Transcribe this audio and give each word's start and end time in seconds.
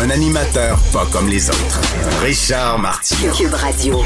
Un 0.00 0.10
animateur 0.10 0.78
pas 0.92 1.06
comme 1.12 1.28
les 1.28 1.50
autres. 1.50 1.80
Richard 2.22 2.78
Martineau. 2.78 3.32
Cube 3.32 3.54
Radio. 3.54 4.00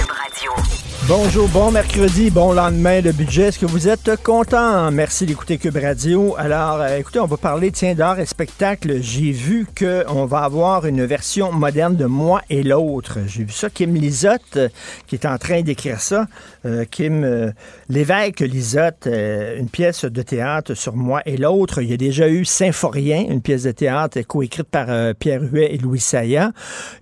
Bonjour, 1.07 1.49
bon 1.49 1.71
mercredi, 1.71 2.30
bon 2.30 2.53
lendemain 2.53 3.03
de 3.03 3.12
budget. 3.12 3.49
Est-ce 3.49 3.59
que 3.59 3.66
vous 3.66 3.89
êtes 3.89 4.23
content? 4.23 4.91
Merci 4.91 5.27
d'écouter 5.27 5.59
Cube 5.59 5.77
Radio. 5.77 6.35
Alors, 6.39 6.80
euh, 6.80 6.97
écoutez, 6.97 7.19
on 7.19 7.27
va 7.27 7.37
parler, 7.37 7.73
tiens, 7.73 7.95
d'art 7.95 8.21
et 8.21 8.25
spectacle. 8.25 9.02
J'ai 9.02 9.33
vu 9.33 9.66
qu'on 9.77 10.25
va 10.25 10.45
avoir 10.45 10.87
une 10.87 11.05
version 11.05 11.52
moderne 11.52 11.97
de 11.97 12.07
Moi 12.07 12.41
et 12.49 12.63
l'autre. 12.63 13.19
J'ai 13.27 13.45
vu 13.45 13.52
ça. 13.52 13.69
Kim 13.69 13.95
Lisotte, 13.95 14.57
euh, 14.57 14.69
qui 15.09 15.16
est 15.16 15.27
en 15.27 15.37
train 15.37 15.61
d'écrire 15.63 16.01
ça. 16.01 16.27
Euh, 16.65 16.84
Kim 16.91 17.25
euh, 17.25 17.51
Lévesque 17.89 18.41
Lisotte, 18.41 19.07
euh, 19.07 19.59
une 19.59 19.69
pièce 19.69 20.05
de 20.05 20.23
théâtre 20.23 20.75
sur 20.75 20.95
Moi 20.95 21.21
et 21.27 21.37
l'autre. 21.37 21.83
Il 21.83 21.91
y 21.91 21.93
a 21.93 21.97
déjà 21.97 22.29
eu 22.29 22.45
Symphorien, 22.45 23.25
une 23.29 23.41
pièce 23.41 23.65
de 23.65 23.73
théâtre 23.73 24.21
coécrite 24.23 24.69
par 24.69 24.87
euh, 24.88 25.12
Pierre 25.19 25.43
Huet 25.43 25.75
et 25.75 25.79
Louis 25.79 26.01
Saya. 26.01 26.52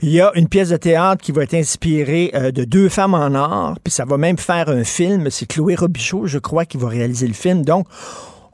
Il 0.02 0.10
y 0.10 0.20
a 0.20 0.32
une 0.34 0.48
pièce 0.48 0.70
de 0.70 0.76
théâtre 0.76 1.22
qui 1.22 1.32
va 1.32 1.42
être 1.42 1.54
inspirée 1.54 2.32
de 2.34 2.64
deux 2.64 2.88
femmes 2.88 3.14
en 3.14 3.34
or, 3.34 3.74
puis 3.82 3.92
ça 3.92 4.04
va 4.04 4.16
même 4.16 4.38
faire 4.38 4.68
un 4.68 4.84
film. 4.84 5.28
C'est 5.30 5.46
Chloé 5.46 5.74
Robichaud, 5.74 6.26
je 6.26 6.38
crois, 6.38 6.64
qui 6.64 6.76
va 6.76 6.88
réaliser 6.88 7.26
le 7.26 7.34
film. 7.34 7.64
Donc, 7.64 7.86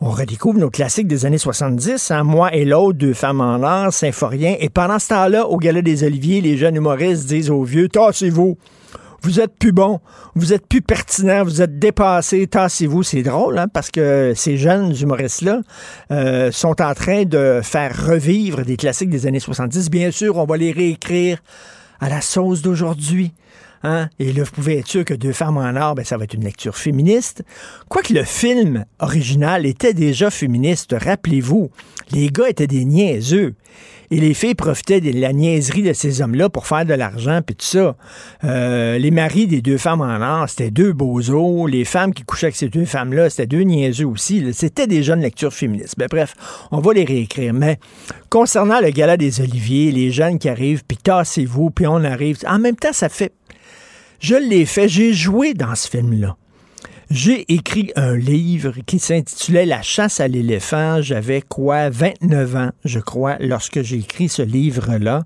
on 0.01 0.11
redécouvre 0.11 0.59
nos 0.59 0.71
classiques 0.71 1.09
des 1.09 1.25
années 1.25 1.39
70, 1.39 2.11
hein? 2.11 2.23
Moi 2.23 2.55
et 2.55 2.67
l'autre, 2.67 2.99
deux 2.99 3.15
femmes 3.15 3.41
en 3.41 3.62
or, 3.62 3.93
Symphorien. 3.93 4.57
Et 4.61 4.69
pendant 4.69 4.99
ce 4.99 5.09
temps-là, 5.09 5.47
au 5.47 5.57
Gala 5.57 5.81
des 5.81 6.05
Oliviers, 6.05 6.43
les 6.43 6.59
jeunes 6.59 6.77
humoristes 6.77 7.27
disent 7.27 7.51
aux 7.51 7.62
vieux, 7.62 7.89
tassez-vous. 7.89 8.59
Vous 9.22 9.41
êtes 9.41 9.56
plus 9.59 9.72
bon, 9.72 10.00
vous 10.34 10.53
êtes 10.53 10.67
plus 10.67 10.83
pertinent, 10.83 11.45
vous 11.45 11.62
êtes 11.62 11.78
dépassé, 11.78 12.47
tassez-vous. 12.47 13.03
C'est 13.03 13.22
drôle, 13.22 13.59
hein, 13.59 13.69
parce 13.69 13.91
que 13.91 14.33
ces 14.36 14.56
jeunes 14.56 14.95
humoristes-là 14.95 15.61
euh, 16.11 16.53
sont 16.53 16.81
en 16.83 16.95
train 16.95 17.25
de 17.25 17.61
faire 17.62 18.06
revivre 18.06 18.64
des 18.64 18.77
classiques 18.77 19.11
des 19.11 19.27
années 19.27 19.41
70. 19.41 19.91
Bien 19.91 20.11
sûr, 20.11 20.37
on 20.37 20.44
va 20.44 20.56
les 20.56 20.72
réécrire 20.72 21.39
à 22.00 22.09
la 22.09 22.20
sauce 22.20 22.62
d'aujourd'hui. 22.62 23.33
Hein? 23.83 24.09
Et 24.19 24.33
là, 24.33 24.42
vous 24.42 24.50
pouvez 24.50 24.78
être 24.78 24.89
sûr 24.89 25.05
que 25.05 25.14
Deux 25.14 25.33
femmes 25.33 25.59
en 25.59 25.77
or, 25.77 25.94
ben, 25.94 26.05
ça 26.05 26.17
va 26.17 26.25
être 26.25 26.34
une 26.34 26.44
lecture 26.44 26.77
féministe. 26.77 27.44
Quoique 27.89 28.12
le 28.12 28.25
film 28.25 28.84
original 28.98 29.67
était 29.67 29.94
déjà 29.94 30.31
féministe, 30.31 30.94
rappelez-vous, 30.98 31.70
les 32.12 32.28
gars 32.28 32.48
étaient 32.48 32.67
des 32.67 32.84
niaiseux. 32.84 33.55
Et 34.11 34.21
les 34.21 34.35
filles 34.35 34.55
profitaient 34.55 35.01
de 35.01 35.19
la 35.19 35.33
niaiserie 35.33 35.83
de 35.83 35.93
ces 35.93 36.23
hommes-là 36.23 36.49
pour 36.49 36.67
faire 36.67 36.85
de 36.85 36.95
l'argent, 36.95 37.41
puis 37.45 37.57
tout 37.57 37.67
ça. 37.67 37.97
Euh, 38.45 38.99
les 38.99 39.11
maris 39.11 39.47
des 39.47 39.62
deux 39.62 39.79
femmes 39.79 40.01
en 40.01 40.21
or, 40.21 40.49
c'était 40.49 40.71
deux 40.71 40.93
bozos. 40.93 41.67
Les 41.67 41.85
femmes 41.85 42.15
qui 42.15 42.23
couchaient 42.23 42.47
avec 42.47 42.57
ces 42.57 42.69
deux 42.69 42.84
femmes-là, 42.84 43.31
c'était 43.31 43.47
deux 43.47 43.62
niaiseux 43.62 44.07
aussi. 44.07 44.53
C'était 44.53 44.87
des 44.87 45.03
jeunes 45.03 45.21
lectures 45.21 45.53
féministes. 45.53 45.95
Ben, 45.99 46.09
bref, 46.11 46.34
on 46.71 46.79
va 46.79 46.93
les 46.93 47.05
réécrire. 47.05 47.53
Mais 47.53 47.79
concernant 48.31 48.81
le 48.81 48.91
gala 48.91 49.17
des 49.17 49.41
Oliviers, 49.41 49.91
les 49.91 50.11
jeunes 50.11 50.39
qui 50.39 50.49
arrivent, 50.49 50.84
puis 50.87 50.97
tassez-vous, 50.97 51.71
puis 51.71 51.87
on 51.87 52.05
arrive. 52.05 52.39
En 52.47 52.59
même 52.59 52.77
temps, 52.77 52.93
ça 52.93 53.09
fait... 53.09 53.33
Je 54.19 54.34
l'ai 54.34 54.65
fait, 54.65 54.89
j'ai 54.89 55.12
joué 55.12 55.53
dans 55.53 55.75
ce 55.75 55.89
film-là. 55.89 56.37
J'ai 57.09 57.53
écrit 57.55 57.93
un 57.94 58.17
livre 58.17 58.72
qui 58.84 58.99
s'intitulait 58.99 59.65
La 59.65 59.81
chasse 59.81 60.19
à 60.19 60.27
l'éléphant. 60.27 61.00
J'avais 61.00 61.41
quoi, 61.41 61.89
29 61.89 62.56
ans, 62.56 62.71
je 62.84 62.99
crois, 62.99 63.37
lorsque 63.39 63.81
j'ai 63.83 63.99
écrit 63.99 64.28
ce 64.28 64.43
livre-là. 64.43 65.22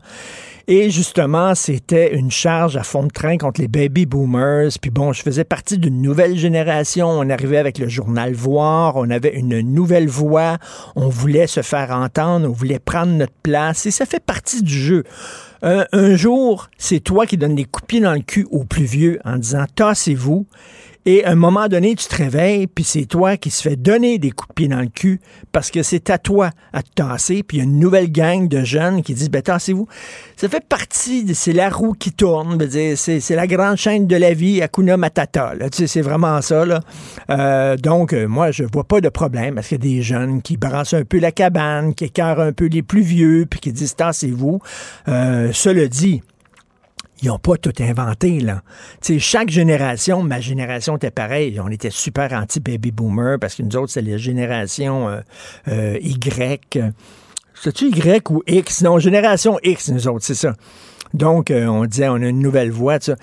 Et 0.68 0.90
justement, 0.90 1.54
c'était 1.54 2.14
une 2.14 2.30
charge 2.30 2.76
à 2.76 2.82
fond 2.82 3.04
de 3.04 3.08
train 3.08 3.38
contre 3.38 3.62
les 3.62 3.66
baby 3.66 4.04
boomers. 4.04 4.72
Puis 4.80 4.90
bon, 4.90 5.14
je 5.14 5.22
faisais 5.22 5.42
partie 5.42 5.78
d'une 5.78 6.02
nouvelle 6.02 6.36
génération. 6.36 7.08
On 7.08 7.30
arrivait 7.30 7.56
avec 7.56 7.78
le 7.78 7.88
journal 7.88 8.34
Voir. 8.34 8.96
On 8.96 9.08
avait 9.08 9.34
une 9.34 9.60
nouvelle 9.60 10.06
voix. 10.06 10.58
On 10.96 11.08
voulait 11.08 11.46
se 11.46 11.62
faire 11.62 11.92
entendre. 11.92 12.46
On 12.46 12.52
voulait 12.52 12.78
prendre 12.78 13.12
notre 13.12 13.32
place. 13.42 13.86
Et 13.86 13.90
ça 13.90 14.04
fait 14.04 14.22
partie 14.22 14.62
du 14.62 14.78
jeu. 14.78 15.04
Euh, 15.64 15.84
un 15.92 16.14
jour, 16.14 16.68
c'est 16.76 17.00
toi 17.00 17.26
qui 17.26 17.38
donnes 17.38 17.54
des 17.54 17.64
coups 17.64 18.00
dans 18.00 18.14
le 18.14 18.20
cul 18.20 18.46
aux 18.50 18.64
plus 18.64 18.84
vieux 18.84 19.18
en 19.24 19.38
disant 19.38 19.64
tassez-vous. 19.74 20.46
Et 21.06 21.24
à 21.24 21.30
un 21.30 21.34
moment 21.34 21.66
donné, 21.68 21.94
tu 21.94 22.06
te 22.06 22.14
réveilles, 22.14 22.66
puis 22.66 22.84
c'est 22.84 23.06
toi 23.06 23.36
qui 23.38 23.50
se 23.50 23.62
fait 23.62 23.76
donner 23.76 24.18
des 24.18 24.30
coups 24.32 24.48
de 24.50 24.54
pied 24.54 24.68
dans 24.68 24.80
le 24.80 24.88
cul 24.88 25.20
parce 25.50 25.70
que 25.70 25.82
c'est 25.82 26.10
à 26.10 26.18
toi 26.18 26.50
à 26.74 26.82
te 26.82 26.90
tasser, 26.94 27.42
puis 27.42 27.56
y 27.56 27.60
a 27.60 27.64
une 27.64 27.78
nouvelle 27.78 28.12
gang 28.12 28.48
de 28.48 28.62
jeunes 28.64 29.02
qui 29.02 29.14
disent, 29.14 29.30
ben 29.30 29.40
tassez-vous. 29.40 29.88
Ça 30.36 30.48
fait 30.50 30.62
partie, 30.66 31.24
de- 31.24 31.32
c'est 31.32 31.54
la 31.54 31.70
roue 31.70 31.94
qui 31.94 32.12
tourne, 32.12 32.58
c'est 32.96 33.30
la 33.30 33.46
grande 33.46 33.76
chaîne 33.76 34.06
de 34.06 34.16
la 34.16 34.34
vie, 34.34 34.60
Akuna 34.60 34.98
Matata, 34.98 35.54
là, 35.54 35.70
tu 35.70 35.78
sais, 35.78 35.86
c'est 35.86 36.02
vraiment 36.02 36.42
ça, 36.42 36.66
là. 36.66 36.80
Euh, 37.30 37.76
donc, 37.78 38.12
euh, 38.12 38.26
moi, 38.26 38.50
je 38.50 38.64
vois 38.64 38.84
pas 38.84 39.00
de 39.00 39.08
problème 39.08 39.54
parce 39.54 39.68
qu'il 39.68 39.82
y 39.82 39.88
a 39.88 39.96
des 39.96 40.02
jeunes 40.02 40.42
qui 40.42 40.58
brassent 40.58 40.94
un 40.94 41.04
peu 41.04 41.18
la 41.18 41.32
cabane, 41.32 41.94
qui 41.94 42.04
écœurent 42.04 42.40
un 42.40 42.52
peu 42.52 42.66
les 42.66 42.82
plus 42.82 43.00
vieux, 43.02 43.46
puis 43.48 43.58
qui 43.60 43.72
disent, 43.72 43.96
tassez-vous. 43.96 44.60
Euh, 45.08 45.50
cela 45.52 45.86
dit, 45.88 46.22
ils 47.22 47.28
n'ont 47.28 47.38
pas 47.38 47.56
tout 47.56 47.72
inventé, 47.80 48.40
là. 48.40 48.62
Tu 49.00 49.14
sais, 49.14 49.18
chaque 49.18 49.50
génération, 49.50 50.22
ma 50.22 50.40
génération 50.40 50.96
était 50.96 51.10
pareille. 51.10 51.60
On 51.60 51.68
était 51.68 51.90
super 51.90 52.32
anti-baby 52.32 52.90
boomer 52.90 53.38
parce 53.38 53.54
que 53.54 53.62
nous 53.62 53.76
autres, 53.76 53.92
c'est 53.92 54.02
la 54.02 54.16
génération 54.16 55.08
euh, 55.08 55.20
euh, 55.68 55.98
Y. 56.00 56.78
C'est-tu 57.54 57.90
Y 57.90 58.30
ou 58.30 58.42
X? 58.46 58.82
Non, 58.82 58.98
génération 58.98 59.58
X, 59.62 59.90
nous 59.90 60.08
autres, 60.08 60.24
c'est 60.24 60.34
ça. 60.34 60.54
Donc, 61.12 61.50
euh, 61.50 61.66
on 61.66 61.84
disait, 61.84 62.08
on 62.08 62.14
a 62.14 62.28
une 62.28 62.38
nouvelle 62.38 62.70
voix, 62.70 62.98
ça. 63.00 63.16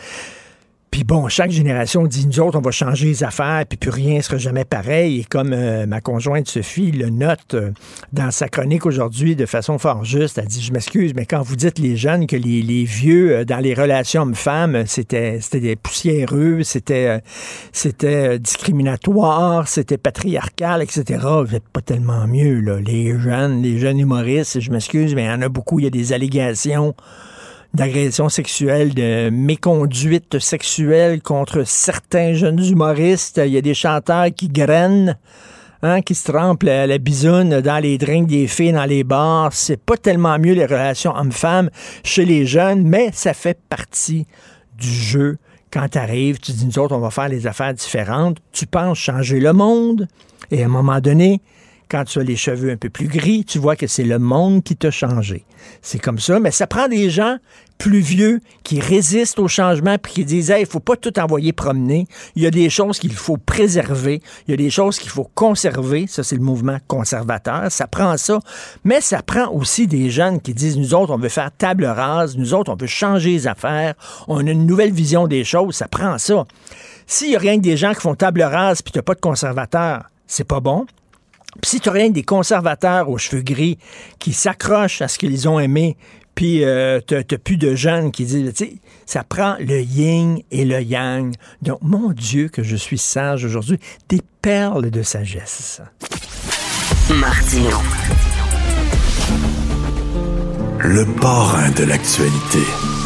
Puis 0.91 1.03
bon, 1.03 1.27
chaque 1.27 1.51
génération 1.51 2.07
dit, 2.07 2.25
nous 2.27 2.39
autres, 2.39 2.57
on 2.57 2.61
va 2.61 2.71
changer 2.71 3.07
les 3.07 3.23
affaires, 3.23 3.65
puis 3.67 3.77
plus 3.77 3.89
rien 3.89 4.17
ne 4.17 4.21
sera 4.21 4.37
jamais 4.37 4.63
pareil. 4.63 5.19
Et 5.19 5.23
comme 5.25 5.51
euh, 5.51 5.85
ma 5.85 5.99
conjointe 5.99 6.47
Sophie 6.47 6.91
le 6.91 7.09
note 7.09 7.55
euh, 7.55 7.71
dans 8.13 8.31
sa 8.31 8.47
chronique 8.47 8.85
aujourd'hui 8.85 9.35
de 9.35 9.45
façon 9.45 9.77
fort 9.77 10.05
juste, 10.05 10.37
elle 10.37 10.47
dit, 10.47 10.61
je 10.61 10.71
m'excuse, 10.71 11.13
mais 11.13 11.25
quand 11.25 11.41
vous 11.41 11.57
dites 11.57 11.77
les 11.77 11.97
jeunes 11.97 12.25
que 12.25 12.37
les, 12.37 12.83
vieux, 12.85 13.37
euh, 13.37 13.45
dans 13.45 13.59
les 13.59 13.73
relations 13.73 14.21
hommes-femmes, 14.21 14.85
c'était 14.87 15.39
c'était 15.41 15.59
des 15.59 15.75
poussiéreux, 15.75 16.63
c'était 16.63 17.21
c'était 17.73 18.39
discriminatoire, 18.39 19.67
c'était 19.67 19.97
patriarcal, 19.97 20.81
etc., 20.81 21.19
vous 21.45 21.51
n'êtes 21.51 21.67
pas 21.67 21.81
tellement 21.81 22.27
mieux, 22.27 22.61
là. 22.61 22.79
Les 22.79 23.19
jeunes, 23.19 23.61
les 23.61 23.77
jeunes 23.77 23.99
humoristes, 23.99 24.59
je 24.59 24.71
m'excuse, 24.71 25.15
mais 25.15 25.23
il 25.25 25.27
y 25.27 25.31
en 25.31 25.41
a 25.41 25.49
beaucoup, 25.49 25.79
il 25.79 25.83
y 25.83 25.87
a 25.87 25.91
des 25.91 26.13
allégations 26.13 26.95
d'agression 27.77 28.27
sexuelle, 28.27 28.95
de 28.95 29.29
méconduite 29.29 30.39
sexuelle 30.39 31.21
contre 31.21 31.63
certains 31.63 32.33
jeunes 32.33 32.59
humoristes. 32.59 33.39
Il 33.45 33.51
y 33.51 33.57
a 33.57 33.61
des 33.61 33.75
chanteurs 33.75 34.33
qui 34.35 34.49
grainent, 34.49 35.15
hein, 35.83 36.01
qui 36.01 36.15
se 36.15 36.31
trempent 36.31 36.63
la, 36.63 36.87
la 36.87 36.97
dans 36.97 37.79
les 37.81 37.99
drinks 37.99 38.27
des 38.27 38.47
filles, 38.47 38.73
dans 38.73 38.85
les 38.85 39.03
bars. 39.03 39.53
C'est 39.53 39.77
pas 39.77 39.95
tellement 39.95 40.39
mieux 40.39 40.53
les 40.53 40.65
relations 40.65 41.15
hommes-femmes 41.15 41.69
chez 42.03 42.25
les 42.25 42.47
jeunes, 42.47 42.81
mais 42.83 43.11
ça 43.13 43.35
fait 43.35 43.59
partie 43.69 44.25
du 44.75 44.89
jeu. 44.89 45.37
Quand 45.71 45.87
tu 45.87 45.99
arrives, 45.99 46.39
tu 46.39 46.53
dis, 46.53 46.65
nous 46.65 46.79
autres, 46.79 46.95
on 46.95 46.99
va 46.99 47.11
faire 47.11 47.29
les 47.29 47.45
affaires 47.45 47.75
différentes. 47.75 48.37
Tu 48.53 48.65
penses 48.65 48.97
changer 48.97 49.39
le 49.39 49.53
monde. 49.53 50.07
Et 50.49 50.63
à 50.63 50.65
un 50.65 50.69
moment 50.69 50.99
donné, 50.99 51.41
quand 51.89 52.03
tu 52.03 52.19
as 52.19 52.23
les 52.23 52.35
cheveux 52.35 52.71
un 52.71 52.77
peu 52.77 52.89
plus 52.89 53.07
gris, 53.07 53.45
tu 53.45 53.59
vois 53.59 53.75
que 53.75 53.87
c'est 53.87 54.03
le 54.03 54.19
monde 54.19 54.63
qui 54.63 54.75
t'a 54.75 54.91
changé. 54.91 55.45
C'est 55.81 55.99
comme 55.99 56.19
ça, 56.19 56.39
mais 56.39 56.51
ça 56.51 56.67
prend 56.67 56.87
des 56.87 57.09
gens 57.09 57.37
plus 57.77 57.99
vieux 57.99 58.39
qui 58.63 58.79
résistent 58.79 59.39
au 59.39 59.47
changement 59.47 59.97
puis 59.97 60.13
qui 60.13 60.25
disent 60.25 60.49
Hey, 60.49 60.61
il 60.61 60.67
faut 60.67 60.79
pas 60.79 60.95
tout 60.95 61.17
envoyer 61.19 61.53
promener. 61.53 62.07
Il 62.35 62.43
y 62.43 62.47
a 62.47 62.51
des 62.51 62.69
choses 62.69 62.99
qu'il 62.99 63.13
faut 63.13 63.37
préserver. 63.37 64.21
Il 64.47 64.51
y 64.51 64.53
a 64.53 64.57
des 64.57 64.69
choses 64.69 64.99
qu'il 64.99 65.09
faut 65.09 65.29
conserver. 65.35 66.05
Ça, 66.07 66.23
c'est 66.23 66.35
le 66.35 66.41
mouvement 66.41 66.77
conservateur. 66.87 67.71
Ça 67.71 67.87
prend 67.87 68.17
ça. 68.17 68.39
Mais 68.83 69.01
ça 69.01 69.21
prend 69.21 69.51
aussi 69.51 69.87
des 69.87 70.09
jeunes 70.09 70.41
qui 70.41 70.53
disent 70.53 70.77
Nous 70.77 70.93
autres, 70.93 71.13
on 71.13 71.17
veut 71.17 71.29
faire 71.29 71.51
table 71.55 71.85
rase. 71.85 72.37
Nous 72.37 72.53
autres, 72.53 72.71
on 72.71 72.75
veut 72.75 72.87
changer 72.87 73.31
les 73.31 73.47
affaires. 73.47 73.93
On 74.27 74.45
a 74.45 74.51
une 74.51 74.65
nouvelle 74.65 74.91
vision 74.91 75.27
des 75.27 75.43
choses. 75.43 75.75
Ça 75.75 75.87
prend 75.87 76.17
ça. 76.17 76.45
S'il 77.05 77.31
y 77.31 77.35
a 77.35 77.39
rien 77.39 77.57
que 77.57 77.61
des 77.61 77.77
gens 77.77 77.93
qui 77.93 78.01
font 78.01 78.15
table 78.15 78.41
rase 78.41 78.81
puis 78.81 78.91
tu 78.91 79.01
pas 79.01 79.13
de 79.13 79.21
conservateurs, 79.21 80.09
c'est 80.25 80.43
pas 80.43 80.59
bon. 80.59 80.85
Puis 81.61 81.71
si 81.71 81.79
tu 81.79 81.89
rien 81.89 82.09
que 82.09 82.13
des 82.13 82.23
conservateurs 82.23 83.09
aux 83.09 83.17
cheveux 83.17 83.41
gris 83.41 83.77
qui 84.19 84.33
s'accrochent 84.33 85.01
à 85.01 85.07
ce 85.07 85.17
qu'ils 85.17 85.47
ont 85.49 85.59
aimé, 85.59 85.97
puis 86.35 86.63
euh, 86.63 86.99
t'as 86.99 87.23
t'as 87.23 87.37
plus 87.37 87.57
de 87.57 87.73
jeunes 87.73 88.11
qui 88.11 88.25
disent, 88.25 88.53
tu 88.53 88.65
sais, 88.65 88.73
ça 89.05 89.23
prend 89.23 89.55
le 89.59 89.81
yin 89.81 90.39
et 90.51 90.65
le 90.65 90.81
yang. 90.81 91.33
Donc, 91.63 91.79
mon 91.81 92.11
Dieu, 92.11 92.49
que 92.49 92.61
je 92.61 92.75
suis 92.75 92.99
sage 92.99 93.43
aujourd'hui. 93.43 93.79
Des 94.09 94.21
perles 94.41 94.91
de 94.91 95.01
sagesse. 95.01 95.81
Martino. 97.09 97.81
le 100.79 101.05
parrain 101.19 101.69
de 101.71 101.83
l'actualité. 101.83 102.96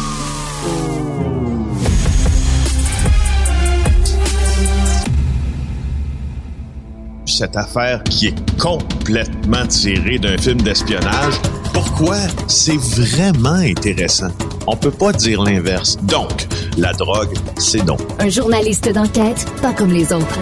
Cette 7.32 7.56
affaire 7.56 8.04
qui 8.04 8.26
est 8.26 8.58
complètement 8.60 9.66
tirée 9.66 10.18
d'un 10.18 10.36
film 10.36 10.60
d'espionnage, 10.60 11.34
pourquoi? 11.72 12.18
C'est 12.46 12.76
vraiment 12.76 13.54
intéressant? 13.54 14.30
On 14.66 14.76
peut 14.76 14.90
pas 14.90 15.14
dire 15.14 15.42
l'inverse. 15.42 15.96
Donc, 16.02 16.46
la 16.76 16.92
drogue, 16.92 17.34
c'est 17.58 17.84
donc. 17.86 18.00
Un 18.18 18.28
journaliste 18.28 18.92
d'enquête, 18.92 19.46
pas 19.62 19.72
comme 19.72 19.92
les 19.92 20.12
autres. 20.12 20.38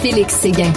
Félix 0.00 0.34
Séguin. 0.34 0.72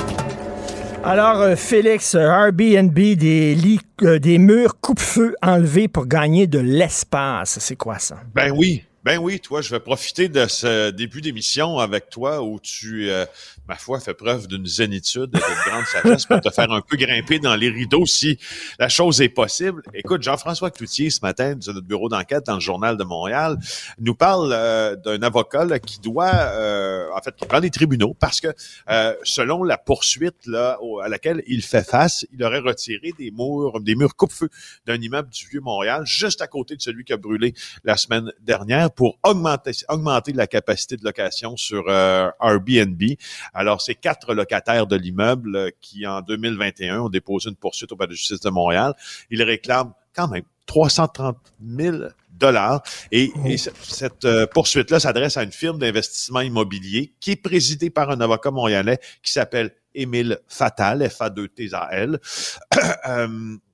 Alors, 1.04 1.42
euh, 1.42 1.56
Félix, 1.56 2.16
Airbnb, 2.16 2.94
des 2.94 3.54
lits, 3.54 3.82
euh, 4.02 4.18
des 4.18 4.40
murs 4.40 4.80
coupe-feu 4.82 5.36
enlevés 5.44 5.88
pour 5.88 6.08
gagner 6.08 6.48
de 6.48 6.60
l'espace. 6.60 7.60
C'est 7.60 7.76
quoi 7.76 8.00
ça? 8.00 8.18
Ben 8.34 8.52
oui. 8.52 8.84
Ben 9.04 9.18
oui, 9.18 9.40
toi, 9.40 9.62
je 9.62 9.72
vais 9.72 9.80
profiter 9.80 10.30
de 10.30 10.46
ce 10.46 10.92
début 10.92 11.22
d'émission 11.22 11.80
avec 11.80 12.12
toi 12.12 12.44
où 12.44 12.60
tu, 12.60 13.10
euh, 13.10 13.26
ma 13.68 13.76
foi, 13.76 14.00
fais 14.00 14.14
preuve 14.14 14.48
d'une 14.48 14.66
zénitude 14.66 15.30
et 15.34 15.38
d'une 15.38 15.72
grande 15.72 15.86
sagesse 15.86 16.26
pour 16.26 16.42
te 16.42 16.50
faire 16.50 16.72
un 16.72 16.82
peu 16.82 16.98
grimper 16.98 17.40
dans 17.40 17.56
les 17.56 17.70
rideaux 17.70 18.06
si 18.06 18.38
la 18.80 18.90
chose 18.90 19.22
est 19.22 19.30
possible. 19.30 19.82
Écoute, 19.94 20.24
Jean-François 20.24 20.72
Cloutier, 20.72 21.10
ce 21.10 21.20
matin, 21.22 21.56
de 21.56 21.72
notre 21.72 21.88
bureau 21.88 22.10
d'enquête 22.10 22.46
dans 22.46 22.56
le 22.56 22.60
Journal 22.60 22.98
de 22.98 23.04
Montréal, 23.04 23.58
nous 24.00 24.16
parle 24.16 24.52
euh, 24.54 24.96
d'un 24.96 25.22
avocat 25.22 25.80
qui 25.80 26.00
doit, 26.00 26.34
euh, 26.34 27.08
en 27.16 27.22
fait, 27.22 27.36
qui 27.36 27.46
prend 27.46 27.60
les 27.60 27.70
tribunaux 27.70 28.16
parce 28.20 28.42
que, 28.42 28.48
selon 29.24 29.64
la 29.64 29.78
poursuite 29.78 30.48
à 30.48 31.10
laquelle 31.10 31.44
il 31.48 31.62
fait 31.62 31.88
face, 31.88 32.26
il 32.34 32.44
aurait 32.44 32.60
retiré 32.60 33.12
des 33.18 33.32
murs, 33.32 33.80
des 33.82 33.96
murs 33.96 34.16
coupe-feu 34.16 34.50
d'un 34.86 35.00
immeuble 35.00 35.30
du 35.30 35.48
Vieux-Montréal, 35.48 36.04
juste 36.06 36.42
à 36.42 36.48
côté 36.48 36.76
de 36.76 36.82
celui 36.82 37.04
qui 37.04 37.14
a 37.14 37.18
brûlé 37.18 37.54
la 37.84 37.98
semaine 37.98 38.32
dernière 38.42 38.92
pour 38.92 39.18
augmenter, 39.24 39.72
augmenter 39.90 40.34
la 40.34 40.48
capacité 40.48 40.98
de 40.98 41.04
location 41.04 41.58
sur 41.58 41.86
euh, 41.88 42.30
Airbnb. 42.42 43.02
Alors, 43.54 43.82
c'est 43.82 43.96
quatre 43.96 44.34
locataires 44.34 44.88
de 44.88 44.96
l'immeuble 44.96 45.56
euh, 45.56 45.70
qui, 45.82 46.08
en 46.08 46.22
2021, 46.22 47.02
ont 47.02 47.10
déposé 47.10 47.50
une 47.50 47.56
poursuite 47.56 47.92
au 47.92 47.96
palais 47.96 48.10
de 48.10 48.16
justice 48.16 48.40
de 48.40 48.50
Montréal. 48.50 48.94
Ils 49.30 49.44
réclament 49.44 49.94
quand 50.16 50.28
même 50.28 50.44
330 50.66 51.38
000 51.66 51.98
dollars. 52.32 52.82
Et, 53.12 53.32
cette 53.58 54.26
euh, 54.26 54.48
poursuite-là 54.48 55.00
s'adresse 55.00 55.38
à 55.38 55.44
une 55.44 55.52
firme 55.52 55.80
d'investissement 55.80 56.42
immobilier 56.42 57.14
qui 57.20 57.32
est 57.32 57.42
présidée 57.42 57.90
par 57.90 58.10
un 58.10 58.22
avocat 58.22 58.52
montréalais 58.52 59.00
qui 59.22 59.32
s'appelle 59.32 59.72
Émile 59.94 60.40
Fatal, 60.48 61.08
F-A-2-T-A-L. 61.10 62.20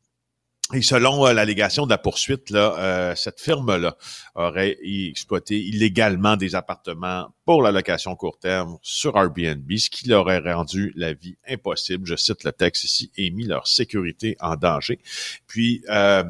Et 0.73 0.81
selon 0.81 1.25
euh, 1.25 1.31
l'allégation 1.31 1.85
de 1.85 1.91
la 1.91 1.97
poursuite, 1.97 2.49
là, 2.49 2.75
euh, 2.77 3.15
cette 3.15 3.39
firme-là 3.39 3.95
aurait 4.35 4.77
exploité 4.83 5.57
illégalement 5.57 6.35
des 6.35 6.55
appartements 6.55 7.29
pour 7.45 7.61
la 7.61 7.71
location 7.71 8.17
court 8.17 8.37
terme 8.37 8.77
sur 8.81 9.15
Airbnb, 9.17 9.71
ce 9.77 9.89
qui 9.89 10.09
leur 10.09 10.23
aurait 10.23 10.39
rendu 10.39 10.91
la 10.97 11.13
vie 11.13 11.37
impossible, 11.47 12.05
je 12.05 12.17
cite 12.17 12.43
le 12.43 12.51
texte 12.51 12.83
ici, 12.83 13.11
et 13.15 13.31
mis 13.31 13.45
leur 13.45 13.65
sécurité 13.65 14.35
en 14.41 14.57
danger. 14.57 14.99
Puis, 15.47 15.83
euh, 15.89 16.25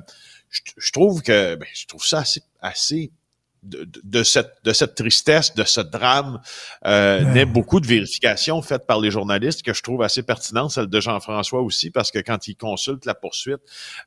je, 0.49 0.91
trouve 0.91 1.23
que 1.23 1.55
ben, 1.55 1.67
je 1.73 1.87
trouve 1.87 2.05
ça 2.05 2.19
assez, 2.19 2.43
assez 2.61 3.11
de, 3.67 4.23
cette, 4.23 4.53
de 4.63 4.73
cette 4.73 4.95
tristesse, 4.95 5.53
de 5.55 5.63
ce 5.63 5.81
drame, 5.81 6.41
euh, 6.85 7.21
naît 7.33 7.45
beaucoup 7.45 7.79
de 7.79 7.87
vérifications 7.87 8.61
faites 8.61 8.85
par 8.85 8.99
les 8.99 9.11
journalistes 9.11 9.63
que 9.63 9.73
je 9.73 9.81
trouve 9.81 10.01
assez 10.01 10.23
pertinentes, 10.23 10.71
celle 10.71 10.87
de 10.87 10.99
Jean-François 10.99 11.61
aussi, 11.61 11.91
parce 11.91 12.11
que 12.11 12.19
quand 12.19 12.47
il 12.47 12.55
consulte 12.55 13.05
la 13.05 13.15
poursuite, 13.15 13.61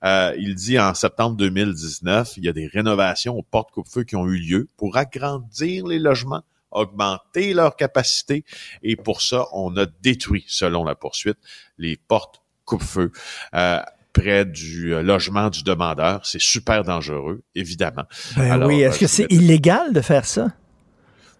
euh, 0.04 0.34
il 0.38 0.54
dit 0.54 0.78
en 0.78 0.94
septembre 0.94 1.36
2019, 1.36 2.34
il 2.36 2.44
y 2.44 2.48
a 2.48 2.52
des 2.52 2.66
rénovations 2.66 3.36
aux 3.36 3.42
portes 3.42 3.70
coupe-feu 3.70 4.04
qui 4.04 4.16
ont 4.16 4.26
eu 4.26 4.38
lieu 4.38 4.68
pour 4.76 4.96
agrandir 4.96 5.86
les 5.86 5.98
logements 5.98 6.42
augmenter 6.72 7.52
leur 7.52 7.74
capacité 7.74 8.44
et 8.82 8.94
pour 8.94 9.22
ça, 9.22 9.46
on 9.52 9.76
a 9.76 9.86
détruit, 10.02 10.44
selon 10.46 10.84
la 10.84 10.94
poursuite, 10.94 11.38
les 11.78 11.96
portes 11.96 12.42
coupe-feu. 12.64 13.10
Euh, 13.54 13.80
près 14.12 14.44
du 14.44 14.94
euh, 14.94 15.02
logement 15.02 15.50
du 15.50 15.62
demandeur. 15.62 16.20
C'est 16.24 16.40
super 16.40 16.84
dangereux, 16.84 17.42
évidemment. 17.54 18.04
Ben 18.36 18.64
oui, 18.66 18.80
est-ce 18.80 18.98
que 18.98 19.04
euh, 19.04 19.08
c'est 19.08 19.26
illégal 19.30 19.92
de 19.92 20.00
faire 20.00 20.24
ça? 20.24 20.48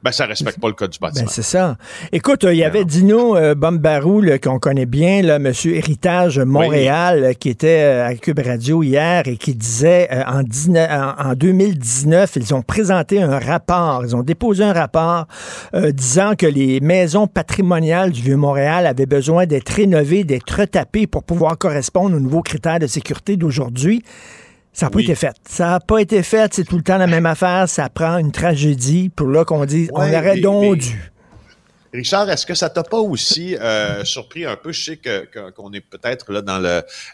Ben, 0.03 0.13
ça 0.13 0.25
respecte 0.25 0.59
pas 0.59 0.69
le 0.69 0.75
code 0.75 0.91
du 0.91 0.99
ben, 0.99 1.09
bâtiment. 1.09 1.27
Ben, 1.27 1.31
c'est 1.31 1.43
ça. 1.43 1.77
Écoute, 2.11 2.47
il 2.49 2.57
y 2.57 2.65
avait 2.65 2.87
Dino 2.87 3.37
euh, 3.37 3.55
Bombarou, 3.55 4.25
qu'on 4.43 4.59
connaît 4.59 4.87
bien, 4.87 5.21
là, 5.21 5.39
Monsieur 5.39 5.75
Héritage 5.75 6.39
Montréal, 6.39 7.35
qui 7.39 7.51
était 7.51 7.83
euh, 7.83 8.07
à 8.07 8.15
Cube 8.15 8.41
Radio 8.43 8.83
hier 8.83 9.27
et 9.27 9.37
qui 9.37 9.55
disait 9.55 10.09
euh, 10.11 10.23
en, 10.25 11.31
en, 11.31 11.35
2019, 11.35 12.37
ils 12.37 12.55
ont 12.55 12.63
présenté 12.63 13.21
un 13.21 13.39
rapport, 13.39 14.03
ils 14.05 14.17
ont 14.17 14.23
déposé 14.23 14.65
un 14.65 14.73
rapport 14.73 15.27
disant 15.75 16.35
que 16.37 16.47
les 16.47 16.81
maisons 16.81 17.27
patrimoniales 17.27 18.11
du 18.11 18.23
Vieux-Montréal 18.23 18.87
avaient 18.87 19.07
besoin 19.07 19.47
d'être 19.47 19.69
rénovées, 19.69 20.25
d'être 20.25 20.61
retapées 20.61 21.07
pour 21.07 21.25
pouvoir 21.25 21.59
correspondre 21.59 22.17
aux 22.17 22.21
nouveaux 22.21 22.43
critères 22.43 22.79
de 22.79 22.87
sécurité 22.87 23.37
d'aujourd'hui. 23.37 24.03
Ça 24.73 24.87
n'a 24.87 24.91
pas 24.91 25.01
été 25.01 25.15
fait. 25.15 25.37
Ça 25.49 25.67
n'a 25.71 25.81
pas 25.81 25.99
été 25.99 26.23
fait. 26.23 26.55
C'est 26.55 26.65
tout 26.65 26.77
le 26.77 26.83
temps 26.83 26.99
la 26.99 27.07
même 27.07 27.27
affaire. 27.27 27.69
Ça 27.69 27.89
prend 27.89 28.19
une 28.19 28.33
tragédie 28.33 29.09
pour 29.09 29.29
là 29.29 29.45
qu'on 29.45 29.65
dise 29.65 29.91
on 29.93 30.01
aurait 30.01 30.41
donc 30.41 30.79
dû. 30.79 31.11
Richard, 31.93 32.31
est-ce 32.31 32.47
que 32.47 32.55
ça 32.55 32.71
t'a 32.71 32.85
pas 32.85 33.01
aussi 33.01 33.57
euh, 33.57 34.05
surpris 34.05 34.45
un 34.45 34.57
peu? 34.57 34.71
Je 34.71 34.85
sais 34.85 34.97
que, 34.97 35.51
qu'on 35.51 35.73
est 35.73 35.81
peut-être 35.81 36.33
là 36.33 36.41
dans 36.41 36.59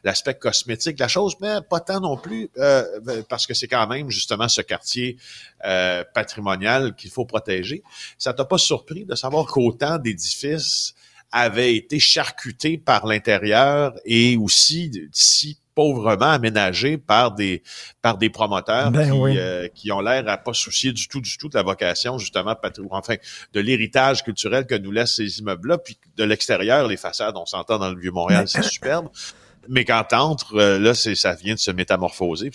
l'aspect 0.05 0.35
cosmétique 0.35 0.97
de 0.97 1.01
la 1.01 1.09
chose, 1.09 1.35
mais 1.41 1.61
pas 1.69 1.81
tant 1.81 2.01
non 2.01 2.19
plus, 2.19 2.51
euh, 2.59 3.23
parce 3.29 3.47
que 3.47 3.55
c'est 3.55 3.69
quand 3.69 3.87
même 3.87 4.11
justement 4.11 4.49
ce 4.49 4.61
quartier 4.61 5.17
euh, 5.65 6.05
patrimonial 6.15 6.95
qu'il 6.95 7.11
faut 7.11 7.25
protéger. 7.25 7.83
Ça 8.19 8.35
t'a 8.35 8.45
pas 8.45 8.59
surpris 8.59 9.07
de 9.07 9.15
savoir 9.15 9.47
qu'autant 9.47 9.97
d'édifices 9.97 10.95
avaient 11.33 11.75
été 11.75 11.99
charcutés 11.99 12.77
par 12.77 13.07
l'intérieur 13.07 13.95
et 14.05 14.37
aussi 14.37 15.09
si 15.11 15.59
pauvrement 15.77 16.31
aménagé 16.31 16.97
par 16.97 17.33
des 17.33 17.63
par 18.03 18.17
des 18.17 18.31
promoteurs 18.31 18.91
ben 18.91 19.13
qui, 19.13 19.39
euh, 19.39 19.69
qui, 19.69 19.93
ont 19.93 20.01
l'air 20.01 20.27
à 20.27 20.39
pas 20.39 20.55
soucier 20.55 20.93
du 20.93 21.07
tout 21.07 21.21
du 21.21 21.37
tout 21.37 21.49
de 21.49 21.55
la 21.55 21.63
vocation 21.63 22.19
justement 22.19 22.57
enfin 22.91 23.17
de 23.53 23.61
l'héritage 23.61 24.25
culturel 24.25 24.67
que 24.67 24.75
nous 24.75 24.91
laissent 24.91 25.17
ces 25.17 25.39
immeubles 25.39 25.69
là 25.69 25.79
puis 25.79 25.99
de 26.17 26.25
l'extérieur 26.25 26.89
les 26.89 26.97
façades 26.97 27.37
on 27.37 27.45
s'entend 27.45 27.79
dans 27.79 27.91
le 27.91 28.01
vieux 28.01 28.11
Montréal 28.11 28.49
c'est 28.49 28.63
superbe 28.65 29.09
mais 29.69 29.85
quand 29.85 30.03
t'entres, 30.09 30.55
euh, 30.55 30.79
là, 30.79 30.95
c'est, 30.95 31.15
ça 31.15 31.35
vient 31.35 31.55
de 31.55 31.59
se 31.59 31.71
métamorphoser. 31.71 32.51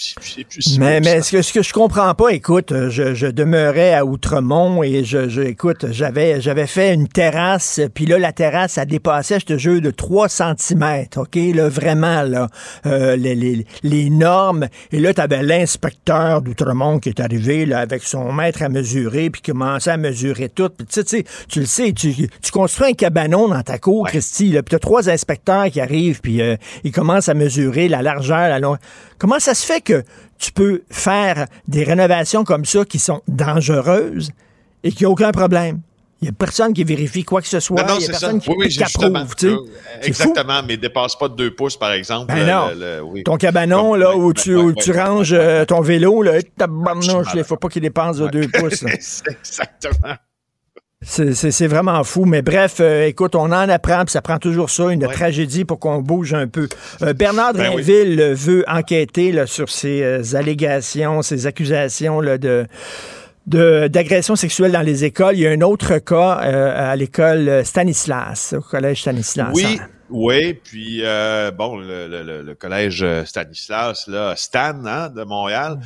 mais 0.80 1.00
mais 1.02 1.22
ce 1.22 1.32
que, 1.32 1.42
ce 1.42 1.54
que 1.54 1.62
je 1.62 1.74
comprends 1.74 2.14
pas, 2.16 2.30
écoute, 2.30 2.74
je, 2.90 3.14
je 3.14 3.28
demeurais 3.28 3.94
à 3.94 4.06
Outremont 4.06 4.84
et 4.84 5.04
je, 5.04 5.30
je 5.30 5.42
écoute, 5.42 5.86
j'avais, 5.92 6.42
j'avais 6.42 6.68
fait 6.68 6.94
une 6.94 7.08
terrasse, 7.08 7.80
puis 7.94 8.06
là, 8.06 8.20
la 8.20 8.32
terrasse, 8.32 8.78
a 8.78 8.86
dépassé, 8.86 9.40
je 9.40 9.46
te 9.46 9.58
jure, 9.58 9.82
de 9.82 9.92
3 9.92 10.30
cm, 10.30 11.06
OK? 11.18 11.36
Là, 11.54 11.70
vraiment, 11.70 12.24
là, 12.24 12.48
euh, 12.86 13.16
les, 13.16 13.36
les, 13.36 13.66
les, 13.84 14.10
normes. 14.10 14.68
Et 14.92 15.00
là, 15.00 15.14
t'avais 15.14 15.44
l'inspecteur 15.44 16.42
d'Outremont 16.42 17.00
qui 17.00 17.10
est 17.10 17.20
arrivé, 17.20 17.66
là, 17.66 17.80
avec 17.80 18.04
son 18.04 18.32
maître 18.32 18.62
à 18.64 18.70
mesurer, 18.70 19.30
puis 19.30 19.42
qui 19.42 19.52
commençait 19.52 19.92
à 19.92 19.98
mesurer 19.98 20.50
tout. 20.50 20.70
Puis 20.70 20.88
tu 20.88 21.02
sais, 21.06 21.26
tu 21.48 21.60
le 21.60 21.66
sais, 21.66 21.94
tu, 21.94 22.14
tu 22.14 22.52
construis 22.52 22.92
un 22.92 22.94
cabanon 22.94 23.48
dans 23.48 23.62
ta 23.62 23.78
cour, 23.78 24.08
Christy, 24.08 24.52
là, 24.52 24.64
puis 24.64 24.72
t'as 24.72 24.80
trois 24.80 25.10
inspecteurs 25.10 25.70
qui 25.70 25.80
arrivent, 25.80 26.22
puis 26.22 26.42
euh, 26.42 26.56
ils 26.84 26.92
commence 27.02 27.30
à 27.30 27.34
mesurer 27.34 27.88
la 27.88 28.04
largeur, 28.04 28.48
la 28.48 28.60
longueur. 28.60 28.80
Comment 29.18 29.40
ça 29.40 29.56
se 29.56 29.66
fait 29.66 29.82
que 29.82 30.04
tu 30.38 30.52
peux 30.52 30.84
faire 30.92 31.48
des 31.68 31.84
rénovations 31.84 32.44
comme 32.44 32.64
ça 32.64 32.86
qui 32.86 33.00
sont 33.00 33.24
dangereuses 33.28 34.30
et 34.84 34.92
qu'il 34.92 35.08
n'y 35.08 35.10
a 35.10 35.10
aucun 35.10 35.32
problème? 35.32 35.82
Il 36.22 36.26
n'y 36.26 36.30
a 36.30 36.34
personne 36.34 36.74
qui 36.74 36.84
vérifie 36.84 37.24
quoi 37.24 37.42
que 37.42 37.48
ce 37.48 37.60
soit. 37.60 37.82
Non, 37.82 37.96
il 37.96 38.02
n'y 38.02 38.06
a 38.06 38.10
personne 38.10 38.40
qui, 38.40 38.52
oui, 38.52 38.78
approuve. 38.80 39.36
Tu 39.36 39.50
sais. 39.50 39.56
Exactement, 40.04 40.62
mais 40.62 40.78
dépasse 40.78 41.16
pas 41.16 41.28
de 41.28 41.34
deux 41.34 41.56
pouces, 41.56 41.76
par 41.76 41.92
exemple. 41.92 42.32
Ben 42.32 42.46
non. 42.46 43.12
Ton 43.26 43.38
cabanon, 43.38 43.96
là, 43.96 44.16
où, 44.16 44.32
tu, 44.32 44.56
tu 44.78 44.92
ranges 44.92 45.34
euh, 45.34 45.66
ton 45.66 45.82
vélo, 45.82 46.22
là, 46.22 46.38
il 46.38 47.38
ne 47.38 47.44
faut 47.44 47.58
pas 47.58 47.70
qu'il 47.70 47.82
dépasse 47.82 48.18
de 48.18 48.28
deux 48.28 48.48
pouces. 48.54 48.84
Exactement. 48.84 50.18
C'est 51.04 51.68
vraiment 51.68 52.04
fou. 52.04 52.26
Mais 52.26 52.44
bref, 52.44 52.78
euh, 52.80 53.08
écoute, 53.08 53.36
on 53.36 53.46
en 53.46 53.70
apprend, 53.70 54.06
puis 54.06 54.12
ça 54.12 54.22
prend 54.22 54.38
toujours 54.38 54.70
ça, 54.70 54.92
une 54.92 55.08
tragédie 55.08 55.66
pour 55.66 55.80
qu'on 55.80 56.00
bouge 56.00 56.36
un 56.36 56.48
peu. 56.48 56.70
Euh, 57.02 57.14
Bernard 57.14 57.54
ben 57.54 57.72
Drinville 57.74 58.34
veut 58.36 58.64
enquêter 58.68 59.32
là, 59.32 59.48
sur 59.48 59.70
ces 59.70 60.04
euh, 60.04 60.22
allégations, 60.36 61.24
ces 61.24 61.48
accusations 61.48 62.22
là, 62.22 62.38
de 62.38 62.68
d'agression 63.48 64.36
sexuelle 64.36 64.72
dans 64.72 64.84
les 64.84 65.04
écoles. 65.04 65.36
Il 65.36 65.42
y 65.42 65.48
a 65.48 65.50
un 65.50 65.62
autre 65.62 65.98
cas 65.98 66.34
à 66.34 66.96
l'école 66.96 67.66
Stanislas, 67.66 68.54
au 68.56 68.62
collège 68.62 69.02
Stanislas. 69.02 69.50
Oui. 69.54 69.82
Oui, 70.12 70.54
puis 70.54 71.02
bon, 71.58 71.78
le, 71.80 72.54
collège 72.54 73.04
Stanislas, 73.26 74.08
là, 74.08 74.36
Stan 74.38 74.86
hein, 74.86 75.10
de 75.10 75.24
Montréal, 75.24 75.80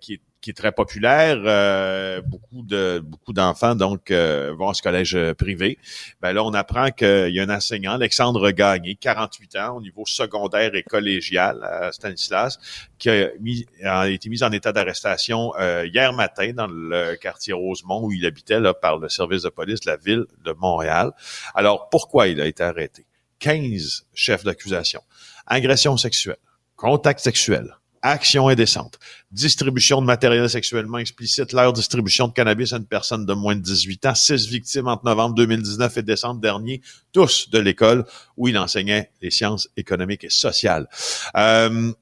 qui 0.00 0.14
est 0.14 0.20
qui 0.42 0.50
est 0.50 0.54
très 0.54 0.72
populaire. 0.72 1.40
Euh, 1.44 2.20
beaucoup 2.20 2.62
de 2.62 3.00
beaucoup 3.02 3.32
d'enfants 3.32 3.74
donc 3.74 4.10
euh, 4.10 4.54
vont 4.58 4.68
à 4.68 4.74
ce 4.74 4.82
collège 4.82 5.16
privé. 5.38 5.78
Ben 6.20 6.32
là, 6.32 6.44
on 6.44 6.52
apprend 6.52 6.90
qu'il 6.90 7.30
y 7.30 7.40
a 7.40 7.42
un 7.42 7.48
enseignant, 7.48 7.92
Alexandre 7.92 8.50
Gagné, 8.50 8.96
48 8.96 9.56
ans, 9.56 9.76
au 9.76 9.80
niveau 9.80 10.04
secondaire 10.04 10.74
et 10.74 10.82
collégial 10.82 11.62
à 11.64 11.92
Stanislas, 11.92 12.58
qui 12.98 13.08
a, 13.08 13.30
mis, 13.40 13.64
a 13.82 14.08
été 14.08 14.28
mis 14.28 14.42
en 14.42 14.52
état 14.52 14.72
d'arrestation 14.72 15.52
hier 15.84 16.12
matin 16.12 16.52
dans 16.54 16.66
le 16.66 17.14
quartier 17.16 17.54
Rosemont 17.54 18.04
où 18.04 18.12
il 18.12 18.26
habitait 18.26 18.60
là, 18.60 18.74
par 18.74 18.98
le 18.98 19.08
service 19.08 19.42
de 19.42 19.48
police 19.48 19.80
de 19.80 19.90
la 19.90 19.96
ville 19.96 20.26
de 20.44 20.52
Montréal. 20.52 21.12
Alors, 21.54 21.88
pourquoi 21.88 22.28
il 22.28 22.40
a 22.40 22.46
été 22.46 22.62
arrêté? 22.62 23.06
15 23.38 24.06
chefs 24.14 24.44
d'accusation. 24.44 25.02
Agression 25.46 25.96
sexuelle, 25.96 26.36
contact 26.76 27.20
sexuel, 27.20 27.76
action 28.02 28.48
indécente, 28.48 28.98
distribution 29.30 30.00
de 30.00 30.06
matériel 30.06 30.50
sexuellement 30.50 30.98
explicite, 30.98 31.52
leur 31.52 31.72
distribution 31.72 32.28
de 32.28 32.32
cannabis 32.32 32.72
à 32.72 32.76
une 32.76 32.86
personne 32.86 33.24
de 33.24 33.32
moins 33.32 33.54
de 33.54 33.60
18 33.60 34.06
ans, 34.06 34.14
six 34.14 34.48
victimes 34.48 34.88
entre 34.88 35.04
novembre 35.04 35.34
2019 35.36 35.96
et 35.98 36.02
décembre 36.02 36.40
dernier, 36.40 36.82
tous 37.12 37.48
de 37.50 37.58
l'école 37.58 38.04
où 38.36 38.48
il 38.48 38.58
enseignait 38.58 39.10
les 39.22 39.30
sciences 39.30 39.68
économiques 39.76 40.24
et 40.24 40.30
sociales. 40.30 40.88
Euh, 41.36 41.92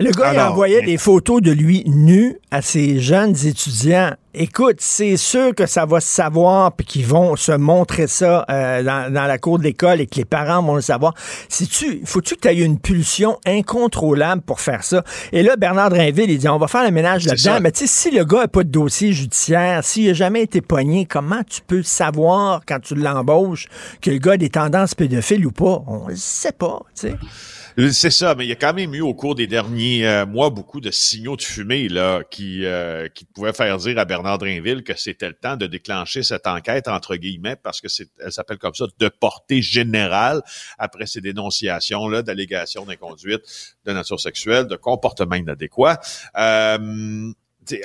le 0.00 0.10
gars, 0.10 0.34
il 0.34 0.40
envoyait 0.40 0.82
des 0.82 0.98
photos 0.98 1.40
de 1.40 1.52
lui 1.52 1.84
nu 1.86 2.36
à 2.50 2.62
ses 2.62 2.98
jeunes 2.98 3.36
étudiants. 3.46 4.10
Écoute, 4.34 4.78
c'est 4.80 5.16
sûr 5.16 5.54
que 5.54 5.66
ça 5.66 5.86
va 5.86 6.00
se 6.00 6.08
savoir 6.08 6.72
puis 6.72 6.84
qu'ils 6.84 7.06
vont 7.06 7.36
se 7.36 7.52
montrer 7.52 8.08
ça 8.08 8.44
euh, 8.50 8.82
dans, 8.82 9.12
la 9.12 9.38
cour 9.38 9.60
de 9.60 9.62
l'école 9.62 10.00
et 10.00 10.08
que 10.08 10.16
les 10.16 10.24
parents 10.24 10.60
vont 10.64 10.74
le 10.74 10.80
savoir. 10.80 11.14
Si 11.48 11.68
tu, 11.68 12.00
faut-tu 12.04 12.34
que 12.34 12.40
tu 12.40 12.48
aies 12.48 12.60
une 12.60 12.80
pulsion 12.80 13.38
incontrôlable 13.46 14.42
pour 14.42 14.60
faire 14.60 14.82
ça? 14.82 15.04
Et 15.30 15.44
là, 15.44 15.54
Bernard 15.54 15.90
Drinville, 15.90 16.28
il 16.28 16.38
dit, 16.38 16.48
on 16.48 16.58
va 16.58 16.66
faire 16.66 16.82
le 16.82 16.90
ménage 16.90 17.26
là-dedans. 17.26 17.60
Mais 17.60 17.70
tu 17.70 17.86
sais, 17.86 17.86
si 17.86 18.10
le 18.10 18.24
gars 18.24 18.40
n'a 18.40 18.48
pas 18.48 18.64
de 18.64 18.70
dossier 18.70 19.12
judiciaire, 19.12 19.84
s'il 19.84 20.08
n'a 20.08 20.14
jamais 20.14 20.42
été 20.42 20.60
pogné, 20.60 21.06
comment 21.06 21.44
tu 21.48 21.60
peux 21.64 21.84
savoir 21.84 22.62
quand 22.66 22.80
tu 22.80 22.96
l'embauches 22.96 23.68
que 24.00 24.10
le 24.10 24.18
gars 24.18 24.32
a 24.32 24.36
des 24.38 24.50
tendances 24.50 24.96
pédophiles 24.96 25.46
ou 25.46 25.52
pas? 25.52 25.84
On 25.86 26.08
ne 26.08 26.16
sait 26.16 26.50
pas, 26.50 26.80
tu 26.96 27.10
sais. 27.10 27.14
C'est 27.76 28.10
ça, 28.10 28.36
mais 28.36 28.44
il 28.44 28.48
y 28.48 28.52
a 28.52 28.56
quand 28.56 28.72
même 28.72 28.94
eu 28.94 29.00
au 29.00 29.14
cours 29.14 29.34
des 29.34 29.48
derniers 29.48 30.06
euh, 30.06 30.26
mois 30.26 30.48
beaucoup 30.48 30.80
de 30.80 30.92
signaux 30.92 31.34
de 31.34 31.42
fumée 31.42 31.88
là 31.88 32.22
qui 32.22 32.64
euh, 32.64 33.08
qui 33.08 33.24
pouvaient 33.24 33.52
faire 33.52 33.78
dire 33.78 33.98
à 33.98 34.04
Bernard 34.04 34.38
Drinville 34.38 34.84
que 34.84 34.96
c'était 34.96 35.26
le 35.26 35.34
temps 35.34 35.56
de 35.56 35.66
déclencher 35.66 36.22
cette 36.22 36.46
enquête 36.46 36.86
entre 36.86 37.16
guillemets 37.16 37.56
parce 37.56 37.80
que 37.80 37.88
c'est 37.88 38.08
elle 38.24 38.30
s'appelle 38.30 38.58
comme 38.58 38.74
ça 38.74 38.84
de 38.96 39.08
portée 39.08 39.60
générale 39.60 40.42
après 40.78 41.06
ces 41.06 41.20
dénonciations 41.20 42.06
là 42.06 42.22
d'allégations 42.22 42.84
d'inconduite 42.84 43.42
de 43.84 43.92
nature 43.92 44.20
sexuelle, 44.20 44.68
de 44.68 44.76
comportement 44.76 45.34
inadéquat. 45.34 46.00
Euh, 46.38 47.32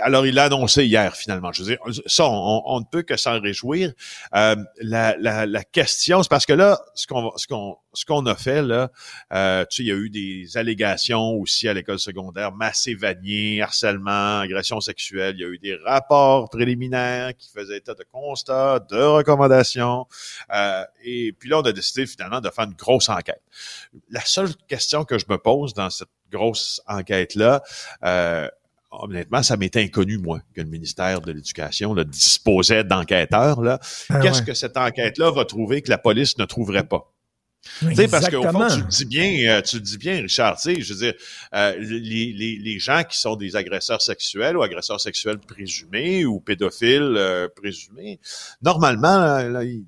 alors, 0.02 0.26
il 0.26 0.36
l'a 0.36 0.46
annoncé 0.46 0.86
hier, 0.86 1.16
finalement. 1.16 1.52
Je 1.52 1.64
veux 1.64 1.70
dire, 1.70 1.80
ça, 2.06 2.26
on, 2.28 2.80
ne 2.80 2.86
peut 2.86 3.04
que 3.04 3.18
s'en 3.18 3.40
réjouir. 3.40 3.94
Euh, 4.36 4.56
la, 4.82 5.16
la, 5.18 5.46
la, 5.46 5.64
question, 5.64 6.24
c'est 6.24 6.30
parce 6.30 6.46
que 6.46 6.54
là, 6.54 6.80
ce 6.96 7.08
qu'on 7.08 8.26
a 8.26 8.36
fait, 8.36 8.62
là, 8.62 8.92
euh, 9.34 9.66
tu 9.70 9.78
sais, 9.78 9.84
il 9.84 9.88
y 9.88 9.92
a 9.92 9.96
eu 9.96 10.10
des 10.10 10.58
allégations 10.58 11.34
aussi 11.36 11.68
à 11.68 11.74
l'école 11.74 12.00
secondaire, 12.00 12.52
massé 12.52 12.94
vanier, 12.94 13.62
harcèlement, 13.62 14.40
agression 14.40 14.80
sexuelle. 14.82 15.36
Il 15.38 15.42
y 15.42 15.46
a 15.46 15.48
eu 15.48 15.60
des 15.60 15.76
rapports 15.86 16.50
préliminaires 16.50 17.36
qui 17.38 17.50
faisaient 17.52 17.78
état 17.78 17.94
de 17.94 18.06
constats, 18.12 18.80
de 18.80 19.02
recommandations. 19.02 20.08
Euh, 20.54 20.84
et 21.04 21.34
puis 21.34 21.50
là, 21.50 21.60
on 21.60 21.64
a 21.64 21.72
décidé 21.72 22.06
finalement 22.06 22.42
de 22.42 22.50
faire 22.50 22.66
une 22.66 22.74
grosse 22.74 23.10
enquête. 23.10 23.42
La 24.10 24.22
seule 24.22 24.56
question 24.68 25.06
que 25.06 25.18
je 25.18 25.26
me 25.30 25.38
pose 25.38 25.74
dans 25.74 25.90
cette 25.90 26.10
grosse 26.32 26.82
enquête-là, 26.88 27.62
euh, 28.04 28.48
honnêtement, 28.92 29.44
ça 29.44 29.58
m'était 29.58 29.82
inconnu, 29.84 30.18
moi, 30.18 30.42
que 30.54 30.62
le 30.62 30.70
ministère 30.70 31.22
de 31.22 31.32
l'Éducation 31.32 31.96
disposait 31.96 32.84
d'enquêteurs. 32.84 33.62
Là. 33.62 33.80
Ah 34.10 34.20
Qu'est-ce 34.20 34.42
que 34.42 34.54
cette 34.54 34.78
enquête-là 34.78 35.32
va 35.32 35.46
trouver 35.46 35.82
que 35.82 35.90
la 35.90 35.98
police 35.98 36.38
ne 36.38 36.46
trouverait 36.46 36.88
pas? 36.88 37.12
Tu 37.80 37.96
sais, 37.96 38.08
parce 38.08 38.30
qu'au 38.30 38.44
fond, 38.44 38.68
tu 38.68 38.80
le 38.80 38.88
dis 38.88 39.06
bien, 39.06 39.50
euh, 39.50 39.62
tu 39.62 39.76
le 39.78 39.82
dis 39.82 39.98
bien, 39.98 40.22
Richard, 40.22 40.58
je 40.64 40.94
veux 40.94 41.00
dire, 41.00 41.14
euh, 41.54 41.76
les, 41.78 42.34
les, 42.34 42.58
les, 42.58 42.80
gens 42.80 43.04
qui 43.04 43.18
sont 43.20 43.36
des 43.36 43.56
agresseurs 43.56 44.02
sexuels 44.02 44.56
ou 44.56 44.64
agresseurs 44.64 45.00
sexuels 45.00 45.40
présumés 45.40 46.26
ou 46.26 46.40
pédophiles 46.40 47.16
euh, 47.18 47.48
présumés, 47.54 48.20
normalement, 48.62 49.40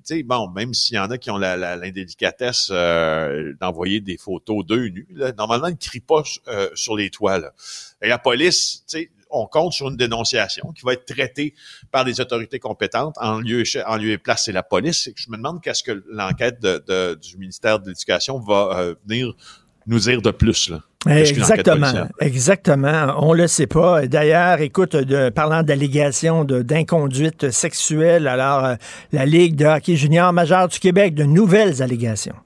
sais, 0.04 0.22
bon, 0.22 0.50
même 0.50 0.74
s'il 0.74 0.96
y 0.96 0.98
en 0.98 1.10
a 1.10 1.16
qui 1.16 1.30
ont 1.30 1.38
l'indélicatesse 1.38 2.70
d'envoyer 3.60 4.00
des 4.00 4.18
photos 4.18 4.64
d'eux 4.66 4.88
nus, 4.88 5.08
normalement, 5.38 5.68
ils 5.68 5.72
ne 5.72 5.76
crient 5.76 6.00
pas 6.00 6.22
sur 6.74 6.96
les 6.96 7.10
toits. 7.10 7.38
Là. 7.38 7.52
Et 8.02 8.08
la 8.08 8.18
police, 8.18 8.84
tu 8.86 8.98
sais, 8.98 9.10
on 9.32 9.46
compte 9.46 9.72
sur 9.72 9.88
une 9.88 9.96
dénonciation 9.96 10.72
qui 10.72 10.84
va 10.84 10.92
être 10.92 11.04
traitée 11.04 11.54
par 11.90 12.04
les 12.04 12.20
autorités 12.20 12.58
compétentes. 12.58 13.16
En 13.20 13.38
lieu, 13.40 13.64
en 13.86 13.96
lieu 13.96 14.10
et 14.10 14.18
place, 14.18 14.44
c'est 14.44 14.52
la 14.52 14.62
police. 14.62 15.10
Je 15.14 15.30
me 15.30 15.36
demande 15.36 15.60
qu'est-ce 15.62 15.82
que 15.82 16.04
l'enquête 16.10 16.60
de, 16.60 17.14
du 17.14 17.36
ministère 17.38 17.80
de 17.80 17.88
l'Éducation 17.88 18.38
va 18.38 18.78
euh, 18.78 18.94
venir 19.06 19.34
nous 19.86 19.98
dire 19.98 20.22
de 20.22 20.30
plus. 20.30 20.70
Là. 20.70 20.80
Exactement, 21.08 22.08
exactement. 22.20 23.14
On 23.18 23.32
le 23.32 23.48
sait 23.48 23.66
pas. 23.66 24.06
D'ailleurs, 24.06 24.60
écoute, 24.60 24.94
de, 24.94 25.30
parlant 25.30 25.62
d'allégations 25.62 26.44
d'inconduite 26.44 27.50
sexuelle, 27.50 28.28
alors 28.28 28.64
euh, 28.64 28.74
la 29.10 29.26
Ligue 29.26 29.56
de 29.56 29.66
hockey 29.66 29.96
junior 29.96 30.32
majeur 30.32 30.68
du 30.68 30.78
Québec, 30.78 31.14
de 31.14 31.24
nouvelles 31.24 31.82
allégations. 31.82 32.36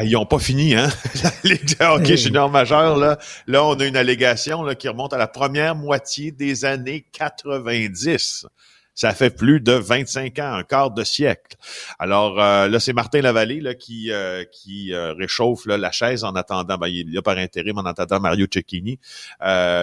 Ah, 0.00 0.04
ils 0.04 0.12
n'ont 0.12 0.24
pas 0.24 0.38
fini, 0.38 0.74
hein? 0.74 0.88
La 1.22 1.30
Ligue 1.44 1.78
de 1.78 1.84
hockey 1.84 2.16
junior 2.16 2.48
majeur, 2.48 2.96
là, 2.96 3.18
là, 3.46 3.62
on 3.66 3.74
a 3.74 3.84
une 3.84 3.98
allégation 3.98 4.62
là, 4.62 4.74
qui 4.74 4.88
remonte 4.88 5.12
à 5.12 5.18
la 5.18 5.26
première 5.26 5.74
moitié 5.74 6.32
des 6.32 6.64
années 6.64 7.04
90. 7.12 8.46
Ça 8.94 9.14
fait 9.14 9.30
plus 9.30 9.60
de 9.60 9.72
25 9.72 10.38
ans, 10.40 10.52
un 10.54 10.62
quart 10.62 10.90
de 10.90 11.04
siècle. 11.04 11.56
Alors 11.98 12.40
euh, 12.40 12.68
là, 12.68 12.80
c'est 12.80 12.92
Martin 12.92 13.20
Lavallée 13.20 13.60
là, 13.60 13.74
qui, 13.74 14.10
euh, 14.10 14.44
qui 14.44 14.92
euh, 14.92 15.14
réchauffe 15.14 15.64
là, 15.66 15.78
la 15.78 15.90
chaise 15.90 16.24
en 16.24 16.34
attendant, 16.34 16.76
ben, 16.76 16.88
il 16.88 17.00
est 17.08 17.14
là 17.14 17.22
par 17.22 17.38
intérim 17.38 17.78
en 17.78 17.84
attendant 17.84 18.20
Mario 18.20 18.46
Cecchini, 18.52 18.98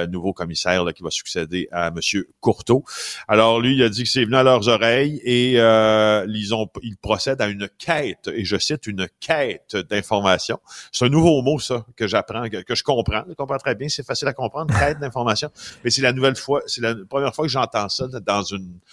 nouveau 0.09 0.33
commissaire 0.33 0.83
là, 0.83 0.93
qui 0.93 1.03
va 1.03 1.09
succéder 1.09 1.67
à 1.71 1.91
Monsieur 1.91 2.29
Courteau. 2.41 2.83
Alors 3.27 3.59
lui, 3.59 3.75
il 3.75 3.83
a 3.83 3.89
dit 3.89 4.03
que 4.03 4.09
c'est 4.09 4.25
venu 4.25 4.35
à 4.35 4.43
leurs 4.43 4.67
oreilles 4.67 5.19
et 5.23 5.53
ils 5.53 6.53
ont 6.53 6.67
ils 6.83 6.97
procèdent 6.97 7.41
à 7.41 7.47
une 7.47 7.69
quête, 7.77 8.29
et 8.33 8.45
je 8.45 8.57
cite 8.57 8.87
une 8.87 9.07
quête 9.19 9.75
d'information. 9.89 10.59
C'est 10.91 11.05
un 11.05 11.09
nouveau 11.09 11.41
mot, 11.41 11.59
ça, 11.59 11.85
que 11.95 12.07
j'apprends, 12.07 12.49
que, 12.49 12.61
que, 12.61 12.75
je 12.75 12.83
comprends. 12.83 13.23
Je 13.27 13.33
comprends 13.33 13.57
très 13.57 13.75
bien, 13.75 13.89
c'est 13.89 14.05
facile 14.05 14.27
à 14.27 14.33
comprendre, 14.33 14.77
quête 14.77 14.99
d'information. 14.99 15.49
Mais 15.83 15.89
c'est 15.89 16.01
la 16.01 16.13
nouvelle 16.13 16.35
fois, 16.35 16.61
c'est 16.67 16.81
la 16.81 16.95
première 17.09 17.33
fois 17.33 17.45
que 17.45 17.51
j'entends 17.51 17.89
ça 17.89 18.07
dans 18.07 18.43
une 18.43 18.79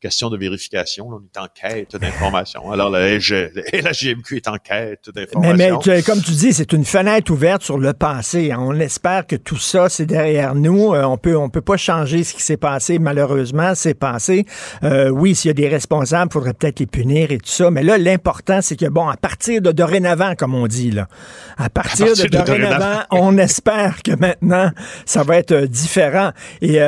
question 0.00 0.30
de 0.30 0.36
vérification. 0.36 1.08
on 1.08 1.20
est 1.20 1.38
en 1.38 1.48
quête 1.48 1.96
d'informations. 1.96 2.70
Alors, 2.70 2.90
la, 2.90 3.00
la 3.10 3.18
GMQ 3.18 4.36
est 4.36 4.48
en 4.48 4.56
quête 4.56 5.10
d'informations. 5.10 5.80
Mais, 5.86 6.02
comme 6.02 6.22
tu 6.22 6.32
dis, 6.32 6.52
c'est 6.52 6.72
une 6.72 6.84
fenêtre 6.84 7.32
ouverte 7.32 7.62
sur 7.62 7.78
le 7.78 7.92
passé. 7.92 8.52
On 8.56 8.78
espère 8.78 9.26
que 9.26 9.36
tout 9.36 9.56
ça, 9.56 9.88
c'est 9.88 10.06
derrière 10.06 10.54
nous. 10.54 10.94
Euh, 10.94 11.02
on 11.02 11.18
peut, 11.18 11.36
on 11.36 11.48
peut 11.48 11.60
pas 11.60 11.76
changer 11.76 12.22
ce 12.24 12.34
qui 12.34 12.42
s'est 12.42 12.56
passé. 12.56 12.98
Malheureusement, 12.98 13.72
c'est 13.74 13.94
passé. 13.94 14.46
Euh, 14.84 15.08
oui, 15.10 15.34
s'il 15.34 15.48
y 15.48 15.50
a 15.50 15.54
des 15.54 15.68
responsables, 15.68 16.30
il 16.30 16.32
faudrait 16.32 16.54
peut-être 16.54 16.80
les 16.80 16.86
punir 16.86 17.32
et 17.32 17.38
tout 17.38 17.50
ça. 17.50 17.70
Mais 17.70 17.82
là, 17.82 17.98
l'important, 17.98 18.60
c'est 18.62 18.76
que, 18.76 18.86
bon, 18.86 19.08
à 19.08 19.16
partir 19.16 19.60
de 19.60 19.72
dorénavant, 19.72 20.34
comme 20.36 20.54
on 20.54 20.66
dit, 20.66 20.92
là, 20.92 21.08
à 21.56 21.70
partir, 21.70 22.06
de, 22.06 22.28
dorénavant, 22.28 23.02
on 23.10 23.36
espère 23.38 24.02
que 24.02 24.12
maintenant, 24.12 24.70
ça 25.06 25.24
va 25.24 25.36
être 25.36 25.52
euh, 25.52 25.66
différent. 25.66 26.30
Et 26.62 26.78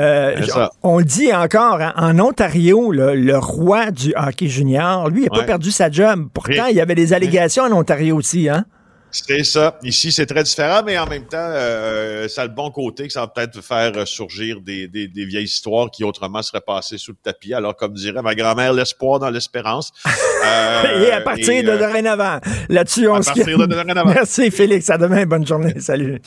on, 0.83 0.99
le 0.99 1.05
dit 1.05 1.33
encore, 1.35 1.81
hein, 1.81 1.93
en 1.97 2.19
Ontario, 2.19 2.93
le, 3.15 3.39
roi 3.39 3.91
du 3.91 4.13
hockey 4.17 4.49
junior, 4.49 5.09
lui, 5.09 5.23
il 5.23 5.25
n'a 5.25 5.39
pas 5.39 5.45
perdu 5.45 5.71
sa 5.71 5.91
job. 5.91 6.29
Pourtant, 6.33 6.67
il 6.67 6.77
y 6.77 6.81
avait 6.81 6.95
des 6.95 7.13
allégations 7.13 7.65
en 7.65 7.73
Ontario 7.73 8.17
aussi, 8.17 8.49
hein? 8.49 8.65
C'est 9.13 9.43
ça. 9.43 9.79
Ici, 9.83 10.13
c'est 10.13 10.27
très 10.27 10.45
différent, 10.45 10.83
mais 10.85 10.97
en 10.97 11.07
même 11.07 11.25
temps, 11.25 11.39
euh, 11.41 12.29
ça 12.29 12.43
a 12.43 12.47
le 12.47 12.53
bon 12.53 12.71
côté 12.71 13.07
que 13.07 13.13
ça 13.13 13.21
va 13.21 13.27
peut-être 13.27 13.61
faire 13.61 14.07
surgir 14.07 14.61
des, 14.61 14.89
vieilles 15.15 15.45
histoires 15.45 15.91
qui 15.91 16.05
autrement 16.05 16.43
seraient 16.43 16.61
passées 16.61 16.97
sous 16.97 17.13
le 17.13 17.17
tapis. 17.23 17.53
Alors, 17.53 17.77
comme 17.77 17.93
dirait 17.93 18.23
ma 18.23 18.35
grand-mère, 18.35 18.73
l'espoir 18.73 19.19
dans 19.19 19.31
l'espérance. 19.31 19.93
Euh, 20.43 21.07
et 21.07 21.11
à 21.11 21.21
partir 21.21 21.63
de 21.63 21.69
euh, 21.69 21.79
dorénavant. 21.79 22.41
Là-dessus, 22.71 23.07
on 23.09 23.21
se... 23.21 23.27
partir 23.27 23.59
de 23.59 23.67
dorénavant. 23.67 24.07
Merci, 24.07 24.51
Félix. 24.51 24.89
À 24.89 24.97
demain. 24.97 25.27
Bonne 25.27 25.47
journée. 25.47 25.79
Salut. 25.81 26.19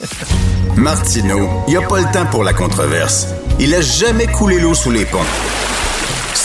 Martineau, 0.77 1.49
il 1.67 1.71
n'y 1.71 1.77
a 1.83 1.87
pas 1.87 1.99
le 1.99 2.13
temps 2.13 2.27
pour 2.27 2.43
la 2.43 2.53
controverse. 2.53 3.27
Il 3.59 3.73
a 3.73 3.81
jamais 3.81 4.27
coulé 4.27 4.59
l'eau 4.59 4.75
sous 4.75 4.91
les 4.91 5.05
ponts. 5.05 5.25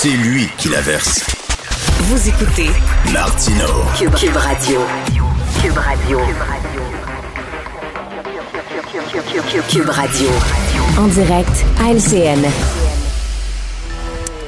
C'est 0.00 0.10
lui 0.10 0.46
qui 0.56 0.68
la 0.68 0.80
verse. 0.80 1.26
Vous 2.02 2.28
écoutez 2.28 2.70
Martino 3.12 3.66
Cube, 3.96 4.14
Radio. 4.14 4.80
Cube 5.60 5.76
Radio. 5.76 6.20
Cube 9.68 9.88
Radio. 9.88 10.28
En 10.96 11.08
direct 11.08 11.64
à 11.80 11.92
LCN. 11.92 12.46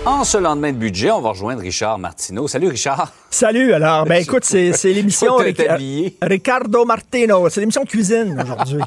En 0.06 0.22
ce 0.22 0.38
lendemain 0.38 0.70
de 0.70 0.76
budget, 0.78 1.10
on 1.10 1.20
va 1.20 1.30
rejoindre 1.30 1.62
Richard 1.62 1.98
Martineau. 1.98 2.46
Salut 2.46 2.68
Richard. 2.68 3.12
Salut, 3.32 3.72
alors, 3.72 4.06
ben 4.06 4.20
écoute, 4.20 4.44
c'est 4.44 4.72
l'émission 4.92 5.36
Ricardo 6.20 6.84
Martino. 6.84 7.48
C'est 7.48 7.60
l'émission 7.60 7.84
cuisine 7.84 8.36
aujourd'hui. 8.42 8.80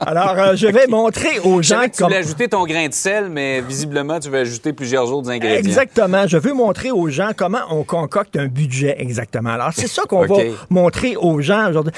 Alors, 0.00 0.34
euh, 0.36 0.56
je 0.56 0.66
vais 0.66 0.88
montrer 0.88 1.38
aux 1.44 1.62
gens 1.62 1.82
que 1.82 1.86
tu 1.86 1.90
comment... 1.98 2.08
voulais 2.08 2.18
ajouter 2.18 2.48
ton 2.48 2.64
grain 2.66 2.88
de 2.88 2.92
sel, 2.92 3.28
mais 3.30 3.60
visiblement, 3.60 4.18
tu 4.18 4.30
veux 4.30 4.40
ajouter 4.40 4.72
plusieurs 4.72 5.12
autres 5.12 5.30
ingrédients. 5.30 5.60
Exactement. 5.60 6.26
Je 6.26 6.38
veux 6.38 6.52
montrer 6.52 6.90
aux 6.90 7.08
gens 7.08 7.30
comment 7.36 7.60
on 7.70 7.84
concocte 7.84 8.36
un 8.36 8.48
budget 8.48 8.96
exactement. 8.98 9.50
Alors, 9.50 9.70
c'est 9.72 9.86
ça 9.86 10.02
qu'on 10.08 10.26
va 10.26 10.42
montrer 10.68 11.14
aux 11.16 11.40
gens 11.40 11.70
aujourd'hui. 11.70 11.92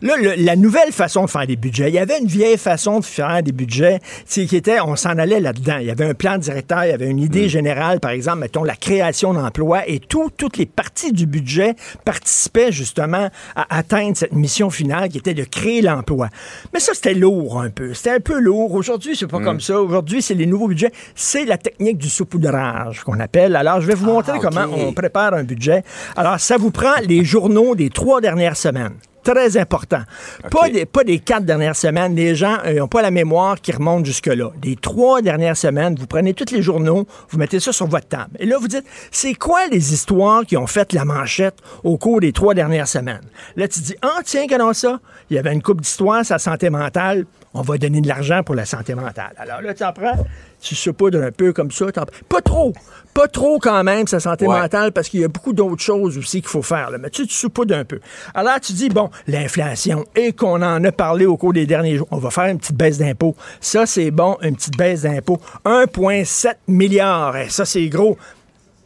Là, 0.00 0.14
le- 0.16 0.34
la 0.44 0.54
nouvelle 0.54 0.92
façon 0.92 1.24
de 1.24 1.30
faire 1.30 1.46
des 1.46 1.56
budgets, 1.56 1.88
il 1.88 1.94
y 1.94 1.98
avait 1.98 2.20
une 2.20 2.28
vieille 2.28 2.56
façon 2.58 3.00
de 3.00 3.04
faire 3.04 3.42
des 3.42 3.52
budgets 3.52 3.98
qui 4.28 4.42
était, 4.54 4.78
on 4.80 4.94
s'en 4.94 5.18
allait 5.18 5.40
là-dedans. 5.40 5.78
Il 5.80 5.86
y 5.86 5.90
avait 5.90 6.06
un 6.06 6.14
plan 6.14 6.38
directeur, 6.38 6.84
il 6.84 6.90
y 6.90 6.92
avait 6.92 7.06
une 7.08 7.16
Mm. 7.20 7.24
idée 7.26 7.48
générale, 7.48 7.98
par 7.98 8.12
exemple, 8.12 8.38
mettons, 8.38 8.62
la 8.62 8.76
création 8.76 9.34
d'emplois 9.34 9.88
et 9.88 9.98
tout, 9.98 10.30
toutes 10.52 10.58
les 10.58 10.66
parties 10.66 11.12
du 11.12 11.24
budget 11.26 11.74
participaient 12.04 12.72
justement 12.72 13.30
à 13.56 13.76
atteindre 13.78 14.16
cette 14.16 14.32
mission 14.34 14.68
finale 14.68 15.08
qui 15.08 15.16
était 15.18 15.32
de 15.32 15.44
créer 15.44 15.80
l'emploi. 15.80 16.28
Mais 16.74 16.80
ça, 16.80 16.92
c'était 16.94 17.14
lourd 17.14 17.60
un 17.62 17.70
peu. 17.70 17.94
C'était 17.94 18.10
un 18.10 18.20
peu 18.20 18.38
lourd. 18.38 18.74
Aujourd'hui, 18.74 19.16
c'est 19.16 19.26
pas 19.26 19.38
Mm. 19.38 19.44
comme 19.44 19.60
ça. 19.60 19.80
Aujourd'hui, 19.80 20.20
c'est 20.20 20.34
les 20.34 20.44
nouveaux 20.46 20.68
budgets. 20.68 20.92
C'est 21.14 21.46
la 21.46 21.56
technique 21.56 21.96
du 21.96 22.10
saupoudrage 22.10 23.02
qu'on 23.02 23.18
appelle. 23.18 23.56
Alors, 23.56 23.80
je 23.80 23.86
vais 23.86 23.94
vous 23.94 24.04
montrer 24.06 24.32
Ah, 24.34 24.36
OK. 24.36 24.42
comment 24.42 24.66
on 24.76 24.92
prépare 24.92 25.32
un 25.34 25.42
budget. 25.44 25.84
Alors, 26.16 26.38
ça 26.38 26.58
vous 26.58 26.70
prend 26.70 26.96
les 27.06 27.24
journaux 27.24 27.74
des 27.74 27.88
trois 27.88 28.20
dernières 28.20 28.56
semaines. 28.58 28.92
Très 29.22 29.56
important. 29.56 30.02
Pas, 30.50 30.68
des, 30.68 30.84
pas 30.84 31.04
des 31.04 31.20
quatre 31.20 31.44
dernières 31.44 31.76
semaines. 31.76 32.14
Les 32.16 32.34
gens 32.34 32.56
n'ont 32.76 32.88
pas 32.88 33.02
la 33.02 33.12
mémoire 33.12 33.60
qui 33.60 33.70
remonte 33.70 34.04
jusque-là. 34.04 34.50
Les 34.64 34.74
trois 34.76 35.22
dernières 35.22 35.56
semaines, 35.56 35.94
vous 35.94 36.06
prenez 36.06 36.34
tous 36.34 36.52
les 36.52 36.60
journaux, 36.60 37.06
vous 37.30 37.38
mettez 37.38 37.60
ça 37.60 37.72
sur 37.72 37.86
votre 37.86 38.08
table. 38.08 38.30
Et 38.40 38.46
là, 38.46 38.58
vous 38.58 38.68
dites, 38.68 38.84
c'est 39.12 39.34
quoi 39.34 39.68
les 39.68 39.94
histoires 39.94 40.44
qui 40.44 40.56
ont 40.56 40.66
fait 40.66 40.92
la 40.92 41.04
manchette 41.04 41.54
au 41.84 41.98
cours 41.98 42.20
des 42.20 42.32
trois 42.32 42.54
dernières 42.54 42.88
semaines? 42.88 43.22
Là, 43.56 43.68
tu 43.68 43.80
dis, 43.80 43.94
ah, 44.02 44.18
tiens, 44.24 44.46
qu'est-ce 44.48 44.72
ça? 44.72 45.00
Il 45.30 45.36
y 45.36 45.38
avait 45.38 45.52
une 45.52 45.62
coupe 45.62 45.80
d'histoires, 45.80 46.24
sa 46.24 46.38
santé 46.38 46.68
mentale. 46.68 47.24
On 47.54 47.62
va 47.62 47.78
donner 47.78 48.00
de 48.00 48.08
l'argent 48.08 48.42
pour 48.42 48.54
la 48.54 48.64
santé 48.64 48.94
mentale. 48.94 49.34
Alors 49.36 49.60
là, 49.60 49.74
tu 49.74 49.84
en 49.84 49.92
prends, 49.92 50.16
tu 50.62 50.74
saupoudres 50.74 51.22
un 51.22 51.30
peu 51.32 51.52
comme 51.52 51.70
ça. 51.70 51.86
Pas 52.28 52.40
trop. 52.40 52.72
Pas 53.14 53.28
trop 53.28 53.58
quand 53.58 53.84
même, 53.84 54.06
sa 54.06 54.20
santé 54.20 54.46
Ouais. 54.46 54.58
mentale, 54.60 54.92
parce 54.92 55.08
qu'il 55.10 55.20
y 55.20 55.24
a 55.24 55.28
beaucoup 55.28 55.52
d'autres 55.52 55.82
choses 55.82 56.16
aussi 56.16 56.40
qu'il 56.40 56.48
faut 56.48 56.62
faire. 56.62 56.90
là. 56.90 56.96
Mais 56.98 57.10
tu, 57.10 57.26
tu 57.26 57.34
saupoudres 57.34 57.74
un 57.76 57.84
peu. 57.84 58.00
Alors 58.34 58.58
tu 58.60 58.72
dis, 58.72 58.88
bon, 58.88 59.10
l'inflation, 59.26 60.06
et 60.16 60.32
qu'on 60.32 60.62
en 60.62 60.82
a 60.84 60.92
parlé 60.92 61.26
au 61.26 61.36
cours 61.36 61.52
des 61.52 61.66
derniers 61.66 61.96
jours, 61.98 62.08
on 62.10 62.16
va 62.18 62.30
faire 62.30 62.44
une 62.46 62.58
petite 62.58 62.76
baisse 62.76 62.96
d'impôts. 62.98 63.36
Ça, 63.60 63.84
c'est 63.84 64.10
bon, 64.10 64.38
une 64.42 64.56
petite 64.56 64.78
baisse 64.78 65.02
d'impôts. 65.02 65.40
1,7 65.66 66.54
milliard. 66.68 67.36
Eh, 67.36 67.48
Ça, 67.50 67.64
c'est 67.66 67.86
gros. 67.88 68.16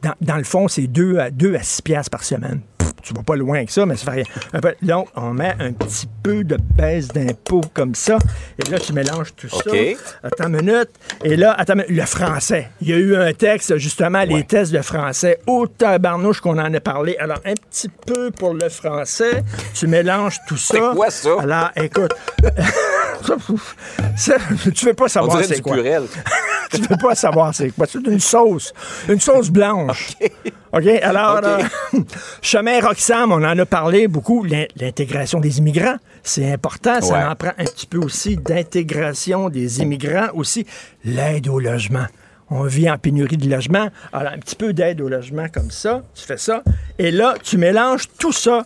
Dans, 0.02 0.14
dans 0.20 0.36
le 0.36 0.44
fond, 0.44 0.68
c'est 0.68 0.86
2 0.88 1.18
à, 1.18 1.30
2 1.30 1.54
à 1.54 1.62
6 1.62 1.82
piastres 1.82 2.10
par 2.10 2.24
semaine. 2.24 2.60
Tu 3.06 3.14
vas 3.14 3.22
pas 3.22 3.36
loin 3.36 3.64
que 3.64 3.70
ça, 3.70 3.86
mais 3.86 3.94
ça 3.94 4.10
fait 4.10 4.26
rien. 4.52 4.72
Donc, 4.82 5.08
on 5.14 5.32
met 5.32 5.54
un 5.60 5.72
petit 5.72 6.08
peu 6.24 6.42
de 6.42 6.56
baisse 6.74 7.06
d'impôts 7.06 7.60
comme 7.72 7.94
ça. 7.94 8.18
Et 8.58 8.68
là, 8.68 8.80
tu 8.80 8.92
mélanges 8.92 9.32
tout 9.36 9.48
ça. 9.48 9.58
OK. 9.64 9.96
Attends 10.24 10.48
une 10.48 10.56
minute. 10.56 10.90
Et 11.22 11.36
là, 11.36 11.54
attends, 11.56 11.74
le 11.88 12.04
français. 12.04 12.68
Il 12.80 12.88
y 12.88 12.92
a 12.92 12.96
eu 12.96 13.14
un 13.14 13.32
texte, 13.32 13.76
justement, 13.76 14.24
les 14.24 14.42
tests 14.42 14.72
de 14.72 14.82
français. 14.82 15.38
Au 15.46 15.68
tabarnouche 15.68 16.40
qu'on 16.40 16.58
en 16.58 16.74
a 16.74 16.80
parlé. 16.80 17.16
Alors, 17.20 17.38
un 17.44 17.54
petit 17.54 17.88
peu 17.88 18.32
pour 18.32 18.54
le 18.54 18.68
français. 18.68 19.44
Tu 19.72 19.86
mélanges 19.86 20.38
tout 20.48 20.56
ça. 20.56 20.74
C'est 20.74 20.96
quoi 20.96 21.10
ça? 21.10 21.30
Alors, 21.40 21.70
écoute. 21.76 22.12
ça, 24.16 24.36
tu 24.74 24.86
veux 24.86 24.94
pas 24.94 25.04
On 25.04 25.08
savoir 25.08 25.36
dirait 25.36 25.54
c'est 25.54 25.62
quoi. 25.62 25.76
tu 26.72 26.80
veux 26.80 26.96
pas 26.96 27.14
savoir 27.14 27.54
c'est 27.54 27.70
quoi. 27.70 27.86
C'est 27.86 28.04
une 28.04 28.20
sauce. 28.20 28.72
Une 29.08 29.20
sauce 29.20 29.50
blanche. 29.50 30.16
OK? 30.72 30.86
Alors, 31.02 31.40
euh, 31.42 31.62
chemin 32.42 32.80
Roxham, 32.96 33.30
on 33.30 33.44
en 33.44 33.58
a 33.58 33.66
parlé 33.66 34.08
beaucoup. 34.08 34.42
L'in- 34.44 34.64
L'intégration 34.80 35.38
des 35.38 35.58
immigrants, 35.58 35.96
c'est 36.22 36.50
important. 36.50 37.00
Ça 37.02 37.12
Ouais. 37.14 37.24
en 37.24 37.34
prend 37.36 37.52
un 37.58 37.64
petit 37.64 37.86
peu 37.86 37.98
aussi 37.98 38.36
d'intégration 38.38 39.50
des 39.50 39.82
immigrants 39.82 40.28
aussi. 40.32 40.66
L'aide 41.04 41.46
au 41.48 41.60
logement. 41.60 42.06
On 42.48 42.62
vit 42.62 42.88
en 42.90 42.96
pénurie 42.96 43.36
de 43.36 43.50
logement. 43.50 43.88
Alors, 44.14 44.32
un 44.32 44.38
petit 44.38 44.56
peu 44.56 44.72
d'aide 44.72 45.00
au 45.02 45.08
logement 45.10 45.46
comme 45.52 45.70
ça. 45.70 46.04
Tu 46.14 46.24
fais 46.24 46.38
ça. 46.38 46.62
Et 46.98 47.10
là, 47.10 47.34
tu 47.42 47.58
mélanges 47.58 48.08
tout 48.18 48.32
ça. 48.32 48.62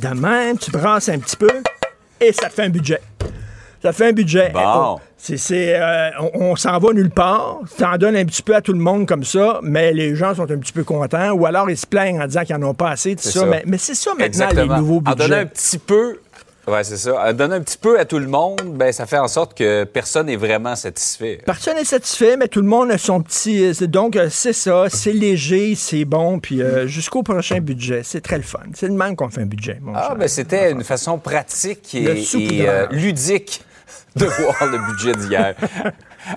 De 0.00 0.08
même, 0.08 0.56
tu 0.56 0.70
brasses 0.70 1.08
un 1.10 1.18
petit 1.18 1.36
peu 1.36 1.50
et 2.20 2.32
ça 2.32 2.48
te 2.48 2.54
fait 2.54 2.62
un 2.64 2.70
budget. 2.70 3.00
Ça 3.82 3.92
fait 3.92 4.08
un 4.08 4.12
budget. 4.12 4.50
Bon. 4.50 4.98
C'est, 5.18 5.80
euh, 5.80 6.10
on, 6.34 6.50
on 6.50 6.56
s'en 6.56 6.78
va 6.78 6.92
nulle 6.92 7.10
part. 7.10 7.60
Tu 7.76 7.84
en 7.84 7.96
donnes 7.96 8.16
un 8.16 8.24
petit 8.24 8.42
peu 8.42 8.54
à 8.54 8.60
tout 8.60 8.72
le 8.72 8.78
monde 8.78 9.06
comme 9.08 9.24
ça, 9.24 9.60
mais 9.62 9.92
les 9.92 10.14
gens 10.14 10.34
sont 10.34 10.50
un 10.50 10.58
petit 10.58 10.72
peu 10.72 10.84
contents. 10.84 11.32
Ou 11.32 11.46
alors 11.46 11.68
ils 11.70 11.76
se 11.76 11.86
plaignent 11.86 12.20
en 12.22 12.26
disant 12.26 12.44
qu'ils 12.44 12.56
n'en 12.56 12.68
ont 12.68 12.74
pas 12.74 12.90
assez. 12.90 13.16
tout 13.16 13.22
ça. 13.22 13.40
ça. 13.40 13.46
Mais, 13.46 13.62
mais 13.66 13.78
c'est 13.78 13.94
ça 13.94 14.10
maintenant, 14.10 14.24
Exactement. 14.26 14.74
les 14.74 14.80
nouveaux 14.80 15.02
En 15.06 15.14
donnant 15.14 15.36
un 15.36 15.44
budgets. 15.44 15.46
petit 15.46 15.78
peu. 15.78 16.18
Ouais, 16.68 16.82
c'est 16.82 16.96
ça. 16.96 17.28
En 17.28 17.32
donnant 17.32 17.54
un 17.54 17.60
petit 17.60 17.78
peu 17.78 17.98
à 17.98 18.04
tout 18.04 18.18
le 18.18 18.26
monde, 18.26 18.60
ben, 18.74 18.92
ça 18.92 19.06
fait 19.06 19.18
en 19.18 19.28
sorte 19.28 19.56
que 19.56 19.84
personne 19.84 20.26
n'est 20.26 20.34
vraiment 20.36 20.74
satisfait. 20.74 21.40
Personne 21.46 21.76
n'est 21.76 21.84
satisfait, 21.84 22.36
mais 22.36 22.48
tout 22.48 22.60
le 22.60 22.66
monde 22.66 22.90
a 22.90 22.98
son 22.98 23.22
petit. 23.22 23.64
euh, 23.64 23.86
Donc, 23.86 24.16
euh, 24.16 24.26
c'est 24.30 24.52
ça. 24.52 24.86
C'est 24.88 25.12
léger, 25.12 25.76
c'est 25.76 26.04
bon. 26.04 26.40
Puis 26.40 26.62
euh, 26.62 26.86
jusqu'au 26.88 27.22
prochain 27.22 27.60
budget. 27.60 28.02
C'est 28.04 28.20
très 28.20 28.36
le 28.36 28.42
fun. 28.42 28.58
C'est 28.74 28.88
le 28.88 28.94
même 28.94 29.14
qu'on 29.16 29.28
fait 29.28 29.42
un 29.42 29.46
budget. 29.46 29.78
mon 29.80 29.92
Ah, 29.94 30.06
cher. 30.08 30.16
ben 30.16 30.26
c'était 30.28 30.72
une 30.72 30.82
façon 30.82 31.18
pratique 31.18 31.94
et, 31.94 32.24
euh, 32.68 32.86
ludique 32.90 33.62
de 34.16 34.26
voir 34.26 34.66
le 34.66 34.78
budget 34.90 35.14
d'hier. 35.14 35.54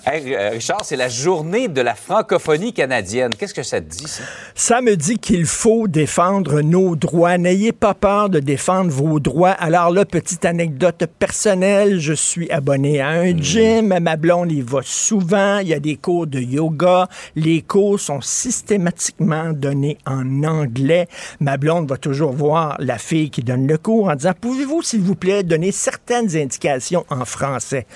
Hey, 0.05 0.35
euh, 0.35 0.51
Richard, 0.51 0.85
c'est 0.85 0.95
la 0.95 1.09
journée 1.09 1.67
de 1.67 1.81
la 1.81 1.95
francophonie 1.95 2.73
canadienne. 2.73 3.33
Qu'est-ce 3.35 3.55
que 3.55 3.63
ça 3.63 3.81
te 3.81 3.87
dit, 3.87 4.07
ça? 4.07 4.23
Ça 4.53 4.81
me 4.81 4.95
dit 4.95 5.17
qu'il 5.17 5.47
faut 5.47 5.87
défendre 5.87 6.61
nos 6.61 6.95
droits. 6.95 7.39
N'ayez 7.39 7.71
pas 7.71 7.95
peur 7.95 8.29
de 8.29 8.39
défendre 8.39 8.91
vos 8.91 9.19
droits. 9.19 9.49
Alors 9.49 9.89
là, 9.89 10.05
petite 10.05 10.45
anecdote 10.45 11.05
personnelle, 11.17 11.99
je 11.99 12.13
suis 12.13 12.51
abonné 12.51 13.01
à 13.01 13.09
un 13.09 13.35
gym. 13.35 13.97
Ma 13.99 14.15
blonde 14.15 14.51
y 14.51 14.61
va 14.61 14.81
souvent. 14.83 15.57
Il 15.57 15.69
y 15.69 15.73
a 15.73 15.79
des 15.79 15.95
cours 15.95 16.27
de 16.27 16.39
yoga. 16.39 17.07
Les 17.35 17.63
cours 17.63 17.99
sont 17.99 18.21
systématiquement 18.21 19.53
donnés 19.53 19.97
en 20.05 20.43
anglais. 20.43 21.07
Ma 21.39 21.57
blonde 21.57 21.89
va 21.89 21.97
toujours 21.97 22.33
voir 22.33 22.75
la 22.77 22.99
fille 22.99 23.31
qui 23.31 23.41
donne 23.41 23.65
le 23.65 23.79
cours 23.79 24.09
en 24.09 24.15
disant, 24.15 24.33
pouvez-vous, 24.39 24.83
s'il 24.83 25.01
vous 25.01 25.15
plaît, 25.15 25.41
donner 25.41 25.71
certaines 25.71 26.35
indications 26.37 27.05
en 27.09 27.25
français? 27.25 27.87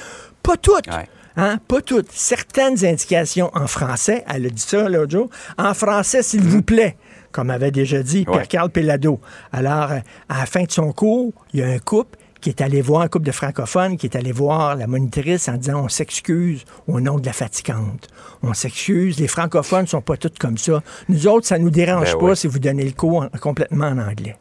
Pas 0.42 0.58
toutes. 0.58 0.88
Ouais. 0.88 1.08
Hein? 1.36 1.58
Pas 1.68 1.82
toutes. 1.82 2.12
Certaines 2.12 2.86
indications 2.86 3.50
en 3.54 3.68
français, 3.68 4.24
elle 4.28 4.46
a 4.46 4.50
dit 4.50 4.62
ça 4.62 4.88
l'autre 4.90 5.12
jour, 5.12 5.30
en 5.58 5.74
français, 5.74 6.22
s'il 6.24 6.44
vous 6.44 6.62
plaît, 6.62 6.96
comme 7.32 7.50
avait 7.50 7.72
déjà 7.72 8.04
dit 8.04 8.20
Ouais. 8.28 8.34
Pierre-Carl 8.34 8.70
Pellado. 8.70 9.20
Alors, 9.52 9.92
euh, 9.92 10.00
à 10.30 10.40
la 10.40 10.46
fin 10.46 10.64
de 10.64 10.72
son 10.72 10.92
cours, 10.92 11.34
il 11.54 11.60
y 11.60 11.64
a 11.64 11.68
un 11.68 11.80
couple 11.80 12.18
qui 12.42 12.50
est 12.50 12.62
allé 12.62 12.82
voir, 12.82 13.02
un 13.04 13.08
couple 13.08 13.26
de 13.26 13.32
francophones, 13.32 13.96
qui 13.98 14.06
est 14.06 14.18
allé 14.18 14.34
voir 14.34 14.76
la 14.76 14.86
monitrice 14.86 15.48
en 15.48 15.54
disant 15.56 15.86
on 15.86 15.88
s'excuse 15.88 16.66
au 16.88 17.00
nom 17.00 17.18
de 17.18 17.26
la 17.26 17.32
fatigante. 17.34 18.10
On 18.44 18.54
s'excuse, 18.54 19.18
les 19.18 19.30
francophones 19.30 19.88
sont 19.88 20.02
pas 20.02 20.18
tous 20.18 20.34
comme 20.40 20.58
ça. 20.58 20.84
Nous 21.08 21.26
autres, 21.28 21.48
ça 21.48 21.58
nous 21.58 21.70
dérange 21.70 22.12
Ben 22.12 22.20
pas 22.20 22.26
oui. 22.32 22.36
si 22.38 22.48
vous 22.48 22.60
donnez 22.60 22.84
le 22.84 22.92
cours 22.92 23.24
en- 23.24 23.30
complètement 23.40 23.86
en 23.88 23.98
anglais. 23.98 24.36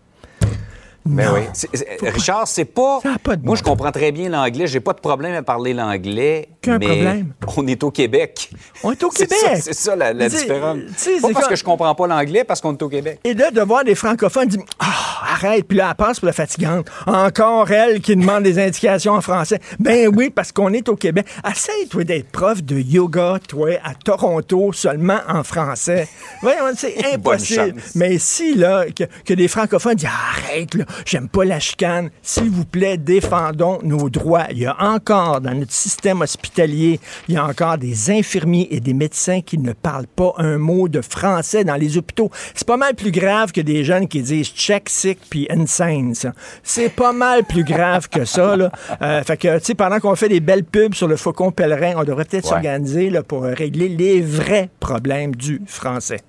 Ben 1.05 1.27
Non. 1.27 1.35
oui. 1.35 1.81
Richard, 2.11 2.47
c'est 2.47 2.65
pas. 2.65 3.01
Ça 3.03 3.15
a 3.15 3.19
pas 3.19 3.37
de 3.37 3.45
Moi, 3.45 3.57
je 3.57 3.62
comprends 3.62 3.91
très 3.91 4.12
bien 4.12 4.29
l'anglais. 4.29 4.67
J'ai 4.69 4.81
pas 4.81 4.93
de 4.93 5.01
problème 5.01 5.35
à 5.35 5.43
parler 5.43 5.75
l'anglais. 5.75 6.49
Mais 6.67 6.79
problème? 6.79 7.33
On 7.57 7.67
est 7.67 7.83
au 7.83 7.91
Québec. 7.91 8.51
On 8.85 8.93
est 8.93 9.03
au 9.03 9.09
Québec. 9.11 9.37
ça- 9.41 9.57
C'est 9.61 9.75
ça, 9.75 9.97
la, 9.97 10.12
la 10.12 10.29
différence. 10.29 10.79
Pas 11.21 11.29
parce 11.33 11.49
que 11.49 11.57
je 11.57 11.65
comprends 11.65 11.93
pas 11.97 12.07
l'anglais, 12.07 12.45
parce 12.45 12.61
qu'on 12.61 12.73
est 12.73 12.83
au 12.83 12.88
Québec. 12.88 13.19
Et 13.25 13.35
là, 13.35 13.51
de 13.51 13.61
voir 13.62 13.83
des 13.85 13.97
francophones 13.97 14.47
dire 14.49 14.62
Ah, 14.79 15.35
arrête, 15.35 15.67
puis 15.67 15.77
là, 15.79 15.88
elle 15.91 15.97
passe 15.97 16.21
pour 16.21 16.27
la 16.27 16.33
fatigante. 16.33 16.87
Encore 17.07 17.71
elle 17.73 18.01
qui 18.01 18.15
demande 18.15 18.45
des 18.45 18.59
indications 18.61 19.15
en 19.15 19.21
français. 19.21 19.59
Ben 19.81 20.09
oui, 20.15 20.31
parce 20.31 20.53
qu'on 20.53 20.73
est 20.73 20.88
au 20.88 20.95
Québec. 20.95 21.27
Essaye, 21.51 21.88
toi, 21.88 22.05
d'être 22.05 22.31
prof 22.31 22.62
de 22.62 22.79
yoga, 22.79 23.38
toi, 23.49 23.71
à 23.83 23.95
Toronto, 23.95 24.73
seulement 24.73 25.19
en 25.29 25.43
français. 25.43 26.07
Voyons, 26.43 26.59
c'est 26.77 26.95
impossible. 27.15 27.75
Mais 27.97 28.19
si, 28.19 28.55
là, 28.55 28.85
que, 28.97 29.05
que 29.25 29.35
des 29.35 29.49
francophones 29.49 29.97
disent 29.97 30.09
Arrête, 30.09 30.75
là, 30.75 30.85
j'aime 31.05 31.28
pas 31.28 31.44
la 31.44 31.61
chicane. 31.61 32.11
S'il 32.22 32.50
vous 32.50 32.64
plaît, 32.64 32.96
défendons 32.96 33.78
nos 33.83 34.11
droits. 34.11 34.46
Il 34.50 34.59
y 34.59 34.66
a 34.66 34.76
encore, 34.81 35.40
dans 35.40 35.55
notre 35.55 35.72
système 35.72 36.20
hospitalier, 36.20 37.00
il 37.28 37.35
y 37.35 37.38
a 37.38 37.44
encore 37.44 37.78
des 37.78 38.11
infirmiers 38.11 38.68
et 38.70 38.81
des 38.81 38.94
médecins 38.94 39.40
qui 39.40 39.59
ne 39.59 39.72
parlent 39.72 40.07
pas 40.07 40.35
un 40.38 40.59
mot 40.59 40.88
de 40.88 41.00
français 41.00 41.64
dans 41.64 41.76
les 41.76 41.96
hôpitaux. 41.96 42.31
C'est 42.55 42.66
pas 42.66 42.76
mal 42.76 42.94
plus 42.94 43.12
grave 43.12 43.52
que 43.52 43.61
des 43.61 43.85
jeunes 43.85 44.09
qui 44.09 44.22
disent 44.22 44.48
check, 44.48 44.88
sick, 44.88 45.18
puis 45.28 45.46
insane. 45.50 46.14
C'est 46.62 46.88
pas 46.88 47.12
mal 47.12 47.44
plus 47.44 47.64
grave 47.64 48.09
que 48.09 48.24
ça, 48.24 48.57
là. 48.57 48.70
Euh, 49.00 49.22
fait 49.22 49.37
que, 49.37 49.59
tu 49.59 49.64
sais, 49.64 49.74
pendant 49.74 50.00
qu'on 50.00 50.16
fait 50.16 50.28
des 50.28 50.40
belles 50.40 50.64
pubs 50.64 50.94
sur 50.94 51.09
le 51.09 51.16
faucon 51.16 51.50
pèlerin, 51.50 51.94
on 51.96 52.05
devrait 52.05 52.24
peut-être 52.24 52.46
s'organiser, 52.46 53.11
là, 53.11 53.22
pour 53.22 53.42
régler 53.42 53.88
les 53.88 54.20
vrais 54.20 54.70
problèmes 54.81 55.35
du 55.35 55.61
français. 55.66 56.20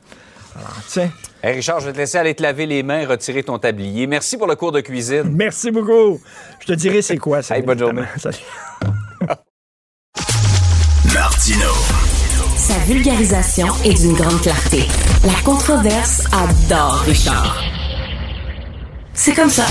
Alors, 0.56 0.76
tu 0.86 0.92
sais. 0.92 1.12
Hey, 1.46 1.56
Richard, 1.56 1.82
je 1.82 1.88
vais 1.88 1.92
te 1.92 1.98
laisser 1.98 2.18
aller 2.18 2.34
te 2.34 2.42
laver 2.42 2.66
les 2.66 2.84
mains, 2.84 3.06
retirer 3.06 3.44
ton 3.44 3.60
tablier. 3.60 4.08
Merci 4.08 4.38
pour 4.38 4.48
le 4.48 4.56
cours 4.56 4.72
de 4.72 4.80
cuisine. 4.80 5.24
Merci 5.36 5.72
beaucoup. 5.72 6.22
Je 6.62 6.68
te 6.68 6.72
dirai 6.72 7.02
c'est 7.02 7.18
quoi 7.18 7.42
ça. 7.42 7.58
Hey, 7.58 7.64
bonne 7.64 7.78
journée. 7.78 8.04
Salut. 8.18 8.38
Martino. 11.14 11.70
Sa 12.56 12.78
vulgarisation 12.86 13.68
et 13.84 13.94
d'une 13.94 14.14
grande 14.14 14.40
clarté. 14.42 14.84
La 15.26 15.34
controverse 15.44 16.24
adore 16.32 17.02
Richard. 17.06 17.62
C'est 19.14 19.34
comme 19.34 19.50
ça. 19.50 19.66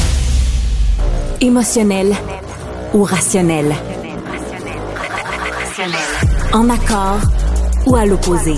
Émotionnel 1.40 2.14
ou 2.92 3.02
rationnel. 3.02 3.74
En 6.52 6.68
accord 6.68 7.20
ou 7.86 7.96
à 7.96 8.04
l'opposé? 8.04 8.56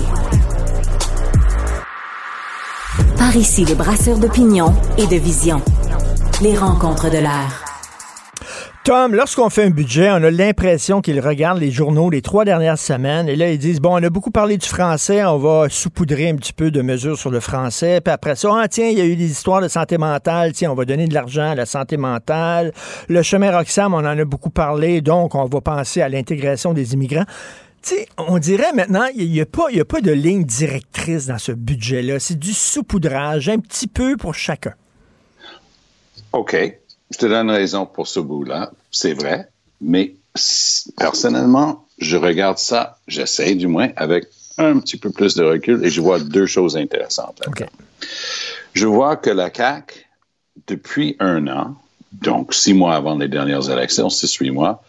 Par 3.17 3.35
ici, 3.35 3.65
les 3.65 3.75
brasseurs 3.75 4.17
d'opinion 4.17 4.73
et 4.97 5.07
de 5.07 5.15
vision. 5.15 5.61
Les 6.41 6.55
rencontres 6.55 7.09
de 7.09 7.17
l'air. 7.17 7.63
Tom, 8.83 9.15
lorsqu'on 9.15 9.49
fait 9.49 9.63
un 9.63 9.71
budget, 9.71 10.11
on 10.11 10.21
a 10.23 10.29
l'impression 10.29 11.01
qu'ils 11.01 11.19
regardent 11.19 11.57
les 11.57 11.71
journaux 11.71 12.11
les 12.11 12.21
trois 12.21 12.45
dernières 12.45 12.77
semaines 12.77 13.27
et 13.27 13.35
là, 13.35 13.49
ils 13.49 13.57
disent, 13.57 13.81
bon, 13.81 13.99
on 13.99 14.03
a 14.03 14.09
beaucoup 14.11 14.29
parlé 14.29 14.57
du 14.57 14.67
français, 14.67 15.25
on 15.25 15.39
va 15.39 15.69
saupoudrer 15.69 16.29
un 16.29 16.35
petit 16.35 16.53
peu 16.53 16.69
de 16.69 16.83
mesures 16.83 17.17
sur 17.17 17.31
le 17.31 17.39
français. 17.39 17.99
Puis 17.99 18.13
après 18.13 18.35
ça, 18.35 18.49
ah, 18.61 18.67
tiens, 18.67 18.89
il 18.89 18.97
y 18.97 19.01
a 19.01 19.05
eu 19.05 19.15
des 19.15 19.31
histoires 19.31 19.61
de 19.61 19.69
santé 19.69 19.97
mentale, 19.97 20.51
tiens, 20.53 20.69
on 20.71 20.75
va 20.75 20.85
donner 20.85 21.07
de 21.07 21.15
l'argent 21.15 21.49
à 21.49 21.55
la 21.55 21.65
santé 21.65 21.97
mentale. 21.97 22.73
Le 23.09 23.23
chemin 23.23 23.57
Roxham, 23.57 23.95
on 23.95 23.97
en 23.97 24.19
a 24.19 24.25
beaucoup 24.25 24.51
parlé, 24.51 25.01
donc 25.01 25.33
on 25.33 25.45
va 25.45 25.61
penser 25.61 26.03
à 26.03 26.09
l'intégration 26.09 26.73
des 26.73 26.93
immigrants. 26.93 27.25
Sais, 27.89 28.07
on 28.17 28.37
dirait 28.37 28.73
maintenant, 28.73 29.05
il 29.15 29.29
n'y 29.31 29.41
a, 29.41 29.45
pas, 29.45 29.67
a 29.69 29.85
pas 29.85 30.01
de 30.01 30.11
ligne 30.11 30.43
directrice 30.43 31.27
dans 31.27 31.37
ce 31.37 31.51
budget-là. 31.51 32.19
C'est 32.19 32.39
du 32.39 32.53
saupoudrage, 32.53 33.49
un 33.49 33.59
petit 33.59 33.87
peu 33.87 34.17
pour 34.17 34.35
chacun. 34.35 34.73
OK. 36.33 36.55
Je 37.11 37.17
te 37.17 37.25
donne 37.27 37.51
raison 37.51 37.85
pour 37.85 38.07
ce 38.07 38.19
bout-là, 38.19 38.71
c'est 38.91 39.13
vrai, 39.13 39.47
mais 39.79 40.15
personnellement, 40.97 41.85
je 41.99 42.17
regarde 42.17 42.57
ça, 42.57 42.97
j'essaie 43.07 43.55
du 43.55 43.67
moins, 43.67 43.89
avec 43.95 44.25
un 44.57 44.79
petit 44.79 44.97
peu 44.97 45.11
plus 45.11 45.35
de 45.35 45.43
recul 45.43 45.85
et 45.85 45.89
je 45.89 46.01
vois 46.01 46.19
deux 46.19 46.45
choses 46.45 46.77
intéressantes. 46.77 47.41
Je 48.73 48.87
vois 48.87 49.17
que 49.17 49.29
la 49.29 49.53
CAQ, 49.53 50.05
depuis 50.67 51.15
un 51.19 51.47
an, 51.47 51.75
donc 52.11 52.53
six 52.53 52.73
mois 52.73 52.95
avant 52.95 53.15
les 53.15 53.27
dernières 53.27 53.69
élections, 53.69 54.09
six, 54.09 54.33
huit 54.35 54.51
mois, 54.51 54.83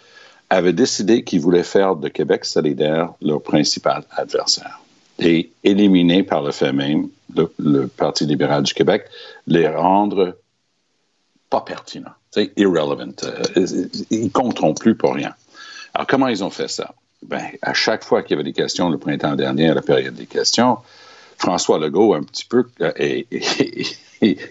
avait 0.50 0.72
décidé 0.72 1.24
qu'ils 1.24 1.40
voulaient 1.40 1.62
faire 1.62 1.96
de 1.96 2.09
Québec 2.09 2.44
solidaire 2.44 3.12
leur 3.20 3.42
principal 3.42 4.04
adversaire 4.11 4.80
et 5.18 5.50
éliminer 5.64 6.22
par 6.22 6.42
le 6.42 6.52
fait 6.52 6.72
même 6.72 7.09
le, 7.59 7.87
Parti 7.87 8.26
libéral 8.26 8.62
du 8.62 8.72
Québec, 8.74 9.04
les 9.46 9.68
rendre 9.68 10.37
pas 11.50 11.61
pertinent, 11.61 12.11
c'est 12.30 12.52
irrelevant. 12.56 13.12
Euh, 13.24 13.66
ils 14.11 14.30
compteront 14.30 14.74
plus 14.74 14.94
pour 14.94 15.14
rien. 15.14 15.35
Alors, 15.94 16.06
comment 16.06 16.28
ils 16.28 16.42
ont 16.44 16.50
fait 16.50 16.68
ça? 16.68 16.94
Ben, 17.22 17.44
à 17.62 17.74
chaque 17.74 18.04
fois 18.04 18.22
qu'il 18.22 18.32
y 18.32 18.35
avait 18.35 18.44
des 18.44 18.52
questions 18.52 18.90
le 18.90 18.98
printemps 18.98 19.37
dernier, 19.37 19.70
à 19.70 19.74
la 19.74 19.82
période 19.82 20.14
des 20.14 20.26
questions, 20.26 20.78
François 21.38 21.78
Legault, 21.78 22.14
un 22.14 22.22
petit 22.22 22.44
peu, 22.44 22.64
euh, 22.80 22.92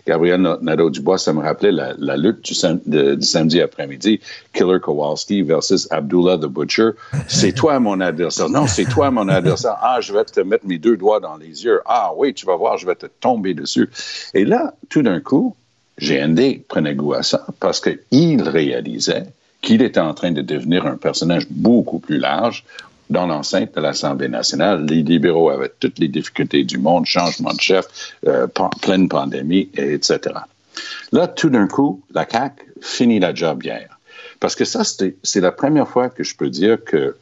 Gabriel 0.05 0.57
Nadeau-Dubois, 0.61 1.17
ça 1.17 1.33
me 1.33 1.41
rappelait 1.41 1.71
la, 1.71 2.17
lutte 2.17 2.41
du, 2.43 2.53
samedi 2.53 3.61
après-midi, 3.61 4.19
Killer 4.53 4.79
Kowalski 4.79 5.41
versus 5.41 5.87
Abdullah 5.91 6.37
the 6.37 6.45
Butcher. 6.45 6.91
C'est 7.27 7.53
toi 7.53 7.79
mon 7.79 7.99
adversaire. 7.99 8.49
Non, 8.49 8.67
c'est 8.67 8.85
toi 8.85 9.11
mon 9.11 9.27
adversaire. 9.27 9.77
Ah, 9.81 9.99
je 10.01 10.13
vais 10.13 10.25
te 10.25 10.39
mettre 10.41 10.65
mes 10.65 10.77
deux 10.77 10.97
doigts 10.97 11.19
dans 11.19 11.37
les 11.37 11.63
yeux. 11.63 11.81
Ah 11.85 12.11
oui, 12.15 12.33
tu 12.33 12.45
vas 12.45 12.55
voir, 12.55 12.77
je 12.77 12.85
vais 12.85 12.95
te 12.95 13.07
tomber 13.19 13.53
dessus. 13.53 13.89
Et 14.33 14.45
là, 14.45 14.73
tout 14.89 15.01
d'un 15.01 15.19
coup, 15.19 15.55
GND 15.99 16.63
prenait 16.67 16.95
goût 16.95 17.13
à 17.13 17.23
ça 17.23 17.45
parce 17.59 17.79
qu'il 17.79 18.41
réalisait 18.41 19.25
qu'il 19.61 19.81
était 19.81 19.99
en 19.99 20.13
train 20.13 20.31
de 20.31 20.41
devenir 20.41 20.85
un 20.85 20.97
personnage 20.97 21.47
beaucoup 21.49 21.99
plus 21.99 22.17
large 22.17 22.63
dans 23.09 23.27
l'enceinte 23.27 23.75
de 23.75 23.81
l'Assemblée 23.81 24.27
nationale. 24.27 24.85
Les 24.85 25.03
libéraux 25.03 25.49
avaient 25.49 25.71
toutes 25.79 25.99
les 25.99 26.07
difficultés 26.07 26.63
du 26.63 26.77
monde, 26.77 27.05
changement 27.05 27.53
de 27.53 27.61
chef, 27.61 27.85
euh, 28.27 28.47
pleine 28.81 29.07
pandémie, 29.09 29.69
etc. 29.75 30.19
Là, 31.11 31.27
tout 31.27 31.49
d'un 31.49 31.67
coup, 31.67 32.01
la 32.13 32.27
CAQ 32.29 32.63
finit 32.81 33.19
la 33.19 33.33
job 33.33 33.63
hier. 33.63 33.99
Parce 34.39 34.55
que 34.55 34.65
ça, 34.65 34.81
c'est 34.83 35.41
la 35.41 35.51
première 35.51 35.87
fois 35.87 36.09
que 36.09 36.23
je 36.23 36.35
peux 36.35 36.49
dire 36.49 36.83
que 36.83 37.15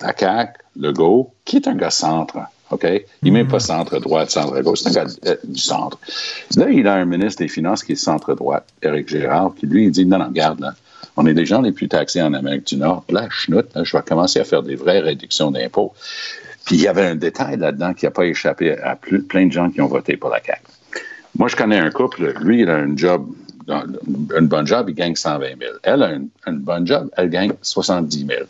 la 0.00 0.14
CAQ, 0.16 0.60
Legault, 0.78 1.32
qui 1.44 1.56
est 1.56 1.68
un 1.68 1.74
gars 1.74 1.90
centre, 1.90 2.38
OK? 2.70 2.86
Il 3.22 3.32
n'est 3.32 3.44
pas 3.44 3.60
centre-droite, 3.60 4.30
centre-gauche, 4.30 4.80
c'est 4.80 4.88
un 4.88 5.04
gars 5.04 5.10
euh, 5.26 5.36
du 5.44 5.60
centre. 5.60 5.98
Là, 6.56 6.68
il 6.68 6.86
a 6.86 6.94
un 6.94 7.04
ministre 7.04 7.42
des 7.42 7.48
Finances 7.48 7.84
qui 7.84 7.92
est 7.92 7.96
centre-droite, 7.96 8.66
Éric 8.82 9.08
Gérard, 9.08 9.54
qui 9.58 9.66
lui, 9.66 9.84
il 9.84 9.90
dit 9.90 10.04
non, 10.04 10.18
non, 10.18 10.26
regarde, 10.26 10.60
là, 10.60 10.74
on 11.16 11.26
est 11.26 11.34
les 11.34 11.46
gens 11.46 11.62
les 11.62 11.72
plus 11.72 11.88
taxés 11.88 12.22
en 12.22 12.34
Amérique 12.34 12.66
du 12.66 12.76
Nord. 12.76 13.04
Là, 13.08 13.28
chenoute, 13.30 13.74
là, 13.74 13.84
je 13.84 13.96
vais 13.96 14.02
commencer 14.02 14.40
à 14.40 14.44
faire 14.44 14.62
des 14.62 14.76
vraies 14.76 15.00
réductions 15.00 15.50
d'impôts. 15.50 15.92
Puis 16.64 16.76
il 16.76 16.82
y 16.82 16.88
avait 16.88 17.06
un 17.06 17.14
détail 17.14 17.56
là-dedans 17.56 17.94
qui 17.94 18.04
n'a 18.04 18.10
pas 18.10 18.24
échappé 18.24 18.76
à 18.78 18.96
plein 18.96 19.46
de 19.46 19.52
gens 19.52 19.70
qui 19.70 19.80
ont 19.80 19.86
voté 19.86 20.16
pour 20.16 20.30
la 20.30 20.42
CAQ. 20.42 20.60
Moi, 21.38 21.48
je 21.48 21.56
connais 21.56 21.78
un 21.78 21.90
couple, 21.90 22.34
lui, 22.40 22.62
il 22.62 22.70
a 22.70 22.76
un 22.76 22.96
job 22.96 23.26
une 23.68 24.46
bonne 24.46 24.66
job, 24.66 24.88
il 24.88 24.94
gagne 24.94 25.16
120 25.16 25.58
000. 25.58 25.72
Elle 25.82 26.02
a 26.02 26.12
une, 26.12 26.58
bonne 26.58 26.86
job, 26.86 27.08
elle 27.16 27.30
gagne 27.30 27.52
70 27.62 28.26
000. 28.26 28.40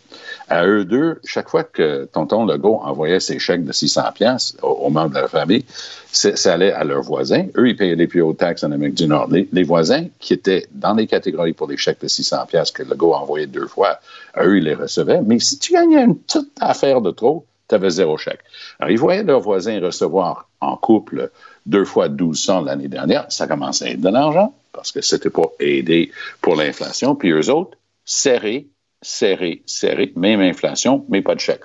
À 0.49 0.67
eux 0.67 0.85
deux, 0.85 1.21
chaque 1.25 1.49
fois 1.49 1.65
que 1.65 2.05
tonton 2.13 2.45
Legault 2.45 2.81
envoyait 2.83 3.21
ses 3.21 3.39
chèques 3.39 3.65
de 3.65 3.73
600 3.73 4.03
pièces 4.15 4.57
aux, 4.63 4.91
membres 4.91 5.15
de 5.15 5.21
la 5.21 5.29
famille, 5.29 5.65
ça 6.13 6.53
allait 6.53 6.73
à 6.73 6.85
leurs 6.85 7.03
voisins. 7.03 7.47
Eux, 7.57 7.69
ils 7.69 7.77
payaient 7.77 7.97
les 7.97 8.07
plus 8.07 8.21
hautes 8.21 8.39
taxes 8.39 8.65
en 8.65 8.73
Amérique 8.73 8.95
du 8.95 9.07
Nord. 9.07 9.29
Les, 9.31 9.63
voisins 9.63 10.07
qui 10.21 10.35
étaient 10.35 10.67
dans 10.73 10.95
les 10.95 11.07
catégories 11.07 11.53
pour 11.53 11.69
les 11.69 11.77
chèques 11.77 12.01
de 12.01 12.09
600 12.09 12.47
pièces 12.47 12.71
que 12.71 12.83
Legault 12.83 13.15
envoyait 13.15 13.47
deux 13.47 13.67
fois, 13.67 13.99
à 14.35 14.45
eux, 14.45 14.59
ils 14.59 14.65
les 14.65 14.75
recevaient. 14.75 15.21
Mais 15.25 15.39
si 15.41 15.59
tu 15.59 15.73
gagnais 15.73 16.05
une 16.05 16.17
petite 16.17 16.51
affaire 16.61 17.01
de 17.01 17.11
trop, 17.11 17.47
tu 17.69 17.75
avais 17.75 17.91
zéro 17.91 18.17
chèque. 18.17 18.41
Alors, 18.79 18.91
ils 18.91 18.99
voyaient 18.99 19.25
leurs 19.25 19.41
voisins 19.41 19.81
recevoir 19.81 20.49
en 20.61 20.77
couple 20.77 21.31
deux 21.65 21.85
fois 21.85 22.09
1200 22.09 22.63
l'année 22.63 22.89
dernière. 22.89 23.27
Ça 23.29 23.47
commençait 23.49 23.87
à 23.87 23.91
être 23.91 24.01
de 24.01 24.09
l'argent 24.09 24.55
parce 24.77 24.93
que 24.93 25.01
c'était 25.01 25.31
pour 25.31 25.55
aider 25.59 26.13
pour 26.41 26.55
l'inflation. 26.55 27.17
Puis 27.17 27.31
eux 27.31 27.51
autres, 27.51 27.77
serré, 28.05 28.69
serré, 29.03 29.63
serré, 29.67 30.13
même 30.15 30.41
inflation, 30.41 31.05
mais 31.09 31.23
pas 31.23 31.35
de 31.35 31.41
chèque. 31.41 31.63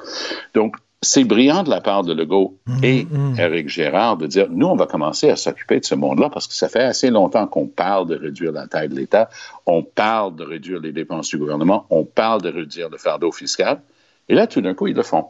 Donc, 0.55 0.75
c'est 1.03 1.23
brillant 1.23 1.63
de 1.63 1.69
la 1.69 1.81
part 1.81 2.03
de 2.03 2.13
Legault 2.13 2.59
mm-hmm. 2.67 2.85
et 2.85 3.07
Éric 3.41 3.69
Gérard 3.69 4.17
de 4.17 4.27
dire, 4.27 4.47
nous, 4.51 4.67
on 4.67 4.75
va 4.75 4.85
commencer 4.85 5.29
à 5.29 5.35
s'occuper 5.35 5.79
de 5.79 5.85
ce 5.85 5.95
monde-là 5.95 6.29
parce 6.29 6.47
que 6.47 6.53
ça 6.53 6.69
fait 6.69 6.83
assez 6.83 7.09
longtemps 7.09 7.47
qu'on 7.47 7.67
parle 7.67 8.07
de 8.07 8.15
réduire 8.15 8.51
la 8.51 8.67
taille 8.67 8.89
de 8.89 8.95
l'État, 8.95 9.29
on 9.65 9.81
parle 9.81 10.35
de 10.35 10.43
réduire 10.43 10.79
les 10.79 10.91
dépenses 10.91 11.29
du 11.29 11.37
gouvernement, 11.39 11.87
on 11.89 12.03
parle 12.03 12.43
de 12.43 12.49
réduire 12.49 12.89
le 12.89 12.97
fardeau 12.97 13.31
fiscal. 13.31 13.81
Et 14.29 14.35
là, 14.35 14.45
tout 14.45 14.61
d'un 14.61 14.75
coup, 14.75 14.87
ils 14.87 14.95
le 14.95 15.03
font. 15.03 15.25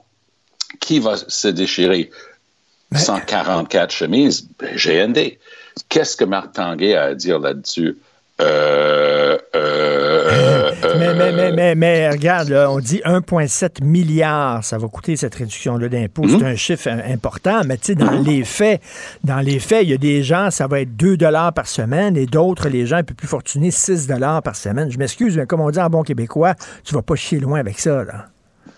Qui 0.80 1.00
va 1.00 1.16
se 1.16 1.48
déchirer 1.48 2.12
144 2.94 3.92
chemises? 3.92 4.50
Ben, 4.60 4.76
GND. 4.76 5.38
Qu'est-ce 5.90 6.16
que 6.18 6.26
Marc 6.26 6.54
Tanguay 6.54 6.96
a 6.96 7.04
à 7.04 7.14
dire 7.16 7.40
là-dessus? 7.40 7.98
Euh, 8.42 9.38
euh, 9.56 10.72
mais, 10.98 11.14
mais, 11.14 11.32
mais, 11.32 11.52
mais, 11.52 11.76
mais, 11.76 12.10
regarde, 12.10 12.52
on 12.52 12.80
dit 12.80 13.02
1,7 13.06 13.84
milliard, 13.84 14.64
ça 14.64 14.78
va 14.78 14.88
coûter 14.88 15.16
cette 15.16 15.36
réduction-là 15.36 15.90
d'impôts. 15.90 16.28
C'est 16.28 16.38
mhm. 16.38 16.46
un 16.46 16.56
chiffre 16.56 16.88
important, 16.88 17.62
mais 17.66 17.78
tu 17.78 17.88
sais, 17.88 17.96
dans 17.96 18.12
mhm. 18.12 18.26
les 18.26 18.44
faits, 18.44 18.82
dans 19.24 19.40
les 19.40 19.60
faits, 19.60 19.84
il 19.84 19.90
y 19.90 19.94
a 19.94 19.98
des 19.98 20.24
gens, 20.24 20.50
ça 20.50 20.68
va 20.68 20.82
être 20.82 20.96
2 20.96 21.18
dollars 21.18 21.54
par 21.54 21.68
semaine 21.68 22.18
et 22.18 22.26
d'autres, 22.26 22.70
les 22.70 22.86
gens 22.86 22.98
un 22.98 23.04
peu 23.04 23.14
plus 23.14 23.28
fortunés, 23.28 23.72
6 23.72 24.08
dollars 24.08 24.42
par 24.42 24.56
semaine. 24.56 24.90
Je 24.92 24.98
m'excuse, 24.98 25.38
mais 25.38 25.46
comme 25.46 25.62
on 25.62 25.70
dit 25.70 25.80
en 25.80 25.90
bon 25.90 26.04
québécois, 26.04 26.56
tu 26.84 26.96
vas 26.96 27.02
pas 27.02 27.16
chier 27.16 27.40
loin 27.40 27.60
avec 27.60 27.80
ça. 27.80 28.04
Là. 28.04 28.26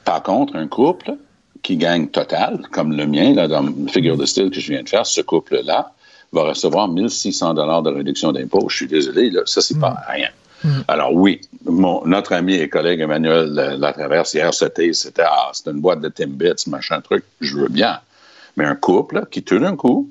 Par 0.03 0.23
contre, 0.23 0.55
un 0.55 0.67
couple 0.67 1.13
qui 1.61 1.77
gagne 1.77 2.07
total, 2.07 2.59
comme 2.71 2.91
le 2.91 3.07
mien, 3.07 3.33
là, 3.33 3.47
dans 3.47 3.61
la 3.61 3.71
figure 3.87 4.17
de 4.17 4.25
style 4.25 4.49
que 4.49 4.59
je 4.59 4.71
viens 4.71 4.83
de 4.83 4.89
faire, 4.89 5.05
ce 5.05 5.21
couple-là, 5.21 5.93
va 6.33 6.43
recevoir 6.43 6.87
1600 6.87 7.53
dollars 7.53 7.83
de 7.83 7.91
réduction 7.91 8.31
d'impôt. 8.31 8.67
Je 8.69 8.75
suis 8.75 8.87
désolé, 8.87 9.29
là, 9.29 9.41
ça, 9.45 9.61
c'est 9.61 9.79
pas 9.79 9.91
mm. 9.91 10.11
rien. 10.11 10.29
Mm. 10.63 10.81
Alors 10.87 11.13
oui, 11.13 11.41
mon, 11.65 12.05
notre 12.05 12.33
ami 12.33 12.55
et 12.55 12.69
collègue 12.69 13.01
Emmanuel 13.01 13.57
euh, 13.57 13.77
Latraverse, 13.77 14.33
hier, 14.33 14.53
c'était, 14.53 14.93
c'était, 14.93 15.23
ah, 15.25 15.51
c'est 15.53 15.69
une 15.69 15.79
boîte 15.79 16.01
de 16.01 16.09
Timbits, 16.09 16.67
machin 16.67 17.01
truc, 17.01 17.23
je 17.41 17.57
veux 17.57 17.69
bien. 17.69 17.99
Mais 18.57 18.65
un 18.65 18.75
couple 18.75 19.25
qui, 19.31 19.43
tout 19.43 19.59
d'un 19.59 19.75
coup, 19.75 20.09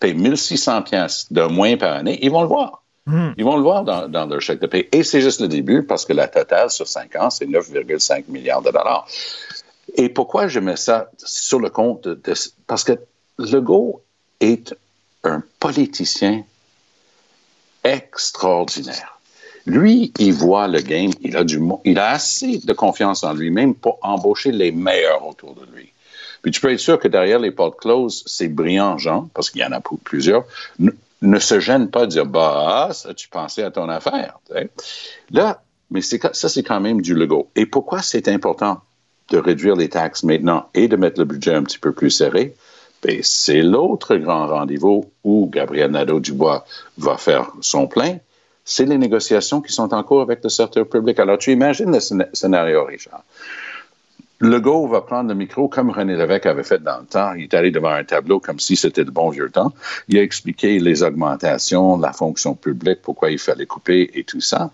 paye 0.00 0.14
1600 0.14 0.82
pièces 0.82 1.26
de 1.32 1.42
moins 1.42 1.76
par 1.76 1.94
année, 1.94 2.18
ils 2.22 2.30
vont 2.30 2.42
le 2.42 2.48
voir. 2.48 2.82
Mm. 3.06 3.30
Ils 3.36 3.44
vont 3.44 3.56
le 3.56 3.62
voir 3.62 3.84
dans, 3.84 4.08
dans, 4.08 4.26
leur 4.26 4.40
chèque 4.40 4.60
de 4.60 4.66
paie. 4.66 4.88
Et 4.92 5.02
c'est 5.02 5.20
juste 5.20 5.40
le 5.40 5.48
début 5.48 5.82
parce 5.82 6.04
que 6.04 6.12
la 6.12 6.28
totale 6.28 6.70
sur 6.70 6.86
5 6.86 7.16
ans, 7.16 7.30
c'est 7.30 7.46
9,5 7.46 8.24
milliards 8.28 8.62
de 8.62 8.70
dollars. 8.70 9.06
Et 9.96 10.08
pourquoi 10.08 10.48
je 10.48 10.60
mets 10.60 10.76
ça 10.76 11.10
sur 11.18 11.60
le 11.60 11.70
compte 11.70 12.08
de, 12.08 12.34
parce 12.66 12.84
que 12.84 12.92
Legault 13.38 14.02
est 14.40 14.74
un 15.24 15.42
politicien 15.60 16.44
extraordinaire. 17.82 19.18
Lui, 19.66 20.12
il 20.18 20.32
voit 20.32 20.68
le 20.68 20.80
game, 20.80 21.10
il 21.22 21.98
a, 21.98 22.10
assez 22.10 22.58
de 22.58 22.72
confiance 22.72 23.24
en 23.24 23.32
lui-même 23.32 23.74
pour 23.74 23.98
embaucher 24.02 24.52
les 24.52 24.72
meilleurs 24.72 25.26
autour 25.26 25.54
de 25.54 25.64
lui. 25.74 25.90
Puis 26.42 26.50
tu 26.50 26.60
peux 26.60 26.70
être 26.70 26.80
sûr 26.80 26.98
que 26.98 27.08
derrière 27.08 27.38
les 27.38 27.50
portes 27.50 27.78
closes, 27.78 28.22
ces 28.26 28.48
brillants 28.48 28.98
gens, 28.98 29.30
parce 29.32 29.48
qu'il 29.48 29.62
y 29.62 29.64
en 29.64 29.72
a 29.72 29.80
plusieurs, 29.80 30.44
ne, 30.78 31.38
se 31.38 31.60
gênent 31.60 31.90
pas 31.90 32.04
de 32.04 32.10
dire 32.10 32.26
Bah, 32.26 32.90
ça, 32.92 33.14
tu 33.14 33.28
pensais 33.28 33.62
à 33.62 33.70
ton 33.70 33.88
affaire. 33.88 34.38
Là, 35.30 35.62
mais 35.90 36.02
ça, 36.02 36.48
c'est 36.48 36.62
quand 36.62 36.80
même 36.80 37.00
du 37.00 37.14
Lego. 37.14 37.48
Et 37.56 37.64
pourquoi 37.64 38.02
c'est 38.02 38.28
important? 38.28 38.82
de 39.30 39.38
réduire 39.38 39.76
les 39.76 39.88
taxes 39.88 40.22
maintenant 40.22 40.68
et 40.74 40.88
de 40.88 40.96
mettre 40.96 41.18
le 41.18 41.24
budget 41.24 41.54
un 41.54 41.62
petit 41.62 41.78
peu 41.78 41.92
plus 41.92 42.10
serré, 42.10 42.54
ben, 43.04 43.20
c'est 43.22 43.62
l'autre 43.62 44.16
grand 44.16 44.46
rendez-vous 44.46 45.10
où 45.24 45.48
Gabriel 45.52 45.90
Nadeau-Dubois 45.90 46.64
va 46.98 47.16
faire 47.16 47.52
son 47.60 47.86
plein. 47.86 48.18
C'est 48.64 48.86
les 48.86 48.96
négociations 48.96 49.60
qui 49.60 49.72
sont 49.72 49.92
en 49.92 50.02
cours 50.02 50.22
avec 50.22 50.42
le 50.42 50.48
secteur 50.48 50.88
public. 50.88 51.18
Alors, 51.18 51.36
tu 51.36 51.52
imagines 51.52 51.92
le 51.92 52.00
scénario, 52.32 52.84
Richard? 52.84 53.22
Legault 54.40 54.88
va 54.88 55.00
prendre 55.00 55.28
le 55.28 55.34
micro 55.34 55.68
comme 55.68 55.90
René 55.90 56.16
Lévesque 56.16 56.46
avait 56.46 56.64
fait 56.64 56.82
dans 56.82 56.98
le 56.98 57.06
temps. 57.06 57.34
Il 57.34 57.44
est 57.44 57.54
allé 57.54 57.70
devant 57.70 57.92
un 57.92 58.04
tableau 58.04 58.40
comme 58.40 58.58
si 58.58 58.74
c'était 58.74 59.04
le 59.04 59.10
bon 59.10 59.30
vieux 59.30 59.50
temps. 59.50 59.72
Il 60.08 60.18
a 60.18 60.22
expliqué 60.22 60.78
les 60.80 61.02
augmentations, 61.02 61.98
la 61.98 62.12
fonction 62.12 62.54
publique, 62.54 63.00
pourquoi 63.02 63.30
il 63.30 63.38
fallait 63.38 63.66
couper 63.66 64.10
et 64.14 64.24
tout 64.24 64.40
ça. 64.40 64.70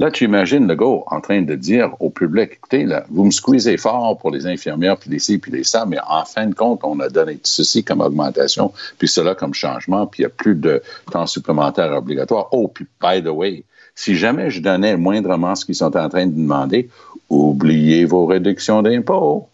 Là, 0.00 0.10
tu 0.10 0.24
imagines 0.24 0.66
Legault 0.66 1.04
en 1.08 1.20
train 1.20 1.42
de 1.42 1.54
dire 1.54 1.94
au 2.00 2.08
public, 2.08 2.52
écoutez, 2.52 2.84
là, 2.84 3.04
vous 3.10 3.24
me 3.24 3.30
squeezez 3.30 3.76
fort 3.76 4.16
pour 4.16 4.30
les 4.30 4.46
infirmières, 4.46 4.96
puis 4.96 5.10
les 5.10 5.18
ci, 5.18 5.36
puis 5.36 5.52
les 5.52 5.62
ça, 5.62 5.84
mais 5.84 5.98
en 6.08 6.24
fin 6.24 6.46
de 6.46 6.54
compte, 6.54 6.80
on 6.84 6.98
a 7.00 7.10
donné 7.10 7.38
ceci 7.42 7.84
comme 7.84 8.00
augmentation, 8.00 8.72
puis 8.96 9.08
cela 9.08 9.34
comme 9.34 9.52
changement, 9.52 10.06
puis 10.06 10.22
il 10.22 10.26
n'y 10.26 10.32
a 10.32 10.34
plus 10.34 10.54
de 10.54 10.82
temps 11.12 11.26
supplémentaire 11.26 11.92
obligatoire. 11.92 12.48
Oh, 12.52 12.68
puis 12.68 12.86
by 12.98 13.22
the 13.22 13.28
way, 13.28 13.62
si 13.94 14.16
jamais 14.16 14.48
je 14.48 14.62
donnais 14.62 14.96
moindrement 14.96 15.54
ce 15.54 15.66
qu'ils 15.66 15.74
sont 15.74 15.94
en 15.94 16.08
train 16.08 16.26
de 16.26 16.32
demander, 16.32 16.88
oubliez 17.28 18.06
vos 18.06 18.24
réductions 18.24 18.80
d'impôts. 18.80 19.48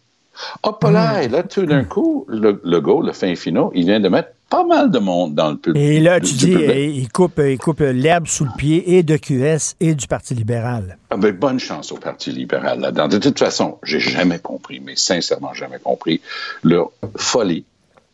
Hop 0.62 0.84
là, 0.84 1.24
et 1.24 1.28
là, 1.28 1.42
tout 1.42 1.66
d'un 1.66 1.82
coup, 1.82 2.24
le, 2.28 2.60
le 2.62 2.80
go, 2.80 3.02
le 3.02 3.10
fin 3.10 3.34
finaux, 3.34 3.72
il 3.74 3.86
vient 3.86 3.98
de 3.98 4.08
mettre 4.08 4.28
pas 4.48 4.64
mal 4.64 4.90
de 4.90 4.98
monde 4.98 5.34
dans 5.34 5.50
le 5.50 5.56
public. 5.56 5.82
Et 5.82 6.00
là, 6.00 6.20
tu 6.20 6.34
dis, 6.34 6.52
il 6.52 7.08
coupe, 7.08 7.40
il 7.44 7.58
coupe 7.58 7.80
l'herbe 7.80 8.26
sous 8.26 8.44
le 8.44 8.56
pied 8.56 8.96
et 8.96 9.02
de 9.02 9.16
QS 9.16 9.74
et 9.80 9.94
du 9.94 10.06
Parti 10.06 10.34
libéral. 10.34 10.98
Ah 11.10 11.16
ben, 11.16 11.32
bonne 11.32 11.58
chance 11.58 11.90
au 11.90 11.96
Parti 11.96 12.30
libéral 12.30 12.80
là-dedans. 12.80 13.08
De 13.08 13.18
toute 13.18 13.38
façon, 13.38 13.78
j'ai 13.82 14.00
jamais 14.00 14.38
compris, 14.38 14.80
mais 14.80 14.94
sincèrement 14.96 15.52
jamais 15.52 15.78
compris, 15.78 16.20
leur 16.62 16.90
folie 17.16 17.64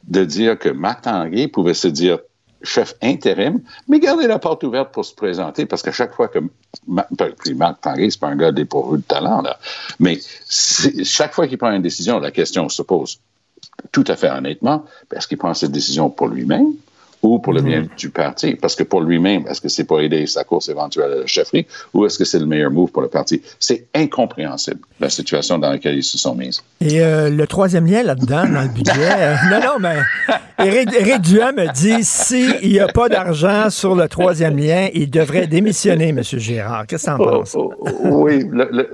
de 0.09 0.25
dire 0.25 0.59
que 0.59 0.69
Marc 0.69 1.03
Tanguay 1.03 1.49
pouvait 1.49 1.75
se 1.75 1.89
dire 1.89 2.19
chef 2.65 2.95
intérim, 3.03 3.61
mais 3.89 3.99
garder 3.99 4.27
la 4.27 4.39
porte 4.39 4.63
ouverte 4.63 4.93
pour 4.93 5.05
se 5.05 5.15
présenter, 5.15 5.67
parce 5.67 5.83
qu'à 5.83 5.93
chaque 5.93 6.15
fois 6.15 6.29
que 6.29 6.39
puis 6.39 7.55
Marc 7.55 7.81
Tanguay, 7.81 8.09
c'est 8.11 8.21
pas 8.21 8.29
un 8.29 8.37
gars 8.37 8.53
dépourvu 8.53 8.99
de 8.99 9.03
talent, 9.03 9.43
là, 9.43 9.59
mais 9.99 10.19
chaque 10.49 11.35
fois 11.35 11.49
qu'il 11.49 11.59
prend 11.59 11.73
une 11.73 11.83
décision, 11.83 12.21
la 12.21 12.31
question 12.31 12.69
se 12.69 12.83
pose 12.83 13.19
tout 13.91 14.05
à 14.07 14.17
fait 14.17 14.31
honnêtement, 14.31 14.85
est-ce 15.15 15.27
qu'il 15.27 15.39
prend 15.39 15.55
cette 15.55 15.73
décision 15.73 16.11
pour 16.11 16.29
lui-même 16.29 16.67
ou 17.23 17.39
pour 17.39 17.53
le 17.53 17.61
mhm. 17.61 17.67
bien 17.67 17.87
du 17.97 18.11
parti? 18.11 18.55
Parce 18.55 18.75
que 18.75 18.83
pour 18.83 19.01
lui-même, 19.01 19.47
est-ce 19.47 19.61
que 19.61 19.69
c'est 19.69 19.85
pour 19.85 20.01
aider 20.01 20.27
sa 20.27 20.45
course 20.45 20.69
éventuelle 20.69 21.13
à 21.13 21.17
la 21.17 21.27
chefferie 21.27 21.67
ou 21.95 22.05
est-ce 22.07 22.19
que 22.19 22.25
c'est 22.25 22.39
le 22.39 22.47
meilleur 22.47 22.71
move 22.71 22.91
pour 22.91 23.03
le 23.03 23.09
parti? 23.09 23.43
C'est 23.59 23.87
incompréhensible, 23.95 24.81
la 25.01 25.11
situation 25.11 25.59
dans 25.59 25.71
laquelle 25.71 25.97
ils 25.97 26.05
se 26.05 26.19
sont 26.19 26.35
mis. 26.35 26.59
Et 26.81 27.01
euh, 27.01 27.31
le 27.31 27.47
troisième 27.47 27.87
lien 27.87 28.03
là-dedans, 28.03 28.45
dans 28.49 28.63
le 28.63 28.69
budget, 28.69 28.93
euh, 28.99 29.35
non, 29.51 29.61
non, 29.61 29.79
mais 29.81 29.99
Éric, 30.65 31.21
Duham 31.21 31.57
me 31.57 31.73
dit 31.73 32.05
s'il 32.05 32.71
n'y 32.71 32.81
a 32.81 32.89
pas 32.89 33.09
d'argent 33.09 33.71
sur 33.71 33.95
le 33.95 34.09
troisième 34.09 34.57
lien, 34.57 34.89
il 34.95 35.11
devrait 35.11 35.47
démissionner, 35.47 36.09
M. 36.09 36.23
Gérard. 36.23 36.87
Qu'est-ce 36.87 37.07
que 37.07 37.17
tu 37.17 37.23
en 37.23 37.25
oh, 37.25 37.39
penses? 37.39 37.55
Oh, 37.57 37.73
oh, 37.81 37.97
oui, 38.05 38.45
le, 38.51 38.89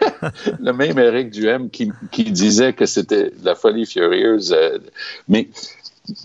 même 0.60 0.98
Éric 0.98 1.30
Duhem 1.30 1.70
qui, 1.70 1.92
disait 2.30 2.72
que 2.72 2.86
c'était 2.86 3.32
la 3.42 3.54
folie 3.54 3.86
furieuse. 3.86 4.52
Euh, 4.52 4.78
mais 5.28 5.48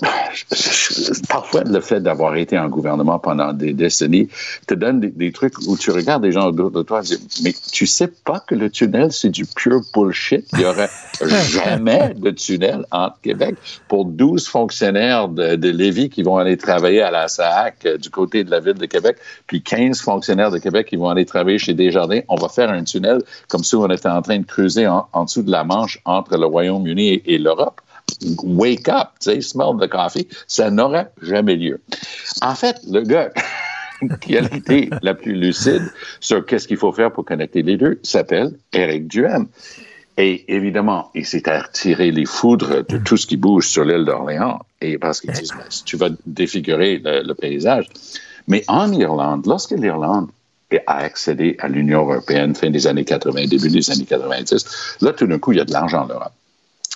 parfois, 1.30 1.64
le 1.64 1.80
fait 1.82 2.00
d'avoir 2.00 2.36
été 2.36 2.58
en 2.58 2.70
gouvernement 2.70 3.20
pendant 3.20 3.54
des 3.54 3.74
décennies 3.74 4.30
te 4.68 4.74
donne 4.74 5.00
des, 5.00 5.32
trucs 5.32 5.58
où 5.68 5.78
tu 5.78 5.92
regardes 5.92 6.24
des 6.24 6.32
gens 6.32 6.48
autour 6.48 6.72
de 6.72 6.84
toi 6.84 7.02
et 7.02 7.18
dis, 7.18 7.42
mais 7.44 7.54
tu 7.72 7.88
sais 7.88 8.08
pas 8.08 8.40
que 8.40 8.56
le 8.56 8.70
tunnel, 8.70 9.12
c'est 9.12 9.30
du 9.30 9.46
pure 9.46 9.82
bullshit. 9.94 10.46
Il 10.54 10.62
y 10.62 10.66
aurait 10.66 10.90
jamais 11.48 12.14
de 12.16 12.32
tunnel 12.32 12.86
entre 12.92 13.20
Québec 13.22 13.56
pour 13.88 14.06
12 14.06 14.48
fonctionnaires 14.48 15.30
de, 15.30 15.56
de 15.56 15.70
Lévis 15.70 16.10
qui 16.10 16.24
vont 16.24 16.38
aller 16.38 16.58
travailler 16.58 17.02
à 17.02 17.12
la 17.12 17.28
SAC 17.28 17.86
euh, 17.86 17.98
du 17.98 18.10
côté 18.10 18.44
de 18.44 18.52
la 18.52 18.60
ville 18.60 18.76
de 18.76 18.86
Québec, 18.86 19.18
puis 19.48 19.62
15 19.62 20.02
fonctionnaires 20.02 20.52
de 20.52 20.58
Québec 20.58 20.88
qui 20.88 20.96
vont 20.96 21.10
aller 21.10 21.26
travailler 21.26 21.58
chez 21.58 21.74
Desjardins. 21.74 22.22
On 22.28 22.36
va 22.36 22.50
faire 22.50 22.70
un 22.70 22.84
tunnel 22.84 23.22
comme 23.48 23.64
si 23.64 23.76
on 23.76 23.90
était 23.90 24.10
en 24.10 24.22
train 24.22 24.40
de 24.40 24.46
creuser 24.46 24.88
en, 24.88 25.26
dessous 25.26 25.44
de 25.44 25.52
la 25.52 25.64
Manche 25.64 26.00
entre 26.06 26.38
le 26.38 26.46
Royaume-Uni 26.46 27.22
et 27.26 27.38
l'Europe 27.38 27.82
wake 28.44 28.90
up, 28.90 29.12
tu 29.20 29.42
smell 29.42 29.78
the 29.80 29.88
coffee, 29.88 30.28
ça 30.48 30.70
n'aurait 30.70 31.12
jamais 31.22 31.56
lieu. 31.56 31.82
En 32.42 32.56
fait, 32.56 32.78
le 32.90 33.02
gars 33.02 33.32
qui 34.22 34.38
a 34.38 34.42
été 34.42 34.90
la 35.02 35.14
plus 35.14 35.34
lucide 35.34 35.84
sur 36.20 36.46
qu'est-ce 36.46 36.68
qu'il 36.68 36.78
faut 36.78 36.92
faire 36.92 37.12
pour 37.12 37.26
connecter 37.26 37.62
les 37.62 37.78
deux 37.78 38.00
s'appelle 38.04 38.54
Eric 38.74 39.08
Duhem. 39.08 39.48
Et 40.18 40.54
évidemment, 40.54 41.10
il 41.16 41.26
s'est 41.26 41.48
attiré 41.50 42.12
les 42.12 42.26
foudres 42.26 42.86
de 42.86 42.98
tout 42.98 43.18
ce 43.18 43.26
qui 43.26 43.38
bouge 43.38 43.68
sur 43.68 43.86
l'île 43.86 44.06
d'Orléans, 44.06 44.60
et 44.82 44.98
parce 44.98 45.22
qu'ils 45.22 45.32
disent, 45.32 45.54
tu 45.86 45.98
vas 45.98 46.10
défigurer 46.26 47.02
le, 47.04 47.34
paysage. 47.34 47.88
Mais 48.48 48.64
en 48.68 48.92
Irlande, 48.92 49.46
lorsque 49.46 49.72
l'Irlande 49.72 50.30
a 50.86 50.98
accédé 50.98 51.56
à 51.60 51.68
l'Union 51.68 52.02
européenne 52.02 52.56
fin 52.56 52.70
des 52.70 52.88
années 52.88 53.06
80, 53.06 53.48
début 53.48 53.70
des 53.70 53.90
années 53.90 54.06
90, 54.06 54.98
là, 55.02 55.14
tout 55.14 55.28
d'un 55.28 55.40
coup, 55.40 55.54
il 55.54 55.58
y 55.58 55.62
a 55.62 55.66
de 55.66 55.72
l'argent 55.72 56.04
en 56.04 56.08
Europe. 56.08 56.34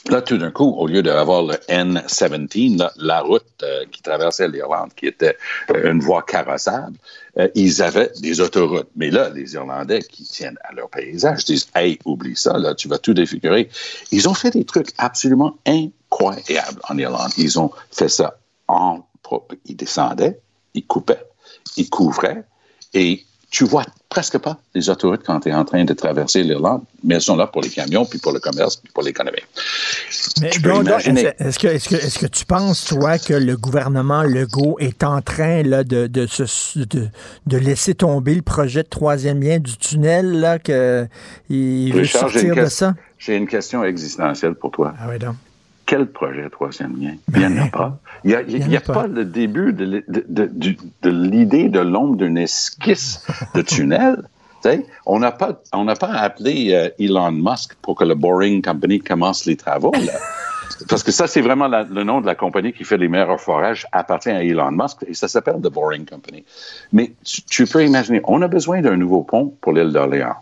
Là, 0.10 0.22
tout 0.22 0.38
d'un 0.38 0.52
coup, 0.52 0.70
au 0.78 0.86
lieu 0.86 1.02
d'avoir 1.02 1.42
le 1.42 1.56
N17, 1.68 2.92
la 2.98 3.22
route 3.22 3.44
euh, 3.64 3.86
qui 3.92 4.04
traversait 4.04 4.48
l'Irlande, 4.48 4.94
qui 4.96 5.08
était 5.08 5.36
euh, 5.72 5.92
une 5.92 6.00
voie 6.00 6.22
carrossable, 6.22 6.96
euh, 7.40 7.48
ils 7.56 7.82
avaient 7.82 8.12
des 8.22 8.40
autoroutes. 8.40 8.90
Mais 8.96 9.10
là, 9.10 9.30
les 9.30 9.56
Irlandais 9.56 10.02
qui 10.02 10.24
tiennent 10.24 10.60
à 10.64 10.74
leur 10.74 10.90
paysage 10.90 11.46
disent 11.46 11.68
Hey, 11.74 11.98
oublie 12.06 12.36
ça, 12.36 12.60
là, 12.60 12.76
tu 12.76 12.88
vas 12.88 13.00
tout 13.00 13.16
défigurer. 13.16 13.68
Ils 14.12 14.30
ont 14.30 14.36
fait 14.36 14.52
des 14.52 14.64
trucs 14.64 14.90
absolument 15.00 15.58
incroyables 15.66 16.82
en 16.88 16.98
Irlande. 17.00 17.32
Ils 17.38 17.60
ont 17.60 17.72
fait 17.92 18.10
ça 18.10 18.38
en. 18.68 19.02
Ils 19.66 19.76
descendaient, 19.76 20.40
ils 20.76 20.86
coupaient, 20.86 21.26
ils 21.78 21.90
couvraient 21.90 22.44
et 22.94 23.26
tu 23.50 23.64
vois 23.64 23.86
presque 24.16 24.38
pas 24.38 24.58
les 24.74 24.90
autoroutes 24.90 25.24
quand 25.26 25.42
tu 25.42 25.50
es 25.50 25.54
en 25.54 25.66
train 25.66 25.84
de 25.84 25.94
traverser 25.94 26.42
l'Irlande, 26.42 26.84
mais 27.04 27.16
elles 27.16 27.22
sont 27.22 27.36
là 27.36 27.48
pour 27.48 27.62
les 27.62 27.70
camions, 27.70 28.06
puis 28.06 28.18
pour 28.18 28.32
le 28.32 28.40
commerce, 28.40 28.78
puis 28.78 28.90
pour 28.94 29.04
l'économie. 29.04 29.44
est-ce 30.42 31.60
que, 31.60 31.68
est 31.68 31.86
que, 31.86 31.96
est 31.96 32.18
que, 32.18 32.26
tu 32.26 32.46
penses, 32.46 32.86
toi, 32.86 33.18
que 33.20 33.34
le 33.34 33.58
gouvernement 33.58 34.24
Legault 34.24 34.78
est 34.80 35.04
en 35.04 35.22
train 35.22 35.64
là, 35.64 35.84
de, 35.84 36.08
de, 36.08 36.28
de, 37.46 37.58
laisser 37.58 37.94
tomber 37.94 38.36
le 38.36 38.42
projet 38.42 38.84
de 38.84 38.88
troisième 38.88 39.44
lien 39.44 39.60
du 39.60 39.76
tunnel, 39.76 40.40
là, 40.40 40.60
qu'il 40.60 41.94
veut 41.94 42.06
sortir 42.06 42.56
de 42.56 42.68
ça? 42.68 42.94
J'ai 43.20 43.36
une 43.36 43.50
question 43.50 43.84
existentielle 43.84 44.56
pour 44.56 44.72
toi. 44.72 44.94
Ah 44.98 45.08
oui, 45.10 45.20
donc 45.20 45.36
quel 45.86 46.08
projet 46.08 46.50
troisième 46.50 47.00
lien? 47.00 47.16
Il 47.34 47.40
n'y 47.40 47.46
en 47.46 47.66
a 47.66 47.68
pas. 47.68 47.98
Il 48.24 48.30
n'y 48.68 48.76
a, 48.76 48.82
pas, 48.82 49.08
le 49.08 49.26
début 49.26 49.72
de, 49.74 50.04
l'idée 51.04 51.70
de 51.70 51.80
l'ombre 51.80 52.18
d'une 52.18 52.38
esquisse 52.38 53.26
de 53.54 53.62
tunnel. 53.74 54.24
on 55.06 55.20
n'a 55.20 55.32
pas, 55.32 55.62
on 55.74 55.86
pas 55.86 56.12
appelé 56.12 56.74
euh, 56.74 56.90
Elon 57.00 57.32
Musk 57.32 57.76
pour 57.82 57.96
que 57.96 58.04
le 58.04 58.16
Boring 58.16 58.62
Company 58.62 59.00
commence 59.00 59.46
les 59.46 59.56
travaux. 59.56 59.92
Parce 60.90 61.04
que 61.04 61.12
ça, 61.12 61.28
c'est 61.28 61.42
vraiment 61.42 61.68
le 61.68 62.04
nom 62.04 62.20
de 62.20 62.26
la 62.26 62.36
compagnie 62.36 62.74
qui 62.74 62.84
fait 62.84 62.98
les 62.98 63.08
meilleurs 63.08 63.40
forages, 63.40 63.86
appartient 63.92 64.30
à 64.30 64.44
Elon 64.44 64.72
Musk 64.72 65.06
et 65.08 65.14
ça 65.14 65.28
s'appelle 65.28 65.56
The 65.56 65.72
Boring 65.72 66.06
Company. 66.06 66.44
Mais 66.92 67.14
tu 67.24 67.66
peux 67.68 67.86
imaginer, 67.86 68.22
on 68.24 68.42
a 68.42 68.48
besoin 68.48 68.82
d'un 68.82 68.98
nouveau 68.98 69.22
pont 69.22 69.54
pour 69.62 69.74
l'île 69.74 69.92
d'Orléans. 69.92 70.36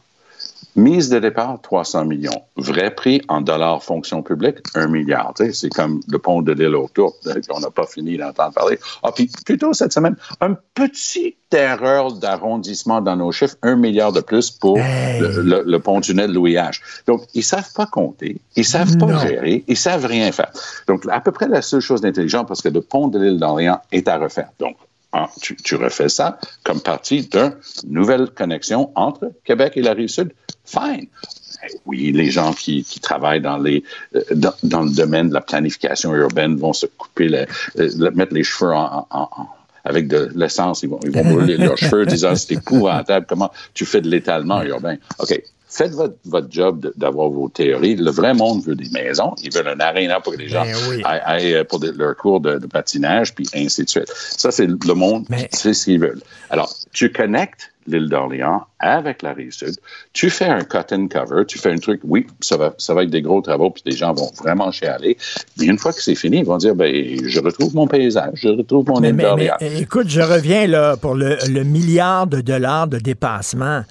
Mise 0.75 1.09
de 1.09 1.19
départ, 1.19 1.59
300 1.61 2.05
millions. 2.05 2.41
Vrai 2.55 2.93
prix 2.93 3.21
en 3.27 3.41
dollars 3.41 3.83
fonction 3.83 4.23
publique, 4.23 4.57
1 4.73 4.87
milliard. 4.87 5.33
C'est 5.51 5.69
comme 5.69 6.01
le 6.07 6.17
pont 6.17 6.41
de 6.41 6.51
l'île 6.51 6.75
autour, 6.75 7.15
on 7.51 7.59
n'a 7.59 7.69
pas 7.69 7.85
fini 7.85 8.17
d'entendre 8.17 8.53
parler. 8.53 8.79
Ah, 9.03 9.11
puis 9.11 9.29
plutôt 9.45 9.73
cette 9.73 9.93
semaine, 9.93 10.15
un 10.41 10.55
petit 10.73 11.35
erreur 11.51 12.13
d'arrondissement 12.13 13.01
dans 13.01 13.15
nos 13.15 13.31
chiffres, 13.31 13.55
1 13.61 13.75
milliard 13.75 14.11
de 14.11 14.21
plus 14.21 14.49
pour 14.49 14.77
le, 14.77 15.77
pont 15.77 16.01
tunnel 16.01 16.31
Louis 16.31 16.53
H. 16.53 16.81
Donc, 17.05 17.21
ils 17.33 17.43
savent 17.43 17.71
pas 17.73 17.85
compter, 17.85 18.41
ils 18.55 18.65
savent 18.65 18.97
pas 18.97 19.19
gérer, 19.19 19.63
ils 19.67 19.77
savent 19.77 20.05
rien 20.05 20.31
faire. 20.31 20.51
Donc, 20.87 21.05
à 21.09 21.21
peu 21.21 21.31
près 21.31 21.47
la 21.47 21.61
seule 21.61 21.81
chose 21.81 22.01
d'intelligent, 22.01 22.45
parce 22.45 22.61
que 22.61 22.69
le 22.69 22.81
pont 22.81 23.07
de 23.07 23.19
l'île 23.19 23.39
d'Orléans 23.39 23.79
est 23.91 24.07
à 24.07 24.17
refaire. 24.17 24.49
Donc, 24.59 24.75
tu, 25.41 25.75
refais 25.75 26.09
ça 26.09 26.39
comme 26.63 26.81
partie 26.81 27.27
d'une 27.27 27.55
nouvelle 27.87 28.29
connexion 28.29 28.91
entre 28.95 29.31
Québec 29.43 29.73
et 29.75 29.81
la 29.81 29.93
rive 29.93 30.09
sud. 30.09 30.33
Fine. 30.65 31.07
Eh 31.65 31.75
oui, 31.85 32.11
les 32.11 32.29
gens 32.31 32.53
qui, 32.53 32.83
travaillent 33.01 33.41
dans, 33.41 33.57
les, 33.57 33.83
euh, 34.15 34.21
dans, 34.63 34.81
le 34.81 34.93
domaine 34.93 35.29
de 35.29 35.33
la 35.33 35.41
planification 35.41 36.13
urbaine 36.13 36.55
vont 36.57 36.73
se 36.73 36.85
couper, 36.85 37.45
euh, 37.77 38.11
mettre 38.11 38.33
les 38.33 38.43
cheveux 38.43 38.73
avec 39.85 40.07
de 40.07 40.29
l'essence, 40.35 40.83
ils 40.83 40.89
vont, 40.89 40.99
ils 41.03 41.11
vont 41.11 41.23
brûler 41.23 41.57
leurs 41.57 41.77
cheveux, 41.77 42.05
disant 42.05 42.35
c'est 42.35 42.53
épouvantable, 42.53 43.25
comment 43.27 43.51
tu 43.73 43.85
fais 43.85 44.01
de 44.01 44.09
l'étalement 44.09 44.61
urbain? 44.63 44.95
OK, 45.19 45.41
faites 45.73 45.93
votre, 45.93 46.15
votre 46.25 46.51
job 46.51 46.91
d'avoir 46.95 47.29
vos 47.29 47.49
théories. 47.49 47.95
Le 47.95 48.11
vrai 48.11 48.33
monde 48.33 48.63
veut 48.63 48.75
des 48.75 48.89
maisons. 48.89 49.33
Ils 49.43 49.51
veulent 49.51 49.67
un 49.67 49.79
aréna 49.79 50.19
pour 50.19 50.33
que 50.33 50.37
les 50.37 50.49
gens 50.49 50.63
ben 50.63 51.01
aillent, 51.03 51.55
euh, 51.55 51.63
pour 51.63 51.79
leur 51.83 52.15
cours 52.15 52.39
de, 52.39 52.59
patinage, 52.67 53.33
puis 53.33 53.47
ainsi 53.55 53.83
de 53.83 53.89
suite. 53.89 54.11
Ça, 54.15 54.51
c'est 54.51 54.67
le 54.67 54.93
monde, 54.93 55.25
c'est 55.51 55.73
ce 55.73 55.85
qu'ils 55.85 55.99
veulent. 55.99 56.21
Alors, 56.49 56.71
tu 56.91 57.11
connectes 57.11 57.71
l'île 57.87 58.07
d'Orléans 58.07 58.65
avec 58.79 59.21
la 59.21 59.33
rive 59.33 59.51
sud. 59.51 59.75
Tu 60.13 60.29
fais 60.29 60.45
un 60.45 60.63
cut 60.63 60.93
and 60.93 61.07
cover, 61.07 61.43
tu 61.45 61.59
fais 61.59 61.71
un 61.71 61.77
truc, 61.77 61.99
oui, 62.05 62.25
ça 62.39 62.55
va, 62.55 62.73
ça 62.77 62.93
va 62.93 63.03
être 63.03 63.09
des 63.09 63.21
gros 63.21 63.41
travaux, 63.41 63.71
puis 63.71 63.83
des 63.85 63.91
gens 63.91 64.13
vont 64.13 64.31
vraiment 64.41 64.71
chialer. 64.71 65.17
Mais 65.57 65.65
une 65.65 65.77
fois 65.77 65.91
que 65.91 66.01
c'est 66.01 66.15
fini, 66.15 66.39
ils 66.39 66.45
vont 66.45 66.57
dire, 66.57 66.75
ben, 66.75 66.93
je 67.27 67.39
retrouve 67.41 67.75
mon 67.75 67.87
paysage, 67.87 68.31
je 68.35 68.49
retrouve 68.49 68.87
mon 68.87 69.03
île 69.03 69.17
d'Orléans. 69.17 69.57
écoute, 69.59 70.07
je 70.07 70.21
reviens 70.21 70.67
là 70.67 70.95
pour 70.95 71.15
le, 71.15 71.37
le 71.49 71.63
milliard 71.63 72.27
de 72.27 72.39
dollars 72.39 72.87
de 72.87 72.99
dépassement 72.99 73.83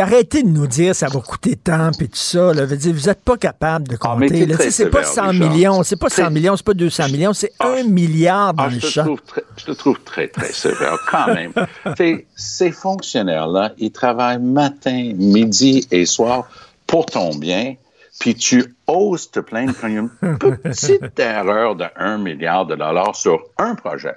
arrêtez 0.00 0.42
de 0.42 0.48
nous 0.48 0.66
dire 0.66 0.94
ça 0.94 1.08
va 1.08 1.20
coûter 1.20 1.56
tant 1.56 1.90
et 1.92 2.08
tout 2.08 2.16
ça. 2.16 2.52
Là. 2.52 2.66
Dire, 2.66 2.94
vous 2.94 3.06
n'êtes 3.06 3.22
pas 3.22 3.36
capable 3.36 3.88
de 3.88 3.96
ah, 4.00 4.16
compter. 4.16 4.70
c'est 4.70 4.90
pas 4.90 5.04
100 5.04 5.32
millions, 5.34 5.82
c'est 5.82 5.98
pas 5.98 6.08
100 6.08 6.30
millions, 6.30 6.56
c'est 6.56 6.66
pas 6.66 6.74
200 6.74 7.08
millions, 7.08 7.32
c'est 7.32 7.52
ah, 7.58 7.74
1 7.78 7.84
milliard 7.84 8.54
dans 8.54 8.64
ah, 8.64 8.68
le 8.68 8.80
champ. 8.80 9.16
je 9.56 9.64
te 9.64 9.72
trouve 9.72 10.00
très, 10.00 10.28
très 10.28 10.52
sévère 10.52 10.98
quand 11.10 11.34
même. 11.34 11.52
ces 12.36 12.72
fonctionnaires-là, 12.72 13.72
ils 13.78 13.92
travaillent 13.92 14.40
matin, 14.40 15.12
midi 15.16 15.86
et 15.90 16.06
soir 16.06 16.48
pour 16.86 17.06
ton 17.06 17.34
bien, 17.36 17.76
puis 18.18 18.34
tu 18.34 18.74
oses 18.86 19.30
te 19.30 19.40
plaindre 19.40 19.72
quand 19.80 19.88
il 19.88 19.94
y 19.94 19.98
a 19.98 20.00
une 20.00 20.36
petite 20.38 21.18
erreur 21.18 21.76
de 21.76 21.84
1 21.96 22.18
milliard 22.18 22.66
de 22.66 22.74
dollars 22.74 23.14
sur 23.14 23.40
un 23.58 23.74
projet. 23.74 24.16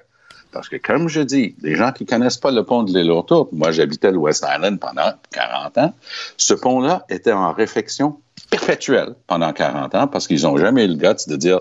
Parce 0.53 0.69
que, 0.69 0.77
comme 0.77 1.09
je 1.09 1.21
dis, 1.21 1.55
les 1.61 1.75
gens 1.75 1.91
qui 1.91 2.05
connaissent 2.05 2.37
pas 2.37 2.51
le 2.51 2.63
pont 2.63 2.83
de 2.83 2.93
l'île 2.93 3.11
autour, 3.11 3.49
moi 3.51 3.71
j'habitais 3.71 4.11
le 4.11 4.17
West 4.17 4.45
Island 4.47 4.79
pendant 4.79 5.11
40 5.31 5.77
ans, 5.79 5.93
ce 6.37 6.53
pont-là 6.53 7.05
était 7.09 7.33
en 7.33 7.51
réflexion 7.51 8.19
perpétuelle 8.51 9.15
pendant 9.27 9.51
40 9.51 9.95
ans 9.95 10.07
parce 10.07 10.27
qu'ils 10.27 10.43
n'ont 10.43 10.57
jamais 10.57 10.85
eu 10.85 10.89
le 10.89 10.95
guts 10.95 11.27
de 11.27 11.35
dire 11.35 11.59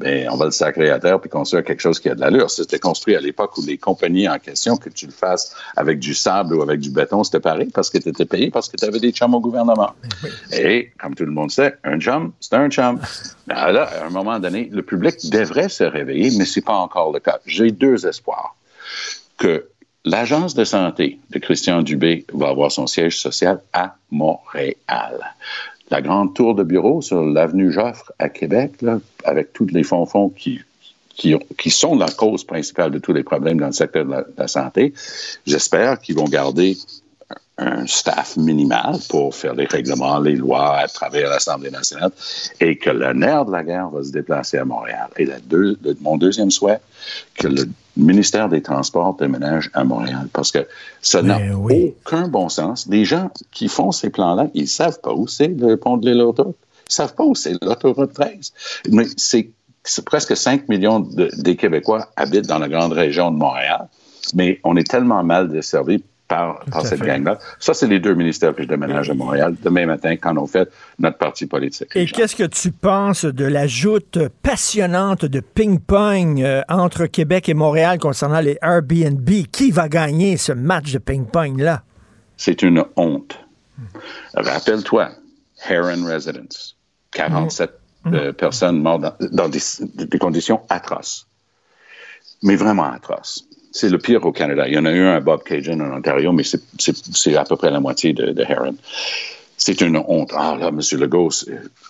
ben, 0.00 0.28
on 0.30 0.36
va 0.36 0.46
le 0.46 0.50
sacrer 0.50 0.88
à 0.88 0.98
terre 0.98 1.20
puis 1.20 1.28
construire 1.28 1.62
quelque 1.62 1.80
chose 1.80 2.00
qui 2.00 2.08
a 2.08 2.14
de 2.14 2.20
l'allure. 2.20 2.50
C'était 2.50 2.78
construit 2.78 3.14
à 3.14 3.20
l'époque 3.20 3.56
où 3.58 3.62
les 3.66 3.76
compagnies 3.76 4.28
en 4.28 4.38
question, 4.38 4.78
que 4.78 4.88
tu 4.88 5.04
le 5.04 5.12
fasses 5.12 5.54
avec 5.76 5.98
du 5.98 6.14
sable 6.14 6.54
ou 6.54 6.62
avec 6.62 6.80
du 6.80 6.90
béton, 6.90 7.22
c'était 7.22 7.40
pareil 7.40 7.68
parce 7.72 7.90
que 7.90 7.98
tu 7.98 8.08
étais 8.08 8.24
payé 8.24 8.50
parce 8.50 8.70
que 8.70 8.78
tu 8.78 8.84
avais 8.86 8.98
des 8.98 9.12
chums 9.12 9.34
au 9.34 9.40
gouvernement. 9.40 9.90
Et, 10.52 10.90
comme 10.98 11.14
tout 11.14 11.26
le 11.26 11.32
monde 11.32 11.50
sait, 11.50 11.76
un 11.84 12.00
chum, 12.00 12.32
c'est 12.40 12.54
un 12.54 12.68
chum. 12.70 12.98
Ben, 13.46 13.72
là, 13.72 13.82
à 13.82 14.06
un 14.06 14.10
moment 14.10 14.38
donné, 14.38 14.68
le 14.72 14.82
public 14.82 15.16
devrait 15.28 15.68
se 15.68 15.82
réveiller, 15.82 16.30
mais 16.38 16.44
c'est 16.44 16.60
pas 16.60 16.76
encore 16.76 17.12
le 17.12 17.18
cas. 17.18 17.40
J'ai 17.46 17.72
deux 17.72 18.06
espoirs. 18.06 18.54
Que 19.38 19.66
L'agence 20.04 20.54
de 20.54 20.64
santé 20.64 21.18
de 21.28 21.38
Christian 21.38 21.82
Dubé 21.82 22.24
va 22.32 22.48
avoir 22.48 22.72
son 22.72 22.86
siège 22.86 23.20
social 23.20 23.60
à 23.74 23.96
Montréal 24.10 25.34
la 25.90 26.00
grande 26.00 26.34
tour 26.34 26.54
de 26.54 26.62
bureau 26.62 27.02
sur 27.02 27.22
l'avenue 27.24 27.72
Joffre 27.72 28.12
à 28.18 28.28
Québec, 28.28 28.72
avec 29.24 29.52
tous 29.52 29.66
les 29.66 29.82
fonds-fonds 29.82 30.30
qui, 30.30 30.60
qui, 31.14 31.34
qui, 31.58 31.70
sont 31.70 31.96
la 31.96 32.08
cause 32.08 32.44
principale 32.44 32.92
de 32.92 32.98
tous 32.98 33.12
les 33.12 33.24
problèmes 33.24 33.58
dans 33.58 33.66
le 33.66 33.72
secteur 33.72 34.04
de 34.04 34.24
la, 34.36 34.48
santé. 34.48 34.94
J'espère 35.46 36.00
qu'ils 36.00 36.16
vont 36.16 36.24
garder 36.24 36.76
un 37.60 37.86
staff 37.86 38.36
minimal 38.36 38.96
pour 39.08 39.34
faire 39.34 39.54
les 39.54 39.66
règlements, 39.66 40.18
les 40.18 40.36
lois 40.36 40.78
à 40.78 40.88
travers 40.88 41.28
l'Assemblée 41.28 41.70
nationale 41.70 42.10
et 42.60 42.76
que 42.76 42.90
le 42.90 43.12
nerf 43.12 43.44
de 43.44 43.52
la 43.52 43.62
guerre 43.62 43.90
va 43.90 44.02
se 44.02 44.10
déplacer 44.10 44.58
à 44.58 44.64
Montréal. 44.64 45.08
Et 45.18 45.26
la 45.26 45.38
deux, 45.40 45.78
mon 46.00 46.16
deuxième 46.16 46.50
souhait, 46.50 46.80
que 47.34 47.48
le 47.48 47.68
ministère 47.96 48.48
des 48.48 48.62
Transports 48.62 49.14
déménage 49.14 49.70
à 49.74 49.84
Montréal 49.84 50.28
parce 50.32 50.50
que 50.50 50.66
ça 51.02 51.22
n'a 51.22 51.38
ben 51.38 51.52
aucun 51.52 52.28
bon 52.28 52.48
sens. 52.48 52.86
Les 52.88 53.04
gens 53.04 53.30
qui 53.50 53.68
font 53.68 53.92
ces 53.92 54.10
plans-là, 54.10 54.48
ils 54.54 54.68
savent 54.68 55.00
pas 55.00 55.12
où 55.12 55.28
c'est 55.28 55.48
le 55.48 55.76
pont 55.76 55.98
de 55.98 56.10
l'île 56.10 56.24
Ils 56.38 56.54
savent 56.88 57.14
pas 57.14 57.24
où 57.24 57.34
c'est 57.34 57.62
l'autoroute 57.62 58.14
13. 58.14 58.52
Mais 58.90 59.04
c'est 59.16 59.50
presque 60.04 60.36
5 60.36 60.68
millions 60.68 61.00
des 61.00 61.56
Québécois 61.56 62.08
habitent 62.16 62.46
dans 62.46 62.58
la 62.58 62.68
grande 62.68 62.92
région 62.92 63.30
de 63.30 63.36
Montréal, 63.36 63.88
mais 64.34 64.60
on 64.64 64.76
est 64.76 64.88
tellement 64.88 65.22
mal 65.22 65.48
desservi 65.48 66.02
par, 66.30 66.62
cette 66.84 67.02
gang-là. 67.02 67.40
Ça, 67.58 67.74
c'est 67.74 67.88
les 67.88 67.98
deux 67.98 68.14
ministères 68.14 68.54
que 68.54 68.62
je 68.62 68.68
déménage 68.68 69.10
à 69.10 69.14
Montréal 69.14 69.56
demain 69.60 69.84
matin 69.84 70.14
quand 70.16 70.36
on 70.36 70.46
fait 70.46 70.70
notre 71.00 71.18
parti 71.18 71.46
politique. 71.46 71.88
Et 71.96 72.06
qu'est-ce 72.06 72.36
que 72.36 72.44
tu 72.44 72.70
penses 72.70 73.24
de 73.24 73.44
la 73.44 73.66
joute 73.66 74.16
passionnante 74.40 75.24
de 75.24 75.40
ping-pong 75.40 76.40
euh, 76.40 76.62
entre 76.68 77.06
Québec 77.06 77.48
et 77.48 77.54
Montréal 77.54 77.98
concernant 77.98 78.38
les 78.38 78.56
Airbnb? 78.62 79.28
Qui 79.50 79.72
va 79.72 79.88
gagner 79.88 80.36
ce 80.36 80.52
match 80.52 80.92
de 80.92 80.98
ping-pong-là? 80.98 81.82
C'est 82.36 82.62
une 82.62 82.84
honte. 82.94 83.40
Rappelle-toi, 84.34 85.10
Heron 85.68 86.04
Residence, 86.06 86.76
47 87.10 87.70
mmh. 88.04 88.14
euh, 88.14 88.30
mmh. 88.30 88.34
personnes 88.34 88.80
mortes 88.80 89.02
dans, 89.32 89.48
des 89.48 90.18
conditions 90.18 90.62
atroces, 90.68 91.26
mais 92.44 92.54
vraiment 92.54 92.92
atroces 92.92 93.49
c'est 93.72 93.88
le 93.88 93.98
pire 93.98 94.24
au 94.24 94.32
Canada. 94.32 94.66
Il 94.66 94.74
y 94.74 94.78
en 94.78 94.84
a 94.84 94.92
eu 94.92 95.02
un 95.02 95.16
à 95.16 95.20
Bob 95.20 95.42
Cajun 95.42 95.80
en 95.80 95.98
Ontario, 95.98 96.32
mais 96.32 96.42
c'est 96.44 97.36
à 97.36 97.44
peu 97.44 97.56
près 97.56 97.70
la 97.70 97.80
moitié 97.80 98.12
de, 98.12 98.34
Heron. 98.42 98.74
C'est 99.56 99.80
une 99.82 99.98
honte. 99.98 100.32
Ah 100.34 100.56
là, 100.58 100.68
M. 100.68 100.80
Legault, 100.98 101.30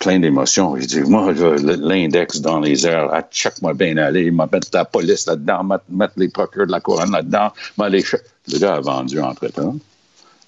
plein 0.01 0.19
d'émotions. 0.19 0.77
Il 0.77 0.87
dit, 0.87 1.01
moi, 1.03 1.33
l'index 1.33 2.41
dans 2.41 2.59
les 2.59 2.87
airs, 2.87 3.13
à 3.15 3.23
chaque 3.31 3.63
mois 3.63 3.75
bien 3.75 3.97
aller, 3.97 4.31
m'a 4.31 4.49
mettre 4.53 4.69
la 4.73 4.85
police 4.85 5.27
là-dedans, 5.27 5.65
mettre 5.89 6.15
les 6.17 6.29
procureurs 6.29 6.67
de 6.67 6.73
la 6.73 6.81
couronne 6.81 7.13
là-dedans, 7.13 7.53
les 7.89 8.05
Le 8.53 8.59
gars 8.59 8.75
a 8.75 8.81
vendu 8.81 9.21
entre-temps. 9.21 9.77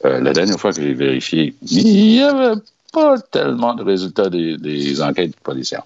Euh, 0.05 0.21
la 0.21 0.33
dernière 0.33 0.59
fois 0.59 0.73
que 0.73 0.83
j'ai 0.83 0.95
vérifié, 0.95 1.55
il 1.71 1.85
n'y 1.85 2.21
avait 2.21 2.61
pas 2.93 3.21
tellement 3.21 3.75
de 3.75 3.85
résultats 3.85 4.29
des, 4.29 4.57
des 4.57 5.01
enquêtes 5.01 5.37
policières. 5.37 5.85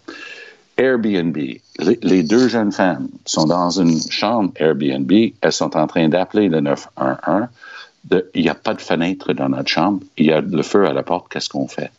Airbnb. 0.77 1.37
Les, 2.03 2.23
deux 2.23 2.49
jeunes 2.49 2.73
femmes 2.73 3.09
sont 3.25 3.47
dans 3.47 3.71
une 3.81 3.99
chambre 4.11 4.53
Airbnb. 4.57 5.11
Elles 5.41 5.53
sont 5.53 5.77
en 5.77 5.87
train 5.87 6.09
d'appeler 6.09 6.49
le 6.49 6.61
911. 6.61 7.49
il 8.35 8.43
n'y 8.43 8.49
a 8.49 8.55
pas 8.55 8.75
de 8.75 8.81
fenêtre 8.81 9.33
dans 9.33 9.49
notre 9.49 9.69
chambre. 9.69 10.01
Il 10.17 10.27
y 10.27 10.33
a 10.33 10.41
le 10.41 10.63
feu 10.63 10.87
à 10.87 10.93
la 10.93 11.03
porte. 11.03 11.27
Qu'est-ce 11.31 11.49
qu'on 11.49 11.69
fait? 11.69 11.91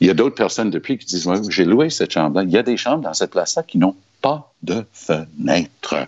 Il 0.00 0.06
y 0.06 0.10
a 0.10 0.14
d'autres 0.14 0.34
personnes 0.34 0.70
depuis 0.70 0.98
qui 0.98 1.06
disent, 1.06 1.28
j'ai 1.48 1.64
loué 1.64 1.88
cette 1.88 2.12
chambre-là. 2.12 2.42
Il 2.42 2.50
y 2.50 2.58
a 2.58 2.62
des 2.62 2.76
chambres 2.76 3.02
dans 3.02 3.14
cette 3.14 3.30
place-là 3.30 3.62
qui 3.62 3.78
n'ont 3.78 3.96
pas 4.20 4.52
de 4.62 4.84
fenêtre. 4.92 6.06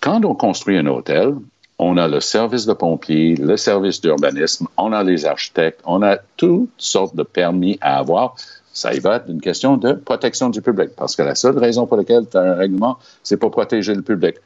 Quand 0.00 0.24
on 0.24 0.34
construit 0.34 0.76
un 0.76 0.86
hôtel, 0.86 1.34
on 1.78 1.96
a 1.96 2.08
le 2.08 2.20
service 2.20 2.66
de 2.66 2.74
pompiers, 2.74 3.36
le 3.36 3.56
service 3.56 4.02
d'urbanisme, 4.02 4.68
on 4.76 4.92
a 4.92 5.02
les 5.02 5.24
architectes, 5.24 5.80
on 5.86 6.02
a 6.02 6.18
toutes 6.36 6.68
sortes 6.76 7.16
de 7.16 7.22
permis 7.22 7.78
à 7.80 7.98
avoir 7.98 8.34
ça 8.72 8.94
y 8.94 9.00
va 9.00 9.16
être 9.16 9.28
une 9.28 9.40
question 9.40 9.76
de 9.76 9.92
protection 9.92 10.50
du 10.50 10.62
public, 10.62 10.90
parce 10.96 11.16
que 11.16 11.22
la 11.22 11.34
seule 11.34 11.58
raison 11.58 11.86
pour 11.86 11.96
laquelle 11.96 12.26
tu 12.30 12.36
as 12.36 12.42
un 12.42 12.54
règlement, 12.54 12.98
c'est 13.22 13.36
pour 13.36 13.50
protéger 13.50 13.94
le 13.94 14.02
public. 14.02 14.36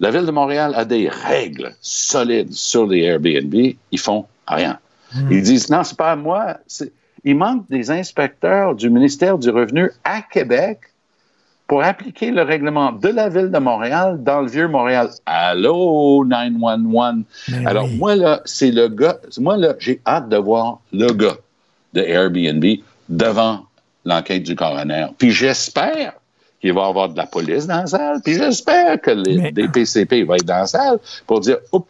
La 0.00 0.10
Ville 0.10 0.26
de 0.26 0.30
Montréal 0.30 0.72
a 0.76 0.84
des 0.84 1.08
règles 1.08 1.74
solides 1.80 2.52
sur 2.52 2.86
les 2.86 3.02
Airbnb, 3.02 3.54
ils 3.54 3.98
font 3.98 4.26
rien. 4.46 4.78
Hmm. 5.14 5.30
Ils 5.30 5.42
disent, 5.42 5.70
non, 5.70 5.84
c'est 5.84 5.96
pas 5.96 6.12
à 6.12 6.16
moi. 6.16 6.58
Il 7.24 7.36
manque 7.36 7.68
des 7.68 7.90
inspecteurs 7.90 8.74
du 8.74 8.90
ministère 8.90 9.38
du 9.38 9.50
Revenu 9.50 9.90
à 10.04 10.22
Québec 10.22 10.80
pour 11.66 11.82
appliquer 11.82 12.30
le 12.30 12.42
règlement 12.42 12.92
de 12.92 13.08
la 13.08 13.28
Ville 13.28 13.50
de 13.50 13.58
Montréal 13.58 14.22
dans 14.22 14.42
le 14.42 14.48
vieux 14.48 14.68
Montréal. 14.68 15.08
Allô, 15.24 16.24
911. 16.24 17.24
Alors, 17.64 17.88
moi, 17.88 18.16
là, 18.16 18.42
c'est 18.44 18.70
le 18.70 18.88
gars, 18.88 19.18
moi, 19.38 19.56
là, 19.56 19.74
j'ai 19.78 20.00
hâte 20.06 20.28
de 20.28 20.36
voir 20.36 20.80
le 20.92 21.12
gars 21.12 21.36
de 21.94 22.00
Airbnb 22.00 22.64
devant 23.08 23.60
l'enquête 24.04 24.42
du 24.42 24.54
coroner. 24.54 25.06
Puis 25.18 25.30
j'espère 25.30 26.14
qu'il 26.60 26.72
va 26.72 26.82
y 26.82 26.88
avoir 26.88 27.08
de 27.08 27.16
la 27.16 27.26
police 27.26 27.66
dans 27.66 27.78
la 27.78 27.86
salle, 27.86 28.20
puis 28.22 28.34
j'espère 28.34 29.00
que 29.00 29.10
les 29.10 29.50
DPCP 29.50 30.22
vont 30.22 30.34
être 30.34 30.44
dans 30.44 30.58
la 30.58 30.66
salle 30.66 30.98
pour 31.26 31.40
dire 31.40 31.58
«Oups, 31.72 31.88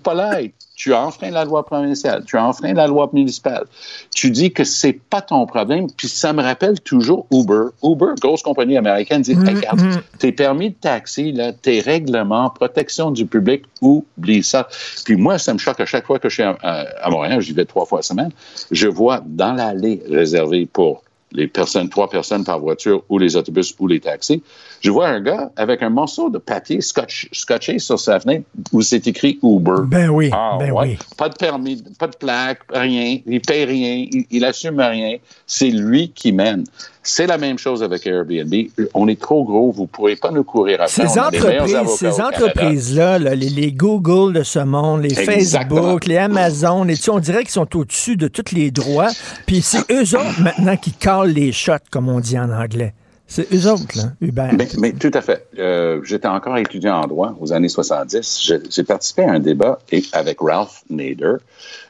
tu 0.75 0.95
as 0.95 1.07
enfreint 1.07 1.31
la 1.31 1.45
loi 1.45 1.65
provinciale, 1.65 2.25
tu 2.25 2.37
as 2.37 2.45
enfreint 2.45 2.73
la 2.73 2.87
loi 2.87 3.09
municipale. 3.13 3.67
Tu 4.15 4.31
dis 4.31 4.51
que 4.51 4.65
c'est 4.65 4.95
pas 4.95 5.21
ton 5.21 5.45
problème, 5.47 5.89
puis 5.97 6.09
ça 6.09 6.33
me 6.33 6.43
rappelle 6.43 6.81
toujours 6.81 7.27
Uber. 7.31 7.67
Uber, 7.85 8.15
grosse 8.19 8.43
compagnie 8.43 8.79
américaine, 8.79 9.21
dit 9.23 9.35
mm-hmm. 9.35 9.57
Regarde, 9.57 10.03
tes 10.19 10.33
permis 10.33 10.71
de 10.71 10.75
taxi, 10.75 11.33
là, 11.33 11.53
tes 11.53 11.81
règlements, 11.81 12.49
protection 12.51 13.11
du 13.11 13.27
public, 13.27 13.65
oublie 13.83 14.43
ça.» 14.43 14.69
Puis 15.05 15.17
moi, 15.17 15.39
ça 15.39 15.53
me 15.53 15.59
choque 15.59 15.81
à 15.81 15.87
chaque 15.87 16.07
fois 16.07 16.19
que 16.19 16.29
je 16.31 16.35
suis 16.35 16.43
à, 16.43 16.57
à 16.63 17.11
Montréal, 17.11 17.41
j'y 17.43 17.53
vais 17.53 17.67
trois 17.67 17.85
fois 17.85 17.99
par 17.99 18.05
semaine, 18.05 18.31
je 18.71 18.89
vois 18.89 19.23
dans 19.25 19.53
l'allée 19.53 20.03
réservée 20.09 20.67
pour 20.67 21.03
les 21.33 21.47
personnes, 21.47 21.89
trois 21.89 22.09
personnes 22.09 22.45
par 22.45 22.61
voiture 22.61 23.03
ou 23.09 23.19
les 23.19 23.37
autobus 23.37 23.75
ou 23.79 23.87
les 23.87 24.01
taxis, 24.01 24.43
je 24.81 24.91
vois 24.91 25.09
un 25.09 25.21
gars 25.21 25.51
avec 25.57 25.83
un 25.83 25.91
morceau 25.91 26.31
de 26.31 26.39
papier 26.39 26.81
scotché 26.81 27.79
sur 27.79 27.99
sa 27.99 28.21
fenêtre 28.21 28.45
où 28.73 28.83
c'est 28.83 29.07
écrit 29.07 29.39
Uber. 29.43 29.83
Ben 29.87 30.09
oui, 30.09 30.31
ah, 30.33 30.57
ben 30.59 30.73
oui. 30.73 30.99
Pas 31.17 31.29
de 31.29 31.35
permis, 31.35 31.83
pas 31.99 32.09
de 32.09 32.17
plaque, 32.17 32.61
rien. 32.71 33.19
Il 33.27 33.41
paye 33.41 33.65
rien, 33.65 34.07
il, 34.11 34.27
il 34.31 34.45
assume 34.45 34.81
rien. 34.81 35.17
C'est 35.47 35.71
lui 35.71 36.11
qui 36.11 36.33
mène. 36.33 36.65
C'est 37.05 37.27
la 37.27 37.37
même 37.37 37.59
chose 37.59 37.83
avec 37.83 38.07
Airbnb. 38.07 38.55
On 38.95 39.09
est 39.09 39.21
trop 39.21 39.45
gros, 39.45 39.73
vous 39.73 39.83
ne 39.83 39.87
pourrez 39.89 40.15
pas 40.15 40.31
nous 40.31 40.45
courir 40.45 40.83
après. 40.83 41.09
Ces 41.09 41.19
entreprises, 41.19 41.97
ces 41.99 42.21
entreprises-là, 42.21 43.19
les, 43.19 43.73
Google 43.73 44.35
de 44.35 44.43
ce 44.45 44.61
monde, 44.61 45.03
les 45.03 45.15
Facebook, 45.15 46.07
les 46.07 46.19
Amazon, 46.19 46.87
et 46.87 46.95
on 47.09 47.19
dirait 47.19 47.43
qu'ils 47.43 47.51
sont 47.51 47.77
au-dessus 47.77 48.17
de 48.17 48.29
tous 48.29 48.55
les 48.55 48.71
droits. 48.71 49.09
Puis 49.47 49.63
c'est 49.63 49.91
eux 49.91 50.17
autres 50.17 50.41
maintenant 50.41 50.77
qui 50.77 50.93
calent 50.93 51.22
les 51.25 51.53
shots, 51.53 51.73
comme 51.91 52.09
on 52.09 52.21
dit 52.21 52.39
en 52.39 52.51
anglais. 52.51 52.95
C'est 53.27 53.51
eux 53.55 53.67
autres, 53.67 53.97
là, 53.97 54.13
Uber. 54.21 54.51
Mais, 54.59 54.69
mais 54.79 54.93
tout 54.93 55.11
à 55.15 55.23
fait. 55.23 55.47
Euh, 55.59 56.03
J'étais 56.05 56.29
encore 56.29 56.59
étudiant 56.59 57.01
en 57.01 57.07
droit 57.07 57.35
aux 57.41 57.53
années 57.53 57.71
70. 57.71 58.53
J'ai 58.69 58.83
participé 58.83 59.23
à 59.23 59.33
un 59.33 59.39
débat 59.39 59.79
avec 60.13 60.37
Ralph 60.41 60.83
Nader 60.91 61.37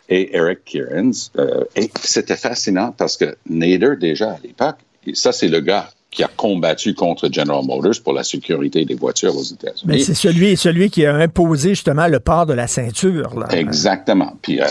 et 0.08 0.36
Eric 0.36 0.64
Kierans. 0.64 1.10
Euh, 1.38 1.64
et 1.74 1.90
c'était 2.00 2.36
fascinant 2.36 2.94
parce 2.96 3.16
que 3.16 3.36
Nader, 3.48 3.96
déjà 3.98 4.32
à 4.32 4.38
l'époque, 4.44 4.76
ça, 5.14 5.32
c'est 5.32 5.48
le 5.48 5.58
gars 5.60 5.88
qui 6.12 6.22
a 6.22 6.28
combattu 6.28 6.94
contre 6.94 7.28
General 7.32 7.64
Motors 7.64 8.02
pour 8.04 8.12
la 8.12 8.22
sécurité 8.22 8.84
des 8.84 8.94
voitures 8.94 9.34
aux 9.34 9.42
États-Unis. 9.42 9.82
Mais 9.86 9.98
c'est 9.98 10.14
celui, 10.14 10.56
celui 10.58 10.90
qui 10.90 11.06
a 11.06 11.14
imposé 11.14 11.70
justement 11.70 12.06
le 12.06 12.20
port 12.20 12.44
de 12.44 12.52
la 12.52 12.66
ceinture. 12.66 13.36
Là. 13.36 13.48
Exactement. 13.50 14.36
Puis 14.42 14.60
euh, 14.60 14.66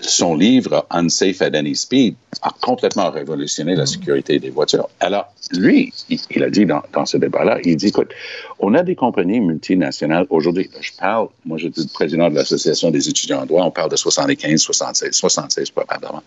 son 0.00 0.36
livre 0.36 0.86
Unsafe 0.90 1.42
at 1.42 1.58
Any 1.58 1.74
Speed 1.74 2.14
a 2.44 2.50
complètement 2.60 3.10
révolutionné 3.10 3.74
la 3.74 3.84
mm. 3.84 3.86
sécurité 3.86 4.38
des 4.38 4.50
voitures. 4.50 4.88
Alors, 5.00 5.32
lui, 5.52 5.92
il, 6.08 6.42
a 6.42 6.50
dit 6.50 6.66
dans, 6.66 6.82
dans 6.92 7.06
ce 7.06 7.16
débat-là, 7.16 7.58
il 7.64 7.76
dit, 7.76 7.88
écoute, 7.88 8.10
on 8.58 8.74
a 8.74 8.82
des 8.82 8.94
compagnies 8.94 9.40
multinationales 9.40 10.26
aujourd'hui. 10.28 10.70
Je 10.80 10.92
parle, 10.98 11.28
moi, 11.46 11.56
j'étais 11.56 11.80
le 11.80 11.88
président 11.88 12.28
de 12.28 12.34
l'Association 12.34 12.90
des 12.90 13.08
étudiants 13.08 13.42
en 13.42 13.46
droit, 13.46 13.64
on 13.64 13.70
parle 13.70 13.90
de 13.90 13.96
75, 13.96 14.60
76, 14.60 15.12
76 15.12 15.70
probablement. 15.70 16.22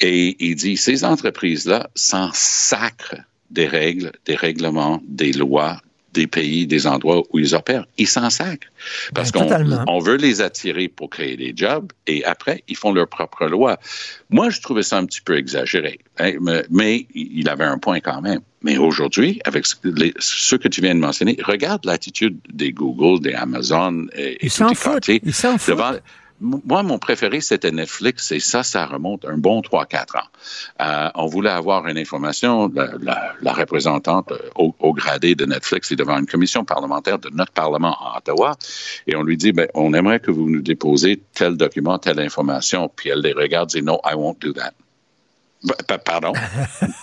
Et 0.00 0.36
il 0.38 0.54
dit, 0.54 0.76
ces 0.76 1.04
entreprises-là 1.04 1.90
s'en 1.94 2.30
sacrent 2.32 3.16
des 3.50 3.66
règles, 3.66 4.12
des 4.24 4.36
règlements, 4.36 5.00
des 5.06 5.32
lois, 5.32 5.78
des 6.12 6.26
pays, 6.26 6.66
des 6.66 6.86
endroits 6.86 7.22
où 7.32 7.38
ils 7.38 7.54
opèrent. 7.54 7.86
Ils 7.98 8.08
s'en 8.08 8.30
sacrent. 8.30 8.68
Parce 9.14 9.32
ben, 9.32 9.48
qu'on 9.48 9.84
on 9.86 9.98
veut 9.98 10.16
les 10.16 10.40
attirer 10.40 10.88
pour 10.88 11.10
créer 11.10 11.36
des 11.36 11.52
jobs 11.56 11.90
et 12.06 12.24
après, 12.24 12.62
ils 12.68 12.76
font 12.76 12.92
leurs 12.92 13.08
propres 13.08 13.46
lois. 13.46 13.78
Moi, 14.30 14.50
je 14.50 14.60
trouvais 14.60 14.82
ça 14.82 14.98
un 14.98 15.06
petit 15.06 15.20
peu 15.20 15.36
exagéré, 15.36 16.00
hein, 16.18 16.32
mais, 16.70 17.06
il 17.14 17.48
avait 17.48 17.64
un 17.64 17.78
point 17.78 18.00
quand 18.00 18.20
même. 18.20 18.40
Mais 18.62 18.78
aujourd'hui, 18.78 19.40
avec 19.44 19.66
ce 19.66 20.54
que 20.56 20.68
tu 20.68 20.80
viens 20.80 20.94
de 20.94 21.00
mentionner, 21.00 21.36
regarde 21.44 21.84
l'attitude 21.84 22.38
des 22.52 22.72
Google, 22.72 23.20
des 23.20 23.34
Amazon 23.34 24.06
et, 24.16 24.38
ils 24.40 24.50
s'en 24.50 24.74
foutent. 24.74 25.08
Ils 25.08 25.34
s'en 25.34 25.58
foutent. 25.58 26.02
Moi, 26.42 26.82
mon 26.82 26.98
préféré, 26.98 27.40
c'était 27.40 27.70
Netflix, 27.70 28.32
et 28.32 28.40
ça, 28.40 28.64
ça 28.64 28.84
remonte 28.84 29.24
un 29.24 29.38
bon 29.38 29.60
3-4 29.60 30.18
ans. 30.18 30.20
Euh, 30.80 31.08
on 31.14 31.26
voulait 31.26 31.50
avoir 31.50 31.86
une 31.86 31.96
information, 31.96 32.68
la, 32.74 33.52
représentante 33.52 34.32
euh, 34.32 34.50
au, 34.56 34.92
gradé 34.92 35.36
de 35.36 35.44
Netflix 35.44 35.92
est 35.92 35.96
devant 35.96 36.18
une 36.18 36.26
commission 36.26 36.64
parlementaire 36.64 37.20
de 37.20 37.30
notre 37.30 37.52
Parlement 37.52 37.96
à 38.00 38.18
Ottawa, 38.18 38.56
et 39.06 39.14
on 39.14 39.22
lui 39.22 39.36
dit, 39.36 39.52
ben, 39.52 39.68
on 39.74 39.94
aimerait 39.94 40.18
que 40.18 40.32
vous 40.32 40.50
nous 40.50 40.62
déposez 40.62 41.22
tel 41.32 41.56
document, 41.56 41.98
telle 41.98 42.18
information, 42.18 42.90
puis 42.94 43.10
elle 43.10 43.20
les 43.20 43.32
regarde 43.32 43.70
et 43.76 43.80
dit, 43.80 43.86
no, 43.86 44.00
I 44.04 44.14
won't 44.14 44.40
do 44.40 44.52
that. 44.52 44.72
Pardon? 46.04 46.32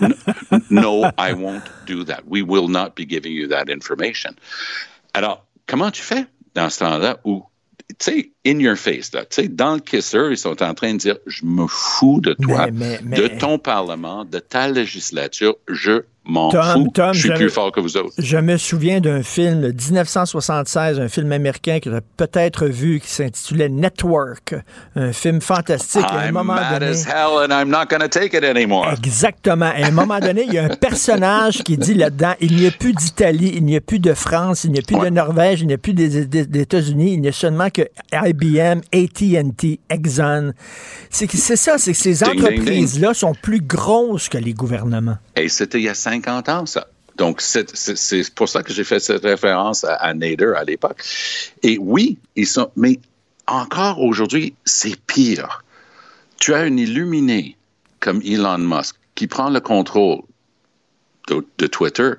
no, 0.70 1.06
I 1.18 1.32
won't 1.32 1.64
do 1.88 2.04
that. 2.04 2.24
We 2.28 2.42
will 2.42 2.68
not 2.68 2.90
be 2.94 3.06
giving 3.08 3.32
you 3.32 3.48
that 3.48 3.70
information. 3.70 4.32
Alors, 5.14 5.46
comment 5.66 5.92
tu 5.92 6.02
fais 6.02 6.26
dans 6.56 6.70
ce 6.70 6.80
temps-là 6.80 7.20
où 7.24 7.46
sais, 8.00 8.32
in 8.46 8.60
your 8.60 8.76
face, 8.76 9.14
là. 9.14 9.26
Tu 9.26 9.42
sais, 9.44 9.48
dans 9.48 9.76
le 9.76 9.80
kisser, 9.80 10.28
ils 10.32 10.38
sont 10.38 10.62
en 10.62 10.74
train 10.74 10.94
de 10.94 11.00
dire, 11.00 11.18
je 11.26 11.46
me 11.46 11.66
fous 11.68 12.22
de 12.22 12.34
toi, 12.34 12.68
de 12.70 13.28
ton 13.40 13.58
Parlement, 13.58 14.26
de 14.26 14.40
ta 14.40 14.68
législature, 14.68 15.56
je 15.68 16.04
m'en 16.26 16.52
fous. 16.52 16.92
je 17.14 17.20
suis 17.20 17.32
plus 17.32 17.50
fort 17.50 17.72
que 17.72 17.80
vous 17.80 17.98
autres. 17.98 18.14
Je 18.18 18.38
me 18.38 18.58
souviens 18.58 19.00
d'un 19.00 19.24
film 19.24 19.62
de 19.62 19.68
1976, 19.72 21.00
un 21.00 21.08
film 21.08 21.32
américain 21.32 21.80
que 21.80 21.90
as 21.90 22.02
peut-être 22.18 22.68
vu 22.68 23.00
qui 23.00 23.10
s'intitulait 23.10 23.70
Network, 23.70 24.56
un 24.96 25.12
film 25.12 25.42
fantastique. 25.42 26.06
I'm 26.10 26.18
à 26.18 26.22
un 26.22 26.32
moment 26.32 26.54
mad 26.56 26.80
donné, 26.80 26.92
as 26.92 27.06
hell 27.08 27.38
and 27.38 27.52
I'm 27.52 27.70
not 27.70 27.88
take 28.10 28.38
it 28.38 28.44
anymore. 28.44 28.94
Exactement. 28.98 29.66
À 29.66 29.88
un 29.88 29.92
moment 29.92 30.20
donné, 30.20 30.44
il 30.48 30.54
y 30.54 30.58
a 30.58 30.66
un 30.66 30.76
personnage 30.76 31.64
qui 31.64 31.78
dit 31.78 31.94
là-dedans, 31.94 32.34
il 32.40 32.56
n'y 32.56 32.68
a 32.68 32.72
plus 32.72 32.94
d'Italie, 32.94 33.52
il 33.56 33.66
n'y 33.66 33.76
a 33.76 33.82
plus 33.82 34.00
de 34.00 34.14
France, 34.14 34.64
il 34.64 34.72
n'y 34.72 34.80
a 34.80 34.82
plus 34.82 35.00
de 35.00 35.10
Norvège, 35.10 35.62
il 35.62 35.68
n'y 35.68 35.74
a 35.74 35.78
plus 35.78 35.94
des, 35.94 36.26
des 36.26 36.62
États-Unis, 36.62 37.14
il 37.14 37.22
n'y 37.22 37.28
a 37.28 37.32
seulement 37.32 37.70
que 37.70 37.84
IBM, 38.14 38.82
AT&T, 38.94 39.80
Exxon. 39.90 40.54
C'est 41.10 41.28
ça, 41.56 41.78
c'est 41.78 41.92
que 41.92 41.98
ces 41.98 42.24
entreprises-là 42.24 43.14
sont 43.14 43.34
plus 43.34 43.62
grosses 43.62 44.30
que 44.30 44.38
les 44.38 44.54
gouvernements. 44.54 45.18
Et 45.36 45.50
c'était 45.50 45.80
il 45.80 45.86
y 45.86 45.90
a 45.90 45.94
50 45.94 46.09
ans, 46.10 46.66
ça. 46.66 46.88
Donc, 47.16 47.42
c'est 47.42 48.34
pour 48.34 48.48
ça 48.48 48.64
que 48.64 48.72
j'ai 48.72 48.86
fait 48.86 49.00
cette 49.00 49.24
référence 49.24 49.84
à, 49.84 50.14
Nader 50.14 50.54
à 50.56 50.64
l'époque. 50.64 51.04
Et 51.64 51.78
oui, 51.78 52.18
ils 52.36 52.48
sont, 52.48 52.72
mais 52.78 53.00
encore 53.46 54.02
aujourd'hui, 54.02 54.54
c'est 54.64 54.96
pire. 55.06 55.64
Tu 56.40 56.54
as 56.54 56.60
un 56.60 56.78
illuminé 56.78 57.58
comme 58.00 58.22
Elon 58.24 58.60
Musk 58.60 58.96
qui 59.16 59.28
prend 59.28 59.50
le 59.50 59.60
contrôle 59.60 60.22
de, 61.28 61.46
de 61.58 61.68
Twitter 61.68 62.12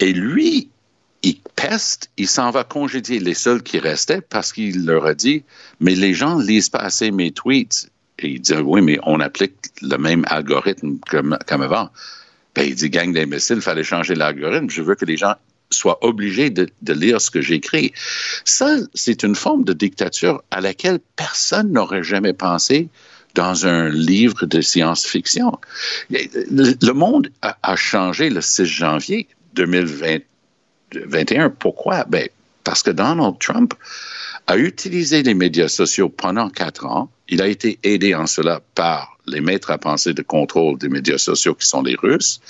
et 0.00 0.12
lui, 0.12 0.68
il 1.22 1.40
peste, 1.56 2.10
il 2.16 2.28
s'en 2.28 2.50
va 2.50 2.64
congédier 2.64 3.18
les 3.18 3.34
seuls 3.34 3.62
qui 3.62 3.78
restaient 3.78 4.20
parce 4.20 4.52
qu'il 4.52 4.84
leur 4.84 5.06
a 5.06 5.14
dit, 5.14 5.44
mais 5.80 5.94
les 5.94 6.14
gens 6.14 6.38
ne 6.38 6.44
lisent 6.44 6.68
pas 6.68 6.78
assez 6.78 7.10
mes 7.10 7.32
tweets. 7.32 7.90
Et 8.18 8.28
il 8.28 8.40
dit, 8.40 8.54
oui, 8.54 8.82
mais 8.82 8.98
on 9.02 9.20
applique 9.20 9.54
le 9.82 9.96
même 9.96 10.24
algorithme 10.28 10.98
comme, 11.08 11.38
comme 11.46 11.62
avant. 11.62 11.90
Ben, 12.56 12.66
il 12.66 12.74
dit, 12.74 12.88
gang 12.88 13.12
d'imbéciles, 13.12 13.56
il 13.56 13.62
fallait 13.62 13.84
changer 13.84 14.14
l'algorithme. 14.14 14.70
Je 14.70 14.80
veux 14.80 14.94
que 14.94 15.04
les 15.04 15.18
gens 15.18 15.34
soient 15.70 16.02
obligés 16.04 16.48
de, 16.50 16.68
lire 16.92 17.20
ce 17.20 17.30
que 17.30 17.42
j'écris. 17.42 17.92
Ça, 18.44 18.78
c'est 18.94 19.22
une 19.22 19.34
forme 19.34 19.64
de 19.64 19.74
dictature 19.74 20.42
à 20.50 20.60
laquelle 20.60 20.98
personne 21.16 21.72
n'aurait 21.72 22.02
jamais 22.02 22.32
pensé 22.32 22.88
dans 23.34 23.66
un 23.66 23.90
livre 23.90 24.46
de 24.46 24.62
science-fiction. 24.62 25.52
Le 26.08 26.92
monde 26.92 27.28
a, 27.42 27.76
changé 27.76 28.30
le 28.30 28.40
6 28.40 28.64
janvier 28.64 29.28
2020 29.54 30.18
21. 30.94 31.50
Pourquoi? 31.50 32.04
Ben, 32.04 32.28
parce 32.64 32.82
que 32.82 32.90
Donald 32.90 33.38
Trump 33.38 33.74
a 34.46 34.56
utilisé 34.56 35.22
les 35.22 35.34
médias 35.34 35.68
sociaux 35.68 36.08
pendant 36.08 36.48
quatre 36.48 36.86
ans. 36.86 37.10
Il 37.28 37.42
a 37.42 37.48
été 37.48 37.78
aidé 37.82 38.14
en 38.14 38.26
cela 38.26 38.62
par 38.74 39.15
les 39.26 39.40
maîtres 39.40 39.70
à 39.70 39.78
penser 39.78 40.14
de 40.14 40.22
contrôle 40.22 40.78
des 40.78 40.88
médias 40.88 41.18
sociaux 41.18 41.54
qui 41.54 41.66
sont 41.66 41.82
les 41.82 41.96
Russes. 41.96 42.40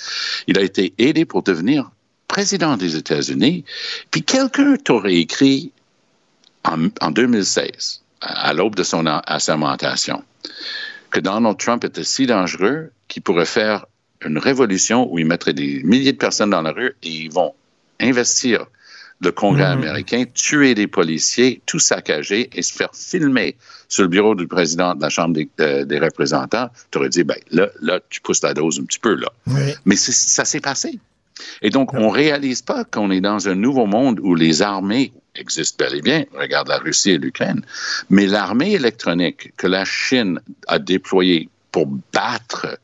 Il 0.47 0.57
a 0.57 0.61
été 0.61 0.93
aidé 0.97 1.25
pour 1.25 1.43
devenir 1.43 1.89
président 2.27 2.77
des 2.77 2.95
États-Unis. 2.95 3.63
Puis 4.11 4.23
quelqu'un 4.23 4.75
t'aurait 4.77 5.15
écrit 5.15 5.71
en, 6.63 6.87
en 7.01 7.11
2016, 7.11 8.01
à 8.21 8.53
l'aube 8.53 8.75
de 8.75 8.83
son 8.83 9.05
assermentation, 9.05 10.23
que 11.09 11.19
Donald 11.19 11.57
Trump 11.57 11.83
était 11.83 12.03
si 12.03 12.25
dangereux 12.25 12.91
qu'il 13.07 13.23
pourrait 13.23 13.45
faire 13.45 13.85
une 14.25 14.37
révolution 14.37 15.11
où 15.11 15.19
il 15.19 15.25
mettrait 15.25 15.53
des 15.53 15.81
milliers 15.83 16.13
de 16.13 16.17
personnes 16.17 16.49
dans 16.49 16.61
la 16.61 16.71
rue 16.71 16.95
et 17.03 17.09
ils 17.09 17.31
vont 17.31 17.53
investir 17.99 18.65
le 19.21 19.31
Congrès 19.31 19.75
mhm. 19.75 19.83
américain, 19.83 20.23
tuer 20.33 20.75
des 20.75 20.87
policiers, 20.87 21.61
tout 21.65 21.79
saccager 21.79 22.49
et 22.53 22.61
se 22.61 22.73
faire 22.73 22.91
filmer 22.93 23.55
sur 23.87 24.03
le 24.03 24.09
bureau 24.09 24.35
du 24.35 24.47
président 24.47 24.93
de 24.95 25.01
la 25.01 25.09
Chambre 25.09 25.33
des, 25.33 25.49
euh, 25.59 25.99
représentants, 26.01 26.69
tu 26.91 26.97
aurais 26.97 27.09
dit, 27.09 27.23
ben 27.23 27.37
là, 27.51 27.67
là, 27.81 27.99
tu 28.09 28.21
pousses 28.21 28.43
la 28.43 28.53
dose 28.53 28.79
un 28.79 28.83
petit 28.83 28.99
peu, 28.99 29.15
là. 29.15 29.31
Mais 29.85 29.95
ça 29.95 30.45
s'est 30.45 30.59
passé. 30.59 30.99
Et 31.61 31.69
donc, 31.69 31.93
on 31.93 32.09
réalise 32.09 32.61
pas 32.61 32.83
qu'on 32.83 33.11
est 33.11 33.21
dans 33.21 33.47
un 33.47 33.55
nouveau 33.55 33.85
monde 33.85 34.19
où 34.21 34.35
les 34.35 34.61
armées 34.61 35.11
existent 35.35 35.85
bel 35.85 35.95
et 35.95 36.01
bien. 36.01 36.25
Regarde 36.33 36.67
la 36.67 36.77
Russie 36.77 37.11
et 37.11 37.17
l'Ukraine. 37.17 37.63
Mais 38.09 38.25
l'armée 38.25 38.73
électronique 38.73 39.53
que 39.55 39.67
la 39.67 39.85
Chine 39.85 40.39
a 40.67 40.79
déployée 40.79 41.49
pour 41.71 41.87
battre 42.13 42.79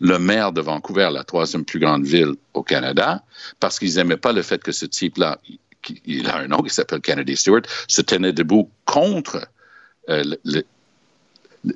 le 0.00 0.18
maire 0.18 0.52
de 0.52 0.60
Vancouver, 0.60 1.10
la 1.12 1.24
troisième 1.24 1.64
plus 1.64 1.80
grande 1.80 2.04
ville 2.04 2.34
au 2.54 2.62
Canada, 2.62 3.22
parce 3.60 3.78
qu'ils 3.78 3.94
n'aimaient 3.96 4.16
pas 4.16 4.32
le 4.32 4.42
fait 4.42 4.62
que 4.62 4.72
ce 4.72 4.86
type-là, 4.86 5.38
il 6.04 6.28
a 6.28 6.38
un 6.38 6.48
nom 6.48 6.58
qui 6.62 6.70
s'appelle 6.70 7.00
Kennedy 7.00 7.36
Stewart, 7.36 7.62
se 7.86 8.02
tenait 8.02 8.32
debout 8.32 8.70
contre 8.84 9.46
euh, 10.08 10.22
le, 10.44 10.62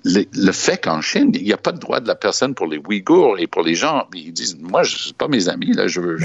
le, 0.04 0.52
fait 0.52 0.78
qu'en 0.78 1.00
Chine, 1.00 1.32
il 1.34 1.42
n'y 1.42 1.52
a 1.52 1.56
pas 1.56 1.72
de 1.72 1.78
droit 1.78 2.00
de 2.00 2.08
la 2.08 2.14
personne 2.14 2.54
pour 2.54 2.66
les 2.66 2.78
Ouïghours 2.78 3.38
et 3.38 3.46
pour 3.46 3.62
les 3.62 3.74
gens. 3.74 4.06
Ils 4.14 4.32
disent, 4.32 4.56
moi, 4.58 4.82
je 4.82 5.08
ne 5.08 5.12
pas 5.12 5.28
mes 5.28 5.48
amis, 5.48 5.72
là, 5.72 5.86
je 5.86 6.00
veux, 6.00 6.18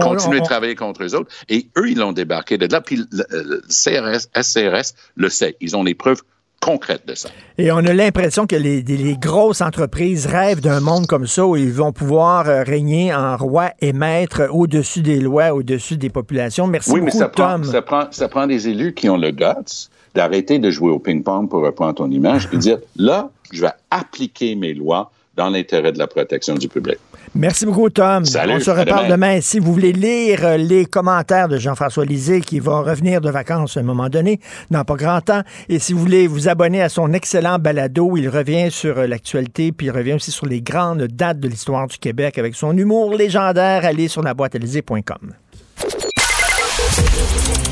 continuer 0.00 0.40
de 0.40 0.44
travailler 0.44 0.74
contre 0.74 1.04
eux 1.04 1.14
autres. 1.14 1.30
Et 1.48 1.68
eux, 1.76 1.90
ils 1.90 1.98
l'ont 1.98 2.12
débarqué 2.12 2.56
de 2.56 2.66
là. 2.70 2.80
Puis 2.80 3.04
le, 3.10 3.62
CRS, 3.68 4.28
SCRS 4.40 4.94
le 5.16 5.28
sait. 5.28 5.56
Ils 5.60 5.76
ont 5.76 5.82
les 5.82 5.94
preuves 5.94 6.22
concrète 6.64 7.02
de 7.06 7.14
ça. 7.14 7.28
Et 7.58 7.70
on 7.70 7.78
a 7.78 7.92
l'impression 7.92 8.46
que 8.46 8.56
les, 8.56 8.82
grosses 9.20 9.60
entreprises 9.60 10.26
rêvent 10.26 10.60
d'un 10.60 10.80
monde 10.80 11.06
comme 11.06 11.26
ça 11.26 11.46
où 11.46 11.56
ils 11.56 11.72
vont 11.72 11.92
pouvoir 11.92 12.48
euh, 12.48 12.62
régner 12.62 13.14
en 13.14 13.36
roi 13.36 13.70
et 13.80 13.92
maître 13.92 14.48
au-dessus 14.50 15.02
des 15.02 15.20
lois, 15.20 15.52
au-dessus 15.52 15.96
des 15.96 16.08
populations. 16.08 16.66
Merci 16.66 16.90
oui, 16.90 17.00
beaucoup, 17.00 17.12
mais 17.12 17.18
ça 17.18 17.28
Tom. 17.28 17.62
Prend, 17.62 17.70
ça, 17.70 17.82
prend, 17.82 18.04
ça 18.10 18.28
prend 18.28 18.46
des 18.46 18.68
élus 18.68 18.94
qui 18.94 19.08
ont 19.10 19.18
le 19.18 19.30
guts 19.30 19.88
d'arrêter 20.14 20.58
de 20.58 20.70
jouer 20.70 20.90
au 20.90 20.98
ping-pong 20.98 21.48
pour 21.48 21.60
reprendre 21.62 21.96
ton 21.96 22.10
image 22.10 22.48
et 22.52 22.56
dire 22.56 22.78
là, 22.96 23.30
je 23.52 23.60
vais 23.60 23.72
appliquer 23.90 24.54
mes 24.54 24.72
lois 24.72 25.10
dans 25.36 25.50
l'intérêt 25.50 25.92
de 25.92 25.98
la 25.98 26.06
protection 26.06 26.54
du 26.54 26.68
public. 26.68 26.98
Merci 27.34 27.66
beaucoup, 27.66 27.90
Tom. 27.90 28.24
Salut, 28.24 28.54
On 28.54 28.60
se 28.60 28.70
reparle 28.70 29.08
demain. 29.08 29.34
demain. 29.34 29.40
Si 29.40 29.58
vous 29.58 29.72
voulez 29.72 29.92
lire 29.92 30.44
euh, 30.44 30.56
les 30.56 30.86
commentaires 30.86 31.48
de 31.48 31.58
Jean-François 31.58 32.04
Lisée, 32.04 32.40
qui 32.40 32.60
va 32.60 32.80
revenir 32.80 33.20
de 33.20 33.28
vacances 33.28 33.76
à 33.76 33.80
un 33.80 33.82
moment 33.82 34.08
donné, 34.08 34.38
dans 34.70 34.84
pas 34.84 34.94
grand 34.94 35.20
temps, 35.20 35.42
et 35.68 35.80
si 35.80 35.92
vous 35.92 35.98
voulez 35.98 36.28
vous 36.28 36.48
abonner 36.48 36.80
à 36.80 36.88
son 36.88 37.12
excellent 37.12 37.58
balado, 37.58 38.16
il 38.16 38.28
revient 38.28 38.70
sur 38.70 38.98
euh, 38.98 39.06
l'actualité, 39.06 39.72
puis 39.72 39.88
il 39.88 39.90
revient 39.90 40.12
aussi 40.12 40.30
sur 40.30 40.46
les 40.46 40.62
grandes 40.62 41.02
dates 41.08 41.40
de 41.40 41.48
l'histoire 41.48 41.88
du 41.88 41.98
Québec 41.98 42.38
avec 42.38 42.54
son 42.54 42.76
humour 42.76 43.14
légendaire. 43.14 43.84
Allez 43.84 44.06
sur 44.08 44.22
la 44.22 44.32
boîte 44.32 44.54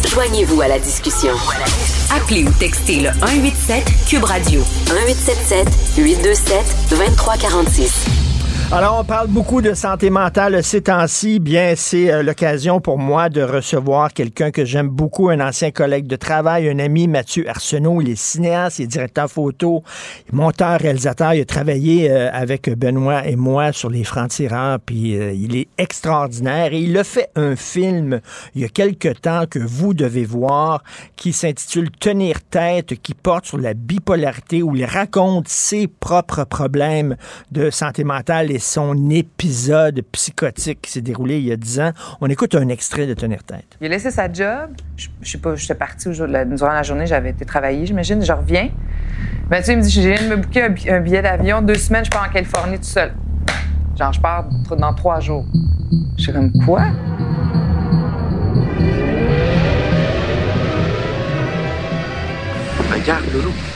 Joignez-vous 0.09 0.61
à 0.61 0.69
la 0.69 0.79
discussion. 0.79 1.33
Appelez 2.15 2.45
ou 2.45 2.51
textez 2.59 3.01
le 3.01 3.11
187 3.21 3.85
Cube 4.09 4.25
Radio 4.25 4.61
1877 4.91 5.69
827 5.97 6.57
2346. 6.91 8.22
Alors, 8.75 9.01
on 9.01 9.05
parle 9.05 9.27
beaucoup 9.29 9.61
de 9.61 9.75
santé 9.75 10.09
mentale 10.09 10.65
ces 10.65 10.81
temps-ci. 10.81 11.41
Bien, 11.41 11.75
c'est 11.77 12.11
euh, 12.11 12.23
l'occasion 12.23 12.81
pour 12.81 12.97
moi 12.97 13.29
de 13.29 13.43
recevoir 13.43 14.15
quelqu'un 14.15 14.51
que 14.51 14.65
j'aime 14.65 14.89
beaucoup, 14.89 15.29
un 15.29 15.47
ancien 15.47 15.71
collègue 15.71 16.07
de 16.07 16.17
travail, 16.17 16.71
un 16.71 16.79
ami, 16.79 17.07
Mathieu 17.07 17.47
Arsenault. 17.47 18.01
Il 18.01 18.09
est 18.09 18.17
cinéaste, 18.17 18.79
il 18.79 18.85
est 18.85 18.87
directeur 18.87 19.29
photo, 19.29 19.83
monteur, 20.33 20.81
réalisateur. 20.81 21.35
Il 21.35 21.43
a 21.43 21.45
travaillé 21.45 22.11
euh, 22.11 22.31
avec 22.33 22.71
Benoît 22.71 23.27
et 23.27 23.37
moi 23.37 23.73
sur 23.73 23.91
Les 23.91 24.05
Francs-Tireurs, 24.05 24.79
puis 24.81 25.19
euh, 25.19 25.35
il 25.35 25.55
est 25.55 25.69
extraordinaire. 25.77 26.73
Et 26.73 26.79
il 26.79 26.97
a 26.97 27.05
fait 27.05 27.29
un 27.37 27.57
film 27.57 28.23
il 28.55 28.63
y 28.63 28.65
a 28.65 28.69
quelque 28.69 29.13
temps 29.13 29.45
que 29.45 29.59
vous 29.59 29.93
devez 29.93 30.25
voir 30.25 30.83
qui 31.17 31.35
s'intitule 31.35 31.91
Tenir 31.91 32.41
tête, 32.41 32.95
qui 33.03 33.13
porte 33.13 33.45
sur 33.45 33.59
la 33.59 33.75
bipolarité, 33.75 34.63
où 34.63 34.75
il 34.77 34.87
raconte 34.87 35.47
ses 35.49 35.89
propres 35.89 36.45
problèmes 36.45 37.17
de 37.51 37.69
santé 37.69 38.03
mentale 38.03 38.51
son 38.63 39.11
épisode 39.11 40.03
psychotique 40.13 40.83
qui 40.83 40.91
s'est 40.91 41.01
déroulé 41.01 41.39
il 41.39 41.45
y 41.47 41.53
a 41.53 41.57
10 41.57 41.81
ans. 41.81 41.93
On 42.21 42.29
écoute 42.29 42.55
un 42.55 42.69
extrait 42.69 43.07
de 43.07 43.15
Tenir 43.15 43.43
tête. 43.45 43.77
Il 43.81 43.87
a 43.87 43.91
laissé 43.91 44.11
sa 44.11 44.33
job. 44.33 44.71
Je, 44.97 45.09
je 45.21 45.31
sais 45.31 45.39
pas, 45.39 45.55
j'étais 45.57 45.75
partie 45.75 46.09
au 46.09 46.13
durant 46.13 46.73
la 46.73 46.83
journée, 46.83 47.07
j'avais 47.07 47.31
été 47.31 47.45
travailler, 47.45 47.87
j'imagine. 47.87 48.25
Je 48.25 48.33
reviens. 48.33 48.69
Mathieu 49.51 49.75
il 49.75 49.79
me 49.79 49.83
dit, 49.83 49.91
je 49.91 50.01
viens 50.01 50.23
de 50.23 50.29
me 50.29 50.37
booker 50.37 50.63
un, 50.63 50.95
un 50.97 51.01
billet 51.01 51.23
d'avion. 51.23 51.61
Deux 51.63 51.75
semaines, 51.75 52.05
je 52.05 52.11
pars 52.11 52.27
en 52.29 52.33
Californie 52.33 52.79
tout 52.79 52.85
seul. 52.85 53.13
Genre, 53.99 54.13
je 54.13 54.21
pars 54.21 54.49
dans 54.79 54.95
trois 54.95 55.21
jours. 55.21 55.45
Je 56.17 56.23
suis 56.23 56.33
comme, 56.33 56.53
quoi? 56.65 56.87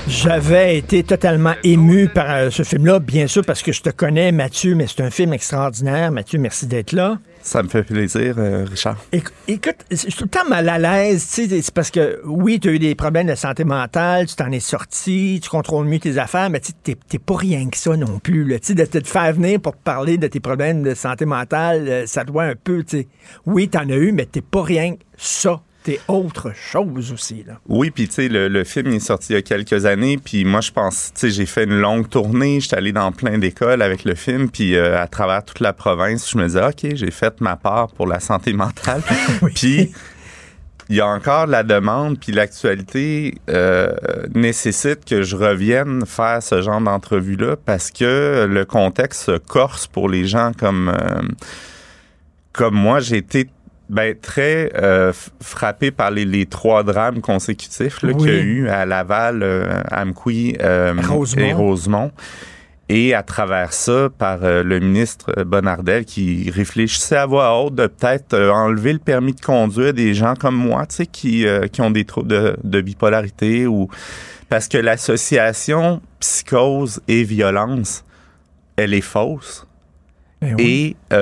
J'avais 0.09 0.79
été 0.79 1.03
totalement 1.03 1.55
ému 1.65 2.09
par 2.09 2.31
euh, 2.31 2.51
ce 2.51 2.63
film-là, 2.63 3.01
bien 3.01 3.27
sûr, 3.27 3.45
parce 3.45 3.63
que 3.63 3.73
je 3.73 3.83
te 3.83 3.91
connais, 3.91 4.31
Mathieu, 4.31 4.75
mais 4.77 4.87
c'est 4.87 5.03
un 5.03 5.11
film 5.11 5.33
extraordinaire. 5.33 6.13
Mathieu, 6.13 6.39
merci 6.39 6.67
d'être 6.67 6.93
là. 6.93 7.19
Ça 7.43 7.63
me 7.63 7.69
fait 7.69 7.83
plaisir, 7.83 8.35
euh, 8.39 8.65
Richard. 8.69 8.97
Éc- 9.13 9.29
Écoute, 9.49 9.77
je 9.91 9.97
suis 9.97 10.13
tout 10.13 10.25
le 10.25 10.31
temps 10.31 10.49
mal 10.49 10.69
à 10.69 10.79
l'aise, 10.79 11.27
tu 11.33 11.49
sais, 11.49 11.63
c'est 11.63 11.75
parce 11.75 11.91
que 11.91 12.21
oui, 12.25 12.59
tu 12.61 12.69
as 12.69 12.73
eu 12.73 12.79
des 12.79 12.95
problèmes 12.95 13.27
de 13.29 13.35
santé 13.35 13.65
mentale, 13.65 14.27
tu 14.27 14.35
t'en 14.37 14.51
es 14.51 14.61
sorti, 14.61 15.41
tu 15.43 15.49
contrôles 15.49 15.87
mieux 15.87 15.99
tes 16.01 16.19
affaires, 16.19 16.51
mais 16.51 16.61
tu 16.61 16.73
sais, 16.85 16.97
t'es- 17.09 17.19
pas 17.19 17.37
rien 17.37 17.69
que 17.69 17.77
ça 17.77 17.97
non 17.97 18.19
plus. 18.21 18.45
là. 18.45 18.59
Tu 18.61 18.69
sais, 18.69 18.75
de 18.75 18.85
te 18.85 19.07
faire 19.07 19.33
venir 19.33 19.61
pour 19.61 19.73
te 19.73 19.83
parler 19.83 20.19
de 20.19 20.27
tes 20.29 20.41
problèmes 20.41 20.83
de 20.83 20.95
santé 20.95 21.25
mentale, 21.25 21.85
euh, 21.89 22.07
ça 22.07 22.25
doit 22.25 22.45
un 22.45 22.55
peu, 22.55 22.85
tu 22.85 22.99
sais, 22.99 23.09
oui, 23.47 23.69
t'en 23.69 23.89
as 23.91 23.97
eu, 23.97 24.13
mais 24.13 24.27
t'es 24.27 24.41
pas 24.41 24.63
rien 24.63 24.95
que 24.95 25.01
ça. 25.17 25.61
T'es 25.87 26.01
autre 26.09 26.51
chose 26.53 27.13
aussi, 27.13 27.45
là. 27.47 27.61
Oui, 27.69 27.93
puis 27.93 28.09
tu 28.09 28.15
sais, 28.15 28.29
le, 28.29 28.49
le 28.49 28.65
film 28.65 28.89
est 28.89 28.99
sorti 28.99 29.35
il 29.35 29.37
y 29.37 29.39
a 29.39 29.43
quelques 29.43 29.87
années, 29.87 30.19
puis 30.19 30.45
moi, 30.45 30.61
je 30.61 30.73
pense, 30.73 31.13
tu 31.15 31.21
sais, 31.21 31.31
j'ai 31.31 31.47
fait 31.47 31.63
une 31.63 31.79
longue 31.79 32.09
tournée, 32.09 32.59
j'étais 32.59 32.75
allé 32.75 32.91
dans 32.91 33.13
plein 33.13 33.39
d'écoles 33.39 33.81
avec 33.83 34.03
le 34.03 34.17
film, 34.17 34.51
puis 34.51 34.75
euh, 34.75 35.01
à 35.01 35.07
travers 35.07 35.45
toute 35.45 35.61
la 35.61 35.73
province, 35.73 36.29
je 36.29 36.39
me 36.39 36.47
disais, 36.47 36.67
OK, 36.67 36.97
j'ai 36.97 37.13
fait 37.13 37.41
ma 37.41 37.55
part 37.55 37.87
pour 37.93 38.09
la 38.09 38.19
santé 38.19 38.53
mentale. 38.53 39.01
Puis, 39.55 39.93
il 40.89 40.97
y 40.97 41.01
a 41.01 41.07
encore 41.07 41.47
la 41.47 41.63
demande, 41.63 42.19
puis 42.19 42.33
l'actualité 42.33 43.37
euh, 43.49 43.93
nécessite 44.35 45.05
que 45.05 45.23
je 45.23 45.37
revienne 45.37 46.05
faire 46.05 46.43
ce 46.43 46.63
genre 46.63 46.81
d'entrevue-là, 46.81 47.55
parce 47.65 47.93
que 47.93 48.49
le 48.51 48.65
contexte 48.65 49.23
se 49.27 49.39
corse 49.39 49.87
pour 49.87 50.09
les 50.09 50.27
gens 50.27 50.51
comme, 50.59 50.89
euh, 50.89 51.23
comme 52.53 52.75
moi. 52.75 52.99
J'ai 52.99 53.19
été 53.19 53.49
ben, 53.89 54.15
très 54.21 54.73
euh, 54.77 55.13
frappé 55.41 55.91
par 55.91 56.11
les, 56.11 56.25
les 56.25 56.47
trois 56.47 56.83
drames 56.83 57.21
consécutifs 57.21 58.01
Oui. 58.03 58.17
qu'il 58.17 58.27
y 58.29 58.31
a 58.37 58.41
eu 58.41 58.69
à 58.69 58.85
Laval, 58.85 59.43
euh, 59.43 59.83
Amqui 59.91 60.57
euh, 60.61 60.95
Rosemont. 61.09 61.45
et 61.45 61.53
Rosemont. 61.53 62.11
Et 62.89 63.15
à 63.15 63.23
travers 63.25 63.73
ça, 63.73 64.09
par 64.17 64.45
euh, 64.45 64.63
le 64.63 64.79
ministre 64.79 65.43
Bonnardel 65.45 66.05
qui 66.05 66.51
réfléchissait 66.51 67.17
à 67.17 67.27
voix 67.27 67.61
haute 67.61 67.75
de 67.75 67.87
peut-être 67.89 68.37
enlever 68.37 68.93
le 68.93 68.99
permis 69.01 69.35
de 69.35 69.41
conduire 69.41 69.93
des 69.93 70.15
gens 70.15 70.35
comme 70.35 70.57
moi, 70.57 70.87
tu 70.87 70.97
sais, 70.97 71.07
qui, 71.07 71.45
qui 71.73 71.81
ont 71.81 71.91
des 71.91 72.05
troubles 72.05 72.29
de, 72.29 72.57
de 72.63 72.81
bipolarité 72.81 73.67
ou 73.67 73.89
parce 74.49 74.69
que 74.69 74.79
l'association 74.79 76.01
psychose 76.21 77.01
et 77.09 77.25
violence, 77.25 78.05
elle 78.77 78.95
est 78.95 79.01
fausse 79.01 79.67
oui. 80.43 80.95
et 81.11 81.17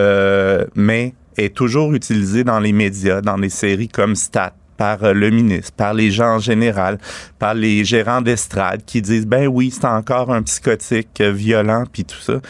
mais 0.75 1.15
est 1.37 1.55
toujours 1.55 1.93
utilisé 1.95 2.45
dans 2.45 2.61
les 2.61 2.73
médias, 2.73 3.21
dans 3.21 3.37
les 3.37 3.49
séries 3.49 3.89
comme 3.89 4.15
Stat 4.15 4.55
par 4.77 5.05
euh, 5.05 5.13
le 5.13 5.31
ministre, 5.31 5.73
par 5.77 5.95
les 5.95 6.11
gens 6.11 6.35
en 6.35 6.39
général, 6.39 6.99
par 7.39 7.55
les 7.55 7.85
gérants 7.85 8.21
d'estrade 8.21 8.83
qui 8.85 9.03
disent 9.03 9.27
ben 9.27 9.47
oui, 9.47 9.71
c'est 9.71 9.87
encore 9.87 10.33
un 10.33 10.43
psychotique 10.43 11.21
euh, 11.21 11.31
violent 11.33 11.85
puis 11.91 12.05
tout 12.05 12.21
ça. 12.21 12.41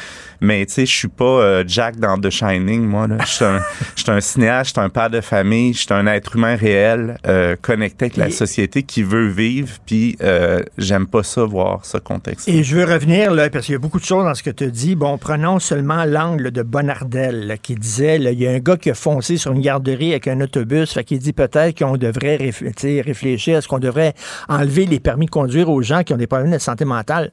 Mais 0.45 0.67
tu 0.67 0.75
sais, 0.75 0.87
je 0.87 0.95
suis 0.95 1.09
pas 1.09 1.25
euh, 1.25 1.65
Jack 1.67 1.97
dans 1.99 2.19
The 2.19 2.31
Shining 2.31 2.83
moi 2.85 3.07
là, 3.07 3.17
je 3.25 4.03
suis 4.03 4.11
un 4.11 4.21
cinéaste, 4.21 4.69
je 4.69 4.81
suis 4.81 4.87
un 4.87 4.91
père 4.91 5.09
de 5.11 5.21
famille, 5.21 5.73
je 5.73 5.81
suis 5.81 5.93
un 5.93 6.07
être 6.07 6.37
humain 6.37 6.55
réel 6.55 7.17
euh, 7.27 7.57
connecté 7.61 8.05
avec 8.07 8.17
la 8.19 8.31
société 8.31 8.83
qui 8.83 9.03
veut 9.03 9.29
vivre 9.29 9.77
puis 9.87 10.17
euh, 10.23 10.61
j'aime 10.77 11.07
pas 11.07 11.23
ça 11.23 11.45
voir 11.45 11.85
ce 11.85 11.99
contexte. 11.99 12.49
Et 12.49 12.63
je 12.63 12.77
veux 12.77 12.85
revenir, 12.85 13.33
là, 13.33 13.49
parce 13.49 13.67
qu'il 13.67 13.73
y 13.73 13.77
a 13.77 13.79
beaucoup 13.79 13.99
de 14.01 14.05
choses 14.05 14.25
dans 14.25 14.35
ce 14.35 14.43
que 14.43 14.51
tu 14.51 14.71
dis. 14.71 14.95
Bon, 14.95 15.17
prenons 15.19 15.59
seulement 15.59 16.05
l'angle 16.05 16.51
de 16.51 16.63
Bonardel, 16.63 17.47
là, 17.47 17.57
qui 17.57 17.75
disait, 17.75 18.19
là, 18.19 18.31
il 18.33 18.41
y 18.41 18.47
a 18.47 18.51
un 18.51 18.59
gars 18.59 18.77
qui 18.77 18.91
a 18.91 18.95
foncé 18.95 19.37
sur 19.37 19.53
une 19.53 19.61
garderie 19.63 20.11
avec 20.11 20.29
un 20.29 20.41
autobus, 20.41 20.93
fait 20.93 21.05
qu'il 21.05 21.19
dit 21.19 21.33
peut-être 21.33 21.79
qu'on 21.79 21.97
devrait 21.97 22.37
réf- 22.37 23.03
réfléchir, 23.03 23.59
est-ce 23.59 23.69
qu'on 23.69 23.79
devrait 23.79 24.15
enlever 24.49 24.87
les 24.87 25.01
permis 25.01 25.27
de 25.27 25.31
conduire 25.31 25.71
aux 25.71 25.83
gens 25.83 26.03
qui 26.03 26.13
ont 26.13 26.19
des 26.19 26.27
problèmes 26.27 26.53
de 26.53 26.59
santé 26.59 26.85
mentale? 26.85 27.31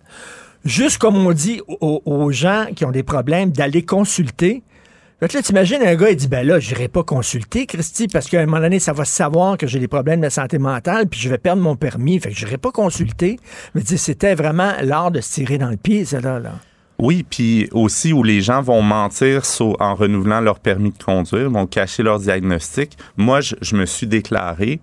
Juste 0.63 0.99
comme 0.99 1.15
on 1.15 1.31
dit 1.31 1.61
aux, 1.67 2.31
gens 2.31 2.67
qui 2.75 2.85
ont 2.85 2.91
des 2.91 3.03
problèmes 3.03 3.51
d'aller 3.51 3.83
consulter. 3.83 4.63
Que 5.19 5.37
là, 5.37 5.43
t'imagines 5.43 5.83
un 5.83 5.95
gars, 5.95 6.09
il 6.09 6.15
dit, 6.15 6.27
ben 6.27 6.45
là, 6.45 6.59
j'irai 6.59 6.87
pas 6.87 7.03
consulter, 7.03 7.67
Christy, 7.67 8.07
parce 8.07 8.27
qu'à 8.27 8.41
un 8.41 8.47
moment 8.47 8.59
donné, 8.59 8.79
ça 8.79 8.91
va 8.91 9.05
savoir 9.05 9.55
que 9.55 9.67
j'ai 9.67 9.77
des 9.77 9.87
problèmes 9.87 10.21
de 10.21 10.29
santé 10.29 10.57
mentale, 10.57 11.07
puis 11.07 11.19
je 11.19 11.29
vais 11.29 11.37
perdre 11.37 11.61
mon 11.61 11.75
permis, 11.75 12.19
fait 12.19 12.29
que 12.29 12.35
j'irai 12.35 12.57
pas 12.57 12.71
consulter. 12.71 13.37
Mais 13.75 13.81
c'était 13.85 14.33
vraiment 14.33 14.73
l'art 14.81 15.11
de 15.11 15.21
se 15.21 15.33
tirer 15.33 15.59
dans 15.59 15.69
le 15.69 15.77
pied, 15.77 16.05
ça, 16.05 16.19
là. 16.19 16.41
Oui, 16.97 17.23
puis 17.27 17.67
aussi 17.71 18.13
où 18.13 18.23
les 18.23 18.41
gens 18.41 18.61
vont 18.61 18.81
mentir 18.81 19.41
en 19.79 19.95
renouvelant 19.95 20.41
leur 20.41 20.59
permis 20.59 20.91
de 20.91 21.03
conduire, 21.03 21.49
vont 21.49 21.67
cacher 21.67 22.03
leur 22.03 22.19
diagnostic. 22.19 22.97
Moi, 23.17 23.41
je 23.41 23.75
me 23.75 23.85
suis 23.85 24.07
déclaré 24.07 24.79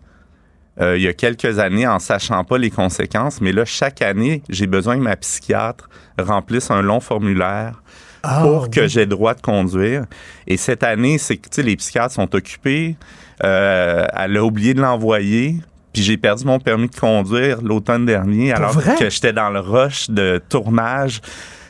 euh, 0.80 0.96
il 0.96 1.02
y 1.02 1.08
a 1.08 1.12
quelques 1.12 1.58
années 1.58 1.86
en 1.86 1.98
sachant 1.98 2.44
pas 2.44 2.58
les 2.58 2.70
conséquences, 2.70 3.40
mais 3.40 3.52
là, 3.52 3.64
chaque 3.64 4.02
année, 4.02 4.42
j'ai 4.48 4.66
besoin 4.66 4.96
que 4.96 5.02
ma 5.02 5.16
psychiatre 5.16 5.88
remplisse 6.18 6.70
un 6.70 6.82
long 6.82 7.00
formulaire 7.00 7.82
pour 8.22 8.70
que 8.70 8.86
j'ai 8.86 9.00
le 9.00 9.06
droit 9.06 9.34
de 9.34 9.40
conduire. 9.40 10.04
Et 10.46 10.56
cette 10.56 10.82
année, 10.82 11.18
c'est 11.18 11.36
que 11.36 11.48
tu 11.48 11.56
sais, 11.56 11.62
les 11.62 11.76
psychiatres 11.76 12.14
sont 12.14 12.34
occupés. 12.34 12.96
Euh, 13.44 14.06
elle 14.12 14.36
a 14.36 14.44
oublié 14.44 14.74
de 14.74 14.80
l'envoyer. 14.80 15.56
Puis 15.92 16.02
j'ai 16.02 16.16
perdu 16.16 16.44
mon 16.44 16.60
permis 16.60 16.88
de 16.88 16.94
conduire 16.94 17.62
l'automne 17.62 18.04
dernier, 18.04 18.52
alors 18.52 18.72
vrai? 18.72 18.94
que 18.96 19.08
j'étais 19.08 19.32
dans 19.32 19.50
le 19.50 19.60
rush 19.60 20.10
de 20.10 20.40
tournage. 20.48 21.20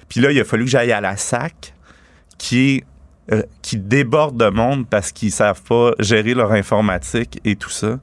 Puis 0.08 0.20
là, 0.20 0.32
il 0.32 0.40
a 0.40 0.44
fallu 0.44 0.64
que 0.64 0.70
j'aille 0.70 0.92
à 0.92 1.00
la 1.00 1.16
SAC, 1.16 1.72
qui 2.36 2.76
est 2.76 2.84
euh, 3.30 3.42
qui 3.60 3.76
déborde 3.76 4.38
de 4.38 4.48
monde 4.48 4.86
parce 4.88 5.12
qu'ils 5.12 5.32
savent 5.32 5.60
pas 5.62 5.90
gérer 5.98 6.32
leur 6.32 6.52
informatique 6.52 7.38
et 7.44 7.56
tout 7.56 7.68
ça. 7.68 7.98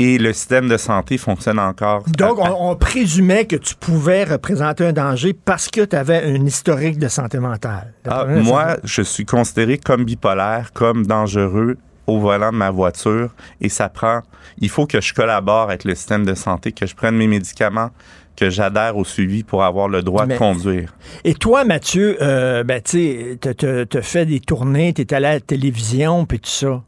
Et 0.00 0.16
le 0.16 0.32
système 0.32 0.66
de 0.66 0.78
santé 0.78 1.18
fonctionne 1.18 1.58
encore. 1.58 2.02
Donc, 2.16 2.38
on, 2.38 2.70
on 2.70 2.74
présumait 2.74 3.44
que 3.44 3.56
tu 3.56 3.74
pouvais 3.74 4.24
représenter 4.24 4.86
un 4.86 4.92
danger 4.94 5.34
parce 5.34 5.68
que 5.68 5.82
tu 5.84 5.94
avais 5.94 6.24
un 6.24 6.46
historique 6.46 6.98
de 6.98 7.08
santé 7.08 7.38
mentale. 7.38 7.92
Ah, 8.08 8.24
moi, 8.24 8.78
je 8.82 9.02
suis 9.02 9.26
considéré 9.26 9.76
comme 9.76 10.04
bipolaire, 10.04 10.72
comme 10.72 11.06
dangereux 11.06 11.76
au 12.06 12.18
volant 12.18 12.50
de 12.50 12.56
ma 12.56 12.70
voiture 12.70 13.30
et 13.60 13.68
ça 13.68 13.88
prend, 13.88 14.22
il 14.58 14.68
faut 14.68 14.86
que 14.86 15.00
je 15.00 15.14
collabore 15.14 15.64
avec 15.64 15.84
le 15.84 15.94
système 15.94 16.24
de 16.24 16.34
santé, 16.34 16.72
que 16.72 16.86
je 16.86 16.94
prenne 16.94 17.16
mes 17.16 17.26
médicaments, 17.28 17.90
que 18.36 18.48
j'adhère 18.48 18.96
au 18.96 19.04
suivi 19.04 19.44
pour 19.44 19.62
avoir 19.64 19.88
le 19.88 20.02
droit 20.02 20.24
Mais- 20.26 20.34
de 20.34 20.38
conduire. 20.38 20.94
Et 21.24 21.34
toi, 21.34 21.64
Mathieu, 21.64 22.16
euh, 22.22 22.64
ben, 22.64 22.80
tu 22.82 23.38
as 23.44 24.02
fait 24.02 24.24
des 24.26 24.40
tournées, 24.40 24.94
tu 24.94 25.02
es 25.02 25.14
allé 25.14 25.26
à 25.26 25.32
la 25.34 25.40
télévision, 25.40 26.24
puis 26.24 26.40
tout 26.40 26.50
ça. 26.50 26.82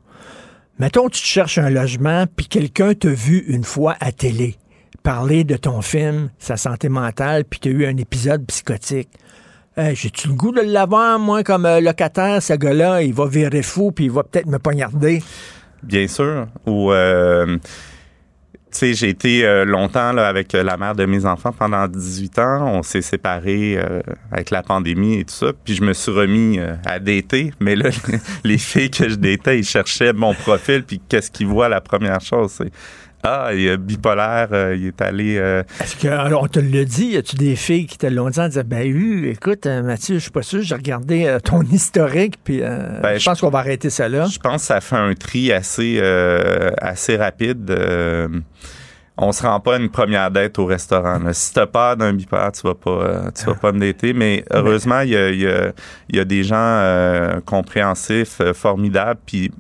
Mettons, 0.79 1.09
tu 1.09 1.21
te 1.21 1.27
cherches 1.27 1.59
un 1.59 1.71
logement, 1.71 2.25
puis 2.35 2.47
quelqu'un 2.47 2.95
t'a 2.95 3.11
vu 3.11 3.45
une 3.49 3.65
fois 3.65 3.97
à 4.01 4.13
télé 4.13 4.57
parler 5.03 5.45
de 5.45 5.57
ton 5.57 5.83
film, 5.83 6.31
sa 6.39 6.57
santé 6.57 6.89
mentale, 6.89 7.45
puis 7.45 7.61
tu 7.61 7.69
as 7.69 7.73
eu 7.73 7.87
un 7.87 7.97
épisode 7.97 8.47
psychotique. 8.47 9.09
Hey, 9.77 9.97
J'ai-tu 9.97 10.29
le 10.29 10.35
goût 10.35 10.53
de 10.53 10.61
l'avoir, 10.61 11.19
moi, 11.19 11.43
comme 11.43 11.67
euh, 11.67 11.81
locataire, 11.81 12.43
ce 12.43 12.53
gars-là, 12.53 13.03
il 13.03 13.15
va 13.15 13.27
virer 13.27 13.63
fou, 13.63 13.91
puis 13.91 14.05
il 14.05 14.11
va 14.11 14.23
peut-être 14.23 14.47
me 14.47 14.59
poignarder. 14.59 15.23
Bien 15.83 16.07
sûr. 16.07 16.47
Ou, 16.67 16.93
euh, 16.93 17.57
sais, 18.79 18.95
j'ai 18.95 19.09
été 19.09 19.45
euh, 19.45 19.65
longtemps 19.65 20.13
là, 20.13 20.29
avec 20.29 20.55
euh, 20.55 20.63
la 20.63 20.77
mère 20.77 20.95
de 20.95 21.05
mes 21.05 21.27
enfants 21.27 21.53
pendant 21.53 21.87
18 21.89 22.39
ans. 22.39 22.67
On 22.67 22.83
s'est 22.83 23.03
séparés 23.03 23.77
euh, 23.77 24.01
avec 24.31 24.51
la 24.51 24.63
pandémie 24.63 25.21
et 25.21 25.25
tout 25.25 25.35
ça. 25.35 25.53
Puis 25.65 25.75
je 25.75 25.83
me 25.83 25.93
suis 25.93 26.13
remis 26.13 26.59
euh, 26.59 26.75
à 26.85 26.99
dater. 26.99 27.53
Mais 27.61 27.77
là, 27.77 27.91
les 28.45 28.59
filles 28.59 28.91
que 28.91 29.09
je 29.09 29.15
datais, 29.15 29.59
ils 29.59 29.65
cherchaient 29.65 30.13
mon 30.13 30.35
profil. 30.35 30.85
Puis 30.85 31.01
qu'est-ce 31.09 31.31
qu'ils 31.31 31.47
voient 31.47 31.69
la 31.69 31.81
première 31.81 32.21
chose? 32.21 32.53
C'est 32.53 32.73
Ah, 33.25 33.51
il 33.55 33.67
est 33.69 33.77
bipolaire, 33.77 34.49
euh, 34.53 34.75
il 34.77 34.89
est 34.89 35.01
allé. 35.01 35.37
euh, 35.39 35.63
Est-ce 35.81 35.95
qu'on 35.97 36.47
te 36.49 36.59
l'a 36.59 36.85
dit? 36.85 37.05
Y 37.07 37.17
a-tu 37.19 37.37
des 37.37 37.55
filles 37.55 37.87
qui 37.87 37.97
te 37.97 38.07
l'ont 38.09 38.29
dit 38.31 38.41
en 38.41 38.49
disant, 38.49 38.63
ben 38.67 38.83
oui, 38.93 39.29
écoute, 39.29 39.65
euh, 39.67 39.81
Mathieu, 39.83 40.17
je 40.17 40.23
suis 40.23 40.31
pas 40.33 40.43
sûr, 40.43 40.61
j'ai 40.63 40.75
regardé 40.75 41.27
euh, 41.27 41.39
ton 41.39 41.63
historique, 41.73 42.35
puis 42.43 42.61
euh, 42.63 43.01
Ben, 43.01 43.17
je 43.19 43.25
pense 43.25 43.41
qu'on 43.41 43.51
va 43.51 43.61
arrêter 43.61 43.91
ça 43.91 44.09
là. 44.09 44.27
Je 44.27 44.39
pense 44.41 44.63
que 44.63 44.67
ça 44.67 44.81
fait 44.81 44.97
un 44.97 45.15
tri 45.15 45.53
assez, 45.53 46.01
assez 46.81 47.17
rapide. 47.17 47.73
On 49.19 49.31
se 49.31 49.43
rend 49.43 49.61
pas 49.61 49.77
une 49.77 49.91
première 49.91 50.31
date 50.31 50.59
au 50.59 50.65
restaurant. 50.65 51.19
là. 51.19 51.33
Si 51.35 51.53
t'as 51.53 51.67
peur 51.67 51.97
d'un 51.99 52.15
bipolaire, 52.15 52.51
tu 52.51 52.63
vas 52.67 52.75
pas, 52.75 53.31
tu 53.39 53.45
vas 53.45 53.55
pas 53.55 53.71
me 53.71 53.79
dater. 53.79 54.15
Mais 54.15 54.43
heureusement, 54.51 55.01
il 55.01 55.11
y 55.11 55.17
a, 55.17 55.31
y 55.31 55.47
a- 55.47 55.73
il 56.09 56.17
y 56.17 56.19
a 56.19 56.25
des 56.25 56.43
gens 56.43 57.39
compréhensifs, 57.45 58.41
formidables. 58.55 59.21
Puis 59.27 59.53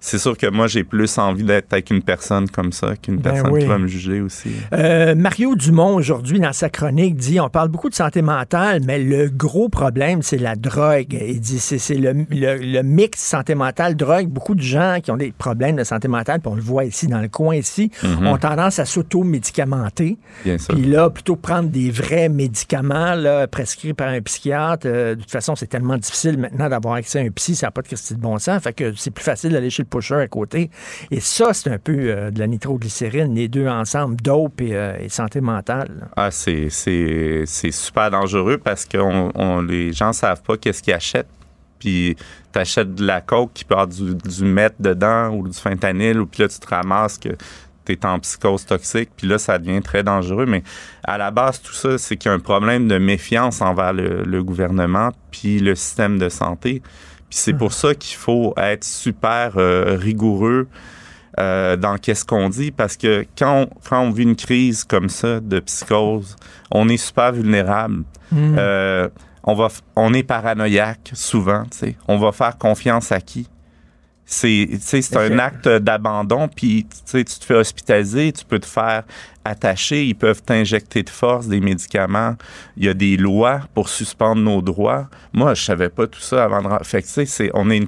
c'est 0.00 0.18
sûr 0.18 0.36
que 0.36 0.46
moi, 0.48 0.66
j'ai 0.66 0.84
plus 0.84 1.18
envie 1.18 1.42
d'être 1.44 1.72
avec 1.72 1.90
une 1.90 2.02
personne 2.02 2.48
comme 2.48 2.72
ça 2.72 2.94
qu'une 2.96 3.16
Ben 3.16 3.32
personne 3.32 3.50
oui. 3.52 3.60
qui 3.60 3.66
va 3.66 3.78
me 3.78 3.86
juger 3.86 4.20
aussi. 4.20 4.50
Euh, 4.72 5.14
Mario 5.14 5.54
Dumont, 5.56 5.94
aujourd'hui, 5.94 6.38
dans 6.40 6.52
sa 6.52 6.68
chronique, 6.70 7.16
dit 7.16 7.40
on 7.40 7.48
parle 7.48 7.68
beaucoup 7.68 7.88
de 7.90 7.94
santé 7.94 8.22
mentale, 8.22 8.80
mais 8.84 8.98
le 8.98 9.28
gros 9.28 9.68
problème, 9.68 10.22
c'est 10.22 10.38
la 10.38 10.54
drogue. 10.56 11.12
Il 11.20 11.40
dit 11.40 11.58
c'est 11.58 11.94
le, 11.94 12.12
le- 12.30 12.56
le 12.58 12.82
mix 12.82 13.20
santé 13.20 13.54
mentale, 13.54 13.96
drogue. 13.96 14.28
Beaucoup 14.28 14.54
de 14.54 14.62
gens 14.62 14.98
qui 15.02 15.10
ont 15.10 15.16
des 15.16 15.32
problèmes 15.32 15.76
de 15.76 15.84
santé 15.84 16.08
mentale, 16.08 16.40
puis 16.40 16.50
on 16.52 16.56
le 16.56 16.62
voit 16.62 16.84
ici, 16.84 17.06
dans 17.06 17.20
le 17.20 17.28
coin 17.28 17.56
ici, 17.56 17.90
ont 18.22 18.38
tendance 18.38 18.78
à 18.78 18.84
s'auto-médicamenter. 18.84 20.18
Bien 20.44 20.58
sûr. 20.58 20.74
Puis 20.74 20.84
là, 20.84 21.10
plutôt 21.10 21.36
prendre 21.36 21.68
des 21.68 21.90
vrais 21.90 22.28
médicaments 22.28 23.14
là, 23.14 23.46
prescrits 23.46 23.94
par 23.94 24.08
un 24.08 24.20
psychiatre. 24.20 24.86
euh, 24.86 25.14
de 25.14 25.20
toute 25.20 25.30
façon, 25.30 25.54
c'est 25.56 25.66
tellement 25.66 25.96
difficile 25.96 26.38
maintenant 26.38 26.68
d'avoir 26.68 26.94
accès 26.94 27.20
à 27.20 27.22
un 27.22 27.30
psy, 27.30 27.54
ça 27.54 27.66
n'a 27.68 27.70
pas 27.70 27.82
de 27.82 27.86
Christie 27.88 28.14
de 28.14 28.20
bon 28.20 28.38
sens. 28.38 28.62
Fait 28.62 28.72
que 28.72 28.92
c'est 28.96 29.10
plus 29.10 29.24
facile 29.24 29.52
d'aller 29.52 29.70
chez 29.70 29.82
le 29.82 29.85
pusher 29.86 30.16
à 30.16 30.28
côté. 30.28 30.70
Et 31.10 31.20
ça, 31.20 31.52
c'est 31.52 31.70
un 31.70 31.78
peu 31.78 31.96
euh, 31.96 32.30
de 32.30 32.38
la 32.38 32.46
nitroglycérine, 32.46 33.34
les 33.34 33.48
deux 33.48 33.68
ensemble, 33.68 34.16
dope 34.16 34.60
et, 34.60 34.74
euh, 34.74 35.08
santé 35.08 35.40
mentale. 35.40 36.08
Ah, 36.16 36.30
c'est, 36.30 36.68
super 36.70 38.10
dangereux 38.10 38.58
parce 38.58 38.84
que 38.84 38.98
on, 38.98 39.62
les 39.62 39.92
gens 39.92 40.12
savent 40.12 40.42
pas 40.42 40.56
qu'est-ce 40.56 40.82
qu'ils 40.82 40.94
achètent. 40.94 41.28
Puis 41.78 42.16
t'achètes 42.52 42.94
de 42.94 43.06
la 43.06 43.20
coke 43.20 43.50
qui 43.52 43.64
peut 43.64 43.74
avoir 43.74 43.88
du, 43.88 44.14
du 44.14 44.54
dedans 44.80 45.30
ou 45.30 45.46
du 45.46 45.58
fentanyl, 45.58 46.20
ou 46.20 46.26
puis 46.26 46.42
là, 46.42 46.48
tu 46.48 46.58
te 46.58 46.68
ramasses 46.68 47.18
que 47.18 47.36
t'es 47.84 48.04
en 48.04 48.18
psychose 48.18 48.66
toxique, 48.66 49.10
puis 49.16 49.26
là, 49.26 49.38
ça 49.38 49.58
devient 49.58 49.80
très 49.80 50.02
dangereux. 50.02 50.46
Mais 50.46 50.62
à 51.04 51.18
la 51.18 51.30
base, 51.30 51.62
tout 51.62 51.72
ça, 51.72 51.98
c'est 51.98 52.16
qu'il 52.16 52.30
y 52.30 52.32
a 52.32 52.34
un 52.34 52.40
problème 52.40 52.88
de 52.88 52.98
méfiance 52.98 53.62
envers 53.62 53.92
le, 53.92 54.24
le 54.24 54.42
gouvernement 54.42 55.10
puis 55.30 55.58
le 55.60 55.74
système 55.74 56.18
de 56.18 56.28
santé. 56.28 56.82
Puis 57.36 57.42
c'est 57.42 57.52
pour 57.52 57.74
ça 57.74 57.94
qu'il 57.94 58.16
faut 58.16 58.54
être 58.56 58.82
super 58.82 59.58
euh, 59.58 59.98
rigoureux 60.00 60.68
euh, 61.38 61.76
dans 61.76 61.98
qu'est-ce 61.98 62.24
qu'on 62.24 62.48
dit 62.48 62.70
parce 62.70 62.96
que 62.96 63.26
quand 63.36 63.64
on, 63.64 63.68
quand 63.86 64.00
on 64.00 64.10
vit 64.10 64.22
une 64.22 64.36
crise 64.36 64.84
comme 64.84 65.10
ça 65.10 65.40
de 65.40 65.60
psychose, 65.60 66.34
on 66.70 66.88
est 66.88 66.96
super 66.96 67.32
vulnérable. 67.32 68.04
Euh, 68.32 69.10
on 69.44 69.52
va, 69.54 69.68
on 69.96 70.14
est 70.14 70.22
paranoïaque 70.22 71.10
souvent. 71.12 71.64
tu 71.64 71.76
sais. 71.76 71.96
On 72.08 72.16
va 72.16 72.32
faire 72.32 72.56
confiance 72.56 73.12
à 73.12 73.20
qui? 73.20 73.46
C'est, 74.28 74.68
un 75.16 75.38
acte 75.38 75.68
d'abandon. 75.68 76.48
Puis 76.48 76.86
tu 77.10 77.24
te 77.24 77.44
fais 77.44 77.54
hospitaliser, 77.54 78.32
tu 78.32 78.44
peux 78.44 78.58
te 78.58 78.66
faire 78.66 79.04
attacher. 79.44 80.04
Ils 80.04 80.16
peuvent 80.16 80.42
t'injecter 80.42 81.04
de 81.04 81.10
force 81.10 81.46
des 81.46 81.60
médicaments. 81.60 82.34
Il 82.76 82.84
y 82.86 82.88
a 82.88 82.94
des 82.94 83.16
lois 83.16 83.60
pour 83.72 83.88
suspendre 83.88 84.42
nos 84.42 84.60
droits. 84.62 85.08
Moi, 85.32 85.54
je 85.54 85.62
savais 85.62 85.88
pas 85.90 86.08
tout 86.08 86.20
ça 86.20 86.44
avant 86.44 86.60
de. 86.60 86.84
Fait 86.84 87.02
que 87.02 87.06
tu 87.06 87.12
sais, 87.12 87.26
c'est, 87.26 87.50
on 87.54 87.70
est, 87.70 87.84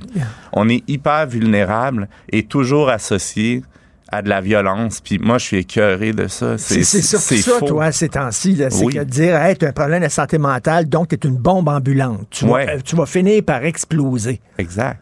on 0.53 0.69
est 0.69 0.89
hyper 0.89 1.27
vulnérable 1.27 2.09
et 2.31 2.45
toujours 2.45 2.89
associé 2.89 3.65
à 4.11 4.23
de 4.23 4.29
la 4.29 4.41
violence. 4.41 5.01
Puis 5.01 5.19
moi, 5.19 5.39
je 5.39 5.45
suis 5.45 5.57
écœuré 5.59 6.13
de 6.13 6.29
ça. 6.29 6.57
C'est 6.57 6.85
surtout 6.85 7.35
ça, 7.37 7.59
faux. 7.59 7.67
toi, 7.67 7.91
ces 7.93 8.09
temps-ci. 8.09 8.57
C'est 8.71 8.85
Oui. 8.85 8.95
que 8.95 9.01
de 9.01 9.05
dire, 9.05 9.37
hey, 9.37 9.57
tu 9.57 9.67
as 9.67 9.71
un 9.71 9.73
problème 9.73 10.05
de 10.05 10.09
santé 10.09 10.39
mentale, 10.39 10.89
donc 10.89 11.09
tu 11.09 11.17
es 11.17 11.29
une 11.29 11.37
bombe 11.37 11.69
ambulante. 11.69 12.27
Tu, 12.31 12.45
Ouais. 12.45 12.65
vas, 12.65 12.73
euh, 12.75 12.79
tu 12.83 12.95
vas 12.97 13.07
finir 13.07 13.43
par 13.43 13.65
exploser. 13.65 14.41
Exact. 14.57 15.01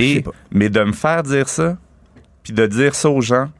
Et, 0.00 0.24
mais 0.50 0.68
de 0.68 0.82
me 0.82 0.92
faire 0.92 1.22
dire 1.22 1.48
ça, 1.48 1.76
puis 2.42 2.52
de 2.52 2.66
dire 2.66 2.94
ça 2.94 3.10
aux 3.10 3.20
gens, 3.20 3.50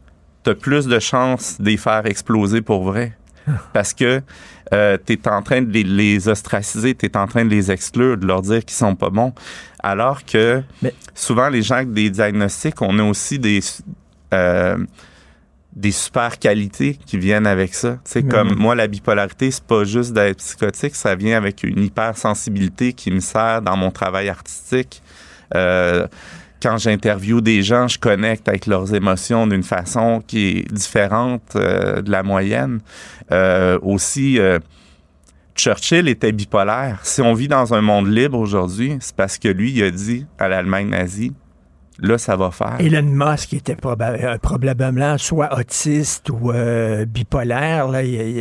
t'as 0.43 0.55
plus 0.55 0.87
de 0.87 0.99
chances 0.99 1.61
de 1.61 1.67
les 1.67 1.77
faire 1.77 2.07
exploser 2.07 2.63
pour 2.63 2.85
vrai. 2.85 3.17
Ah. 3.47 3.53
Parce 3.73 3.95
que 3.95 4.23
euh, 4.73 4.97
t'es 4.97 5.27
en 5.29 5.43
train 5.43 5.63
de 5.63 5.71
les, 5.71 5.83
les 5.83 6.29
ostraciser, 6.29 6.95
t'es 6.95 7.17
en 7.17 7.27
train 7.27 7.45
de 7.45 7.51
les 7.51 7.71
exclure, 7.71 8.17
de 8.17 8.27
leur 8.27 8.43
dire 8.43 8.65
qu'ils 8.65 8.77
sont 8.77 8.95
pas 8.95 9.11
bons. 9.11 9.33
Alors 9.83 10.25
que 10.25 10.63
Mais- 10.83 10.95
souvent, 11.15 11.49
les 11.49 11.63
gens 11.63 11.77
avec 11.77 11.93
des 11.93 12.11
diagnostics, 12.11 12.81
on 12.81 12.99
a 12.99 13.03
aussi 13.03 13.39
des, 13.39 13.61
euh, 14.35 14.79
des 15.75 15.91
super 15.93 16.39
qualités 16.39 16.99
qui 17.07 17.19
viennent 17.19 17.47
avec 17.47 17.75
ça. 17.75 17.99
Tu 18.11 18.23
comme 18.27 18.55
moi, 18.55 18.75
la 18.75 18.87
bipolarité, 18.87 19.51
c'est 19.51 19.65
pas 19.65 19.85
juste 19.85 20.13
d'être 20.13 20.39
psychotique, 20.39 20.95
ça 20.95 21.15
vient 21.15 21.37
avec 21.37 21.63
une 21.63 21.83
hypersensibilité 21.83 22.93
qui 22.93 23.11
me 23.11 23.21
sert 23.21 23.63
dans 23.63 23.77
mon 23.77 23.91
travail 23.91 24.29
artistique. 24.29 25.03
Euh, 25.55 26.07
quand 26.63 26.77
j'interviewe 26.79 27.41
des 27.41 27.63
gens, 27.63 27.89
je 27.89 27.99
connecte 27.99 28.49
avec 28.49 28.67
leurs 28.67 28.95
émotions 28.95 29.47
d'une 29.47 29.63
façon 29.63 30.23
qui 30.27 30.59
est 30.59 30.73
différente 30.73 31.53
euh, 31.57 32.03
de 32.03 32.11
la 32.11 32.23
moyenne. 32.23 32.81
Euh, 33.33 33.79
aussi, 33.83 34.39
Churchill 35.55 36.09
était 36.09 36.33
bipolaire. 36.33 37.01
Si 37.03 37.21
on 37.23 37.35
vit 37.35 37.49
dans 37.49 37.75
un 37.75 37.81
monde 37.81 38.09
libre 38.09 38.39
aujourd'hui, 38.39 38.97
c'est 39.01 39.15
parce 39.17 39.39
que 39.39 39.49
lui, 39.49 39.73
il 39.73 39.83
a 39.83 39.91
dit 39.91 40.27
à 40.39 40.49
l'Allemagne 40.49 40.89
nazie, 40.91 41.33
là, 41.99 42.19
ça 42.19 42.37
va 42.37 42.51
faire. 42.51 42.77
Elon 42.79 43.03
Musk 43.03 43.55
était 43.55 43.75
proba- 43.75 44.39
probablement 44.39 45.17
soit 45.19 45.59
autiste 45.59 46.29
ou 46.31 46.53
bipolaire. 47.07 47.89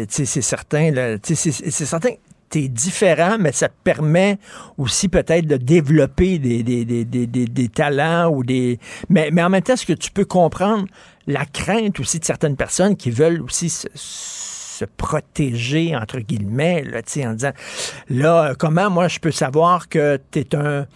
C'est 0.09 0.25
certain. 0.25 1.17
c'est 1.23 1.35
certain. 1.71 2.11
Tu 2.49 2.63
es 2.63 2.67
différent, 2.67 3.37
mais 3.39 3.51
ça 3.51 3.67
te 3.69 3.75
permet 3.83 4.39
aussi 4.77 5.07
peut-être 5.07 5.45
de 5.45 5.57
développer 5.57 6.39
des, 6.39 6.63
des, 6.63 6.85
des, 6.85 7.25
des, 7.25 7.69
talents 7.69 8.29
ou 8.29 8.43
des. 8.43 8.79
Mais, 9.09 9.29
mais 9.31 9.43
en 9.43 9.49
même 9.49 9.61
temps, 9.61 9.75
ce 9.75 9.85
que 9.85 9.93
tu 9.93 10.11
peux 10.11 10.25
comprendre, 10.25 10.87
la 11.27 11.45
crainte 11.45 11.99
aussi 11.99 12.19
de 12.19 12.25
certaines 12.25 12.55
personnes 12.55 12.95
qui 12.95 13.11
veulent 13.11 13.41
aussi 13.41 13.69
se, 13.69 13.87
se 14.79 14.85
protéger, 14.85 15.95
entre 15.95 16.19
guillemets, 16.19 16.83
là, 16.83 17.01
en 17.27 17.33
disant 17.33 17.51
là, 18.09 18.53
comment 18.57 18.89
moi 18.89 19.07
je 19.07 19.19
peux 19.19 19.31
savoir 19.31 19.89
que 19.89 20.19
tu 20.31 20.39
es 20.39 20.55
un, 20.55 20.87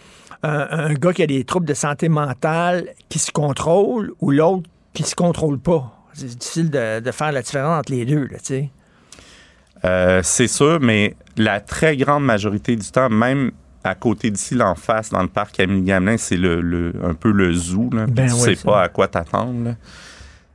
un, 0.42 0.66
un 0.70 0.94
gars 0.94 1.12
qui 1.12 1.22
a 1.22 1.26
des 1.26 1.44
troubles 1.44 1.66
de 1.66 1.74
santé 1.74 2.08
mentale 2.08 2.88
qui 3.08 3.18
se 3.18 3.30
contrôle 3.30 4.12
ou 4.20 4.30
l'autre 4.30 4.68
qui 4.92 5.02
se 5.02 5.14
contrôle 5.14 5.58
pas? 5.58 5.92
C'est 6.14 6.26
difficile 6.38 6.70
de, 6.70 7.00
de 7.00 7.10
faire 7.10 7.32
la 7.32 7.42
différence 7.42 7.80
entre 7.80 7.92
les 7.92 8.04
deux, 8.06 8.24
là, 8.26 8.38
tu 8.38 8.44
sais. 8.44 8.70
Euh, 9.84 10.20
c'est 10.22 10.46
sûr, 10.48 10.78
mais 10.80 11.14
la 11.36 11.60
très 11.60 11.96
grande 11.96 12.24
majorité 12.24 12.74
du 12.76 12.90
temps, 12.90 13.10
même 13.10 13.50
à 13.82 13.94
côté 13.94 14.30
d'ici, 14.30 14.54
là, 14.54 14.70
en 14.70 14.74
face, 14.74 15.10
dans 15.10 15.20
le 15.22 15.28
parc 15.28 15.56
Camille 15.56 15.82
Gamelin, 15.82 16.16
c'est 16.16 16.36
le, 16.38 16.60
le- 16.62 16.94
un 17.02 17.12
peu 17.14 17.30
le 17.30 17.52
zoo. 17.52 17.90
Là, 17.92 18.06
Ben 18.06 18.26
tu 18.28 18.32
ouais, 18.34 18.54
sais 18.56 18.64
pas 18.64 18.82
à 18.82 18.88
quoi 18.88 19.08
t'attendre. 19.08 19.74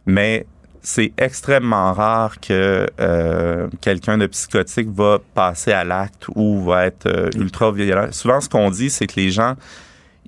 Mais 0.07 0.47
c'est 0.81 1.11
extrêmement 1.17 1.93
rare 1.93 2.39
que 2.39 2.87
euh, 2.99 3.67
quelqu'un 3.81 4.17
de 4.17 4.25
psychotique 4.25 4.89
va 4.89 5.19
passer 5.35 5.71
à 5.73 5.83
l'acte 5.83 6.25
ou 6.33 6.63
va 6.63 6.85
être 6.87 7.05
euh, 7.05 7.29
ultra 7.35 7.71
violent. 7.71 8.07
Souvent, 8.11 8.41
ce 8.41 8.49
qu'on 8.49 8.71
dit, 8.71 8.89
c'est 8.89 9.05
que 9.05 9.17
les 9.19 9.29
gens, 9.29 9.55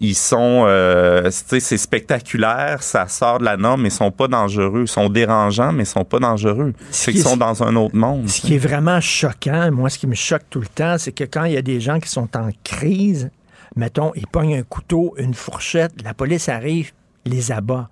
ils 0.01 0.15
sont, 0.15 0.65
euh, 0.65 1.29
c'est 1.29 1.77
spectaculaire, 1.77 2.81
ça 2.81 3.07
sort 3.07 3.37
de 3.37 3.45
la 3.45 3.55
norme, 3.55 3.83
mais 3.83 3.89
ils 3.89 3.93
sont 3.93 4.09
pas 4.09 4.27
dangereux. 4.27 4.81
Ils 4.81 4.87
sont 4.87 5.09
dérangeants, 5.09 5.71
mais 5.71 5.83
ils 5.83 5.87
sont 5.87 6.03
pas 6.03 6.17
dangereux. 6.17 6.73
Ce 6.89 7.03
C'est 7.03 7.11
qui 7.11 7.19
qu'ils 7.19 7.27
sont 7.27 7.37
dans 7.37 7.61
un 7.61 7.75
autre 7.75 7.95
monde. 7.95 8.27
Ce 8.27 8.41
qui 8.41 8.55
est 8.55 8.57
vraiment 8.57 8.99
choquant, 8.99 9.71
moi, 9.71 9.89
ce 9.89 9.99
qui 9.99 10.07
me 10.07 10.15
choque 10.15 10.41
tout 10.49 10.59
le 10.59 10.67
temps, 10.67 10.97
c'est 10.97 11.11
que 11.11 11.23
quand 11.23 11.43
il 11.45 11.53
y 11.53 11.57
a 11.57 11.61
des 11.61 11.79
gens 11.79 11.99
qui 11.99 12.09
sont 12.09 12.35
en 12.35 12.49
crise, 12.63 13.29
mettons, 13.75 14.11
ils 14.15 14.25
pognent 14.25 14.55
un 14.55 14.63
couteau, 14.63 15.13
une 15.17 15.35
fourchette, 15.35 15.93
la 16.03 16.15
police 16.15 16.49
arrive, 16.49 16.91
les 17.25 17.51
abat. 17.51 17.87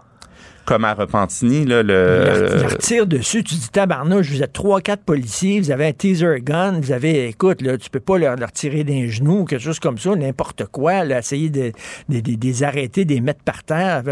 Comme 0.69 0.85
à 0.85 0.93
Repentigny, 0.93 1.65
là, 1.65 1.81
le, 1.81 2.77
tirent 2.77 3.07
dessus. 3.07 3.43
Tu 3.43 3.55
dis, 3.55 3.69
tabarnouche, 3.71 4.29
vous 4.29 4.43
êtes 4.43 4.53
trois, 4.53 4.81
quatre 4.81 5.01
policiers, 5.03 5.59
vous 5.59 5.71
avez 5.71 5.87
un 5.87 5.93
teaser 5.93 6.41
gun, 6.43 6.79
vous 6.79 6.91
avez, 6.91 7.27
écoute, 7.29 7.63
là, 7.63 7.75
tu 7.75 7.89
peux 7.89 7.99
pas 7.99 8.19
leur, 8.19 8.35
leur 8.35 8.51
tirer 8.51 8.83
d'un 8.83 9.07
genou 9.07 9.39
ou 9.39 9.45
quelque 9.45 9.63
chose 9.63 9.79
comme 9.79 9.97
ça, 9.97 10.15
n'importe 10.15 10.65
quoi, 10.67 11.03
là, 11.05 11.17
essayer 11.19 11.49
de, 11.49 11.71
de- 12.07 12.19
de- 12.19 12.35
de 12.35 12.45
les 12.45 12.61
arrêter, 12.61 13.03
de 13.03 13.13
les 13.15 13.19
mettre 13.21 13.41
par 13.43 13.63
terre. 13.63 14.03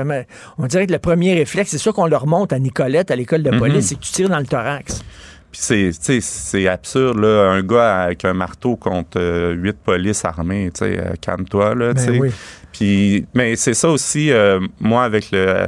On 0.58 0.66
dirait 0.66 0.88
que 0.88 0.94
le 0.94 0.98
premier 1.00 1.36
réflexe, 1.36 1.70
c'est 1.70 1.78
ça 1.78 1.92
qu'on 1.92 2.08
leur 2.08 2.26
montre 2.26 2.56
à 2.56 2.60
Nicolette, 2.60 3.12
à 3.12 3.16
l'école 3.16 3.44
de 3.44 3.52
police, 3.56 3.90
c'est 3.90 3.96
que 3.96 4.02
tu 4.02 4.12
tires 4.12 4.30
dans 4.30 4.40
le 4.40 4.48
thorax. 4.48 5.04
Puis 5.52 5.62
c'est, 5.62 5.92
tu 5.92 5.98
sais, 6.02 6.20
c'est 6.22 6.68
absurde, 6.68 7.20
là, 7.20 7.52
un 7.52 7.62
gars 7.62 8.02
avec 8.02 8.26
un 8.26 8.34
marteau 8.34 8.76
contre 8.78 9.18
euh, 9.20 9.54
huit 9.54 9.78
polices 9.78 10.26
armées, 10.26 10.72
tu 10.74 10.86
sais, 10.86 10.98
euh, 10.98 11.14
calme-toi, 11.22 11.76
là, 11.76 11.94
tu 11.94 12.06
Ben 12.08 12.14
sais. 12.14 12.20
oui. 12.20 12.32
Puis, 12.74 13.26
mais 13.36 13.56
c'est 13.56 13.74
ça 13.76 13.90
aussi, 13.90 14.32
euh, 14.32 14.60
moi, 14.80 15.04
avec 15.04 15.30
le... 15.32 15.68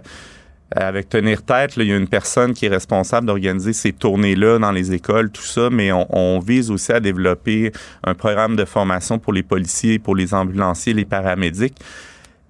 Avec 0.76 1.10
Tenir 1.10 1.42
Tête, 1.44 1.76
là, 1.78 1.84
il 1.84 1.90
y 1.90 1.94
a 1.94 1.98
une 1.98 2.08
personne 2.08 2.54
qui 2.54 2.68
est 2.68 2.70
responsable 2.70 3.26
d'organiser 3.26 3.74
ces 3.74 3.92
tournées-là 3.92 4.60
dans 4.60 4.72
les 4.72 4.94
écoles, 4.94 5.32
tout 5.32 5.42
ça, 5.42 5.70
mais 5.72 5.92
on, 5.92 6.06
on 6.16 6.40
vise 6.40 6.70
aussi 6.70 6.92
à 6.92 7.00
développer 7.00 7.72
un 8.04 8.14
programme 8.14 8.56
de 8.56 8.66
formation 8.66 9.18
pour 9.18 9.34
les 9.34 9.42
policiers, 9.42 9.98
pour 9.98 10.16
les 10.16 10.32
ambulanciers, 10.34 10.94
les 10.94 11.06
paramédics. 11.06 11.76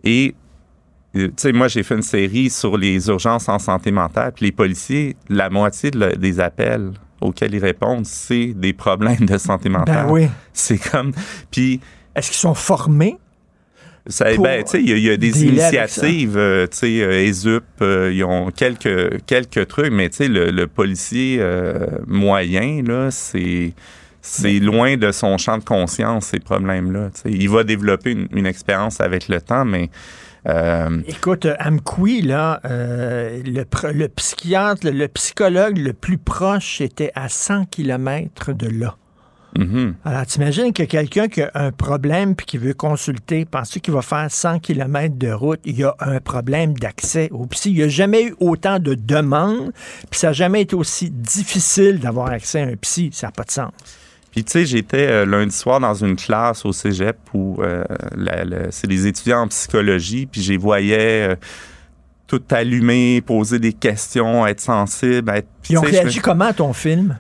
Et 0.04 0.36
euh, 1.16 1.28
tu 1.28 1.34
sais, 1.38 1.52
moi, 1.54 1.70
j'ai 1.70 1.82
fait 1.84 1.96
une 1.96 2.02
série 2.02 2.50
sur 2.50 2.78
les 2.78 3.08
urgences 3.08 3.48
en 3.48 3.58
santé 3.58 3.90
mentale. 3.92 4.34
Puis 4.36 4.46
les 4.48 4.52
policiers, 4.52 5.16
la 5.30 5.50
moitié 5.50 5.90
de 5.92 6.00
le- 6.00 6.16
des 6.18 6.40
appels 6.42 6.92
auxquels 7.22 7.54
ils 7.56 7.64
répondent, 7.64 8.06
c'est 8.06 8.48
des 8.48 8.74
problèmes 8.74 9.26
de 9.26 9.38
santé 9.38 9.70
mentale. 9.70 10.06
Ben 10.08 10.12
oui. 10.12 10.28
C'est 10.54 10.78
comme. 10.78 11.14
Puis, 11.52 11.80
Est-ce 12.16 12.28
qu'ils 12.32 12.38
sont 12.40 12.54
formés? 12.54 13.18
Ça, 14.08 14.26
ben, 14.44 14.64
tu 14.64 14.72
sais, 14.72 14.82
il 14.82 14.90
y, 14.90 14.94
a- 14.94 14.98
il 14.98 15.04
y 15.04 15.10
a 15.10 15.18
des 15.18 15.32
initiatives, 15.50 16.38
euh, 16.38 16.68
tu 16.68 16.78
sais, 16.78 17.02
euh, 17.04 17.24
ESUP, 17.26 17.64
euh, 17.82 18.12
ils 18.14 18.24
ont 18.24 18.50
quelques, 18.52 19.24
quelques 19.26 19.68
trucs, 19.68 19.92
mais 19.92 20.10
tu 20.10 20.18
sais, 20.18 20.28
le, 20.28 20.52
le 20.52 20.68
policier 20.68 21.38
euh, 21.40 21.86
moyen, 22.08 22.82
là, 22.86 23.12
c'est. 23.12 23.74
C'est 24.22 24.60
loin 24.60 24.98
de 24.98 25.14
son 25.14 25.38
champ 25.38 25.58
de 25.58 25.64
conscience, 25.64 26.26
ces 26.26 26.40
problèmes-là. 26.40 27.10
Il 27.26 27.50
va 27.50 27.64
développer 27.64 28.12
une, 28.12 28.28
une 28.34 28.46
expérience 28.46 29.00
avec 29.00 29.30
le 29.30 29.40
temps, 29.42 29.64
mais 29.64 29.90
euh, 30.46 31.00
Écoute, 31.08 31.46
euh, 31.46 31.56
Amqui, 31.58 32.22
là, 32.22 32.60
euh, 32.66 33.42
le, 33.46 33.64
pr- 33.64 33.94
le 33.94 34.10
psychiatre, 34.10 34.86
le, 34.86 34.92
le 34.92 35.08
psychologue 35.08 35.78
le 35.78 35.94
plus 35.94 36.18
proche 36.18 36.82
était 36.82 37.12
à 37.16 37.30
100 37.30 37.66
km 37.72 38.52
de 38.52 38.68
là. 38.68 38.98
Mhm. 39.58 39.96
Alors, 40.06 40.26
t'imagines 40.26 40.74
que 40.74 40.84
quelqu'un 40.84 41.28
qui 41.28 41.42
a 41.42 41.52
un 41.56 41.72
problème 41.72 42.36
puis 42.36 42.46
qui 42.46 42.58
veut 42.58 42.74
consulter, 42.74 43.46
penses-tu 43.46 43.80
qu'il 43.80 43.94
va 43.94 44.02
faire 44.02 44.28
100 44.30 44.60
km 44.60 45.16
de 45.18 45.32
route? 45.32 45.60
Il 45.66 45.78
y 45.78 45.84
a 45.84 45.96
un 46.00 46.20
problème 46.20 46.74
d'accès 46.74 47.30
au 47.32 47.46
psy. 47.48 47.72
Il 47.72 47.78
n'y 47.78 47.84
a 47.84 47.88
jamais 47.88 48.24
eu 48.24 48.36
autant 48.40 48.80
de 48.80 48.94
demandes, 48.96 49.72
puis 50.10 50.20
ça 50.20 50.28
n'a 50.28 50.34
jamais 50.34 50.62
été 50.62 50.76
aussi 50.76 51.10
difficile 51.10 52.00
d'avoir 52.00 52.28
accès 52.30 52.62
à 52.62 52.66
un 52.66 52.76
psy. 52.76 53.10
Ça 53.14 53.28
n'a 53.28 53.32
pas 53.32 53.44
de 53.44 53.52
sens. 53.52 53.72
Puis 54.32 54.44
tu 54.44 54.52
sais, 54.52 54.66
j'étais 54.66 55.08
euh, 55.08 55.26
lundi 55.26 55.56
soir 55.56 55.80
dans 55.80 55.96
une 55.96 56.16
classe 56.16 56.64
au 56.66 56.72
cégep 56.72 57.18
où 57.34 57.62
euh, 57.62 57.84
c'est 58.70 58.88
des 58.88 59.08
étudiants 59.08 59.42
en 59.42 59.48
psychologie, 59.48 60.28
puis 60.28 60.42
j'y 60.42 60.56
voyais 60.56 61.30
euh, 61.32 61.36
tout 62.28 62.42
allumer, 62.52 63.22
poser 63.22 63.58
des 63.58 63.74
questions, 63.74 64.46
être 64.46 64.62
sensible, 64.62 65.32
être. 65.36 65.48
Ils 65.70 65.80
ont 65.80 65.82
me- 65.82 65.90
réagi 65.90 66.20
comment 66.20 66.46
à 66.46 66.54
ton 66.54 66.74
film? 66.74 67.18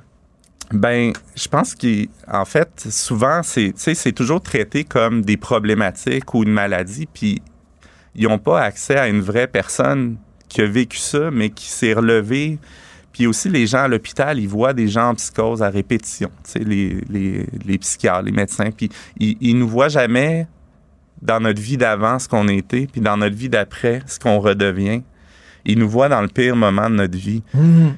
Ben, 0.72 1.14
je 1.36 1.48
pense 1.48 1.76
qu'en 1.76 2.46
fait, 2.46 2.88
souvent, 2.92 3.42
c'est, 3.44 4.12
toujours 4.14 4.42
traité 4.42 4.84
comme 4.84 5.24
des 5.24 5.38
problématiques 5.38 6.34
ou 6.34 6.44
une 6.44 6.52
maladie, 6.52 7.08
puis 7.12 7.42
ils 8.16 8.28
n'ont 8.28 8.38
pas 8.38 8.62
accès 8.62 8.96
à 8.96 9.08
une 9.08 9.22
vraie 9.22 9.48
personne 9.48 10.18
qui 10.48 10.62
a 10.62 10.68
vécu 10.68 10.98
ça, 10.98 11.32
mais 11.32 11.50
qui 11.50 11.70
s'est 11.70 11.94
relevée. 11.94 12.60
Puis 13.12 13.26
aussi, 13.26 13.50
les 13.50 13.66
gens 13.66 13.80
à 13.80 13.88
l'hôpital, 13.88 14.40
ils 14.40 14.48
voient 14.48 14.74
des 14.74 14.88
gens 14.88 15.10
en 15.10 15.16
psychose 15.16 15.64
à 15.64 15.70
répétition, 15.70 16.30
les, 16.56 17.02
les, 17.10 17.48
les 17.66 17.78
psychiatres, 17.80 18.24
les 18.24 18.32
médecins, 18.32 18.70
puis 18.76 18.90
ils, 19.20 19.38
ils 19.42 19.58
nous 19.58 19.68
voient 19.68 19.90
jamais 19.90 20.48
dans 21.22 21.40
notre 21.40 21.62
vie 21.62 21.78
d'avant 21.78 22.20
ce 22.20 22.28
qu'on 22.28 22.48
était, 22.48 22.88
puis 22.92 23.02
dans 23.02 23.18
notre 23.18 23.36
vie 23.36 23.50
d'après 23.50 24.02
ce 24.06 24.20
qu'on 24.20 24.40
redevient. 24.40 25.02
Ils 25.66 25.78
nous 25.78 25.90
voient 25.90 26.10
dans 26.10 26.22
le 26.22 26.28
pire 26.28 26.56
moment 26.56 26.90
de 26.90 26.96
notre 26.96 27.18
vie. 27.18 27.44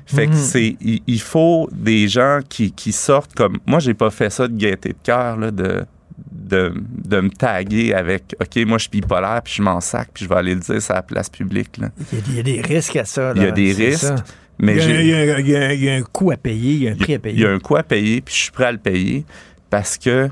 Fait 0.05 0.27
que 0.27 0.35
c'est, 0.35 0.75
il, 0.81 1.01
il 1.07 1.21
faut 1.21 1.69
des 1.71 2.07
gens 2.07 2.39
qui, 2.47 2.71
qui 2.71 2.91
sortent 2.91 3.33
comme. 3.33 3.57
Moi, 3.65 3.79
j'ai 3.79 3.93
pas 3.93 4.09
fait 4.09 4.29
ça 4.29 4.47
de 4.47 4.55
gaieté 4.55 4.89
de 4.89 4.95
cœur, 5.03 5.37
là, 5.37 5.51
de, 5.51 5.85
de, 6.31 6.73
de 7.05 7.21
me 7.21 7.29
taguer 7.29 7.93
avec 7.93 8.35
OK, 8.41 8.65
moi, 8.65 8.77
je 8.77 8.83
suis 8.83 8.91
bipolaire, 9.01 9.41
puis 9.43 9.53
je 9.57 9.61
m'en 9.61 9.79
sac, 9.79 10.09
puis 10.13 10.25
je 10.25 10.29
vais 10.29 10.35
aller 10.35 10.55
le 10.55 10.61
dire 10.61 10.81
sur 10.81 10.93
la 10.93 11.01
place 11.01 11.29
publique. 11.29 11.77
Là. 11.77 11.89
Il 12.11 12.17
y, 12.35 12.37
a, 12.37 12.39
il 12.39 12.43
des 12.43 12.61
risques 12.61 12.95
à 12.95 13.05
ça. 13.05 13.33
Il 13.35 13.43
y 13.43 13.45
a 13.45 13.51
des 13.51 13.71
risques, 13.73 14.01
ça. 14.01 14.15
mais 14.59 14.73
il, 14.73 14.77
y 14.77 14.81
a, 14.81 14.83
j'ai- 14.85 15.01
il 15.01 15.07
y 15.07 15.13
a- 15.13 15.39
il 15.39 15.47
y 15.47 15.55
a- 15.55 15.73
il 15.73 15.83
y 15.83 15.89
a 15.89 15.95
un 15.95 16.01
coût 16.01 16.31
à 16.31 16.37
payer, 16.37 16.73
il 16.73 16.83
y 16.83 16.87
a 16.87 16.91
un 16.91 16.95
prix 16.95 17.13
à 17.15 17.19
payer. 17.19 17.35
il 17.35 17.41
y 17.41 17.45
a 17.45 17.51
un 17.51 17.59
coût 17.59 17.75
à 17.77 17.83
payer, 17.83 18.21
puis 18.21 18.33
je 18.35 18.41
suis 18.41 18.51
prêt 18.51 18.65
à 18.65 18.71
le 18.71 18.77
payer 18.79 19.23
parce 19.69 19.97
que, 19.97 20.29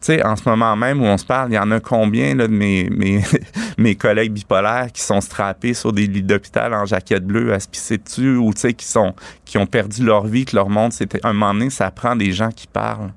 tu 0.00 0.06
sais, 0.06 0.24
en 0.24 0.36
ce 0.36 0.48
moment 0.48 0.76
même 0.76 1.02
où 1.02 1.04
on 1.04 1.18
se 1.18 1.24
parle, 1.24 1.50
il 1.50 1.54
y 1.54 1.58
en 1.58 1.70
a 1.72 1.80
combien 1.80 2.34
là, 2.36 2.46
de 2.46 2.52
mes, 2.52 2.88
mes, 2.90 3.20
mes 3.78 3.96
collègues 3.96 4.32
bipolaires 4.32 4.92
qui 4.92 5.02
sont 5.02 5.20
strappés 5.20 5.74
sur 5.74 5.92
des 5.92 6.06
lits 6.06 6.22
d'hôpital 6.22 6.72
en 6.72 6.86
jaquette 6.86 7.24
bleue 7.24 7.52
à 7.52 7.58
se 7.58 7.68
pisser 7.68 7.98
dessus 7.98 8.36
ou, 8.36 8.54
tu 8.54 8.60
sais, 8.60 8.74
qui, 8.74 8.86
sont, 8.86 9.14
qui 9.44 9.58
ont 9.58 9.66
perdu 9.66 10.04
leur 10.04 10.26
vie, 10.26 10.44
que 10.44 10.54
leur 10.54 10.68
monde, 10.68 10.92
c'était. 10.92 11.20
Un 11.24 11.32
moment 11.32 11.52
donné, 11.52 11.70
ça 11.70 11.90
prend 11.90 12.14
des 12.14 12.30
gens 12.30 12.50
qui 12.50 12.68
parlent. 12.68 13.12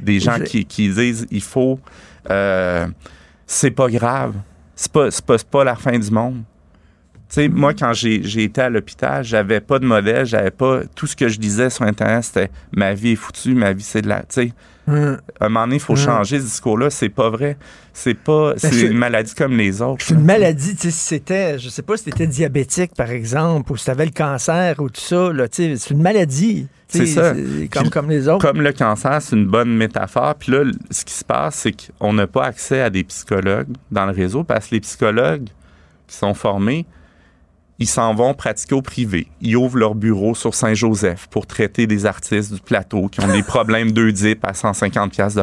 Des 0.00 0.18
gens 0.18 0.40
qui, 0.40 0.64
qui 0.64 0.88
disent 0.88 1.26
il 1.30 1.42
faut. 1.42 1.78
euh, 2.30 2.86
c'est 3.46 3.70
pas 3.70 3.88
grave. 3.88 4.34
C'est 4.74 4.90
pas, 4.90 5.08
pas, 5.26 5.36
pas 5.38 5.64
la 5.64 5.76
fin 5.76 5.98
du 5.98 6.10
monde. 6.10 6.42
Tu 7.28 7.40
sais, 7.40 7.48
moi, 7.48 7.74
quand 7.74 7.92
j'ai 7.92 8.44
été 8.44 8.60
à 8.60 8.68
l'hôpital, 8.68 9.24
j'avais 9.24 9.60
pas 9.60 9.78
de 9.78 9.86
modèle, 9.86 10.26
j'avais 10.26 10.50
pas. 10.50 10.82
Tout 10.94 11.06
ce 11.06 11.16
que 11.16 11.28
je 11.28 11.38
disais 11.38 11.70
sur 11.70 11.84
Internet, 11.84 12.24
c'était 12.24 12.50
ma 12.72 12.94
vie 12.94 13.12
est 13.12 13.16
foutue, 13.16 13.54
ma 13.54 13.72
vie 13.72 13.82
c'est 13.82 14.02
de 14.02 14.08
la. 14.08 14.20
Tu 14.20 14.26
sais, 14.30 14.52
Hum. 14.86 15.18
à 15.40 15.46
un 15.46 15.48
moment 15.48 15.64
donné, 15.66 15.76
il 15.76 15.80
faut 15.80 15.94
Hum. 15.94 15.98
changer 15.98 16.38
ce 16.38 16.44
discours-là. 16.44 16.90
C'est 16.90 17.08
pas 17.08 17.30
vrai. 17.30 17.56
C'est 17.92 18.14
pas. 18.14 18.52
C'est 18.58 18.70
c'est- 18.72 18.86
une 18.86 18.98
maladie 18.98 19.34
comme 19.34 19.56
les 19.56 19.80
autres. 19.80 20.04
C'est 20.04 20.14
une 20.14 20.24
maladie, 20.24 20.74
tu 20.76 20.82
sais, 20.82 20.90
si 20.90 20.98
c'était, 20.98 21.58
je 21.58 21.68
sais 21.70 21.82
pas 21.82 21.96
si 21.96 22.04
t'étais 22.04 22.26
diabétique, 22.26 22.94
par 22.94 23.10
exemple, 23.10 23.72
ou 23.72 23.76
si 23.76 23.86
t'avais 23.86 24.04
le 24.04 24.10
cancer 24.12 24.74
ou 24.80 24.90
tout 24.90 25.00
ça, 25.00 25.32
là, 25.32 25.48
tu 25.48 25.62
sais, 25.62 25.76
c'est 25.76 25.94
une 25.94 26.02
maladie. 26.02 26.66
C'est 26.88 27.06
ça. 27.06 27.34
Comme, 27.72 27.90
comme 27.90 28.08
les 28.10 28.28
autres. 28.28 28.46
Comme 28.46 28.60
le 28.60 28.72
cancer, 28.72 29.20
c'est 29.20 29.34
une 29.34 29.46
bonne 29.46 29.74
métaphore. 29.76 30.34
Puis 30.36 30.52
là, 30.52 30.62
ce 30.90 31.04
qui 31.04 31.14
se 31.14 31.24
passe, 31.24 31.56
c'est 31.56 31.72
qu'on 31.98 32.12
n'a 32.12 32.26
pas 32.28 32.44
accès 32.44 32.80
à 32.82 32.90
des 32.90 33.02
psychologues 33.04 33.66
dans 33.90 34.06
le 34.06 34.12
réseau 34.12 34.44
parce 34.44 34.68
que 34.68 34.74
les 34.76 34.80
psychologues 34.80 35.48
qui 36.06 36.16
sont 36.16 36.34
formés, 36.34 36.86
ils 37.78 37.88
s'en 37.88 38.14
vont 38.14 38.34
pratiquer 38.34 38.74
au 38.74 38.82
privé. 38.82 39.28
Ils 39.40 39.56
ouvrent 39.56 39.78
leur 39.78 39.94
bureau 39.94 40.34
sur 40.34 40.54
Saint-Joseph 40.54 41.26
pour 41.28 41.46
traiter 41.46 41.86
des 41.86 42.06
artistes 42.06 42.52
du 42.52 42.60
plateau 42.60 43.08
qui 43.08 43.20
ont 43.20 43.32
des 43.32 43.42
problèmes 43.42 43.92
d'Oedipe 43.92 44.44
à 44.44 44.54
150 44.54 45.12
pièces 45.12 45.34
de. 45.34 45.42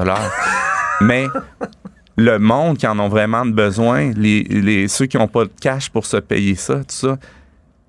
Mais 1.02 1.26
le 2.16 2.40
monde 2.40 2.78
qui 2.78 2.88
en 2.88 2.98
ont 3.00 3.10
vraiment 3.10 3.46
besoin, 3.46 4.12
les, 4.16 4.88
ceux 4.88 5.08
qui 5.08 5.18
n'ont 5.18 5.28
pas 5.28 5.46
de 5.46 5.52
cash 5.60 5.90
pour 5.90 6.06
se 6.06 6.18
payer 6.18 6.56
ça, 6.56 6.82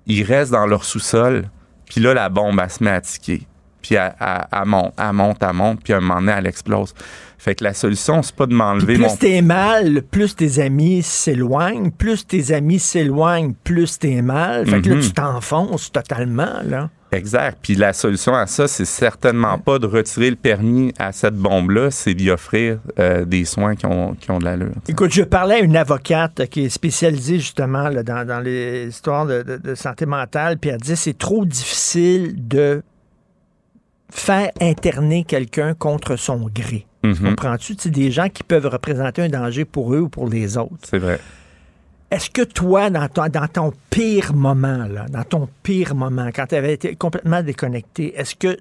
ils 0.05 0.23
restent 0.23 0.51
dans 0.51 0.65
leur 0.65 0.83
sous-sol. 0.83 1.49
Puis 1.85 2.01
là, 2.01 2.13
la 2.13 2.29
bombe, 2.29 2.59
elle 2.61 2.69
se 2.69 2.83
met 2.83 2.91
à 2.91 3.01
tiquer. 3.01 3.47
Puis 3.83 3.95
elle, 3.95 4.15
elle- 4.19 4.47
elle 4.51 4.65
monte, 4.65 4.93
elle 4.97 5.13
monte, 5.13 5.37
elle 5.43 5.53
monte, 5.53 5.81
puis 5.83 5.93
à 5.93 5.97
un 5.97 5.99
moment 5.99 6.15
donné, 6.21 6.33
elle 6.35 6.47
explose. 6.47 6.93
Fait 7.37 7.55
que 7.55 7.63
la 7.65 7.73
solution, 7.73 8.23
c'est 8.23 8.35
pas 8.35 8.45
de 8.45 8.53
m'enlever 8.53 8.93
plus 8.95 9.03
mon... 9.03 9.15
t'es 9.17 9.41
mal, 9.41 10.01
plus 10.09 10.33
tes 10.35 10.59
amis 10.61 11.03
s'éloignent. 11.03 11.91
Plus 11.91 12.25
tes 12.25 12.53
amis 12.53 12.79
s'éloignent, 12.79 13.53
plus 13.65 13.99
t'es 13.99 14.21
mal. 14.21 14.65
Fait 14.65 14.81
que 14.81 14.89
là, 14.89 14.95
Mhm. 14.95 15.01
tu 15.01 15.11
t'enfonces 15.11 15.91
totalement, 15.91 16.61
là. 16.65 16.89
Exact. 17.11 17.59
Puis 17.61 17.75
la 17.75 17.93
solution 17.93 18.33
à 18.33 18.47
ça, 18.47 18.67
c'est 18.67 18.85
certainement 18.85 19.59
pas 19.59 19.77
de 19.77 19.85
retirer 19.85 20.31
le 20.31 20.35
permis 20.35 20.93
à 20.97 21.11
cette 21.11 21.35
bombe-là, 21.35 21.91
c'est 21.91 22.13
d'y 22.15 22.31
offrir 22.31 22.79
euh, 22.97 23.23
des 23.25 23.45
soins 23.45 23.75
qui 23.75 23.85
ont, 23.85 24.15
qui 24.15 24.31
ont 24.31 24.39
de 24.39 24.45
l'allure. 24.45 24.71
Écoute, 24.87 25.11
je 25.13 25.21
parlais 25.21 25.55
à 25.55 25.59
une 25.59 25.75
avocate 25.77 26.47
qui 26.49 26.63
est 26.65 26.69
spécialisée 26.69 27.37
justement 27.39 27.89
là, 27.89 28.01
dans, 28.01 28.25
dans 28.25 28.39
les 28.39 28.87
histoires 28.87 29.27
de, 29.27 29.43
de- 29.43 29.57
de 29.57 29.75
santé 29.75 30.05
mentale, 30.07 30.57
puis 30.57 30.71
elle 30.71 30.79
dit 30.79 30.95
c'est 30.95 31.15
trop 31.17 31.45
difficile 31.45 32.33
de 32.47 32.81
faire 34.13 34.51
interner 34.61 35.23
quelqu'un 35.23 35.73
contre 35.73 36.15
son 36.15 36.49
gré. 36.53 36.85
Mhm. 37.03 37.29
Comprends-tu? 37.29 37.75
Tu 37.75 37.83
sais, 37.83 37.89
des 37.89 38.11
gens 38.11 38.29
qui 38.29 38.43
peuvent 38.43 38.67
représenter 38.67 39.23
un 39.23 39.29
danger 39.29 39.65
pour 39.65 39.93
eux 39.93 40.01
ou 40.01 40.09
pour 40.09 40.29
les 40.29 40.57
autres. 40.57 40.77
C'est 40.83 40.99
vrai. 40.99 41.19
Est-ce 42.11 42.29
que 42.29 42.43
toi, 42.43 42.89
dans 42.89 43.07
ton, 43.09 43.27
dans 43.27 43.47
ton 43.47 43.73
pire 43.89 44.33
moment, 44.33 44.85
là, 44.87 45.07
dans 45.09 45.23
ton 45.23 45.49
pire 45.63 45.95
moment, 45.95 46.29
quand 46.33 46.45
tu 46.45 46.55
avais 46.55 46.73
été 46.73 46.95
complètement 46.95 47.41
déconnecté, 47.41 48.13
est-ce 48.15 48.35
que 48.35 48.55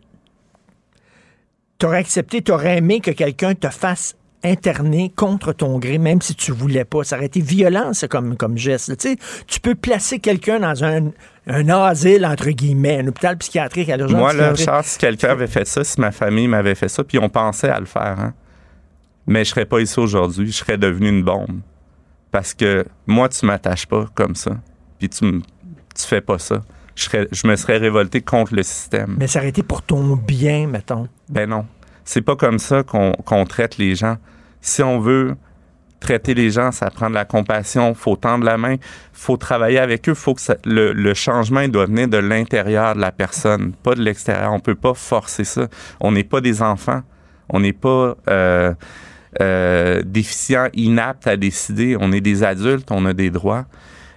tu 1.78 1.86
aurais 1.86 1.98
accepté, 1.98 2.42
tu 2.42 2.50
aurais 2.50 2.78
aimé 2.78 3.00
que 3.00 3.10
quelqu'un 3.10 3.54
te 3.54 3.68
fasse 3.68 4.16
interner 4.44 5.12
contre 5.14 5.52
ton 5.52 5.78
gré, 5.78 5.98
même 5.98 6.20
si 6.20 6.34
tu 6.34 6.52
voulais 6.52 6.84
pas? 6.84 7.04
Ça 7.04 7.16
aurait 7.16 7.26
été 7.26 7.40
violent, 7.40 7.92
ça, 7.92 8.08
comme, 8.08 8.36
comme 8.36 8.58
geste. 8.58 8.96
Tu 8.98 9.10
sais, 9.10 9.16
tu 9.46 9.60
peux 9.60 9.74
placer 9.74 10.18
quelqu'un 10.18 10.60
dans 10.60 10.82
un, 10.84 11.10
un 11.46 11.68
asile, 11.68 12.26
entre 12.26 12.50
guillemets, 12.50 12.98
un 13.00 13.06
hôpital 13.08 13.36
psychiatrique 13.38 13.88
à 13.88 13.96
l'urgence 13.96 14.18
Moi, 14.18 14.32
là. 14.32 14.54
Charles, 14.54 14.84
si 14.84 14.98
quelqu'un 14.98 15.30
avait 15.30 15.46
fait 15.46 15.66
ça, 15.66 15.84
si 15.84 16.00
ma 16.00 16.10
famille 16.12 16.48
m'avait 16.48 16.74
fait 16.74 16.88
ça, 16.88 17.04
puis 17.04 17.18
on 17.18 17.28
pensait 17.28 17.68
à 17.70 17.78
le 17.80 17.86
faire, 17.86 18.16
hein, 18.18 18.34
mais 19.26 19.44
je 19.44 19.50
serais 19.50 19.66
pas 19.66 19.80
ici 19.80 19.98
aujourd'hui, 20.00 20.46
je 20.50 20.56
serais 20.56 20.78
devenu 20.78 21.08
une 21.08 21.22
bombe. 21.22 21.60
Parce 22.30 22.54
que 22.54 22.84
moi, 23.06 23.28
tu 23.28 23.44
m'attaches 23.46 23.86
pas 23.86 24.06
comme 24.14 24.34
ça, 24.34 24.52
puis 24.98 25.08
tu, 25.08 25.24
m- 25.24 25.42
tu 25.94 26.02
fais 26.06 26.20
pas 26.22 26.38
ça. 26.38 26.62
Je, 26.96 27.04
serais- 27.04 27.28
je 27.30 27.46
me 27.46 27.54
serais 27.56 27.76
révolté 27.76 28.20
contre 28.22 28.54
le 28.54 28.62
système. 28.62 29.16
Mais 29.18 29.26
ça 29.26 29.38
aurait 29.38 29.50
été 29.50 29.62
pour 29.62 29.82
ton 29.82 30.16
bien, 30.16 30.66
mettons. 30.66 31.08
Ben 31.28 31.48
non. 31.48 31.66
C'est 32.04 32.22
pas 32.22 32.34
comme 32.34 32.58
ça 32.58 32.82
qu'on 32.82 33.12
qu'on 33.12 33.44
traite 33.44 33.78
les 33.78 33.94
gens. 33.94 34.16
Si 34.62 34.82
on 34.82 35.00
veut 35.00 35.36
traiter 36.00 36.34
les 36.34 36.50
gens, 36.50 36.72
ça 36.72 36.90
prend 36.90 37.10
de 37.10 37.14
la 37.14 37.24
compassion, 37.24 37.94
faut 37.94 38.16
tendre 38.16 38.44
la 38.44 38.56
main, 38.56 38.76
faut 39.12 39.36
travailler 39.36 39.78
avec 39.78 40.08
eux, 40.08 40.14
faut 40.14 40.34
que 40.34 40.40
ça- 40.40 40.56
le, 40.64 41.14
changement 41.14 41.66
doit 41.68 41.86
venir 41.86 42.08
de 42.08 42.16
l'intérieur 42.16 42.94
de 42.94 43.00
la 43.00 43.12
personne, 43.12 43.72
pas 43.82 43.94
de 43.94 44.02
l'extérieur. 44.02 44.52
On 44.52 44.60
peut 44.60 44.74
pas 44.74 44.94
forcer 44.94 45.44
ça. 45.44 45.68
On 46.00 46.12
n'est 46.12 46.24
pas 46.24 46.40
des 46.40 46.62
enfants, 46.62 47.02
on 47.48 47.60
n'est 47.60 47.72
pas 47.72 48.16
euh, 48.28 48.72
euh, 49.40 50.02
déficients, 50.04 50.68
inaptes 50.74 51.26
à 51.26 51.36
décider. 51.36 51.96
On 52.00 52.12
est 52.12 52.20
des 52.20 52.42
adultes, 52.42 52.90
on 52.90 53.04
a 53.06 53.12
des 53.12 53.30
droits. 53.30 53.66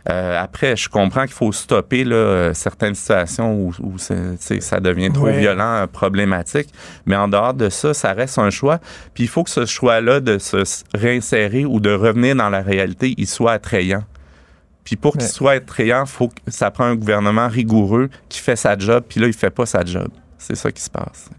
Euh, 0.09 0.39
après, 0.39 0.75
je 0.75 0.87
comprends 0.87 1.23
qu'il 1.23 1.33
faut 1.33 1.51
stopper 1.51 2.03
là, 2.03 2.53
certaines 2.53 2.93
situations 2.95 3.53
où, 3.55 3.73
où 3.81 3.97
ça 3.97 4.79
devient 4.79 5.11
trop 5.11 5.25
Ouais. 5.25 5.39
violent, 5.39 5.85
problématique. 5.91 6.69
Mais 7.07 7.15
en 7.15 7.27
dehors 7.27 7.53
de 7.55 7.69
ça, 7.69 7.93
ça 7.93 8.13
reste 8.13 8.37
un 8.37 8.51
choix. 8.51 8.79
Puis 9.13 9.23
il 9.23 9.27
faut 9.27 9.43
que 9.43 9.49
ce 9.49 9.65
choix-là 9.65 10.19
de 10.19 10.37
se 10.37 10.57
réinsérer 10.93 11.65
ou 11.65 11.79
de 11.79 11.91
revenir 11.91 12.35
dans 12.35 12.49
la 12.49 12.61
réalité, 12.61 13.15
il 13.17 13.25
soit 13.27 13.53
attrayant. 13.53 14.03
Puis 14.83 14.95
pour 14.95 15.13
qu'il 15.13 15.23
Ouais. 15.23 15.27
soit 15.27 15.51
attrayant, 15.53 16.05
faut 16.05 16.27
que 16.27 16.35
ça 16.49 16.69
prend 16.69 16.83
un 16.85 16.95
gouvernement 16.95 17.47
rigoureux 17.47 18.09
qui 18.29 18.39
fait 18.39 18.55
sa 18.55 18.77
job. 18.77 19.03
Puis 19.09 19.19
là, 19.19 19.25
il 19.25 19.33
fait 19.33 19.49
pas 19.49 19.65
sa 19.65 19.83
job. 19.83 20.09
C'est 20.37 20.55
ça 20.55 20.71
qui 20.71 20.81
se 20.83 20.89
passe. 20.91 21.29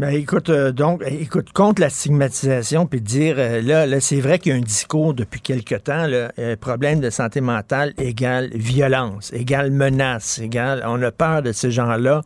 Ben, 0.00 0.08
écoute, 0.08 0.50
euh, 0.50 0.72
donc, 0.72 1.02
euh, 1.02 1.06
écoute, 1.08 1.52
contre 1.52 1.80
la 1.80 1.88
stigmatisation, 1.88 2.84
puis 2.84 3.00
dire, 3.00 3.36
euh, 3.38 3.62
là, 3.62 3.86
là 3.86 4.00
c'est 4.00 4.20
vrai 4.20 4.40
qu'il 4.40 4.50
y 4.50 4.54
a 4.56 4.58
un 4.58 4.60
discours 4.60 5.14
depuis 5.14 5.40
quelque 5.40 5.76
temps, 5.76 6.08
là, 6.08 6.32
euh, 6.40 6.56
problème 6.56 6.98
de 6.98 7.10
santé 7.10 7.40
mentale 7.40 7.94
égale 7.96 8.50
violence, 8.54 9.32
égale 9.32 9.70
menace, 9.70 10.40
égale, 10.40 10.82
on 10.84 11.00
a 11.00 11.12
peur 11.12 11.42
de 11.42 11.52
ces 11.52 11.70
gens-là. 11.70 12.22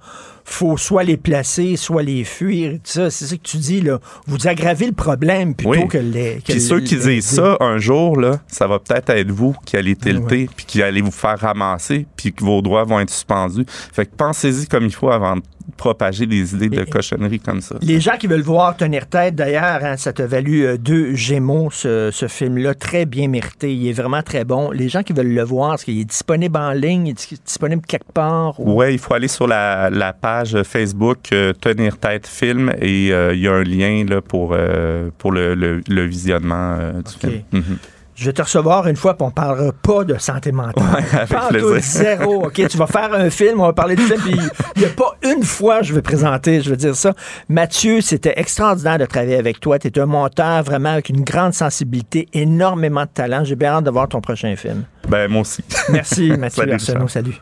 Faut 0.50 0.78
soit 0.78 1.04
les 1.04 1.18
placer, 1.18 1.76
soit 1.76 2.02
les 2.02 2.24
fuir. 2.24 2.78
C'est 2.82 3.10
ça 3.10 3.36
que 3.36 3.42
tu 3.42 3.58
dis, 3.58 3.82
là. 3.82 3.98
Vous 4.26 4.48
aggravez 4.48 4.86
le 4.86 4.92
problème 4.92 5.54
plutôt 5.54 5.72
Oui. 5.72 5.88
que 5.88 5.98
les. 5.98 6.36
que 6.44 6.52
Puis 6.52 6.60
ceux 6.62 6.80
qui 6.80 6.96
les- 6.96 7.16
disent 7.16 7.26
ça, 7.26 7.58
un 7.60 7.76
jour, 7.76 8.18
là, 8.18 8.40
ça 8.46 8.66
va 8.66 8.78
peut-être 8.78 9.10
être 9.10 9.30
vous 9.30 9.54
qui 9.66 9.76
allez 9.76 9.94
tilter, 9.94 10.48
puis 10.56 10.64
qui 10.64 10.82
allez 10.82 11.02
vous 11.02 11.10
faire 11.10 11.38
ramasser, 11.38 12.06
puis 12.16 12.32
que 12.32 12.42
vos 12.42 12.62
droits 12.62 12.84
vont 12.84 12.98
être 12.98 13.10
suspendus. 13.10 13.66
Fait 13.68 14.06
que 14.06 14.12
pensez-y 14.16 14.66
comme 14.66 14.84
il 14.86 14.94
faut 14.94 15.10
avant 15.10 15.36
de 15.36 15.42
propager 15.76 16.24
des 16.24 16.54
idées 16.54 16.70
de 16.70 16.82
cochonneries 16.84 17.40
comme 17.40 17.60
ça. 17.60 17.76
Les 17.82 18.00
gens 18.00 18.16
qui 18.18 18.26
veulent 18.26 18.40
voir 18.40 18.74
tenir 18.74 19.06
tête, 19.06 19.34
d'ailleurs, 19.34 19.80
hein, 19.84 19.98
ça 19.98 20.14
t'a 20.14 20.26
valu 20.26 20.64
euh, 20.66 20.78
deux 20.78 21.14
Gémeaux, 21.14 21.68
ce, 21.70 22.08
ce 22.10 22.26
film-là, 22.26 22.74
très 22.74 23.04
bien 23.04 23.28
mérité. 23.28 23.72
Il 23.74 23.86
est 23.86 23.92
vraiment 23.92 24.22
très 24.22 24.44
bon. 24.46 24.70
Les 24.70 24.88
gens 24.88 25.02
qui 25.02 25.12
veulent 25.12 25.28
le 25.34 25.42
voir, 25.44 25.74
est-ce 25.74 25.84
qu'il 25.84 26.00
est 26.00 26.04
disponible 26.06 26.56
en 26.56 26.72
ligne, 26.72 27.08
il 27.08 27.10
est 27.10 27.44
disponible 27.44 27.82
quelque 27.86 28.10
part? 28.12 28.58
ou- 28.58 28.72
Ouais, 28.78 28.94
il 28.94 28.98
faut 28.98 29.12
aller 29.12 29.28
sur 29.28 29.46
la, 29.46 29.90
la 29.90 30.14
page 30.14 30.37
Facebook 30.64 31.18
euh, 31.32 31.52
Tenir 31.52 31.98
tête 31.98 32.26
film 32.26 32.72
et 32.80 33.12
euh, 33.12 33.34
il 33.34 33.40
y 33.40 33.48
a 33.48 33.52
un 33.52 33.62
lien 33.64 34.04
là, 34.08 34.20
pour, 34.20 34.52
euh, 34.52 35.10
pour 35.18 35.32
le, 35.32 35.54
le- 35.54 35.82
le 35.88 36.02
visionnement 36.04 36.76
euh, 36.78 36.92
du 37.02 37.12
film. 37.18 37.42
Mhm. 37.52 37.78
Je 38.14 38.24
vais 38.24 38.32
te 38.32 38.42
recevoir 38.42 38.88
une 38.88 38.96
fois, 38.96 39.16
puis 39.16 39.24
on 39.24 39.30
parlera 39.30 39.70
pas 39.72 40.02
de 40.02 40.18
santé 40.18 40.50
mentale. 40.50 40.82
Ouais, 40.92 41.36
avec 41.38 41.84
zéro. 41.84 42.46
OK, 42.46 42.66
tu 42.68 42.76
vas 42.76 42.88
faire 42.88 43.14
un 43.14 43.30
film, 43.30 43.60
on 43.60 43.66
va 43.66 43.72
parler 43.72 43.94
de 43.94 44.00
film, 44.00 44.20
puis 44.20 44.36
il 44.74 44.80
n'y 44.80 44.86
a 44.86 44.90
pas 44.90 45.16
une 45.22 45.44
fois 45.44 45.82
je 45.82 45.94
vais 45.94 46.02
présenter, 46.02 46.60
je 46.60 46.70
veux 46.70 46.76
dire 46.76 46.96
ça. 46.96 47.14
Mathieu, 47.48 48.00
c'était 48.00 48.32
extraordinaire 48.34 48.98
de 48.98 49.04
travailler 49.06 49.36
avec 49.36 49.60
toi. 49.60 49.78
Tu 49.78 49.86
es 49.86 49.98
un 50.00 50.06
monteur 50.06 50.64
vraiment 50.64 50.88
avec 50.94 51.10
une 51.10 51.22
grande 51.22 51.54
sensibilité, 51.54 52.26
énormément 52.32 53.02
de 53.04 53.10
talent. 53.14 53.44
J'ai 53.44 53.54
bien 53.54 53.74
hâte 53.74 53.84
de 53.84 53.90
voir 53.90 54.08
ton 54.08 54.20
prochain 54.20 54.56
film. 54.56 54.82
Ben, 55.08 55.30
moi 55.30 55.42
aussi. 55.42 55.62
Merci, 55.90 56.30
Mathieu 56.36 56.62
Salut, 56.62 56.72
Arsenault. 56.72 57.06
Salut. 57.06 57.40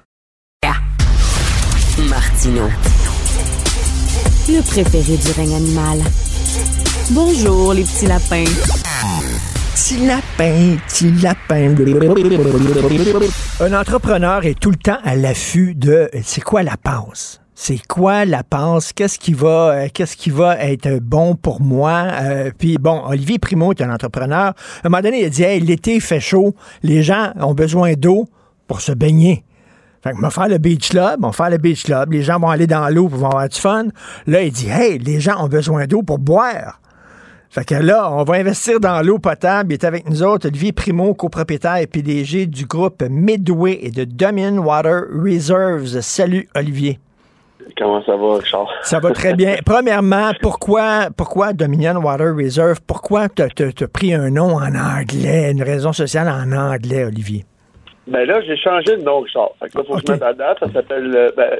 Le 4.48 4.62
préféré 4.62 5.16
du 5.16 5.32
règne 5.32 5.56
animal. 5.56 5.98
Bonjour, 7.10 7.74
les 7.74 7.82
petits 7.82 8.06
lapins. 8.06 8.44
Petit 9.74 10.06
lapin, 10.06 10.76
petit 10.86 11.10
lapin. 11.20 11.74
Un 13.58 13.72
entrepreneur 13.72 14.46
est 14.46 14.56
tout 14.60 14.70
le 14.70 14.76
temps 14.76 14.98
à 15.02 15.16
l'affût 15.16 15.74
de 15.74 16.08
c'est 16.22 16.40
quoi 16.40 16.62
la 16.62 16.76
passe? 16.76 17.40
C'est 17.56 17.84
quoi 17.84 18.24
la 18.24 18.44
passe? 18.44 18.92
Qu'est-ce 18.92 19.18
qui 19.18 19.32
va, 19.32 19.70
euh, 19.70 19.88
qu'est-ce 19.92 20.16
qui 20.16 20.30
va 20.30 20.56
être 20.60 21.00
bon 21.00 21.34
pour 21.34 21.60
moi? 21.60 22.06
Euh, 22.12 22.52
puis 22.56 22.78
bon, 22.78 23.02
Olivier 23.08 23.40
Primo 23.40 23.72
est 23.72 23.82
un 23.82 23.92
entrepreneur. 23.92 24.50
À 24.50 24.54
un 24.84 24.88
moment 24.88 25.02
donné, 25.02 25.22
il 25.22 25.24
a 25.24 25.30
dit 25.30 25.42
Hey, 25.42 25.58
l'été 25.58 25.98
fait 25.98 26.20
chaud, 26.20 26.54
les 26.84 27.02
gens 27.02 27.32
ont 27.40 27.54
besoin 27.54 27.94
d'eau 27.94 28.28
pour 28.68 28.82
se 28.82 28.92
baigner. 28.92 29.42
Fait 30.06 30.12
que, 30.12 30.18
on 30.18 30.20
va 30.20 30.30
faire 30.30 30.48
le 30.48 30.58
beach 30.58 30.90
club, 30.90 31.24
on 31.24 31.28
va 31.28 31.32
faire 31.32 31.50
le 31.50 31.58
beach 31.58 31.84
club, 31.84 32.12
les 32.12 32.22
gens 32.22 32.38
vont 32.38 32.48
aller 32.48 32.68
dans 32.68 32.88
l'eau 32.94 33.08
pour 33.08 33.26
avoir 33.26 33.48
du 33.48 33.58
fun. 33.58 33.86
Là, 34.26 34.42
il 34.42 34.52
dit 34.52 34.68
Hey, 34.68 34.98
les 34.98 35.18
gens 35.18 35.42
ont 35.42 35.48
besoin 35.48 35.86
d'eau 35.86 36.02
pour 36.02 36.18
boire. 36.18 36.80
Fait 37.50 37.64
que 37.64 37.74
là, 37.74 38.12
on 38.12 38.22
va 38.22 38.34
investir 38.34 38.78
dans 38.78 39.04
l'eau 39.04 39.18
potable. 39.18 39.72
Il 39.72 39.74
est 39.74 39.84
avec 39.84 40.08
nous 40.08 40.22
autres, 40.22 40.46
Olivier 40.46 40.72
Primo, 40.72 41.14
copropriétaire 41.14 41.76
et 41.76 41.86
PDG 41.86 42.46
du 42.46 42.66
groupe 42.66 43.02
Midway 43.08 43.78
et 43.82 43.90
de 43.90 44.04
Dominion 44.04 44.62
Water 44.62 45.04
Reserves. 45.10 46.00
Salut, 46.02 46.48
Olivier. 46.54 47.00
Comment 47.76 48.04
ça 48.04 48.14
va, 48.16 48.36
Richard? 48.36 48.68
Ça 48.82 49.00
va 49.00 49.10
très 49.10 49.34
bien. 49.34 49.56
Premièrement, 49.64 50.30
pourquoi, 50.40 51.08
pourquoi 51.16 51.52
Dominion 51.52 51.96
Water 51.96 52.32
Reserve? 52.36 52.78
Pourquoi 52.86 53.28
tu 53.28 53.42
as 53.42 53.88
pris 53.88 54.14
un 54.14 54.30
nom 54.30 54.56
en 54.56 54.74
anglais, 54.74 55.50
une 55.50 55.64
raison 55.64 55.92
sociale 55.92 56.28
en 56.28 56.52
anglais, 56.52 57.04
Olivier? 57.04 57.44
Ben 58.06 58.24
là, 58.24 58.40
j'ai 58.40 58.56
changé 58.56 58.96
de 58.96 59.02
nom, 59.02 59.20
Richard. 59.20 59.50
Fait 59.60 59.68
que 59.68 59.78
là, 59.78 59.84
faut 59.84 59.94
que 59.94 59.98
Ok. 59.98 60.04
je 60.06 60.12
mette 60.12 60.22
à 60.22 60.32
date. 60.32 60.58
Ça 60.60 60.70
s'appelle, 60.72 61.12
euh, 61.16 61.30
ben, 61.36 61.58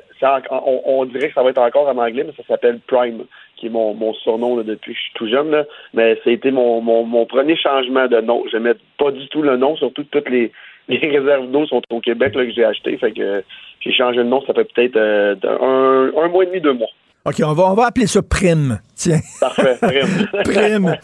on, 0.50 0.80
on 0.84 1.04
dirait 1.06 1.28
que 1.28 1.34
ça 1.34 1.42
va 1.42 1.50
être 1.50 1.58
encore 1.58 1.88
en 1.88 1.98
anglais, 1.98 2.24
mais 2.24 2.32
ça 2.36 2.44
s'appelle 2.46 2.78
Prime, 2.86 3.24
qui 3.56 3.66
est 3.66 3.70
mon, 3.70 3.94
mon 3.94 4.14
surnom 4.14 4.56
là, 4.56 4.62
depuis 4.62 4.92
que 4.92 4.98
je 4.98 5.02
suis 5.04 5.12
tout 5.14 5.28
jeune. 5.28 5.50
Là. 5.50 5.64
Mais 5.92 6.14
ça 6.22 6.30
a 6.30 6.32
été 6.32 6.52
mon, 6.52 6.80
mon, 6.80 7.02
mon 7.04 7.26
premier 7.26 7.56
changement 7.56 8.06
de 8.06 8.20
nom. 8.20 8.44
J'aimais 8.50 8.74
pas 8.98 9.10
du 9.10 9.26
tout 9.28 9.42
le 9.42 9.56
nom, 9.56 9.76
surtout 9.76 10.04
que 10.04 10.18
toutes 10.18 10.30
les, 10.30 10.52
les 10.88 10.98
réserves 10.98 11.50
d'eau 11.50 11.66
sont 11.66 11.82
au 11.90 12.00
Québec 12.00 12.34
là, 12.36 12.44
que 12.44 12.52
j'ai 12.52 12.64
acheté. 12.64 12.96
Fait 12.96 13.12
que 13.12 13.20
euh, 13.22 13.40
j'ai 13.80 13.92
changé 13.92 14.18
de 14.18 14.22
nom, 14.24 14.40
ça 14.46 14.54
fait 14.54 14.72
peut-être 14.72 14.96
euh, 14.96 15.34
un, 15.44 16.12
un 16.22 16.28
mois 16.28 16.44
et 16.44 16.46
demi, 16.46 16.60
deux 16.60 16.74
mois. 16.74 16.90
OK, 17.26 17.42
on 17.44 17.52
va, 17.54 17.64
on 17.64 17.74
va 17.74 17.86
appeler 17.86 18.06
ça 18.06 18.22
Prime. 18.22 18.78
Tiens. 18.94 19.20
Parfait. 19.40 19.76
Prime. 19.80 20.26
Prime. 20.44 20.96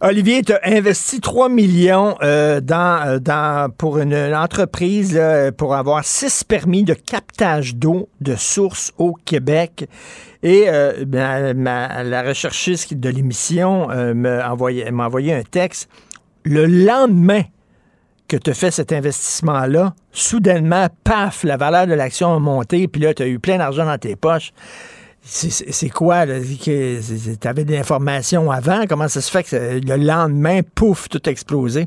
Olivier, 0.00 0.42
tu 0.42 0.52
as 0.52 0.60
investi 0.64 1.20
3 1.20 1.48
millions 1.48 2.16
euh, 2.22 2.60
dans, 2.60 3.06
euh, 3.06 3.18
dans, 3.20 3.70
pour 3.70 3.98
une, 3.98 4.12
une 4.12 4.34
entreprise 4.34 5.14
là, 5.14 5.52
pour 5.52 5.76
avoir 5.76 6.04
six 6.04 6.42
permis 6.42 6.82
de 6.82 6.94
captage 6.94 7.76
d'eau 7.76 8.08
de 8.20 8.34
source 8.34 8.92
au 8.98 9.14
Québec. 9.24 9.88
Et 10.42 10.64
euh, 10.66 11.04
ma- 11.06 11.54
ma- 11.54 12.02
la 12.02 12.22
recherchiste 12.22 12.94
de 12.94 13.08
l'émission 13.08 13.90
euh, 13.90 14.12
m'a 14.12 14.50
envoyé, 14.50 14.90
envoyé 14.90 15.32
un 15.34 15.42
texte. 15.42 15.88
Le 16.44 16.66
lendemain 16.66 17.42
que 18.26 18.36
tu 18.36 18.50
as 18.50 18.54
fait 18.54 18.70
cet 18.70 18.92
investissement-là, 18.92 19.94
soudainement, 20.12 20.86
paf, 21.04 21.44
la 21.44 21.56
valeur 21.56 21.86
de 21.86 21.94
l'action 21.94 22.34
a 22.34 22.38
monté, 22.38 22.88
puis 22.88 23.00
là, 23.02 23.12
tu 23.14 23.22
as 23.22 23.26
eu 23.26 23.38
plein 23.38 23.58
d'argent 23.58 23.84
dans 23.84 23.98
tes 23.98 24.16
poches. 24.16 24.52
C'est- 25.22 25.90
quoi? 25.90 26.24
Tu 26.26 27.48
avais 27.48 27.64
des 27.64 27.78
informations 27.78 28.50
avant? 28.50 28.86
Comment 28.88 29.08
ça 29.08 29.20
se 29.20 29.30
fait 29.30 29.42
que 29.42 29.80
le 29.86 30.04
lendemain, 30.04 30.60
pouf, 30.74 31.08
tout 31.08 31.20
a 31.26 31.30
explosé? 31.30 31.84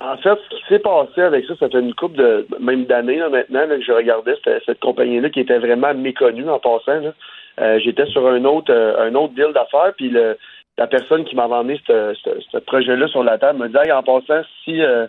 En 0.00 0.16
fait, 0.16 0.38
ce 0.50 0.56
qui 0.56 0.62
s'est 0.68 0.78
passé 0.80 1.20
avec 1.20 1.44
ça, 1.46 1.54
ça 1.56 1.68
fait 1.68 1.80
une 1.80 1.94
couple 1.94 2.16
de 2.16 2.46
même 2.60 2.84
d'années 2.86 3.18
maintenant 3.18 3.68
que 3.68 3.82
je 3.82 3.92
regardais 3.92 4.34
cette, 4.66 4.80
compagnie-là 4.80 5.30
qui 5.30 5.40
était 5.40 5.58
vraiment 5.58 5.94
méconnue 5.94 6.48
en 6.48 6.58
passant. 6.58 7.12
Euh, 7.60 7.78
J'étais 7.78 8.06
sur 8.06 8.26
un 8.26 8.44
autre 8.44 8.72
euh, 8.72 9.06
un 9.06 9.14
autre 9.14 9.34
deal 9.34 9.52
d'affaires, 9.54 9.92
puis 9.96 10.10
la 10.10 10.86
personne 10.86 11.24
qui 11.24 11.36
m'avait 11.36 11.54
emmené 11.54 11.80
ce, 11.86 12.58
projet-là 12.58 13.06
sur 13.08 13.22
la 13.22 13.38
table 13.38 13.60
me 13.60 13.68
dit 13.68 13.76
Hey, 13.76 13.92
en 13.92 14.02
passant, 14.02 14.42
si 14.64 14.82
euh, 14.82 15.06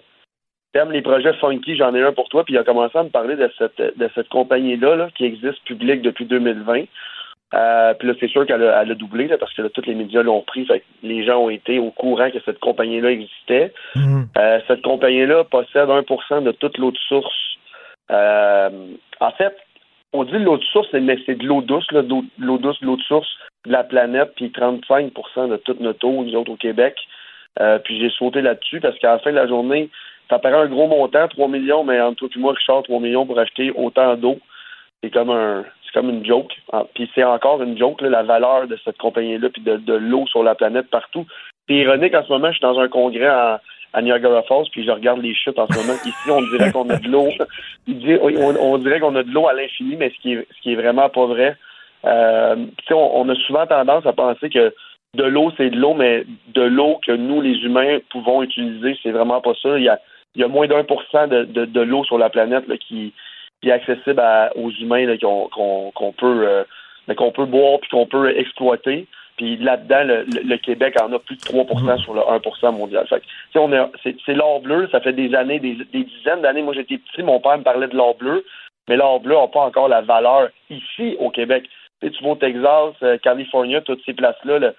t'aimes 0.73 0.91
les 0.91 1.01
projets 1.01 1.33
funky, 1.35 1.75
j'en 1.75 1.95
ai 1.95 2.03
un 2.03 2.13
pour 2.13 2.29
toi. 2.29 2.43
Puis 2.43 2.53
il 2.53 2.57
a 2.57 2.63
commencé 2.63 2.97
à 2.97 3.03
me 3.03 3.09
parler 3.09 3.35
de 3.35 3.49
cette 3.57 3.97
de 3.97 4.09
cette 4.13 4.29
compagnie-là 4.29 4.95
là, 4.95 5.09
qui 5.15 5.25
existe 5.25 5.63
publique 5.65 6.01
depuis 6.01 6.25
2020. 6.25 6.83
Euh, 7.53 7.93
puis 7.93 8.07
là, 8.07 8.13
c'est 8.19 8.29
sûr 8.29 8.45
qu'elle 8.45 8.63
a, 8.63 8.85
doublé 8.95 9.27
là, 9.27 9.37
parce 9.37 9.53
que 9.53 9.61
là, 9.61 9.69
tous 9.69 9.85
les 9.85 9.95
médias 9.95 10.23
l'ont 10.23 10.41
pris. 10.41 10.65
Fait 10.65 10.79
que 10.79 10.85
les 11.03 11.23
gens 11.23 11.37
ont 11.37 11.49
été 11.49 11.79
au 11.79 11.91
courant 11.91 12.29
que 12.31 12.39
cette 12.45 12.59
compagnie-là 12.59 13.11
existait. 13.11 13.73
Euh, 13.95 14.59
cette 14.67 14.81
compagnie-là 14.81 15.43
possède 15.43 15.89
1% 15.89 16.43
de 16.43 16.51
toute 16.51 16.77
l'eau 16.77 16.91
de 16.91 16.97
source. 16.97 17.57
Euh, 18.11 18.69
en 19.19 19.31
fait, 19.31 19.55
on 20.13 20.23
dit 20.23 20.37
l'eau 20.39 20.57
de 20.57 20.63
source, 20.63 20.91
mais 20.93 21.17
c'est 21.25 21.35
de 21.35 21.45
l'eau 21.45 21.61
douce, 21.61 21.85
l'eau 21.91 22.57
douce, 22.57 22.81
l'eau 22.81 22.97
de 22.97 23.01
source 23.03 23.29
de 23.65 23.71
la 23.71 23.83
planète, 23.83 24.33
puis 24.35 24.49
35% 24.49 25.49
de 25.49 25.57
toute 25.57 25.79
notre 25.79 26.07
eau, 26.07 26.23
nous 26.23 26.35
autres 26.35 26.51
au 26.51 26.57
Québec. 26.57 26.95
Puis 27.83 27.99
j'ai 27.99 28.09
sauté 28.09 28.41
là-dessus 28.41 28.79
parce 28.79 28.97
qu'à 28.97 29.11
la 29.11 29.19
fin 29.19 29.31
de 29.31 29.35
la 29.35 29.47
journée, 29.47 29.89
ça 30.29 30.39
paraît 30.39 30.57
un 30.57 30.67
gros 30.67 30.87
montant, 30.87 31.27
3 31.27 31.47
millions, 31.47 31.83
mais 31.83 31.99
entre 32.01 32.27
toi 32.27 32.29
et 32.35 32.39
moi, 32.39 32.53
Richard, 32.53 32.83
3 32.83 32.99
millions 32.99 33.25
pour 33.25 33.37
acheter 33.39 33.71
autant 33.75 34.15
d'eau, 34.15 34.39
c'est 35.03 35.11
comme 35.11 35.29
un 35.29 35.63
comme 35.93 36.09
une 36.09 36.25
joke. 36.25 36.53
Ah, 36.71 36.85
Puis 36.93 37.09
c'est 37.13 37.23
encore 37.23 37.61
une 37.61 37.77
joke, 37.77 38.01
là, 38.01 38.09
la 38.09 38.23
valeur 38.23 38.67
de 38.67 38.77
cette 38.83 38.97
compagnie-là, 38.97 39.49
puis 39.49 39.61
de, 39.61 39.77
de 39.77 39.93
l'eau 39.93 40.25
sur 40.27 40.43
la 40.43 40.55
planète 40.55 40.89
partout. 40.89 41.25
C'est 41.67 41.75
ironique, 41.75 42.15
en 42.15 42.23
ce 42.23 42.31
moment, 42.31 42.47
je 42.47 42.57
suis 42.57 42.61
dans 42.61 42.79
un 42.79 42.87
congrès 42.87 43.27
à, 43.27 43.61
à 43.93 44.01
Niagara 44.01 44.41
Falls, 44.43 44.65
puis 44.71 44.83
je 44.83 44.91
regarde 44.91 45.21
les 45.21 45.35
chutes 45.35 45.59
en 45.59 45.67
ce 45.67 45.77
moment. 45.77 45.97
Ici, 46.05 46.29
on 46.29 46.41
dirait 46.41 46.71
qu'on 46.71 46.89
a 46.89 46.97
de 46.97 47.07
l'eau. 47.07 47.29
On, 47.87 48.55
on 48.59 48.77
dirait 48.79 48.99
qu'on 48.99 49.15
a 49.15 49.23
de 49.23 49.31
l'eau 49.31 49.47
à 49.47 49.53
l'infini, 49.53 49.95
mais 49.95 50.09
ce 50.09 50.21
qui 50.21 50.33
est, 50.33 50.47
ce 50.55 50.61
qui 50.61 50.73
est 50.73 50.75
vraiment 50.75 51.09
pas 51.09 51.25
vrai. 51.25 51.55
Euh, 52.05 52.55
on, 52.91 53.11
on 53.13 53.29
a 53.29 53.35
souvent 53.35 53.65
tendance 53.65 54.05
à 54.05 54.13
penser 54.13 54.49
que 54.49 54.73
de 55.15 55.23
l'eau, 55.23 55.51
c'est 55.57 55.69
de 55.69 55.77
l'eau, 55.77 55.93
mais 55.93 56.25
de 56.53 56.63
l'eau 56.63 56.99
que 57.05 57.11
nous, 57.11 57.39
les 57.41 57.57
humains, 57.63 57.99
pouvons 58.09 58.41
utiliser, 58.41 58.97
c'est 59.03 59.11
vraiment 59.11 59.41
pas 59.41 59.53
ça. 59.61 59.77
Il 59.77 59.83
y 59.83 59.89
a, 59.89 59.99
il 60.35 60.41
y 60.41 60.43
a 60.43 60.47
moins 60.47 60.67
d'un 60.67 60.83
pour 60.83 61.03
cent 61.11 61.27
de, 61.27 61.43
de, 61.43 61.65
de 61.65 61.81
l'eau 61.81 62.03
sur 62.03 62.17
la 62.17 62.29
planète 62.29 62.67
là, 62.67 62.77
qui, 62.77 63.13
qui 63.64 63.70
est 63.70 63.74
accessible 63.74 64.20
à, 64.20 64.51
aux 64.57 64.70
humains 64.72 65.05
qu'on, 65.22 66.11
peut 66.18 66.45
euh, 66.45 66.64
qu'on 67.16 67.32
peut 67.32 67.45
boire 67.45 67.80
puis 67.80 67.89
qu'on 67.89 68.05
peut 68.05 68.38
exploiter. 68.38 69.07
Puis 69.38 69.55
là-dedans, 69.57 70.03
le, 70.03 70.24
le- 70.26 70.43
le 70.47 70.57
Québec 70.57 70.95
en 71.01 71.11
a 71.14 71.18
plus 71.18 71.38
de 71.38 71.41
3% 71.41 71.97
sur 72.03 72.14
le 72.14 72.20
1% 72.22 72.78
mondial. 72.78 73.07
C'est, 74.03 74.16
c'est 74.26 74.34
l'or 74.34 74.59
bleu, 74.59 74.88
ça 74.91 74.99
fait 74.99 75.14
des 75.14 75.34
années, 75.34 75.59
des, 75.59 75.76
des 75.93 76.03
dizaines 76.03 76.41
d'années. 76.41 76.61
Moi, 76.61 76.74
j'étais 76.76 76.97
petit, 76.97 77.24
mon 77.24 77.39
père 77.39 77.57
me 77.57 77.64
parlait 77.64 77.88
de 77.88 77.95
l'or 77.95 78.16
bleu, 78.16 78.45
mais 78.89 78.97
l'or 78.97 79.22
bleu 79.22 79.36
n'a 79.36 79.47
pas 79.47 79.61
encore 79.61 79.88
la 79.88 80.01
valeur 80.01 80.49
ici 80.70 81.16
au 81.20 81.30
Québec. 81.30 81.64
Tu 82.01 82.07
sais, 82.09 82.14
tu 82.14 82.24
vas 82.24 82.32
au 82.32 82.36
Texas, 82.36 82.93
euh, 83.01 83.18
Californie, 83.18 83.78
toutes 83.86 84.03
ces 84.05 84.14
places-là, 84.14 84.59
le- 84.59 84.76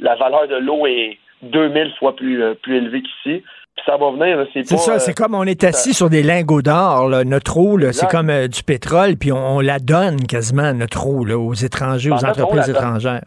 la 0.00 0.14
valeur 0.16 0.48
de 0.48 0.56
l'eau 0.56 0.86
est 0.86 1.18
2000 1.42 1.92
fois 1.98 2.16
plus, 2.16 2.42
euh, 2.42 2.54
plus 2.54 2.76
élevée 2.78 3.02
qu'ici. 3.02 3.44
Ça 3.84 3.96
va 3.96 4.10
venir, 4.10 4.46
c'est 4.52 4.64
ça, 4.66 4.94
euh, 4.94 4.98
c'est 4.98 5.14
comme 5.14 5.34
on 5.34 5.44
est 5.44 5.62
assis 5.62 5.94
sur 5.94 6.08
des 6.10 6.22
lingots 6.22 6.62
d'or, 6.62 7.08
là. 7.08 7.24
notre 7.24 7.56
eau, 7.58 7.76
là, 7.76 7.92
c'est 7.92 8.08
comme 8.08 8.30
euh, 8.30 8.48
du 8.48 8.62
pétrole, 8.64 9.16
puis 9.16 9.30
on, 9.32 9.56
on 9.56 9.60
la 9.60 9.78
donne 9.78 10.26
quasiment, 10.26 10.72
notre 10.72 11.06
eau, 11.06 11.24
là, 11.24 11.38
aux 11.38 11.52
étrangers, 11.54 12.10
En 12.10 12.16
aux 12.16 12.18
fait, 12.18 12.26
entreprises 12.26 12.68
étrangères. 12.70 13.24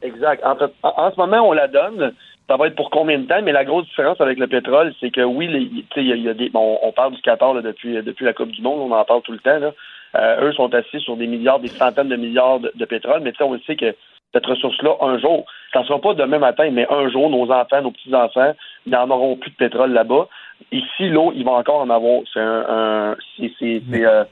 Exact. 0.00 0.42
En, 0.44 0.56
fait, 0.56 0.72
en, 0.82 0.92
en 0.96 1.10
ce 1.10 1.16
moment, 1.16 1.46
on 1.48 1.52
la 1.52 1.68
donne. 1.68 2.12
Ça 2.48 2.56
va 2.56 2.66
être 2.66 2.74
pour 2.76 2.90
combien 2.90 3.18
de 3.18 3.24
temps? 3.26 3.40
Mais 3.42 3.52
la 3.52 3.64
grosse 3.64 3.86
différence 3.86 4.20
avec 4.20 4.38
le 4.38 4.46
pétrole, 4.46 4.92
c'est 5.00 5.10
que 5.10 5.20
oui, 5.22 5.46
les- 5.48 6.02
y 6.02 6.12
a, 6.12 6.16
y 6.16 6.28
a 6.28 6.34
des. 6.34 6.48
bon, 6.50 6.78
on 6.82 6.92
parle 6.92 7.12
du 7.14 7.20
Qatar 7.22 7.54
là, 7.54 7.62
depuis, 7.62 7.94
depuis 8.02 8.24
la 8.24 8.32
Coupe 8.32 8.50
du 8.50 8.62
Monde, 8.62 8.80
on 8.80 8.94
en 8.94 9.04
parle 9.04 9.22
tout 9.22 9.32
le 9.32 9.38
temps. 9.38 9.58
Là. 9.58 9.72
Euh, 10.16 10.48
eux 10.48 10.52
sont 10.52 10.72
assis 10.74 11.00
sur 11.00 11.16
des 11.16 11.26
milliards, 11.26 11.60
des 11.60 11.68
centaines 11.68 12.08
de 12.08 12.16
milliards 12.16 12.60
de, 12.60 12.70
de 12.74 12.84
pétrole, 12.84 13.20
mais 13.22 13.32
tu 13.32 13.38
sais, 13.38 13.44
on 13.44 13.52
le 13.54 13.60
sait 13.66 13.76
que 13.76 13.94
cette 14.32 14.46
ressource-là, 14.46 14.96
un 15.00 15.18
jour, 15.18 15.44
ça 15.72 15.80
ne 15.80 15.84
sera 15.84 16.00
pas 16.00 16.14
demain 16.14 16.38
matin, 16.38 16.70
mais 16.72 16.86
un 16.90 17.08
jour, 17.10 17.28
nos 17.30 17.50
enfants, 17.52 17.82
nos 17.82 17.90
petits-enfants, 17.90 18.52
ils 18.86 18.92
n'en 18.92 19.10
auront 19.10 19.36
plus 19.36 19.50
de 19.50 19.56
pétrole 19.56 19.92
là-bas. 19.92 20.28
Ici, 20.70 21.08
l'eau, 21.08 21.32
ils 21.34 21.44
vont 21.44 21.56
encore 21.56 21.80
en 21.80 21.90
avoir. 21.90 22.20
C'est 22.32 22.40
un, 22.40 22.64
un- 22.68 23.16
c'est, 23.36 23.52
c'est, 23.58 23.82
c'est, 23.90 24.04
euh, 24.06 24.24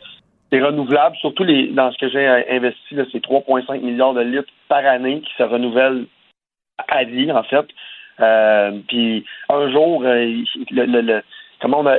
renouvelable. 0.53 1.17
Surtout 1.17 1.45
les, 1.45 1.69
dans 1.69 1.93
ce 1.93 1.99
que 1.99 2.09
j'ai 2.09 2.27
investi, 2.27 2.95
là, 2.95 3.05
c'est 3.13 3.23
3,5 3.23 3.81
milliards 3.81 4.15
de 4.15 4.23
litres 4.23 4.53
par 4.69 4.85
année 4.87 5.21
qui 5.21 5.33
se 5.37 5.43
renouvellent 5.43 6.07
à 6.89 7.05
vie, 7.05 7.31
en 7.31 7.43
fait. 7.43 7.67
Euh, 8.21 8.73
puis 8.89 9.25
un 9.49 9.71
jour, 9.71 10.03
euh, 10.05 10.25
il- 10.25 10.47
le, 10.71 10.85
le- 10.87 11.01
le- 11.01 11.23
comment 11.61 11.81
on 11.81 11.87
a, 11.87 11.97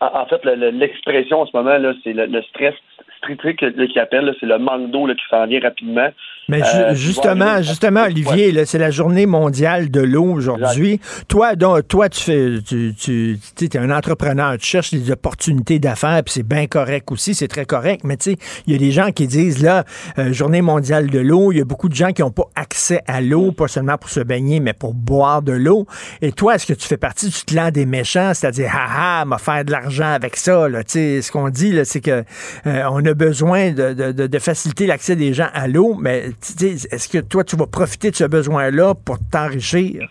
en, 0.00 0.26
fait, 0.26 0.44
le- 0.44 0.54
le- 0.54 0.70
l'expression 0.70 1.40
en 1.40 1.46
ce 1.46 1.56
moment 1.56 1.78
là, 1.78 1.92
c'est 2.04 2.12
le, 2.12 2.42
stress 2.42 2.74
stritrique 3.18 3.60
là, 3.62 3.86
qui 3.86 3.98
appelle, 3.98 4.34
c'est 4.38 4.46
le 4.46 4.58
manque 4.58 4.90
d'eau 4.90 5.06
qui 5.06 5.24
s'en 5.30 5.46
vient 5.46 5.60
rapidement. 5.60 6.08
Mais 6.48 6.58
ju- 6.58 6.64
Euh, 6.74 6.94
justement, 6.94 7.62
justement, 7.62 8.02
Olivier, 8.04 8.52
là, 8.52 8.66
c'est 8.66 8.78
la 8.78 8.90
journée 8.90 9.26
mondiale 9.26 9.90
de 9.90 10.00
l'eau 10.00 10.24
aujourd'hui. 10.32 11.00
Toi, 11.28 11.56
donc, 11.56 11.88
toi, 11.88 12.08
tu 12.08 12.20
fais, 12.20 12.58
tu, 12.66 12.94
tu 12.98 13.38
es 13.62 13.76
un 13.78 13.90
entrepreneur, 13.90 14.56
tu 14.58 14.66
cherches 14.66 14.92
des 14.92 15.10
opportunités 15.10 15.78
d'affaires, 15.78 16.22
puis 16.24 16.34
c'est 16.34 16.42
bien 16.46 16.66
correct 16.66 17.10
aussi, 17.12 17.34
c'est 17.34 17.48
très 17.48 17.64
correct. 17.64 18.02
Mais 18.04 18.16
tu 18.16 18.32
sais, 18.32 18.36
il 18.66 18.72
y 18.72 18.76
a 18.76 18.78
des 18.78 18.90
gens 18.90 19.10
qui 19.10 19.26
disent 19.26 19.62
là, 19.62 19.84
euh, 20.18 20.32
journée 20.32 20.60
mondiale 20.62 21.08
de 21.08 21.18
l'eau. 21.18 21.52
Il 21.52 21.58
y 21.58 21.60
a 21.60 21.64
beaucoup 21.64 21.88
de 21.88 21.94
gens 21.94 22.12
qui 22.12 22.22
n'ont 22.22 22.30
pas 22.30 22.48
accès 22.56 23.00
à 23.06 23.20
l'eau, 23.20 23.52
pas 23.52 23.68
seulement 23.68 23.96
pour 23.96 24.10
se 24.10 24.20
baigner, 24.20 24.60
mais 24.60 24.72
pour 24.74 24.92
boire 24.94 25.40
de 25.42 25.52
l'eau. 25.52 25.86
Et 26.20 26.32
toi, 26.32 26.56
est-ce 26.56 26.66
que 26.66 26.72
tu 26.74 26.86
fais 26.86 26.96
partie 26.98 27.28
du 27.28 27.38
clan 27.46 27.70
des 27.70 27.86
méchants, 27.86 28.32
c'est-à-dire, 28.34 28.70
ah 28.74 29.20
ah, 29.20 29.24
m'a 29.24 29.38
faire 29.38 29.64
de 29.64 29.70
l'argent 29.72 30.12
avec 30.12 30.36
ça, 30.36 30.68
là. 30.68 30.84
Tu 30.84 30.92
sais, 30.92 31.22
ce 31.22 31.32
qu'on 31.32 31.48
dit, 31.48 31.72
là, 31.72 31.84
c'est 31.84 32.00
que 32.00 32.24
euh, 32.66 32.82
on 32.90 33.04
a 33.06 33.14
besoin 33.14 33.70
de, 33.72 33.92
de- 33.94 34.12
de- 34.12 34.26
de 34.26 34.38
faciliter 34.38 34.86
l'accès 34.86 35.16
des 35.16 35.32
gens 35.32 35.48
à 35.54 35.68
l'eau, 35.68 35.96
mais 36.00 36.24
est-ce 36.40 37.08
que 37.08 37.18
toi, 37.26 37.44
tu 37.44 37.56
vas 37.56 37.66
profiter 37.66 38.10
de 38.10 38.16
ce 38.16 38.24
besoin-là 38.24 38.94
pour 39.06 39.16
t'enrichir? 39.32 40.08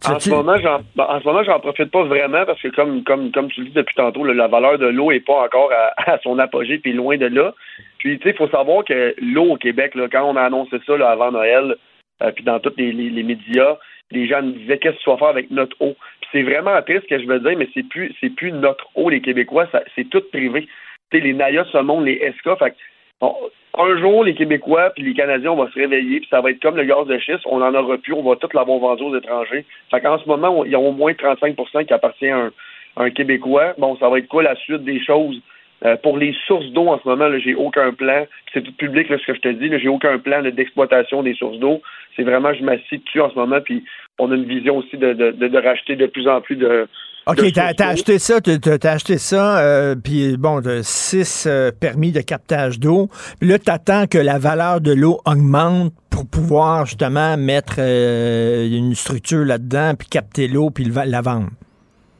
Tu- 0.00 0.12
En 0.12 0.16
tu- 0.16 0.30
ce 0.30 0.34
moment, 0.34 0.56
j'en, 0.62 0.80
ben, 0.94 1.06
en 1.08 1.20
ce 1.20 1.24
moment, 1.24 1.42
j'en 1.42 1.58
profite 1.58 1.90
pas 1.90 2.04
vraiment 2.04 2.46
parce 2.46 2.60
que 2.62 2.68
comme, 2.68 3.02
comme, 3.02 3.32
comme 3.32 3.48
tu 3.50 3.60
le 3.62 3.66
dis 3.66 3.72
depuis 3.72 3.96
tantôt, 3.96 4.22
là, 4.24 4.32
la 4.32 4.46
valeur 4.46 4.78
de 4.78 4.86
l'eau 4.86 5.10
est 5.10 5.20
pas 5.26 5.42
encore 5.44 5.70
à, 5.72 5.92
à 6.12 6.18
son 6.20 6.38
apogée, 6.38 6.78
puis 6.78 6.92
loin 6.92 7.16
de 7.16 7.26
là. 7.26 7.52
Puis, 7.98 8.16
tu 8.18 8.22
sais, 8.24 8.30
il 8.30 8.36
faut 8.36 8.48
savoir 8.48 8.84
que 8.84 9.14
l'eau 9.20 9.52
au 9.54 9.56
Québec, 9.56 9.96
là, 9.96 10.06
quand 10.10 10.22
on 10.22 10.36
a 10.36 10.42
annoncé 10.42 10.76
ça 10.86 10.96
là, 10.96 11.10
avant 11.10 11.32
Noël, 11.32 11.74
euh, 12.22 12.30
puis 12.30 12.44
dans 12.44 12.60
tous 12.60 12.72
les, 12.76 12.92
les, 12.92 13.10
les 13.10 13.22
médias, 13.24 13.76
les 14.12 14.28
gens 14.28 14.40
nous 14.40 14.52
disaient 14.52 14.78
qu'est-ce 14.78 14.96
que 14.98 15.02
tu 15.02 15.10
vas 15.10 15.16
faire 15.18 15.28
avec 15.28 15.50
notre 15.50 15.76
eau? 15.80 15.96
Puis 16.20 16.28
c'est 16.32 16.42
vraiment 16.42 16.80
triste 16.82 17.02
ce 17.08 17.16
que 17.16 17.20
je 17.20 17.26
veux 17.26 17.40
dire, 17.40 17.58
mais 17.58 17.68
c'est 17.74 17.82
plus, 17.88 18.14
c'est 18.20 18.30
plus 18.30 18.52
notre 18.52 18.86
eau, 18.94 19.10
les 19.10 19.20
Québécois, 19.20 19.66
c'est 19.96 20.08
tout 20.08 20.22
privé. 20.32 20.68
Tu 21.10 21.18
sais, 21.18 21.24
les 21.24 21.32
Naya, 21.34 21.64
monde, 21.82 22.04
les 22.06 22.14
ESCA, 22.22 22.54
fait 22.56 22.74
bon, 23.20 23.34
un 23.78 23.96
jour, 23.98 24.24
les 24.24 24.34
Québécois 24.34 24.90
puis 24.90 25.04
les 25.04 25.14
Canadiens, 25.14 25.52
on 25.52 25.62
va 25.62 25.70
se 25.70 25.78
réveiller, 25.78 26.20
puis 26.20 26.28
ça 26.28 26.40
va 26.40 26.50
être 26.50 26.60
comme 26.60 26.76
le 26.76 26.84
gaz 26.84 27.06
de 27.06 27.18
schiste, 27.18 27.46
on 27.46 27.62
en 27.62 27.74
aura 27.74 27.96
plus, 27.98 28.12
on 28.12 28.22
va 28.22 28.36
tout 28.36 28.48
l'avoir 28.52 28.78
vendu 28.78 29.04
aux 29.04 29.16
étrangers. 29.16 29.64
Fait 29.90 30.00
qu'en 30.00 30.18
ce 30.18 30.28
moment, 30.28 30.64
il 30.64 30.72
y 30.72 30.74
a 30.74 30.80
au 30.80 30.92
moins 30.92 31.12
35% 31.12 31.86
qui 31.86 31.92
appartient 31.92 32.28
à 32.28 32.50
un, 32.96 33.10
Québécois. 33.10 33.74
Bon, 33.78 33.96
ça 33.98 34.08
va 34.08 34.18
être 34.18 34.26
quoi 34.26 34.42
la 34.42 34.56
suite 34.56 34.82
des 34.82 35.00
choses? 35.00 35.40
Euh, 35.84 35.96
pour 36.02 36.18
les 36.18 36.34
sources 36.48 36.66
d'eau, 36.72 36.88
en 36.88 36.98
ce 36.98 37.06
moment, 37.06 37.30
j'ai 37.38 37.54
aucun 37.54 37.92
plan. 37.92 38.26
C'est 38.52 38.62
tout 38.62 38.72
public, 38.72 39.08
là, 39.08 39.18
ce 39.18 39.26
que 39.26 39.34
je 39.34 39.40
te 39.40 39.48
dis. 39.48 39.70
J'ai 39.78 39.88
aucun 39.88 40.18
plan 40.18 40.42
d'exploitation 40.42 41.22
des 41.22 41.34
sources 41.34 41.58
d'eau. 41.58 41.80
C'est 42.16 42.24
vraiment, 42.24 42.52
je 42.52 42.64
m'assieds 42.64 42.98
dessus 42.98 43.20
en 43.20 43.30
ce 43.30 43.36
moment. 43.36 43.60
Puis 43.60 43.84
on 44.18 44.32
a 44.32 44.34
une 44.34 44.46
vision 44.46 44.78
aussi 44.78 44.96
de 44.96 45.56
racheter 45.58 45.94
de 45.94 46.06
plus 46.06 46.26
en 46.26 46.40
plus 46.40 46.56
de. 46.56 46.88
OK, 47.28 47.52
t'as 47.52 47.72
d'eau. 47.72 47.84
acheté 47.84 48.18
ça, 48.18 48.40
t'as- 48.40 48.92
acheté 48.92 49.18
ça, 49.18 49.60
euh, 49.60 49.94
puis 50.02 50.36
bon, 50.38 50.60
de 50.60 50.80
six 50.82 51.46
euh, 51.46 51.70
permis 51.78 52.10
de 52.12 52.20
captage 52.20 52.80
d'eau. 52.80 53.08
Puis 53.40 53.48
là, 53.48 53.58
t'attends 53.58 54.06
que 54.06 54.18
la 54.18 54.38
valeur 54.38 54.80
de 54.80 54.92
l'eau 54.92 55.20
augmente 55.26 55.92
pour 56.10 56.26
pouvoir 56.28 56.86
justement 56.86 57.36
mettre 57.36 57.76
euh, 57.78 58.66
une 58.66 58.94
structure 58.94 59.44
là-dedans, 59.44 59.92
puis 59.98 60.08
capter 60.08 60.48
l'eau, 60.48 60.70
puis 60.70 60.84
la 60.84 61.20
vendre. 61.20 61.48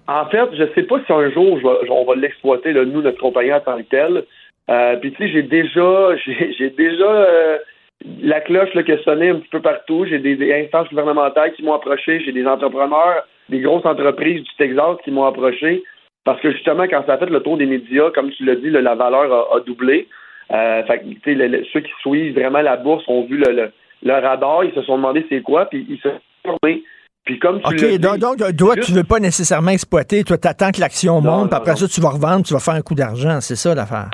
En 0.06 0.26
fait, 0.26 0.48
je 0.56 0.64
sais 0.74 0.82
pas 0.84 1.00
si 1.06 1.12
un 1.12 1.30
jour 1.30 1.59
je 1.61 1.90
on 1.90 2.04
va 2.04 2.14
l'exploiter, 2.14 2.72
nous, 2.72 3.02
notre 3.02 3.18
compagnie 3.20 3.52
en 3.52 3.61
tant 3.61 3.76
que 3.78 3.82
telle. 3.82 4.24
Puis 5.00 5.12
tu 5.12 5.18
sais, 5.18 5.32
j'ai 5.32 5.42
déjà, 5.42 6.11
j'ai 6.59 6.70
déjà 6.70 7.26
la 8.22 8.40
cloche 8.40 8.72
là, 8.74 8.82
qui 8.82 8.92
a 8.92 9.02
sonné 9.02 9.30
un 9.30 9.36
petit 9.36 9.48
peu 9.50 9.61
partout. 9.61 10.04
J'ai 10.09 10.18
des, 10.18 10.36
des 10.36 10.52
instances 10.54 10.88
gouvernementales 10.88 11.52
qui 11.54 11.62
m'ont 11.62 11.74
approché. 11.74 12.20
J'ai 12.24 12.32
des 12.32 12.46
entrepreneurs, 12.46 13.26
des 13.49 13.61
grosses 13.61 13.86
entreprises 13.86 14.42
du 14.42 14.51
Texas 14.57 14.96
qui 15.05 15.11
m'ont 15.11 15.24
approché. 15.26 15.82
Parce 16.24 16.40
que 16.40 16.51
justement, 16.53 16.84
quand 16.84 17.05
ça 17.07 17.14
a 17.14 17.18
fait 17.18 17.26
le 17.30 17.40
tour 17.40 17.57
des 17.57 17.66
médias, 17.66 18.11
comme 18.11 18.30
tu 18.30 18.44
l'as 18.44 18.57
dit, 18.57 18.70
là, 18.70 18.80
la 18.82 18.94
valeur 18.94 19.32
a, 19.32 19.57
a 19.57 19.61
doublé. 19.61 20.09
Euh, 20.53 20.82
fait 20.84 20.99
que, 21.01 21.05
tu 21.05 21.20
sais, 21.24 21.34
le- 21.34 21.46
le- 21.49 21.64
ceux 21.72 21.80
qui 21.80 21.90
suivent 22.01 22.34
vraiment 22.34 22.61
la 22.62 22.76
bourse 22.76 23.05
ont 23.09 23.24
vu 23.24 23.36
le, 23.36 23.53
le, 23.53 23.70
le 24.03 24.12
radar, 24.12 24.64
ils 24.64 24.72
se 24.74 24.82
sont 24.82 24.96
demandé 24.96 25.24
c'est 25.28 25.42
quoi, 25.42 25.66
puis 25.66 25.86
ils 25.88 25.99
se 25.99 26.09
sont 26.09 26.20
formés. 26.44 26.82
Puis 27.24 27.38
comme 27.38 27.61
tu 27.61 27.66
OK, 27.86 27.99
donc, 28.01 28.18
donc 28.18 28.36
toi, 28.57 28.74
juste- 28.74 28.88
tu 28.88 28.92
veux 28.94 29.05
pas 29.05 29.20
nécessairement 29.20 29.70
exploiter. 29.72 30.24
Toi, 30.24 30.38
t'attends 30.38 30.70
que 30.70 30.80
l'action 30.80 31.20
monte, 31.20 31.24
non, 31.24 31.46
puis 31.49 31.57
après 31.57 31.70
non. 31.72 31.76
ça, 31.76 31.86
tu 31.88 32.01
vas 32.01 32.09
revendre, 32.11 32.44
tu 32.44 32.55
vas 32.55 32.61
faire 32.61 32.74
un 32.74 32.80
coup 32.82 32.94
d'argent. 32.94 33.40
C'est 33.42 33.57
ça 33.57 33.74
l'affaire. 33.74 34.09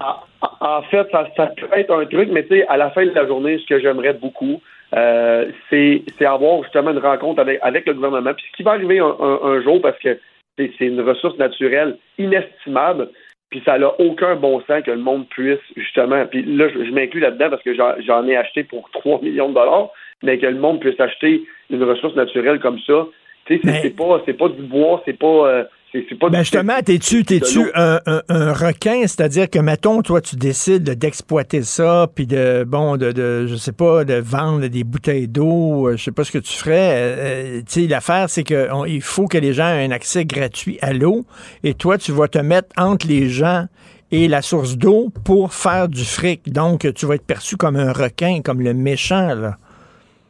En, 0.61 0.66
en 0.78 0.82
fait, 0.82 1.07
ça, 1.12 1.26
ça 1.37 1.47
peut 1.57 1.66
être 1.78 1.93
un 1.93 2.05
truc, 2.07 2.28
mais 2.32 2.43
tu 2.45 2.57
sais, 2.57 2.66
à 2.66 2.76
la 2.76 2.91
fin 2.91 3.05
de 3.07 3.11
la 3.12 3.26
journée, 3.26 3.59
ce 3.59 3.66
que 3.66 3.78
j'aimerais 3.80 4.14
beaucoup, 4.14 4.61
euh, 4.97 5.47
c'est 5.70 6.03
avoir 6.24 6.62
justement 6.62 6.90
une 6.92 6.99
rencontre 6.99 7.40
avec, 7.40 7.59
avec 7.62 7.86
le 7.86 7.95
gouvernement. 7.95 8.32
Puis 8.34 8.45
ce 8.51 8.57
qui 8.57 8.62
va 8.62 8.72
arriver 8.72 8.99
un, 8.99 9.14
un- 9.20 9.40
un 9.42 9.62
jour, 9.62 9.80
parce 9.80 9.99
que 9.99 10.18
c'est 10.57 10.72
une 10.80 11.01
ressource 11.01 11.36
naturelle 11.38 11.97
inestimable, 12.18 13.09
puis 13.51 13.62
ça 13.64 13.78
n'a 13.78 13.92
aucun 14.01 14.36
bon 14.36 14.61
sens 14.66 14.82
que 14.84 14.90
le 14.90 14.99
monde 14.99 15.28
puisse 15.28 15.59
justement, 15.76 16.24
puis 16.26 16.42
là, 16.45 16.68
je, 16.68 16.84
je 16.84 16.90
m'inclus 16.92 17.20
là-dedans 17.20 17.51
parce 17.51 17.62
que 17.62 17.74
j'en 17.74 18.26
ai 18.28 18.36
acheté 18.36 18.64
pour 18.64 18.88
3 18.90 19.20
millions 19.22 19.49
de 19.49 19.55
dollars, 19.55 19.90
mais 20.22 20.38
que 20.38 20.47
le 20.47 20.59
monde 20.59 20.80
puisse 20.80 20.99
acheter 21.01 21.42
une 21.70 21.82
ressource 21.84 22.14
naturelle 22.16 22.61
comme 22.61 22.78
ça. 22.80 23.07
Tu 23.47 23.57
sais, 23.57 23.61
c'est- 23.82 23.97
pas, 23.97 24.22
c'est 24.26 24.32
pas 24.38 24.49
du 24.49 24.62
bois, 24.62 25.03
c'est 25.05 25.18
pas, 25.18 25.26
euh, 25.49 25.64
c'est 26.09 26.18
pas 26.18 26.28
Ben 26.28 26.38
justement, 26.40 26.80
t'es-tu 26.84 27.24
t'es-tu 27.24 27.70
un, 27.74 28.01
un- 28.07 28.22
un 28.28 28.53
requin, 28.53 29.03
c'est-à-dire 29.03 29.49
que 29.49 29.59
mettons, 29.59 30.03
toi, 30.03 30.20
tu 30.20 30.36
décides 30.36 30.82
de- 30.84 30.95
d'exploiter 30.95 31.62
ça, 31.62 32.09
puis 32.14 32.26
de 32.26 32.64
bon, 32.64 32.97
de, 32.97 33.12
de 33.12 33.47
je 33.47 33.55
sais 33.55 33.72
pas, 33.72 34.05
de 34.05 34.14
vendre 34.14 34.66
des 34.66 34.82
bouteilles 34.84 35.28
d'eau, 35.28 35.88
euh, 35.88 35.97
je 35.97 36.03
sais 36.05 36.12
pas 36.12 36.24
ce 36.24 36.32
que 36.32 36.38
tu 36.38 36.53
ferais. 36.53 36.90
euh, 36.95 37.16
euh, 37.18 37.61
tu 37.66 37.82
sais, 37.82 37.86
l'affaire, 37.86 38.28
c'est 38.28 38.42
que 38.45 38.72
on- 38.72 38.84
il 38.84 39.03
faut 39.03 39.26
que 39.26 39.38
les 39.38 39.53
gens 39.53 39.68
aient 39.68 39.84
un 39.84 39.90
accès 39.92 40.24
gratuit 40.24 40.78
à 40.82 40.92
l'eau, 40.92 41.24
et 41.62 41.74
toi, 41.74 41.97
tu 41.99 42.12
vas 42.12 42.28
te 42.28 42.38
mettre 42.38 42.68
entre 42.76 43.07
les 43.07 43.28
gens 43.28 43.66
et 44.11 44.28
la 44.28 44.42
source 44.42 44.76
d'eau 44.76 45.11
pour 45.24 45.53
faire 45.55 45.88
du 45.88 46.05
fric. 46.05 46.53
Donc, 46.53 46.86
tu 46.95 47.07
vas 47.07 47.14
être 47.16 47.26
perçu 47.26 47.57
comme 47.57 47.76
un 47.76 47.92
requin, 47.92 48.40
comme 48.45 48.61
le 48.61 48.74
méchant, 48.74 49.34
là. 49.34 49.57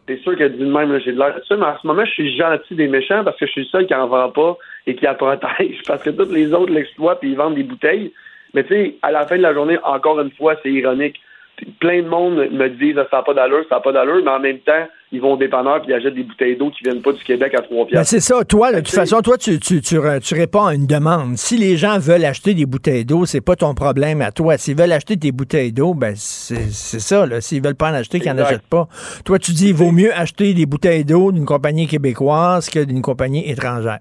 C'est 0.06 0.20
sûr 0.20 0.36
que 0.36 0.44
de 0.44 0.66
même, 0.66 0.98
j'ai 1.02 1.12
de 1.12 1.18
l'air 1.18 1.34
de 1.34 1.42
ça, 1.48 1.56
mais 1.56 1.64
en 1.64 1.78
ce 1.80 1.86
moment, 1.86 2.04
je 2.04 2.10
suis 2.10 2.36
gentil 2.36 2.74
des 2.74 2.88
méchants 2.88 3.24
parce 3.24 3.38
que 3.38 3.46
je 3.46 3.52
suis 3.52 3.62
le 3.62 3.66
seul 3.68 3.86
qui 3.86 3.94
en 3.94 4.06
vend 4.06 4.28
pas 4.30 4.58
et 4.86 4.94
qui 4.94 5.04
la 5.04 5.14
protège. 5.14 5.80
Parce 5.86 6.02
que 6.02 6.10
tous 6.10 6.30
les 6.32 6.52
autres 6.52 6.72
l'exploitent 6.72 7.22
et 7.22 7.28
ils 7.28 7.36
vendent 7.36 7.54
des 7.56 7.62
bouteilles. 7.62 8.12
Mais 8.54 8.62
tu 8.64 8.74
sais, 8.74 8.94
à 9.02 9.10
la 9.10 9.26
fin 9.26 9.36
de 9.36 9.42
la 9.42 9.52
journée, 9.54 9.78
encore 9.82 10.20
une 10.20 10.30
fois, 10.32 10.54
c'est 10.62 10.70
ironique. 10.70 11.16
Plein 11.78 12.02
de 12.02 12.08
monde 12.08 12.34
me 12.50 12.68
disent 12.68 12.96
ça 12.96 13.18
n'a 13.18 13.22
pas 13.22 13.32
d'allure, 13.32 13.64
ça 13.68 13.76
n'a 13.76 13.80
pas 13.80 13.92
d'allure, 13.92 14.20
mais 14.24 14.30
en 14.30 14.40
même 14.40 14.58
temps, 14.58 14.86
ils 15.12 15.20
vont 15.20 15.34
au 15.34 15.36
dépanneur 15.36 15.80
puis 15.82 15.92
ils 15.92 15.94
achètent 15.94 16.14
des 16.14 16.24
bouteilles 16.24 16.56
d'eau 16.56 16.70
qui 16.70 16.82
viennent 16.82 17.00
pas 17.00 17.12
du 17.12 17.22
Québec 17.22 17.54
à 17.54 17.62
3 17.62 17.84
Ben, 17.84 17.90
piastres. 17.90 18.10
c'est 18.10 18.18
ça. 18.20 18.44
Toi, 18.44 18.72
de 18.72 18.78
toute 18.78 18.90
façon, 18.90 19.20
toi, 19.22 19.38
tu, 19.38 19.60
tu, 19.60 19.80
tu, 19.80 19.96
tu 20.22 20.34
réponds 20.34 20.64
à 20.66 20.74
une 20.74 20.88
demande. 20.88 21.36
Si 21.36 21.56
les 21.56 21.76
gens 21.76 22.00
veulent 22.00 22.24
acheter 22.24 22.54
des 22.54 22.66
bouteilles 22.66 23.04
d'eau, 23.04 23.24
c'est 23.24 23.40
pas 23.40 23.54
ton 23.54 23.72
problème 23.74 24.20
à 24.20 24.32
toi. 24.32 24.58
S'ils 24.58 24.76
veulent 24.76 24.90
acheter 24.90 25.14
des 25.14 25.30
bouteilles 25.30 25.72
d'eau, 25.72 25.94
ben, 25.94 26.14
c'est 26.16 26.70
c'est 26.72 26.98
ça, 27.00 27.24
là. 27.24 27.40
S'ils 27.40 27.62
veulent 27.62 27.76
pas 27.76 27.90
en 27.92 27.94
acheter, 27.94 28.18
qu'ils 28.18 28.32
en 28.32 28.38
achètent 28.38 28.68
pas. 28.68 28.88
Toi, 29.24 29.38
tu 29.38 29.52
dis, 29.52 29.68
il 29.68 29.74
vaut 29.74 29.92
mieux 29.92 30.12
acheter 30.12 30.54
des 30.54 30.66
bouteilles 30.66 31.04
d'eau 31.04 31.30
d'une 31.30 31.46
compagnie 31.46 31.86
québécoise 31.86 32.68
que 32.68 32.80
d'une 32.80 33.00
compagnie 33.00 33.48
étrangère. 33.48 34.00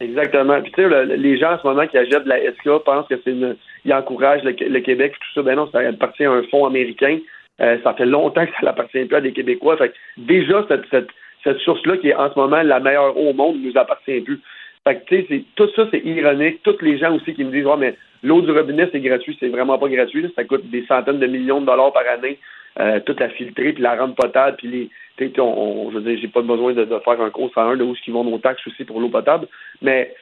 Exactement. 0.00 0.60
Puis 0.60 0.72
tu 0.72 0.82
sais, 0.82 0.88
le- 0.88 1.14
les 1.14 1.38
gens 1.38 1.52
en 1.54 1.58
ce 1.58 1.66
moment 1.66 1.86
qui 1.86 1.96
achètent 1.96 2.26
la 2.26 2.38
SK 2.52 2.78
pensent 2.84 3.06
que 3.08 3.14
c'est 3.22 3.30
une. 3.30 3.56
Ils 3.84 3.94
encouragent 3.94 4.42
le, 4.42 4.50
le 4.52 4.80
Québec 4.80 5.12
et 5.14 5.18
tout 5.18 5.32
ça. 5.34 5.42
Ben 5.42 5.54
non, 5.56 5.68
ça 5.70 5.78
appartient 5.80 6.24
à 6.24 6.32
un 6.32 6.42
fonds 6.44 6.66
américain. 6.66 7.18
Euh, 7.60 7.78
ça 7.84 7.94
fait 7.94 8.06
longtemps 8.06 8.44
que 8.44 8.52
ça 8.52 8.66
n'appartient 8.66 9.04
plus 9.04 9.16
à 9.16 9.20
des 9.20 9.32
Québécois. 9.32 9.76
Fait 9.76 9.90
que 9.90 9.94
déjà, 10.16 10.64
cette, 10.68 10.84
cette, 10.90 11.08
cette 11.44 11.58
source-là, 11.60 11.98
qui 11.98 12.08
est 12.08 12.14
en 12.14 12.32
ce 12.32 12.38
moment 12.38 12.60
la 12.62 12.80
meilleure 12.80 13.16
au 13.16 13.32
monde, 13.32 13.60
ne 13.62 13.68
nous 13.70 13.78
appartient 13.78 14.20
plus. 14.20 14.40
Fait 14.86 14.96
que 14.96 15.04
tu 15.06 15.26
sais, 15.28 15.44
tout 15.54 15.68
ça, 15.76 15.86
c'est 15.92 16.00
ironique. 16.04 16.62
Tous 16.64 16.76
les 16.82 16.98
gens 16.98 17.14
aussi 17.14 17.32
qui 17.32 17.44
me 17.44 17.52
disent 17.52 17.66
Ouais, 17.66 17.76
mais 17.78 17.94
l'eau 18.24 18.40
du 18.42 18.50
robinet, 18.50 18.88
c'est 18.90 19.00
gratuit, 19.00 19.36
c'est 19.38 19.48
vraiment 19.48 19.78
pas 19.78 19.88
gratuit. 19.88 20.30
Ça 20.34 20.42
coûte 20.44 20.68
des 20.70 20.84
centaines 20.86 21.20
de 21.20 21.26
millions 21.28 21.60
de 21.60 21.66
dollars 21.66 21.92
par 21.92 22.02
année, 22.12 22.38
euh, 22.80 23.00
toute 23.00 23.20
la 23.20 23.28
filtrer, 23.30 23.72
puis 23.72 23.82
la 23.82 23.96
rendre 23.96 24.14
potable, 24.14 24.56
puis 24.56 24.90
les. 25.18 25.32
on, 25.38 25.42
on- 25.42 25.90
je 25.90 25.98
veux 25.98 26.02
dire, 26.02 26.18
j'ai 26.20 26.28
pas 26.28 26.42
besoin 26.42 26.72
de, 26.72 26.84
de 26.84 26.98
faire 27.00 27.20
un 27.20 27.30
cours 27.30 27.50
101 27.54 27.76
de 27.76 27.84
où 27.84 27.94
ils 28.06 28.12
vont 28.12 28.24
nos 28.24 28.38
taxes 28.38 28.66
aussi 28.66 28.84
pour 28.84 29.00
l'eau 29.00 29.08
potable. 29.08 29.46
Mais 29.82 30.14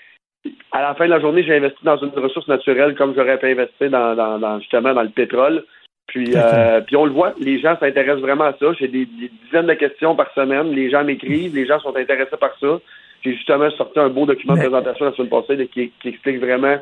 à 0.73 0.83
la 0.83 0.95
fin 0.95 1.05
de 1.07 1.11
la 1.11 1.21
journée, 1.21 1.43
j'ai 1.45 1.57
investi 1.57 1.85
dans 1.85 1.97
une 1.99 2.11
ressource 2.11 2.49
naturelle 2.49 2.95
comme 2.95 3.15
j'aurais 3.15 3.39
pu 3.39 3.47
investir 3.47 3.91
dans, 3.91 4.15
dans, 4.15 4.39
dans, 4.39 4.59
justement 4.61 4.93
dans 4.93 5.03
le 5.03 5.09
pétrole. 5.09 5.65
Puis, 6.09 6.33
euh, 6.37 6.81
puis 6.83 6.97
on 6.97 7.07
le 7.07 7.13
voit, 7.13 7.33
les 7.39 7.59
gens 7.61 7.79
s'intéressent 7.79 8.21
vraiment 8.21 8.45
à 8.45 8.53
ça. 8.59 8.73
J'ai 8.79 8.89
des, 8.89 9.07
des 9.07 9.31
dizaines 9.45 9.67
de 9.69 9.75
questions 9.75 10.15
par 10.17 10.31
semaine. 10.35 10.73
Les 10.73 10.91
gens 10.91 11.05
m'écrivent, 11.05 11.55
les 11.55 11.65
gens 11.65 11.79
sont 11.81 11.97
intéressés 11.97 12.37
par 12.39 12.59
ça. 12.59 12.81
J'ai 13.25 13.35
justement 13.35 13.71
sorti 13.71 13.99
un 14.01 14.09
beau 14.09 14.27
document 14.27 14.55
de 14.55 14.59
présentation 14.59 15.05
la 15.07 15.13
semaine 15.13 15.31
passée 15.31 15.69
qui, 15.69 15.91
qui 16.03 16.09
explique 16.09 16.41
vraiment 16.41 16.77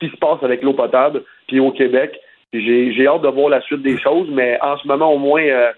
ce 0.00 0.06
qui 0.06 0.12
se 0.12 0.18
passe 0.18 0.42
avec 0.42 0.62
l'eau 0.62 0.74
potable, 0.74 1.22
puis 1.46 1.60
au 1.60 1.70
Québec. 1.70 2.20
J'ai 2.60 3.06
hâte 3.06 3.22
de 3.22 3.28
voir 3.28 3.48
la 3.48 3.60
suite 3.60 3.82
des 3.82 3.98
choses, 3.98 4.28
mais 4.30 4.58
en 4.62 4.76
ce 4.78 4.86
moment, 4.86 5.12
au 5.12 5.18
moins, 5.18 5.42
euh, 5.42 5.72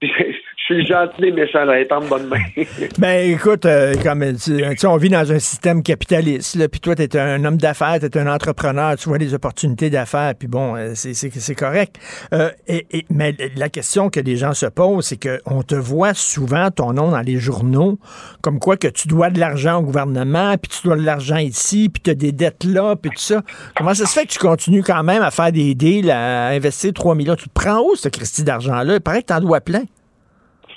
je 0.02 0.74
suis 0.74 0.86
gentil 0.86 1.32
méchant, 1.32 1.64
là, 1.64 1.80
étant 1.80 2.00
de 2.00 2.06
bonne 2.06 2.28
main. 2.28 2.38
Ben 2.98 3.30
écoute, 3.32 3.66
euh, 3.66 3.94
comme 4.02 4.24
tu 4.36 4.86
on 4.86 4.96
vit 4.96 5.08
dans 5.08 5.32
un 5.32 5.38
système 5.40 5.82
capitaliste, 5.82 6.54
là, 6.56 6.68
puis 6.68 6.78
toi, 6.80 6.94
tu 6.94 7.02
es 7.02 7.16
un 7.16 7.44
homme 7.44 7.56
d'affaires, 7.56 7.98
tu 7.98 8.06
es 8.06 8.18
un 8.18 8.32
entrepreneur, 8.32 8.96
tu 8.96 9.08
vois 9.08 9.18
des 9.18 9.34
opportunités 9.34 9.90
d'affaires, 9.90 10.34
puis 10.38 10.46
bon, 10.46 10.76
euh, 10.76 10.92
c'est- 10.94 11.54
correct. 11.56 11.96
Euh, 12.32 12.50
et, 12.68 12.86
et- 12.92 13.06
mais 13.10 13.34
la 13.56 13.68
question 13.68 14.08
que 14.10 14.20
les 14.20 14.36
gens 14.36 14.52
se 14.54 14.66
posent, 14.66 15.06
c'est 15.06 15.18
qu'on 15.18 15.62
te 15.62 15.74
voit 15.74 16.14
souvent 16.14 16.70
ton 16.70 16.92
nom 16.92 17.10
dans 17.10 17.20
les 17.22 17.38
journaux, 17.38 17.98
comme 18.40 18.60
quoi 18.60 18.76
que 18.76 18.88
tu 18.88 19.08
dois 19.08 19.30
de 19.30 19.40
l'argent 19.40 19.78
au 19.78 19.82
gouvernement, 19.82 20.56
puis 20.58 20.70
tu 20.70 20.86
dois 20.86 20.96
de 20.96 21.02
l'argent 21.04 21.38
ici, 21.38 21.88
puis 21.88 22.02
tu 22.02 22.10
as 22.10 22.14
des 22.14 22.30
dettes 22.32 22.62
là, 22.64 22.94
puis 22.94 23.10
tout 23.10 23.18
ça. 23.22 23.42
Comment 23.76 23.94
ça 23.94 24.06
se 24.06 24.12
fait 24.12 24.26
que 24.26 24.32
tu 24.32 24.38
continues 24.38 24.82
quand 24.84 25.02
même 25.02 25.22
à 25.22 25.30
faire 25.32 25.50
des 25.50 25.74
deals, 25.74 26.10
à 26.10 26.48
investir 26.48 26.92
3 26.92 27.14
millions? 27.16 27.34
Tu 27.36 27.48
te 27.48 27.54
prends 27.54 27.80
où, 27.80 27.96
ce 27.96 28.08
Christy 28.08 28.44
d'argent-là? 28.44 28.94
Il 28.94 29.00
paraît 29.00 29.22
que 29.22 29.26
tu 29.28 29.32
en 29.32 29.40
dois 29.40 29.60
plein. 29.60 29.82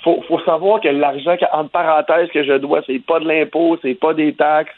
Faut, 0.04 0.22
faut 0.28 0.40
savoir 0.40 0.80
que 0.80 0.88
l'argent, 0.88 1.36
entre 1.52 1.70
parenthèses, 1.70 2.28
que 2.30 2.42
je 2.44 2.58
dois, 2.58 2.82
c'est 2.86 2.98
pas 3.04 3.20
de 3.20 3.26
l'impôt, 3.28 3.78
c'est 3.82 3.94
pas 3.94 4.14
des 4.14 4.32
taxes, 4.34 4.72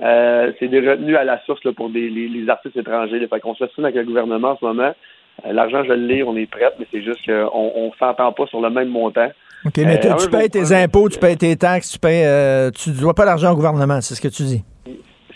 euh, 0.00 0.52
c'est 0.58 0.68
des 0.68 0.80
revenus 0.80 1.16
à 1.16 1.24
la 1.24 1.40
source 1.44 1.62
là, 1.64 1.72
pour 1.72 1.90
des, 1.90 2.08
les, 2.08 2.28
les 2.28 2.48
artistes 2.48 2.76
étrangers. 2.76 3.18
Là. 3.18 3.26
Fait 3.28 3.40
qu'on 3.40 3.54
s'assine 3.56 3.84
avec 3.84 3.96
le 3.96 4.04
gouvernement 4.04 4.50
en 4.52 4.56
ce 4.58 4.64
moment. 4.64 4.94
Euh, 5.46 5.52
L'argent, 5.52 5.82
je 5.84 5.92
l'ai, 5.92 6.22
on 6.22 6.36
est 6.36 6.46
prêt, 6.50 6.70
mais 6.78 6.86
c'est 6.92 7.02
juste 7.02 7.24
qu'on 7.26 7.72
on 7.74 7.92
s'entend 7.98 8.32
pas 8.32 8.46
sur 8.46 8.60
le 8.60 8.70
même 8.70 8.88
montant. 8.88 9.28
OK, 9.66 9.76
mais 9.78 9.98
Euh, 10.06 10.14
tu- 10.16 10.30
payes 10.30 10.48
tes 10.50 10.72
impôts, 10.72 11.08
tu 11.08 11.18
payes 11.18 11.36
tes 11.36 11.56
taxes, 11.56 11.90
tu 11.92 11.98
payes, 11.98 12.24
euh, 12.24 12.70
tu 12.70 12.90
dois 12.90 13.14
pas 13.14 13.24
d'argent 13.24 13.52
au 13.52 13.56
gouvernement, 13.56 14.00
c'est 14.00 14.14
ce 14.14 14.20
que 14.20 14.28
tu 14.28 14.44
dis. 14.44 14.62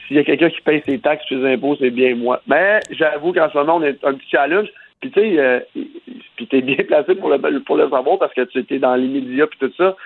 S'il 0.07 0.16
y 0.16 0.20
a 0.20 0.24
quelqu'un 0.24 0.51
qui 0.51 0.61
paye 0.61 0.82
ses 0.86 0.99
taxes, 0.99 1.24
ses 1.28 1.45
impôts, 1.45 1.74
c'est 1.80 1.90
bien 1.90 2.14
moi. 2.14 2.40
Mais 2.47 2.78
j'avoue 2.90 3.32
qu'en 3.32 3.49
ce 3.51 3.57
moment, 3.59 3.76
on 3.76 3.82
est 3.82 3.99
un 4.05 4.14
petit 4.14 4.28
challenge. 4.30 4.68
Puis 5.03 5.11
tu 5.11 5.20
sais, 5.20 5.38
euh, 5.38 5.61
puis 6.36 6.46
t'es 6.46 6.62
bien 6.62 6.76
placé 6.86 7.16
pour 7.16 7.28
le, 7.28 7.38
savoir 7.90 8.18
parce 8.18 8.32
que 8.32 8.42
tu 8.42 8.61
étais 8.61 8.78
dans 8.78 8.94
les 8.94 9.09
médias 9.09 9.46
puis 9.48 9.59
tout 9.59 9.72
ça. 9.76 9.96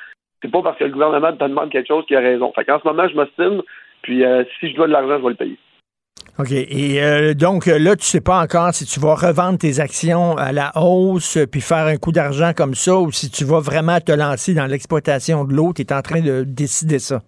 C'est 0.42 0.51
pas 0.51 0.62
parce 0.62 0.78
que 0.78 0.84
le 0.84 0.90
gouvernement 0.90 1.32
te 1.32 1.44
demande 1.44 1.70
quelque 1.70 1.86
chose 1.86 2.05
qu'il 2.07 2.16
a 2.16 2.20
raison. 2.20 2.53
Fait 2.55 2.64
qu'en 2.64 2.80
ce 2.80 2.88
moment, 2.88 3.07
je 3.09 3.14
m'ostine. 3.14 3.62
Puis 4.03 4.24
euh, 4.24 4.44
si 4.59 4.70
je 4.70 4.76
dois 4.76 4.86
de 4.86 4.92
l'argent, 4.92 5.18
je 5.18 5.22
vais 5.22 5.28
le 5.28 5.34
payer. 5.34 5.59
OK. 6.38 6.51
Et 6.51 7.03
euh, 7.03 7.34
donc 7.34 7.66
là, 7.66 7.94
tu 7.94 8.05
sais 8.05 8.20
pas 8.20 8.40
encore 8.42 8.72
si 8.72 8.86
tu 8.86 9.01
vas 9.01 9.14
revendre 9.14 9.59
tes 9.59 9.80
actions 9.80 10.36
à 10.36 10.53
la 10.53 10.72
hausse 10.76 11.38
puis 11.51 11.61
faire 11.61 11.86
un 11.86 11.97
coup 11.97 12.12
d'argent 12.12 12.53
comme 12.57 12.74
ça 12.74 12.97
ou 12.97 13.12
si 13.12 13.30
tu 13.30 13.44
vas 13.44 13.61
vraiment 13.61 14.01
te 14.01 14.12
lancer 14.12 14.55
dans 14.55 14.66
l'exploitation 14.66 15.44
de 15.44 15.55
l'eau. 15.55 15.72
Tu 15.74 15.82
es 15.82 15.92
en 15.92 16.03
train 16.03 16.20
de 16.20 16.44
décider 16.44 16.99
ça. 16.99 17.20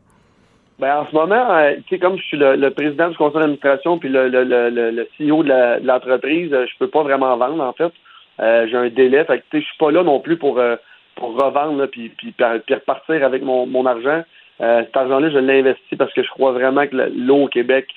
Ben, 0.78 0.98
en 0.98 1.06
ce 1.06 1.12
moment, 1.14 1.50
euh, 1.56 1.74
comme 2.00 2.16
je 2.18 2.22
suis 2.22 2.36
le, 2.36 2.54
le 2.54 2.70
président 2.70 3.08
du 3.08 3.16
conseil 3.16 3.40
d'administration 3.40 3.98
puis 3.98 4.08
le, 4.08 4.28
le, 4.28 4.44
le, 4.44 4.70
le- 4.70 5.08
CEO 5.18 5.42
de 5.42 5.84
l'entreprise, 5.84 6.52
euh, 6.52 6.66
je 6.66 6.78
peux 6.78 6.88
pas 6.88 7.02
vraiment 7.02 7.36
vendre, 7.36 7.62
en 7.62 7.72
fait. 7.72 7.92
Euh, 8.40 8.66
j'ai 8.70 8.76
un 8.76 8.88
délai. 8.88 9.24
Fait 9.24 9.38
que, 9.40 9.44
je 9.58 9.64
suis 9.64 9.76
pas 9.78 9.90
là 9.90 10.04
non 10.04 10.20
plus 10.20 10.36
pour, 10.36 10.60
euh, 10.60 10.76
pour 11.16 11.34
revendre, 11.34 11.78
là, 11.78 11.88
puis, 11.88 12.10
puis, 12.10 12.32
puis 12.32 12.74
repartir 12.74 13.24
avec 13.24 13.42
mon, 13.42 13.66
mon 13.66 13.86
argent. 13.86 14.22
Euh, 14.60 14.82
cet 14.84 14.96
argent-là, 14.96 15.30
je 15.30 15.38
l'ai 15.38 15.60
investi 15.60 15.96
parce 15.96 16.12
que 16.12 16.22
je 16.22 16.30
crois 16.30 16.52
vraiment 16.52 16.86
que 16.86 16.94
le- 16.96 17.12
l'eau 17.14 17.44
au 17.44 17.48
Québec, 17.48 17.88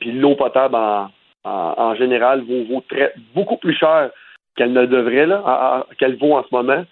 puis 0.00 0.12
l'eau 0.12 0.34
potable 0.34 0.74
en, 0.74 1.08
en, 1.44 1.94
général, 1.94 2.40
vaut, 2.42 2.64
vaut 2.64 2.84
très, 2.88 3.14
beaucoup 3.34 3.56
plus 3.56 3.74
cher 3.74 4.10
qu'elle 4.56 4.72
ne 4.72 4.86
devrait, 4.86 5.26
là, 5.26 5.86
qu'elle 5.98 6.16
vaut 6.16 6.34
en 6.34 6.42
ce 6.42 6.48
moment. 6.52 6.84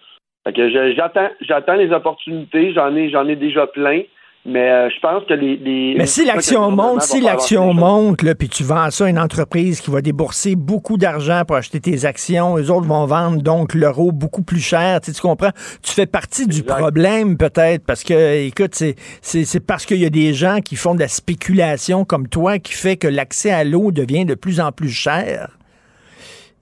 J'attends 0.47 1.75
les 1.75 1.93
opportunités. 1.93 2.73
J'en 2.73 2.95
ai, 2.97 3.11
j'en 3.11 3.27
ai 3.29 3.37
déjà 3.37 3.67
plein. 3.67 4.03
Mais 4.47 4.71
euh, 4.71 4.89
je 4.89 4.99
pense 5.01 5.23
que 5.27 5.35
les. 5.35 5.57
les- 5.59 5.95
Mais 5.99 6.07
si 6.07 6.25
l'action 6.25 6.71
monte, 6.71 7.03
si 7.03 7.21
l'action 7.21 7.75
monte, 7.75 8.23
là, 8.23 8.35
puis 8.35 8.49
tu 8.49 8.63
vends 8.65 8.91
ça 8.91 9.05
à 9.05 9.09
une 9.11 9.19
entreprise 9.19 9.83
qui 9.83 9.91
va 9.91 10.01
débourser 10.01 10.57
beaucoup 10.57 10.97
d'argent 10.97 11.43
pour 11.47 11.57
acheter 11.57 11.79
tes 11.79 12.07
actions, 12.07 12.57
eux 12.57 12.71
autres 12.71 12.87
vont 12.87 13.05
vendre 13.05 13.43
donc 13.43 13.75
l'euro 13.75 14.13
beaucoup 14.13 14.43
plus 14.43 14.61
cher. 14.61 15.01
Tu, 15.03 15.11
sais, 15.11 15.17
tu 15.17 15.21
comprends? 15.21 15.51
Tu 15.83 15.93
fais 15.93 16.07
partie 16.07 16.47
du 16.47 16.63
problème 16.63 17.37
peut-être 17.37 17.85
parce 17.85 18.03
que, 18.03 18.47
écoute, 18.47 18.75
c'est, 18.75 18.95
c'est, 19.21 19.45
c'est 19.45 19.61
parce 19.61 19.85
qu'il 19.85 19.99
y 19.99 20.07
a 20.07 20.11
des 20.11 20.33
gens 20.33 20.61
qui 20.65 20.77
font 20.77 20.95
de 20.95 21.01
la 21.01 21.09
spéculation 21.09 22.07
comme 22.07 22.27
toi 22.27 22.59
qui 22.59 22.73
fait 22.73 22.97
que 22.97 23.09
l'accès 23.09 23.51
à 23.51 23.63
l'eau 23.63 23.93
devient 23.93 24.25
de 24.25 24.35
plus 24.35 24.59
en 24.59 24.73
plus 24.73 24.89
cher. 24.91 25.51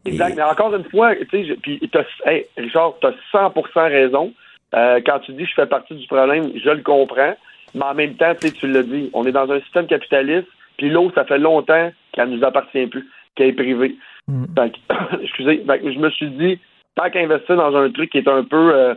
Exact. 0.05 0.35
Mais 0.37 0.43
encore 0.43 0.75
une 0.75 0.85
fois, 0.91 1.15
tu 1.31 1.47
sais, 1.47 1.55
puis 1.63 1.81
t'as- 1.93 2.03
hey, 2.31 2.47
Richard, 2.57 2.95
tu 3.01 3.07
as 3.07 3.13
100% 3.33 3.89
raison. 3.89 4.33
Euh, 4.75 5.01
quand 5.07 5.21
tu 5.21 5.33
dis 5.33 5.45
je 5.47 5.55
fais 5.55 5.67
partie 5.67 5.95
du 5.95 6.07
problème, 6.09 6.51
je 6.63 6.71
le 6.71 6.83
comprends. 6.83 7.35
Mais 7.75 7.85
en 7.85 7.95
même 7.95 8.15
temps, 8.15 8.33
tu 8.35 8.67
l'as 8.67 8.83
dit, 8.83 9.11
on 9.13 9.27
est 9.27 9.33
dans 9.33 9.51
un 9.51 9.61
système 9.61 9.87
capitaliste, 9.87 10.49
puis 10.77 10.89
l'eau, 10.91 11.11
ça 11.15 11.25
fait 11.25 11.39
longtemps 11.39 11.91
qu'elle 12.13 12.29
nous 12.31 12.45
appartient 12.45 12.87
plus, 12.87 13.07
qu'elle 13.35 13.49
est 13.49 13.53
privée. 13.53 13.97
Fait 14.57 14.71
que, 14.73 14.79
excusez, 15.23 15.65
fait 15.67 15.79
que 15.81 15.93
je 15.93 15.99
me 15.99 16.11
suis 16.11 16.31
dit, 16.31 16.59
tant 16.97 17.11
qu'investir 17.11 17.57
dans 17.57 17.75
un 17.77 17.91
truc 17.91 18.11
qui 18.11 18.19
est 18.19 18.29
un 18.29 18.45
peu, 18.45 18.75
euh, 18.75 18.95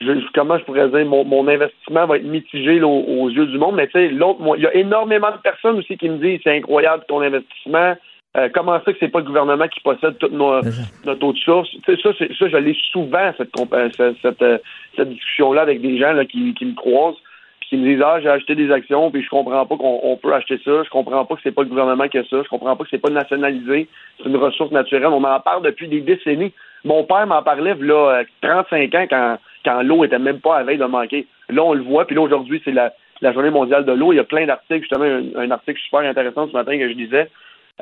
je- 0.00 0.32
comment 0.34 0.58
je 0.58 0.64
pourrais 0.64 0.88
dire, 0.88 1.06
mon, 1.06 1.24
mon 1.24 1.46
investissement 1.48 2.06
va 2.06 2.16
être 2.16 2.24
mitigé 2.24 2.78
là, 2.78 2.86
aux, 2.86 3.22
aux 3.22 3.30
yeux 3.30 3.46
du 3.46 3.58
monde, 3.58 3.76
mais 3.76 3.86
tu 3.86 3.92
sais, 3.92 4.08
l'autre, 4.08 4.40
il 4.56 4.62
y 4.62 4.66
a 4.66 4.74
énormément 4.74 5.30
de 5.30 5.38
personnes 5.38 5.78
aussi 5.78 5.96
qui 5.96 6.08
me 6.08 6.18
disent, 6.18 6.40
c'est 6.44 6.56
incroyable 6.56 7.04
ton 7.08 7.20
investissement. 7.20 7.94
Euh, 8.36 8.48
comment 8.52 8.80
ça 8.84 8.92
que 8.92 8.98
c'est 8.98 9.08
pas 9.08 9.20
le 9.20 9.26
gouvernement 9.26 9.68
qui 9.68 9.80
possède 9.80 10.18
toute 10.18 10.32
nos- 10.32 10.60
notre 11.06 11.32
de 11.32 11.38
source? 11.38 11.70
Ça, 11.86 11.92
ça, 12.02 12.10
je 12.48 12.56
l'ai 12.56 12.76
souvent, 12.90 13.32
cette, 13.38 13.50
euh, 13.72 13.88
cette, 13.96 14.16
cette, 14.22 14.62
cette 14.96 15.08
discussion-là 15.10 15.62
avec 15.62 15.80
des 15.80 15.96
gens 15.98 16.12
là, 16.12 16.24
qui, 16.24 16.52
qui 16.54 16.64
me 16.66 16.74
croisent, 16.74 17.16
puis 17.64 17.76
qui 17.78 17.82
me 17.82 17.94
disent 17.94 18.02
Ah, 18.04 18.20
j'ai 18.20 18.28
acheté 18.28 18.54
des 18.54 18.70
actions, 18.70 19.10
puis 19.10 19.22
je 19.22 19.28
comprends 19.28 19.64
pas 19.64 19.76
qu'on 19.76 20.00
on 20.02 20.16
peut 20.16 20.34
acheter 20.34 20.58
ça, 20.64 20.82
je 20.82 20.90
comprends 20.90 21.24
pas 21.24 21.34
que 21.34 21.40
c'est 21.42 21.54
pas 21.54 21.62
le 21.62 21.68
gouvernement 21.68 22.08
qui 22.08 22.18
a 22.18 22.24
ça, 22.24 22.42
je 22.42 22.48
comprends 22.48 22.76
pas 22.76 22.84
que 22.84 22.90
c'est 22.90 22.98
pas 22.98 23.10
nationalisé, 23.10 23.88
c'est 24.18 24.28
une 24.28 24.36
ressource 24.36 24.70
naturelle. 24.70 25.06
On 25.06 25.20
m'en 25.20 25.40
parle 25.40 25.62
depuis 25.62 25.88
des 25.88 26.00
décennies. 26.00 26.52
Mon 26.84 27.04
père 27.04 27.26
m'en 27.26 27.42
parlait 27.42 27.74
là, 27.80 28.20
euh, 28.20 28.24
35 28.42 28.94
ans 28.94 29.06
quand, 29.08 29.38
quand 29.64 29.82
l'eau 29.82 30.04
était 30.04 30.18
même 30.18 30.40
pas 30.40 30.58
à 30.58 30.62
veille 30.64 30.78
de 30.78 30.84
manquer. 30.84 31.26
Là, 31.48 31.62
on 31.64 31.72
le 31.72 31.82
voit, 31.82 32.06
puis 32.06 32.14
là, 32.14 32.22
aujourd'hui, 32.22 32.60
c'est 32.64 32.72
la, 32.72 32.92
la 33.20 33.32
journée 33.32 33.50
mondiale 33.50 33.84
de 33.84 33.92
l'eau. 33.92 34.12
Il 34.12 34.16
y 34.16 34.20
a 34.20 34.24
plein 34.24 34.46
d'articles, 34.46 34.82
justement, 34.82 35.04
un, 35.04 35.50
article 35.50 35.80
super 35.80 36.00
intéressant 36.00 36.48
ce 36.48 36.52
matin 36.52 36.78
que 36.78 36.88
je 36.88 36.94
disais. 36.94 37.30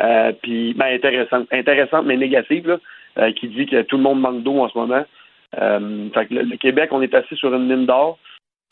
Euh, 0.01 0.33
puis 0.43 0.75
ben, 0.75 0.95
intéressante, 0.95 1.49
intéressante 1.53 2.07
mais 2.07 2.17
négative, 2.17 2.67
là, 2.69 2.79
euh, 3.19 3.33
qui 3.33 3.49
dit 3.49 3.67
que 3.67 3.83
tout 3.83 3.97
le 3.97 4.03
monde 4.03 4.21
manque 4.21 4.43
d'eau 4.43 4.61
en 4.61 4.69
ce 4.69 4.79
moment. 4.79 5.05
Euh, 5.61 6.09
fait 6.15 6.27
que 6.27 6.35
le 6.35 6.57
Québec, 6.57 6.91
on 6.93 7.03
est 7.03 7.15
assis 7.15 7.37
sur 7.37 7.53
une 7.55 7.67
mine 7.67 7.87
d'or. 7.87 8.19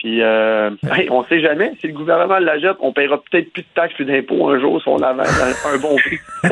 Puis 0.03 0.23
euh, 0.23 0.71
hey, 0.97 1.09
on 1.11 1.25
sait 1.25 1.41
jamais, 1.43 1.73
si 1.79 1.89
le 1.89 1.93
gouvernement 1.93 2.39
la 2.39 2.59
jette, 2.59 2.77
on 2.81 2.91
paiera 2.95 3.21
peut-être 3.31 3.53
plus 3.53 3.61
de 3.63 3.69
taxes 3.75 3.95
plus 3.97 4.07
d'impôts 4.07 4.49
un 4.49 4.59
jour 4.59 4.81
si 4.81 4.89
on 4.89 4.97
a 5.03 5.09
un, 5.11 5.19
un 5.19 5.79
bon 5.79 5.95
prix. 5.97 6.19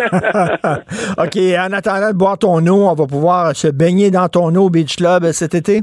OK, 1.18 1.38
en 1.58 1.72
attendant 1.72 2.08
de 2.10 2.16
boire 2.16 2.36
ton 2.36 2.58
eau, 2.66 2.88
on 2.88 2.94
va 2.94 3.06
pouvoir 3.06 3.56
se 3.56 3.68
baigner 3.68 4.10
dans 4.10 4.28
ton 4.28 4.54
eau 4.54 4.64
au 4.66 4.70
Beach 4.70 4.96
Club 4.96 5.24
cet 5.32 5.54
été? 5.54 5.80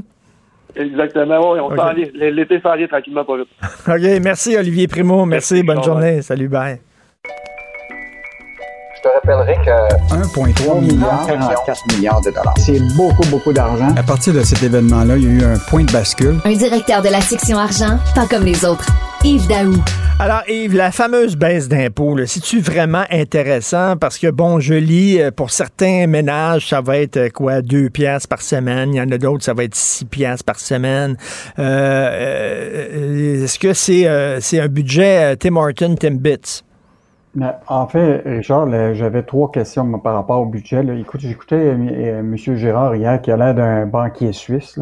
Exactement, 0.76 1.52
oui, 1.52 1.58
on 1.60 1.66
Ok. 1.66 1.76
s'en 1.76 1.92
vient. 1.94 2.06
L'été 2.14 2.60
s'en 2.60 2.76
vient 2.76 2.86
tranquillement 2.86 3.24
pas 3.24 3.38
vite. 3.38 3.48
OK, 3.88 4.22
merci 4.22 4.56
Olivier 4.56 4.86
Primo. 4.86 5.24
Merci, 5.26 5.54
Merci, 5.54 5.66
bonne 5.66 5.82
journée. 5.82 6.22
Salut, 6.22 6.48
bye. 6.48 6.78
Te 9.06 9.14
rappellerai 9.14 9.56
que 9.64 10.14
1,3 10.14 10.80
milliard, 10.80 11.26
44 11.26 11.94
milliards 11.94 12.20
de 12.22 12.30
dollars. 12.30 12.54
c'est 12.58 12.80
beaucoup, 12.96 13.26
beaucoup 13.30 13.52
d'argent. 13.52 13.88
À 13.96 14.02
partir 14.02 14.32
de 14.34 14.42
cet 14.42 14.62
événement-là, 14.62 15.16
il 15.16 15.24
y 15.24 15.26
a 15.26 15.30
eu 15.30 15.44
un 15.54 15.58
point 15.58 15.84
de 15.84 15.92
bascule. 15.92 16.38
Un 16.44 16.52
directeur 16.52 17.02
de 17.02 17.08
la 17.08 17.20
section 17.20 17.58
argent, 17.58 17.98
pas 18.14 18.26
comme 18.26 18.44
les 18.44 18.64
autres. 18.64 18.86
Yves 19.24 19.46
Daou. 19.48 19.74
Alors, 20.18 20.42
Yves, 20.48 20.74
la 20.74 20.92
fameuse 20.92 21.36
baisse 21.36 21.68
d'impôts, 21.68 22.16
c'est-tu 22.26 22.60
vraiment 22.60 23.04
intéressant? 23.10 23.96
Parce 23.96 24.18
que, 24.18 24.28
bon, 24.28 24.60
je 24.60 24.74
lis, 24.74 25.20
euh, 25.20 25.30
pour 25.30 25.50
certains 25.50 26.06
ménages, 26.06 26.68
ça 26.68 26.80
va 26.80 26.98
être 26.98 27.16
euh, 27.16 27.28
quoi, 27.28 27.60
deux 27.60 27.90
piastres 27.90 28.28
par 28.28 28.40
semaine. 28.40 28.94
Il 28.94 28.96
y 28.96 29.00
en 29.00 29.10
a 29.10 29.18
d'autres, 29.18 29.44
ça 29.44 29.52
va 29.52 29.64
être 29.64 29.74
six 29.74 30.04
piastres 30.04 30.44
par 30.44 30.58
semaine. 30.58 31.16
Euh, 31.58 31.62
euh, 31.62 33.44
Est-ce 33.44 33.58
que 33.58 33.72
c'est 33.74 34.06
euh, 34.06 34.38
c'est 34.40 34.60
un 34.60 34.68
budget 34.68 35.32
euh, 35.32 35.36
Tim 35.36 35.56
Horton, 35.56 35.96
Tim 35.98 36.14
Bits? 36.14 36.62
En 37.68 37.86
fait, 37.86 38.22
Richard, 38.24 38.94
j'avais 38.94 39.22
trois 39.22 39.50
questions 39.50 39.98
par 39.98 40.14
rapport 40.14 40.40
au 40.40 40.46
budget. 40.46 40.82
Écoute, 40.98 41.20
j'écoutais 41.20 41.56
euh, 41.56 41.76
euh, 41.76 42.20
M. 42.20 42.36
Gérard 42.36 42.96
hier 42.96 43.20
qui 43.20 43.30
a 43.30 43.36
l'air 43.36 43.54
d'un 43.54 43.86
banquier 43.86 44.32
suisse. 44.32 44.80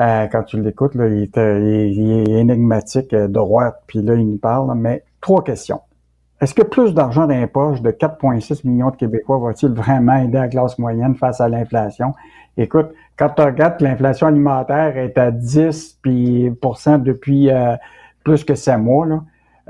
Euh, 0.00 0.26
quand 0.26 0.42
tu 0.42 0.60
l'écoutes, 0.60 0.94
il, 0.94 1.28
est 1.36 2.40
énigmatique, 2.40 3.12
euh, 3.12 3.28
droite, 3.28 3.82
puis 3.86 4.02
là, 4.02 4.14
il 4.14 4.28
nous 4.28 4.38
parle. 4.38 4.72
Mais 4.76 5.04
trois 5.20 5.44
questions. 5.44 5.80
Est-ce 6.40 6.54
que 6.54 6.62
plus 6.62 6.94
d'argent 6.94 7.26
dans 7.26 7.72
de 7.80 7.90
4,6 7.90 8.66
millions 8.66 8.90
de 8.90 8.96
Québécois 8.96 9.38
va-t-il 9.38 9.72
vraiment 9.72 10.16
aider 10.16 10.38
la 10.38 10.48
classe 10.48 10.78
moyenne 10.78 11.14
face 11.14 11.40
à 11.40 11.48
l'inflation? 11.48 12.12
Écoute, 12.56 12.88
quand 13.16 13.30
tu 13.30 13.42
regardes 13.42 13.80
l'inflation 13.80 14.26
alimentaire 14.26 14.96
est 14.96 15.16
à 15.16 15.30
10 15.30 16.00
puis, 16.02 16.50
depuis 16.50 17.50
euh, 17.50 17.76
plus 18.24 18.42
que 18.42 18.56
7 18.56 18.78
mois, 18.78 19.06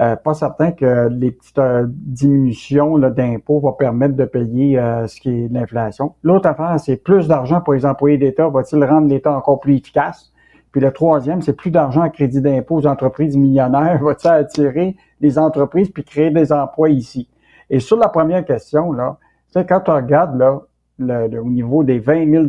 euh, 0.01 0.17
pas 0.17 0.35
certain 0.35 0.73
que 0.73 1.09
les 1.09 1.31
petites 1.31 1.59
euh, 1.59 1.87
diminutions 1.89 2.99
d'impôts 2.99 3.61
vont 3.61 3.73
permettre 3.73 4.17
de 4.17 4.25
payer 4.25 4.79
euh, 4.79 5.07
ce 5.07 5.21
qui 5.21 5.31
est 5.31 5.49
l'inflation. 5.53 6.15
L'autre 6.23 6.49
affaire, 6.49 6.79
c'est 6.81 6.97
plus 6.97 7.29
d'argent 7.29 7.61
pour 7.61 7.75
les 7.75 7.87
employés 7.87 8.19
d'État. 8.19 8.49
Va-t-il 8.49 8.83
rendre 8.85 9.09
l'État 9.09 9.33
encore 9.37 9.61
plus 9.61 9.77
efficace? 9.77 10.33
Puis 10.73 10.81
le 10.81 10.91
troisième, 10.93 11.43
c'est 11.43 11.53
plus 11.57 11.71
d'argent 11.71 12.01
à 12.03 12.09
crédit 12.09 12.41
d'impôt 12.41 12.77
aux 12.77 12.87
entreprises 12.87 13.37
millionnaires. 13.37 13.99
Va-t-il 14.03 14.31
attirer 14.33 14.97
les 15.21 15.39
entreprises 15.39 15.91
puis 15.91 16.03
créer 16.05 16.31
des 16.31 16.53
emplois 16.53 16.91
ici? 16.91 17.29
Et 17.71 17.79
sur 17.79 17.97
la 17.97 18.09
première 18.09 18.45
question, 18.45 18.93
là, 18.93 19.19
sais, 19.55 19.65
quand 19.67 19.81
tu 19.81 19.91
regardes 19.91 20.37
là, 20.39 20.61
le, 20.99 21.29
le- 21.29 21.41
au 21.43 21.49
niveau 21.51 21.83
des 21.85 21.99
20 21.99 22.31
000 22.31 22.45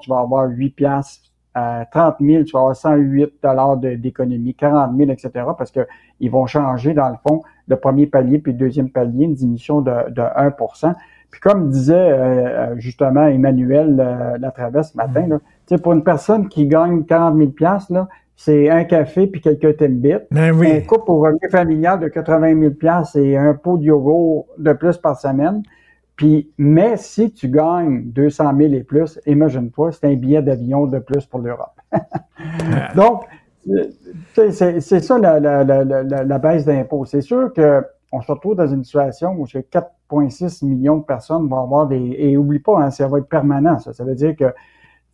tu 0.00 0.10
vas 0.10 0.18
avoir 0.20 0.48
8 0.48 0.70
piastres. 0.70 1.28
À 1.54 1.84
30 1.90 2.16
000, 2.20 2.44
tu 2.44 2.52
vas 2.52 2.60
avoir 2.60 2.76
108 2.76 3.34
de- 3.42 3.94
d'économie, 3.96 4.54
40 4.54 4.96
000, 4.96 5.10
etc. 5.10 5.30
Parce 5.58 5.70
que 5.70 5.86
ils 6.22 6.30
vont 6.30 6.46
changer, 6.46 6.94
dans 6.94 7.10
le 7.10 7.16
fond, 7.28 7.42
le 7.68 7.76
premier 7.76 8.06
palier 8.06 8.38
puis 8.38 8.52
le 8.52 8.58
deuxième 8.58 8.88
palier, 8.88 9.24
une 9.24 9.34
diminution 9.34 9.82
de, 9.82 10.10
de 10.10 10.22
1% 10.22 10.94
Puis 11.30 11.40
comme 11.40 11.68
disait 11.68 11.94
euh, 11.94 12.14
euh, 12.14 12.74
justement 12.78 13.26
Emmanuel 13.26 13.96
euh, 14.00 14.38
Latraverse 14.38 14.92
ce 14.92 14.96
matin, 14.96 15.26
là, 15.26 15.78
pour 15.78 15.92
une 15.92 16.04
personne 16.04 16.48
qui 16.48 16.66
gagne 16.66 17.04
40 17.04 17.36
000 17.36 17.50
là, 17.90 18.08
c'est 18.36 18.70
un 18.70 18.84
café 18.84 19.26
puis 19.26 19.40
quelques 19.40 19.76
Timbits. 19.76 20.14
Ben 20.30 20.52
oui. 20.52 20.70
Un 20.70 20.80
couple 20.80 21.10
au 21.10 21.20
revenu 21.20 21.50
familial 21.50 22.00
de 22.00 22.08
80 22.08 22.60
000 22.80 23.26
et 23.26 23.36
un 23.36 23.54
pot 23.54 23.76
de 23.76 23.84
yogourt 23.84 24.46
de 24.58 24.72
plus 24.72 24.96
par 24.96 25.18
semaine. 25.18 25.62
Puis, 26.16 26.50
mais 26.58 26.96
si 26.96 27.32
tu 27.32 27.48
gagnes 27.48 28.04
200 28.04 28.56
000 28.56 28.74
et 28.74 28.82
plus, 28.82 29.18
imagine-toi, 29.26 29.92
c'est 29.92 30.06
un 30.06 30.14
billet 30.14 30.42
d'avion 30.42 30.86
de 30.86 30.98
plus 30.98 31.26
pour 31.26 31.40
l'Europe. 31.40 31.80
Donc, 32.94 33.24
tu 33.24 33.28
sais, 33.28 33.41
c'est 34.34 35.00
ça 35.00 35.18
la, 35.18 35.40
la, 35.40 35.64
la, 35.64 35.84
la, 35.84 36.24
la 36.24 36.38
baisse 36.38 36.64
d'impôts. 36.64 37.04
C'est 37.04 37.20
sûr 37.20 37.52
que 37.52 37.82
on 38.14 38.20
se 38.20 38.30
retrouve 38.30 38.56
dans 38.56 38.66
une 38.66 38.84
situation 38.84 39.32
où 39.38 39.46
4,6 39.46 40.66
millions 40.66 40.98
de 40.98 41.04
personnes 41.04 41.48
vont 41.48 41.62
avoir 41.62 41.86
des... 41.86 42.14
Et 42.18 42.36
oublie 42.36 42.58
pas, 42.58 42.78
hein, 42.78 42.90
ça 42.90 43.08
va 43.08 43.18
être 43.18 43.28
permanent, 43.28 43.78
ça. 43.78 43.94
Ça 43.94 44.04
veut 44.04 44.14
dire 44.14 44.36
que 44.36 44.52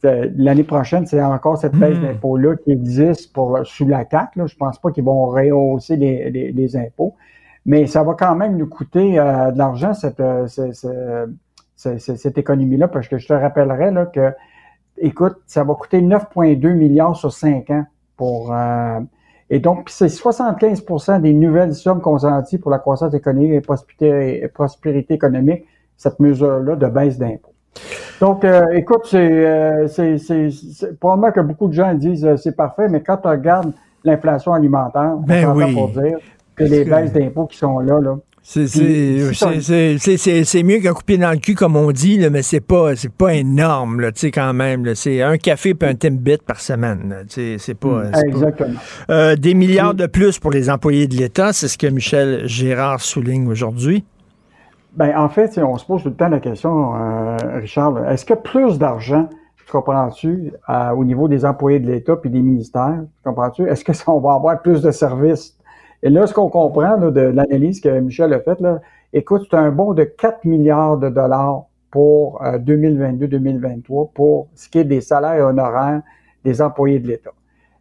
euh, 0.04 0.28
l'année 0.36 0.64
prochaine, 0.64 1.06
c'est 1.06 1.22
encore 1.22 1.58
cette 1.58 1.74
baisse 1.76 1.96
Hmm. 1.98 2.02
d'impôts-là 2.02 2.56
qui 2.56 2.72
existe 2.72 3.32
pour, 3.32 3.60
sous 3.64 3.86
la. 3.86 4.04
Là. 4.10 4.46
Je 4.46 4.56
pense 4.56 4.80
pas 4.80 4.90
qu'ils 4.90 5.04
vont 5.04 5.26
rehausser 5.26 5.96
les, 5.96 6.28
les, 6.30 6.50
les 6.50 6.76
impôts. 6.76 7.14
Mais 7.66 7.86
ça 7.86 8.02
va 8.02 8.14
quand 8.14 8.34
même 8.34 8.56
nous 8.56 8.66
coûter 8.68 9.18
euh, 9.18 9.52
de 9.52 9.58
l'argent, 9.58 9.94
cette, 9.94 10.18
euh, 10.20 10.46
ce- 10.48 10.72
ce- 10.72 11.28
ce- 11.76 11.98
ce- 11.98 12.16
cette 12.16 12.38
économie-là, 12.38 12.88
parce 12.88 13.06
que 13.06 13.18
je 13.18 13.28
te 13.28 13.32
rappellerai 13.32 13.90
là, 13.92 14.06
que, 14.06 14.32
écoute, 14.96 15.36
ça 15.46 15.62
va 15.62 15.74
coûter 15.74 16.00
9,2 16.00 16.72
milliards 16.74 17.14
sur 17.16 17.32
5 17.32 17.70
ans 17.70 17.84
pour... 18.18 18.52
euh, 18.54 19.00
et 19.48 19.60
donc, 19.60 19.88
c'est 19.88 20.08
75% 20.08 21.22
des 21.22 21.32
nouvelles 21.32 21.74
sommes 21.74 22.02
consenties 22.02 22.58
pour 22.58 22.70
la 22.70 22.78
croissance 22.78 23.14
économique 23.14 23.52
et 23.52 23.60
prospérité, 23.62 24.42
et 24.44 24.48
prospérité 24.48 25.14
économique, 25.14 25.64
cette 25.96 26.20
mesure-là 26.20 26.76
de 26.76 26.86
baisse 26.86 27.16
d'impôts. 27.18 27.54
Donc, 28.20 28.44
euh, 28.44 28.66
écoute, 28.74 29.02
c'est, 29.06 29.46
euh, 29.46 29.88
c'est, 29.88 30.18
c'est, 30.18 30.50
c'est- 30.50 30.98
probablement 31.00 31.32
que 31.32 31.40
beaucoup 31.40 31.68
de 31.68 31.72
gens 31.72 31.94
disent 31.94 32.26
euh, 32.26 32.36
c'est 32.36 32.54
parfait, 32.56 32.88
mais 32.88 33.00
quand 33.02 33.16
tu 33.18 33.28
regardes 33.28 33.72
l'inflation 34.04 34.52
alimentaire, 34.52 35.14
on 35.16 35.20
Ben 35.20 35.42
s'entend 35.44 35.56
oui. 35.66 35.74
pour 35.74 35.88
dire 35.90 36.18
que 36.54 36.64
les 36.64 36.84
que- 36.84 36.90
baisses 36.90 37.12
d'impôts 37.12 37.46
qui 37.46 37.56
sont 37.56 37.78
là, 37.78 38.00
là. 38.00 38.16
C'est 38.50 38.62
mieux 40.62 40.78
qu'un 40.80 40.94
coupé 40.94 41.18
dans 41.18 41.30
le 41.32 41.36
cul, 41.36 41.54
comme 41.54 41.76
on 41.76 41.92
dit, 41.92 42.18
là, 42.18 42.30
mais 42.30 42.42
c'est 42.42 42.60
pas 42.60 42.96
c'est 42.96 43.12
pas 43.12 43.34
énorme, 43.34 44.00
là, 44.00 44.10
tu 44.10 44.20
sais, 44.20 44.30
quand 44.30 44.54
même. 44.54 44.86
là. 44.86 44.94
C'est 44.94 45.20
un 45.20 45.36
café 45.36 45.74
puis 45.74 45.88
un 45.88 45.94
Timbit 45.94 46.38
par 46.38 46.60
semaine. 46.60 47.24
sais, 47.28 47.56
C'est 47.58 47.74
pas, 47.74 48.04
c'est 48.06 48.12
pas- 48.12 48.20
Exactement. 48.26 48.78
Euh, 49.10 49.36
des 49.36 49.52
milliards 49.52 49.94
de 49.94 50.06
plus 50.06 50.38
pour 50.38 50.50
les 50.50 50.70
employés 50.70 51.06
de 51.06 51.14
l'État, 51.14 51.52
c'est 51.52 51.68
ce 51.68 51.76
que 51.76 51.88
Michel 51.88 52.48
Gérard 52.48 53.00
souligne 53.00 53.48
aujourd'hui. 53.48 54.04
Ben, 54.96 55.14
en 55.16 55.28
fait, 55.28 55.58
on 55.58 55.76
se 55.76 55.84
pose 55.84 56.02
tout 56.02 56.08
le 56.08 56.14
temps 56.14 56.28
la 56.28 56.40
question, 56.40 56.94
euh, 56.96 57.36
Richard, 57.60 58.10
est-ce 58.10 58.24
que 58.24 58.34
plus 58.34 58.78
d'argent, 58.78 59.28
tu 59.58 59.64
comprends-tu, 59.70 60.52
euh, 60.70 60.90
au 60.92 61.04
niveau 61.04 61.28
des 61.28 61.44
employés 61.44 61.80
de 61.80 61.90
l'État 61.90 62.16
puis 62.16 62.30
des 62.30 62.40
ministères, 62.40 63.00
tu 63.02 63.28
comprends-tu, 63.28 63.68
est-ce 63.68 63.84
que 63.84 63.92
ça, 63.92 64.04
on 64.10 64.20
va 64.20 64.32
avoir 64.32 64.62
plus 64.62 64.80
de 64.80 64.90
services? 64.90 65.54
Et 66.02 66.10
là, 66.10 66.26
ce 66.26 66.34
qu'on 66.34 66.48
comprend 66.48 66.96
là, 66.96 67.10
de 67.10 67.20
l'analyse 67.20 67.80
que 67.80 67.88
Michel 68.00 68.32
a 68.32 68.40
faite, 68.40 68.62
écoute, 69.12 69.46
c'est 69.50 69.56
un 69.56 69.70
bond 69.70 69.94
de 69.94 70.04
4 70.04 70.44
milliards 70.44 70.98
de 70.98 71.08
dollars 71.08 71.64
pour 71.90 72.42
euh, 72.44 72.58
2022-2023 72.58 74.12
pour 74.12 74.48
ce 74.54 74.68
qui 74.68 74.78
est 74.78 74.84
des 74.84 75.00
salaires 75.00 75.46
honoraires 75.46 76.02
des 76.44 76.62
employés 76.62 77.00
de 77.00 77.08
l'État. 77.08 77.30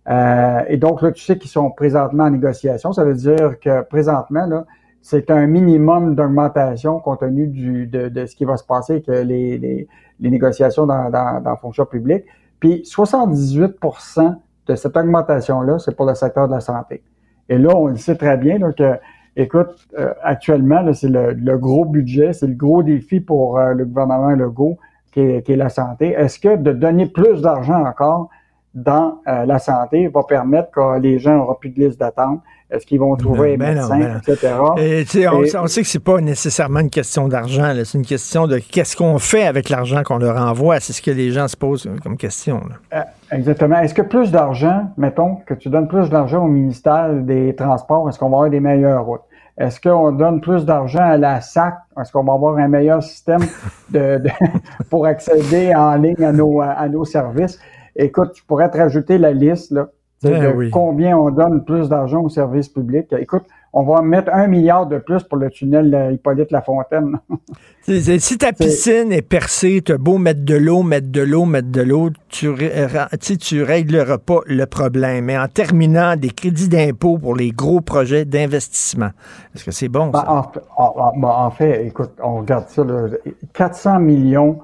Euh, 0.09 0.61
et 0.67 0.77
donc, 0.77 1.01
là, 1.01 1.11
tu 1.11 1.23
sais 1.23 1.37
qu'ils 1.37 1.51
sont 1.51 1.69
présentement 1.69 2.23
en 2.23 2.29
négociation. 2.29 2.93
Ça 2.93 3.03
veut 3.03 3.13
dire 3.13 3.59
que 3.59 3.81
présentement, 3.83 4.45
là, 4.45 4.65
c'est 5.01 5.29
un 5.29 5.45
minimum 5.47 6.15
d'augmentation 6.15 6.99
compte 6.99 7.19
tenu 7.19 7.47
du, 7.47 7.87
de, 7.87 8.09
de 8.09 8.25
ce 8.25 8.35
qui 8.35 8.45
va 8.45 8.57
se 8.57 8.63
passer 8.63 8.93
avec 8.93 9.09
euh, 9.09 9.23
les, 9.23 9.57
les, 9.57 9.87
les 10.19 10.29
négociations 10.29 10.85
dans, 10.85 11.09
dans, 11.09 11.41
dans 11.41 11.51
la 11.51 11.57
fonction 11.57 11.85
publique. 11.85 12.23
Puis 12.59 12.83
78% 12.83 14.35
de 14.67 14.75
cette 14.75 14.97
augmentation-là, 14.97 15.79
c'est 15.79 15.95
pour 15.95 16.05
le 16.05 16.15
secteur 16.15 16.47
de 16.47 16.53
la 16.53 16.61
santé. 16.61 17.03
Et 17.49 17.57
là, 17.57 17.75
on 17.75 17.87
le 17.87 17.97
sait 17.97 18.15
très 18.15 18.37
bien 18.37 18.57
là, 18.59 18.71
que, 18.71 18.99
écoute, 19.35 19.87
euh, 19.97 20.13
actuellement, 20.23 20.93
c'est 20.93 21.09
le, 21.09 21.33
le 21.33 21.57
gros 21.57 21.85
budget, 21.85 22.33
c'est 22.33 22.47
le 22.47 22.55
gros 22.55 22.83
défi 22.83 23.19
pour 23.19 23.57
euh, 23.57 23.73
le 23.73 23.85
gouvernement 23.85 24.31
Legault 24.31 24.77
qui 25.11 25.21
est, 25.21 25.41
qui 25.45 25.53
est 25.53 25.57
la 25.57 25.69
santé. 25.69 26.09
Est-ce 26.09 26.39
que 26.39 26.55
de 26.55 26.71
donner 26.71 27.05
plus 27.05 27.41
d'argent 27.41 27.85
encore 27.85 28.29
dans 28.77 29.19
euh, 29.27 29.45
la 29.45 29.57
santé 29.59 30.07
va 30.07 30.21
permettre 30.23 30.69
que 30.71 30.99
les 30.99 31.17
gens 31.19 31.33
n'auront 31.35 31.55
plus 31.55 31.69
de 31.69 31.79
liste 31.83 31.99
d'attente? 31.99 32.41
Est-ce 32.69 32.85
qu'ils 32.85 32.99
vont 32.99 33.15
trouver 33.15 33.53
un 33.53 33.57
Ben 33.57 33.75
médecin, 33.75 33.97
ben 33.97 34.21
etc.? 34.27 34.53
Et, 34.77 35.05
tu 35.05 35.19
sais, 35.21 35.27
on, 35.29 35.41
Et- 35.41 35.55
on 35.57 35.67
sait 35.67 35.81
que 35.81 35.87
c'est 35.87 36.03
pas 36.03 36.19
nécessairement 36.19 36.81
une 36.81 36.89
question 36.89 37.29
d'argent, 37.29 37.73
c'est 37.85 37.97
une 37.97 38.05
question 38.05 38.45
de 38.45 38.57
qu'est-ce 38.59 38.95
qu'on 38.97 39.17
fait 39.19 39.47
avec 39.47 39.69
l'argent 39.69 40.03
qu'on 40.03 40.17
leur 40.17 40.35
envoie. 40.37 40.79
C'est 40.81 40.91
ce 40.93 41.01
que 41.01 41.11
les 41.11 41.31
gens 41.31 41.47
se 41.47 41.55
posent 41.55 41.89
comme 42.03 42.17
question. 42.17 42.61
là. 42.91 42.99
Euh, 42.99 43.35
Exactement. 43.37 43.79
Est-ce 43.79 43.93
que 43.93 44.01
plus 44.01 44.31
d'argent, 44.31 44.91
mettons, 44.97 45.37
que 45.47 45.53
tu 45.53 45.69
donnes 45.69 45.87
plus 45.87 46.09
d'argent 46.09 46.43
au 46.43 46.47
ministère 46.49 47.09
des 47.13 47.55
Transports, 47.55 48.07
est-ce 48.09 48.19
qu'on 48.19 48.29
va 48.29 48.35
avoir 48.37 48.49
des 48.49 48.59
meilleures 48.59 49.03
routes? 49.05 49.21
Est-ce 49.57 49.81
qu'on 49.81 50.11
donne 50.11 50.39
plus 50.39 50.65
d'argent 50.65 51.01
à 51.03 51.17
la 51.17 51.41
SAC? 51.41 51.73
Est-ce 51.99 52.11
qu'on 52.11 52.23
va 52.23 52.33
avoir 52.33 52.57
un 52.57 52.67
meilleur 52.67 53.01
système 53.01 53.41
de, 53.89 54.17
de- 54.19 54.29
pour 54.89 55.05
accéder 55.07 55.73
en 55.73 55.95
ligne 55.95 56.23
à 56.23 56.31
nos, 56.31 56.61
à 56.61 56.87
nos 56.89 57.05
services? 57.05 57.59
Écoute, 57.97 58.31
tu 58.33 58.43
pourrais 58.45 58.69
te 58.69 58.77
rajouter 58.77 59.17
la 59.17 59.31
liste, 59.31 59.71
là, 59.71 59.87
Ben 60.23 60.41
de 60.51 60.55
oui. 60.55 60.69
combien 60.71 61.17
on 61.17 61.29
donne 61.31 61.63
plus 61.65 61.89
d'argent 61.89 62.21
aux 62.21 62.29
services 62.29 62.69
publics. 62.69 63.07
Écoute, 63.19 63.43
on 63.73 63.83
va 63.83 64.01
mettre 64.01 64.33
un 64.33 64.47
milliard 64.47 64.87
de 64.87 64.97
plus 64.97 65.21
pour 65.23 65.37
le 65.37 65.49
tunnel 65.51 65.93
euh, 65.93 66.11
Hippolyte-Lafontaine. 66.13 67.19
C'est- 67.81 67.99
c'est- 68.01 68.19
Si 68.19 68.37
ta 68.37 68.51
piscine 68.53 69.11
est 69.11 69.21
percée, 69.21 69.81
tu 69.85 69.91
as 69.91 69.97
beau 69.99 70.17
mettre 70.17 70.43
de 70.43 70.55
l'eau, 70.55 70.81
mettre 70.81 71.11
de 71.11 71.21
l'eau, 71.21 71.45
mettre 71.45 71.69
de 71.71 71.81
l'eau, 71.81 72.09
tu, 72.29 72.49
ra- 72.49 73.09
tu 73.39 73.61
régleras 73.63 74.17
pas 74.17 74.39
le 74.47 74.65
problème. 74.65 75.25
Mais 75.25 75.37
en 75.37 75.47
terminant 75.47 76.15
des 76.15 76.29
crédits 76.31 76.69
d'impôt 76.69 77.17
pour 77.19 77.35
les 77.35 77.51
gros 77.51 77.81
projets 77.81 78.25
d'investissement, 78.25 79.09
est-ce 79.53 79.65
que 79.65 79.71
c'est 79.71 79.89
bon, 79.89 80.07
Ben, 80.07 80.21
ça? 80.21 80.31
en, 80.31 80.43
fait- 80.43 80.61
en- 80.77 80.93
en- 80.97 81.19
ben, 81.19 81.27
en 81.29 81.51
fait, 81.51 81.85
écoute, 81.85 82.11
on 82.23 82.37
regarde 82.37 82.67
ça, 82.69 82.83
là, 82.83 83.07
400 83.53 83.99
millions 83.99 84.59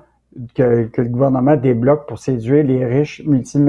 que, 0.56 0.86
que 0.86 1.02
le 1.02 1.10
gouvernement 1.10 1.56
débloque 1.56 2.08
pour 2.08 2.20
séduire 2.20 2.64
les 2.64 2.86
riches 2.86 3.22
multi- 3.26 3.60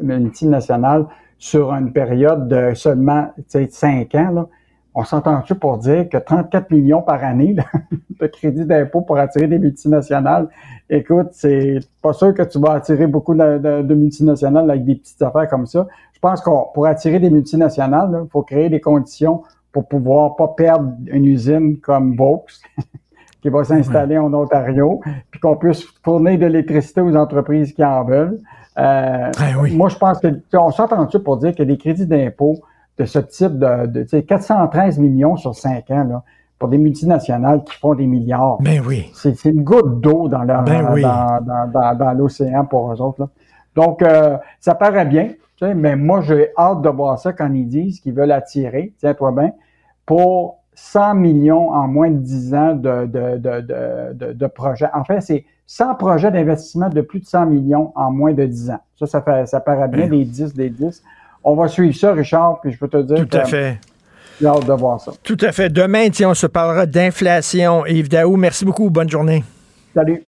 multinationales 0.00 1.06
sur 1.38 1.72
une 1.72 1.92
période 1.92 2.46
de 2.48 2.74
seulement 2.74 3.32
5 3.48 4.14
ans. 4.14 4.30
Là. 4.32 4.46
on 4.94 5.04
s'entend-tu 5.04 5.56
pour 5.56 5.78
dire 5.78 6.08
que 6.08 6.18
34 6.18 6.70
millions 6.70 7.02
par 7.02 7.24
année 7.24 7.56
de 8.20 8.26
crédit 8.26 8.64
d'impôt 8.64 9.00
pour 9.00 9.18
attirer 9.18 9.48
des 9.48 9.58
multinationales? 9.58 10.48
Écoute, 10.88 11.28
c'est 11.32 11.80
pas 12.00 12.12
sûr 12.12 12.32
que 12.32 12.42
tu 12.42 12.60
vas 12.60 12.74
attirer 12.74 13.08
beaucoup 13.08 13.34
de, 13.34 13.94
multinationales 13.94 14.70
avec 14.70 14.84
des 14.84 14.94
petites 14.94 15.20
affaires 15.22 15.48
comme 15.48 15.66
ça. 15.66 15.88
Je 16.12 16.20
pense 16.20 16.40
qu'on 16.40 16.66
pour 16.72 16.86
attirer 16.86 17.18
des 17.18 17.30
multinationales, 17.30 18.22
il 18.24 18.30
faut 18.30 18.42
créer 18.42 18.70
des 18.70 18.80
conditions 18.80 19.42
pour 19.72 19.88
pouvoir 19.88 20.36
pas 20.36 20.48
perdre 20.48 20.92
une 21.06 21.24
usine 21.24 21.78
comme 21.78 22.14
Vaux 22.14 22.44
qui 23.42 23.48
va 23.48 23.64
s'installer 23.64 24.16
en 24.16 24.32
Ontario, 24.32 25.00
puis 25.30 25.40
qu'on 25.40 25.56
puisse 25.56 25.84
fournir 26.04 26.38
de 26.38 26.46
l'électricité 26.46 27.00
aux 27.00 27.14
entreprises 27.16 27.72
qui 27.72 27.84
en 27.84 28.04
veulent. 28.04 28.38
Euh, 28.78 29.30
ben 29.38 29.76
moi, 29.76 29.88
je 29.88 29.98
pense 29.98 30.20
que 30.20 30.28
on 30.54 30.70
s'entend-tu 30.70 31.18
pour 31.18 31.36
dire 31.36 31.54
que 31.54 31.62
des 31.62 31.76
crédits 31.76 32.06
d'impôt 32.06 32.54
de 32.98 33.04
ce 33.04 33.18
type 33.18 33.58
de, 33.58 33.86
de 33.86 34.20
413 34.20 34.98
millions 34.98 35.36
sur 35.36 35.54
5 35.54 35.90
ans, 35.90 36.04
là, 36.04 36.22
pour 36.58 36.68
des 36.68 36.78
multinationales 36.78 37.64
qui 37.64 37.76
font 37.78 37.94
des 37.94 38.06
milliards. 38.06 38.58
Ben 38.60 38.80
oui. 38.86 39.10
C'est 39.14 39.44
une 39.46 39.64
goutte 39.64 40.00
d'eau 40.00 40.28
dans 40.28 40.44
l'océan 40.44 41.40
dans, 41.42 41.70
dans, 41.72 42.14
dans, 42.14 42.64
pour 42.66 42.92
eux 42.92 43.00
autres. 43.00 43.20
Là. 43.20 43.28
Donc, 43.74 44.02
euh, 44.02 44.36
ça 44.60 44.74
paraît 44.74 45.06
bien, 45.06 45.30
mais 45.60 45.96
moi, 45.96 46.20
j'ai 46.20 46.50
hâte 46.56 46.82
de 46.82 46.88
voir 46.88 47.18
ça 47.18 47.32
quand 47.32 47.52
ils 47.52 47.66
disent 47.66 48.00
qu'ils 48.00 48.14
veulent 48.14 48.32
attirer, 48.32 48.92
tiens-toi 48.98 49.32
bien, 49.32 49.52
pour 50.06 50.61
100 50.74 51.14
millions 51.14 51.70
en 51.70 51.86
moins 51.86 52.10
de 52.10 52.18
10 52.18 52.54
ans 52.54 52.74
de, 52.74 53.06
de, 53.06 53.38
de, 53.38 54.32
de, 54.32 54.46
projets. 54.46 54.88
En 54.94 55.04
fait, 55.04 55.20
c'est 55.20 55.44
100 55.66 55.94
projets 55.96 56.30
d'investissement 56.30 56.88
de 56.88 57.00
plus 57.00 57.20
de 57.20 57.26
100 57.26 57.46
millions 57.46 57.92
en 57.94 58.10
moins 58.10 58.32
de 58.32 58.44
10 58.44 58.70
ans. 58.70 58.80
Ça, 58.98 59.06
ça, 59.06 59.22
fait, 59.22 59.46
ça 59.46 59.60
paraît 59.60 59.88
bien, 59.88 60.06
des 60.06 60.24
10, 60.24 60.54
des 60.54 60.70
10. 60.70 61.02
On 61.44 61.54
va 61.54 61.68
suivre 61.68 61.94
ça, 61.94 62.12
Richard, 62.12 62.60
puis 62.60 62.72
je 62.72 62.78
peux 62.78 62.88
te 62.88 63.02
dire 63.02 63.26
Tout 63.26 63.36
à 63.36 63.44
fait. 63.44 63.78
J'ai 64.40 64.46
hâte 64.46 64.66
de 64.66 64.72
voir 64.72 65.00
ça. 65.00 65.12
Tout 65.22 65.36
à 65.40 65.52
fait. 65.52 65.68
Demain, 65.68 66.08
tiens, 66.10 66.30
on 66.30 66.34
se 66.34 66.46
parlera 66.46 66.86
d'inflation. 66.86 67.84
Yves 67.86 68.08
Daou, 68.08 68.36
merci 68.36 68.64
beaucoup. 68.64 68.90
Bonne 68.90 69.10
journée. 69.10 69.44
Salut. 69.94 70.24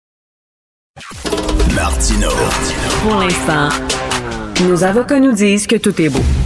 Martino. 1.75 2.29
Pour 3.03 3.21
l'instant, 3.21 3.69
nos 4.67 4.83
avocats 4.85 5.21
nous 5.21 5.33
disent 5.33 5.67
que 5.67 5.77
tout 5.77 6.01
est 6.01 6.09
beau. 6.09 6.38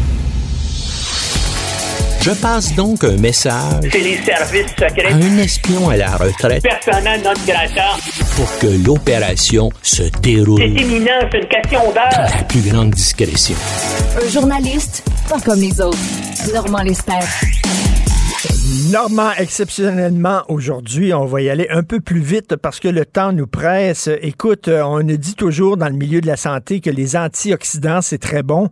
Je 2.22 2.30
passe 2.30 2.72
donc 2.76 3.02
un 3.02 3.16
message. 3.16 3.82
C'est 3.90 3.98
les 3.98 4.16
services 4.22 4.70
secrets. 4.78 5.12
À 5.12 5.16
un 5.16 5.38
espion 5.38 5.88
à 5.88 5.96
la 5.96 6.16
retraite. 6.16 6.62
Personnel 6.62 7.20
non 7.20 7.32
grata. 7.44 7.96
Pour 8.36 8.58
que 8.60 8.68
l'opération 8.86 9.70
se 9.82 10.04
déroule. 10.20 10.60
C'est 10.60 10.82
imminent, 10.82 11.10
c'est 11.32 11.38
une 11.38 11.48
question 11.48 11.80
d'heure. 11.92 12.30
la 12.36 12.44
plus 12.44 12.60
grande 12.60 12.90
discrétion. 12.90 13.56
Un 14.24 14.28
journaliste, 14.30 15.02
pas 15.28 15.40
comme 15.40 15.58
les 15.60 15.80
autres. 15.80 15.98
Normand 16.54 16.82
Lester. 16.84 17.12
Normand, 18.90 19.30
exceptionnellement, 19.38 20.42
aujourd'hui, 20.48 21.14
on 21.14 21.26
va 21.26 21.42
y 21.42 21.48
aller 21.48 21.68
un 21.70 21.84
peu 21.84 22.00
plus 22.00 22.20
vite 22.20 22.56
parce 22.56 22.80
que 22.80 22.88
le 22.88 23.04
temps 23.04 23.32
nous 23.32 23.46
presse. 23.46 24.10
Écoute, 24.20 24.66
euh, 24.66 24.82
on 24.82 24.98
dit 25.00 25.36
toujours 25.36 25.76
dans 25.76 25.86
le 25.86 25.94
milieu 25.94 26.20
de 26.20 26.26
la 26.26 26.34
santé 26.34 26.80
que 26.80 26.90
les 26.90 27.16
antioxydants, 27.16 28.00
c'est 28.00 28.18
très 28.18 28.42
bon. 28.42 28.68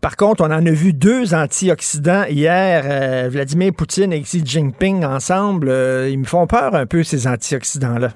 Par 0.00 0.16
contre, 0.16 0.44
on 0.44 0.52
en 0.52 0.64
a 0.64 0.70
vu 0.70 0.92
deux 0.92 1.34
antioxydants 1.34 2.26
hier, 2.28 2.84
euh, 2.86 3.28
Vladimir 3.28 3.72
Poutine 3.76 4.12
et 4.12 4.20
Xi 4.20 4.40
Jinping 4.44 5.04
ensemble. 5.04 5.68
Euh, 5.68 6.08
ils 6.08 6.18
me 6.20 6.24
font 6.24 6.46
peur 6.46 6.76
un 6.76 6.86
peu, 6.86 7.02
ces 7.02 7.26
antioxydants-là. 7.26 8.10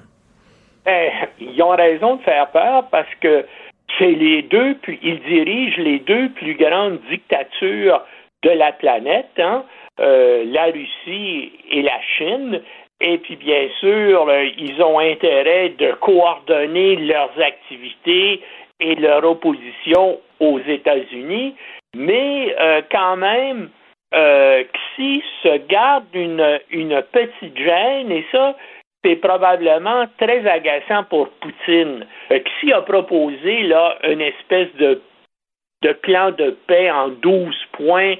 Eh, 0.87 1.09
ils 1.41 1.61
ont 1.61 1.75
raison 1.75 2.15
de 2.15 2.21
faire 2.21 2.49
peur 2.51 2.87
parce 2.91 3.13
que 3.19 3.45
c'est 3.99 4.11
les 4.11 4.43
deux, 4.43 4.75
puis 4.81 4.99
ils 5.03 5.19
dirigent 5.23 5.81
les 5.81 5.99
deux 5.99 6.29
plus 6.29 6.55
grandes 6.55 6.99
dictatures 7.09 8.01
de 8.43 8.51
la 8.51 8.71
planète. 8.71 9.31
Hein? 9.37 9.65
Euh, 9.99 10.43
la 10.47 10.65
Russie 10.65 11.51
et 11.69 11.83
la 11.83 12.01
Chine. 12.17 12.61
Et 12.99 13.19
puis, 13.19 13.35
bien 13.35 13.67
sûr, 13.79 14.27
euh, 14.27 14.45
ils 14.57 14.81
ont 14.81 14.97
intérêt 14.97 15.69
de 15.69 15.91
coordonner 15.91 16.95
leurs 16.95 17.39
activités 17.39 18.41
et 18.79 18.95
leur 18.95 19.23
opposition 19.23 20.19
aux 20.39 20.59
États-Unis. 20.59 21.55
Mais 21.95 22.55
euh, 22.59 22.81
quand 22.91 23.17
même, 23.17 23.69
Xi 24.13 25.23
se 25.43 25.57
garde 25.67 26.05
une, 26.13 26.59
une 26.71 27.03
petite 27.11 27.57
gêne 27.57 28.11
et 28.11 28.25
ça, 28.31 28.55
c'est 29.03 29.15
probablement 29.17 30.05
très 30.19 30.47
agaçant 30.47 31.03
pour 31.03 31.29
Poutine. 31.29 32.05
Xi 32.31 32.73
a 32.73 32.81
proposé 32.81 33.63
là 33.63 33.97
une 34.03 34.21
espèce 34.21 34.73
de, 34.75 35.01
de 35.83 35.93
plan 35.93 36.31
de 36.31 36.57
paix 36.67 36.89
en 36.89 37.09
12 37.09 37.55
points 37.73 38.15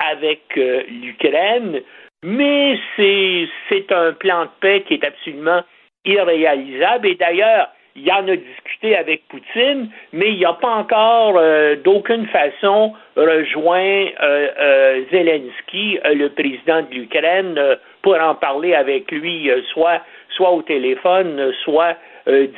avec 0.00 0.40
euh, 0.56 0.82
l'Ukraine, 0.88 1.80
mais 2.22 2.78
c'est 2.96 3.92
un 3.92 4.12
plan 4.12 4.44
de 4.44 4.50
paix 4.60 4.84
qui 4.86 4.94
est 4.94 5.04
absolument 5.04 5.62
irréalisable. 6.04 7.08
Et 7.08 7.14
d'ailleurs, 7.14 7.68
il 7.96 8.10
en 8.10 8.26
a 8.28 8.36
discuté 8.36 8.96
avec 8.96 9.26
Poutine, 9.28 9.90
mais 10.12 10.32
il 10.32 10.40
n'a 10.40 10.54
pas 10.54 10.68
encore 10.68 11.36
euh, 11.36 11.76
d'aucune 11.76 12.26
façon 12.28 12.94
rejoint 13.16 14.06
euh, 14.22 15.02
Zelensky, 15.10 15.98
le 16.04 16.28
président 16.28 16.82
de 16.82 16.94
l'Ukraine, 16.94 17.60
pour 18.02 18.18
en 18.18 18.34
parler 18.34 18.74
avec 18.74 19.10
lui, 19.10 19.50
soit, 19.72 20.00
soit 20.30 20.50
au 20.50 20.62
téléphone, 20.62 21.52
soit 21.64 21.96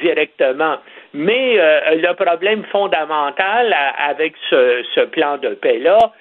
directement. 0.02 0.76
Mais 1.14 1.56
le 1.56 2.12
problème 2.14 2.64
fondamental 2.70 3.74
avec 3.98 4.34
ce, 4.50 4.84
ce 4.94 5.00
plan 5.00 5.38
de 5.38 5.54
paix-là, 5.54 6.12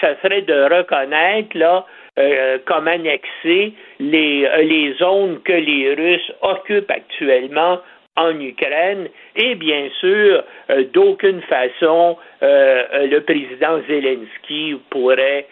ça 0.00 0.20
serait 0.22 0.42
de 0.42 0.74
reconnaître 0.74 1.56
là 1.56 1.86
euh, 2.16 2.58
comme 2.64 2.86
annexer 2.86 3.72
les, 3.98 4.44
euh, 4.44 4.62
les 4.62 4.92
zones 4.94 5.40
que 5.42 5.52
les 5.52 5.94
Russes 5.94 6.32
occupent 6.42 6.90
actuellement 6.90 7.80
en 8.16 8.38
Ukraine 8.38 9.08
et 9.34 9.56
bien 9.56 9.88
sûr 9.98 10.44
euh, 10.70 10.84
d'aucune 10.92 11.42
façon 11.42 12.16
le 12.40 13.20
président 13.20 13.80
Zelensky 13.88 14.76
pourrait 14.90 15.46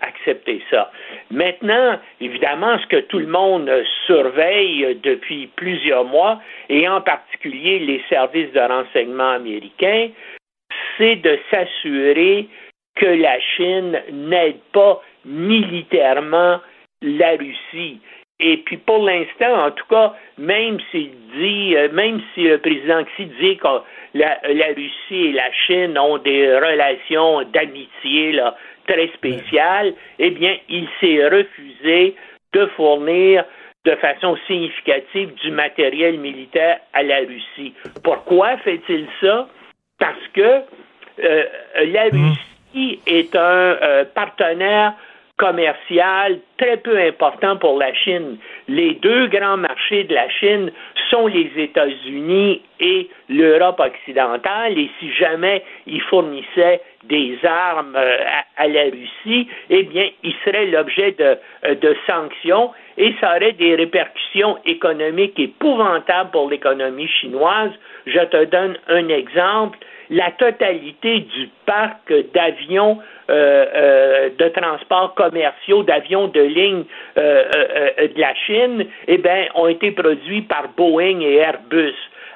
accepter 0.00 0.60
ça. 0.70 0.90
Maintenant, 1.30 2.00
évidemment, 2.20 2.76
ce 2.80 2.86
que 2.88 3.00
tout 3.02 3.20
le 3.20 3.28
monde 3.28 3.70
surveille 4.06 4.98
depuis 5.04 5.48
plusieurs 5.54 6.04
mois 6.04 6.40
et 6.68 6.88
en 6.88 7.00
particulier 7.00 7.78
les 7.78 8.02
services 8.08 8.52
de 8.52 8.58
renseignement 8.58 9.30
américains, 9.30 10.08
c'est 10.98 11.16
de 11.16 11.38
s'assurer 11.48 12.48
que 12.94 13.06
la 13.06 13.38
Chine 13.40 14.00
n'aide 14.12 14.60
pas 14.72 15.00
militairement 15.24 16.60
la 17.00 17.30
Russie. 17.32 18.00
Et 18.40 18.56
puis 18.58 18.76
pour 18.76 19.04
l'instant, 19.04 19.66
en 19.66 19.70
tout 19.70 19.86
cas, 19.88 20.14
même 20.36 20.78
s'il 20.90 21.10
dit, 21.36 21.76
euh, 21.76 21.88
même 21.92 22.20
si 22.34 22.42
le 22.42 22.58
président 22.58 23.04
Xi 23.04 23.26
dit 23.40 23.56
que 23.56 23.68
la, 24.14 24.38
Russie 24.76 25.26
et 25.28 25.32
la 25.32 25.50
Chine 25.66 25.96
ont 25.96 26.18
des 26.18 26.54
relations 26.56 27.42
d'amitié 27.44 28.40
très 28.88 29.08
spéciales, 29.08 29.94
eh 30.18 30.30
bien, 30.30 30.56
il 30.68 30.88
s'est 31.00 31.28
refusé 31.28 32.16
de 32.52 32.66
fournir 32.76 33.44
de 33.84 33.94
façon 33.96 34.36
significative 34.46 35.34
du 35.34 35.50
matériel 35.50 36.18
militaire 36.18 36.80
à 36.92 37.02
la 37.02 37.18
Russie. 37.18 37.74
Pourquoi 38.02 38.56
fait-il 38.58 39.06
ça? 39.20 39.48
Parce 39.98 40.28
que 40.34 40.62
euh, 41.22 41.44
la 41.92 42.08
mmh. 42.10 42.34
Est 42.74 43.36
un 43.36 43.38
euh, 43.40 44.04
partenaire 44.14 44.94
commercial 45.36 46.38
très 46.56 46.76
peu 46.76 46.96
important 46.98 47.56
pour 47.56 47.78
la 47.78 47.92
Chine. 47.94 48.36
Les 48.68 48.94
deux 48.94 49.26
grands 49.26 49.56
marchés 49.56 50.04
de 50.04 50.14
la 50.14 50.28
Chine 50.28 50.70
sont 51.10 51.26
les 51.26 51.50
États-Unis 51.56 52.62
et 52.80 53.08
l'Europe 53.28 53.80
occidentale, 53.80 54.78
et 54.78 54.90
si 55.00 55.12
jamais 55.14 55.64
ils 55.86 56.00
fournissaient 56.02 56.80
des 57.04 57.38
armes 57.44 57.96
euh, 57.96 58.18
à, 58.56 58.68
la 58.68 58.84
Russie, 58.84 59.48
eh 59.70 59.82
bien, 59.82 60.08
ils 60.22 60.34
seraient 60.44 60.66
l'objet 60.66 61.12
de, 61.12 61.38
euh, 61.64 61.74
de 61.74 61.96
sanctions 62.06 62.70
et 62.98 63.14
ça 63.20 63.36
aurait 63.36 63.52
des 63.52 63.74
répercussions 63.74 64.58
économiques 64.64 65.38
épouvantables 65.38 66.30
pour 66.30 66.50
l'économie 66.50 67.08
chinoise. 67.08 67.70
Je 68.06 68.20
te 68.20 68.44
donne 68.44 68.76
un 68.88 69.08
exemple 69.08 69.78
la 70.12 70.30
totalité 70.32 71.20
du 71.20 71.48
parc 71.64 72.12
d'avions 72.34 72.98
euh, 73.30 73.66
euh, 73.74 74.30
de 74.38 74.48
transport 74.48 75.14
commerciaux, 75.14 75.82
d'avions 75.82 76.28
de 76.28 76.40
ligne 76.40 76.84
euh, 77.16 77.44
de 77.98 78.20
la 78.20 78.34
Chine, 78.34 78.86
eh 79.08 79.18
bien, 79.18 79.46
ont 79.54 79.68
été 79.68 79.90
produits 79.92 80.42
par 80.42 80.68
Boeing 80.76 81.20
et 81.20 81.36
Airbus. 81.36 81.94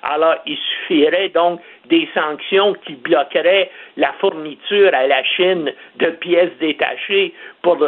Alors, 0.09 0.37
il 0.47 0.57
suffirait 0.57 1.31
donc 1.31 1.61
des 1.89 2.09
sanctions 2.15 2.74
qui 2.87 2.95
bloqueraient 2.95 3.70
la 3.97 4.12
fourniture 4.15 4.91
à 4.93 5.07
la 5.07 5.23
Chine 5.24 5.73
de 5.97 6.11
pièces 6.11 6.57
détachées 6.61 7.35
pour, 7.62 7.78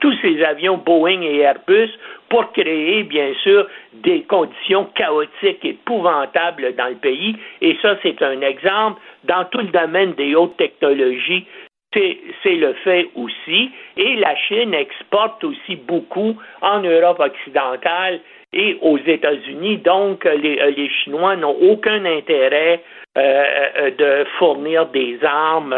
tous 0.00 0.14
ces 0.22 0.42
avions 0.42 0.78
Boeing 0.78 1.20
et 1.22 1.40
Airbus 1.40 1.90
pour 2.28 2.50
créer, 2.52 3.02
bien 3.02 3.32
sûr, 3.42 3.66
des 3.92 4.22
conditions 4.22 4.86
chaotiques 4.94 5.64
épouvantables 5.64 6.74
dans 6.76 6.88
le 6.88 6.96
pays. 6.96 7.36
Et 7.60 7.76
ça, 7.82 7.96
c'est 8.02 8.20
un 8.22 8.40
exemple 8.40 9.00
dans 9.24 9.44
tout 9.44 9.58
le 9.58 9.68
domaine 9.68 10.14
des 10.14 10.34
hautes 10.34 10.56
technologies. 10.56 11.46
c'est 11.92 12.56
le 12.56 12.72
fait 12.84 13.08
aussi. 13.14 13.70
Et 13.96 14.16
la 14.16 14.34
Chine 14.36 14.74
exporte 14.74 15.44
aussi 15.44 15.76
beaucoup 15.76 16.36
en 16.62 16.80
Europe 16.80 17.20
occidentale 17.20 18.20
et 18.56 18.78
aux 18.80 18.98
États-Unis. 18.98 19.78
Donc, 19.78 20.24
les, 20.24 20.58
euh, 20.58 20.72
les 20.76 20.88
Chinois 20.88 21.36
n'ont 21.36 21.56
aucun 21.60 22.04
intérêt 22.04 22.82
euh, 23.16 23.20
euh, 23.20 23.90
de 23.90 24.26
fournir 24.38 24.86
des 24.86 25.18
armes 25.22 25.76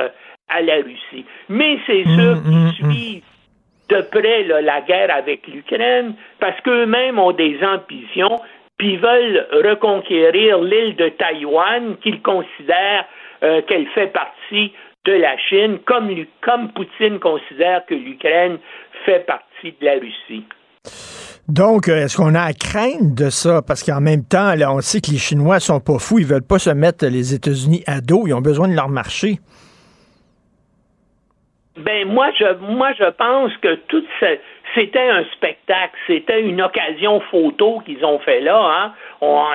à 0.48 0.62
la 0.62 0.76
Russie. 0.76 1.24
Mais 1.48 1.78
c'est 1.86 2.04
sûr 2.04 2.36
qu'ils 2.42 2.72
suivent 2.72 3.22
de 3.88 4.00
près 4.02 4.44
là, 4.44 4.60
la 4.60 4.80
guerre 4.82 5.14
avec 5.14 5.46
l'Ukraine 5.48 6.14
parce 6.40 6.60
qu'eux-mêmes 6.60 7.18
ont 7.18 7.32
des 7.32 7.58
ambitions 7.62 8.38
puis 8.78 8.96
veulent 8.96 9.46
reconquérir 9.52 10.58
l'île 10.58 10.94
de 10.96 11.08
Taïwan 11.08 11.96
qu'ils 12.02 12.22
considèrent 12.22 13.06
euh, 13.42 13.60
qu'elle 13.62 13.86
fait 13.88 14.12
partie 14.12 14.72
de 15.04 15.12
la 15.12 15.36
Chine, 15.38 15.78
comme 15.84 16.72
Poutine 16.72 17.18
considère 17.18 17.84
que 17.86 17.94
l'Ukraine 17.94 18.58
fait 19.04 19.24
partie 19.26 19.74
de 19.80 19.84
la 19.84 19.94
Russie. 19.94 20.44
Donc, 21.48 21.88
euh, 21.88 22.04
est-ce 22.04 22.18
qu'on 22.18 22.34
a 22.34 22.42
à 22.42 22.52
craindre 22.52 23.14
de 23.16 23.30
ça? 23.30 23.62
Parce 23.66 23.82
qu'en 23.82 24.02
même 24.02 24.22
temps, 24.22 24.54
là, 24.54 24.70
on 24.70 24.80
sait 24.80 25.00
que 25.00 25.10
les 25.10 25.18
Chinois 25.18 25.60
sont 25.60 25.80
pas 25.80 25.98
fous. 25.98 26.18
Ils 26.18 26.26
veulent 26.26 26.46
pas 26.46 26.58
se 26.58 26.70
mettre 26.70 27.06
les 27.06 27.34
États-Unis 27.34 27.82
à 27.86 28.02
dos. 28.02 28.24
Ils 28.26 28.34
ont 28.34 28.42
besoin 28.42 28.68
de 28.68 28.74
leur 28.74 28.88
marché. 28.88 29.38
Ben 31.78 32.08
moi 32.08 32.30
je 32.36 32.56
moi 32.72 32.92
je 32.98 33.08
pense 33.10 33.56
que 33.58 33.76
tout 33.86 34.02
c'était 34.74 35.08
un 35.08 35.24
spectacle, 35.36 35.94
c'était 36.08 36.40
une 36.42 36.60
occasion 36.60 37.20
photo 37.30 37.80
qu'ils 37.86 38.04
ont 38.04 38.18
fait 38.18 38.40
là. 38.40 38.92
Hein. 39.22 39.54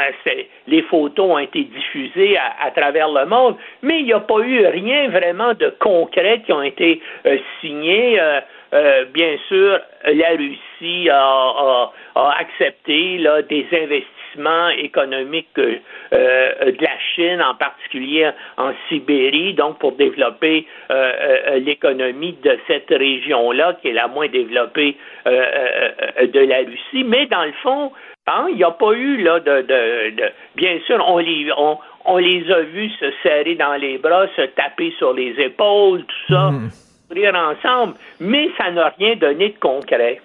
Les 0.68 0.82
photos 0.84 1.32
ont 1.32 1.38
été 1.38 1.66
diffusées 1.66 2.38
à, 2.38 2.66
à 2.66 2.72
travers 2.72 3.10
le 3.10 3.26
monde, 3.26 3.58
mais 3.82 4.00
il 4.00 4.06
n'y 4.06 4.14
a 4.14 4.22
pas 4.22 4.40
eu 4.40 4.66
rien 4.66 5.10
vraiment 5.10 5.54
de 5.54 5.74
concret 5.80 6.42
qui 6.46 6.54
ont 6.54 6.64
été 6.64 7.02
euh, 7.26 7.38
signés. 7.60 8.20
Euh, 8.20 8.40
euh, 8.74 9.06
bien 9.14 9.38
sûr, 9.48 9.80
la 10.06 10.30
Russie 10.32 11.10
a, 11.10 11.22
a- 11.22 11.92
a 12.16 12.36
accepté 12.40 13.18
là, 13.20 13.42
des 13.44 13.66
investissements 13.72 14.70
économiques 14.70 15.48
euh, 15.60 15.76
euh, 16.14 16.72
de 16.72 16.84
la 16.84 16.98
Chine, 17.14 17.42
en 17.42 17.54
particulier 17.56 18.30
en 18.58 18.72
Sibérie, 18.90 19.54
donc 19.54 19.78
pour 19.80 19.92
développer 19.94 20.66
euh, 20.92 20.94
euh, 20.96 21.60
l'économie 21.60 22.36
de 22.44 22.58
cette 22.68 22.90
région-là, 22.90 23.78
qui 23.82 23.90
est 23.90 23.94
la 23.94 24.08
moins 24.08 24.28
développée 24.28 24.98
de 25.26 26.40
la 26.40 26.58
Russie. 26.58 27.04
Mais 27.06 27.26
dans 27.28 27.44
le 27.46 27.54
fond, 27.64 27.92
hein, 28.28 28.48
il 28.50 28.56
n'y 28.56 28.64
a 28.64 28.72
pas 28.72 28.92
eu 28.94 29.22
là 29.24 29.40
de, 29.40 29.62
de- 29.62 30.10
de- 30.16 30.32
bien 30.56 30.80
sûr, 30.86 31.04
on 31.08 31.18
les 31.20 31.50
on, 31.58 31.78
on 32.06 32.18
les 32.18 32.52
a 32.52 32.62
vus 32.62 32.90
se 33.00 33.06
serrer 33.24 33.56
dans 33.56 33.76
les 33.76 33.98
bras, 33.98 34.28
se 34.36 34.42
taper 34.42 34.94
sur 34.98 35.14
les 35.14 35.34
épaules, 35.40 36.04
tout 36.06 36.34
ça, 36.34 36.50
rire 37.14 37.36
ensemble, 37.36 37.94
mais 38.20 38.50
ça 38.58 38.72
n'a 38.72 38.94
rien 38.98 39.16
donné 39.16 39.50
de 39.50 39.60
concret. 39.60 40.20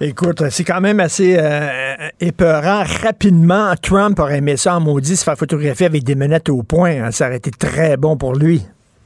Écoute, 0.00 0.42
c'est 0.50 0.62
quand 0.62 0.80
même 0.80 1.00
assez 1.00 1.36
euh, 1.36 2.08
épeurant. 2.20 2.84
Rapidement, 3.02 3.74
Trump 3.82 4.16
aurait 4.20 4.38
aimé 4.38 4.56
ça 4.56 4.76
en 4.76 4.80
maudit, 4.80 5.16
se 5.16 5.24
faire 5.24 5.36
photographier 5.36 5.86
avec 5.86 6.04
des 6.04 6.14
menettes 6.14 6.50
au 6.50 6.62
poing. 6.62 7.02
hein. 7.02 7.10
Ça 7.10 7.26
aurait 7.26 7.38
été 7.38 7.50
très 7.50 7.96
bon 7.96 8.16
pour 8.16 8.34
lui. 8.34 8.60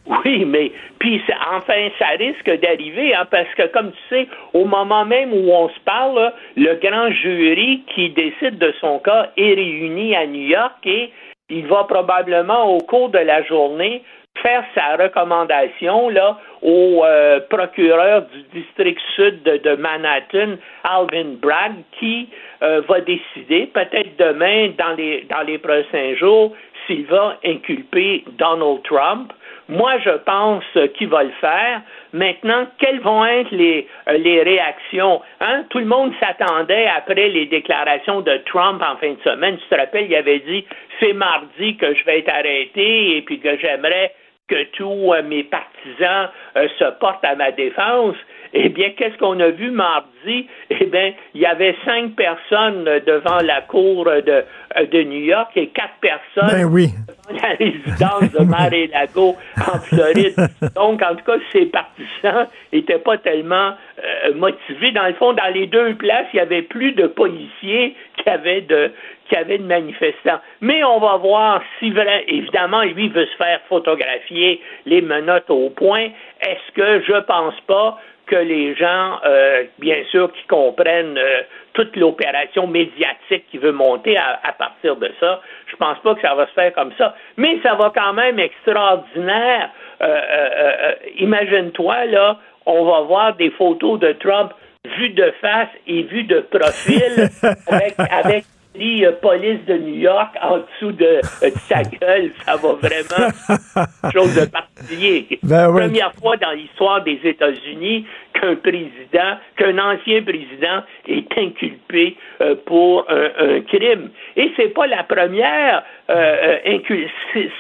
Oui, 0.07 0.45
mais 0.45 0.71
puis 0.99 1.23
enfin, 1.51 1.89
ça 1.99 2.09
risque 2.19 2.61
d'arriver, 2.61 3.15
hein, 3.15 3.27
parce 3.31 3.49
que 3.57 3.73
comme 3.73 3.91
tu 3.93 3.99
sais, 4.11 4.29
au 4.53 4.67
moment 4.67 5.07
même 5.07 5.33
où 5.33 5.51
on 5.51 5.69
se 5.71 5.81
parle, 5.87 6.17
là, 6.17 6.35
le 6.57 6.75
grand 6.75 7.11
jury 7.11 7.83
qui 7.95 8.11
décide 8.11 8.59
de 8.59 8.75
son 8.81 8.99
cas 8.99 9.31
est 9.39 9.55
réuni 9.55 10.15
à 10.15 10.27
New 10.27 10.47
York 10.47 10.77
et 10.85 11.11
il 11.49 11.67
va 11.67 11.85
probablement 11.85 12.65
au 12.65 12.79
cours 12.79 13.09
de 13.09 13.19
la 13.19 13.43
journée 13.45 14.03
faire 14.41 14.65
sa 14.75 14.97
recommandation 14.97 16.09
là 16.09 16.39
au 16.63 17.05
euh, 17.05 17.41
procureur 17.49 18.23
du 18.23 18.61
district 18.61 19.01
sud 19.15 19.43
de, 19.43 19.77
Manhattan, 19.77 20.57
Alvin 20.85 21.37
Bragg, 21.41 21.73
qui 21.99 22.29
euh, 22.63 22.83
va 22.89 23.01
décider 23.01 23.67
peut-être 23.67 24.17
demain 24.19 24.71
dans 24.79 24.95
les 24.97 25.27
dans 25.31 25.43
les 25.43 25.59
prochains 25.59 26.15
jours 26.17 26.53
s'il 26.87 27.07
va 27.07 27.39
inculper 27.45 28.25
Donald 28.39 28.83
Trump. 28.85 29.33
Moi, 29.69 29.99
je 30.05 30.11
pense 30.11 30.65
qu'il 30.99 31.09
va 31.09 31.23
le 31.23 31.31
faire. 31.41 31.83
Maintenant, 32.13 32.67
quelles 32.79 33.01
vont 33.01 33.25
être 33.25 33.53
les, 33.53 33.87
euh, 34.09 34.19
les 34.19 34.43
réactions? 34.43 35.23
Hein? 35.41 35.65
Tout 35.71 35.79
le 35.79 35.87
monde 35.87 36.13
s'attendait 36.21 36.89
après 36.89 37.29
les 37.29 37.47
déclarations 37.47 38.21
de 38.23 38.39
Trump 38.47 38.83
en 38.83 38.97
fin 38.97 39.13
de 39.13 39.21
semaine. 39.25 39.57
Tu 39.59 39.69
te 39.69 39.81
rappelles, 39.81 40.07
il 40.07 40.15
avait 40.17 40.41
dit 40.41 40.65
c'est 41.01 41.13
mardi 41.13 41.77
que 41.77 41.95
je 41.95 42.05
vais 42.05 42.19
être 42.19 42.29
arrêté 42.29 43.17
et 43.17 43.23
puis 43.23 43.39
que 43.39 43.57
j'aimerais 43.57 44.13
que 44.49 44.65
tous 44.77 45.13
euh, 45.13 45.23
mes 45.23 45.45
partisans 45.45 46.29
euh, 46.57 46.69
se 46.79 46.85
portent 46.99 47.25
à 47.25 47.35
ma 47.35 47.53
défense. 47.53 48.17
Eh 48.55 48.69
bien, 48.69 48.91
qu'est-ce 48.91 49.17
qu'on 49.17 49.41
a 49.41 49.49
vu 49.49 49.71
mardi? 49.71 50.47
Eh 50.69 50.85
bien, 50.87 51.13
il 51.35 51.41
y 51.41 51.47
avait 51.47 51.75
cinq 51.87 52.15
personnes 52.17 52.85
devant 53.07 53.39
la 53.39 53.63
cour 53.63 54.05
de, 54.05 54.45
euh, 54.77 54.87
de 54.87 55.03
New 55.05 55.25
York 55.25 55.53
et 55.57 55.69
quatre 55.69 55.95
personnes 56.03 56.51
Ben 56.51 56.65
oui. 56.67 56.89
devant 57.09 57.41
la 57.41 57.55
résidence 57.55 58.33
de 58.33 58.45
Mar-a-Lago 58.45 59.37
en 59.57 59.79
Floride. 59.79 60.35
Donc, 60.75 61.03
en 61.03 61.15
tout 61.15 61.25
cas, 61.25 61.39
ces 61.51 61.67
partisans 61.67 62.47
n'étaient 62.73 62.99
pas 62.99 63.17
tellement 63.19 63.73
euh, 64.05 64.35
motivés. 64.35 64.91
Dans 64.93 65.07
le 65.07 65.15
fond, 65.15 65.33
dans 65.33 65.53
les 65.55 65.67
deux 65.67 65.95
places, 65.95 66.27
il 66.35 66.37
y 66.37 66.41
avait 66.41 66.63
plus 66.63 66.93
de 66.93 67.07
policiers 67.07 67.97
qu'il 68.23 68.33
y 68.33 68.35
avait 68.35 68.61
de 68.63 68.93
qu'il 69.29 69.39
y 69.39 69.41
avait 69.41 69.59
de 69.59 69.65
manifestants. 69.65 70.41
Mais 70.61 70.85
on 70.85 70.99
va 70.99 71.17
voir 71.17 71.63
si 71.79 71.91
vrai, 71.91 72.25
évidemment, 72.29 72.83
lui 72.83 73.09
veut 73.09 73.27
se 73.27 73.37
faire 73.37 73.61
photographier 73.69 74.61
les 74.87 75.01
menottes 75.01 75.51
au 75.51 75.71
point. 75.71 76.09
Est-ce 76.41 76.73
que 76.75 77.03
je 77.07 77.21
pense 77.21 77.59
pas 77.67 77.99
que 78.27 78.37
les 78.37 78.75
gens, 78.75 79.19
euh, 79.25 79.65
bien 79.79 80.03
sûr, 80.11 80.33
qui 80.33 80.47
comprennent 80.47 81.19
euh, 81.19 81.43
toute 81.75 81.97
l'opération 81.97 82.67
médiatique 82.67 83.45
qui 83.51 83.59
veut 83.59 83.73
monter 83.73 84.17
à, 84.17 84.53
partir 84.53 84.97
de 84.97 85.11
ça, 85.19 85.41
je 85.67 85.77
pense 85.77 85.99
pas 86.01 86.15
que 86.15 86.21
ça 86.21 86.35
va 86.35 86.47
se 86.47 86.53
faire 86.53 86.73
comme 86.75 86.93
ça. 86.99 87.15
Mais 87.37 87.59
ça 87.63 87.75
va 87.75 87.93
quand 87.95 88.13
même 88.13 88.39
extraordinaire. 88.39 89.71
Euh, 90.01 90.07
euh, 90.07 90.51
euh, 90.55 90.93
Imagine-toi, 91.19 92.07
là, 92.07 92.39
on 92.67 92.85
va 92.85 93.01
voir 93.03 93.35
des 93.37 93.51
photos 93.51 93.99
de 94.01 94.13
Trump 94.13 94.53
vues 94.85 95.11
de 95.11 95.33
face 95.41 95.69
et 95.87 96.03
vues 96.03 96.25
de 96.25 96.41
profil 96.41 97.31
avec, 97.69 97.95
avec 97.99 98.45
écrit, 98.75 99.05
euh, 99.05 99.13
police 99.13 99.65
de 99.67 99.75
New 99.75 99.95
York 99.97 100.37
en 100.43 100.59
dessous 100.59 100.93
de, 100.93 101.05
euh, 101.05 101.51
de 101.51 101.59
sa 101.69 101.83
gueule. 101.83 102.31
Ça 102.45 102.57
va 102.57 102.73
vraiment 102.73 103.31
chose 104.13 104.35
de 104.35 104.47
particulier. 104.47 105.39
Ben 105.43 105.71
ouais. 105.71 105.83
Première 105.83 106.13
fois 106.15 106.37
dans 106.37 106.53
l'histoire 106.53 107.03
des 107.03 107.21
États-Unis 107.23 108.07
qu'un 108.35 108.57
président, 108.57 109.39
qu'un 109.57 109.79
ancien 109.79 110.23
président 110.23 110.83
est 111.07 111.39
inculpé 111.39 112.17
euh, 112.41 112.57
pour 112.67 113.07
un, 113.09 113.31
un 113.39 113.61
crime. 113.61 114.11
Et 114.37 114.51
c'est 114.57 114.75
pas 114.75 114.87
la 114.87 115.05
première 115.05 115.85
euh, 116.13 116.37
euh, 116.45 116.57
incul- 116.67 117.09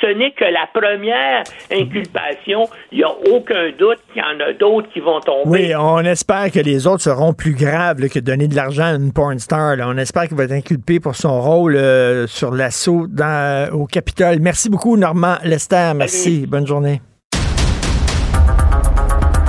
ce 0.00 0.06
n'est 0.18 0.32
que 0.32 0.44
la 0.44 0.66
première 0.72 1.42
inculpation. 1.72 2.68
Il 2.90 2.98
n'y 2.98 3.04
a 3.04 3.10
aucun 3.32 3.70
doute 3.78 3.98
qu'il 4.12 4.22
y 4.22 4.24
en 4.24 4.38
a 4.40 4.52
d'autres 4.52 4.88
qui 4.92 5.00
vont 5.00 5.20
tomber. 5.20 5.42
Oui, 5.46 5.74
on 5.74 5.98
espère 6.00 6.50
que 6.52 6.60
les 6.60 6.86
autres 6.86 7.02
seront 7.02 7.32
plus 7.32 7.54
graves 7.54 8.00
là, 8.00 8.08
que 8.08 8.18
donner 8.18 8.48
de 8.48 8.54
l'argent 8.56 8.84
à 8.84 8.94
une 8.94 9.12
porn 9.12 9.38
star. 9.38 9.76
là. 9.76 9.86
On 9.88 9.96
espère 9.96 10.28
qu'il 10.28 10.36
va 10.36 10.44
être 10.44 10.52
inculpé 10.52 11.00
pour 11.00 11.14
son 11.16 11.40
rôle 11.40 11.76
euh, 11.76 12.26
sur 12.26 12.52
l'assaut 12.52 13.06
dans- 13.08 13.70
au 13.72 13.86
Capitole. 13.86 14.38
Merci 14.40 14.68
beaucoup, 14.70 14.96
Normand 14.96 15.36
Lester. 15.44 15.92
Merci. 15.96 16.46
Bonne 16.46 16.66
journée. 16.66 17.00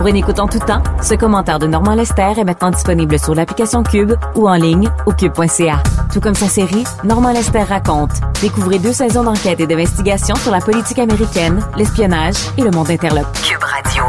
Pour 0.03 0.09
une 0.09 0.17
écoute 0.17 0.39
en 0.39 0.49
tout 0.49 0.59
temps, 0.59 0.83
ce 1.01 1.13
commentaire 1.13 1.59
de 1.59 1.65
Normand 1.65 1.95
Lester 1.95 2.33
est 2.37 2.43
maintenant 2.43 2.71
disponible 2.71 3.17
sur 3.17 3.33
l'application 3.33 3.83
Cube 3.83 4.11
ou 4.35 4.49
en 4.49 4.55
ligne 4.55 4.89
au 5.05 5.13
cube.ca. 5.13 5.81
Tout 6.11 6.19
comme 6.19 6.33
sa 6.35 6.49
série 6.49 6.83
Normand 7.05 7.31
Lester 7.31 7.63
raconte. 7.63 8.11
Découvrez 8.41 8.79
deux 8.79 8.91
saisons 8.91 9.23
d'enquête 9.23 9.61
et 9.61 9.65
d'investigation 9.65 10.35
sur 10.35 10.51
la 10.51 10.59
politique 10.59 10.99
américaine, 10.99 11.65
l'espionnage 11.77 12.35
et 12.57 12.63
le 12.63 12.71
monde 12.71 12.89
interlope. 12.89 13.31
Cube 13.47 13.63
Radio. 13.63 14.03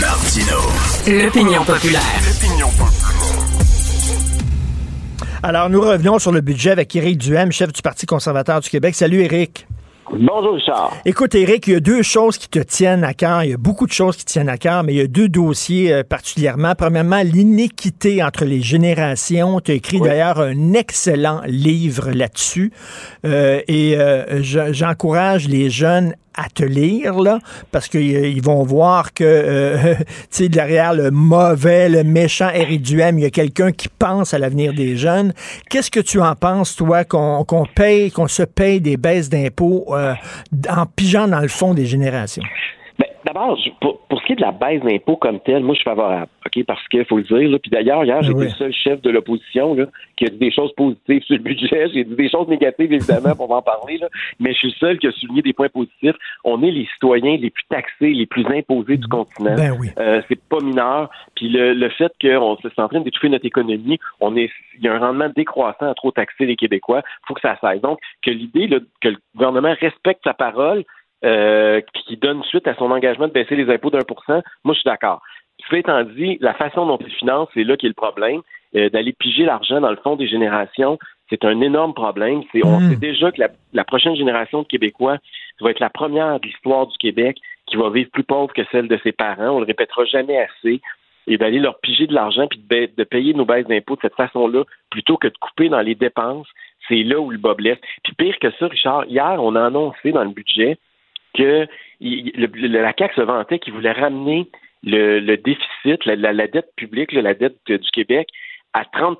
Martino. 0.00 0.58
L'opinion 1.08 1.64
populaire. 1.64 2.00
Alors, 5.42 5.70
nous 5.70 5.80
revenons 5.80 6.20
sur 6.20 6.30
le 6.30 6.40
budget 6.40 6.70
avec 6.70 6.94
Éric 6.94 7.18
Duhem, 7.18 7.50
chef 7.50 7.72
du 7.72 7.82
Parti 7.82 8.06
conservateur 8.06 8.60
du 8.60 8.70
Québec. 8.70 8.94
Salut, 8.94 9.22
Éric. 9.22 9.66
Bonjour, 10.12 10.54
Richard. 10.54 10.92
Écoute, 11.06 11.34
Éric, 11.34 11.66
il 11.66 11.72
y 11.72 11.76
a 11.76 11.80
deux 11.80 12.02
choses 12.02 12.36
qui 12.38 12.48
te 12.48 12.58
tiennent 12.58 13.04
à 13.04 13.14
cœur. 13.14 13.42
Il 13.42 13.50
y 13.50 13.54
a 13.54 13.56
beaucoup 13.56 13.86
de 13.86 13.92
choses 13.92 14.16
qui 14.16 14.24
tiennent 14.24 14.48
à 14.50 14.58
cœur, 14.58 14.82
mais 14.84 14.92
il 14.92 14.96
y 14.98 15.00
a 15.00 15.06
deux 15.06 15.28
dossiers 15.28 15.92
euh, 15.92 16.02
particulièrement. 16.02 16.74
Premièrement, 16.76 17.22
l'inéquité 17.24 18.22
entre 18.22 18.44
les 18.44 18.60
générations. 18.60 19.60
Tu 19.60 19.72
as 19.72 19.74
écrit 19.74 20.00
d'ailleurs 20.00 20.40
un 20.40 20.74
excellent 20.74 21.40
livre 21.46 22.10
là-dessus. 22.12 22.70
Euh, 23.24 23.60
et 23.66 23.96
euh, 23.98 24.42
je- 24.42 24.72
j'encourage 24.72 25.48
les 25.48 25.70
jeunes 25.70 26.14
à 26.34 26.48
te 26.48 26.64
lire, 26.64 27.20
là, 27.20 27.38
parce 27.70 27.88
qu'ils 27.88 28.42
vont 28.42 28.62
voir 28.62 29.12
que, 29.12 29.24
euh, 29.24 29.94
tu 30.30 30.48
derrière 30.48 30.94
le 30.94 31.10
mauvais, 31.10 31.88
le 31.88 32.04
méchant 32.04 32.50
Éric 32.50 32.82
Duhem, 32.82 33.18
il 33.18 33.22
y 33.22 33.26
a 33.26 33.30
quelqu'un 33.30 33.72
qui 33.72 33.88
pense 33.88 34.34
à 34.34 34.38
l'avenir 34.38 34.74
des 34.74 34.96
jeunes. 34.96 35.32
Qu'est-ce 35.70 35.90
que 35.90 36.00
tu 36.00 36.20
en 36.20 36.34
penses, 36.34 36.76
toi, 36.76 37.04
qu'on 37.04 37.44
qu'on 37.44 37.66
paye, 37.66 38.10
qu'on 38.10 38.28
se 38.28 38.42
paye 38.42 38.80
des 38.80 38.96
baisses 38.96 39.28
d'impôts 39.28 39.86
euh, 39.90 40.14
en 40.68 40.86
pigeant 40.86 41.28
dans 41.28 41.40
le 41.40 41.48
fond 41.48 41.74
des 41.74 41.86
générations? 41.86 42.42
Ben, 42.98 43.06
d'abord, 43.24 43.58
pour, 43.80 44.00
pour 44.06 44.20
ce 44.20 44.26
qui 44.26 44.32
est 44.34 44.36
de 44.36 44.40
la 44.42 44.52
baisse 44.52 44.82
d'impôts 44.82 45.16
comme 45.16 45.40
telle, 45.40 45.64
moi, 45.64 45.74
je 45.74 45.80
suis 45.80 45.84
favorable. 45.84 46.28
OK? 46.46 46.64
Parce 46.64 46.86
qu'il 46.88 47.04
faut 47.04 47.16
le 47.16 47.24
dire. 47.24 47.50
Là, 47.50 47.58
puis 47.58 47.70
d'ailleurs, 47.70 48.04
hier, 48.04 48.18
Ah 48.18 48.22
j'étais 48.22 48.38
oui. 48.38 48.44
le 48.44 48.50
seul 48.50 48.72
chef 48.72 49.00
de 49.02 49.10
l'opposition 49.10 49.76
qui 50.16 50.26
a 50.26 50.28
dit 50.28 50.38
des 50.38 50.52
choses 50.52 50.72
positives 50.74 51.22
sur 51.22 51.36
le 51.36 51.42
budget. 51.42 51.88
J'ai 51.94 52.04
dit 52.04 52.14
des 52.14 52.30
choses 52.30 52.46
négatives, 52.48 52.92
évidemment, 52.92 53.34
pour 53.34 53.50
en 53.50 53.62
parler. 53.62 53.98
Là, 53.98 54.08
mais 54.38 54.52
je 54.52 54.58
suis 54.58 54.68
le 54.68 54.74
seul 54.74 54.98
qui 54.98 55.08
a 55.08 55.12
souligné 55.12 55.42
des 55.42 55.52
points 55.52 55.68
positifs. 55.68 56.14
On 56.44 56.62
est 56.62 56.70
les 56.70 56.86
citoyens 56.94 57.36
les 57.36 57.50
plus 57.50 57.64
taxés, 57.68 58.12
les 58.12 58.26
plus 58.26 58.46
imposés 58.46 58.96
du 58.96 59.08
continent. 59.08 59.56
Ben 59.56 59.76
oui. 59.80 59.88
Euh, 59.98 60.22
c'est 60.28 60.40
pas 60.40 60.60
mineur. 60.60 61.10
Puis 61.34 61.48
le, 61.48 61.74
le 61.74 61.88
fait 61.90 62.12
qu'on 62.20 62.56
se 62.56 62.68
en 62.80 62.88
train 62.88 63.00
d'étouffer 63.00 63.28
notre 63.28 63.46
économie, 63.46 63.98
on 64.20 64.36
est, 64.36 64.50
il 64.78 64.84
y 64.84 64.88
a 64.88 64.94
un 64.94 64.98
rendement 64.98 65.30
décroissant 65.34 65.90
à 65.90 65.94
trop 65.94 66.10
taxer 66.10 66.46
les 66.46 66.56
Québécois. 66.56 67.02
Il 67.04 67.26
faut 67.28 67.34
que 67.34 67.40
ça 67.40 67.56
cesse. 67.60 67.80
Donc, 67.80 67.98
que 68.22 68.30
l'idée 68.30 68.68
que 69.00 69.08
le 69.08 69.16
gouvernement 69.34 69.74
respecte 69.80 70.20
sa 70.24 70.34
parole, 70.34 70.84
euh, 71.24 71.80
qui 71.94 72.16
donne 72.16 72.42
suite 72.44 72.66
à 72.68 72.74
son 72.74 72.90
engagement 72.90 73.28
de 73.28 73.32
baisser 73.32 73.56
les 73.56 73.72
impôts 73.72 73.90
d'un 73.90 74.02
pour 74.02 74.24
cent, 74.24 74.42
moi, 74.64 74.74
je 74.74 74.80
suis 74.80 74.88
d'accord. 74.88 75.20
Cela 75.68 75.78
étant 75.78 76.02
dit, 76.02 76.36
la 76.40 76.54
façon 76.54 76.86
dont 76.86 76.98
il 76.98 77.12
finance, 77.12 77.48
c'est 77.54 77.64
là 77.64 77.76
qui 77.76 77.86
est 77.86 77.88
le 77.90 77.94
problème. 77.94 78.40
Euh, 78.76 78.90
D'aller 78.90 79.12
piger 79.12 79.44
l'argent 79.44 79.80
dans 79.80 79.90
le 79.90 79.96
fond 79.96 80.16
des 80.16 80.26
générations, 80.26 80.98
c'est 81.30 81.44
un 81.44 81.60
énorme 81.60 81.94
problème. 81.94 82.42
On 82.64 82.80
Mm. 82.80 82.90
sait 82.90 82.96
déjà 82.96 83.30
que 83.32 83.40
la, 83.40 83.48
la 83.72 83.84
prochaine 83.84 84.16
génération 84.16 84.62
de 84.62 84.66
Québécois 84.66 85.18
va 85.60 85.70
être 85.70 85.80
la 85.80 85.90
première 85.90 86.40
de 86.40 86.46
l'histoire 86.46 86.86
du 86.88 86.98
Québec 86.98 87.38
qui 87.66 87.76
va 87.76 87.88
vivre 87.88 88.10
plus 88.10 88.24
pauvre 88.24 88.52
que 88.52 88.62
celle 88.72 88.88
de 88.88 88.98
ses 89.02 89.12
parents. 89.12 89.50
On 89.56 89.60
le 89.60 89.66
répétera 89.66 90.04
jamais 90.04 90.38
assez. 90.38 90.80
Et 91.26 91.38
d'aller 91.38 91.58
leur 91.60 91.78
piger 91.80 92.06
de 92.06 92.12
l'argent 92.12 92.46
puis 92.48 92.58
de 92.68 93.04
payer 93.04 93.32
nos 93.32 93.46
baisses 93.46 93.66
d'impôts 93.66 93.96
de 93.96 94.02
cette 94.02 94.16
façon-là, 94.16 94.64
plutôt 94.90 95.16
que 95.16 95.28
de 95.28 95.38
couper 95.40 95.70
dans 95.70 95.80
les 95.80 95.94
dépenses, 95.94 96.48
c'est 96.86 97.02
là 97.02 97.18
où 97.18 97.30
le 97.30 97.38
bas 97.38 97.54
blesse. 97.54 97.78
Puis 98.02 98.12
pire 98.14 98.38
que 98.38 98.50
ça, 98.58 98.66
Richard, 98.66 99.06
hier, 99.06 99.36
on 99.38 99.54
a 99.54 99.64
annoncé 99.64 100.12
dans 100.12 100.24
le 100.24 100.30
budget 100.30 100.76
que 101.34 101.66
il- 102.00 102.32
le- 102.34 102.68
la 102.68 102.92
CAQ 102.96 103.14
se 103.14 103.20
vantait 103.22 103.58
qu'il 103.58 103.72
voulait 103.72 103.92
ramener 103.92 104.48
le, 104.82 105.18
le 105.20 105.36
déficit, 105.36 106.04
la, 106.04 106.16
la- 106.16 106.32
la 106.32 106.46
dette 106.46 106.70
publique, 106.76 107.12
la 107.12 107.34
dette 107.34 107.56
du 107.66 107.90
Québec, 107.92 108.28
à 108.72 108.84
30 108.84 109.18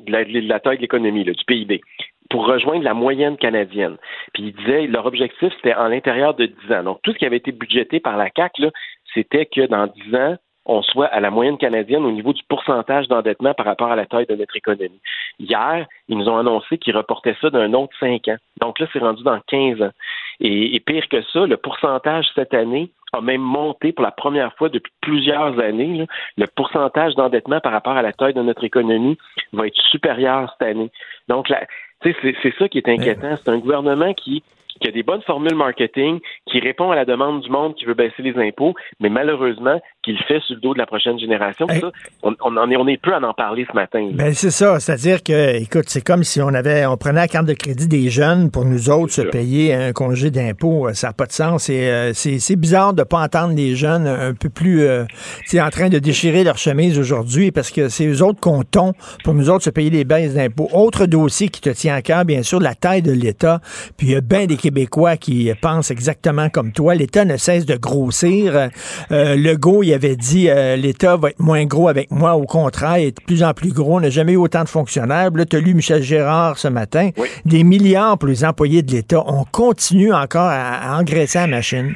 de 0.00 0.12
la, 0.12 0.24
de 0.24 0.40
la 0.48 0.60
taille 0.60 0.76
de 0.76 0.82
l'économie, 0.82 1.24
du 1.24 1.44
PIB, 1.46 1.80
pour 2.30 2.46
rejoindre 2.46 2.84
la 2.84 2.94
moyenne 2.94 3.36
canadienne. 3.36 3.96
Puis 4.32 4.44
ils 4.44 4.52
disaient, 4.54 4.86
leur 4.86 5.06
objectif, 5.06 5.52
c'était 5.56 5.74
en 5.74 5.88
l'intérieur 5.88 6.34
de 6.34 6.46
10 6.46 6.72
ans. 6.72 6.82
Donc, 6.84 7.00
tout 7.02 7.12
ce 7.12 7.18
qui 7.18 7.26
avait 7.26 7.36
été 7.36 7.52
budgété 7.52 8.00
par 8.00 8.16
la 8.16 8.30
là, 8.58 8.70
c'était 9.12 9.46
que 9.46 9.66
dans 9.66 9.86
10 9.88 10.14
ans, 10.14 10.36
on 10.66 10.82
soit 10.82 11.06
à 11.06 11.20
la 11.20 11.30
moyenne 11.30 11.58
canadienne 11.58 12.04
au 12.04 12.10
niveau 12.10 12.32
du 12.32 12.42
pourcentage 12.48 13.06
d'endettement 13.08 13.52
par 13.54 13.66
rapport 13.66 13.90
à 13.90 13.96
la 13.96 14.06
taille 14.06 14.26
de 14.26 14.34
notre 14.34 14.56
économie. 14.56 15.00
Hier, 15.38 15.86
ils 16.08 16.16
nous 16.16 16.28
ont 16.28 16.36
annoncé 16.38 16.78
qu'ils 16.78 16.96
reportaient 16.96 17.36
ça 17.40 17.50
d'un 17.50 17.72
autre 17.74 17.92
5 18.00 18.28
ans. 18.28 18.36
Donc 18.60 18.78
là, 18.78 18.86
c'est 18.92 18.98
rendu 18.98 19.22
dans 19.22 19.38
15 19.46 19.82
ans. 19.82 19.90
Et, 20.40 20.74
et 20.74 20.80
pire 20.80 21.08
que 21.08 21.22
ça, 21.32 21.46
le 21.46 21.56
pourcentage 21.56 22.26
cette 22.34 22.54
année 22.54 22.90
a 23.12 23.20
même 23.20 23.40
monté 23.42 23.92
pour 23.92 24.04
la 24.04 24.10
première 24.10 24.54
fois 24.54 24.68
depuis 24.68 24.92
plusieurs 25.00 25.58
années. 25.60 25.98
là. 25.98 26.04
Le 26.36 26.46
pourcentage 26.46 27.14
d'endettement 27.14 27.60
par 27.60 27.72
rapport 27.72 27.96
à 27.96 28.02
la 28.02 28.12
taille 28.12 28.34
de 28.34 28.42
notre 28.42 28.64
économie 28.64 29.18
va 29.52 29.66
être 29.66 29.80
supérieur 29.90 30.50
cette 30.58 30.68
année. 30.68 30.90
Donc, 31.28 31.48
la- 31.48 31.66
tu 32.02 32.10
sais, 32.12 32.16
c'est 32.22 32.34
c'est 32.42 32.54
ça 32.58 32.68
qui 32.68 32.78
est 32.78 32.88
inquiétant. 32.88 33.36
C'est 33.36 33.50
un 33.50 33.58
gouvernement 33.58 34.12
qui 34.14 34.42
qui 34.80 34.88
a 34.88 34.90
des 34.90 35.04
bonnes 35.04 35.22
formules 35.22 35.54
marketing, 35.54 36.18
qui 36.46 36.58
répond 36.58 36.90
à 36.90 36.96
la 36.96 37.04
demande 37.04 37.42
du 37.42 37.48
monde 37.48 37.76
qui 37.76 37.84
veut 37.84 37.94
baisser 37.94 38.22
les 38.22 38.36
impôts, 38.36 38.74
mais 38.98 39.08
malheureusement, 39.08 39.80
qui 40.04 40.12
le 40.12 40.18
fait 40.28 40.40
sur 40.40 40.54
le 40.54 40.60
dos 40.60 40.74
de 40.74 40.78
la 40.78 40.86
prochaine 40.86 41.18
génération. 41.18 41.66
Ça, 41.66 41.90
on, 42.22 42.34
on 42.42 42.56
en 42.56 42.70
est, 42.70 42.76
on 42.76 42.86
est 42.86 43.00
peu 43.00 43.14
à 43.14 43.20
en 43.20 43.32
parler 43.32 43.66
ce 43.68 43.74
matin. 43.74 44.10
Ben 44.12 44.34
c'est 44.34 44.50
ça, 44.50 44.78
c'est-à-dire 44.78 45.22
que, 45.22 45.56
écoute, 45.56 45.84
c'est 45.88 46.02
comme 46.02 46.24
si 46.24 46.42
on 46.42 46.48
avait, 46.48 46.84
on 46.86 46.96
prenait 46.96 47.20
la 47.20 47.28
carte 47.28 47.46
de 47.46 47.54
crédit 47.54 47.88
des 47.88 48.10
jeunes 48.10 48.50
pour 48.50 48.64
nous 48.64 48.90
autres 48.90 49.12
se 49.12 49.22
payer 49.22 49.74
un 49.74 49.92
congé 49.92 50.30
d'impôt. 50.30 50.88
Ça 50.92 51.08
n'a 51.08 51.12
pas 51.12 51.26
de 51.26 51.32
sens. 51.32 51.68
Euh, 51.70 52.10
c'est 52.14 52.38
c'est 52.38 52.56
bizarre 52.56 52.92
de 52.92 53.02
pas 53.02 53.20
entendre 53.22 53.54
les 53.54 53.74
jeunes 53.74 54.06
un 54.06 54.34
peu 54.34 54.50
plus, 54.50 54.82
euh, 54.82 55.04
en 55.54 55.70
train 55.70 55.88
de 55.88 55.98
déchirer 55.98 56.44
leur 56.44 56.58
chemise 56.58 56.98
aujourd'hui 56.98 57.50
parce 57.50 57.70
que 57.70 57.88
c'est 57.88 58.06
eux 58.06 58.22
autres 58.22 58.40
qu'on 58.40 58.62
tombe 58.62 58.92
pour 59.24 59.34
nous 59.34 59.48
autres 59.48 59.64
se 59.64 59.70
payer 59.70 59.90
les 59.90 60.04
baisses 60.04 60.34
d'impôts. 60.34 60.68
Autre 60.72 61.06
dossier 61.06 61.48
qui 61.48 61.60
te 61.60 61.70
tient 61.70 61.94
à 61.94 62.02
cœur, 62.02 62.24
bien 62.24 62.42
sûr, 62.42 62.60
la 62.60 62.74
taille 62.74 63.02
de 63.02 63.12
l'État. 63.12 63.60
Puis 63.96 64.08
il 64.08 64.12
y 64.12 64.16
a 64.16 64.20
bien 64.20 64.46
des 64.46 64.56
Québécois 64.56 65.16
qui 65.16 65.50
pensent 65.60 65.90
exactement 65.90 66.48
comme 66.50 66.72
toi. 66.72 66.94
L'État 66.94 67.24
ne 67.24 67.36
cesse 67.36 67.64
de 67.64 67.76
grossir. 67.76 68.68
Euh, 69.10 69.36
Legault, 69.36 69.82
il 69.82 69.93
avait 69.94 70.16
dit 70.16 70.48
euh, 70.50 70.76
l'État 70.76 71.16
va 71.16 71.30
être 71.30 71.40
moins 71.40 71.64
gros 71.64 71.88
avec 71.88 72.10
moi. 72.10 72.34
Au 72.34 72.44
contraire, 72.44 72.98
il 72.98 73.06
est 73.06 73.18
de 73.18 73.24
plus 73.24 73.42
en 73.42 73.52
plus 73.54 73.72
gros. 73.72 73.96
On 73.96 74.00
n'a 74.00 74.10
jamais 74.10 74.32
eu 74.32 74.36
autant 74.36 74.62
de 74.64 74.68
fonctionnaires. 74.68 75.30
Là, 75.34 75.44
tu 75.44 75.56
as 75.56 75.60
lu 75.60 75.74
Michel 75.74 76.02
Gérard 76.02 76.58
ce 76.58 76.68
matin. 76.68 77.10
Des 77.44 77.64
milliards 77.64 78.18
pour 78.18 78.28
les 78.28 78.44
employés 78.44 78.82
de 78.82 78.90
l'État. 78.92 79.22
On 79.26 79.44
continue 79.44 80.12
encore 80.12 80.48
à, 80.48 80.92
à 80.92 80.98
engraisser 81.00 81.38
la 81.38 81.46
machine. 81.46 81.94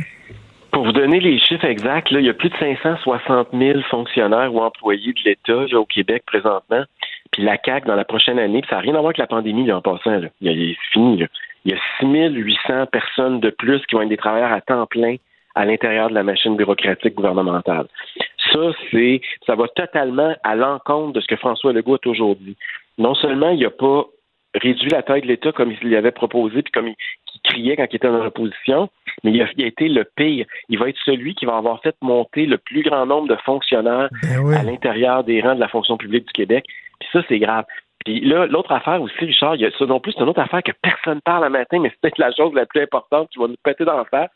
Pour 0.70 0.84
vous 0.84 0.92
donner 0.92 1.18
les 1.20 1.38
chiffres 1.38 1.64
exacts, 1.64 2.10
là, 2.10 2.20
il 2.20 2.26
y 2.26 2.28
a 2.30 2.34
plus 2.34 2.50
de 2.50 2.56
560 2.56 3.48
000 3.52 3.80
fonctionnaires 3.90 4.54
ou 4.54 4.60
employés 4.60 5.12
de 5.12 5.20
l'État 5.24 5.76
au 5.78 5.84
Québec 5.86 6.22
présentement. 6.26 6.84
Puis 7.32 7.42
la 7.42 7.56
CAQ, 7.64 7.86
dans 7.86 7.94
la 7.94 8.04
prochaine 8.04 8.38
année, 8.38 8.62
ça 8.68 8.76
n'a 8.76 8.82
rien 8.82 8.92
à 8.94 8.98
voir 8.98 9.06
avec 9.06 9.18
la 9.18 9.26
pandémie 9.26 9.66
là, 9.66 9.78
en 9.78 9.80
passant. 9.82 10.18
Là. 10.18 10.28
Il 10.40 10.46
y 10.46 10.50
a- 10.50 10.52
il- 10.52 10.76
C'est 10.76 10.92
fini. 10.92 11.18
Là. 11.18 11.26
Il 11.64 11.72
y 11.72 11.74
a 11.74 11.78
6 12.00 12.32
800 12.34 12.86
personnes 12.92 13.40
de 13.40 13.50
plus 13.50 13.80
qui 13.86 13.94
vont 13.96 14.02
être 14.02 14.08
des 14.08 14.16
travailleurs 14.16 14.52
à 14.52 14.60
temps 14.60 14.86
plein 14.86 15.16
à 15.54 15.64
l'intérieur 15.64 16.08
de 16.08 16.14
la 16.14 16.22
machine 16.22 16.56
bureaucratique 16.56 17.14
gouvernementale. 17.14 17.86
Ça, 18.52 18.72
c'est, 18.90 19.20
ça 19.46 19.54
va 19.54 19.68
totalement 19.68 20.34
à 20.42 20.54
l'encontre 20.54 21.14
de 21.14 21.20
ce 21.20 21.26
que 21.26 21.36
François 21.36 21.72
Legault 21.72 21.94
a 21.94 21.98
toujours 21.98 22.36
dit. 22.36 22.56
Non 22.96 23.14
seulement 23.14 23.50
il 23.50 23.60
n'a 23.60 23.70
pas 23.70 24.06
réduit 24.54 24.90
la 24.90 25.02
taille 25.02 25.22
de 25.22 25.26
l'État 25.26 25.52
comme 25.52 25.72
il 25.82 25.90
l'avait 25.90 26.12
proposé, 26.12 26.62
puis 26.62 26.72
comme 26.72 26.88
il, 26.88 26.96
criait 27.44 27.76
quand 27.76 27.86
il 27.90 27.96
était 27.96 28.08
dans 28.08 28.24
l'opposition, 28.24 28.88
mais 29.22 29.30
il 29.30 29.40
a, 29.42 29.46
il 29.56 29.64
a 29.64 29.68
été 29.68 29.88
le 29.88 30.04
pire. 30.16 30.44
Il 30.68 30.78
va 30.78 30.88
être 30.88 30.98
celui 31.04 31.34
qui 31.34 31.46
va 31.46 31.56
avoir 31.56 31.80
fait 31.82 31.94
monter 32.02 32.46
le 32.46 32.58
plus 32.58 32.82
grand 32.82 33.06
nombre 33.06 33.28
de 33.28 33.36
fonctionnaires 33.44 34.08
à 34.22 34.62
l'intérieur 34.62 35.22
des 35.22 35.40
rangs 35.40 35.54
de 35.54 35.60
la 35.60 35.68
fonction 35.68 35.96
publique 35.96 36.26
du 36.26 36.32
Québec. 36.32 36.64
Puis 36.98 37.08
ça, 37.12 37.22
c'est 37.28 37.38
grave. 37.38 37.64
Puis 38.04 38.20
là, 38.20 38.46
l'autre 38.46 38.72
affaire 38.72 39.00
aussi, 39.02 39.24
Richard, 39.24 39.56
il 39.56 39.62
y 39.62 39.66
a 39.66 39.70
ça 39.70 39.86
non 39.86 40.00
plus, 40.00 40.12
c'est 40.12 40.22
une 40.22 40.28
autre 40.28 40.40
affaire 40.40 40.62
que 40.62 40.72
personne 40.82 41.20
parle 41.20 41.44
le 41.44 41.50
matin, 41.50 41.78
mais 41.80 41.90
c'est 41.90 42.00
peut-être 42.00 42.18
la 42.18 42.32
chose 42.32 42.54
la 42.54 42.66
plus 42.66 42.82
importante 42.82 43.28
qui 43.30 43.38
va 43.38 43.48
nous 43.48 43.56
péter 43.62 43.84
dans 43.84 43.96
la 43.96 44.04
face. 44.04 44.30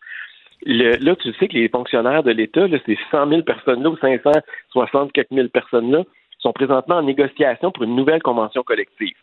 Le- 0.64 0.96
là, 1.04 1.16
tu 1.16 1.32
sais 1.34 1.48
que 1.48 1.54
les 1.54 1.68
fonctionnaires 1.68 2.22
de 2.22 2.30
l'État, 2.30 2.66
ces 2.86 2.98
100 3.10 3.28
000 3.28 3.42
personnes-là 3.42 3.90
ou 3.90 3.96
560 3.96 5.12
quelques 5.12 5.30
mille 5.30 5.50
personnes-là, 5.50 6.04
sont 6.38 6.52
présentement 6.52 6.96
en 6.96 7.02
négociation 7.02 7.70
pour 7.70 7.84
une 7.84 7.96
nouvelle 7.96 8.22
convention 8.22 8.62
collective. 8.62 9.14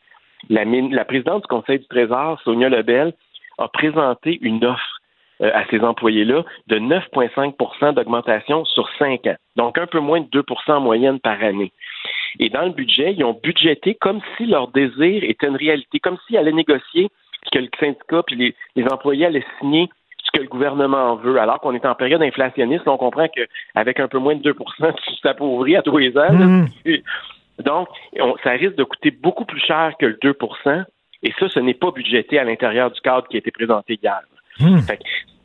La, 0.50 0.64
la 0.64 1.06
présidente 1.06 1.42
du 1.44 1.48
Conseil 1.48 1.80
du 1.80 1.88
Trésor, 1.88 2.40
Sonia 2.44 2.70
Lebel, 2.70 3.14
a 3.58 3.68
présenté 3.68 4.40
une 4.42 4.64
offre 4.64 5.00
euh, 5.42 5.52
à 5.54 5.66
ces 5.70 5.82
employés-là 5.82 6.44
de 6.68 6.80
9,5% 6.80 7.94
d'augmentation 7.94 8.64
sur 8.66 8.90
5 8.98 9.28
ans. 9.28 9.36
Donc, 9.58 9.78
un 9.78 9.88
peu 9.88 10.00
moins 10.00 10.22
de 10.22 10.28
2% 10.28 10.72
en 10.72 10.80
moyenne 10.80 11.20
par 11.20 11.42
année. 11.44 11.72
Et 12.40 12.50
dans 12.50 12.64
le 12.64 12.72
budget, 12.72 13.14
ils 13.14 13.24
ont 13.24 13.40
budgété 13.42 13.96
comme 13.96 14.22
si 14.38 14.46
leur 14.46 14.70
désir 14.70 15.24
était 15.24 15.48
une 15.48 15.56
réalité, 15.58 16.00
comme 16.00 16.18
s'ils 16.26 16.38
allaient 16.38 16.52
négocier 16.52 17.10
que 17.52 17.60
le 17.60 17.70
syndicat 17.80 18.24
puis 18.28 18.36
les, 18.36 18.56
les 18.76 18.84
employés 18.92 19.26
allaient 19.26 19.46
signer 19.60 19.90
ce 20.32 20.38
que 20.38 20.44
le 20.44 20.50
gouvernement 20.50 21.12
en 21.12 21.16
veut. 21.16 21.40
Alors 21.40 21.60
qu'on 21.60 21.74
est 21.74 21.86
en 21.86 21.96
période 21.96 22.22
inflationniste, 22.22 22.88
on 22.88 22.98
comprend 22.98 23.28
qu'avec 23.28 24.00
un 24.00 24.08
peu 24.08 24.20
moins 24.20 24.36
de 24.36 24.42
2% 24.42 24.94
tu 24.94 25.22
t'appauvris 25.22 25.76
à 25.76 25.82
tous 25.82 25.98
les 25.98 26.18
ans. 26.18 26.66
Et 26.86 27.04
Donc, 27.64 27.90
on- 28.20 28.38
ça 28.44 28.52
risque 28.52 28.76
de 28.76 28.86
coûter 28.86 29.12
beaucoup 29.12 29.44
plus 29.44 29.60
cher 29.60 29.92
que 30.00 30.06
le 30.06 30.18
2% 30.22 30.86
et 31.24 31.34
ça, 31.40 31.50
ce 31.50 31.60
n'est 31.60 31.74
pas 31.74 31.92
budgété 31.92 32.40
à 32.40 32.46
l'intérieur 32.46 32.90
du 32.90 33.02
cadre 33.02 33.28
qui 33.28 33.36
a 33.36 33.40
été 33.40 33.52
présenté 33.52 34.00
hier. 34.02 34.22
Fait 34.88 34.98
que 34.98 35.04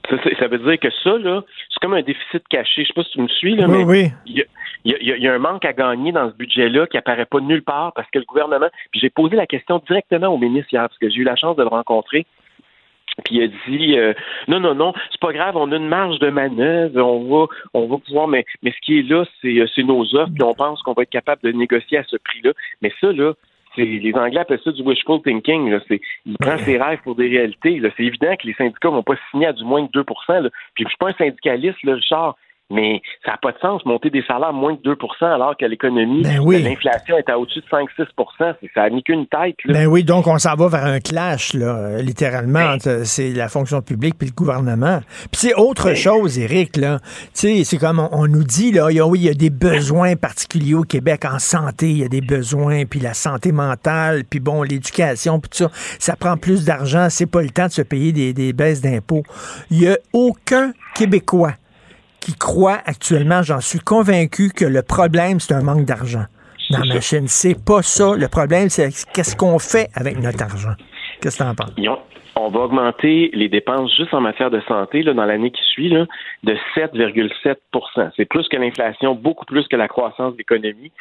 ça, 0.09 0.23
ça- 0.23 0.37
ça 0.39 0.47
veut 0.49 0.59
dire 0.59 0.79
que 0.79 0.91
ça, 1.03 1.19
là, 1.19 1.43
c'est 1.71 1.81
comme 1.81 1.95
un 1.95 2.03
déficit 2.03 2.47
caché. 2.49 2.83
Je 2.83 2.87
sais 2.89 2.93
pas 2.95 3.03
si 3.03 3.11
tu 3.11 3.21
me 3.21 3.27
suis, 3.29 3.57
là, 3.57 3.67
Oui, 3.67 3.79
mais 3.79 3.85
oui. 3.85 4.11
il 4.27 4.37
y 4.39 4.43
a, 4.43 4.45
il 4.85 4.93
y 4.93 5.13
a- 5.13 5.17
il 5.17 5.23
y 5.25 5.27
a 5.29 5.35
un 5.35 5.39
manque 5.39 5.65
à 5.65 5.73
gagner 5.73 6.13
dans 6.13 6.31
ce 6.31 6.37
budget-là 6.37 6.87
qui 6.87 6.99
apparaît 6.99 7.25
pas 7.27 7.41
nulle 7.41 7.63
part 7.63 7.93
parce 7.95 8.09
que 8.11 8.19
le 8.21 8.25
gouvernement. 8.27 8.69
Puis 8.93 9.01
j'ai 9.01 9.11
posé 9.11 9.35
la 9.35 9.47
question 9.47 9.83
directement 9.87 10.29
au 10.29 10.39
ministre 10.39 10.73
hier 10.73 10.83
parce 10.83 10.99
que 10.99 11.09
j'ai 11.11 11.17
eu 11.23 11.25
la 11.25 11.35
chance 11.37 11.57
de 11.57 11.63
le 11.63 11.69
rencontrer. 11.69 12.27
Puis 13.25 13.37
il 13.37 13.43
a 13.43 13.47
dit 13.47 13.99
euh, 13.99 14.13
non, 14.49 14.61
non, 14.61 14.75
non, 14.75 14.93
c'est 15.11 15.21
pas 15.21 15.33
grave, 15.33 15.57
on 15.57 15.71
a 15.73 15.77
une 15.77 15.89
marge 15.89 16.19
de 16.19 16.31
manœuvre, 16.31 17.01
on 17.01 17.25
va, 17.25 17.47
on 17.73 17.87
va 17.87 17.99
pouvoir, 17.99 18.29
mais, 18.29 18.45
mais 18.63 18.73
ce 18.73 18.81
qui 18.85 18.99
est 18.99 19.03
là, 19.03 19.25
c'est, 19.41 19.61
euh, 19.61 19.85
nos 19.85 20.15
offres, 20.15 20.33
puis 20.35 20.43
on 20.43 20.55
pense 20.55 20.83
qu'on 20.83 20.95
va 20.95 21.03
être 21.03 21.11
capable 21.11 21.43
de 21.43 21.53
négocier 21.53 21.99
à 21.99 22.05
ce 22.05 22.17
prix-là. 22.17 22.53
Mais 22.83 22.93
ça, 23.01 23.13
là, 23.13 23.35
les 23.77 24.13
Anglais 24.15 24.41
appellent 24.41 24.61
ça 24.63 24.73
du 24.73 24.83
wishful 24.83 25.21
thinking. 25.23 25.71
Là. 25.71 25.81
Il 26.27 26.39
prend 26.39 26.59
ses 26.59 26.79
rêves 26.79 27.01
pour 27.03 27.17
des 27.17 27.29
réalités. 27.29 27.79
Là. 27.81 27.91
C'est 27.97 28.05
évident 28.05 28.35
que 28.37 28.47
les 28.47 28.55
syndicats 28.55 28.89
vont 28.89 29.03
pas 29.03 29.17
signer 29.31 29.47
à 29.47 29.53
du 29.53 29.65
moins 29.65 29.83
de 29.83 29.89
2 29.93 30.05
là. 30.29 30.49
Puis 30.75 30.85
je 30.85 30.89
suis 30.89 30.99
pas 30.99 31.09
un 31.09 31.15
syndicaliste, 31.15 31.83
là, 31.83 31.95
Richard, 31.95 32.37
mais 32.75 33.01
ça 33.25 33.33
n'a 33.33 33.37
pas 33.39 33.53
de 33.53 33.59
sens 33.59 33.85
monter 33.87 34.11
des 34.11 34.23
salaires 34.27 34.49
à 34.49 34.53
moins 34.53 34.75
de 34.75 34.79
2% 34.95 35.25
alors 35.25 35.57
que 35.57 35.65
l'économie, 35.65 36.23
l'inflation 36.63 37.17
est 37.17 37.29
à 37.31 37.39
au-dessus 37.39 37.61
de 37.61 37.67
5-6 37.71 38.57
C'est- 38.61 38.71
Ça 38.75 38.83
n'a 38.83 38.91
mis 38.91 39.03
qu'une 39.03 39.27
tête. 39.27 39.57
Là. 39.65 39.73
Ben 39.75 39.87
oui, 39.87 40.05
donc 40.05 40.27
on 40.27 40.39
s'en 40.39 40.55
va 40.57 40.69
vers 40.69 40.85
un 40.85 41.01
clash, 41.01 41.55
là, 41.55 42.01
littéralement, 42.03 42.73
entre 42.75 43.03
c'est 43.05 43.33
la 43.33 43.49
fonction 43.49 43.81
publique 43.81 44.17
puis 44.19 44.29
le 44.29 44.35
gouvernement. 44.35 45.01
Puis 45.31 45.41
c'est 45.41 45.55
autre 45.55 45.95
chose, 45.95 46.39
Éric, 46.39 46.77
là. 46.77 46.99
Tu 47.35 47.49
sais, 47.59 47.65
c'est 47.65 47.79
comme 47.79 47.99
on, 48.01 48.09
on 48.13 48.27
nous 48.27 48.45
dit, 48.45 48.73
là, 48.73 48.89
il 48.91 48.97
y 48.97 49.01
a, 49.01 49.07
oui, 49.07 49.21
il 49.21 49.25
y 49.27 49.29
a 49.31 49.35
des 49.35 49.51
besoins 49.51 50.17
particuliers 50.17 50.75
au 50.75 50.83
Québec 50.83 51.25
en 51.25 51.39
santé, 51.39 51.91
il 51.91 51.99
y 51.99 52.05
a 52.05 52.09
des 52.09 52.21
besoins, 52.21 52.85
puis 52.85 53.01
la 53.01 53.15
santé 53.15 53.53
mentale, 53.53 54.25
puis 54.29 54.41
bon, 54.41 54.63
l'éducation, 54.63 55.39
puis 55.41 55.51
tout 55.51 55.59
ça. 55.65 55.71
Ça 55.99 56.17
prend 56.17 56.37
plus 56.37 56.65
d'argent, 56.65 57.09
c'est 57.11 57.27
pas 57.31 57.43
le 57.43 57.51
temps 57.51 57.67
de 57.67 57.73
se 57.73 57.83
payer 57.83 58.13
des, 58.13 58.33
des 58.33 58.53
baisses 58.53 58.81
d'impôts. 58.81 59.23
Il 59.71 59.83
y 59.83 59.89
a 59.89 59.97
aucun 60.13 60.73
Québécois 60.95 61.53
qui 62.25 62.35
croient 62.35 62.81
actuellement, 62.87 63.43
j'en 63.43 63.61
suis 63.61 63.81
convaincu, 63.81 64.49
que 64.49 64.65
le 64.65 64.83
problème, 64.83 65.41
c'est 65.41 65.53
un 65.53 65.63
manque 65.63 65.85
d'argent 65.85 66.25
dans 66.71 66.79
la 66.79 66.95
machine. 66.95 67.29
C'est 67.29 67.63
pas 67.63 67.83
ça. 67.83 68.17
Le 68.17 68.29
problème, 68.29 68.71
c'est 68.71 68.89
qu'est-ce 69.13 69.37
qu'on 69.37 69.59
fait 69.59 69.89
avec 69.95 70.19
notre 70.19 70.43
argent? 70.43 70.73
Qu'est-ce 71.21 71.39
que 71.39 71.45
tu 71.45 71.49
en 71.51 71.55
penses? 71.55 71.75
On 72.37 72.49
va 72.49 72.61
augmenter 72.61 73.31
les 73.35 73.49
dépenses 73.49 73.95
juste 73.95 74.15
en 74.15 74.23
matière 74.23 74.51
de 74.51 74.61
santé 74.67 75.03
là, 75.03 75.13
dans 75.13 75.27
l'année 75.27 75.51
qui 75.51 75.63
suit 75.71 75.91
là, 75.91 76.07
de 76.43 76.57
7,7% 76.75 78.11
C'est 78.17 78.25
plus 78.25 78.49
que 78.49 78.57
l'inflation, 78.57 79.15
beaucoup 79.15 79.45
plus 79.45 79.69
que 79.69 79.77
la 79.77 79.87
croissance 79.87 80.33
de 80.33 80.39
l'économie. 80.39 80.93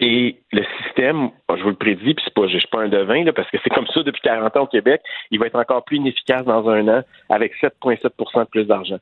Et 0.00 0.36
le 0.50 0.64
système, 0.82 1.30
je 1.56 1.62
vous 1.62 1.68
le 1.68 1.76
prédis, 1.76 2.14
puis 2.14 2.24
c'est 2.24 2.34
pas, 2.34 2.48
je 2.48 2.58
suis 2.58 2.68
pas 2.68 2.80
un 2.80 2.88
devin, 2.88 3.22
là, 3.22 3.32
parce 3.32 3.48
que 3.48 3.58
c'est 3.62 3.70
comme 3.70 3.86
ça 3.86 4.02
depuis 4.02 4.22
40 4.22 4.56
ans 4.56 4.62
au 4.62 4.66
Québec, 4.66 5.00
il 5.30 5.38
va 5.38 5.46
être 5.46 5.58
encore 5.58 5.84
plus 5.84 5.98
inefficace 5.98 6.44
dans 6.44 6.68
un 6.68 6.88
an 6.88 7.02
avec 7.28 7.52
7,7 7.62 8.02
de 8.02 8.44
plus 8.48 8.64
d'argent. 8.64 8.98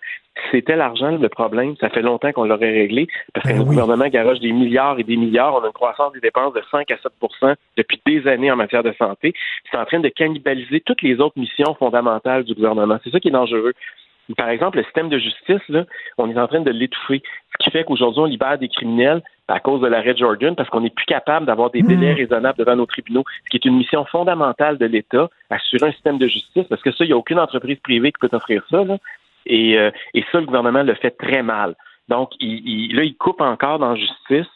C'était 0.51 0.77
l'argent 0.77 1.17
le 1.17 1.29
problème, 1.31 1.77
ça 1.81 1.89
fait 1.89 2.03
longtemps 2.03 2.33
qu'on 2.33 2.45
l'aurait 2.45 2.73
réglé, 2.73 3.09
parce 3.33 3.49
que 3.49 3.57
le 3.57 3.65
gouvernement 3.65 4.07
garoche 4.09 4.41
des 4.41 4.53
milliards 4.53 4.99
et 4.99 5.05
des 5.05 5.17
milliards. 5.17 5.55
On 5.55 5.65
a 5.65 5.69
une 5.69 5.73
croissance 5.73 6.13
des 6.13 6.21
dépenses 6.21 6.53
de 6.53 6.63
5 6.71 6.91
à 6.91 6.97
7% 6.97 7.55
depuis 7.79 8.01
des 8.05 8.27
années 8.29 8.51
en 8.51 8.57
matière 8.57 8.83
de 8.83 8.93
santé. 8.93 9.33
C'est 9.71 9.79
en 9.79 9.87
train 9.87 10.01
de 10.01 10.11
cannibaliser 10.11 10.81
toutes 10.81 11.01
les 11.01 11.21
autres 11.21 11.39
missions 11.39 11.75
fondamentales 11.75 12.45
du 12.45 12.55
gouvernement. 12.55 12.99
C'est 13.03 13.11
ça 13.11 13.19
qui 13.19 13.29
est 13.29 13.33
dangereux. 13.33 13.73
Par 14.37 14.49
exemple, 14.49 14.79
le 14.79 14.85
système 14.85 15.09
de 15.09 15.19
justice, 15.19 15.67
là, 15.69 15.85
on 16.17 16.31
est 16.31 16.39
en 16.39 16.47
train 16.47 16.61
de 16.61 16.71
l'étouffer. 16.71 17.23
Ce 17.53 17.65
qui 17.65 17.71
fait 17.71 17.85
qu'aujourd'hui, 17.85 18.21
on 18.21 18.27
libère 18.27 18.59
des 18.59 18.69
criminels 18.69 19.23
à 19.49 19.61
cause 19.61 19.81
de 19.81 19.87
l'arrêt 19.89 20.17
Jordan 20.17 20.55
parce 20.55 20.69
qu'on 20.71 20.81
n'est 20.81 20.91
plus 20.91 21.05
capable 21.07 21.47
d'avoir 21.47 21.71
des 21.71 21.83
délais 21.83 22.13
raisonnables 22.15 22.59
devant 22.59 22.77
nos 22.77 22.87
tribunaux, 22.87 23.25
ce 23.45 23.51
qui 23.51 23.57
est 23.57 23.65
une 23.69 23.77
mission 23.77 24.05
fondamentale 24.05 24.79
de 24.79 24.87
l'État, 24.87 25.29
assurer 25.51 25.89
un 25.89 25.93
système 25.93 26.19
de 26.19 26.27
justice, 26.29 26.65
parce 26.69 26.81
que 26.83 26.93
ça, 26.93 27.05
il 27.05 27.09
n'y 27.09 27.13
a 27.13 27.17
aucune 27.17 27.39
entreprise 27.41 27.79
privée 27.81 28.13
qui 28.13 28.19
peut 28.27 28.35
offrir 28.37 28.63
ça. 28.71 28.85
Là. 28.85 28.97
Et, 29.47 29.77
euh, 29.79 29.91
et 30.15 30.25
ça, 30.31 30.39
le 30.41 30.47
gouvernement 30.47 30.83
le 30.85 30.95
fait 30.95 31.11
très 31.11 31.43
mal. 31.43 31.75
Donc, 32.09 32.31
il, 32.41 32.63
il- 32.67 32.97
là, 32.97 33.03
il 33.05 33.17
coupe 33.17 33.41
encore 33.41 33.79
dans 33.79 33.97
justice, 33.97 34.47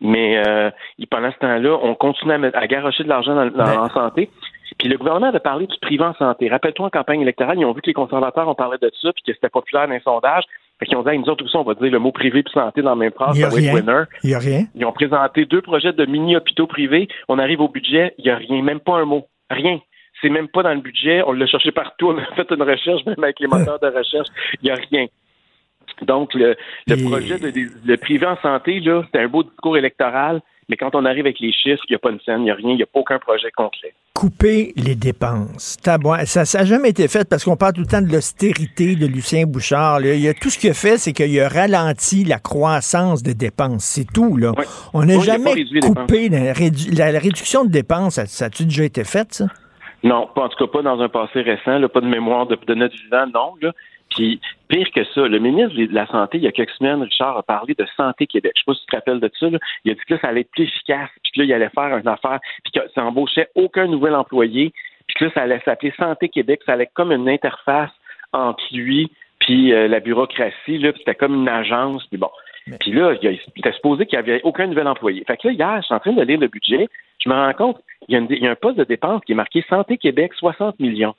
mais 0.00 0.40
euh, 0.46 0.70
pendant 1.10 1.32
ce 1.32 1.38
temps-là, 1.38 1.76
on 1.82 1.94
continue 1.96 2.32
à, 2.32 2.38
mettre- 2.38 2.56
à 2.58 2.66
garocher 2.68 3.02
de 3.02 3.08
l'argent 3.08 3.34
dans, 3.34 3.46
dans- 3.50 3.64
en 3.82 3.88
santé. 3.90 4.30
Puis 4.78 4.88
le 4.88 4.96
gouvernement 4.98 5.28
avait 5.28 5.40
parlé 5.40 5.66
du 5.66 5.76
privé 5.80 6.04
en 6.04 6.14
santé. 6.14 6.48
Rappelle-toi, 6.48 6.86
en 6.86 6.90
campagne 6.90 7.20
électorale, 7.22 7.58
ils 7.58 7.64
ont 7.64 7.72
vu 7.72 7.80
que 7.80 7.86
les 7.86 7.94
conservateurs 7.94 8.48
ont 8.48 8.54
parlé 8.54 8.76
de 8.80 8.90
ça, 9.00 9.12
puis 9.12 9.22
que 9.26 9.32
c'était 9.32 9.48
populaire 9.48 9.86
dans 9.88 9.94
les 9.94 10.00
sondages. 10.00 10.44
Fait 10.78 10.86
qu'ils 10.86 10.96
ont 10.96 11.02
dit, 11.02 11.10
Hey, 11.10 11.18
nous 11.18 11.28
autres 11.28 11.44
aussi, 11.44 11.56
on 11.56 11.64
va 11.64 11.74
dire 11.74 11.90
le 11.90 11.98
mot 11.98 12.12
privé 12.12 12.42
puis 12.42 12.52
santé 12.52 12.82
dans 12.82 12.90
la 12.90 12.96
même 12.96 13.12
phrase, 13.12 13.36
Il 13.36 13.40
y 13.40 13.44
a 13.44 13.50
ça 13.50 13.56
va 13.56 13.62
être 13.62 13.70
rien. 13.72 13.74
winner. 13.74 14.04
Il 14.24 14.30
y 14.30 14.34
a 14.34 14.38
rien. 14.38 14.64
Ils 14.74 14.84
ont 14.84 14.92
présenté 14.92 15.44
deux 15.46 15.62
projets 15.62 15.92
de 15.92 16.04
mini-hôpitaux 16.06 16.66
privés. 16.66 17.08
On 17.28 17.38
arrive 17.38 17.60
au 17.60 17.68
budget, 17.68 18.14
il 18.18 18.24
n'y 18.24 18.30
a 18.30 18.36
rien, 18.36 18.62
même 18.62 18.80
pas 18.80 18.96
un 18.96 19.04
mot. 19.04 19.26
Rien. 19.50 19.80
C'est 20.20 20.28
même 20.28 20.48
pas 20.48 20.62
dans 20.62 20.74
le 20.74 20.80
budget. 20.80 21.22
On 21.26 21.32
l'a 21.32 21.46
cherché 21.46 21.72
partout. 21.72 22.08
On 22.12 22.18
a 22.18 22.24
fait 22.36 22.50
une 22.50 22.62
recherche, 22.62 23.04
même 23.06 23.22
avec 23.22 23.40
les 23.40 23.46
moteurs 23.48 23.78
de 23.80 23.86
recherche. 23.88 24.28
Il 24.62 24.66
n'y 24.66 24.70
a 24.70 24.74
rien. 24.90 25.06
Donc, 26.02 26.34
le, 26.34 26.54
le 26.86 27.08
projet 27.08 27.38
de, 27.38 27.50
de- 27.50 27.70
le 27.84 27.96
privé 27.96 28.26
en 28.26 28.36
santé, 28.36 28.78
là, 28.80 29.02
c'est 29.12 29.20
un 29.20 29.26
beau 29.28 29.42
discours 29.42 29.76
électoral, 29.76 30.40
mais 30.68 30.76
quand 30.76 30.94
on 30.94 31.04
arrive 31.04 31.24
avec 31.26 31.40
les 31.40 31.52
chiffres, 31.52 31.82
il 31.88 31.92
n'y 31.92 31.96
a 31.96 31.98
pas 31.98 32.10
une 32.10 32.20
scène, 32.20 32.40
il 32.40 32.44
n'y 32.44 32.50
a 32.50 32.54
rien, 32.54 32.70
il 32.70 32.76
n'y 32.76 32.82
a 32.82 32.86
pas 32.86 33.00
aucun 33.00 33.18
projet 33.18 33.50
concret. 33.56 33.94
couper 34.14 34.72
les 34.76 34.94
dépenses. 34.96 35.76
Ça 35.82 35.98
n'a 36.58 36.64
jamais 36.64 36.88
été 36.90 37.06
fait 37.08 37.28
parce 37.28 37.44
qu'on 37.44 37.56
parle 37.56 37.74
tout 37.74 37.82
le 37.82 37.86
temps 37.86 38.02
de 38.02 38.10
l'austérité 38.12 38.96
de 38.96 39.06
Lucien 39.06 39.44
Bouchard. 39.46 40.00
là. 40.00 40.14
Il 40.14 40.20
y 40.20 40.28
a, 40.28 40.34
tout 40.34 40.50
ce 40.50 40.58
qu'il 40.58 40.70
a 40.70 40.74
fait, 40.74 40.98
c'est 40.98 41.12
qu'il 41.12 41.40
a 41.40 41.48
ralenti 41.48 42.24
la 42.24 42.38
croissance 42.38 43.22
des 43.22 43.34
dépenses. 43.34 43.84
C'est 43.84 44.06
tout. 44.12 44.36
Là. 44.36 44.52
On 44.92 45.04
n'a 45.04 45.18
jamais 45.20 45.54
coupé 45.80 46.28
la, 46.28 46.52
rédu- 46.52 46.96
la- 46.96 47.12
la 47.12 47.18
réduction 47.20 47.64
de 47.64 47.70
dépenses. 47.70 48.14
Ça, 48.14 48.26
ça 48.26 48.46
a-tu 48.46 48.64
déjà 48.64 48.84
été 48.84 49.04
fait, 49.04 49.32
ça? 49.34 49.46
Non, 50.04 50.28
pas 50.34 50.42
en 50.42 50.48
tout 50.48 50.64
cas 50.64 50.70
pas 50.72 50.82
dans 50.82 51.00
un 51.00 51.08
passé 51.08 51.40
récent, 51.42 51.78
là, 51.78 51.88
pas 51.88 52.00
de 52.00 52.06
mémoire 52.06 52.46
de, 52.46 52.56
de 52.66 52.74
notre 52.74 52.94
vivant, 52.96 53.26
non. 53.34 53.54
Là. 53.60 53.72
Puis 54.10 54.40
pire 54.68 54.90
que 54.94 55.04
ça, 55.04 55.22
le 55.28 55.38
ministre 55.38 55.76
de 55.76 55.94
la 55.94 56.06
Santé, 56.06 56.38
il 56.38 56.44
y 56.44 56.48
a 56.48 56.52
quelques 56.52 56.70
semaines, 56.70 57.02
Richard 57.02 57.36
a 57.36 57.42
parlé 57.42 57.74
de 57.74 57.86
Santé 57.96 58.26
Québec. 58.26 58.52
Je 58.56 58.60
sais 58.60 58.64
pas 58.66 58.74
si 58.74 58.80
tu 58.80 58.86
te 58.86 58.96
rappelles 58.96 59.20
de 59.20 59.30
ça. 59.38 59.50
Là. 59.50 59.58
Il 59.84 59.90
a 59.90 59.94
dit 59.94 60.00
que 60.06 60.14
là, 60.14 60.20
ça 60.20 60.28
allait 60.28 60.40
être 60.42 60.50
plus 60.50 60.64
efficace, 60.64 61.10
puis 61.22 61.32
que 61.32 61.40
là, 61.40 61.44
il 61.44 61.52
allait 61.52 61.70
faire 61.70 61.96
une 61.96 62.08
affaire, 62.08 62.38
puis 62.64 62.72
que 62.72 62.80
ça 62.94 63.04
embauchait 63.04 63.48
aucun 63.54 63.86
nouvel 63.86 64.14
employé, 64.14 64.72
puis 65.06 65.14
que 65.16 65.24
là, 65.26 65.30
ça 65.34 65.42
allait 65.42 65.60
s'appeler 65.64 65.92
Santé 65.98 66.28
Québec, 66.28 66.60
ça 66.64 66.72
allait 66.72 66.84
être 66.84 66.94
comme 66.94 67.12
une 67.12 67.28
interface 67.28 67.90
entre 68.32 68.62
lui 68.72 69.10
puis 69.40 69.72
euh, 69.72 69.88
la 69.88 70.00
bureaucratie, 70.00 70.78
là, 70.78 70.92
puis 70.92 71.00
c'était 71.00 71.14
comme 71.14 71.34
une 71.34 71.48
agence, 71.48 72.04
puis 72.06 72.18
bon. 72.18 72.30
Puis 72.80 72.92
là, 72.92 73.14
il, 73.22 73.40
était 73.56 73.72
supposé 73.72 74.04
qu'il 74.04 74.18
n'y 74.18 74.24
avait 74.28 74.42
aucun 74.42 74.66
nouvel 74.66 74.86
employé. 74.86 75.24
Fait 75.26 75.36
que 75.36 75.48
là, 75.48 75.54
hier, 75.54 75.76
je 75.80 75.86
suis 75.86 75.94
en 75.94 76.00
train 76.00 76.12
de 76.12 76.22
lire 76.22 76.40
le 76.40 76.48
budget, 76.48 76.88
je 77.18 77.28
me 77.28 77.34
rends 77.34 77.54
compte, 77.54 77.80
il 78.08 78.12
y 78.12 78.16
a, 78.16 78.18
une- 78.18 78.26
il 78.30 78.42
y 78.42 78.46
a 78.46 78.50
un 78.50 78.56
poste 78.56 78.78
de 78.78 78.84
dépense 78.84 79.22
qui 79.24 79.32
est 79.32 79.36
marqué 79.36 79.64
Santé 79.68 79.96
Québec, 79.96 80.32
60 80.34 80.78
millions. 80.80 81.14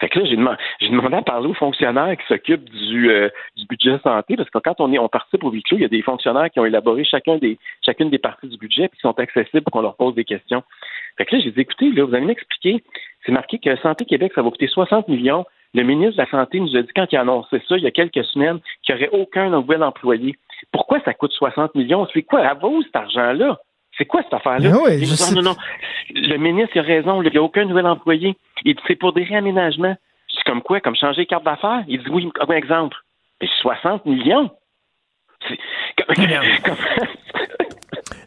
Fait 0.00 0.08
que 0.08 0.18
là, 0.18 0.24
j'ai 0.24 0.36
demandé, 0.36 1.16
à 1.16 1.22
parler 1.22 1.48
aux 1.48 1.54
fonctionnaires 1.54 2.16
qui 2.16 2.26
s'occupent 2.26 2.68
du, 2.70 3.10
euh, 3.10 3.28
budget 3.68 3.98
santé, 4.02 4.36
parce 4.36 4.50
que 4.50 4.58
quand 4.58 4.80
on 4.80 4.92
est, 4.92 5.08
participe 5.08 5.44
au 5.44 5.50
huis 5.50 5.62
il 5.72 5.80
y 5.80 5.84
a 5.84 5.88
des 5.88 6.02
fonctionnaires 6.02 6.50
qui 6.50 6.60
ont 6.60 6.64
élaboré 6.64 7.04
chacun 7.04 7.36
des, 7.36 7.58
chacune 7.84 8.10
des 8.10 8.18
parties 8.18 8.48
du 8.48 8.56
budget, 8.56 8.88
puis 8.88 8.98
qui 8.98 9.02
sont 9.02 9.18
accessibles 9.18 9.62
pour 9.62 9.72
qu'on 9.72 9.82
leur 9.82 9.96
pose 9.96 10.14
des 10.14 10.24
questions. 10.24 10.62
Fait 11.16 11.24
que 11.24 11.36
là, 11.36 11.42
j'ai 11.42 11.50
dit, 11.50 11.60
écoutez, 11.60 11.90
là, 11.90 12.04
vous 12.04 12.14
allez 12.14 12.26
m'expliquer. 12.26 12.82
C'est 13.24 13.32
marqué 13.32 13.58
que 13.58 13.76
Santé 13.76 14.04
Québec, 14.04 14.32
ça 14.34 14.42
va 14.42 14.50
coûter 14.50 14.66
60 14.66 15.08
millions. 15.08 15.44
Le 15.74 15.82
ministre 15.84 16.16
de 16.16 16.22
la 16.22 16.30
Santé 16.30 16.60
nous 16.60 16.76
a 16.76 16.82
dit, 16.82 16.90
quand 16.94 17.06
il 17.10 17.16
a 17.16 17.20
annoncé 17.22 17.62
ça, 17.68 17.76
il 17.76 17.82
y 17.82 17.86
a 17.86 17.90
quelques 17.90 18.24
semaines, 18.24 18.60
qu'il 18.82 18.94
n'y 18.94 19.02
aurait 19.02 19.18
aucun 19.18 19.50
nouvel 19.50 19.82
employé. 19.82 20.36
Pourquoi 20.70 21.00
ça 21.00 21.14
coûte 21.14 21.32
60 21.32 21.74
millions? 21.74 22.06
C'est 22.12 22.22
quoi 22.22 22.40
à 22.40 22.54
vous, 22.54 22.82
cet 22.82 22.96
argent-là? 22.96 23.58
C'est 23.98 24.04
quoi 24.06 24.22
cette 24.22 24.32
affaire-là? 24.34 24.70
Oui, 24.82 25.06
sais. 25.06 25.34
non, 25.34 25.42
non, 25.42 25.50
non. 25.50 25.56
Le 26.14 26.36
ministre 26.38 26.78
a 26.78 26.82
raison, 26.82 27.22
il 27.22 27.30
n'y 27.30 27.36
a 27.36 27.42
aucun 27.42 27.64
nouvel 27.64 27.86
employé. 27.86 28.36
Il 28.64 28.74
dit, 28.74 28.80
c'est 28.86 28.96
pour 28.96 29.12
des 29.12 29.24
réaménagements. 29.24 29.96
C'est 30.34 30.44
comme 30.44 30.62
quoi? 30.62 30.80
Comme 30.80 30.96
changer 30.96 31.26
carte 31.26 31.44
d'affaires? 31.44 31.84
Il 31.88 32.02
dit, 32.02 32.10
oui, 32.10 32.30
comme 32.34 32.52
exemple. 32.52 32.96
Mais 33.40 33.48
60 33.60 34.06
millions? 34.06 34.50
C'est- 35.46 35.58
comme- 36.06 36.14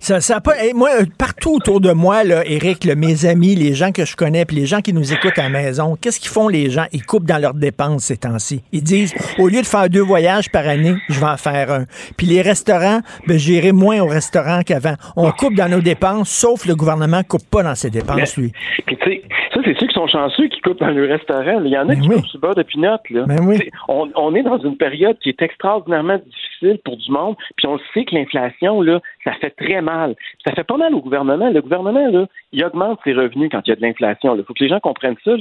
Ça, 0.06 0.22
ça 0.22 0.40
pas, 0.40 0.52
eh, 0.64 0.72
moi, 0.76 0.90
partout 1.18 1.56
autour 1.56 1.82
de 1.82 1.92
moi, 1.92 2.24
là, 2.24 2.44
Eric, 2.46 2.84
là, 2.84 2.94
mes 2.94 3.26
amis, 3.26 3.56
les 3.56 3.74
gens 3.74 3.92
que 3.92 4.06
je 4.06 4.16
connais, 4.16 4.46
puis 4.46 4.56
les 4.56 4.68
gens 4.68 4.80
qui 4.82 4.94
nous 4.94 5.12
écoutent 5.12 5.40
à 5.40 5.42
la 5.42 5.50
maison, 5.50 5.96
qu'est-ce 6.00 6.20
qu'ils 6.20 6.30
font 6.30 6.48
les 6.48 6.70
gens? 6.70 6.86
Ils 6.92 7.04
coupent 7.04 7.26
dans 7.26 7.42
leurs 7.42 7.56
dépenses 7.56 8.04
ces 8.04 8.18
temps-ci. 8.18 8.62
Ils 8.72 8.84
disent, 8.84 9.16
au 9.40 9.48
lieu 9.48 9.62
de 9.62 9.66
faire 9.66 9.90
deux 9.90 10.04
voyages 10.04 10.52
par 10.52 10.68
année, 10.68 10.94
je 11.10 11.20
vais 11.20 11.26
en 11.26 11.38
faire 11.38 11.72
un. 11.72 11.86
Puis 12.18 12.28
les 12.28 12.44
restaurants, 12.44 13.00
ben, 13.26 13.40
j'irai 13.40 13.72
moins 13.72 14.00
au 14.00 14.06
restaurant 14.06 14.62
qu'avant. 14.64 14.94
On 15.16 15.32
coupe 15.32 15.56
dans 15.56 15.72
nos 15.72 15.82
dépenses, 15.82 16.30
sauf 16.30 16.68
le 16.68 16.76
gouvernement 16.76 17.24
coupe 17.28 17.50
pas 17.50 17.64
dans 17.64 17.74
ses 17.74 17.90
dépenses, 17.90 18.38
lui. 18.38 18.52
Puis, 18.86 18.98
tu 18.98 19.10
sais, 19.10 19.24
ça, 19.56 19.62
c'est 19.66 19.76
ceux 19.80 19.88
qui 19.88 19.94
sont 19.96 20.08
chanceux 20.08 20.50
qui 20.50 20.62
coupent 20.62 20.82
dans 20.82 20.92
le 20.92 21.08
restaurant. 21.08 21.64
Il 21.66 21.72
y 21.72 21.78
en 21.80 21.90
a 21.90 21.96
qui 21.96 22.08
coupent 22.08 22.28
sur 22.28 22.40
beurre 22.40 22.54
de 22.54 22.62
pinot. 22.62 23.00
Là. 23.10 23.26
Tu 23.28 23.58
sais, 23.58 23.72
On, 23.88 24.08
on 24.14 24.36
est 24.36 24.44
dans 24.44 24.60
une 24.60 24.78
période 24.78 25.18
qui 25.18 25.30
est 25.30 25.42
extraordinairement 25.42 26.20
difficile 26.20 26.80
pour 26.86 26.96
du 26.96 27.12
monde. 27.12 27.36
Puis 27.58 27.66
on 27.66 27.80
sait 27.94 28.06
que 28.06 28.14
l'inflation, 28.14 28.82
là, 28.82 29.02
ça 29.26 29.34
fait 29.34 29.50
très 29.52 29.82
mal. 29.82 30.16
Ça 30.46 30.54
fait 30.54 30.64
pas 30.64 30.78
mal 30.78 30.94
au 30.96 31.02
gouvernement. 31.02 31.50
Le 31.50 31.62
gouvernement, 31.62 32.08
là, 32.08 32.26
il 32.52 32.64
augmente 32.64 33.00
ses 33.04 33.14
revenus 33.14 33.50
quand 33.52 33.62
il 33.66 33.72
y 33.72 33.74
a 33.74 33.76
de 33.76 33.82
l'inflation. 33.82 34.36
Il 34.36 34.44
faut 34.44 34.54
que 34.54 34.64
les 34.64 34.70
gens 34.70 34.80
comprennent 34.80 35.18
ça. 35.26 35.32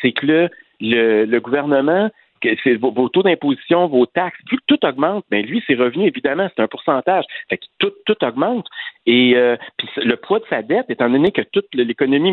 C'est 0.00 0.12
que 0.12 0.48
le, 0.80 1.24
le 1.24 1.40
gouvernement, 1.40 2.10
vos, 2.80 3.08
taux 3.08 3.22
d'imposition, 3.22 3.86
vos 3.86 4.06
taxes, 4.06 4.38
que 4.50 4.56
tout 4.66 4.84
augmente, 4.84 5.24
mais 5.30 5.42
lui, 5.42 5.62
ses 5.66 5.74
revenus, 5.74 6.08
évidemment, 6.08 6.48
c'est 6.54 6.62
un 6.62 6.68
pourcentage. 6.68 7.24
Fait 7.48 7.58
que 7.58 7.64
tout, 7.78 7.92
tout 8.06 8.24
augmente. 8.24 8.66
Et 9.06 9.34
euh, 9.36 9.56
le 9.96 10.16
poids 10.16 10.40
de 10.40 10.44
sa 10.48 10.62
dette, 10.62 10.86
étant 10.88 11.08
donné 11.08 11.32
que 11.32 11.42
toute 11.42 11.66
l'économie 11.74 12.32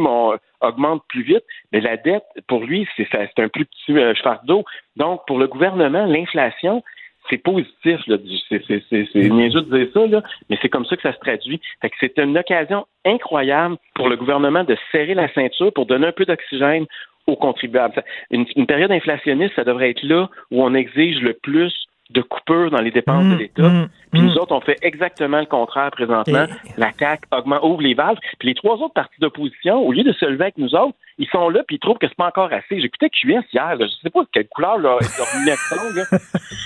augmente 0.61 1.03
plus 1.07 1.23
vite, 1.23 1.43
mais 1.71 1.81
la 1.81 1.97
dette, 1.97 2.23
pour 2.47 2.63
lui, 2.63 2.87
c'est 2.97 3.07
un 3.39 3.49
plus 3.49 3.65
petit 3.65 3.97
euh, 3.97 4.13
fardeau. 4.15 4.63
Donc, 4.95 5.21
pour 5.27 5.39
le 5.39 5.47
gouvernement, 5.47 6.05
l'inflation, 6.05 6.83
c'est 7.29 7.37
positif. 7.37 7.99
là. 8.07 8.17
C'est 8.49 8.63
c'est- 8.67 8.83
c'est- 8.89 9.07
c'est 9.13 9.29
niaiseux 9.29 9.61
de 9.61 9.77
dire 9.77 9.87
ça, 9.93 10.07
là, 10.07 10.23
mais 10.49 10.57
c'est 10.61 10.69
comme 10.69 10.85
ça 10.85 10.95
que 10.95 11.01
ça 11.01 11.13
se 11.13 11.19
traduit. 11.19 11.59
Fait 11.81 11.89
que 11.89 11.95
c'est 11.99 12.17
une 12.19 12.37
occasion 12.37 12.85
incroyable 13.05 13.77
pour 13.95 14.09
le 14.09 14.15
gouvernement 14.17 14.63
de 14.63 14.75
serrer 14.91 15.13
la 15.13 15.31
ceinture 15.33 15.71
pour 15.73 15.85
donner 15.85 16.07
un 16.07 16.11
peu 16.11 16.25
d'oxygène 16.25 16.85
aux 17.27 17.35
contribuables. 17.35 18.03
Une, 18.31 18.45
une 18.55 18.65
période 18.65 18.91
inflationniste, 18.91 19.53
ça 19.55 19.63
devrait 19.63 19.91
être 19.91 20.03
là 20.03 20.29
où 20.51 20.63
on 20.63 20.73
exige 20.73 21.21
le 21.21 21.33
plus 21.33 21.73
de 22.09 22.21
coupures 22.21 22.71
dans 22.71 22.81
les 22.81 22.91
dépenses 22.91 23.25
de 23.25 23.35
l'État. 23.35 23.87
Puis 24.11 24.21
nous 24.21 24.35
autres, 24.37 24.53
on 24.55 24.61
fait 24.61 24.77
exactement 24.81 25.39
le 25.39 25.45
contraire 25.45 25.91
présentement. 25.91 26.45
La 26.77 26.91
CAQ 26.97 27.23
augmente, 27.31 27.63
ouvre 27.63 27.81
les 27.81 27.93
valves. 27.93 28.17
Puis 28.39 28.47
les 28.47 28.55
trois 28.55 28.75
autres 28.77 28.93
partis 28.93 29.19
d'opposition, 29.19 29.77
au 29.77 29.91
lieu 29.91 30.03
de 30.03 30.13
se 30.13 30.25
lever 30.25 30.45
avec 30.45 30.57
nous 30.57 30.73
autres, 30.75 30.95
ils 31.19 31.27
sont 31.27 31.49
là 31.49 31.61
puis 31.67 31.75
ils 31.75 31.79
trouvent 31.79 31.97
que 31.97 32.07
c'est 32.07 32.17
pas 32.17 32.27
encore 32.27 32.51
assez. 32.51 32.81
J'écoutais 32.81 33.09
QS 33.09 33.43
hier, 33.53 33.75
là, 33.75 33.85
je 33.85 34.01
sais 34.01 34.09
pas 34.09 34.21
de 34.21 34.29
quelle 34.31 34.47
couleur 34.47 34.77
leur, 34.77 34.99
leur. 34.99 36.19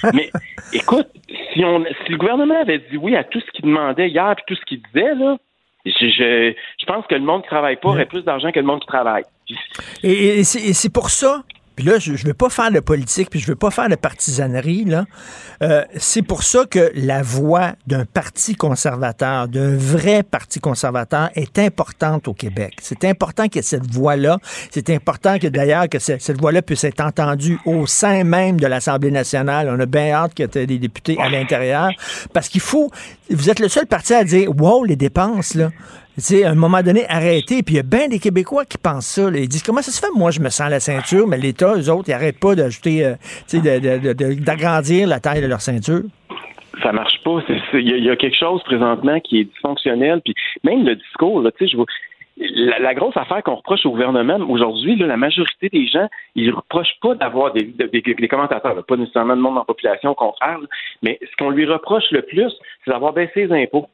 Mais 0.14 0.30
écoute, 0.72 1.08
si, 1.54 1.66
on, 1.66 1.84
si 2.06 2.12
le 2.12 2.18
gouvernement 2.18 2.62
avait 2.62 2.80
dit 2.80 2.98
oui 2.98 3.16
à 3.16 3.24
tout 3.24 3.40
ce 3.40 3.52
qu'il 3.52 3.66
demandait 3.66 4.10
hier 4.10 4.34
puis 4.36 4.46
tout 4.48 4.56
ce 4.56 4.66
qu'il 4.66 4.82
disait, 4.94 5.16
là, 5.16 5.38
je, 5.86 5.92
je, 5.92 6.54
je 6.80 6.86
pense 6.86 7.06
que 7.08 7.16
le 7.16 7.22
monde 7.22 7.42
qui 7.42 7.50
travaille 7.50 7.76
pas 7.76 7.90
aurait 7.90 8.06
plus 8.06 8.24
d'argent 8.24 8.52
que 8.52 8.60
le 8.60 8.66
monde 8.66 8.80
qui 8.80 8.88
travaille. 8.88 9.24
Et, 10.04 10.40
et 10.40 10.44
c'est 10.44 10.94
pour 10.94 11.10
ça 11.10 11.44
puis 11.76 11.86
là, 11.86 11.98
je 12.00 12.12
ne 12.12 12.18
veux 12.18 12.34
pas 12.34 12.50
faire 12.50 12.72
de 12.72 12.80
politique, 12.80 13.30
puis 13.30 13.40
je 13.40 13.48
veux 13.48 13.56
pas 13.56 13.72
faire 13.72 13.90
de 13.90 13.96
partisanerie, 13.96 14.86
là. 14.86 15.06
Euh, 15.62 15.84
c'est 15.98 16.22
pour 16.22 16.44
ça 16.44 16.66
que 16.66 16.92
la 16.96 17.22
voix 17.22 17.74
d'un 17.88 18.06
parti 18.06 18.56
conservateur, 18.56 19.48
d'un 19.48 19.76
vrai 19.76 20.24
parti 20.24 20.60
conservateur, 20.60 21.30
est 21.36 21.58
importante 21.58 22.28
au 22.28 22.34
Québec. 22.34 22.76
C'est 22.82 23.06
important 23.06 23.48
que 23.48 23.62
cette 23.62 23.90
voix-là, 23.90 24.40
c'est 24.72 24.90
important 24.90 25.40
que 25.40 25.48
d'ailleurs 25.48 25.90
que 25.90 26.00
cette, 26.00 26.40
voix-là 26.40 26.62
puisse 26.62 26.84
être 26.84 27.02
entendue 27.02 27.60
au 27.66 27.88
sein 27.88 28.24
même 28.24 28.60
de 28.60 28.68
l'Assemblée 28.68 29.12
nationale. 29.12 29.70
On 29.70 29.80
a 29.80 29.86
bien 29.86 30.12
hâte 30.12 30.34
qu'il 30.34 30.50
y 30.54 30.58
ait 30.58 30.68
des 30.68 30.80
députés 30.80 31.18
à 31.20 31.30
l'intérieur, 31.30 31.90
parce 32.34 32.50
qu'il 32.50 32.62
faut, 32.62 32.92
vous 33.30 33.50
êtes 33.50 33.60
le 33.60 33.70
seul 33.70 33.88
parti 33.88 34.14
à 34.14 34.24
dire, 34.24 34.50
wow, 34.56 34.84
les 34.84 34.96
dépenses, 34.96 35.56
là. 35.56 35.70
À 36.18 36.50
un 36.50 36.56
moment 36.56 36.82
donné, 36.82 37.06
arrêter. 37.10 37.64
Puis 37.64 37.76
il 37.76 37.78
y 37.78 37.80
a 37.80 37.84
bien 37.84 38.08
des 38.08 38.20
Québécois 38.20 38.66
qui 38.66 38.78
pensent 38.78 39.08
ça. 39.08 39.30
Ils 39.34 39.48
disent 39.48 39.64
comment 39.64 39.82
ça 39.82 39.92
se 39.92 40.00
fait, 40.00 40.12
moi, 40.16 40.32
je 40.32 40.40
me 40.40 40.50
sens 40.50 40.70
la 40.70 40.80
ceinture, 40.80 41.28
mais 41.28 41.38
l'État, 41.38 41.74
eux 41.76 41.90
autres, 41.90 42.08
ils 42.08 42.12
n'arrêtent 42.12 42.40
pas 42.40 42.56
d'ajouter, 42.56 43.06
euh, 43.06 43.16
d'agrandir 44.40 45.08
la 45.08 45.20
taille 45.20 45.42
de 45.42 45.48
leur 45.48 45.62
ceinture. 45.62 46.04
ça 46.82 46.92
marche 46.92 47.22
pas. 47.24 47.40
Il 47.74 48.04
y, 48.04 48.10
a- 48.10 48.16
quelque 48.16 48.38
chose 48.38 48.62
présentement 48.64 49.20
qui 49.20 49.40
est 49.40 49.44
dysfonctionnel. 49.46 50.22
Puis 50.24 50.36
même 50.64 50.86
le 50.86 50.96
discours. 50.96 51.44
La, 52.38 52.94
grosse 52.96 53.16
affaire 53.16 53.44
qu'on 53.44 53.56
reproche 53.56 53.86
au 53.86 53.92
gouvernement 53.92 54.38
aujourd'hui, 54.50 54.96
la 54.96 55.18
majorité 55.18 55.70
des 55.70 55.86
gens, 55.88 56.08
ils 56.36 56.52
reprochent 56.52 56.98
pas 57.02 57.14
d'avoir 57.14 57.54
des, 57.54 57.72
commentateurs, 58.28 58.84
pas 58.86 58.96
nécessairement 58.98 59.36
de 59.36 59.42
monde 59.42 59.56
la 59.56 59.64
population, 59.64 60.12
au 60.12 60.16
contraire, 60.16 60.58
mais 61.04 61.20
ce 61.22 61.36
qu'on 61.38 61.52
lui 61.52 61.66
reproche 61.66 62.10
le 62.12 62.24
plus, 62.24 62.52
c'est 62.84 62.92
d'avoir 62.92 63.14
baissé 63.14 63.46
les 63.46 63.64
impôts. 63.64 63.88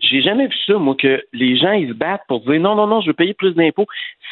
J'ai 0.00 0.22
jamais 0.22 0.46
vu 0.46 0.56
ça, 0.66 0.74
moi, 0.74 0.94
que 0.94 1.22
les 1.32 1.56
gens 1.56 1.72
ils 1.72 1.88
se 1.88 1.94
battent 1.94 2.26
pour 2.28 2.40
dire 2.40 2.60
non, 2.60 2.74
non, 2.74 2.86
non, 2.86 3.00
je 3.00 3.08
veux 3.08 3.14
payer 3.14 3.34
plus 3.34 3.54
d'impôts. 3.54 3.86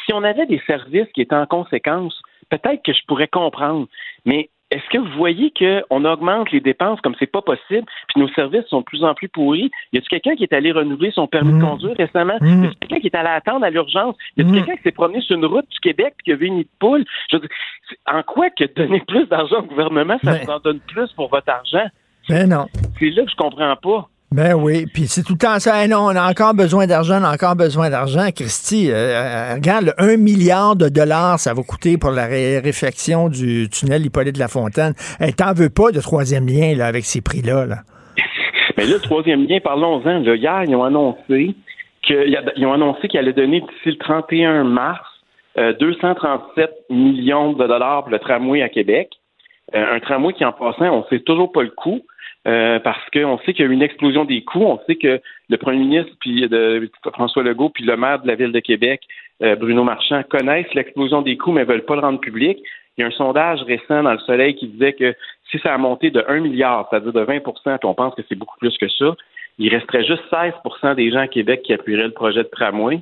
Si 0.05 0.13
on 0.13 0.23
avait 0.23 0.45
des 0.45 0.61
services 0.67 1.07
qui 1.13 1.21
étaient 1.21 1.35
en 1.35 1.45
conséquence, 1.47 2.21
peut-être 2.49 2.83
que 2.83 2.93
je 2.93 3.05
pourrais 3.07 3.27
comprendre. 3.27 3.87
Mais 4.25 4.49
est-ce 4.71 4.87
que 4.89 4.97
vous 4.97 5.17
voyez 5.17 5.53
qu'on 5.57 6.05
augmente 6.05 6.51
les 6.51 6.59
dépenses 6.59 6.99
comme 7.01 7.15
c'est 7.19 7.31
pas 7.31 7.41
possible, 7.41 7.85
puis 8.07 8.19
nos 8.19 8.27
services 8.29 8.65
sont 8.67 8.79
de 8.79 8.85
plus 8.85 9.03
en 9.03 9.13
plus 9.13 9.29
pourris? 9.29 9.69
Y 9.93 9.97
a-t-il 9.97 10.09
quelqu'un 10.09 10.35
qui 10.35 10.43
est 10.43 10.53
allé 10.53 10.71
renouveler 10.71 11.11
son 11.11 11.27
permis 11.27 11.53
de 11.53 11.63
conduire 11.63 11.95
récemment? 11.95 12.37
Y 12.41 12.65
a-t-il 12.65 12.75
quelqu'un 12.79 12.99
qui 12.99 13.07
est 13.07 13.15
allé 13.15 13.29
attendre 13.29 13.63
à 13.63 13.69
l'urgence? 13.69 14.15
Y 14.37 14.41
a-t-il 14.41 14.55
quelqu'un 14.55 14.75
qui 14.75 14.83
s'est 14.83 14.91
promené 14.91 15.21
sur 15.21 15.37
une 15.37 15.45
route 15.45 15.69
du 15.69 15.79
Québec 15.79 16.15
puis 16.17 16.25
qui 16.25 16.31
a 16.31 16.35
vu 16.35 16.47
une 16.47 16.55
nid 16.55 16.63
de 16.63 16.69
poule? 16.79 17.05
Je 17.31 17.37
veux 17.37 17.41
dire, 17.41 17.49
en 18.11 18.23
quoi 18.23 18.49
que 18.49 18.65
donner 18.75 19.01
plus 19.07 19.27
d'argent 19.27 19.59
au 19.59 19.63
gouvernement, 19.63 20.17
ça 20.23 20.33
vous 20.33 20.51
en 20.51 20.59
donne 20.59 20.79
plus 20.79 21.11
pour 21.13 21.29
votre 21.29 21.49
argent? 21.49 21.85
Ben 22.27 22.49
non. 22.49 22.65
C'est 22.97 23.11
là 23.11 23.23
que 23.23 23.31
je 23.31 23.35
comprends 23.35 23.75
pas. 23.75 24.09
Ben 24.35 24.53
oui, 24.53 24.85
puis 24.93 25.03
c'est 25.07 25.23
tout 25.23 25.31
le 25.33 25.37
temps 25.37 25.59
ça. 25.59 25.87
Non, 25.87 25.99
on 26.11 26.15
a 26.15 26.29
encore 26.29 26.53
besoin 26.53 26.87
d'argent, 26.87 27.19
on 27.21 27.23
a 27.23 27.33
encore 27.33 27.55
besoin 27.55 27.89
d'argent. 27.89 28.27
Christy, 28.35 28.91
euh, 28.91 28.93
euh, 28.95 29.53
regarde, 29.55 29.85
le 29.85 29.93
1 29.97 30.17
milliard 30.17 30.75
de 30.75 30.89
dollars, 30.89 31.39
ça 31.39 31.53
va 31.53 31.61
coûter 31.63 31.97
pour 31.97 32.11
la 32.11 32.25
ré- 32.25 32.59
réfection 32.59 33.29
du 33.29 33.69
tunnel 33.69 34.05
Hippolyte 34.05 34.37
Lafontaine. 34.37 34.93
Hey, 35.21 35.33
T'en 35.33 35.53
veux 35.53 35.69
pas 35.69 35.91
de 35.91 36.01
troisième 36.01 36.47
lien 36.47 36.75
là, 36.75 36.87
avec 36.87 37.05
ces 37.05 37.21
prix-là. 37.21 37.65
Là? 37.65 37.75
Mais 38.77 38.85
là, 38.85 38.95
le 38.95 38.99
troisième 38.99 39.47
lien, 39.47 39.59
parlons-en. 39.63 40.21
Hier, 40.23 40.63
ils 40.67 40.75
ont 40.75 40.83
annoncé 40.83 41.55
que- 42.05 42.27
ils 42.57 42.65
ont 42.65 42.73
annoncé 42.73 43.07
qu'ils 43.07 43.19
allaient 43.21 43.31
donner 43.31 43.61
d'ici 43.61 43.91
le 43.91 43.97
31 43.97 44.65
mars 44.65 44.99
euh, 45.57 45.71
237 45.79 46.69
millions 46.89 47.53
de 47.53 47.65
dollars 47.65 48.01
pour 48.03 48.11
le 48.11 48.19
tramway 48.19 48.61
à 48.61 48.67
Québec. 48.67 49.11
Euh, 49.73 49.95
un 49.95 49.99
tramway 50.01 50.33
qui, 50.33 50.43
en 50.43 50.51
passant, 50.51 50.85
on 50.93 51.05
sait 51.09 51.19
toujours 51.21 51.53
pas 51.53 51.63
le 51.63 51.71
coût. 51.71 52.01
Euh, 52.47 52.79
parce 52.79 53.09
qu'on 53.11 53.39
sait 53.39 53.53
qu'il 53.53 53.65
y 53.65 53.67
a 53.67 53.71
eu 53.71 53.73
une 53.73 53.81
explosion 53.81 54.23
des 54.23 54.43
coûts. 54.43 54.63
On 54.63 54.79
sait 54.85 54.95
que 54.95 55.19
le 55.49 55.57
premier 55.57 55.79
ministre, 55.79 56.11
puis 56.19 56.47
de, 56.47 56.89
François 57.13 57.43
Legault, 57.43 57.69
puis 57.69 57.83
le 57.83 57.97
maire 57.97 58.21
de 58.21 58.27
la 58.27 58.35
ville 58.35 58.51
de 58.51 58.59
Québec, 58.59 59.01
euh, 59.41 59.55
Bruno 59.55 59.83
Marchand, 59.83 60.21
connaissent 60.29 60.73
l'explosion 60.73 61.21
des 61.21 61.37
coûts, 61.37 61.51
mais 61.51 61.63
veulent 61.63 61.85
pas 61.85 61.95
le 61.95 62.01
rendre 62.01 62.19
public. 62.19 62.59
Il 62.97 63.01
y 63.01 63.03
a 63.03 63.07
un 63.07 63.11
sondage 63.11 63.61
récent 63.63 64.03
dans 64.03 64.13
le 64.13 64.19
Soleil 64.19 64.55
qui 64.55 64.67
disait 64.67 64.93
que 64.93 65.15
si 65.49 65.59
ça 65.59 65.73
a 65.73 65.77
monté 65.77 66.11
de 66.11 66.23
1 66.27 66.39
milliard, 66.39 66.87
c'est-à-dire 66.89 67.13
de 67.13 67.21
20 67.21 67.39
puis 67.39 67.79
on 67.83 67.93
pense 67.93 68.15
que 68.15 68.21
c'est 68.29 68.35
beaucoup 68.35 68.57
plus 68.59 68.77
que 68.77 68.87
ça, 68.89 69.15
il 69.57 69.73
resterait 69.73 70.03
juste 70.03 70.23
16% 70.31 70.95
des 70.95 71.11
gens 71.11 71.19
à 71.19 71.27
Québec 71.27 71.61
qui 71.63 71.73
appuieraient 71.73 72.03
le 72.03 72.11
projet 72.11 72.43
de 72.43 72.49
tramway. 72.49 72.99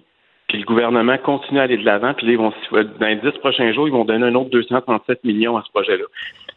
Puis 0.48 0.60
le 0.60 0.66
gouvernement 0.66 1.18
continue 1.18 1.60
à 1.60 1.64
aller 1.64 1.78
de 1.78 1.86
l'avant. 1.86 2.14
Puis 2.14 2.28
ils 2.28 2.38
vont, 2.38 2.54
dans 2.72 3.08
les 3.08 3.16
10 3.16 3.32
prochains 3.40 3.72
jours, 3.74 3.88
ils 3.88 3.94
vont 3.94 4.06
donner 4.06 4.26
un 4.28 4.36
autre 4.36 4.50
237 4.52 5.24
millions 5.24 5.58
à 5.58 5.64
ce 5.64 5.72
projet-là. 5.72 6.06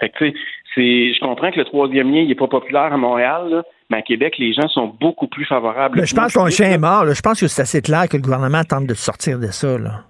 Fait 0.01 0.11
que, 0.11 0.33
c'est, 0.77 1.15
je 1.15 1.20
comprends 1.20 1.51
que 1.51 1.59
le 1.59 1.65
troisième 1.65 2.12
lien, 2.12 2.20
il 2.20 2.28
n'est 2.28 2.35
pas 2.35 2.47
populaire 2.47 2.93
à 2.93 2.97
Montréal, 2.97 3.48
là, 3.51 3.62
mais 3.90 3.97
à 3.97 4.03
Québec, 4.03 4.35
les 4.39 4.53
gens 4.53 4.69
sont 4.69 4.94
beaucoup 5.01 5.27
plus 5.27 5.47
favorables. 5.47 6.07
Je 6.07 6.15
pense 6.15 6.35
qu'on 6.35 6.48
chien 6.51 6.70
est 6.70 6.78
mort. 6.78 7.05
là. 7.05 7.15
Je 7.15 7.23
pense 7.23 7.40
que 7.40 7.48
c'est 7.48 7.62
assez 7.62 7.81
clair 7.81 8.09
que 8.09 8.16
le 8.16 8.23
gouvernement 8.23 8.62
tente 8.62 8.86
de 8.86 8.94
sortir 8.94 9.39
de 9.39 9.47
ça. 9.47 9.78
Là. 9.78 10.03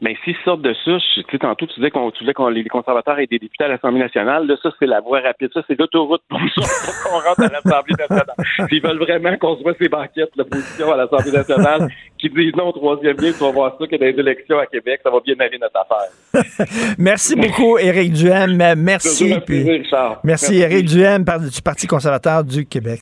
Mais 0.00 0.16
s'ils 0.24 0.36
sortent 0.44 0.62
de 0.62 0.72
ça, 0.84 0.98
je- 0.98 1.20
tu 1.22 1.26
sais, 1.30 1.38
tantôt, 1.38 1.66
tu 1.66 1.74
disais 1.80 1.90
qu'on 1.90 2.10
qu'on 2.34 2.48
les 2.48 2.64
conservateurs 2.64 3.18
aient 3.18 3.26
des 3.26 3.38
députés 3.38 3.64
à 3.64 3.68
l'Assemblée 3.68 3.98
nationale. 4.00 4.46
Là, 4.46 4.54
ça, 4.62 4.70
c'est 4.78 4.86
la 4.86 5.00
voie 5.00 5.20
rapide. 5.20 5.48
Ça, 5.52 5.60
c'est 5.66 5.78
l'autoroute 5.78 6.22
pour 6.28 6.38
pour 6.56 7.02
qu'on 7.10 7.18
rentre 7.18 7.42
à 7.42 7.48
l'Assemblée 7.48 7.94
nationale. 7.98 8.68
S'ils 8.68 8.82
veulent 8.82 8.98
vraiment 8.98 9.36
qu'on 9.38 9.56
se 9.56 9.62
voit 9.62 9.74
ces 9.78 9.88
banquettes, 9.88 10.30
l'opposition 10.36 10.92
à 10.92 10.96
l'Assemblée 10.96 11.32
nationale, 11.32 11.88
qui 12.18 12.28
disent 12.30 12.54
non 12.56 12.68
au 12.68 12.72
troisième 12.72 13.16
lien, 13.16 13.32
tu 13.32 13.38
vas 13.38 13.50
voir 13.50 13.76
ça, 13.78 13.86
que 13.86 13.96
dans 13.96 14.06
les 14.06 14.18
élections 14.18 14.58
à 14.58 14.66
Québec, 14.66 15.00
ça 15.02 15.10
va 15.10 15.18
bien 15.24 15.34
aller 15.40 15.58
notre 15.58 15.78
affaire. 15.80 16.94
Merci 16.98 17.34
beaucoup, 17.36 17.78
Éric 17.78 18.12
Duhem. 18.12 18.56
Merci. 18.76 19.34
Puis- 19.34 19.40
plaisir, 19.64 19.72
Richard. 19.72 20.20
merci, 20.24 20.52
Merci. 20.52 20.60
Éric 20.74 20.86
Duhem 20.86 21.24
par- 21.24 21.40
du 21.40 21.62
Parti 21.62 21.86
conservateur 21.86 22.44
du 22.44 22.66
Québec. 22.66 23.00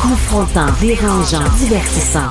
Confrontant, 0.00 0.70
dérangeant, 0.80 1.42
divertissant. 1.58 2.30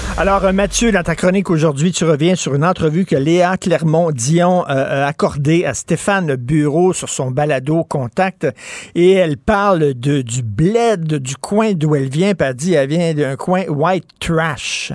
Alors, 0.17 0.43
euh, 0.45 0.51
Mathieu, 0.51 0.91
dans 0.91 1.03
ta 1.03 1.15
chronique 1.15 1.49
aujourd'hui, 1.49 1.91
tu 1.91 2.03
reviens 2.03 2.35
sur 2.35 2.53
une 2.53 2.65
entrevue 2.65 3.05
que 3.05 3.15
Léa 3.15 3.57
Clermont-Dion 3.57 4.65
euh, 4.69 5.03
a 5.03 5.07
accordée 5.07 5.65
à 5.65 5.73
Stéphane 5.73 6.35
Bureau 6.35 6.93
sur 6.93 7.09
son 7.09 7.31
balado 7.31 7.83
Contact. 7.85 8.45
Et 8.93 9.13
elle 9.13 9.37
parle 9.37 9.93
de, 9.93 10.21
du 10.21 10.43
bled 10.43 11.15
du 11.15 11.37
coin 11.37 11.73
d'où 11.73 11.95
elle 11.95 12.09
vient, 12.09 12.35
puis 12.35 12.47
elle 12.47 12.55
dit 12.55 12.73
elle 12.73 12.89
vient 12.89 13.13
d'un 13.13 13.35
coin 13.35 13.63
white 13.67 14.05
trash. 14.19 14.91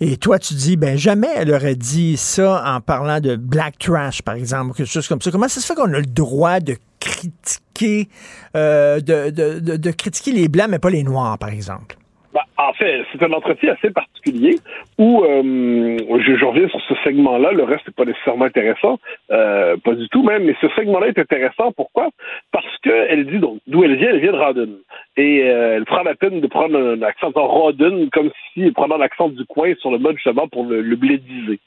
Et 0.00 0.16
toi, 0.16 0.38
tu 0.38 0.54
dis, 0.54 0.76
ben 0.76 0.96
jamais 0.96 1.28
elle 1.36 1.52
aurait 1.52 1.76
dit 1.76 2.16
ça 2.16 2.62
en 2.66 2.80
parlant 2.80 3.20
de 3.20 3.36
black 3.36 3.78
trash, 3.78 4.22
par 4.22 4.34
exemple, 4.34 4.70
ou 4.70 4.74
quelque 4.74 4.90
chose 4.90 5.06
comme 5.06 5.20
ça. 5.20 5.30
Comment 5.30 5.48
ça 5.48 5.60
se 5.60 5.66
fait 5.66 5.74
qu'on 5.74 5.92
a 5.92 5.98
le 5.98 6.06
droit 6.06 6.60
de 6.60 6.76
critiquer, 6.98 8.08
euh, 8.56 9.00
de, 9.00 9.30
de, 9.30 9.60
de, 9.60 9.76
de 9.76 9.90
critiquer 9.90 10.32
les 10.32 10.48
blancs, 10.48 10.68
mais 10.70 10.78
pas 10.78 10.90
les 10.90 11.04
noirs, 11.04 11.38
par 11.38 11.50
exemple? 11.50 11.96
Ben, 12.36 12.42
en 12.58 12.74
fait, 12.74 13.02
c'est 13.10 13.22
un 13.22 13.32
entretien 13.32 13.72
assez 13.72 13.90
particulier 13.90 14.58
où 14.98 15.24
euh, 15.24 15.96
je, 16.20 16.44
reviens 16.44 16.68
sur 16.68 16.82
ce 16.82 16.94
segment-là. 17.02 17.52
Le 17.52 17.62
reste 17.62 17.86
n'est 17.88 17.94
pas 17.94 18.04
nécessairement 18.04 18.44
intéressant, 18.44 18.98
euh, 19.30 19.78
pas 19.78 19.94
du 19.94 20.06
tout 20.10 20.22
même, 20.22 20.44
mais 20.44 20.54
ce 20.60 20.68
segment-là 20.76 21.06
est 21.06 21.18
intéressant. 21.18 21.72
Pourquoi? 21.72 22.10
Parce 22.52 22.76
qu'elle 22.82 23.24
dit 23.24 23.38
donc 23.38 23.60
d'où 23.66 23.84
elle 23.84 23.96
vient? 23.96 24.10
Elle 24.10 24.20
vient 24.20 24.32
de 24.32 24.36
Rawdon 24.36 24.68
et 25.16 25.44
euh, 25.44 25.76
elle 25.76 25.86
prend 25.86 26.02
la 26.02 26.14
peine 26.14 26.42
de 26.42 26.46
prendre 26.46 26.78
un 26.78 27.00
accent 27.00 27.32
en 27.34 27.46
Rawdon 27.46 28.10
comme 28.12 28.30
si 28.52 28.64
elle 28.64 28.74
prenait 28.74 28.98
l'accent 28.98 29.30
du 29.30 29.46
coin 29.46 29.72
sur 29.80 29.90
le 29.90 29.96
mode 29.96 30.16
justement 30.16 30.46
pour 30.46 30.66
le 30.66 30.94
blédiser. 30.94 31.58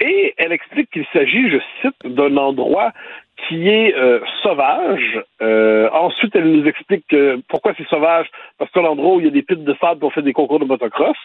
Et 0.00 0.34
elle 0.38 0.50
explique 0.50 0.90
qu'il 0.90 1.06
s'agit, 1.12 1.50
je 1.50 1.58
cite, 1.82 2.16
d'un 2.16 2.36
endroit 2.36 2.90
qui 3.48 3.68
est 3.68 3.94
euh, 3.94 4.20
sauvage. 4.42 5.22
Euh, 5.42 5.88
ensuite, 5.92 6.34
elle 6.34 6.50
nous 6.50 6.66
explique 6.66 7.06
que 7.08 7.40
pourquoi 7.48 7.72
c'est 7.76 7.86
sauvage, 7.88 8.26
parce 8.58 8.70
que 8.70 8.80
c'est 8.80 8.86
un 8.86 8.90
endroit 8.90 9.14
où 9.14 9.20
il 9.20 9.26
y 9.26 9.28
a 9.28 9.32
des 9.32 9.42
pistes 9.42 9.64
de 9.64 9.76
sable 9.80 10.00
pour 10.00 10.12
faire 10.12 10.22
des 10.22 10.32
concours 10.32 10.58
de 10.58 10.64
motocross. 10.64 11.16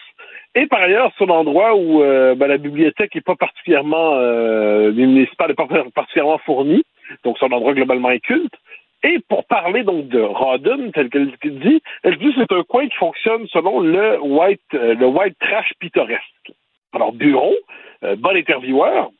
Et 0.54 0.66
par 0.66 0.80
ailleurs, 0.80 1.12
c'est 1.18 1.24
un 1.24 1.28
endroit 1.28 1.74
où 1.76 2.02
euh, 2.02 2.34
ben, 2.34 2.46
la 2.46 2.58
bibliothèque 2.58 3.14
n'est 3.14 3.20
pas 3.20 3.36
particulièrement 3.36 4.14
euh, 4.14 4.92
municipale 4.92 5.48
n'est 5.48 5.54
pas 5.54 5.68
particulièrement 5.94 6.38
fournie. 6.38 6.82
Donc 7.24 7.36
c'est 7.38 7.46
un 7.46 7.52
endroit 7.52 7.74
globalement 7.74 8.08
inculte. 8.08 8.54
Et 9.02 9.18
pour 9.28 9.44
parler 9.44 9.84
donc 9.84 10.08
de 10.08 10.20
Rawdon, 10.20 10.90
tel 10.92 11.10
qu'elle 11.10 11.32
dit, 11.44 11.82
elle 12.02 12.16
dit 12.16 12.34
que 12.34 12.40
c'est 12.40 12.52
un 12.52 12.62
coin 12.62 12.88
qui 12.88 12.96
fonctionne 12.96 13.46
selon 13.48 13.80
le 13.80 14.18
white, 14.20 14.62
le 14.72 15.06
white 15.06 15.38
trash 15.38 15.70
pittoresque. 15.78 16.52
Alors, 16.92 17.12
Bureau, 17.12 17.54
bon 18.02 18.34
intervieweur, 18.34 19.10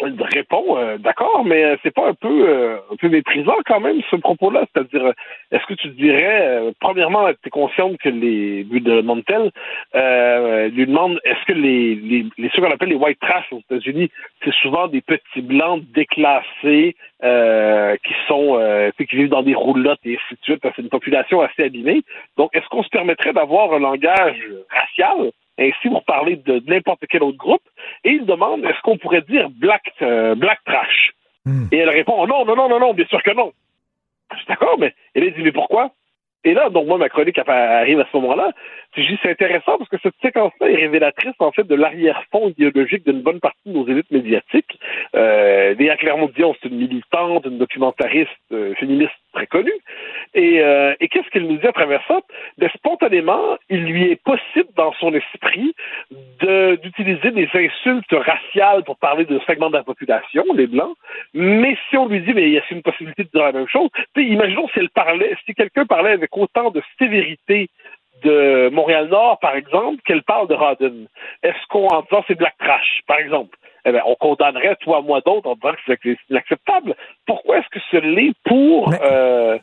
répond 0.00 0.76
euh, 0.76 0.98
d'accord, 0.98 1.44
mais 1.44 1.64
euh, 1.64 1.76
c'est 1.82 1.94
pas 1.94 2.08
un 2.08 2.14
peu 2.14 2.48
euh, 2.48 2.76
un 2.90 2.96
peu 2.96 3.08
méprisant 3.08 3.56
quand 3.66 3.80
même 3.80 4.00
ce 4.10 4.16
propos-là. 4.16 4.64
C'est-à-dire, 4.72 5.06
euh, 5.06 5.12
est-ce 5.50 5.64
que 5.66 5.74
tu 5.74 5.88
dirais, 5.88 6.46
euh, 6.46 6.72
premièrement, 6.80 7.28
tu 7.28 7.48
es 7.48 7.50
consciente 7.50 7.98
que 7.98 8.08
les 8.08 8.64
buts 8.64 8.80
de 8.80 9.00
Montel 9.02 9.50
euh, 9.94 10.68
lui 10.68 10.86
demandent 10.86 11.20
est-ce 11.24 11.44
que 11.46 11.52
les, 11.52 11.94
les, 11.94 12.26
les 12.38 12.50
ceux 12.54 12.62
qu'on 12.62 12.70
appelle 12.70 12.88
les 12.88 12.96
white 12.96 13.20
trash 13.20 13.52
aux 13.52 13.60
États-Unis, 13.60 14.10
c'est 14.44 14.54
souvent 14.54 14.88
des 14.88 15.00
petits 15.00 15.42
blancs 15.42 15.82
déclassés 15.94 16.96
qui 17.22 18.14
sont 18.26 18.90
qui 18.98 19.16
vivent 19.16 19.28
dans 19.28 19.42
des 19.42 19.54
roulottes 19.54 20.00
et 20.04 20.14
ainsi 20.14 20.34
de 20.34 20.42
suite. 20.42 20.60
parce 20.60 20.74
que 20.74 20.76
C'est 20.76 20.82
une 20.82 20.88
population 20.90 21.40
assez 21.40 21.64
abîmée. 21.64 22.02
Donc, 22.36 22.50
est-ce 22.54 22.66
qu'on 22.68 22.82
se 22.82 22.88
permettrait 22.88 23.32
d'avoir 23.32 23.72
un 23.72 23.78
langage 23.78 24.40
racial? 24.70 25.30
Ainsi 25.58 25.88
pour 25.88 26.04
parler 26.04 26.36
de, 26.36 26.58
de 26.58 26.70
n'importe 26.70 27.04
quel 27.08 27.22
autre 27.22 27.38
groupe, 27.38 27.62
et 28.04 28.10
il 28.10 28.26
demande 28.26 28.64
est-ce 28.64 28.80
qu'on 28.82 28.98
pourrait 28.98 29.22
dire 29.22 29.50
black, 29.50 29.92
euh, 30.02 30.34
black 30.34 30.60
trash? 30.64 31.12
Et 31.72 31.78
elle 31.78 31.90
répond 31.90 32.26
non, 32.26 32.44
non, 32.44 32.54
non, 32.56 32.68
non, 32.68 32.78
non, 32.78 32.94
bien 32.94 33.06
sûr 33.06 33.22
que 33.22 33.32
non. 33.32 33.52
Je 34.32 34.38
suis 34.38 34.46
d'accord, 34.46 34.76
mais 34.78 34.94
elle 35.14 35.32
dit 35.34 35.42
mais 35.42 35.52
pourquoi? 35.52 35.90
Et 36.44 36.54
là, 36.54 36.70
donc 36.70 36.86
moi, 36.86 36.98
ma 36.98 37.08
chronique 37.08 37.38
arrive 37.38 38.00
à 38.00 38.06
ce 38.10 38.16
moment-là. 38.16 38.50
Je 38.96 39.02
dis 39.02 39.18
c'est 39.22 39.30
intéressant 39.30 39.78
parce 39.78 39.88
que 39.88 39.96
cette 40.02 40.14
séquence-là 40.20 40.68
est 40.68 40.76
révélatrice 40.76 41.34
en 41.38 41.50
fait 41.50 41.66
de 41.66 41.74
l'arrière-fond 41.74 42.50
idéologique 42.50 43.06
d'une 43.06 43.22
bonne 43.22 43.40
partie 43.40 43.60
de 43.66 43.72
nos 43.72 43.86
élites 43.88 44.10
médiatiques. 44.10 44.78
Euh, 45.14 45.74
Léa 45.78 45.96
Clermont-Dion, 45.96 46.54
c'est 46.60 46.68
une 46.68 46.76
militante, 46.76 47.46
une 47.46 47.58
documentariste 47.58 48.30
euh, 48.52 48.74
féministe 48.74 49.12
très 49.32 49.46
connue. 49.46 49.72
Et, 50.34 50.60
euh, 50.60 50.94
et 51.00 51.08
qu'est-ce 51.08 51.28
qu'elle 51.30 51.46
nous 51.46 51.56
dit 51.56 51.66
à 51.66 51.72
travers 51.72 52.02
ça? 52.06 52.20
Ben, 52.58 52.68
spontanément, 52.76 53.56
il 53.70 53.84
lui 53.84 54.10
est 54.10 54.22
possible 54.22 54.68
dans 54.76 54.92
son 54.94 55.14
esprit 55.14 55.74
de- 56.40 56.76
d'utiliser 56.76 57.30
des 57.30 57.48
insultes 57.54 58.12
raciales 58.12 58.84
pour 58.84 58.98
parler 58.98 59.24
de 59.24 59.40
segments 59.46 59.70
de 59.70 59.76
la 59.76 59.84
population, 59.84 60.44
les 60.54 60.66
Blancs. 60.66 60.94
Mais 61.32 61.78
si 61.88 61.96
on 61.96 62.08
lui 62.08 62.20
dit, 62.20 62.34
mais 62.34 62.50
y 62.50 62.58
a 62.58 62.62
une 62.70 62.82
possibilité 62.82 63.24
de 63.24 63.30
dire 63.30 63.42
la 63.42 63.52
même 63.52 63.68
chose? 63.68 63.88
Imaginons 64.16 64.68
si 64.68 64.80
elle 64.80 64.90
parlait, 64.90 65.34
si 65.46 65.54
quelqu'un 65.54 65.86
parlait 65.86 66.12
avec 66.12 66.31
autant 66.36 66.70
de 66.70 66.82
sévérité 66.98 67.68
de 68.22 68.70
Montréal-Nord, 68.70 69.38
par 69.40 69.56
exemple, 69.56 70.00
qu'elle 70.04 70.22
parle 70.22 70.48
de 70.48 70.54
Rodden. 70.54 71.06
Est-ce 71.42 71.66
qu'on, 71.68 71.88
en 71.88 72.02
disant 72.02 72.24
c'est 72.28 72.36
Black 72.36 72.56
Trash, 72.58 73.00
par 73.06 73.18
exemple, 73.18 73.56
eh 73.84 73.90
bien, 73.90 74.02
on 74.06 74.14
condamnerait, 74.14 74.76
toi, 74.76 75.02
moi, 75.02 75.20
d'autres, 75.26 75.48
en 75.48 75.54
disant 75.54 75.72
que 75.72 75.98
c'est 76.04 76.16
inacceptable. 76.30 76.94
Pourquoi 77.26 77.58
est-ce 77.58 77.68
que 77.68 77.80
ce 77.90 77.96
l'est 77.96 78.34
pour, 78.44 78.92
euh, 79.02 79.58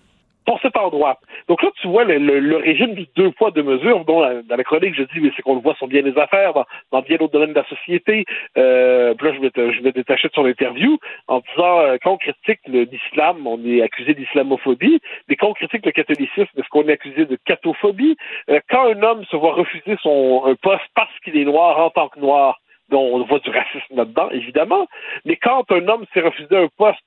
cet 0.57 0.76
endroit? 0.77 1.19
Donc 1.47 1.61
là, 1.61 1.69
tu 1.81 1.88
vois 1.88 2.03
le, 2.03 2.17
le- 2.17 2.39
le 2.39 2.57
régime 2.57 2.93
du 2.95 3.05
deux 3.15 3.31
poids, 3.31 3.51
deux 3.51 3.63
mesures, 3.63 4.03
dont 4.05 4.21
dans 4.21 4.55
la 4.55 4.63
chronique, 4.63 4.95
je 4.95 5.03
dis, 5.03 5.19
mais 5.21 5.31
c'est 5.35 5.41
qu'on 5.43 5.55
le 5.55 5.61
voit 5.61 5.76
sur 5.76 5.88
bien 5.88 6.01
des 6.01 6.17
affaires, 6.17 6.53
dans, 6.53 6.65
dans 6.91 7.01
bien 7.01 7.17
d'autres 7.17 7.34
domaines 7.34 7.53
de 7.53 7.59
la 7.59 7.65
société. 7.67 8.26
Euh, 8.57 9.13
là, 9.21 9.31
je 9.34 9.47
te- 9.49 9.71
je 9.71 9.81
vais 9.81 9.91
détacher 9.91 10.27
de 10.27 10.34
son 10.34 10.45
interview 10.45 10.97
en 11.27 11.39
disant, 11.55 11.80
euh, 11.81 11.97
quand 12.01 12.13
on 12.13 12.17
critique 12.17 12.59
l'islam, 12.67 13.45
on 13.45 13.63
est 13.65 13.81
accusé 13.81 14.13
d'islamophobie, 14.13 14.99
mais 15.27 15.35
quand 15.35 15.49
on 15.49 15.53
critique 15.53 15.85
le 15.85 15.91
catholicisme, 15.91 16.47
est-ce 16.57 16.67
qu'on 16.69 16.88
est 16.88 16.93
accusé 16.93 17.26
de 17.26 17.38
catophobie? 17.45 18.17
Euh, 18.49 18.59
quand 18.69 18.88
un 18.88 19.01
homme 19.03 19.23
se 19.26 19.35
voit 19.35 19.53
refuser 19.53 19.97
son 20.01 20.43
un 20.45 20.55
poste 20.55 20.85
parce 20.95 21.11
qu'il 21.23 21.38
est 21.38 21.45
noir 21.45 21.80
en 21.80 21.89
tant 21.89 22.07
que 22.09 22.19
noir, 22.19 22.59
donc 22.89 23.01
on 23.13 23.23
voit 23.23 23.39
du 23.39 23.49
racisme 23.49 23.95
là-dedans, 23.95 24.30
évidemment. 24.31 24.88
Mais 25.26 25.35
quand 25.35 25.69
un 25.71 25.88
homme 25.88 26.05
s'est 26.13 26.21
refusé 26.21 26.55
un 26.57 26.67
poste 26.77 26.99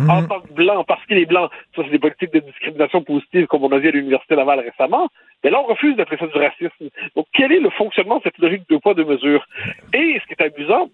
en 0.00 0.26
tant 0.26 0.40
que 0.40 0.52
blanc, 0.52 0.84
parce 0.84 1.04
qu'il 1.06 1.18
est 1.18 1.26
blanc, 1.26 1.48
ça 1.74 1.82
c'est 1.84 1.90
des 1.90 1.98
politiques 1.98 2.32
de 2.32 2.40
discrimination 2.40 3.02
positive 3.02 3.46
comme 3.46 3.64
on 3.64 3.72
a 3.72 3.78
vu 3.78 3.88
à 3.88 3.92
l'Université 3.92 4.34
Laval 4.34 4.60
récemment, 4.60 5.08
mais 5.42 5.50
là 5.50 5.60
on 5.60 5.66
refuse 5.66 5.96
d'appeler 5.96 6.18
ça 6.18 6.26
du 6.26 6.38
racisme. 6.38 6.90
Donc 7.14 7.26
quel 7.32 7.52
est 7.52 7.60
le 7.60 7.70
fonctionnement 7.70 8.18
de 8.18 8.22
cette 8.24 8.38
logique 8.38 8.68
de 8.68 8.76
poids, 8.76 8.94
de 8.94 9.04
mesure? 9.04 9.46
Et 9.92 10.20
ce 10.20 10.26
qui 10.26 10.34
est 10.36 10.42
amusant, 10.42 10.88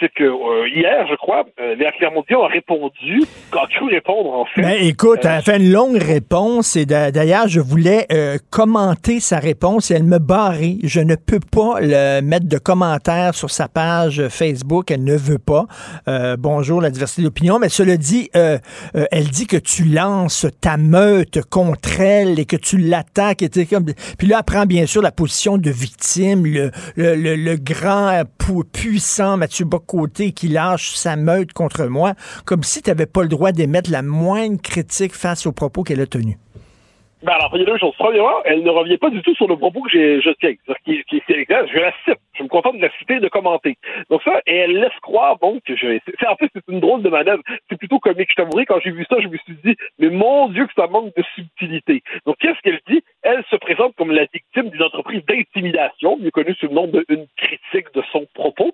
c'est 0.00 0.12
que 0.12 0.24
euh, 0.24 0.68
hier, 0.68 1.06
je 1.10 1.14
crois, 1.16 1.44
euh, 1.60 1.74
Léa 1.76 1.90
Clermont-Dion 1.92 2.42
a 2.44 2.48
répondu, 2.48 3.22
a 3.52 3.66
cru 3.68 3.90
répondre 3.90 4.32
en 4.32 4.44
fait. 4.46 4.62
Ben, 4.62 4.76
écoute, 4.80 5.24
Euh, 5.24 5.28
elle 5.28 5.38
a 5.38 5.42
fait 5.42 5.56
une 5.58 5.70
longue 5.72 5.96
réponse 5.96 6.76
et 6.76 6.86
d'a- 6.86 7.10
d'ailleurs, 7.10 7.48
je 7.48 7.60
voulais 7.60 8.06
euh, 8.12 8.38
commenter 8.50 9.20
sa 9.20 9.38
réponse 9.38 9.90
et 9.90 9.94
elle 9.94 10.04
me 10.04 10.18
barrait. 10.18 10.76
Je 10.82 11.00
ne 11.00 11.14
peux 11.16 11.40
pas 11.40 11.80
le 11.80 12.20
mettre 12.20 12.46
de 12.48 12.58
commentaires 12.58 13.34
sur 13.34 13.50
sa 13.50 13.68
page 13.68 14.26
Facebook. 14.28 14.90
Elle 14.90 15.04
ne 15.04 15.16
veut 15.16 15.38
pas. 15.38 15.66
Euh, 16.08 16.36
bonjour, 16.38 16.80
la 16.80 16.90
diversité 16.90 17.22
d'opinion. 17.22 17.58
Mais 17.58 17.68
cela 17.68 17.96
dit, 17.96 18.30
elle 18.34 19.28
dit 19.28 19.46
que 19.46 19.56
tu 19.56 19.84
lances 19.84 20.46
ta 20.60 20.76
meute 20.76 21.42
contre 21.50 22.00
elle 22.00 22.38
et 22.38 22.44
que 22.44 22.56
tu 22.56 22.78
l'attaques. 22.78 23.44
comme... 23.70 23.86
Puis 24.18 24.26
là, 24.26 24.38
elle 24.38 24.44
prend 24.44 24.66
bien 24.66 24.86
sûr 24.86 25.02
la 25.02 25.12
position 25.12 25.58
de 25.58 25.70
victime, 25.70 26.46
le, 26.46 26.70
le, 26.96 27.14
le- 27.14 27.36
le 27.36 27.56
grand 27.56 28.22
pu- 28.38 28.64
puissant 28.72 29.36
Mathieu 29.36 29.64
Bocoté 29.86 30.32
qui 30.32 30.48
lâche 30.48 30.94
sa 30.94 31.16
meute 31.16 31.52
contre 31.52 31.86
moi, 31.86 32.12
comme 32.44 32.62
si 32.62 32.82
tu 32.82 32.90
n'avais 32.90 33.06
pas 33.06 33.22
le 33.22 33.28
droit 33.28 33.52
d'émettre 33.52 33.90
la 33.90 34.02
moindre 34.02 34.60
critique 34.60 35.12
face 35.12 35.46
aux 35.46 35.52
propos 35.52 35.82
qu'elle 35.82 36.00
a 36.00 36.06
tenus. 36.06 36.36
Ben 37.22 37.32
alors, 37.34 37.50
il 37.54 37.60
y 37.60 37.62
a 37.62 37.66
deux 37.66 37.78
choses. 37.78 37.94
Premièrement, 37.98 38.42
elle 38.44 38.64
ne 38.64 38.70
revient 38.70 38.98
pas 38.98 39.08
du 39.10 39.22
tout 39.22 39.34
sur 39.36 39.46
le 39.46 39.56
propos 39.56 39.80
que 39.82 39.90
je 39.90 40.30
tiens. 40.40 40.54
C'est-à-dire 40.66 41.02
qui- 41.08 41.22
je 41.28 41.78
la 41.78 41.92
cite. 42.04 42.18
Je 42.42 42.44
me 42.44 42.48
contente 42.48 42.76
de 42.76 42.82
la 42.82 42.90
citer 42.98 43.14
et 43.14 43.20
de 43.20 43.28
commenter. 43.28 43.76
Donc 44.10 44.22
ça, 44.24 44.42
et 44.46 44.56
elle 44.56 44.80
laisse 44.80 44.98
croire, 45.00 45.38
bon, 45.38 45.60
que 45.64 45.76
je... 45.76 45.98
En 46.26 46.36
fait, 46.36 46.50
c'est 46.52 46.68
une 46.68 46.80
drôle 46.80 47.02
de 47.02 47.08
manœuvre. 47.08 47.42
C'est 47.70 47.76
plutôt 47.76 48.00
comique. 48.00 48.30
Je 48.30 48.34
t'avouerai, 48.34 48.66
quand 48.66 48.80
j'ai 48.82 48.90
vu 48.90 49.06
ça, 49.08 49.16
je 49.20 49.28
me 49.28 49.36
suis 49.38 49.56
dit, 49.64 49.76
mais 50.00 50.10
mon 50.10 50.48
Dieu, 50.48 50.66
que 50.66 50.72
ça 50.74 50.88
manque 50.88 51.14
de 51.16 51.22
subtilité. 51.36 52.02
Donc, 52.26 52.36
qu'est-ce 52.40 52.58
qu'elle 52.62 52.80
dit? 52.88 53.02
Elle 53.22 53.44
se 53.48 53.56
présente 53.56 53.94
comme 53.94 54.10
la 54.10 54.24
victime 54.32 54.70
d'une 54.70 54.82
entreprise 54.82 55.22
d'intimidation, 55.26 56.16
mieux 56.18 56.32
connue 56.32 56.54
sous 56.58 56.66
le 56.66 56.74
nom 56.74 56.88
d'une 56.88 57.26
critique 57.36 57.94
de 57.94 58.02
son 58.10 58.26
propos. 58.34 58.72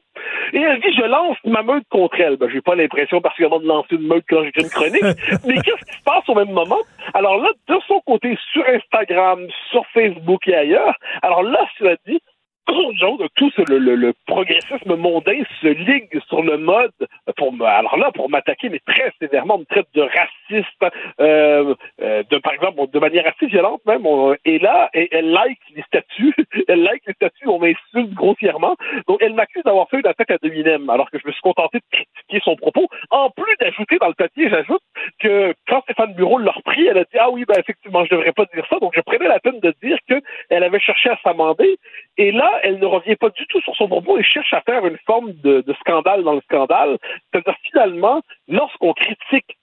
Et 0.54 0.60
elle 0.60 0.80
dit, 0.80 0.94
je 0.96 1.04
lance 1.04 1.36
ma 1.44 1.62
meute 1.62 1.84
contre 1.90 2.18
elle. 2.20 2.36
Ben, 2.36 2.48
j'ai 2.50 2.62
pas 2.62 2.74
l'impression 2.74 3.20
particulièrement 3.20 3.60
de 3.60 3.66
lancer 3.66 3.96
une 3.96 4.06
meute 4.06 4.24
quand 4.28 4.42
j'écris 4.44 4.62
une 4.62 4.70
chronique. 4.70 5.02
mais 5.46 5.56
qu'est-ce 5.56 5.84
qui 5.84 5.98
se 5.98 6.04
passe 6.04 6.26
au 6.28 6.34
même 6.34 6.52
moment? 6.52 6.80
Alors 7.12 7.36
là, 7.38 7.50
de 7.68 7.76
son 7.86 8.00
côté, 8.00 8.38
sur 8.52 8.64
Instagram, 8.66 9.46
sur 9.70 9.86
Facebook 9.88 10.48
et 10.48 10.54
ailleurs, 10.54 10.94
alors 11.22 11.42
là, 11.42 11.66
cela 11.78 11.96
dit, 12.06 12.20
genre, 12.98 13.18
tout 13.36 13.50
ce- 13.56 13.62
le, 13.70 13.78
le- 13.78 13.94
le 13.96 14.12
progressisme 14.26 14.96
mondain 14.96 15.40
se 15.60 15.68
ligue 15.68 16.20
sur 16.28 16.42
le 16.42 16.56
mode 16.58 16.92
pour 17.36 17.54
alors 17.66 17.96
là 17.96 18.10
pour 18.12 18.28
m'attaquer 18.30 18.68
mais 18.68 18.80
très 18.86 19.12
sévèrement 19.20 19.56
on 19.56 19.58
me 19.60 19.64
traite 19.64 19.86
de 19.94 20.02
raciste 20.02 20.94
euh, 21.20 21.74
euh, 22.02 22.22
de 22.30 22.38
par 22.38 22.52
exemple 22.52 22.78
de 22.92 22.98
manière 22.98 23.26
assez 23.26 23.46
violente 23.46 23.80
même 23.86 24.06
on- 24.06 24.34
et 24.44 24.58
là 24.58 24.90
elle 24.92 25.30
like 25.30 25.58
les 25.74 25.82
statuts 25.82 26.34
elle 26.68 26.82
like 26.82 27.02
les 27.06 27.14
statuts 27.14 27.48
on 27.48 27.58
m'insulte 27.58 28.12
grossièrement. 28.14 28.76
Donc 29.06 29.18
elle 29.22 29.34
m'accuse 29.34 29.62
d'avoir 29.64 29.88
fait 29.88 30.00
une 30.00 30.06
attaque 30.06 30.30
à 30.30 30.38
Dominem 30.42 30.88
alors 30.90 31.10
que 31.10 31.18
je 31.18 31.26
me 31.26 31.32
suis 31.32 31.42
contenté 31.42 31.78
de 31.78 31.84
critiquer 31.90 32.40
son 32.44 32.56
propos 32.56 32.88
en 33.10 33.30
plus 33.30 33.56
d'ajouter 33.60 33.98
dans 33.98 34.08
le 34.08 34.14
papier 34.14 34.48
j'ajoute 34.50 34.82
que 35.20 35.54
Stéphane 35.88 36.12
Bureau 36.14 36.38
l'a 36.38 36.52
repris. 36.52 36.86
Elle 36.86 36.98
a 36.98 37.04
dit 37.04 37.18
ah 37.18 37.30
oui 37.30 37.44
ben 37.46 37.58
effectivement 37.58 38.04
je 38.04 38.10
devrais 38.10 38.32
pas 38.32 38.44
dire 38.54 38.64
ça. 38.68 38.78
Donc 38.78 38.92
je 38.94 39.00
prenais 39.00 39.26
la 39.26 39.40
peine 39.40 39.58
de 39.60 39.74
dire 39.82 39.98
que 40.08 40.20
elle 40.50 40.62
avait 40.62 40.80
cherché 40.80 41.08
à 41.08 41.18
s'amender. 41.24 41.78
Et 42.18 42.30
là, 42.32 42.50
elle 42.62 42.78
ne 42.78 42.86
revient 42.86 43.16
pas 43.16 43.30
du 43.30 43.46
tout 43.46 43.60
sur 43.62 43.74
son 43.76 43.88
propos 43.88 44.18
et 44.18 44.22
cherche 44.22 44.52
à 44.52 44.60
faire 44.60 44.84
une 44.86 44.98
forme 45.06 45.32
de, 45.32 45.62
de 45.62 45.72
scandale 45.80 46.24
dans 46.24 46.34
le 46.34 46.40
scandale. 46.42 46.98
C'est-à-dire, 47.32 47.54
finalement, 47.62 48.22
lorsqu'on 48.48 48.92
critique 48.92 49.57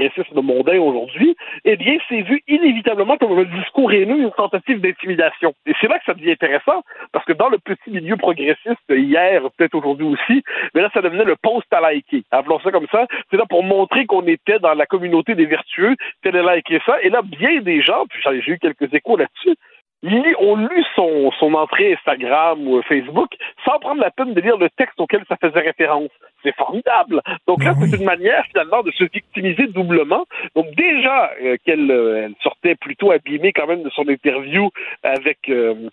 progressisme 0.00 0.40
mondain 0.40 0.78
aujourd'hui, 0.78 1.36
eh 1.64 1.76
bien, 1.76 1.98
c'est 2.08 2.22
vu 2.22 2.42
inévitablement 2.48 3.16
comme 3.16 3.38
un 3.38 3.44
discours 3.44 3.92
haineux, 3.92 4.22
une 4.22 4.30
tentative 4.32 4.80
d'intimidation. 4.80 5.52
Et 5.66 5.72
c'est 5.80 5.88
là 5.88 5.98
que 5.98 6.04
ça 6.06 6.14
devient 6.14 6.32
intéressant, 6.32 6.82
parce 7.12 7.24
que 7.24 7.32
dans 7.32 7.48
le 7.48 7.58
petit 7.58 7.90
milieu 7.90 8.16
progressiste, 8.16 8.80
hier, 8.88 9.42
peut-être 9.56 9.74
aujourd'hui 9.74 10.06
aussi, 10.06 10.42
mais 10.74 10.82
là, 10.82 10.90
ça 10.94 11.02
devenait 11.02 11.24
le 11.24 11.36
post 11.36 11.66
à 11.72 11.80
liker. 11.80 12.24
Appelons 12.30 12.60
ça 12.60 12.70
comme 12.70 12.86
ça. 12.90 13.06
C'est 13.30 13.36
là 13.36 13.44
pour 13.48 13.62
montrer 13.62 14.06
qu'on 14.06 14.26
était 14.26 14.58
dans 14.58 14.74
la 14.74 14.86
communauté 14.86 15.34
des 15.34 15.46
vertueux, 15.46 15.96
fallait 16.22 16.42
liker 16.42 16.80
ça. 16.86 16.96
Et 17.02 17.10
là, 17.10 17.22
bien 17.22 17.60
des 17.60 17.82
gens, 17.82 18.04
puis 18.08 18.22
j'ai 18.22 18.52
eu 18.52 18.58
quelques 18.58 18.92
échos 18.94 19.16
là-dessus, 19.16 19.56
ils 20.02 20.34
ont 20.38 20.56
lu 20.56 20.84
son, 20.94 21.30
son 21.38 21.54
entrée 21.54 21.92
Instagram 21.92 22.66
ou 22.66 22.82
Facebook 22.82 23.30
sans 23.64 23.78
prendre 23.78 24.00
la 24.00 24.10
peine 24.10 24.32
de 24.32 24.40
lire 24.40 24.56
le 24.56 24.70
texte 24.70 24.98
auquel 24.98 25.24
ça 25.28 25.36
faisait 25.36 25.60
référence. 25.60 26.10
C'est 26.42 26.54
formidable. 26.56 27.20
Donc 27.46 27.62
là, 27.62 27.74
c'est 27.78 27.96
une 27.98 28.04
manière 28.04 28.44
finalement 28.46 28.82
de 28.82 28.90
se 28.92 29.04
victimiser 29.04 29.66
doublement. 29.66 30.24
Donc 30.56 30.74
déjà 30.74 31.32
euh, 31.42 31.56
qu'elle 31.64 31.90
euh, 31.90 32.28
sortait 32.42 32.76
plutôt 32.76 33.10
abîmée 33.12 33.52
quand 33.52 33.66
même 33.66 33.82
de 33.82 33.90
son 33.90 34.08
interview 34.08 34.70
avec 35.02 35.38
euh, 35.50 35.90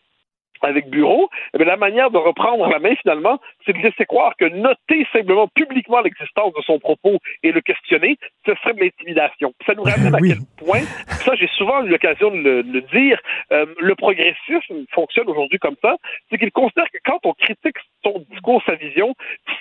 avec 0.61 0.89
Bureau, 0.89 1.29
eh 1.53 1.57
bien, 1.57 1.67
la 1.67 1.77
manière 1.77 2.11
de 2.11 2.17
reprendre 2.17 2.67
la 2.67 2.79
main 2.79 2.95
finalement, 2.95 3.39
c'est 3.65 3.73
de 3.73 3.79
laisser 3.79 4.05
croire 4.05 4.35
que 4.38 4.45
noter 4.45 5.05
simplement 5.11 5.47
publiquement 5.47 6.01
l'existence 6.01 6.53
de 6.53 6.61
son 6.61 6.79
propos 6.79 7.17
et 7.43 7.51
le 7.51 7.61
questionner, 7.61 8.17
ce 8.45 8.53
serait 8.55 8.73
de 8.73 8.81
l'intimidation. 8.81 9.53
Ça 9.65 9.73
nous 9.73 9.84
ramène 9.84 10.15
à 10.15 10.19
quel 10.19 10.39
point, 10.57 10.81
ça 11.07 11.35
j'ai 11.35 11.47
souvent 11.57 11.84
eu 11.84 11.89
l'occasion 11.89 12.31
de 12.31 12.38
le, 12.38 12.63
de 12.63 12.71
le 12.73 12.81
dire, 12.81 13.19
euh, 13.51 13.65
le 13.79 13.95
progressisme 13.95 14.85
fonctionne 14.91 15.27
aujourd'hui 15.27 15.59
comme 15.59 15.75
ça, 15.81 15.97
c'est 16.29 16.38
qu'il 16.38 16.51
considère 16.51 16.89
que 16.91 16.97
quand 17.05 17.19
on 17.23 17.34
critique 17.34 17.77
son 18.03 18.23
discours, 18.29 18.61
sa 18.65 18.75
vision, 18.75 19.13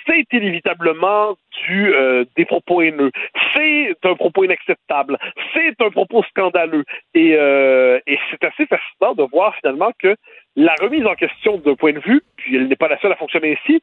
c'est 0.05 0.25
inévitablement 0.31 1.35
du, 1.65 1.93
euh, 1.93 2.25
des 2.35 2.45
propos 2.45 2.81
haineux, 2.81 3.11
c'est 3.53 3.95
un 4.03 4.15
propos 4.15 4.43
inacceptable, 4.43 5.17
c'est 5.53 5.75
un 5.81 5.89
propos 5.89 6.23
scandaleux. 6.23 6.83
Et, 7.13 7.35
euh, 7.35 7.99
et 8.07 8.17
c'est 8.29 8.43
assez 8.43 8.65
fascinant 8.65 9.15
de 9.15 9.23
voir 9.23 9.55
finalement 9.55 9.91
que 9.99 10.15
la 10.57 10.73
remise 10.81 11.05
en 11.05 11.13
question 11.13 11.57
d'un 11.57 11.75
point 11.75 11.93
de 11.93 11.99
vue, 11.99 12.23
puis 12.35 12.55
elle 12.55 12.67
n'est 12.67 12.75
pas 12.75 12.87
la 12.87 12.99
seule 12.99 13.11
à 13.11 13.15
fonctionner 13.15 13.55
ainsi, 13.61 13.79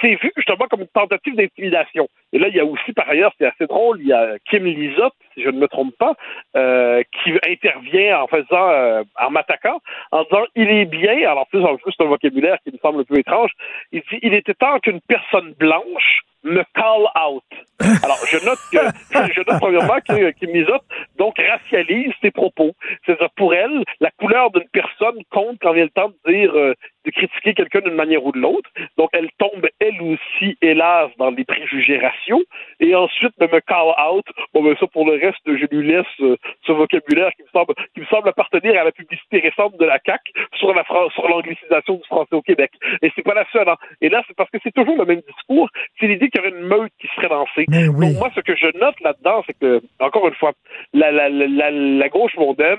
c'est 0.00 0.14
vu 0.16 0.30
justement 0.36 0.66
comme 0.68 0.82
une 0.82 0.88
tentative 0.88 1.34
d'intimidation. 1.34 2.06
Et 2.34 2.38
là, 2.38 2.48
il 2.48 2.54
y 2.54 2.60
a 2.60 2.66
aussi, 2.66 2.92
par 2.92 3.08
ailleurs, 3.08 3.32
c'est 3.38 3.46
assez 3.46 3.66
drôle, 3.66 3.98
il 4.02 4.08
y 4.08 4.12
a 4.12 4.36
Kim 4.50 4.66
Lizotte, 4.66 5.14
si 5.32 5.42
je 5.42 5.48
ne 5.48 5.58
me 5.58 5.66
trompe 5.68 5.96
pas, 5.96 6.14
euh, 6.54 7.02
qui 7.24 7.32
intervient 7.50 8.20
en 8.20 8.26
faisant, 8.26 8.68
euh, 8.68 9.02
en 9.18 9.30
m'attaquant, 9.30 9.80
en 10.12 10.24
disant 10.24 10.44
il 10.54 10.68
est 10.68 10.84
bien, 10.84 11.16
alors 11.30 11.46
plus 11.48 11.64
en 11.64 11.76
plus 11.76 11.94
c'est 11.96 12.04
un 12.04 12.08
vocabulaire 12.08 12.58
qui 12.62 12.72
me 12.72 12.78
semble 12.78 13.00
un 13.00 13.04
peu 13.04 13.18
étrange, 13.18 13.52
il 13.92 14.02
dit 14.02 14.18
il 14.20 14.34
était 14.34 14.52
temps 14.52 14.78
qu'une 14.80 15.00
personne 15.00 15.54
blanche 15.58 16.24
me 16.48 16.64
call 16.74 17.06
out. 17.14 17.44
Alors, 18.02 18.18
je 18.26 18.44
note 18.44 18.58
que, 18.72 18.78
je 19.34 19.38
note 19.38 19.60
premièrement 19.60 19.98
que 20.06 20.30
Kim 20.32 20.50
Lizotte, 20.52 20.84
donc, 21.16 21.36
racialise 21.38 22.12
ses 22.20 22.30
propos. 22.30 22.72
C'est-à-dire, 23.06 23.30
pour 23.36 23.54
elle, 23.54 23.84
la 24.00 24.10
couleur 24.10 24.50
d'une 24.50 24.68
personne 24.72 25.22
compte 25.30 25.58
quand 25.60 25.72
vient 25.72 25.84
le 25.84 25.90
temps 25.90 26.08
de 26.08 26.32
dire, 26.32 26.52
euh, 26.56 26.74
de 27.04 27.10
critiquer 27.10 27.54
quelqu'un 27.54 27.80
d'une 27.80 27.94
manière 27.94 28.24
ou 28.24 28.32
de 28.32 28.38
l'autre. 28.38 28.68
Donc, 28.96 29.10
elle 29.12 29.30
tombe, 29.38 29.66
elle 29.78 30.00
aussi, 30.02 30.56
hélas, 30.60 31.10
dans 31.18 31.30
les 31.30 31.44
préjugés 31.44 31.98
raciaux. 31.98 32.42
Et 32.80 32.94
ensuite, 32.94 33.32
me 33.40 33.60
call 33.60 33.94
out. 34.10 34.26
Bon, 34.52 34.62
ben, 34.62 34.74
ça, 34.78 34.86
pour 34.86 35.06
le 35.06 35.12
reste, 35.12 35.38
je 35.46 35.66
lui 35.74 35.86
laisse 35.86 36.06
euh, 36.20 36.36
ce 36.66 36.72
vocabulaire 36.72 37.30
qui 37.36 37.42
me 37.42 37.48
semble, 37.48 37.74
qui 37.94 38.00
me 38.00 38.06
semble 38.06 38.28
appartenir 38.28 38.80
à 38.80 38.84
la 38.84 38.92
publicité 38.92 39.38
récente 39.38 39.76
de 39.78 39.84
la 39.84 39.98
CAQ 40.04 40.32
sur 40.54 40.74
la 40.74 40.84
sur 41.14 41.28
l'anglicisation 41.28 41.94
du 41.94 42.04
français 42.04 42.34
au 42.34 42.42
Québec. 42.42 42.72
Et 43.02 43.10
c'est 43.14 43.22
pas 43.22 43.34
la 43.34 43.46
seule, 43.52 43.68
hein. 43.68 43.76
Et 44.00 44.08
là, 44.08 44.22
c'est 44.26 44.36
parce 44.36 44.50
que 44.50 44.58
c'est 44.62 44.74
toujours 44.74 44.96
le 44.96 45.04
même 45.04 45.20
discours. 45.20 45.68
C'est 46.00 46.06
l'idée 46.06 46.30
qu'il 46.40 46.50
y 46.50 46.54
aurait 46.54 46.60
une 46.60 46.66
meute 46.66 46.92
qui 47.00 47.08
serait 47.16 47.28
lancée. 47.28 47.64
Donc, 47.68 48.16
moi, 48.18 48.30
ce 48.34 48.40
que 48.40 48.54
je 48.56 48.66
note 48.78 49.00
là-dedans, 49.00 49.42
c'est 49.46 49.58
que, 49.58 49.80
encore 50.00 50.28
une 50.28 50.34
fois, 50.34 50.52
la, 50.92 51.10
la, 51.10 51.28
la, 51.28 51.70
la 51.70 52.08
gauche 52.08 52.36
mondaine 52.36 52.78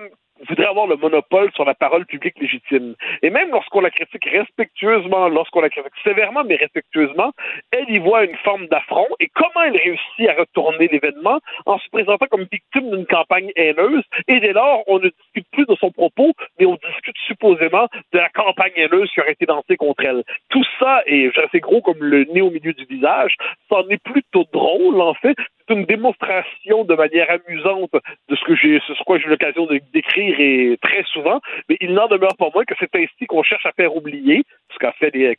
voudrait 0.50 0.68
avoir 0.68 0.88
le 0.88 0.98
monopole 0.98 1.52
sur 1.54 1.66
la 1.66 1.74
parole 1.74 2.06
publique 2.06 2.40
légitime. 2.40 2.96
Et 3.22 3.30
même 3.30 3.52
lorsqu'on 3.52 3.82
la 3.82 3.92
critique 3.92 4.26
respectueusement, 4.26 5.30
lorsqu'on 5.30 5.62
la 5.62 5.70
critique 5.70 5.94
sévèrement 6.04 6.44
mais 6.44 6.56
respectueusement, 6.56 7.32
elle 7.72 7.90
y 7.90 8.00
voit 8.00 8.26
une 8.26 8.36
forme 8.38 8.68
d'affront. 8.68 9.08
Et 9.20 9.30
comment 9.34 9.64
elle 9.66 9.78
réussit 9.78 10.28
à 10.28 10.34
retourner 10.34 10.88
l'événement 10.88 11.40
en 11.66 11.78
se 11.78 11.90
présentant 11.90 12.26
comme 12.30 12.48
victime 12.52 12.90
d'une 12.92 13.06
campagne 13.06 13.52
haineuse? 13.56 14.04
Et 14.28 14.40
dès 14.40 14.54
lors, 14.54 14.84
on 14.88 15.00
ne 15.00 15.10
discute 15.10 15.48
plus 15.52 15.66
de 15.66 15.76
son 15.76 15.92
propos, 15.92 16.34
mais 16.60 16.66
on 16.66 16.76
discute 16.76 17.16
supposément 17.28 17.88
de 18.14 18.18
la 18.18 18.30
campagne 18.30 18.74
haineuse 18.76 19.10
qui 19.12 19.22
aurait 19.22 19.34
été 19.34 19.46
lancée 19.46 19.78
contre 19.78 20.04
elle. 20.04 20.24
Tout 20.50 20.64
ça 20.80 21.02
est 21.06 21.38
assez 21.38 21.60
gros 21.60 21.82
comme 21.82 22.04
le 22.04 22.26
nez 22.26 22.42
au 22.42 22.50
milieu 22.52 22.74
du 22.74 22.86
visage. 22.86 23.36
Ça 23.70 23.78
en 23.78 23.90
est 23.90 24.04
plutôt 24.04 24.46
drôle, 24.52 25.00
en 25.02 25.14
fait 25.14 25.38
une 25.70 25.86
démonstration 25.86 26.84
de 26.84 26.96
manière 26.96 27.28
amusante 27.30 27.92
de 28.30 28.36
ce 28.36 28.44
que 28.46 28.56
j'ai, 28.56 28.80
ce 28.88 29.04
quoi 29.04 29.20
j'ai 29.20 29.28
l'occasion 29.28 29.68
décrire 29.94 30.40
et 30.40 30.78
très 30.82 31.04
souvent, 31.04 31.40
mais 31.68 31.78
il 31.82 31.94
n'en 31.94 32.08
demeure 32.08 32.36
pas 32.38 32.50
moins 32.54 32.66
que 32.66 32.76
c'est 32.80 32.94
ainsi 32.96 33.26
qu'on 33.28 33.44
cherche 33.44 33.66
à 33.66 33.72
faire 33.72 33.96
oublier, 33.96 34.44
ce 34.74 34.78
qu'a 34.78 34.92
fait 34.94 35.14
Léa 35.14 35.36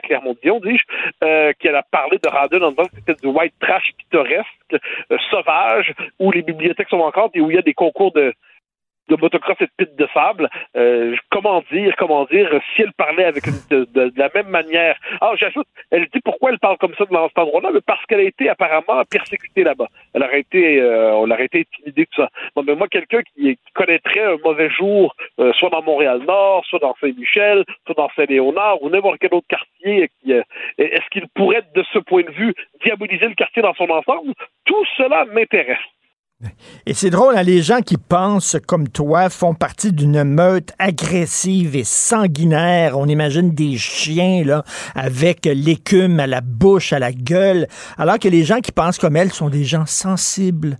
Clermont-Dion, 0.00 0.60
dis-je, 0.60 0.84
euh, 1.24 1.52
qu'elle 1.58 1.76
a 1.76 1.82
parlé 1.82 2.18
de 2.22 2.28
Radon 2.28 2.62
en 2.62 2.70
disant 2.70 2.84
que 2.84 2.96
c'était 2.96 3.14
du 3.22 3.28
white 3.28 3.54
trash 3.60 3.92
pittoresque, 3.98 4.46
euh, 4.72 5.18
sauvage, 5.30 5.92
où 6.18 6.30
les 6.30 6.42
bibliothèques 6.42 6.88
sont 6.88 7.00
encore 7.00 7.30
et 7.34 7.40
où 7.40 7.50
il 7.50 7.56
y 7.56 7.58
a 7.58 7.62
des 7.62 7.74
concours 7.74 8.12
de 8.12 8.32
de 9.12 9.20
motocross 9.20 9.56
et 9.60 9.84
de 9.84 9.92
de 9.96 10.08
sable. 10.14 10.48
Euh, 10.76 11.14
comment 11.30 11.62
dire, 11.70 11.94
comment 11.96 12.24
dire, 12.24 12.48
si 12.74 12.82
elle 12.82 12.92
parlait 12.92 13.24
avec 13.24 13.44
de, 13.70 14.12
la 14.16 14.30
même 14.34 14.48
manière. 14.48 14.96
Ah, 15.20 15.32
j'ajoute, 15.36 15.66
elle 15.90 16.06
dit 16.12 16.20
pourquoi 16.24 16.50
elle 16.50 16.58
parle 16.58 16.78
comme 16.78 16.94
ça 16.96 17.04
dans 17.04 17.28
cet 17.28 17.38
endroit-là, 17.38 17.70
mais 17.72 17.80
parce 17.84 18.04
qu'elle 18.06 18.20
a 18.20 18.24
été 18.24 18.48
apparemment 18.48 19.02
persécutée 19.10 19.64
là-bas. 19.64 19.88
Elle 20.14 20.22
aurait 20.22 20.40
été, 20.40 20.80
euh, 20.80 21.14
on 21.14 21.30
intimidée, 21.30 22.06
tout 22.06 22.22
ça. 22.22 22.28
Mais 22.64 22.74
moi, 22.74 22.88
quelqu'un 22.88 23.20
qui, 23.22 23.58
connaîtrait 23.74 24.24
un 24.24 24.36
mauvais 24.44 24.70
jour, 24.70 25.14
euh, 25.40 25.52
soit 25.54 25.70
dans 25.70 25.82
Montréal-Nord, 25.82 26.64
soit 26.66 26.78
dans 26.78 26.94
Saint-Michel, 27.00 27.64
soit 27.86 27.94
dans 27.94 28.10
Saint-Léonard, 28.16 28.82
ou 28.82 28.90
n'importe 28.90 29.18
quel 29.20 29.34
autre 29.34 29.46
quartier, 29.48 30.08
qui, 30.20 30.32
est-ce 30.32 31.08
qu'il 31.10 31.26
pourrait, 31.34 31.62
de 31.74 31.82
ce 31.92 31.98
point 31.98 32.22
de 32.22 32.30
vue, 32.30 32.54
diaboliser 32.84 33.28
le 33.28 33.34
quartier 33.34 33.62
dans 33.62 33.74
son 33.74 33.88
ensemble? 33.90 34.32
Tout 34.64 34.84
cela 34.96 35.24
m'intéresse. 35.26 35.78
Et 36.86 36.94
c'est 36.94 37.10
drôle, 37.10 37.36
hein, 37.36 37.42
les 37.42 37.62
gens 37.62 37.80
qui 37.80 37.96
pensent 37.96 38.56
comme 38.66 38.88
toi 38.88 39.30
font 39.30 39.54
partie 39.54 39.92
d'une 39.92 40.24
meute 40.24 40.72
agressive 40.78 41.76
et 41.76 41.84
sanguinaire. 41.84 42.98
On 42.98 43.06
imagine 43.06 43.54
des 43.54 43.76
chiens 43.76 44.42
là, 44.44 44.64
avec 44.94 45.44
l'écume 45.46 46.20
à 46.20 46.26
la 46.26 46.40
bouche, 46.40 46.92
à 46.92 46.98
la 46.98 47.12
gueule, 47.12 47.66
alors 47.98 48.18
que 48.18 48.28
les 48.28 48.44
gens 48.44 48.60
qui 48.60 48.72
pensent 48.72 48.98
comme 48.98 49.16
elles 49.16 49.32
sont 49.32 49.50
des 49.50 49.64
gens 49.64 49.86
sensibles 49.86 50.78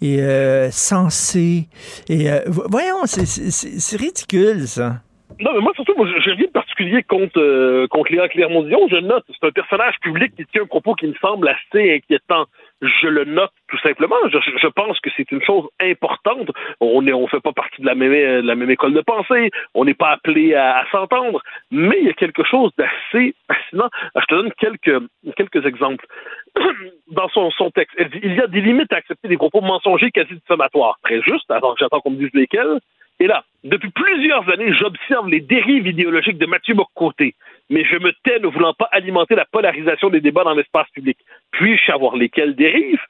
et 0.00 0.20
euh, 0.20 0.70
sensés. 0.70 1.68
Et 2.08 2.30
euh, 2.30 2.40
voyons, 2.46 3.06
c'est 3.06 3.96
ridicule 3.96 4.66
ça. 4.66 5.00
Non, 5.40 5.50
mais 5.52 5.60
moi, 5.60 5.72
surtout, 5.74 5.94
moi, 5.96 6.06
j'ai 6.24 6.30
rien 6.32 6.46
de 6.46 6.52
particulier 6.52 7.02
contre, 7.02 7.40
euh, 7.40 7.88
contre 7.88 8.12
Léa 8.12 8.28
Clermont-Dion. 8.28 8.86
Je 8.88 8.96
note, 8.96 9.24
c'est 9.28 9.46
un 9.46 9.50
personnage 9.50 9.94
public 10.00 10.32
qui 10.36 10.44
tient 10.46 10.62
un 10.62 10.66
propos 10.66 10.94
qui 10.94 11.06
me 11.06 11.14
semble 11.14 11.48
assez 11.48 11.94
inquiétant. 11.94 12.44
Je 12.84 13.08
le 13.08 13.24
note 13.24 13.52
tout 13.68 13.78
simplement. 13.78 14.16
Je, 14.30 14.68
pense 14.68 15.00
que 15.00 15.10
c'est 15.16 15.30
une 15.32 15.42
chose 15.42 15.66
importante. 15.80 16.50
On 16.80 17.00
ne 17.02 17.12
on 17.12 17.26
fait 17.26 17.40
pas 17.40 17.52
partie 17.52 17.80
de 17.80 17.86
la 17.86 17.94
même, 17.94 18.12
de 18.12 18.46
la 18.46 18.54
même 18.54 18.70
école 18.70 18.92
de 18.92 19.00
pensée. 19.00 19.50
On 19.74 19.84
n'est 19.84 19.94
pas 19.94 20.10
appelé 20.10 20.54
à, 20.54 20.84
s'entendre. 20.90 21.42
Mais 21.70 21.96
il 22.00 22.06
y 22.06 22.10
a 22.10 22.14
quelque 22.14 22.44
chose 22.44 22.70
d'assez 22.76 23.34
fascinant. 23.46 23.88
Je 24.16 24.26
te 24.26 24.34
donne 24.34 24.52
quelques, 24.58 25.02
quelques 25.36 25.64
exemples. 25.66 26.06
Dans 27.08 27.28
son, 27.28 27.50
son 27.52 27.70
texte, 27.70 27.94
elle 27.98 28.10
dit 28.10 28.20
il 28.22 28.34
y 28.34 28.40
a 28.40 28.46
des 28.46 28.60
limites 28.60 28.92
à 28.92 28.96
accepter 28.96 29.28
des 29.28 29.36
propos 29.36 29.60
mensongers 29.60 30.10
quasi 30.10 30.34
diffamatoires. 30.34 30.98
Très 31.04 31.22
juste, 31.22 31.50
avant 31.50 31.74
j'attends 31.76 32.00
qu'on 32.00 32.10
me 32.10 32.18
dise 32.18 32.34
lesquels. 32.34 32.80
Et 33.20 33.26
là, 33.26 33.44
depuis 33.62 33.90
plusieurs 33.90 34.48
années, 34.50 34.72
j'observe 34.72 35.28
les 35.28 35.40
dérives 35.40 35.86
idéologiques 35.86 36.38
de 36.38 36.46
Mathieu 36.46 36.74
Bocoté, 36.74 37.34
mais 37.70 37.84
je 37.84 37.96
me 37.96 38.12
tais 38.24 38.38
ne 38.40 38.48
voulant 38.48 38.74
pas 38.74 38.88
alimenter 38.92 39.34
la 39.34 39.44
polarisation 39.44 40.10
des 40.10 40.20
débats 40.20 40.44
dans 40.44 40.54
l'espace 40.54 40.88
public. 40.90 41.18
Puis-je 41.52 41.86
savoir 41.86 42.16
lesquelles 42.16 42.56
dérives? 42.56 43.00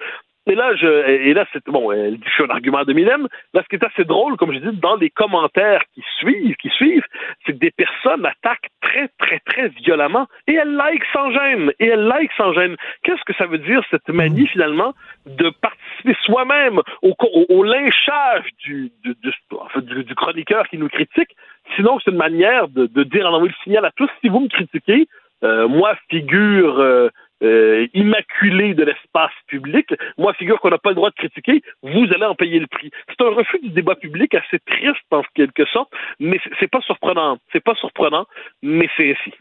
Et 0.46 0.54
là, 0.54 0.74
je, 0.76 0.86
et 1.08 1.32
là, 1.32 1.46
c'est 1.52 1.64
bon, 1.66 1.90
je 1.92 2.30
suis 2.30 2.44
un 2.44 2.50
argument 2.50 2.84
de 2.84 2.92
Minem. 2.92 3.28
Là, 3.54 3.62
ce 3.62 3.68
qui 3.68 3.76
est 3.76 3.86
assez 3.86 4.04
drôle, 4.04 4.36
comme 4.36 4.52
je 4.52 4.58
dis, 4.58 4.76
dans 4.76 4.96
les 4.96 5.08
commentaires 5.08 5.80
qui 5.94 6.02
suivent, 6.18 6.54
qui 6.56 6.68
suivent, 6.68 7.06
c'est 7.44 7.52
que 7.52 7.58
des 7.58 7.70
personnes 7.70 8.26
attaquent 8.26 8.68
très, 8.82 9.08
très, 9.18 9.38
très 9.40 9.68
violemment 9.68 10.26
et 10.46 10.54
elles 10.54 10.74
like 10.74 11.02
sans 11.14 11.30
gêne. 11.32 11.72
Et 11.80 11.86
elles 11.86 12.04
like 12.04 12.30
sans 12.36 12.52
gêne. 12.52 12.76
Qu'est-ce 13.02 13.24
que 13.24 13.32
ça 13.34 13.46
veut 13.46 13.58
dire 13.58 13.82
cette 13.90 14.08
manie 14.08 14.46
finalement 14.48 14.92
de 15.24 15.48
participer 15.48 16.14
soi-même 16.24 16.80
au, 17.00 17.14
au, 17.48 17.62
lynchage 17.62 18.44
du, 18.58 18.92
du, 19.02 19.14
du, 19.14 20.04
du, 20.04 20.14
chroniqueur 20.14 20.68
qui 20.68 20.76
nous 20.76 20.88
critique? 20.88 21.34
Sinon, 21.76 21.98
c'est 22.04 22.10
une 22.10 22.18
manière 22.18 22.68
de, 22.68 22.86
de 22.86 23.02
dire 23.04 23.26
en 23.26 23.32
envoyer 23.32 23.54
le 23.56 23.64
signal 23.64 23.84
à 23.86 23.92
tous 23.96 24.10
si 24.20 24.28
vous 24.28 24.40
me 24.40 24.48
critiquez, 24.48 25.06
euh, 25.44 25.68
moi, 25.68 25.94
figure 26.10 26.78
euh, 26.80 27.08
euh, 27.44 27.86
immaculé 27.94 28.74
de 28.74 28.84
l'espace 28.84 29.32
public, 29.46 29.86
moi, 30.18 30.34
figure 30.34 30.60
qu'on 30.60 30.70
n'a 30.70 30.78
pas 30.78 30.90
le 30.90 30.96
droit 30.96 31.10
de 31.10 31.14
critiquer, 31.14 31.62
vous 31.82 32.06
allez 32.14 32.24
en 32.24 32.34
payer 32.34 32.58
le 32.58 32.66
prix. 32.66 32.90
C'est 33.08 33.24
un 33.24 33.30
refus 33.30 33.58
du 33.62 33.70
débat 33.70 33.94
public 33.94 34.34
assez 34.34 34.58
triste 34.66 35.04
en 35.10 35.22
quelque 35.34 35.66
sorte, 35.66 35.90
mais 36.20 36.40
c'est 36.58 36.70
pas 36.70 36.80
surprenant. 36.80 37.38
C'est 37.52 37.62
pas 37.62 37.74
surprenant, 37.74 38.26
mais 38.62 38.88
c'est 38.96 39.12
ainsi. 39.12 39.34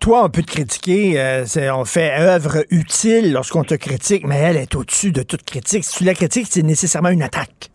Toi, 0.00 0.24
on 0.24 0.30
peut 0.30 0.42
te 0.42 0.50
critiquer, 0.50 1.20
euh, 1.20 1.44
on 1.74 1.84
fait 1.84 2.12
œuvre 2.18 2.64
utile 2.70 3.32
lorsqu'on 3.32 3.62
te 3.62 3.74
critique, 3.74 4.26
mais 4.26 4.36
elle 4.36 4.56
est 4.56 4.74
au-dessus 4.74 5.12
de 5.12 5.22
toute 5.22 5.44
critique. 5.44 5.84
Si 5.84 5.98
tu 5.98 6.04
la 6.04 6.14
critiques, 6.14 6.46
c'est 6.48 6.62
nécessairement 6.62 7.10
une 7.10 7.22
attaque. 7.22 7.71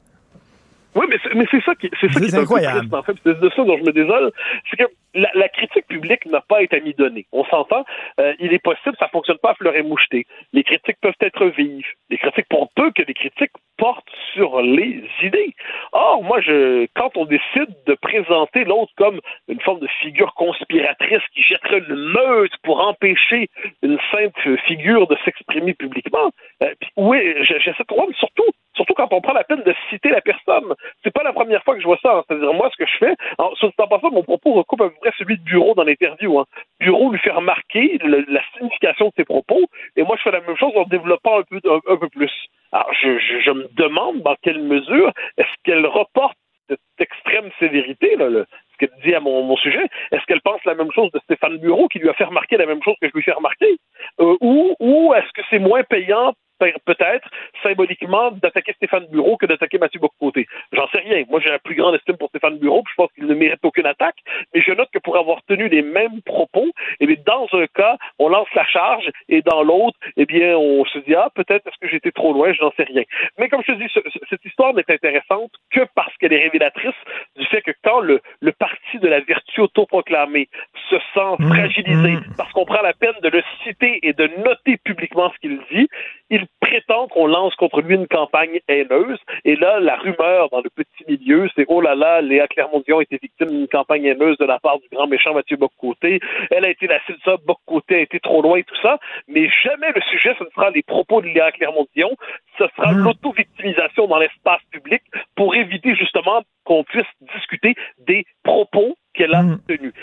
Oui, 0.97 1.05
mais 1.09 1.17
c'est, 1.23 1.33
mais 1.35 1.45
c'est 1.51 1.63
ça 1.63 1.75
qui, 1.75 1.89
c'est 2.01 2.11
ça 2.11 2.19
qui 2.19 2.25
est 2.25 2.35
incroyable. 2.35 2.93
en 2.95 3.03
fait. 3.03 3.15
C'est 3.23 3.39
de 3.39 3.49
ça 3.55 3.63
dont 3.63 3.77
je 3.77 3.83
me 3.83 3.91
désole. 3.91 4.31
C'est 4.69 4.77
que 4.77 4.89
la, 5.13 5.29
la 5.35 5.49
critique 5.49 5.87
publique 5.87 6.25
n'a 6.25 6.41
pas 6.41 6.61
été 6.61 6.81
mise 6.81 6.95
donnée. 6.95 7.25
On 7.31 7.45
s'entend. 7.45 7.85
Euh, 8.19 8.33
il 8.39 8.53
est 8.53 8.63
possible, 8.63 8.95
ça 8.99 9.07
fonctionne 9.09 9.37
pas 9.37 9.51
à 9.51 9.55
fleur 9.55 9.75
et 9.75 9.83
moucheté. 9.83 10.25
Les 10.53 10.63
critiques 10.63 10.97
peuvent 11.01 11.13
être 11.21 11.45
vives. 11.47 11.85
Les 12.09 12.17
critiques, 12.17 12.47
pour 12.49 12.69
peu 12.75 12.91
que 12.91 13.03
les 13.03 13.13
critiques 13.13 13.51
portent 13.77 14.09
sur 14.33 14.61
les 14.61 15.03
idées. 15.21 15.53
Or, 15.91 16.23
moi, 16.23 16.41
je, 16.41 16.87
quand 16.95 17.15
on 17.15 17.25
décide 17.25 17.69
de 17.85 17.93
présenter 17.93 18.63
l'autre 18.65 18.91
comme 18.97 19.19
une 19.47 19.61
forme 19.61 19.79
de 19.79 19.87
figure 20.01 20.33
conspiratrice 20.33 21.21
qui 21.33 21.43
jetterait 21.43 21.83
une 21.87 21.95
meute 21.95 22.53
pour 22.63 22.81
empêcher 22.85 23.49
une 23.83 23.99
simple 24.11 24.57
figure 24.65 25.07
de 25.07 25.15
s'exprimer 25.23 25.73
publiquement, 25.73 26.31
euh, 26.63 26.73
oui, 26.95 27.35
j'essaie 27.43 27.71
de 27.71 27.87
comprendre 27.87 28.15
surtout 28.15 28.51
Surtout 28.77 28.93
quand 28.93 29.11
on 29.11 29.21
prend 29.21 29.33
la 29.33 29.43
peine 29.43 29.63
de 29.63 29.73
citer 29.89 30.09
la 30.09 30.21
personne. 30.21 30.73
C'est 31.03 31.11
pas 31.11 31.23
la 31.23 31.33
première 31.33 31.63
fois 31.63 31.73
que 31.73 31.81
je 31.81 31.87
vois 31.87 31.97
ça. 32.01 32.17
Hein. 32.17 32.23
C'est-à-dire, 32.27 32.53
moi, 32.53 32.69
ce 32.71 32.77
que 32.77 32.89
je 32.89 32.97
fais, 32.99 33.15
en, 33.39 33.53
sur 33.55 33.71
en 33.75 33.87
passant, 33.87 34.11
mon 34.11 34.21
propos 34.21 34.53
recoupe 34.53 34.81
à 34.81 34.89
peu 34.89 34.95
près 35.01 35.11
celui 35.17 35.37
de 35.37 35.43
Bureau 35.43 35.73
dans 35.73 35.83
l'interview. 35.83 36.39
Hein. 36.39 36.45
Bureau 36.79 37.11
lui 37.11 37.17
fait 37.17 37.31
remarquer 37.31 37.97
la 38.03 38.41
signification 38.55 39.07
de 39.07 39.13
ses 39.17 39.25
propos, 39.25 39.65
et 39.95 40.03
moi, 40.03 40.15
je 40.17 40.21
fais 40.21 40.31
la 40.31 40.41
même 40.41 40.55
chose 40.57 40.71
en 40.75 40.83
développant 40.83 41.39
un 41.39 41.43
peu, 41.43 41.59
un, 41.65 41.97
peu 41.97 42.07
plus. 42.09 42.31
Alors, 42.71 42.93
je, 42.93 43.17
je, 43.17 43.39
je, 43.39 43.51
me 43.51 43.67
demande 43.73 44.21
dans 44.21 44.35
quelle 44.43 44.61
mesure 44.61 45.11
est-ce 45.37 45.53
qu'elle 45.63 45.85
reporte 45.87 46.37
cette 46.69 46.79
extrême 46.99 47.49
sévérité, 47.59 48.15
là, 48.15 48.29
le, 48.29 48.45
ce 48.73 48.77
qu'elle 48.77 48.99
dit 49.03 49.15
à 49.15 49.19
mon, 49.19 49.41
mon 49.41 49.55
sujet. 49.57 49.87
Est-ce 50.11 50.23
qu'elle 50.25 50.41
pense 50.41 50.63
la 50.65 50.75
même 50.75 50.91
chose 50.91 51.09
de 51.13 51.19
Stéphane 51.19 51.57
Bureau, 51.57 51.87
qui 51.87 51.97
lui 51.97 52.09
a 52.09 52.13
fait 52.13 52.25
remarquer 52.25 52.57
la 52.57 52.65
même 52.67 52.83
chose 52.83 52.95
que 53.01 53.07
je 53.07 53.13
lui 53.13 53.23
fais 53.23 53.31
remarquer? 53.31 53.77
Euh, 54.19 54.35
ou 54.41 54.75
ou 54.79 55.13
est-ce 55.15 55.31
que 55.33 55.41
c'est 55.49 55.59
moins 55.59 55.83
payant 55.83 56.33
peut-être 56.59 57.29
symboliquement 57.63 58.31
d'attaquer 58.31 58.73
Stéphane 58.73 59.05
Bureau 59.07 59.37
que 59.37 59.45
d'attaquer 59.45 59.77
Mathieu 59.77 59.99
Bocoté. 59.99 60.45
J'en 60.71 60.87
sais 60.89 60.99
rien. 60.99 61.23
Moi, 61.29 61.39
j'ai 61.43 61.49
la 61.49 61.59
plus 61.59 61.75
grande 61.75 61.95
estime 61.95 62.17
pour 62.17 62.29
Stéphane 62.29 62.57
Bureau, 62.57 62.81
puis 62.83 62.93
je 62.95 63.01
pense 63.03 63.11
qu'il 63.13 63.25
ne 63.27 63.33
mérite 63.35 63.59
aucune 63.63 63.85
attaque. 63.85 64.17
Mais 64.53 64.61
je 64.61 64.71
note 64.71 64.89
que 64.91 64.99
pour 64.99 65.17
avoir 65.17 65.43
tenu 65.43 65.67
les 65.69 65.81
mêmes 65.81 66.21
propos, 66.23 66.67
eh 66.99 67.05
bien, 67.07 67.15
dans 67.25 67.47
un 67.53 67.67
cas, 67.67 67.97
on 68.19 68.29
lance 68.29 68.47
la 68.55 68.65
charge, 68.65 69.09
et 69.29 69.41
dans 69.41 69.63
l'autre, 69.63 69.97
eh 70.17 70.25
bien, 70.25 70.57
on 70.57 70.85
se 70.85 70.99
dit 70.99 71.15
ah 71.15 71.29
peut-être 71.35 71.67
est-ce 71.67 71.77
que 71.79 71.87
j'étais 71.87 72.11
trop 72.11 72.33
loin, 72.33 72.53
je 72.53 72.61
n'en 72.61 72.71
sais 72.77 72.83
rien. 72.83 73.03
Mais 73.37 73.49
comme 73.49 73.61
je 73.67 73.73
te 73.73 73.77
dis, 73.77 73.87
ce- 73.93 73.99
ce- 74.09 74.19
cette 74.29 74.45
histoire 74.45 74.73
n'est 74.73 74.89
intéressante 74.89 75.51
que 75.71 75.81
parce 75.95 76.15
qu'elle 76.17 76.33
est 76.33 76.41
révélatrice 76.43 76.95
du 77.37 77.45
fait 77.45 77.61
que 77.61 77.71
quand 77.83 77.99
le, 77.99 78.21
le 78.41 78.51
parti 78.51 78.99
de 78.99 79.07
la 79.07 79.19
vertu 79.21 79.61
autoproclamée 79.61 80.47
se 80.89 80.95
sent 81.13 81.43
fragilisé 81.49 82.13
parce 82.37 82.51
qu'on 82.53 82.65
prend 82.65 82.81
la 82.81 82.93
peine 82.93 83.13
de 83.21 83.29
le 83.29 83.43
citer 83.63 83.99
et 84.03 84.13
de 84.13 84.27
noter 84.43 84.77
publiquement 84.77 85.31
ce 85.33 85.37
qu'il 85.39 85.59
dit, 85.71 85.87
il 86.29 86.46
prétend 86.59 87.07
qu'on 87.07 87.27
lance 87.27 87.55
contre 87.55 87.81
lui 87.81 87.95
une 87.95 88.07
campagne 88.07 88.59
haineuse. 88.67 89.19
Et 89.45 89.55
là, 89.55 89.79
la 89.79 89.95
rumeur 89.95 90.49
dans 90.49 90.61
le 90.61 90.69
petit 90.69 91.03
milieu, 91.07 91.49
c'est 91.55 91.65
oh 91.67 91.81
là 91.81 91.95
là, 91.95 92.21
Léa 92.21 92.47
Clermont-Dion 92.47 92.99
a 92.99 93.01
été 93.03 93.19
victime 93.21 93.49
d'une 93.49 93.67
campagne 93.67 94.05
haineuse 94.05 94.37
de 94.37 94.45
la 94.45 94.59
part 94.59 94.79
du 94.79 94.87
grand 94.91 95.07
méchant 95.07 95.33
Mathieu 95.33 95.57
Boccoté. 95.57 96.19
Elle 96.51 96.65
a 96.65 96.69
été 96.69 96.87
la 96.87 96.99
cible 97.05 97.17
de 97.17 97.23
ça, 97.23 97.37
Boccoté 97.45 97.95
a 97.95 97.99
été 97.99 98.19
trop 98.19 98.41
loin, 98.41 98.61
tout 98.61 98.81
ça. 98.81 98.97
Mais 99.27 99.49
jamais 99.63 99.91
le 99.93 100.01
sujet, 100.11 100.35
ce 100.37 100.43
ne 100.43 100.49
sera 100.49 100.69
les 100.71 100.83
propos 100.83 101.21
de 101.21 101.27
Léa 101.27 101.51
Clermont-Dion, 101.51 102.11
ce 102.57 102.65
sera 102.75 102.91
l'auto-victimisation 102.91 104.07
dans 104.07 104.17
l'espace 104.17 104.61
public 104.71 105.01
pour 105.35 105.55
éviter 105.55 105.95
justement 105.95 106.41
qu'on 106.67 106.83
puisse 106.83 107.05
discuter 107.33 107.75
des 108.07 108.25
propos 108.43 108.95
qu'elle 109.13 109.33
a 109.33 109.43
tenus. 109.67 109.93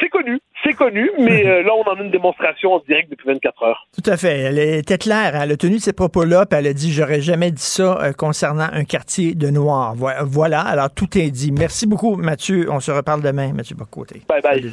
C'est 0.00 0.08
connu, 0.08 0.40
c'est 0.64 0.72
connu, 0.72 1.10
mais 1.18 1.46
euh, 1.46 1.62
là, 1.62 1.72
on 1.74 1.82
en 1.88 1.94
a 1.96 2.02
une 2.02 2.10
démonstration 2.10 2.72
en 2.72 2.78
direct 2.88 3.10
depuis 3.10 3.28
24 3.28 3.62
heures. 3.62 3.86
Tout 3.94 4.10
à 4.10 4.16
fait. 4.16 4.38
Elle 4.40 4.58
était 4.58 4.96
claire. 4.96 5.36
Elle 5.40 5.52
a 5.52 5.56
tenu 5.58 5.78
ces 5.78 5.92
propos-là, 5.92 6.46
puis 6.46 6.58
elle 6.58 6.66
a 6.66 6.72
dit 6.72 6.90
J'aurais 6.90 7.20
jamais 7.20 7.50
dit 7.50 7.62
ça 7.62 7.98
euh, 8.02 8.12
concernant 8.14 8.68
un 8.72 8.84
quartier 8.84 9.34
de 9.34 9.50
Noirs. 9.50 9.94
Vo- 9.94 10.08
Voilà. 10.24 10.62
Alors, 10.62 10.90
tout 10.92 11.18
est 11.18 11.30
dit. 11.30 11.52
Merci 11.52 11.86
beaucoup, 11.86 12.16
Mathieu. 12.16 12.66
On 12.70 12.80
se 12.80 12.90
reparle 12.90 13.20
demain, 13.22 13.52
Mathieu 13.52 13.76
Bocoté. 13.76 14.22
Bye 14.26 14.40
bye. 14.40 14.72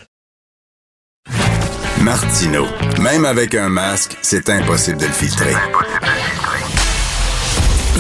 Martino. 2.02 2.66
Même 3.04 3.26
avec 3.26 3.54
un 3.54 3.70
masque, 3.70 4.18
c'est 4.22 4.50
impossible 4.50 4.98
de 5.00 5.06
le 5.06 5.12
filtrer. 5.12 5.54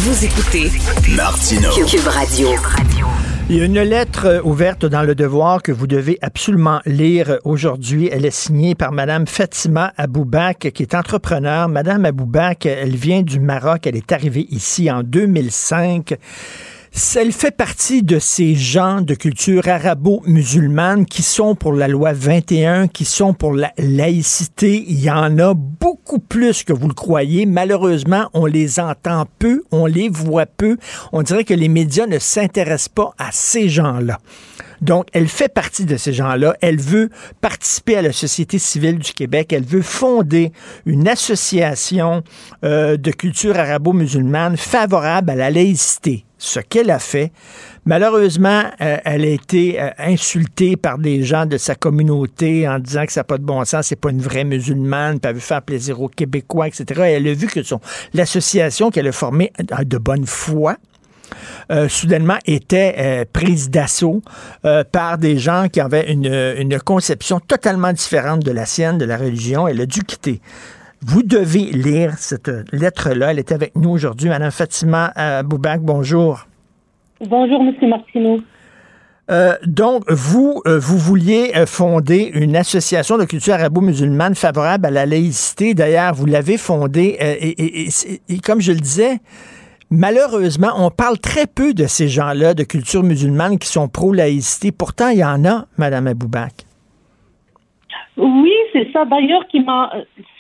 Vous 0.04 0.26
écoutez 0.26 0.72
Martino. 1.16 1.70
Cube 1.86 2.08
Radio. 2.08 2.48
Il 3.52 3.58
y 3.58 3.62
a 3.62 3.66
une 3.66 3.82
lettre 3.82 4.26
euh, 4.26 4.42
ouverte 4.42 4.84
dans 4.84 5.04
le 5.04 5.14
devoir 5.14 5.62
que 5.62 5.72
vous 5.72 5.86
devez 5.86 6.18
absolument 6.24 6.80
lire 6.88 7.38
aujourd'hui. 7.44 8.10
Elle 8.12 8.26
est 8.26 8.32
signée 8.32 8.74
par 8.74 8.94
Madame 8.94 9.28
Fatima 9.28 9.94
Aboubak, 9.98 10.72
qui 10.74 10.82
est 10.82 10.96
entrepreneur. 10.96 11.68
Madame 11.68 12.06
Aboubak, 12.06 12.66
elle 12.66 12.96
vient 12.96 13.22
du 13.22 13.40
Maroc. 13.40 13.86
Elle 13.86 13.96
est 13.96 14.12
arrivée 14.12 14.48
ici 14.50 14.90
en 14.90 15.04
2005. 15.04 16.16
Elle 17.16 17.32
fait 17.32 17.56
partie 17.56 18.04
de 18.04 18.20
ces 18.20 18.56
gens 18.56 19.02
de 19.02 19.16
culture 19.16 19.68
arabo-musulmane 19.68 21.06
qui 21.06 21.24
sont 21.24 21.56
pour 21.56 21.72
la 21.72 21.88
loi 21.88 22.12
21, 22.12 22.88
qui 22.88 23.06
sont 23.06 23.34
pour 23.34 23.54
la 23.54 23.72
laïcité. 23.78 24.84
Il 24.88 25.00
y 25.00 25.10
en 25.10 25.38
a 25.40 25.54
beaucoup 25.54 26.20
plus 26.20 26.64
que 26.64 26.74
vous 26.74 26.88
le 26.88 26.94
croyez. 26.94 27.46
Malheureusement, 27.46 28.30
on 28.34 28.46
les 28.46 28.80
entend 28.80 29.26
peu, 29.40 29.64
on 29.72 29.86
les 29.86 30.10
voit 30.10 30.46
peu. 30.46 30.78
On 31.14 31.22
dirait 31.22 31.46
que 31.46 31.54
les 31.54 31.70
médias 31.70 32.08
ne 32.08 32.20
s'intéressent 32.20 32.90
pas 32.90 33.14
à 33.18 33.30
ces 33.32 33.70
gens-là. 33.70 34.20
Donc, 34.82 35.08
elle 35.14 35.28
fait 35.28 35.54
partie 35.54 35.86
de 35.86 35.96
ces 35.96 36.12
gens-là. 36.12 36.56
Elle 36.62 36.80
veut 36.80 37.10
participer 37.40 37.98
à 37.98 38.02
la 38.02 38.12
société 38.14 38.58
civile 38.58 39.00
du 39.00 39.14
Québec. 39.14 39.54
Elle 39.54 39.64
veut 39.64 39.82
fonder 39.84 40.52
une 40.86 41.08
association 41.08 42.24
euh, 42.64 42.98
de 42.98 43.12
culture 43.12 43.58
arabo-musulmane 43.58 44.58
favorable 44.58 45.30
à 45.30 45.36
la 45.36 45.52
laïcité. 45.52 46.26
Ce 46.44 46.60
qu'elle 46.60 46.90
a 46.90 46.98
fait. 46.98 47.32
Malheureusement, 47.86 48.64
euh, 48.82 48.98
elle 49.06 49.26
a 49.26 49.28
été 49.28 49.80
euh, 49.80 49.92
insultée 50.00 50.76
par 50.76 50.98
des 50.98 51.22
gens 51.22 51.46
de 51.46 51.56
sa 51.58 51.76
communauté 51.76 52.68
en 52.68 52.80
disant 52.80 53.06
que 53.06 53.12
ça 53.12 53.20
n'a 53.20 53.26
pas 53.26 53.38
de 53.38 53.44
bon 53.44 53.64
sens, 53.64 53.86
c'est 53.88 53.96
pas 53.96 54.10
une 54.10 54.24
vraie 54.24 54.44
musulmane, 54.44 55.20
puis 55.20 55.30
elle 55.30 55.36
veut 55.36 55.40
faire 55.40 55.62
plaisir 55.62 56.02
aux 56.02 56.08
Québécois, 56.08 56.68
etc. 56.68 56.84
Et 57.06 57.12
elle 57.12 57.28
a 57.28 57.34
vu 57.36 57.46
que 57.46 57.62
son 57.62 57.80
l'association 58.16 58.90
qu'elle 58.90 59.08
a 59.08 59.12
formée 59.12 59.54
euh, 59.72 59.84
de 59.84 59.98
bonne 60.00 60.26
foi, 60.26 60.78
soudainement 61.88 62.38
était 62.46 63.26
prise 63.32 63.70
d'assaut 63.70 64.22
par 64.92 65.18
des 65.18 65.38
gens 65.38 65.68
qui 65.72 65.80
avaient 65.80 66.12
une, 66.12 66.26
une 66.26 66.78
conception 66.80 67.40
totalement 67.40 67.94
différente 67.94 68.44
de 68.44 68.52
la 68.52 68.66
sienne, 68.66 68.98
de 68.98 69.06
la 69.06 69.16
religion. 69.16 69.70
Elle 69.70 69.80
a 69.80 69.86
dû 69.86 70.04
quitter. 70.04 70.42
Vous 71.06 71.24
devez 71.24 71.72
lire 71.72 72.14
cette 72.18 72.52
lettre-là. 72.72 73.32
Elle 73.32 73.40
est 73.40 73.52
avec 73.52 73.76
nous 73.76 73.90
aujourd'hui. 73.90 74.30
Madame 74.30 74.52
Fatima 74.52 75.12
euh, 75.18 75.44
Boubak, 75.44 75.82
bonjour. 75.82 76.46
Bonjour, 77.28 77.64
Monsieur 77.64 77.88
Martineau. 77.88 78.40
Euh, 79.30 79.56
donc, 79.66 80.04
vous, 80.12 80.62
euh, 80.68 80.78
vous 80.80 80.98
vouliez 80.98 81.54
euh, 81.56 81.66
fonder 81.66 82.30
une 82.34 82.56
association 82.56 83.18
de 83.18 83.26
culture 83.26 83.54
arabo-musulmane 83.54 84.36
favorable 84.36 84.88
à 84.88 84.92
la 84.92 85.06
laïcité. 85.06 85.74
D'ailleurs, 85.74 86.14
vous 86.14 86.26
l'avez 86.26 86.58
fondée. 86.58 87.18
euh, 87.22 87.36
et, 87.40 87.50
et- 87.50 87.82
et 87.86 87.90
c'est- 87.90 88.22
et 88.28 88.40
comme 88.40 88.60
je 88.62 88.72
le 88.74 88.80
disais, 88.80 89.20
malheureusement, 89.90 90.72
on 90.76 90.90
parle 90.92 91.18
très 91.18 91.48
peu 91.48 91.74
de 91.74 91.86
ces 91.88 92.10
gens-là 92.10 92.54
de 92.54 92.64
culture 92.64 93.04
musulmane 93.04 93.58
qui 93.58 93.68
sont 93.70 93.88
pro-laïcité. 93.88 94.72
Pourtant, 94.72 95.10
il 95.10 95.20
y 95.20 95.24
en 95.24 95.46
a, 95.46 95.66
Madame 95.78 96.08
Aboubak. 96.08 96.66
Oui, 98.18 98.54
c'est 98.74 98.92
ça 98.92 99.06
d'ailleurs 99.06 99.48
qui 99.48 99.62
m'a, 99.62 99.92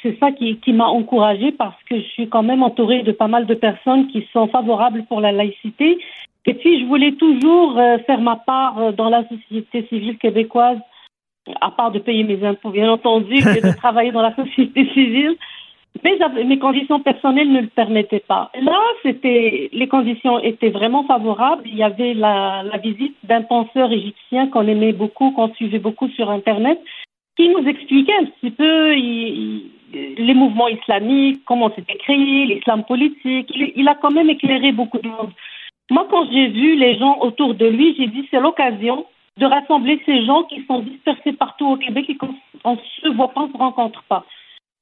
c'est 0.01 0.17
ça 0.19 0.31
qui, 0.31 0.57
qui 0.57 0.73
m'a 0.73 0.87
encouragée 0.87 1.51
parce 1.51 1.81
que 1.89 1.97
je 1.97 2.07
suis 2.07 2.27
quand 2.27 2.43
même 2.43 2.63
entourée 2.63 3.03
de 3.03 3.11
pas 3.11 3.27
mal 3.27 3.45
de 3.45 3.53
personnes 3.53 4.07
qui 4.07 4.27
sont 4.33 4.47
favorables 4.47 5.05
pour 5.05 5.21
la 5.21 5.31
laïcité. 5.31 5.99
Et 6.45 6.53
puis, 6.53 6.81
je 6.81 6.85
voulais 6.85 7.13
toujours 7.13 7.77
euh, 7.77 7.97
faire 7.99 8.19
ma 8.19 8.35
part 8.35 8.77
euh, 8.79 8.91
dans 8.91 9.09
la 9.09 9.23
société 9.27 9.85
civile 9.87 10.17
québécoise, 10.17 10.79
à 11.61 11.71
part 11.71 11.91
de 11.91 11.99
payer 11.99 12.23
mes 12.23 12.43
impôts, 12.43 12.71
bien 12.71 12.91
entendu, 12.91 13.35
et 13.57 13.61
de 13.61 13.75
travailler 13.77 14.11
dans 14.11 14.21
la 14.21 14.35
société 14.35 14.89
civile. 14.93 15.35
Mais 16.03 16.17
mes 16.45 16.57
conditions 16.57 16.99
personnelles 17.01 17.51
ne 17.51 17.61
le 17.61 17.67
permettaient 17.67 18.23
pas. 18.25 18.49
Là, 18.59 18.79
c'était, 19.03 19.69
les 19.71 19.87
conditions 19.87 20.39
étaient 20.39 20.69
vraiment 20.69 21.03
favorables. 21.03 21.63
Il 21.65 21.75
y 21.75 21.83
avait 21.83 22.13
la, 22.13 22.63
la 22.63 22.77
visite 22.77 23.15
d'un 23.23 23.41
penseur 23.41 23.91
égyptien 23.91 24.47
qu'on 24.47 24.67
aimait 24.67 24.93
beaucoup, 24.93 25.31
qu'on 25.31 25.53
suivait 25.53 25.79
beaucoup 25.79 26.07
sur 26.09 26.31
Internet, 26.31 26.79
qui 27.37 27.49
nous 27.49 27.65
expliquait 27.67 28.17
un 28.21 28.25
petit 28.25 28.51
peu 28.51 28.93
les 28.93 30.33
mouvements 30.33 30.67
islamiques, 30.67 31.41
comment 31.45 31.71
c'était 31.75 31.97
créé, 31.97 32.45
l'islam 32.45 32.83
politique. 32.83 33.51
Il, 33.55 33.87
a 33.87 33.95
quand 33.95 34.11
même 34.11 34.29
éclairé 34.29 34.71
beaucoup 34.71 34.99
de 34.99 35.07
monde. 35.07 35.31
Moi, 35.89 36.07
quand 36.09 36.29
j'ai 36.31 36.47
vu 36.47 36.75
les 36.75 36.97
gens 36.97 37.17
autour 37.19 37.53
de 37.55 37.65
lui, 37.65 37.95
j'ai 37.97 38.07
dit 38.07 38.27
c'est 38.31 38.39
l'occasion 38.39 39.05
de 39.37 39.45
rassembler 39.45 40.01
ces 40.05 40.25
gens 40.25 40.43
qui 40.43 40.63
sont 40.65 40.79
dispersés 40.79 41.33
partout 41.33 41.67
au 41.67 41.77
Québec 41.77 42.05
et 42.09 42.15
qu'on 42.15 42.27
ne 42.27 42.77
se 43.01 43.09
voit 43.09 43.29
pas, 43.29 43.41
on 43.41 43.47
ne 43.47 43.53
se 43.53 43.57
rencontre 43.57 44.03
pas. 44.03 44.25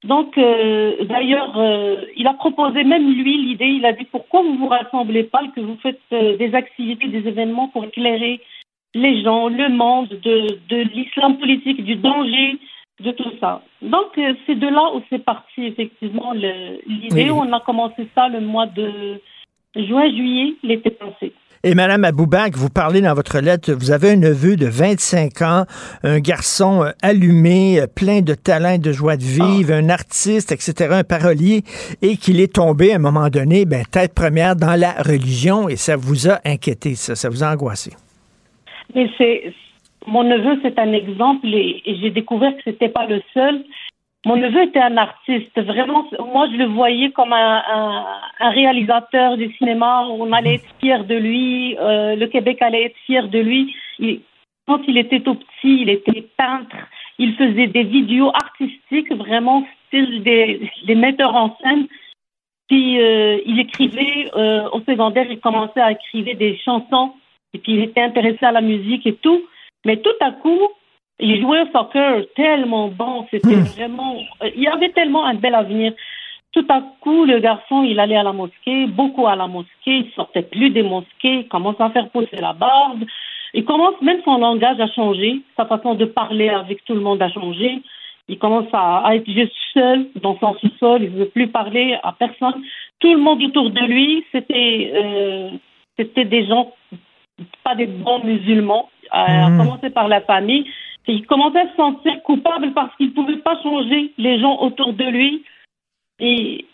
Donc, 0.04 0.38
euh, 0.38 1.04
d'ailleurs, 1.06 1.58
euh, 1.58 2.06
il 2.16 2.26
a 2.26 2.34
proposé 2.34 2.84
même 2.86 3.12
lui 3.12 3.38
l'idée, 3.38 3.66
il 3.66 3.86
a 3.86 3.92
dit 3.92 4.06
pourquoi 4.06 4.42
vous 4.42 4.56
vous 4.56 4.68
rassemblez 4.68 5.24
pas 5.24 5.42
que 5.54 5.60
vous 5.60 5.78
faites 5.84 6.00
euh, 6.14 6.38
des 6.38 6.56
activités, 6.56 7.08
des 7.08 7.28
événements 7.28 7.68
pour 7.68 7.84
éclairer 7.84 8.40
les 8.94 9.22
gens, 9.24 9.50
le 9.50 9.70
monde 9.70 10.10
de, 10.10 10.60
de 10.70 10.78
l'islam 10.94 11.38
politique, 11.38 11.84
du 11.84 11.96
danger, 11.96 12.58
de 13.00 13.12
tout 13.12 13.32
ça. 13.40 13.62
Donc, 13.82 14.18
euh, 14.18 14.34
c'est 14.46 14.56
de 14.56 14.68
là 14.68 14.92
où 14.96 15.02
c'est 15.10 15.24
parti 15.24 15.66
effectivement 15.66 16.34
l'idée. 16.34 17.30
Oui. 17.30 17.32
On 17.32 17.52
a 17.54 17.60
commencé 17.62 18.08
ça 18.16 18.28
le 18.28 18.42
mois 18.42 18.68
de 18.68 19.20
juin-juillet, 19.76 20.56
l'été 20.64 20.92
passé. 20.92 21.34
Et 21.62 21.76
Madame 21.76 22.06
Aboubak, 22.06 22.56
vous 22.56 22.70
parlez 22.70 23.02
dans 23.02 23.14
votre 23.14 23.40
lettre, 23.40 23.74
vous 23.74 23.92
avez 23.92 24.12
un 24.12 24.16
neveu 24.16 24.56
de 24.56 24.66
25 24.66 25.42
ans, 25.42 25.66
un 26.04 26.20
garçon 26.20 26.84
euh, 26.84 26.92
allumé, 27.02 27.82
euh, 27.82 27.88
plein 27.88 28.22
de 28.22 28.34
talent 28.34 28.72
et 28.72 28.78
de 28.78 28.94
joie 28.94 29.18
de 29.18 29.24
vivre, 29.24 29.74
un 29.74 29.90
artiste, 29.90 30.54
etc., 30.54 30.90
un 30.92 31.04
parolier, 31.04 31.64
et 32.02 32.16
qu'il 32.16 32.40
est 32.40 32.54
tombé 32.54 32.94
à 32.94 32.96
un 32.96 33.00
moment 33.00 33.28
donné, 33.28 33.66
ben, 33.66 33.84
tête 33.84 34.14
première 34.14 34.56
dans 34.56 34.80
la 34.80 34.94
religion, 34.94 35.68
et 35.68 35.76
ça 35.76 35.98
vous 35.98 36.30
a 36.30 36.40
inquiété, 36.46 36.96
ça, 36.96 37.16
ça 37.16 37.28
vous 37.28 37.44
a 37.44 37.52
angoissé? 37.52 37.92
Mais 38.96 39.10
c'est 39.18 39.54
mon 40.08 40.24
neveu, 40.24 40.60
c'est 40.62 40.80
un 40.80 40.94
exemple 40.94 41.48
et, 41.48 41.82
j'ai 41.86 42.10
découvert 42.10 42.56
que 42.56 42.64
c'était 42.64 42.90
pas 42.90 43.06
le 43.06 43.22
seul. 43.34 43.64
Mon 44.26 44.36
neveu 44.36 44.64
était 44.64 44.82
un 44.82 44.98
artiste, 44.98 45.58
vraiment. 45.62 46.06
Moi, 46.34 46.48
je 46.52 46.58
le 46.58 46.66
voyais 46.66 47.12
comme 47.12 47.32
un, 47.32 48.04
réalisateur 48.40 49.38
du 49.38 49.54
cinéma. 49.54 50.06
On 50.10 50.32
allait 50.34 50.56
être 50.56 50.76
fier 50.82 51.06
de 51.06 51.16
lui. 51.16 51.78
euh, 51.80 52.16
le 52.16 52.28
Québec 52.28 52.62
allait 52.62 52.86
être 52.86 52.98
fier 53.06 53.28
de 53.30 53.40
lui. 53.40 53.76
Quand 54.68 54.82
il 54.88 54.98
était 54.98 55.22
tout 55.22 55.36
petit, 55.36 55.82
il 55.82 55.90
était 55.90 56.28
peintre. 56.38 56.76
Il 57.18 57.36
faisait 57.36 57.68
des 57.68 57.84
vidéos 57.84 58.32
artistiques, 58.34 59.12
vraiment 59.14 59.66
style 59.88 60.22
des, 60.24 60.70
des 60.86 60.96
metteurs 60.96 61.36
en 61.36 61.58
scène. 61.62 61.88
Puis 62.68 63.02
euh, 63.02 63.40
il 63.46 63.60
écrivait 63.60 64.30
euh, 64.36 64.70
au 64.72 64.82
secondaire, 64.82 65.28
il 65.30 65.40
commençait 65.40 65.82
à 65.82 65.92
écrire 65.92 66.38
des 66.38 66.58
chansons 66.58 67.14
Et 67.54 67.60
puis 67.60 67.74
il 67.74 67.82
était 67.82 68.02
intéressé 68.02 68.46
à 68.46 68.52
la 68.52 68.62
musique 68.62 69.06
et 69.06 69.16
tout. 69.16 69.42
Mais 69.86 69.98
tout 69.98 70.18
à 70.22 70.32
coup, 70.32 70.68
il 71.20 71.42
jouait 71.42 71.62
au 71.62 71.72
soccer 71.72 72.24
tellement 72.36 72.90
bon. 72.90 73.26
C'était 73.32 73.56
vraiment. 73.56 74.18
Il 74.56 74.62
y 74.62 74.68
avait 74.68 74.90
tellement 74.90 75.26
un 75.26 75.36
bel 75.36 75.56
avenir. 75.56 75.94
Tout 76.52 76.66
à 76.70 76.82
coup, 77.02 77.26
le 77.26 77.40
garçon, 77.40 77.84
il 77.84 78.00
allait 78.00 78.16
à 78.18 78.24
la 78.24 78.34
mosquée, 78.34 78.88
beaucoup 78.88 79.28
à 79.28 79.36
la 79.36 79.48
mosquée, 79.48 79.98
il 79.98 80.12
sortait 80.16 80.42
plus 80.42 80.72
des 80.72 80.82
mosquées, 80.82 81.42
il 81.42 81.48
commence 81.48 81.80
à 81.80 81.92
faire 81.92 82.10
pousser 82.10 82.38
la 82.38 82.54
barbe. 82.54 83.04
Il 83.54 83.66
commence 83.66 84.02
même 84.02 84.22
son 84.26 84.38
langage 84.40 84.80
à 84.80 84.88
changer, 84.88 85.42
sa 85.56 85.66
façon 85.66 85.94
de 85.94 86.06
parler 86.06 86.50
avec 86.50 86.84
tout 86.86 86.96
le 86.96 87.02
monde 87.02 87.22
a 87.22 87.30
changé. 87.30 87.82
Il 88.28 88.38
commence 88.40 88.68
à, 88.74 88.98
à 89.00 89.16
être 89.16 89.30
juste 89.30 89.54
seul 89.74 90.08
dans 90.22 90.38
son 90.40 90.56
sous-sol, 90.56 91.04
il 91.04 91.12
ne 91.12 91.20
veut 91.20 91.30
plus 91.30 91.48
parler 91.48 91.98
à 92.04 92.14
personne. 92.14 92.64
Tout 93.00 93.14
le 93.14 93.20
monde 93.20 93.42
autour 93.44 93.70
de 93.70 93.82
lui, 93.86 94.24
c'était 94.32 94.92
euh, 94.96 95.50
c'était 95.98 96.26
des 96.26 96.46
gens, 96.48 96.74
pas 97.64 97.76
des 97.76 97.88
bons 97.88 98.24
musulmans, 98.24 98.90
à 99.12 99.50
Mhm. 99.50 99.58
commencer 99.58 99.90
par 99.90 100.08
la 100.08 100.22
famille. 100.22 100.66
Et 101.08 101.14
il 101.14 101.26
commençait 101.26 101.62
à 101.62 101.70
se 101.72 101.76
sentir 101.76 102.14
coupable 102.24 102.72
parce 102.74 102.96
qu'il 102.96 103.08
ne 103.08 103.12
pouvait 103.14 103.38
pas 103.38 103.58
changer 103.64 104.12
les 104.18 104.40
gens 104.40 104.58
autour 104.62 104.94
de 104.94 105.04
lui. 105.06 105.44
Et 106.20 106.66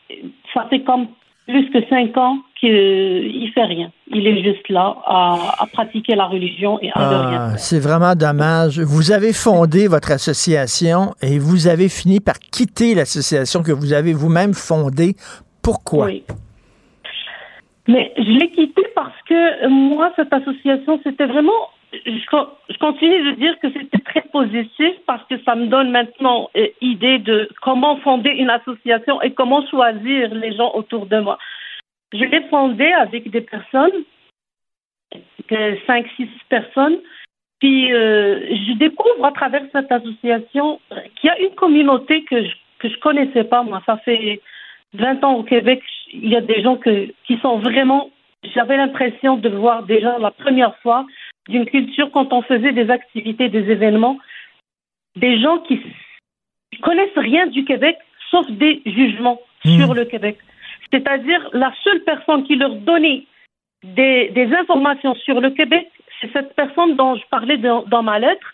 ça 0.53 0.65
fait 0.69 0.81
comme 0.81 1.07
plus 1.47 1.69
que 1.69 1.87
cinq 1.89 2.17
ans 2.17 2.39
qu'il 2.59 2.71
ne 2.73 3.47
fait 3.53 3.63
rien. 3.63 3.91
Il 4.07 4.25
est 4.27 4.43
juste 4.43 4.67
là 4.69 4.97
à, 5.05 5.37
à 5.59 5.65
pratiquer 5.67 6.15
la 6.15 6.25
religion 6.25 6.79
et 6.81 6.89
à 6.93 6.97
rien 7.07 7.21
Ah, 7.31 7.49
faire. 7.51 7.59
c'est 7.59 7.79
vraiment 7.79 8.15
dommage. 8.15 8.79
Vous 8.79 9.11
avez 9.11 9.31
fondé 9.31 9.87
votre 9.87 10.11
association 10.11 11.13
et 11.21 11.37
vous 11.37 11.67
avez 11.67 11.87
fini 11.87 12.19
par 12.19 12.39
quitter 12.39 12.95
l'association 12.95 13.61
que 13.61 13.71
vous 13.71 13.93
avez 13.93 14.13
vous-même 14.13 14.53
fondée. 14.55 15.15
Pourquoi? 15.61 16.07
Oui. 16.07 16.23
Mais 17.87 18.13
je 18.17 18.31
l'ai 18.31 18.49
quitté 18.49 18.83
parce 18.95 19.21
que 19.23 19.67
moi, 19.67 20.11
cette 20.15 20.33
association, 20.33 20.99
c'était 21.03 21.25
vraiment. 21.27 21.69
Je, 21.93 22.25
co- 22.25 22.49
je 22.69 22.77
continue 22.77 23.31
de 23.31 23.35
dire 23.37 23.57
que 23.59 23.71
c'était 23.71 23.99
très 23.99 24.23
positif 24.23 24.93
parce 25.05 25.23
que 25.27 25.37
ça 25.43 25.55
me 25.55 25.67
donne 25.67 25.91
maintenant 25.91 26.49
euh, 26.57 26.67
idée 26.81 27.19
de 27.19 27.47
comment 27.61 27.97
fonder 27.97 28.31
une 28.31 28.49
association 28.49 29.21
et 29.21 29.33
comment 29.33 29.65
choisir 29.67 30.33
les 30.33 30.53
gens 30.55 30.71
autour 30.73 31.05
de 31.05 31.19
moi. 31.19 31.37
Je 32.11 32.23
l'ai 32.25 32.41
fondée 32.49 32.91
avec 32.91 33.29
des 33.29 33.41
personnes, 33.41 34.03
cinq, 35.87 36.07
six 36.17 36.29
personnes. 36.49 36.97
Puis 37.59 37.93
euh, 37.93 38.39
je 38.49 38.73
découvre 38.73 39.23
à 39.23 39.31
travers 39.31 39.63
cette 39.71 39.91
association 39.91 40.81
qu'il 41.15 41.29
y 41.29 41.29
a 41.29 41.39
une 41.39 41.55
communauté 41.55 42.23
que 42.23 42.43
je 42.43 42.53
que 42.79 42.89
je 42.89 42.99
connaissais 42.99 43.45
pas 43.45 43.63
moi. 43.63 43.81
Ça 43.85 43.97
fait 43.97 44.41
20 44.93 45.23
ans 45.23 45.33
au 45.35 45.43
Québec, 45.43 45.81
il 46.13 46.29
y 46.29 46.35
a 46.35 46.41
des 46.41 46.61
gens 46.61 46.77
que, 46.77 47.11
qui 47.25 47.37
sont 47.39 47.57
vraiment. 47.59 48.09
J'avais 48.53 48.77
l'impression 48.77 49.37
de 49.37 49.49
voir 49.49 49.83
des 49.83 50.01
gens 50.01 50.17
la 50.19 50.31
première 50.31 50.75
fois 50.77 51.05
d'une 51.49 51.65
culture 51.65 52.11
quand 52.11 52.31
on 52.31 52.41
faisait 52.41 52.71
des 52.71 52.89
activités, 52.89 53.49
des 53.49 53.69
événements, 53.71 54.17
des 55.15 55.39
gens 55.39 55.57
qui 55.59 55.75
s- 55.75 56.79
connaissent 56.81 57.17
rien 57.17 57.47
du 57.47 57.65
Québec 57.65 57.97
sauf 58.31 58.49
des 58.51 58.81
jugements 58.85 59.39
sur 59.77 59.93
le 59.93 60.05
Québec. 60.05 60.37
C'est-à-dire 60.91 61.49
la 61.53 61.73
seule 61.83 62.03
personne 62.03 62.43
qui 62.43 62.55
leur 62.55 62.75
donnait 62.75 63.23
des, 63.83 64.29
des 64.29 64.53
informations 64.53 65.15
sur 65.15 65.41
le 65.41 65.49
Québec, 65.51 65.87
c'est 66.21 66.31
cette 66.31 66.55
personne 66.55 66.95
dont 66.95 67.15
je 67.15 67.23
parlais 67.29 67.57
dans, 67.57 67.83
dans 67.83 68.03
ma 68.03 68.19
lettre, 68.19 68.47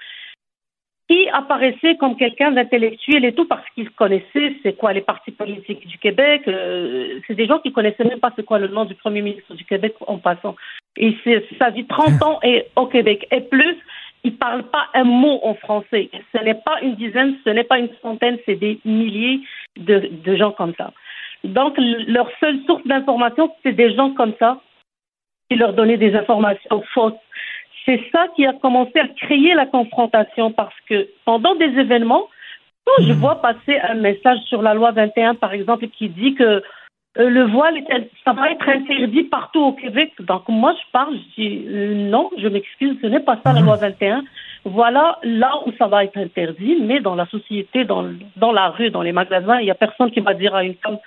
qui 1.11 1.27
apparaissait 1.33 1.97
comme 1.97 2.15
quelqu'un 2.15 2.51
d'intellectuel 2.51 3.25
et 3.25 3.33
tout 3.33 3.45
parce 3.45 3.67
qu'il 3.75 3.89
connaissait 3.89 4.55
c'est 4.63 4.77
quoi 4.77 4.93
les 4.93 5.01
partis 5.01 5.31
politiques 5.31 5.85
du 5.85 5.97
Québec. 5.97 6.43
euh, 6.47 7.19
c'est 7.27 7.35
des 7.35 7.47
gens 7.47 7.59
qui 7.59 7.73
connaissaient 7.73 8.05
même 8.05 8.21
pas 8.21 8.31
c'est 8.35 8.45
quoi 8.45 8.59
le 8.59 8.69
nom 8.69 8.85
du 8.85 8.95
premier 8.95 9.21
ministre 9.21 9.53
du 9.53 9.65
Québec 9.65 9.93
en 10.07 10.19
passant. 10.19 10.55
Et 10.95 11.17
ça 11.59 11.69
vit 11.71 11.85
30 11.85 12.23
ans 12.23 12.39
et 12.43 12.67
au 12.77 12.85
Québec 12.85 13.27
et 13.29 13.41
plus. 13.41 13.75
Ils 14.23 14.37
parlent 14.37 14.69
pas 14.69 14.87
un 14.93 15.03
mot 15.03 15.39
en 15.43 15.55
français. 15.55 16.09
Ce 16.31 16.41
n'est 16.43 16.61
pas 16.63 16.79
une 16.81 16.95
dizaine, 16.95 17.35
ce 17.43 17.49
n'est 17.49 17.65
pas 17.65 17.79
une 17.79 17.89
centaine, 18.01 18.37
c'est 18.45 18.55
des 18.55 18.79
milliers 18.85 19.41
de, 19.77 20.35
gens 20.35 20.51
comme 20.51 20.73
ça. 20.77 20.93
Donc 21.43 21.75
leur 21.77 22.29
seule 22.39 22.59
source 22.67 22.85
d'information, 22.85 23.51
c'est 23.63 23.73
des 23.73 23.93
gens 23.95 24.11
comme 24.11 24.33
ça 24.39 24.61
qui 25.49 25.57
leur 25.57 25.73
donnaient 25.73 25.97
des 25.97 26.15
informations 26.15 26.81
fausses. 26.93 27.13
C'est 27.85 28.01
ça 28.11 28.27
qui 28.35 28.45
a 28.45 28.53
commencé 28.53 28.99
à 28.99 29.07
créer 29.07 29.53
la 29.53 29.65
confrontation 29.65 30.51
parce 30.51 30.75
que 30.87 31.07
pendant 31.25 31.55
des 31.55 31.65
événements, 31.79 32.27
quand 32.85 33.03
je 33.03 33.13
vois 33.13 33.41
passer 33.41 33.79
un 33.79 33.95
message 33.95 34.39
sur 34.47 34.61
la 34.61 34.73
loi 34.73 34.91
21, 34.91 35.35
par 35.35 35.53
exemple, 35.53 35.87
qui 35.87 36.09
dit 36.09 36.35
que 36.35 36.43
euh, 37.17 37.29
le 37.29 37.43
voile, 37.43 37.75
ça 38.23 38.33
va 38.33 38.51
être 38.51 38.67
interdit 38.69 39.23
partout 39.23 39.59
au 39.59 39.73
Québec. 39.73 40.13
Donc 40.19 40.47
moi, 40.47 40.73
je 40.73 40.91
parle, 40.91 41.15
je 41.15 41.41
dis 41.41 41.65
euh, 41.67 42.09
non, 42.09 42.29
je 42.37 42.47
m'excuse, 42.47 42.97
ce 43.01 43.07
n'est 43.07 43.19
pas 43.19 43.39
ça 43.43 43.53
la 43.53 43.61
loi 43.61 43.75
21. 43.75 44.23
Voilà 44.63 45.19
là 45.23 45.51
où 45.65 45.71
ça 45.77 45.87
va 45.87 46.03
être 46.03 46.17
interdit, 46.17 46.77
mais 46.81 46.99
dans 46.99 47.15
la 47.15 47.25
société, 47.25 47.83
dans, 47.83 48.05
dans 48.37 48.51
la 48.51 48.69
rue, 48.69 48.91
dans 48.91 49.01
les 49.01 49.11
magasins, 49.11 49.59
il 49.59 49.65
n'y 49.65 49.71
a 49.71 49.75
personne 49.75 50.11
qui 50.11 50.19
va 50.19 50.33
dire 50.33 50.55
à 50.55 50.63
une 50.63 50.75
femme 50.75 50.99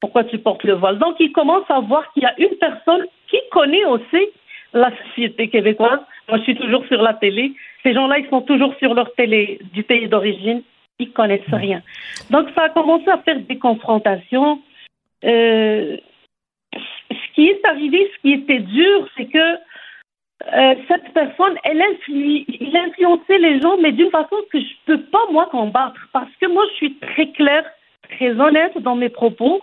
pourquoi 0.00 0.24
tu 0.24 0.38
portes 0.38 0.64
le 0.64 0.74
voile? 0.74 0.98
Donc 0.98 1.16
il 1.18 1.32
commence 1.32 1.68
à 1.68 1.80
voir 1.80 2.10
qu'il 2.12 2.22
y 2.22 2.26
a 2.26 2.34
une 2.38 2.56
personne 2.58 3.04
qui 3.28 3.38
connaît 3.50 3.84
aussi 3.84 4.28
la 4.72 4.90
société 5.08 5.48
québécoise. 5.48 6.00
Moi, 6.28 6.38
je 6.38 6.42
suis 6.44 6.56
toujours 6.56 6.84
sur 6.86 7.00
la 7.00 7.14
télé. 7.14 7.52
Ces 7.82 7.94
gens-là, 7.94 8.18
ils 8.18 8.28
sont 8.28 8.42
toujours 8.42 8.74
sur 8.78 8.94
leur 8.94 9.14
télé 9.14 9.58
du 9.72 9.82
pays 9.82 10.08
d'origine. 10.08 10.62
Ils 10.98 11.12
connaissent 11.12 11.52
rien. 11.52 11.82
Donc, 12.30 12.48
ça 12.54 12.64
a 12.64 12.68
commencé 12.68 13.08
à 13.08 13.18
faire 13.18 13.40
des 13.40 13.58
confrontations. 13.58 14.60
Euh, 15.24 15.96
ce 16.74 17.34
qui 17.34 17.46
est 17.48 17.64
arrivé, 17.64 18.10
ce 18.14 18.20
qui 18.20 18.32
était 18.34 18.60
dur, 18.60 19.08
c'est 19.16 19.26
que 19.26 19.58
euh, 20.52 20.74
cette 20.86 21.12
personne, 21.14 21.56
elle 21.64 21.80
influe, 21.80 22.44
influençait 22.74 23.38
les 23.38 23.60
gens, 23.60 23.78
mais 23.78 23.92
d'une 23.92 24.10
façon 24.10 24.36
que 24.52 24.60
je 24.60 24.74
peux 24.86 25.00
pas 25.04 25.26
moi 25.32 25.48
combattre, 25.50 26.08
parce 26.12 26.30
que 26.40 26.46
moi, 26.46 26.64
je 26.70 26.76
suis 26.76 26.94
très 26.96 27.30
claire, 27.32 27.64
très 28.02 28.38
honnête 28.38 28.76
dans 28.78 28.96
mes 28.96 29.08
propos. 29.08 29.60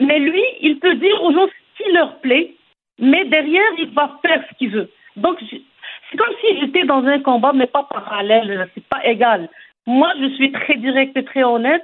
Mais 0.00 0.18
lui, 0.18 0.42
il 0.60 0.78
peut 0.78 0.94
dire 0.94 1.22
aux 1.22 1.32
gens 1.32 1.46
ce 1.46 1.82
qui 1.82 1.92
leur 1.92 2.18
plaît, 2.20 2.54
mais 2.98 3.24
derrière, 3.26 3.70
il 3.78 3.90
va 3.90 4.18
faire 4.22 4.42
ce 4.48 4.54
qu'il 4.56 4.70
veut. 4.70 4.90
Donc, 5.18 5.36
c'est 5.50 6.16
comme 6.16 6.34
si 6.40 6.58
j'étais 6.60 6.84
dans 6.84 7.04
un 7.04 7.20
combat, 7.20 7.52
mais 7.54 7.66
pas 7.66 7.86
parallèle, 7.90 8.68
c'est 8.74 8.84
pas 8.88 9.04
égal. 9.04 9.48
Moi, 9.86 10.10
je 10.20 10.28
suis 10.36 10.52
très 10.52 10.76
directe 10.76 11.16
et 11.16 11.24
très 11.24 11.44
honnête. 11.44 11.82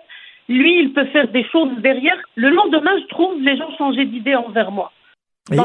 Lui, 0.48 0.80
il 0.82 0.92
peut 0.92 1.06
faire 1.06 1.28
des 1.28 1.44
choses 1.50 1.70
derrière. 1.78 2.16
Le 2.36 2.50
lendemain, 2.50 2.90
je 3.02 3.06
trouve 3.08 3.40
les 3.40 3.56
gens 3.56 3.70
changer 3.78 4.04
d'idée 4.04 4.34
envers 4.34 4.70
moi. 4.70 4.92
Et, 5.52 5.56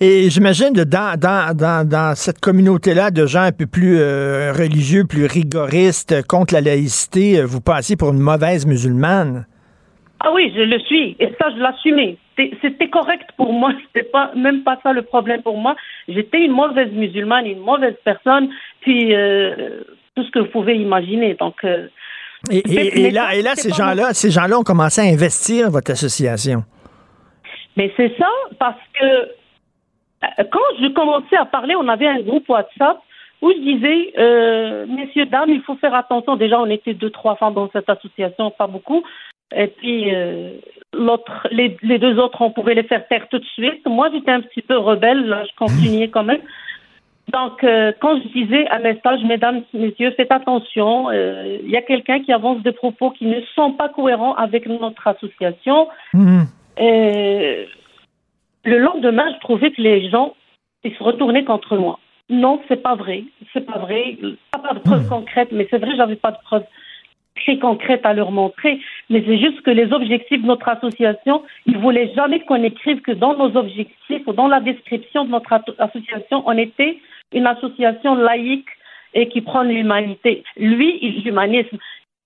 et- 0.00 0.24
et 0.26 0.30
j'imagine 0.30 0.72
dans, 0.72 1.18
dans, 1.18 1.54
dans, 1.54 1.86
dans 1.86 2.14
cette 2.14 2.40
communauté-là 2.40 3.10
de 3.10 3.26
gens 3.26 3.42
un 3.42 3.52
peu 3.52 3.66
plus 3.66 3.98
euh, 3.98 4.50
religieux, 4.52 5.04
plus 5.06 5.26
rigoristes 5.26 6.26
contre 6.26 6.54
la 6.54 6.62
laïcité, 6.62 7.42
vous 7.44 7.60
passez 7.60 7.96
pour 7.96 8.10
une 8.12 8.18
mauvaise 8.20 8.66
musulmane? 8.66 9.46
Ah 10.20 10.32
oui, 10.32 10.52
je 10.54 10.60
le 10.60 10.78
suis. 10.80 11.16
Et 11.18 11.28
ça, 11.40 11.50
je 11.50 11.60
l'assumais. 11.60 12.16
C'était- 12.36 12.88
correct 12.88 13.30
pour 13.36 13.52
moi. 13.52 13.72
C'était 13.86 14.08
pas, 14.08 14.32
même 14.34 14.62
pas 14.62 14.78
ça 14.82 14.92
le 14.92 15.02
problème 15.02 15.42
pour 15.42 15.56
moi. 15.56 15.76
J'étais 16.08 16.44
une 16.44 16.52
mauvaise 16.52 16.92
musulmane, 16.92 17.46
une 17.46 17.60
mauvaise 17.60 17.96
personne, 18.04 18.50
puis 18.80 19.14
euh, 19.14 19.80
tout 20.14 20.24
ce 20.24 20.30
que 20.30 20.38
vous 20.40 20.50
pouvez 20.50 20.76
imaginer. 20.76 21.34
Donc, 21.34 21.64
euh, 21.64 21.88
Et, 22.50 23.10
là, 23.10 23.34
et 23.34 23.42
là 23.42 23.54
ces 23.54 23.70
gens-là, 23.70 24.12
ces 24.12 24.30
gens-là 24.30 24.58
ont 24.58 24.62
commencé 24.62 25.00
à 25.00 25.04
investir 25.04 25.70
votre 25.70 25.90
association. 25.92 26.64
Mais 27.76 27.92
c'est 27.96 28.14
ça, 28.18 28.28
parce 28.58 28.80
que 28.98 29.06
euh, 30.24 30.44
quand 30.50 30.60
je 30.80 30.88
commençais 30.88 31.36
à 31.36 31.46
parler, 31.46 31.74
on 31.76 31.88
avait 31.88 32.08
un 32.08 32.20
groupe 32.20 32.48
WhatsApp 32.48 32.98
où 33.40 33.50
je 33.52 33.58
disais, 33.58 34.12
euh, 34.18 34.86
messieurs, 34.86 35.26
dames, 35.26 35.48
il 35.50 35.62
faut 35.62 35.76
faire 35.76 35.94
attention. 35.94 36.36
Déjà, 36.36 36.60
on 36.60 36.66
était 36.66 36.92
deux, 36.92 37.10
trois 37.10 37.36
femmes 37.36 37.54
dans 37.54 37.70
cette 37.72 37.88
association, 37.88 38.50
pas 38.50 38.66
beaucoup. 38.66 39.02
Et 39.54 39.66
puis, 39.66 40.14
euh, 40.14 40.52
l'autre, 40.92 41.48
les, 41.50 41.76
les 41.82 41.98
deux 41.98 42.18
autres, 42.18 42.40
on 42.40 42.50
pouvait 42.50 42.74
les 42.74 42.84
faire 42.84 43.06
taire 43.08 43.28
tout 43.28 43.38
de 43.38 43.44
suite. 43.44 43.86
Moi, 43.86 44.10
j'étais 44.12 44.30
un 44.30 44.40
petit 44.40 44.62
peu 44.62 44.76
rebelle, 44.76 45.26
là, 45.26 45.44
je 45.44 45.56
continuais 45.56 46.08
quand 46.08 46.24
même. 46.24 46.42
Donc, 47.32 47.62
euh, 47.62 47.92
quand 48.00 48.20
je 48.20 48.28
disais 48.28 48.68
un 48.70 48.80
message, 48.80 49.20
mesdames, 49.24 49.62
messieurs, 49.72 50.12
faites 50.16 50.32
attention, 50.32 51.10
euh, 51.10 51.58
il 51.62 51.70
y 51.70 51.76
a 51.76 51.82
quelqu'un 51.82 52.20
qui 52.20 52.32
avance 52.32 52.62
des 52.62 52.72
propos 52.72 53.10
qui 53.10 53.26
ne 53.26 53.40
sont 53.54 53.72
pas 53.72 53.88
cohérents 53.88 54.34
avec 54.34 54.66
notre 54.66 55.06
association. 55.06 55.88
Euh, 56.14 57.64
le 58.64 58.78
lendemain, 58.78 59.32
je 59.34 59.40
trouvais 59.40 59.70
que 59.70 59.80
les 59.80 60.10
gens 60.10 60.34
ils 60.82 60.94
se 60.94 61.02
retournaient 61.02 61.44
contre 61.44 61.76
moi. 61.76 61.98
Non, 62.30 62.60
c'est 62.68 62.82
pas 62.82 62.94
vrai. 62.94 63.24
C'est 63.52 63.66
pas 63.66 63.78
vrai. 63.78 64.16
Pas, 64.50 64.58
pas 64.58 64.74
de 64.74 64.78
preuves 64.80 65.08
concrètes, 65.08 65.52
mais 65.52 65.66
c'est 65.70 65.78
vrai, 65.78 65.94
j'avais 65.96 66.16
pas 66.16 66.30
de 66.32 66.38
preuves 66.42 66.64
très 67.36 67.58
concrètes 67.58 68.04
à 68.04 68.12
leur 68.12 68.30
montrer. 68.30 68.80
Mais 69.08 69.22
c'est 69.26 69.38
juste 69.38 69.62
que 69.62 69.70
les 69.70 69.92
objectifs 69.92 70.42
de 70.42 70.46
notre 70.46 70.68
association, 70.68 71.42
ils 71.66 71.78
voulaient 71.78 72.12
jamais 72.14 72.40
qu'on 72.40 72.62
écrive 72.62 73.00
que 73.00 73.12
dans 73.12 73.34
nos 73.34 73.56
objectifs 73.56 74.22
ou 74.26 74.32
dans 74.32 74.48
la 74.48 74.60
description 74.60 75.24
de 75.24 75.30
notre 75.30 75.52
asso- 75.52 75.74
association, 75.78 76.42
on 76.46 76.56
était 76.56 76.98
une 77.32 77.46
association 77.46 78.14
laïque 78.14 78.68
et 79.14 79.28
qui 79.28 79.40
prend 79.40 79.62
l'humanité. 79.62 80.44
Lui, 80.56 80.98
l'humanisme, 81.24 81.78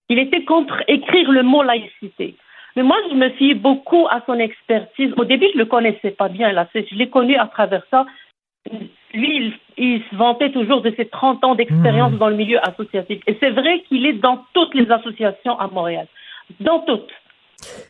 il 0.08 0.18
était 0.18 0.44
contre 0.44 0.82
écrire 0.88 1.30
le 1.30 1.42
mot 1.42 1.62
laïcité. 1.62 2.34
Mais 2.76 2.82
moi, 2.82 2.96
je 3.08 3.14
me 3.14 3.30
fie 3.30 3.54
beaucoup 3.54 4.06
à 4.10 4.20
son 4.26 4.38
expertise. 4.38 5.12
Au 5.16 5.24
début, 5.24 5.46
je 5.54 5.58
le 5.58 5.64
connaissais 5.64 6.10
pas 6.10 6.28
bien, 6.28 6.52
là. 6.52 6.66
Je 6.74 6.94
l'ai 6.94 7.08
connu 7.08 7.36
à 7.36 7.46
travers 7.46 7.84
ça. 7.90 8.04
Lui, 9.12 9.36
il, 9.36 9.52
il 9.76 10.02
se 10.10 10.16
vantait 10.16 10.50
toujours 10.50 10.80
de 10.82 10.92
ses 10.96 11.06
30 11.06 11.44
ans 11.44 11.54
d'expérience 11.54 12.12
Mhm. 12.12 12.18
dans 12.18 12.28
le 12.28 12.36
milieu 12.36 12.58
associatif. 12.66 13.20
Et 13.26 13.36
c'est 13.40 13.50
vrai 13.50 13.82
qu'il 13.88 14.06
est 14.06 14.14
dans 14.14 14.44
toutes 14.54 14.74
les 14.74 14.90
associations 14.90 15.58
à 15.58 15.68
Montréal. 15.68 16.06
Dans 16.60 16.80
toutes. 16.80 17.10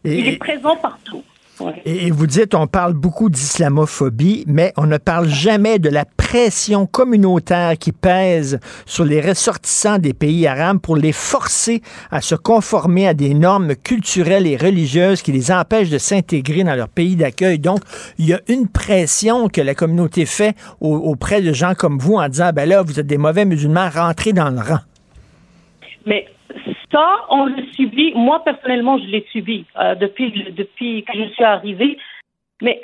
Et- 0.04 0.18
il 0.18 0.28
est 0.28 0.38
présent 0.38 0.76
partout. 0.76 1.22
Ouais. 1.60 1.80
Et 1.84 2.10
vous 2.10 2.26
dites, 2.26 2.54
on 2.56 2.66
parle 2.66 2.94
beaucoup 2.94 3.30
d'islamophobie, 3.30 4.44
mais 4.48 4.72
on 4.76 4.86
ne 4.86 4.96
parle 4.98 5.28
jamais 5.28 5.78
de 5.78 5.88
la 5.88 6.04
pression 6.04 6.84
communautaire 6.86 7.78
qui 7.78 7.92
pèse 7.92 8.58
sur 8.86 9.04
les 9.04 9.20
ressortissants 9.20 9.98
des 9.98 10.14
pays 10.14 10.48
arabes 10.48 10.78
pour 10.80 10.96
les 10.96 11.12
forcer 11.12 11.80
à 12.10 12.20
se 12.20 12.34
conformer 12.34 13.06
à 13.06 13.14
des 13.14 13.34
normes 13.34 13.76
culturelles 13.76 14.48
et 14.48 14.56
religieuses 14.56 15.22
qui 15.22 15.30
les 15.30 15.52
empêchent 15.52 15.90
de 15.90 15.98
s'intégrer 15.98 16.64
dans 16.64 16.74
leur 16.74 16.88
pays 16.88 17.14
d'accueil. 17.14 17.60
Donc, 17.60 17.80
il 18.18 18.26
y 18.26 18.32
a 18.32 18.40
une 18.48 18.66
pression 18.66 19.48
que 19.48 19.60
la 19.60 19.76
communauté 19.76 20.26
fait 20.26 20.56
au- 20.80 20.96
auprès 20.96 21.40
de 21.40 21.52
gens 21.52 21.74
comme 21.74 21.98
vous 21.98 22.14
en 22.16 22.28
disant, 22.28 22.50
ben 22.52 22.68
là, 22.68 22.82
vous 22.82 22.98
êtes 22.98 23.06
des 23.06 23.18
mauvais 23.18 23.44
musulmans, 23.44 23.88
rentrez 23.94 24.32
dans 24.32 24.50
le 24.50 24.58
rang. 24.58 24.80
Mais 26.06 26.26
ça, 26.94 27.26
on 27.30 27.46
le 27.46 27.62
subit. 27.74 28.12
Moi, 28.14 28.42
personnellement, 28.44 28.98
je 28.98 29.06
l'ai 29.06 29.26
subi 29.32 29.64
euh, 29.80 29.94
depuis, 29.96 30.32
que 31.04 31.12
je 31.18 31.28
suis 31.34 31.44
arrivée. 31.44 31.98
Mais 32.62 32.80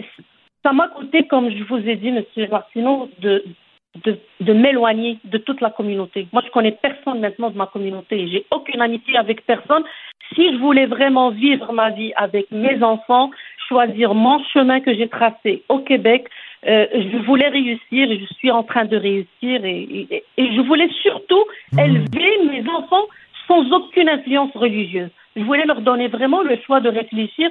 ça 0.65 0.73
m'a 0.73 0.89
coûté, 0.89 1.27
comme 1.29 1.49
je 1.51 1.63
vous 1.65 1.79
ai 1.89 1.97
dit, 1.97 2.11
Monsieur 2.11 2.49
Martineau, 2.49 3.09
de, 3.21 3.45
de, 4.05 4.19
de 4.41 4.53
m'éloigner 4.53 5.19
de 5.25 5.39
toute 5.39 5.61
la 5.61 5.71
communauté. 5.71 6.27
Moi, 6.33 6.43
je 6.45 6.51
connais 6.51 6.73
personne 6.73 7.21
maintenant 7.21 7.51
de 7.51 7.57
ma 7.57 7.67
communauté. 7.67 8.29
J'ai 8.29 8.45
aucune 8.51 8.81
amitié 8.83 9.17
avec 9.17 9.47
personne. 9.47 9.85
Si 10.35 10.53
je 10.53 10.59
voulais 10.59 10.87
vraiment 10.87 11.31
vivre 11.31 11.73
ma 11.73 11.91
vie 11.91 12.13
avec 12.17 12.51
mes 12.51 12.83
enfants, 12.83 13.31
choisir 13.69 14.15
mon 14.15 14.43
chemin 14.53 14.81
que 14.81 14.93
j'ai 14.95 15.09
tracé 15.09 15.63
au 15.69 15.79
Québec, 15.79 16.27
euh, 16.67 16.87
je 16.93 17.17
voulais 17.25 17.49
réussir 17.49 18.11
et 18.11 18.19
je 18.19 18.27
suis 18.35 18.51
en 18.51 18.63
train 18.65 18.85
de 18.85 18.97
réussir 18.97 19.65
et, 19.65 19.83
et- 20.11 20.25
et 20.37 20.47
je 20.55 20.61
voulais 20.61 20.91
surtout 21.03 21.45
élever 21.79 22.31
mes 22.51 22.69
enfants 22.69 23.07
sans 23.51 23.65
aucune 23.73 24.09
influence 24.09 24.53
religieuse. 24.55 25.11
Je 25.37 25.43
voulais 25.43 25.65
leur 25.67 25.81
donner 25.81 26.07
vraiment 26.09 26.43
le 26.43 26.57
choix 26.65 26.81
de 26.81 26.89
réfléchir 26.89 27.51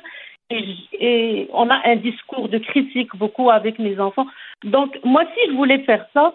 et, 0.50 1.48
on 1.54 1.70
a 1.70 1.80
un 1.86 1.98
discours 1.98 2.48
de 2.50 2.58
critique 2.58 3.12
beaucoup 3.16 3.50
avec 3.52 3.78
mes 3.80 4.00
enfants. 4.00 4.26
Donc 4.64 4.98
moi, 5.04 5.24
si 5.34 5.52
je 5.52 5.56
voulais 5.56 5.80
faire 5.84 6.06
ça, 6.14 6.34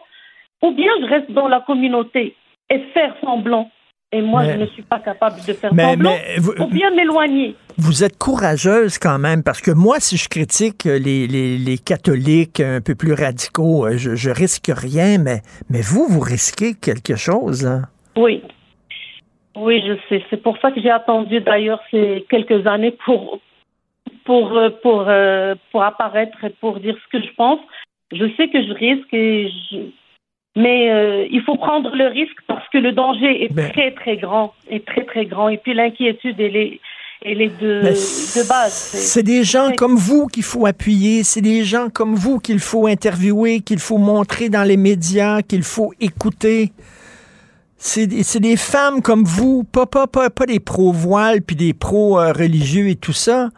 ou 0.63 0.71
bien 0.73 0.93
je 1.01 1.07
reste 1.07 1.31
dans 1.33 1.49
la 1.49 1.61
communauté 1.61 2.37
et 2.71 2.79
faire 2.95 3.15
semblant. 3.23 3.71
Et 4.13 4.23
moi, 4.23 4.43
Mais- 4.45 4.53
je 4.53 4.59
ne 4.61 4.67
suis 4.67 4.83
pas 4.83 5.01
capable 5.01 5.37
de 5.49 5.53
faire 5.55 5.75
Mais- 5.75 5.91
semblant. 5.95 6.11
mais 6.15 6.37
vous- 6.39 6.53
ou 6.63 6.67
bien 6.67 6.91
m'éloigner. 6.91 7.57
Vous 7.79 8.05
êtes 8.05 8.17
courageuse 8.17 8.99
quand 8.99 9.19
même, 9.19 9.43
parce 9.43 9.61
que 9.61 9.73
moi, 9.73 9.97
si 9.99 10.17
je 10.17 10.29
critique 10.29 10.85
les, 10.85 11.27
les, 11.27 11.59
les 11.59 11.79
catholiques 11.79 12.61
un 12.61 12.81
peu 12.81 12.95
plus 12.95 13.15
radicaux, 13.15 13.87
euh, 13.87 13.97
je, 13.97 14.15
je 14.15 14.31
risque 14.31 14.71
rien, 14.73 15.19
mais, 15.19 15.41
mais 15.69 15.81
vous, 15.83 16.07
vous 16.09 16.21
risquez 16.21 16.75
quelque 16.75 17.17
chose. 17.17 17.67
hein? 17.67 17.83
Oui. 18.17 18.43
Oui, 19.57 19.83
je 19.87 19.95
sais. 20.09 20.25
C'est 20.31 20.43
pour 20.43 20.59
ça 20.59 20.71
que 20.71 20.81
j'ai 20.81 20.91
attendu 20.91 21.41
d'ailleurs 21.41 21.81
ces 21.91 22.27
quelques 22.29 22.67
années 22.67 22.97
pour 23.05 23.41
pour 24.25 24.57
euh, 24.57 24.71
pour 24.83 25.05
euh, 25.09 25.55
pour 25.71 25.83
apparaître 25.83 26.43
et 26.45 26.51
pour 26.51 26.81
dire 26.81 26.97
ce 27.05 27.19
que 27.19 27.25
je 27.25 27.33
pense. 27.35 27.61
Je 28.13 28.25
sais 28.37 28.49
que 28.49 28.63
je 28.63 28.73
risque 28.73 29.13
et 29.13 29.51
je... 29.71 29.79
mais 30.57 30.91
euh, 30.91 31.27
il 31.31 31.43
faut 31.43 31.57
prendre 31.57 31.95
le 31.95 32.07
risque 32.09 32.37
parce 32.47 32.69
que 32.69 32.79
le 32.79 32.93
danger 32.93 33.45
est 33.45 33.73
très 33.73 33.93
très 33.93 34.17
grand, 34.17 34.55
est 34.69 34.85
très 34.85 35.05
très 35.05 35.27
grand 35.27 35.49
et 35.49 35.59
puis 35.59 35.75
l'inquiétude 35.75 36.41
elle 36.41 36.57
est 36.57 36.81
elle 37.25 37.41
est 37.41 37.61
de 37.61 37.81
de 37.81 38.49
base. 38.49 38.73
C'est 38.73 39.23
des 39.23 39.45
gens 39.45 39.71
comme 39.77 39.97
vous 39.97 40.27
qu'il 40.27 40.43
faut 40.43 40.67
appuyer, 40.67 41.23
c'est 41.23 41.41
des 41.41 41.65
gens 41.65 41.89
comme 41.89 42.15
vous 42.15 42.39
qu'il 42.39 42.59
faut 42.59 42.87
interviewer, 42.87 43.61
qu'il 43.61 43.79
faut 43.79 43.99
montrer 43.99 44.49
dans 44.49 44.65
les 44.65 44.77
médias, 44.77 45.43
qu'il 45.43 45.63
faut 45.63 45.93
écouter. 46.01 46.73
C'est 47.87 48.07
des, 48.41 48.57
femmes 48.57 49.03
comme 49.03 49.25
vous, 49.25 49.63
pas, 49.63 49.85
pas, 49.85 50.07
pas, 50.07 50.31
pas 50.31 50.47
des 50.47 50.59
pro-voiles 50.59 51.43
puis 51.43 51.55
des 51.55 51.75
pro-religieux 51.75 52.89
et 52.89 52.97
tout 52.97 53.13
ça. 53.13 53.51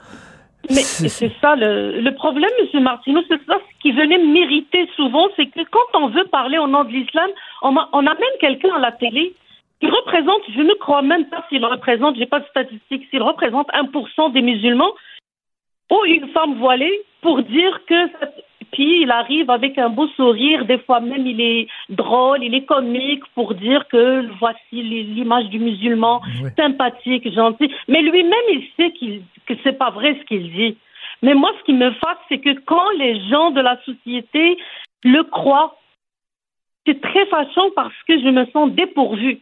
Mais 0.69 0.83
c'est 0.83 1.31
ça 1.41 1.55
le, 1.55 2.01
le 2.01 2.15
problème, 2.17 2.51
Monsieur 2.61 2.81
Martineau, 2.81 3.21
c'est 3.29 3.41
ça 3.47 3.55
ce 3.55 3.83
qui 3.83 3.93
venait 3.93 4.19
m'irriter 4.19 4.89
souvent, 4.97 5.29
c'est 5.37 5.47
que 5.47 5.61
quand 5.71 6.01
on 6.01 6.09
veut 6.09 6.25
parler 6.25 6.59
au 6.59 6.67
nom 6.67 6.83
de 6.83 6.91
l'islam, 6.91 7.31
on, 7.63 7.77
on 7.93 8.01
amène 8.01 8.37
quelqu'un 8.41 8.75
à 8.75 8.81
la 8.81 8.91
télé 8.91 9.33
qui 9.81 9.87
représente, 9.87 10.43
je 10.57 10.61
ne 10.61 10.75
crois 10.75 11.03
même 11.03 11.27
pas 11.27 11.45
s'il 11.49 11.65
représente, 11.65 12.17
j'ai 12.17 12.27
pas 12.27 12.41
de 12.41 12.47
statistiques, 12.47 13.07
s'il 13.11 13.23
représente 13.23 13.69
1% 13.69 14.33
des 14.33 14.43
musulmans 14.43 14.91
ou 15.93 16.05
une 16.05 16.27
femme 16.31 16.59
voilée 16.59 17.01
pour 17.21 17.43
dire 17.45 17.81
que 17.89 18.09
ça- 18.19 18.27
puis 18.77 19.01
il 19.05 19.11
arrive 19.11 19.49
avec 19.49 19.79
un 19.79 19.89
beau 19.89 20.07
sourire, 20.09 20.67
des 20.67 20.77
fois 20.77 21.01
même 21.01 21.27
il 21.27 21.41
est 21.41 21.67
drôle, 21.89 22.45
il 22.45 22.55
est 22.55 22.67
comique 22.67 23.25
pour 23.35 23.55
dire 23.55 23.89
que 23.89 24.27
voici 24.39 24.83
l'image 24.83 25.47
du 25.47 25.59
musulman 25.59 26.21
sympathique, 26.59 27.33
gentil. 27.33 27.73
Mais 27.89 28.03
lui-même 28.03 28.49
il 28.51 28.65
sait 28.77 28.91
qu'il 28.93 29.23
que 29.47 29.55
c'est 29.65 29.79
pas 29.79 29.89
vrai 29.89 30.19
ce 30.21 30.25
qu'il 30.27 30.53
dit. 30.53 30.77
Mais 31.23 31.33
moi 31.33 31.53
ce 31.59 31.65
qui 31.65 31.73
me 31.73 31.91
fâche 31.93 32.19
c'est 32.29 32.39
que 32.39 32.53
quand 32.67 32.91
les 32.99 33.19
gens 33.31 33.51
de 33.51 33.63
la 33.63 33.79
société 33.87 34.59
le 35.05 35.23
croient, 35.23 35.75
c'est 36.85 37.01
très 37.01 37.25
fâchant 37.27 37.71
parce 37.75 37.97
que 38.07 38.21
je 38.21 38.29
me 38.29 38.45
sens 38.53 38.71
dépourvue. 38.73 39.41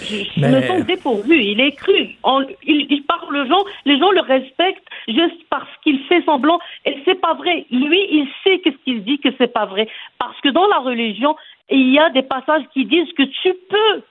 Je, 0.00 0.16
je 0.24 0.40
Mais- 0.40 0.50
me 0.50 0.62
sens 0.66 0.84
dépourvue. 0.86 1.42
Il 1.42 1.60
est 1.60 1.72
cru. 1.72 2.08
On- 2.24 2.44
il, 2.64 2.86
il 2.90 3.02
parle 3.04 3.36
aux 3.36 3.46
gens, 3.46 3.64
les 3.84 3.98
gens 3.98 4.10
le 4.10 4.20
respectent 4.20 4.86
juste 5.08 5.42
parce 5.50 5.68
qu'il 5.82 6.00
fait 6.04 6.22
semblant. 6.24 6.58
Et 6.84 6.96
c'est 7.04 7.20
pas 7.20 7.34
vrai. 7.34 7.66
Lui, 7.70 8.00
il 8.10 8.26
sait 8.42 8.58
qu'est-ce 8.60 8.76
qu'il 8.84 9.04
dit 9.04 9.18
que 9.18 9.28
c'est 9.38 9.52
pas 9.52 9.66
vrai. 9.66 9.88
Parce 10.18 10.40
que 10.40 10.48
dans 10.48 10.66
la 10.66 10.78
religion, 10.78 11.36
il 11.70 11.90
y 11.90 11.98
a 11.98 12.10
des 12.10 12.22
passages 12.22 12.64
qui 12.72 12.84
disent 12.84 13.12
que 13.12 13.22
tu 13.24 13.54
peux, 13.68 14.02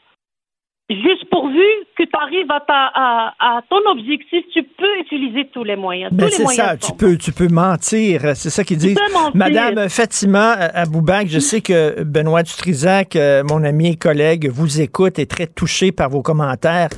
juste 0.89 1.29
pourvu 1.31 1.63
que 1.97 2.03
tu 2.03 2.09
arrives 2.13 2.51
à, 2.51 2.59
ta, 2.59 2.91
à, 2.93 3.33
à 3.39 3.61
ton 3.69 3.89
objectif, 3.89 4.43
tu 4.53 4.63
peux 4.63 4.99
utiliser 4.99 5.49
tous 5.51 5.63
les 5.63 5.75
moyens. 5.75 6.11
Ben 6.13 6.29
c'est 6.29 6.45
ça, 6.45 6.77
tu 6.77 6.91
peux, 6.93 7.17
tu 7.17 7.31
peux 7.31 7.47
mentir, 7.47 8.21
c'est 8.35 8.49
ça 8.49 8.63
qu'ils 8.63 8.77
disent. 8.77 8.97
Madame 9.33 9.89
Fatima 9.89 10.51
Aboubac, 10.51 11.27
je 11.27 11.39
sais 11.39 11.61
que 11.61 12.03
Benoît 12.03 12.43
Dutrisac, 12.43 13.15
euh, 13.15 13.43
mon 13.49 13.63
ami 13.63 13.93
et 13.93 13.95
collègue, 13.95 14.49
vous 14.49 14.81
écoute 14.81 15.17
et 15.19 15.23
est 15.23 15.25
très 15.25 15.47
touché 15.47 15.91
par 15.91 16.09
vos 16.09 16.21
commentaires. 16.21 16.89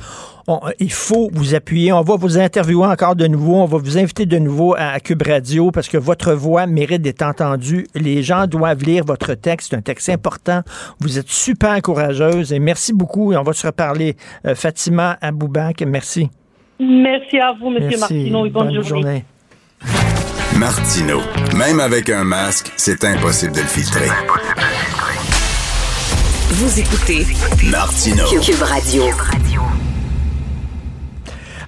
On- 0.50 0.60
il 0.80 0.90
faut 0.90 1.28
vous 1.32 1.54
appuyer. 1.54 1.92
On 1.92 2.00
va 2.00 2.16
vous 2.16 2.38
interviewer 2.38 2.86
encore 2.86 3.14
de 3.14 3.26
nouveau. 3.26 3.56
On 3.56 3.66
va 3.66 3.76
vous 3.76 3.98
inviter 3.98 4.24
de 4.24 4.38
nouveau 4.38 4.74
à, 4.74 4.88
à 4.92 5.00
Cube 5.00 5.22
Radio 5.22 5.70
parce 5.70 5.88
que 5.88 5.98
votre 5.98 6.32
voix 6.32 6.66
mérite 6.66 7.02
d'être 7.02 7.20
entendue. 7.22 7.86
Les 7.94 8.22
gens 8.22 8.46
doivent 8.46 8.82
lire 8.82 9.04
votre 9.04 9.34
texte. 9.34 9.68
C'est 9.70 9.76
un 9.76 9.82
texte 9.82 10.08
important. 10.08 10.62
Vous 11.00 11.18
êtes 11.18 11.28
super 11.28 11.80
courageuse 11.82 12.52
et 12.54 12.58
merci 12.60 12.94
beaucoup. 12.94 13.32
Et 13.32 13.36
on 13.36 13.42
va 13.42 13.52
se 13.52 13.66
reparler. 13.66 14.16
Euh, 14.46 14.54
Fatima 14.54 15.18
Aboubac, 15.20 15.82
merci. 15.86 16.30
Merci 16.80 17.38
à 17.38 17.52
vous, 17.60 17.68
Monsieur 17.70 17.88
Merci. 17.98 18.00
Martineau, 18.14 18.46
et 18.46 18.50
bonne, 18.50 18.82
journée. 18.82 19.24
Martino. 20.56 21.20
Même 21.56 21.78
avec 21.80 22.08
un 22.08 22.24
masque, 22.24 22.72
c'est 22.76 23.04
impossible 23.04 23.52
de 23.52 23.60
le 23.60 23.66
filtrer. 23.66 24.08
Vous 26.50 26.80
écoutez 26.80 27.26
Martino. 27.70 28.24
Cube 28.40 28.62
Radio. 28.62 29.02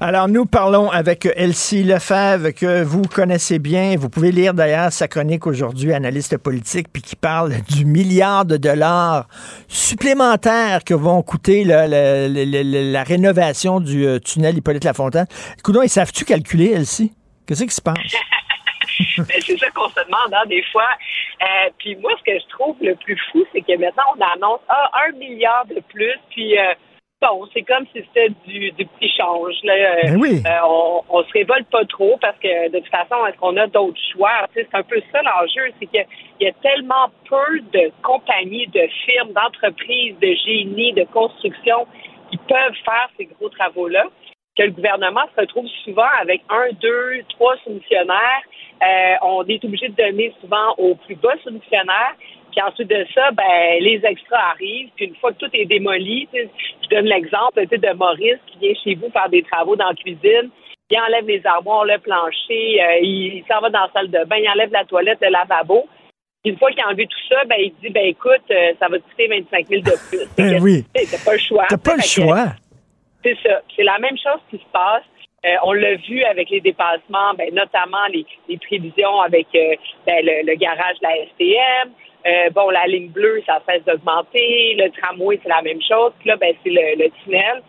Alors, 0.02 0.28
nous 0.28 0.46
parlons 0.46 0.90
avec 0.90 1.28
Elsie 1.36 1.84
Lefebvre, 1.84 2.52
que 2.54 2.82
vous 2.82 3.02
connaissez 3.02 3.58
bien. 3.58 3.96
Vous 3.98 4.08
pouvez 4.08 4.32
lire 4.32 4.54
d'ailleurs 4.54 4.90
sa 4.92 5.08
chronique 5.08 5.46
aujourd'hui, 5.46 5.92
analyste 5.92 6.38
politique, 6.38 6.86
puis 6.90 7.02
qui 7.02 7.16
parle 7.16 7.52
du 7.68 7.84
milliard 7.84 8.46
de 8.46 8.56
dollars 8.56 9.28
supplémentaires 9.68 10.84
que 10.84 10.94
vont 10.94 11.22
coûter 11.22 11.64
la- 11.64 11.86
la 11.86 13.02
rénovation 13.02 13.78
du 13.80 14.06
euh, 14.06 14.18
tunnel 14.18 14.56
Hippolyte-Lafontaine. 14.56 15.26
Coudon, 15.62 15.82
ils 15.82 15.90
savent-tu 15.90 16.24
calculer, 16.24 16.72
Elsie? 16.72 17.12
Qu'est-ce 17.46 17.64
qui 17.64 17.74
se 17.74 17.82
passe? 17.82 17.96
Ben, 19.16 19.26
c'est 19.46 19.58
ça 19.58 19.70
qu'on 19.70 19.88
se 19.88 19.94
demande, 19.94 20.34
hein, 20.34 20.46
des 20.48 20.62
fois. 20.72 20.88
Euh, 21.42 21.70
puis 21.78 21.96
moi, 21.96 22.10
ce 22.18 22.24
que 22.32 22.38
je 22.38 22.46
trouve 22.50 22.76
le 22.82 22.94
plus 22.96 23.18
fou, 23.32 23.42
c'est 23.52 23.60
que 23.62 23.72
maintenant, 23.78 24.02
on 24.14 24.20
annonce 24.20 24.60
ah, 24.68 24.90
un 25.08 25.16
milliard 25.16 25.64
de 25.66 25.80
plus, 25.88 26.12
puis 26.30 26.58
euh, 26.58 26.74
bon, 27.20 27.46
c'est 27.52 27.62
comme 27.62 27.86
si 27.94 28.02
c'était 28.06 28.30
du, 28.46 28.70
du 28.72 28.86
petit 28.86 29.10
change. 29.16 29.54
Là. 29.64 29.74
Euh, 29.74 30.00
Ben 30.04 30.16
oui. 30.20 30.42
euh, 30.46 30.50
on, 30.64 31.02
on 31.08 31.22
se 31.22 31.32
révolte 31.32 31.68
pas 31.70 31.84
trop 31.84 32.16
parce 32.20 32.38
que 32.38 32.68
de 32.70 32.78
toute 32.78 32.88
façon, 32.88 33.26
est-ce 33.26 33.36
qu'on 33.36 33.56
a 33.56 33.66
d'autres 33.66 34.00
choix? 34.12 34.46
C'est 34.54 34.68
un 34.72 34.82
peu 34.82 35.00
ça 35.12 35.20
l'enjeu, 35.22 35.72
c'est 35.78 35.86
qu'il 35.86 36.06
y 36.40 36.46
a 36.46 36.52
tellement 36.62 37.08
peu 37.28 37.60
de 37.72 37.90
compagnies, 38.02 38.66
de 38.68 38.86
firmes, 39.06 39.32
d'entreprises, 39.32 40.16
de 40.20 40.34
génie, 40.46 40.92
de 40.94 41.04
construction 41.04 41.86
qui 42.30 42.38
peuvent 42.38 42.76
faire 42.84 43.08
ces 43.16 43.26
gros 43.26 43.48
travaux-là 43.48 44.04
que 44.56 44.64
le 44.64 44.70
gouvernement 44.72 45.22
se 45.34 45.40
retrouve 45.40 45.66
souvent 45.84 46.08
avec 46.20 46.42
un, 46.48 46.72
deux, 46.80 47.22
trois 47.30 47.56
soumissionnaires. 47.64 48.42
Euh, 48.82 49.14
on 49.22 49.44
est 49.46 49.64
obligé 49.64 49.88
de 49.88 49.94
donner 49.94 50.34
souvent 50.40 50.74
aux 50.76 50.94
plus 50.96 51.14
bas 51.14 51.34
soumissionnaires. 51.44 52.14
Puis 52.50 52.60
ensuite 52.62 52.88
de 52.88 53.06
ça, 53.14 53.30
ben 53.32 53.78
les 53.80 54.00
extras 54.04 54.50
arrivent. 54.52 54.90
Puis 54.96 55.06
une 55.06 55.16
fois 55.16 55.32
que 55.32 55.38
tout 55.38 55.50
est 55.52 55.66
démoli, 55.66 56.28
je 56.32 56.88
donne 56.88 57.06
l'exemple 57.06 57.66
de 57.66 57.92
Maurice 57.96 58.38
qui 58.46 58.58
vient 58.58 58.74
chez 58.82 58.94
vous 58.94 59.10
faire 59.10 59.28
des 59.28 59.42
travaux 59.42 59.76
dans 59.76 59.88
la 59.88 59.94
cuisine. 59.94 60.50
Il 60.90 60.98
enlève 60.98 61.26
les 61.26 61.46
armoires, 61.46 61.84
le 61.84 61.98
plancher, 61.98 62.82
euh, 62.82 62.98
il, 63.00 63.44
s'en 63.48 63.60
va 63.60 63.70
dans 63.70 63.82
la 63.82 63.90
salle 63.92 64.10
de 64.10 64.24
bain, 64.24 64.36
il 64.38 64.48
enlève 64.48 64.72
la 64.72 64.84
toilette, 64.84 65.18
le 65.22 65.30
lavabo. 65.30 65.88
Une 66.44 66.58
fois 66.58 66.70
qu'il 66.70 66.80
a 66.80 66.88
enlevé 66.88 67.06
tout 67.06 67.28
ça, 67.28 67.44
ben, 67.44 67.56
il 67.58 67.72
dit, 67.80 67.90
ben, 67.90 68.06
écoute, 68.06 68.42
euh, 68.50 68.72
ça 68.80 68.88
va 68.88 68.98
te 68.98 69.04
coûter 69.10 69.28
25 69.28 69.68
000 69.68 69.82
de 69.82 69.90
plus. 70.08 70.26
Ben 70.36 70.60
oui. 70.60 70.84
T'as 70.94 71.24
pas 71.24 71.34
le 71.34 71.38
choix. 71.38 71.66
T'as 71.68 71.76
pas 71.76 71.96
le 71.96 72.02
choix. 72.02 72.46
C'est 73.22 73.36
ça. 73.42 73.60
C'est 73.76 73.84
la 73.84 73.98
même 73.98 74.16
chose 74.16 74.40
qui 74.50 74.56
se 74.56 74.70
passe. 74.72 75.04
Euh, 75.44 75.56
on 75.62 75.72
l'a 75.72 75.94
vu 75.96 76.22
avec 76.24 76.50
les 76.50 76.60
dépassements, 76.60 77.34
ben, 77.36 77.54
notamment 77.54 78.06
les, 78.12 78.26
les 78.48 78.58
prévisions 78.58 79.20
avec 79.20 79.46
euh, 79.54 79.74
ben, 80.06 80.24
le, 80.24 80.50
le 80.50 80.54
garage 80.56 80.98
de 81.00 81.06
la 81.06 81.26
STM. 81.26 81.92
Euh, 82.26 82.50
bon, 82.50 82.70
la 82.70 82.86
ligne 82.86 83.08
bleue, 83.08 83.42
ça 83.46 83.62
cesse 83.68 83.84
d'augmenter. 83.84 84.74
Le 84.78 84.90
tramway, 84.90 85.38
c'est 85.42 85.48
la 85.48 85.62
même 85.62 85.80
chose. 85.82 86.12
Puis 86.18 86.28
là, 86.28 86.36
ben, 86.36 86.54
c'est 86.62 86.70
le, 86.70 87.02
le 87.02 87.10
tunnel. 87.22 87.62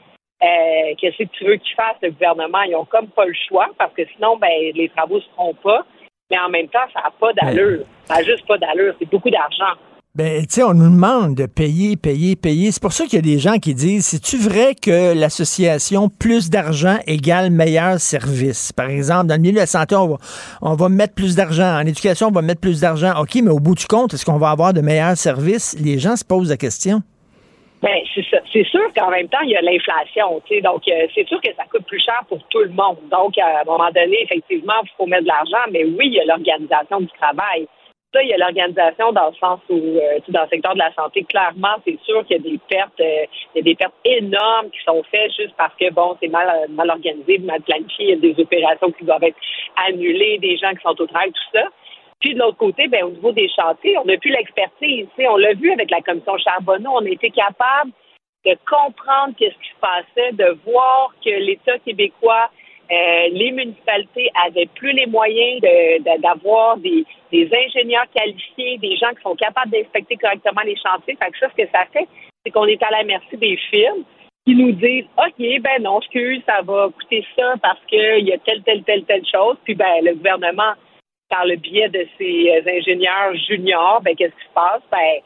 Euh, 0.43 0.95
Qu'est-ce 0.97 1.23
que 1.23 1.29
tu 1.29 1.45
veux 1.45 1.55
qu'ils 1.55 1.75
fassent, 1.75 2.01
le 2.01 2.11
gouvernement? 2.11 2.61
Ils 2.63 2.75
ont 2.75 2.85
comme 2.85 3.07
pas 3.07 3.25
le 3.25 3.35
choix 3.47 3.69
parce 3.77 3.93
que 3.93 4.03
sinon, 4.15 4.37
ben, 4.37 4.49
les 4.73 4.89
travaux 4.89 5.19
se 5.19 5.29
feront 5.29 5.53
pas. 5.53 5.85
Mais 6.29 6.39
en 6.39 6.49
même 6.49 6.67
temps, 6.67 6.87
ça 6.93 7.01
n'a 7.01 7.11
pas 7.11 7.33
d'allure. 7.33 7.85
Ça 8.05 8.15
n'a 8.15 8.23
juste 8.23 8.47
pas 8.47 8.57
d'allure. 8.57 8.95
C'est 8.99 9.09
beaucoup 9.09 9.29
d'argent. 9.29 9.73
Ben, 10.13 10.41
tu 10.41 10.55
sais, 10.55 10.63
on 10.63 10.73
nous 10.73 10.89
demande 10.89 11.35
de 11.35 11.45
payer, 11.45 11.95
payer, 11.95 12.35
payer. 12.35 12.73
C'est 12.73 12.81
pour 12.81 12.91
ça 12.91 13.05
qu'il 13.05 13.13
y 13.13 13.17
a 13.19 13.21
des 13.21 13.39
gens 13.39 13.59
qui 13.59 13.73
disent, 13.73 14.07
c'est-tu 14.07 14.35
vrai 14.35 14.75
que 14.75 15.17
l'association 15.17 16.09
plus 16.09 16.49
d'argent 16.49 16.97
égale 17.07 17.49
meilleur 17.49 17.97
service? 17.97 18.73
Par 18.73 18.89
exemple, 18.89 19.27
dans 19.27 19.35
le 19.35 19.41
milieu 19.41 19.53
de 19.53 19.59
la 19.59 19.67
santé, 19.67 19.95
on 19.95 20.07
va, 20.09 20.17
on 20.61 20.75
va 20.75 20.89
mettre 20.89 21.15
plus 21.15 21.37
d'argent. 21.37 21.79
En 21.79 21.87
éducation, 21.87 22.27
on 22.27 22.31
va 22.31 22.41
mettre 22.41 22.59
plus 22.59 22.81
d'argent. 22.81 23.13
OK, 23.21 23.35
mais 23.41 23.51
au 23.51 23.59
bout 23.59 23.75
du 23.75 23.87
compte, 23.87 24.13
est-ce 24.13 24.25
qu'on 24.25 24.37
va 24.37 24.49
avoir 24.49 24.73
de 24.73 24.81
meilleurs 24.81 25.15
services? 25.15 25.79
Les 25.81 25.97
gens 25.97 26.17
se 26.17 26.25
posent 26.25 26.49
la 26.49 26.57
question. 26.57 26.99
Ben, 27.81 27.95
c'est 28.51 28.65
sûr 28.65 28.93
qu'en 28.93 29.11
même 29.11 29.29
temps, 29.29 29.41
il 29.43 29.51
y 29.51 29.55
a 29.55 29.61
l'inflation, 29.61 30.41
tu 30.45 30.55
sais. 30.55 30.61
Donc, 30.61 30.81
euh, 30.89 31.07
c'est 31.15 31.25
sûr 31.25 31.39
que 31.39 31.49
ça 31.55 31.63
coûte 31.71 31.85
plus 31.87 32.03
cher 32.03 32.21
pour 32.27 32.37
tout 32.49 32.59
le 32.59 32.69
monde. 32.69 32.97
Donc, 33.09 33.37
à 33.37 33.61
un 33.61 33.63
moment 33.63 33.89
donné, 33.95 34.23
effectivement, 34.23 34.73
il 34.83 34.89
faut 34.97 35.07
mettre 35.07 35.23
de 35.23 35.29
l'argent, 35.29 35.71
mais 35.71 35.85
oui, 35.85 36.07
il 36.07 36.13
y 36.15 36.19
a 36.19 36.25
l'organisation 36.25 36.99
du 36.99 37.09
travail. 37.17 37.65
Ça, 38.13 38.21
il 38.21 38.27
y 38.27 38.33
a 38.33 38.37
l'organisation 38.37 39.13
dans 39.13 39.29
le 39.29 39.35
sens 39.35 39.61
où, 39.69 39.75
euh, 39.75 40.19
dans 40.27 40.41
le 40.41 40.49
secteur 40.49 40.73
de 40.73 40.79
la 40.79 40.93
santé, 40.93 41.23
clairement, 41.23 41.75
c'est 41.85 41.97
sûr 42.01 42.25
qu'il 42.25 42.37
y 42.37 42.39
a 42.39 42.43
des 42.43 42.59
pertes, 42.69 42.99
euh, 42.99 43.25
il 43.55 43.57
y 43.57 43.59
a 43.59 43.63
des 43.63 43.75
pertes 43.75 43.95
énormes 44.03 44.69
qui 44.69 44.83
sont 44.83 45.01
faites 45.03 45.31
juste 45.33 45.55
parce 45.55 45.73
que, 45.79 45.89
bon, 45.93 46.17
c'est 46.21 46.27
mal, 46.27 46.67
mal 46.69 46.89
organisé, 46.89 47.37
mal 47.37 47.61
planifié, 47.61 48.05
il 48.05 48.09
y 48.09 48.13
a 48.13 48.33
des 48.33 48.41
opérations 48.41 48.91
qui 48.91 49.05
doivent 49.05 49.23
être 49.23 49.37
annulées, 49.87 50.39
des 50.39 50.57
gens 50.57 50.71
qui 50.71 50.81
sont 50.81 50.99
au 50.99 51.07
travail, 51.07 51.31
tout 51.31 51.57
ça. 51.57 51.63
Puis 52.19 52.33
de 52.33 52.39
l'autre 52.39 52.57
côté, 52.57 52.87
ben, 52.89 53.05
au 53.05 53.11
niveau 53.11 53.31
des 53.31 53.49
chantiers, 53.49 53.97
on 53.97 54.05
n'a 54.05 54.17
plus 54.17 54.31
l'expertise. 54.31 55.07
On 55.17 55.37
l'a 55.37 55.53
vu 55.53 55.71
avec 55.71 55.89
la 55.89 56.01
commission 56.01 56.37
Charbonneau, 56.37 56.91
on 56.93 57.05
a 57.05 57.09
été 57.09 57.31
capable 57.31 57.91
de 58.45 58.57
comprendre 58.69 59.33
qu'est-ce 59.37 59.55
qui 59.55 59.69
se 59.69 59.79
passait, 59.79 60.31
de 60.33 60.57
voir 60.65 61.13
que 61.23 61.29
l'État 61.29 61.77
québécois, 61.79 62.49
euh, 62.91 63.29
les 63.31 63.51
municipalités 63.51 64.29
avaient 64.45 64.67
plus 64.75 64.91
les 64.91 65.05
moyens 65.05 65.61
de- 65.61 65.99
de- 65.99 66.21
d'avoir 66.21 66.77
des, 66.77 67.05
ingénieurs 67.33 68.07
qualifiés, 68.13 68.77
des 68.79 68.97
gens 68.97 69.09
qui 69.15 69.21
sont 69.23 69.35
capables 69.35 69.71
d'inspecter 69.71 70.17
correctement 70.17 70.61
les 70.65 70.75
chantiers. 70.75 71.15
Fait 71.15 71.31
que 71.31 71.37
ça, 71.39 71.47
ce 71.49 71.63
que 71.63 71.69
ça 71.71 71.85
fait, 71.93 72.07
c'est 72.45 72.51
qu'on 72.51 72.65
est 72.65 72.81
à 72.83 72.91
la 72.91 73.03
merci 73.03 73.37
des 73.37 73.55
firmes 73.69 74.03
qui 74.45 74.55
nous 74.55 74.71
disent 74.71 75.05
OK, 75.17 75.61
ben 75.61 75.81
non, 75.81 75.99
excuse, 75.99 76.41
ça 76.45 76.61
va 76.63 76.89
coûter 76.89 77.25
ça 77.37 77.53
parce 77.61 77.79
qu'il 77.87 78.27
y 78.27 78.33
a 78.33 78.37
telle, 78.39 78.63
telle, 78.63 78.83
telle, 78.83 79.05
telle 79.05 79.25
chose. 79.25 79.55
Puis 79.63 79.75
ben 79.75 80.03
le 80.03 80.15
gouvernement, 80.15 80.73
par 81.29 81.45
le 81.45 81.55
biais 81.55 81.89
de 81.89 82.05
ses 82.17 82.51
euh, 82.51 82.77
ingénieurs 82.77 83.33
juniors, 83.47 84.01
ben 84.01 84.15
qu'est-ce 84.15 84.35
qui 84.35 84.47
se 84.47 84.53
passe? 84.53 84.81
Ben, 84.91 85.21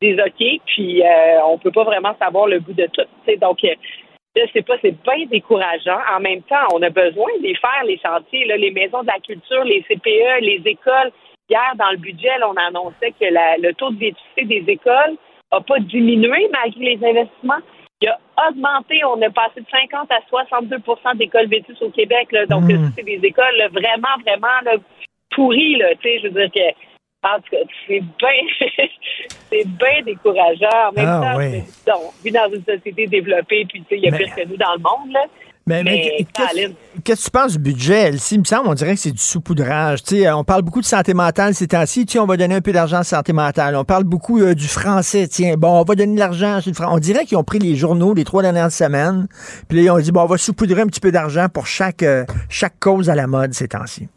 des 0.00 0.14
OK, 0.20 0.60
puis 0.66 1.02
euh, 1.02 1.38
on 1.46 1.56
peut 1.58 1.70
pas 1.70 1.84
vraiment 1.84 2.14
savoir 2.18 2.46
le 2.46 2.60
goût 2.60 2.72
de 2.72 2.86
tout. 2.92 3.06
Donc, 3.40 3.62
euh, 3.64 3.74
je 4.36 4.42
sais 4.52 4.62
pas, 4.62 4.74
c'est 4.82 4.96
bien 5.02 5.26
décourageant. 5.26 5.98
En 6.14 6.20
même 6.20 6.42
temps, 6.42 6.66
on 6.74 6.82
a 6.82 6.90
besoin 6.90 7.28
de 7.38 7.42
les 7.42 7.54
faire, 7.54 7.84
les 7.84 7.98
chantiers, 8.04 8.44
là, 8.46 8.56
les 8.56 8.70
maisons 8.72 9.02
de 9.02 9.06
la 9.06 9.18
culture, 9.20 9.64
les 9.64 9.82
CPE, 9.88 10.40
les 10.40 10.62
écoles. 10.66 11.12
Hier, 11.48 11.72
dans 11.76 11.90
le 11.90 11.98
budget, 11.98 12.38
là, 12.38 12.48
on 12.50 12.56
annonçait 12.56 13.12
que 13.12 13.26
la- 13.26 13.56
le 13.58 13.72
taux 13.74 13.90
de 13.90 13.98
vétusté 13.98 14.44
des 14.44 14.64
écoles 14.72 15.16
n'a 15.52 15.60
pas 15.60 15.78
diminué 15.78 16.48
malgré 16.50 16.96
les 16.96 17.06
investissements. 17.06 17.60
Il 18.00 18.08
a 18.08 18.18
augmenté. 18.48 19.04
On 19.04 19.20
a 19.22 19.30
passé 19.30 19.60
de 19.60 19.66
50 19.70 20.10
à 20.10 20.20
62% 20.28 21.14
d'écoles 21.14 21.46
vétustes 21.46 21.82
au 21.82 21.90
Québec. 21.90 22.32
Là. 22.32 22.46
Donc, 22.46 22.64
Mm. 22.64 22.90
c'est 22.96 23.04
des 23.04 23.20
écoles 23.22 23.68
vraiment, 23.72 24.16
vraiment 24.26 24.78
pourries. 25.30 25.76
Là, 25.76 25.94
tu 25.96 26.08
sais, 26.08 26.18
je 26.20 26.28
veux 26.28 26.48
dire 26.48 26.50
que 26.50 26.93
en 27.24 27.36
tout 27.40 27.50
cas, 27.50 27.56
c'est 27.88 28.00
bien, 28.00 28.66
c'est 29.50 29.66
bien 29.66 30.02
décourageant. 30.04 30.90
En 30.90 30.92
même 30.92 31.06
Ah, 31.08 31.20
temps, 31.32 31.38
oui. 31.38 31.62
donc, 31.86 32.12
vu 32.24 32.30
dans 32.30 32.48
une 32.52 32.64
société 32.64 33.06
développée, 33.06 33.64
puis 33.68 33.80
tu 33.82 33.86
sais, 33.88 33.96
il 33.98 34.04
y 34.04 34.08
a 34.08 34.10
Mais- 34.10 34.18
pire 34.18 34.34
que 34.34 34.48
nous 34.48 34.56
dans 34.56 34.74
le 34.76 34.82
monde, 34.82 35.12
là. 35.12 35.24
Mais, 35.66 35.82
mais 35.82 36.10
Mais, 36.18 36.26
qu'est-ce 37.02 37.20
que 37.20 37.24
tu 37.24 37.30
penses 37.30 37.52
du 37.52 37.58
budget, 37.58 38.08
Elsie? 38.08 38.34
Il 38.34 38.40
me 38.40 38.44
semble, 38.44 38.68
on 38.68 38.74
dirait 38.74 38.92
que 38.96 39.00
c'est 39.00 39.12
du 39.12 39.16
saupoudrage. 39.16 40.02
Tu 40.02 40.16
sais, 40.18 40.30
on 40.30 40.44
parle 40.44 40.60
beaucoup 40.60 40.82
de 40.82 40.84
santé 40.84 41.14
mentale 41.14 41.54
ces 41.54 41.68
temps-ci. 41.68 42.04
On 42.18 42.26
va 42.26 42.36
donner 42.36 42.56
un 42.56 42.60
peu 42.60 42.72
d'argent 42.72 42.96
à 42.96 43.00
la 43.00 43.04
santé 43.04 43.32
mentale. 43.32 43.74
On 43.74 43.84
parle 43.84 44.04
beaucoup 44.04 44.42
euh, 44.42 44.52
du 44.54 44.68
français. 44.68 45.26
Tiens, 45.26 45.54
bon, 45.56 45.80
on 45.80 45.84
va 45.84 45.94
donner 45.94 46.16
de 46.16 46.18
l'argent. 46.18 46.58
On 46.90 46.98
dirait 46.98 47.24
qu'ils 47.24 47.38
ont 47.38 47.44
pris 47.44 47.60
les 47.60 47.76
journaux 47.76 48.12
les 48.12 48.24
trois 48.24 48.42
dernières 48.42 48.70
semaines. 48.72 49.26
Puis 49.66 49.78
là, 49.78 49.82
ils 49.84 49.90
ont 49.90 49.98
dit, 49.98 50.12
bon, 50.12 50.20
on 50.20 50.26
va 50.26 50.36
saupoudrer 50.36 50.82
un 50.82 50.86
petit 50.86 51.00
peu 51.00 51.10
d'argent 51.10 51.46
pour 51.48 51.66
chaque, 51.66 52.02
euh, 52.02 52.26
chaque 52.50 52.78
cause 52.78 53.08
à 53.08 53.14
la 53.14 53.26
mode 53.26 53.54
ces 53.54 53.68
temps-ci. 53.68 54.08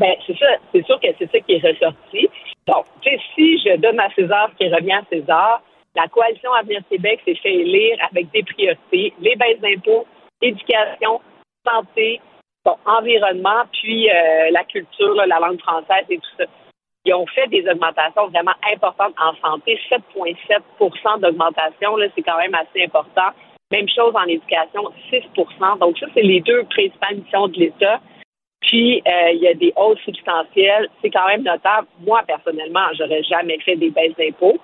Ben, 0.00 0.14
c'est 0.26 0.36
ça. 0.38 0.46
C'est 0.72 0.84
sûr 0.86 0.98
que 0.98 1.08
c'est 1.18 1.30
ça 1.30 1.40
qui 1.40 1.52
est 1.52 1.66
ressorti. 1.66 2.28
Donc, 2.66 2.86
si 3.34 3.58
je 3.58 3.76
donne 3.76 4.00
à 4.00 4.08
César 4.14 4.48
ce 4.52 4.56
qui 4.56 4.74
revient 4.74 4.92
à 4.92 5.04
César, 5.10 5.62
la 5.94 6.08
coalition 6.08 6.52
Avenir 6.54 6.80
Québec 6.88 7.20
s'est 7.26 7.34
fait 7.34 7.52
élire 7.52 7.98
avec 8.10 8.30
des 8.30 8.42
priorités, 8.42 9.12
les 9.20 9.36
baisses 9.36 9.60
d'impôts, 9.60 10.06
éducation, 10.40 11.20
santé, 11.66 12.18
bon, 12.64 12.76
environnement, 12.86 13.64
puis 13.72 14.08
euh, 14.08 14.50
la 14.52 14.64
culture, 14.64 15.14
la 15.14 15.38
langue 15.38 15.60
française 15.60 16.06
et 16.08 16.16
tout 16.16 16.36
ça. 16.38 16.44
Ils 17.04 17.14
ont 17.14 17.26
fait 17.26 17.48
des 17.48 17.68
augmentations 17.68 18.28
vraiment 18.28 18.56
importantes 18.72 19.14
en 19.20 19.34
santé, 19.46 19.78
7,7% 19.90 21.20
d'augmentation, 21.20 21.96
c'est 22.14 22.22
quand 22.22 22.38
même 22.38 22.54
assez 22.54 22.84
important. 22.84 23.30
Même 23.70 23.88
chose 23.88 24.14
en 24.14 24.24
éducation, 24.24 24.90
6% 25.12 25.78
Donc 25.78 25.98
ça, 25.98 26.06
c'est 26.14 26.22
les 26.22 26.40
deux 26.40 26.64
principales 26.64 27.16
missions 27.16 27.48
de 27.48 27.58
l'État. 27.58 28.00
Puis, 28.60 29.02
euh, 29.06 29.30
il 29.32 29.40
y 29.40 29.48
a 29.48 29.54
des 29.54 29.72
hausses 29.76 30.00
substantielles. 30.00 30.88
C'est 31.02 31.10
quand 31.10 31.26
même 31.28 31.42
notable. 31.42 31.88
Moi, 32.06 32.22
personnellement, 32.26 32.86
j'aurais 32.98 33.22
jamais 33.24 33.58
fait 33.60 33.76
des 33.76 33.90
baisses 33.90 34.14
d'impôts. 34.18 34.58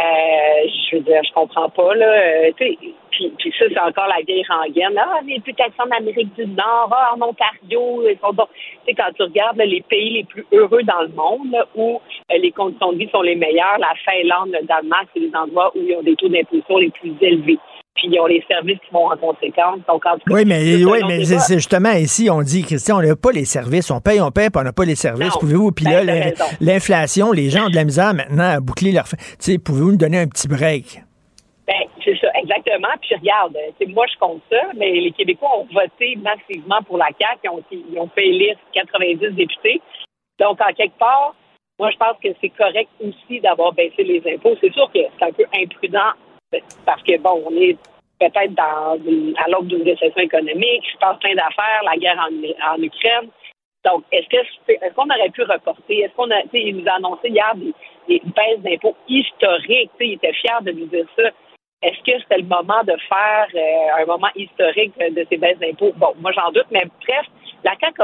Euh, 0.00 0.68
je 0.90 0.96
veux 0.96 1.02
dire, 1.02 1.20
je 1.22 1.32
comprends 1.34 1.68
pas, 1.68 1.94
là. 1.94 2.06
Euh, 2.06 2.52
puis, 2.56 2.78
puis 3.10 3.54
ça, 3.58 3.66
c'est 3.68 3.78
encore 3.78 4.06
la 4.08 4.22
vieille 4.26 4.44
rengaine. 4.48 4.96
Ah, 4.96 5.20
les 5.26 5.38
plus 5.40 5.52
taxants 5.52 5.86
d'Amérique 5.86 6.34
du 6.34 6.46
Nord, 6.46 6.88
ah, 6.90 7.14
en 7.14 7.20
Ontario, 7.20 8.08
ils 8.08 8.18
sont 8.18 8.32
bons. 8.32 8.48
Tu 8.54 8.78
sais, 8.86 8.94
quand 8.94 9.12
tu 9.14 9.22
regardes 9.22 9.58
les 9.58 9.82
pays 9.82 10.10
les 10.14 10.24
plus 10.24 10.46
heureux 10.50 10.82
dans 10.82 11.02
le 11.02 11.08
monde, 11.08 11.54
où 11.74 12.00
euh, 12.32 12.38
les 12.38 12.50
conditions 12.52 12.92
de 12.92 12.98
vie 12.98 13.10
sont 13.10 13.20
les 13.20 13.36
meilleures, 13.36 13.78
la 13.78 13.92
Finlande, 14.02 14.56
le 14.58 14.66
Danemark, 14.66 15.08
c'est 15.12 15.20
les 15.20 15.36
endroits 15.36 15.70
où 15.76 15.80
ils 15.80 15.94
ont 15.94 16.02
des 16.02 16.16
taux 16.16 16.28
d'imposition 16.28 16.78
les 16.78 16.90
plus 16.90 17.12
élevés. 17.20 17.58
Puis 17.94 18.08
ils 18.10 18.18
ont 18.20 18.26
les 18.26 18.42
services 18.48 18.78
qui 18.78 18.92
vont 18.92 19.10
en 19.10 19.16
conséquence. 19.16 19.80
Donc, 19.86 20.04
en 20.06 20.14
tout 20.14 20.24
cas, 20.26 20.34
Oui, 20.34 20.44
mais, 20.46 20.82
oui, 20.84 21.00
mais 21.06 21.24
c'est 21.24 21.54
justement 21.56 21.92
ici, 21.92 22.30
on 22.30 22.40
dit, 22.42 22.62
Christian, 22.62 22.98
on 22.98 23.02
n'a 23.02 23.14
pas 23.16 23.32
les 23.32 23.44
services. 23.44 23.90
On 23.90 24.00
paye, 24.00 24.20
on 24.20 24.30
paye, 24.30 24.48
puis 24.50 24.60
on 24.60 24.64
n'a 24.64 24.72
pas 24.72 24.84
les 24.84 24.94
services. 24.96 25.36
Pouvez-vous, 25.38 25.72
puis 25.72 25.84
Ben, 25.84 26.06
là, 26.06 26.12
raison. 26.14 26.44
l'inflation, 26.60 27.32
les 27.32 27.50
gens 27.50 27.66
ont 27.66 27.70
de 27.70 27.76
la 27.76 27.84
misère 27.84 28.14
maintenant 28.14 28.48
à 28.48 28.60
boucler 28.60 28.92
leur. 28.92 29.04
Tu 29.04 29.16
sais, 29.38 29.58
pouvez-vous 29.58 29.92
nous 29.92 29.98
donner 29.98 30.18
un 30.20 30.26
petit 30.26 30.48
break? 30.48 31.02
Ben, 31.66 31.84
c'est 32.04 32.16
ça, 32.18 32.28
exactement. 32.34 32.88
Puis 33.00 33.14
regarde, 33.14 33.56
c'est 33.78 33.86
moi 33.86 34.04
je 34.12 34.18
compte 34.18 34.40
ça, 34.50 34.58
mais 34.76 34.90
les 34.92 35.12
Québécois 35.12 35.50
ont 35.60 35.68
voté 35.72 36.16
massivement 36.16 36.82
pour 36.86 36.98
la 36.98 37.06
CAQ, 37.20 37.38
ils 37.44 37.50
ont, 37.50 37.62
ils 37.70 37.98
ont 38.00 38.08
fait 38.14 38.26
élire 38.26 38.56
90 38.74 39.18
députés. 39.36 39.80
Donc, 40.40 40.60
en 40.60 40.72
quelque 40.72 40.98
part, 40.98 41.36
moi 41.78 41.90
je 41.92 41.96
pense 41.98 42.16
que 42.22 42.28
c'est 42.40 42.48
correct 42.50 42.88
aussi 43.00 43.40
d'avoir 43.40 43.72
baissé 43.74 44.02
les 44.02 44.20
impôts. 44.34 44.56
C'est 44.60 44.72
sûr 44.72 44.90
que 44.92 44.98
c'est 45.18 45.24
un 45.24 45.30
peu 45.32 45.44
imprudent 45.54 46.10
parce 46.84 47.02
que 47.02 47.18
bon, 47.18 47.42
on 47.46 47.54
est 47.56 47.76
peut-être 48.18 48.54
dans 48.54 48.98
à 49.36 49.48
l'aube 49.48 49.66
d'une 49.66 49.82
récession 49.82 50.22
économique, 50.22 50.84
il 50.86 50.92
se 50.92 50.98
passe 50.98 51.18
plein 51.18 51.34
d'affaires, 51.34 51.82
la 51.84 51.96
guerre 51.96 52.18
en, 52.20 52.82
Ukraine. 52.82 53.28
Donc, 53.84 54.04
est-ce 54.12 54.26
est-ce 54.68 54.94
qu'on 54.94 55.06
aurait 55.10 55.30
pu 55.30 55.42
reporter? 55.42 56.02
Est-ce 56.04 56.14
qu'on 56.14 56.30
a, 56.30 56.42
tu 56.42 56.50
sais, 56.50 56.60
il 56.60 56.76
nous 56.76 56.88
a 56.88 56.94
annoncé 56.96 57.28
hier 57.28 57.52
des, 57.56 57.74
des 58.08 58.22
baisses 58.24 58.60
d'impôts 58.60 58.96
historiques. 59.08 59.90
Tu 59.98 60.04
sais, 60.04 60.08
il 60.08 60.12
était 60.14 60.32
fier 60.34 60.62
de 60.62 60.70
nous 60.70 60.86
dire 60.86 61.06
ça. 61.16 61.30
Est-ce 61.82 61.98
que 61.98 62.16
c'était 62.20 62.38
le 62.38 62.44
moment 62.44 62.84
de 62.84 62.94
faire 63.08 63.48
euh, 63.56 64.02
un 64.02 64.06
moment 64.06 64.28
historique 64.36 64.92
de, 65.00 65.26
ces 65.28 65.36
baisses 65.36 65.58
d'impôts? 65.58 65.92
Bon, 65.96 66.14
moi 66.20 66.30
j'en 66.30 66.52
doute, 66.52 66.66
mais 66.70 66.84
bref, 67.04 67.26
la 67.64 67.74
CAQ 67.80 68.02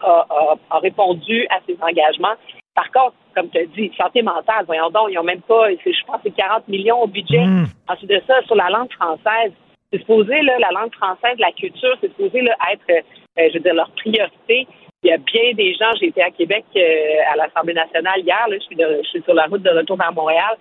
a- 0.00 0.56
a 0.70 0.78
répondu 0.78 1.46
à 1.50 1.58
ses 1.66 1.76
engagements. 1.82 2.36
Par 2.78 2.92
contre, 2.92 3.16
comme 3.34 3.50
tu 3.50 3.58
as 3.58 3.64
dit, 3.66 3.90
santé 4.00 4.22
mentale, 4.22 4.64
voyons 4.66 4.88
donc, 4.90 5.08
ils 5.10 5.14
n'ont 5.16 5.24
même 5.24 5.40
pas, 5.42 5.68
je 5.70 6.04
pense 6.06 6.16
que 6.18 6.22
c'est 6.28 6.36
40 6.36 6.68
millions 6.68 7.02
au 7.02 7.08
budget. 7.08 7.40
Ensuite 7.88 8.10
de 8.10 8.22
ça, 8.24 8.40
sur 8.42 8.54
la 8.54 8.68
langue 8.70 8.92
française, 8.92 9.50
c'est 9.92 9.98
supposé, 9.98 10.40
là, 10.42 10.58
la 10.60 10.70
langue 10.80 10.94
française, 10.94 11.36
la 11.40 11.50
culture, 11.52 11.96
c'est 12.00 12.08
supposé 12.10 12.40
là, 12.42 12.54
être, 12.72 12.82
euh, 12.90 13.48
je 13.48 13.54
veux 13.54 13.60
dire, 13.60 13.74
leur 13.74 13.90
priorité. 14.02 14.68
Il 15.02 15.10
y 15.10 15.12
a 15.12 15.16
bien 15.18 15.54
des 15.54 15.74
gens, 15.74 15.90
j'ai 15.98 16.06
été 16.08 16.22
à 16.22 16.30
Québec 16.30 16.64
euh, 16.76 17.32
à 17.32 17.36
l'Assemblée 17.36 17.74
nationale 17.74 18.20
hier, 18.20 18.46
là, 18.48 18.56
je, 18.60 18.64
suis 18.64 18.76
de- 18.76 19.00
je 19.02 19.08
suis 19.08 19.22
sur 19.22 19.34
la 19.34 19.46
route 19.46 19.62
de 19.62 19.70
retour 19.70 19.96
vers 19.96 20.12
Montréal. 20.12 20.56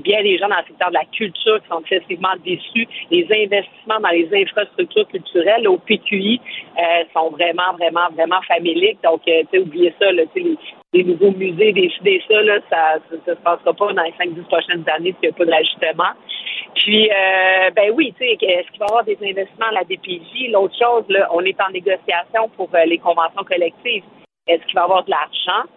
Bien 0.00 0.22
des 0.22 0.38
gens 0.38 0.48
dans 0.48 0.56
le 0.56 0.64
secteur 0.68 0.88
de 0.88 0.94
la 0.94 1.04
culture 1.04 1.60
qui 1.60 1.68
sont 1.68 1.80
excessivement 1.80 2.32
déçus. 2.44 2.88
Les 3.10 3.24
investissements 3.24 4.00
dans 4.00 4.08
les 4.08 4.26
infrastructures 4.32 5.06
culturelles 5.08 5.68
au 5.68 5.76
PQI 5.76 6.40
euh, 6.78 7.04
sont 7.12 7.28
vraiment, 7.30 7.74
vraiment, 7.76 8.08
vraiment 8.16 8.40
faméliques. 8.48 8.98
Donc, 9.04 9.20
euh, 9.28 9.42
tu 9.42 9.48
sais, 9.52 9.58
oubliez 9.58 9.94
ça, 10.00 10.10
les, 10.12 10.26
les 10.94 11.04
nouveaux 11.04 11.32
musées, 11.32 11.72
décider 11.72 12.22
ça, 12.26 12.36
ça 12.70 13.00
ne 13.10 13.18
se 13.18 13.38
passera 13.40 13.74
pas 13.74 13.92
dans 13.92 14.02
les 14.02 14.12
5-10 14.12 14.42
prochaines 14.44 14.84
années 14.88 15.14
s'il 15.20 15.28
n'y 15.28 15.34
a 15.34 15.36
pas 15.36 15.44
d'ajustement. 15.44 16.12
Puis, 16.74 17.10
euh, 17.10 17.70
ben 17.76 17.92
oui, 17.94 18.14
tu 18.18 18.24
sais, 18.24 18.38
est-ce 18.40 18.70
qu'il 18.70 18.80
va 18.80 18.86
y 18.86 18.90
avoir 18.90 19.04
des 19.04 19.18
investissements 19.20 19.68
à 19.68 19.72
la 19.72 19.84
DPJ? 19.84 20.50
L'autre 20.52 20.74
chose, 20.78 21.04
là, 21.10 21.28
on 21.32 21.44
est 21.44 21.60
en 21.60 21.70
négociation 21.70 22.48
pour 22.56 22.70
euh, 22.74 22.84
les 22.86 22.96
conventions 22.96 23.44
collectives. 23.44 24.04
Est-ce 24.46 24.64
qu'il 24.64 24.74
va 24.74 24.80
y 24.80 24.84
avoir 24.84 25.04
de 25.04 25.10
l'argent? 25.10 25.68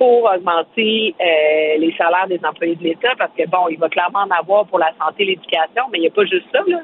Pour 0.00 0.24
augmenter 0.24 1.14
euh, 1.20 1.76
les 1.76 1.94
salaires 1.98 2.26
des 2.26 2.40
employés 2.42 2.74
de 2.74 2.84
l'État? 2.84 3.12
Parce 3.18 3.32
que, 3.36 3.46
bon, 3.46 3.68
il 3.68 3.78
va 3.78 3.90
clairement 3.90 4.20
en 4.20 4.30
avoir 4.30 4.64
pour 4.64 4.78
la 4.78 4.94
santé 4.98 5.26
l'éducation, 5.26 5.84
mais 5.92 5.98
il 5.98 6.00
n'y 6.00 6.06
a 6.06 6.10
pas 6.10 6.24
juste 6.24 6.46
ça, 6.50 6.62
là. 6.66 6.78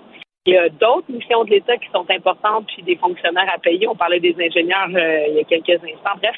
Il 0.44 0.52
y 0.52 0.59
a 0.59 0.68
d'autres 0.68 1.10
missions 1.10 1.43
de 1.44 1.51
l'État 1.51 1.78
qui 1.78 1.88
sont 1.93 2.05
importantes, 2.10 2.66
puis 2.66 2.82
des 2.82 2.97
fonctionnaires 2.97 3.51
à 3.52 3.59
payer. 3.59 3.88
On 3.88 3.97
parlait 3.97 4.20
des 4.20 4.36
ingénieurs 4.38 4.88
il 4.90 5.34
y 5.34 5.40
a 5.40 5.44
quelques 5.44 5.82
instants. 5.82 6.18
Bref, 6.22 6.36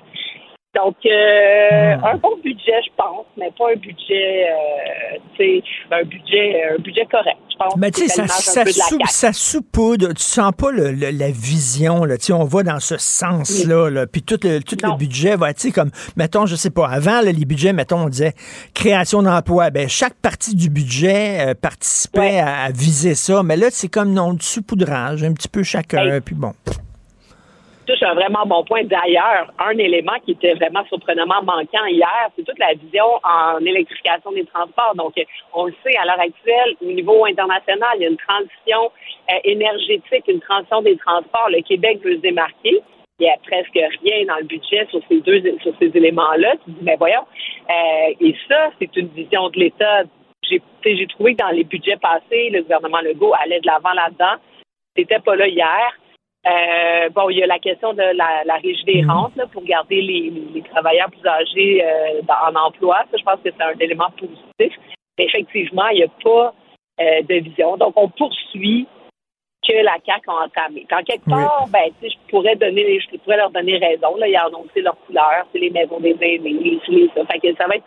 donc, 0.85 0.97
euh, 1.07 1.95
un 2.05 2.17
bon 2.17 2.37
budget, 2.43 2.73
je 2.85 2.91
pense, 2.97 3.27
mais 3.37 3.51
pas 3.59 3.73
un 3.73 3.77
budget, 3.77 4.49
euh, 4.51 5.19
tu 5.37 5.45
sais, 5.61 5.63
un 5.91 6.05
budget, 6.05 6.63
un 6.77 6.81
budget 6.83 7.07
correct. 7.11 7.39
Je 7.51 7.57
pense 7.57 7.77
Mais 7.77 7.91
tu 7.91 8.07
sais, 8.07 8.09
ça, 8.09 8.27
ça, 8.29 8.65
peu 8.65 8.71
de 8.73 8.79
la 8.79 8.85
sou- 8.85 8.99
CAQ. 8.99 9.11
ça 9.11 9.33
saupoudre. 9.33 10.09
Tu 10.15 10.23
sens 10.23 10.53
pas 10.57 10.71
le- 10.71 10.93
le- 10.93 11.11
la 11.11 11.31
vision, 11.31 12.05
là. 12.05 12.17
Tu 12.17 12.27
sais, 12.27 12.33
on 12.33 12.45
va 12.45 12.63
dans 12.63 12.79
ce 12.79 12.97
sens-là, 12.97 13.91
là. 13.91 14.07
Puis 14.07 14.23
tout, 14.23 14.39
le, 14.45 14.61
tout 14.61 14.77
le 14.83 14.97
budget 14.97 15.35
va, 15.37 15.53
sais, 15.57 15.71
comme, 15.73 15.91
mettons, 16.17 16.47
je 16.47 16.55
sais 16.57 16.71
pas, 16.71 16.89
avant, 16.89 17.21
là, 17.21 17.33
les 17.33 17.45
budgets, 17.45 17.73
mettons, 17.73 18.05
on 18.05 18.09
disait 18.09 18.35
création 18.75 19.23
d'emplois. 19.23 19.71
Ben, 19.71 19.89
chaque 19.89 20.15
partie 20.15 20.55
du 20.55 20.71
budget 20.71 21.49
euh, 21.49 21.55
participait 21.55 22.39
à, 22.39 22.65
à 22.65 22.71
viser 22.71 23.15
ça. 23.15 23.43
Mais 23.43 23.57
là, 23.57 23.69
c'est 23.71 23.89
comme, 23.89 24.13
non, 24.13 24.35
du 24.35 24.45
saupoudrage, 24.47 25.25
un 25.25 25.33
petit 25.33 25.49
peu 25.49 25.63
chacun, 25.63 26.21
puis 26.25 26.35
bon. 26.37 26.53
Touche 27.89 28.03
un 28.03 28.15
vraiment 28.15 28.45
bon 28.45 28.65
point. 28.65 28.85
D'ailleurs, 28.85 29.51
un 29.59 29.77
élément 29.79 30.19
qui 30.25 30.33
était 30.33 30.55
vraiment 30.55 30.85
surprenamment 30.89 31.43
manquant 31.43 31.87
hier, 31.87 32.29
c'est 32.37 32.45
toute 32.45 32.59
la 32.59 32.75
vision 32.75 33.07
en 33.25 33.59
électrification 33.65 34.31
des 34.33 34.45
transports. 34.45 34.95
Donc, 34.95 35.15
on 35.55 35.67
le 35.67 35.75
sait, 35.83 35.97
à 35.97 36.05
l'heure 36.05 36.21
actuelle, 36.21 36.77
au 36.83 36.93
niveau 36.93 37.25
international, 37.25 37.89
il 37.97 38.03
y 38.03 38.05
a 38.05 38.11
une 38.11 38.19
transition 38.19 38.93
euh, 39.31 39.39
énergétique, 39.45 40.25
une 40.29 40.41
transition 40.41 40.83
des 40.83 40.97
transports. 40.99 41.49
Le 41.49 41.63
Québec 41.63 42.01
veut 42.05 42.17
se 42.17 42.21
démarquer. 42.21 42.83
Il 43.21 43.25
n'y 43.25 43.31
a 43.31 43.37
presque 43.43 43.81
rien 44.03 44.27
dans 44.27 44.37
le 44.37 44.45
budget 44.45 44.87
sur 44.91 45.01
ces 45.09 45.21
deux 45.21 45.43
sur 45.63 45.73
ces 45.81 45.91
éléments-là. 45.97 46.55
Tu 46.65 46.71
dis, 46.71 46.83
mais 46.83 46.97
voyons. 46.97 47.25
Euh, 47.71 48.15
et 48.21 48.37
ça, 48.49 48.71
c'est 48.79 48.95
une 48.97 49.09
vision 49.09 49.49
de 49.49 49.59
l'État. 49.59 50.03
J'ai 50.49 50.63
j'ai 50.85 51.07
trouvé 51.09 51.35
que 51.35 51.43
dans 51.43 51.51
les 51.51 51.65
budgets 51.65 51.97
passés, 51.97 52.51
le 52.51 52.63
gouvernement 52.63 53.01
Legault 53.01 53.35
allait 53.43 53.61
de 53.61 53.67
l'avant 53.67 53.93
là-dedans. 53.93 54.41
C'était 54.97 55.19
pas 55.19 55.37
là 55.37 55.49
hier. 55.49 55.98
Euh, 56.49 57.09
bon, 57.11 57.29
il 57.31 57.39
y 57.39 57.43
a 57.43 57.47
la 57.47 57.59
question 57.59 57.93
de 57.93 58.03
la, 58.17 58.43
la 58.45 58.55
régie 58.57 58.85
des 58.85 59.03
rentes 59.07 59.37
là, 59.37 59.47
pour 59.53 59.63
garder 59.65 60.01
les, 60.01 60.33
les 60.55 60.63
travailleurs 60.63 61.11
plus 61.11 61.27
âgés 61.27 61.85
euh, 61.85 62.23
dans- 62.23 62.49
en 62.61 62.67
emploi. 62.67 63.05
Ça, 63.11 63.17
je 63.19 63.25
pense 63.25 63.41
que 63.45 63.51
c'est 63.51 63.63
un 63.63 63.79
élément 63.81 64.11
positif. 64.17 64.79
Mais 65.19 65.25
effectivement, 65.27 65.89
il 65.89 65.97
n'y 65.99 66.05
a 66.05 66.09
pas 66.23 66.55
euh, 67.01 67.23
de 67.23 67.35
vision. 67.35 67.77
Donc, 67.77 67.93
on 67.97 68.09
poursuit 68.09 68.87
que 69.69 69.75
la 69.85 69.97
CAQ 70.07 70.31
a 70.31 70.45
entamé. 70.47 70.87
Quand 70.89 71.03
quelque 71.03 71.29
part, 71.29 71.67
ben, 71.71 71.91
tu 72.01 72.09
sais, 72.09 72.15
je 72.15 72.31
pourrais 72.31 72.57
donner, 72.57 72.99
je 73.01 73.17
pourrais 73.19 73.37
leur 73.37 73.51
donner 73.51 73.77
raison. 73.77 74.17
Là, 74.17 74.29
ils 74.29 74.37
ont 74.37 74.47
annoncé 74.47 74.81
leur 74.81 74.97
couleur, 75.07 75.47
c'est 75.53 75.59
les 75.59 75.71
maisons 75.71 76.01
des 76.01 76.17
aînés, 76.21 76.79
les 76.89 77.11
ça. 77.15 77.25
Fait 77.27 77.39
que 77.41 77.55
ça 77.57 77.67
va 77.67 77.77
être 77.77 77.85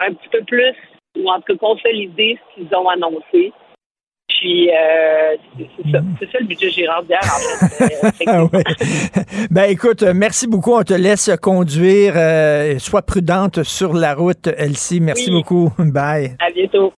un 0.00 0.12
petit 0.12 0.28
peu 0.28 0.42
plus, 0.44 0.74
ou 1.18 1.30
en 1.30 1.36
tout 1.40 1.56
cas 1.56 1.66
consolider 1.66 2.38
ce 2.38 2.54
qu'ils 2.62 2.76
ont 2.76 2.88
annoncé. 2.88 3.52
Puis, 4.42 4.70
euh, 4.70 5.36
c'est 5.56 5.92
ça. 6.32 6.38
Le 6.40 6.46
budget 6.46 6.68
Girard 6.72 7.04
d'hier, 7.04 7.20
en 7.22 7.68
fait. 7.68 7.94
Euh, 8.02 8.10
Ah 8.26 8.44
ouais. 8.44 8.64
Ben 9.52 9.70
écoute, 9.70 10.02
merci 10.02 10.48
beaucoup. 10.48 10.72
On 10.74 10.82
te 10.82 10.94
laisse 10.94 11.30
conduire. 11.40 12.14
euh, 12.16 12.76
sois 12.80 13.02
prudente 13.02 13.62
sur 13.62 13.92
la 13.92 14.14
route, 14.14 14.48
Elsie. 14.56 15.00
Merci 15.00 15.26
Oui. 15.30 15.36
beaucoup. 15.36 15.72
Bye. 15.78 16.36
À 16.40 16.50
bientôt. 16.50 16.92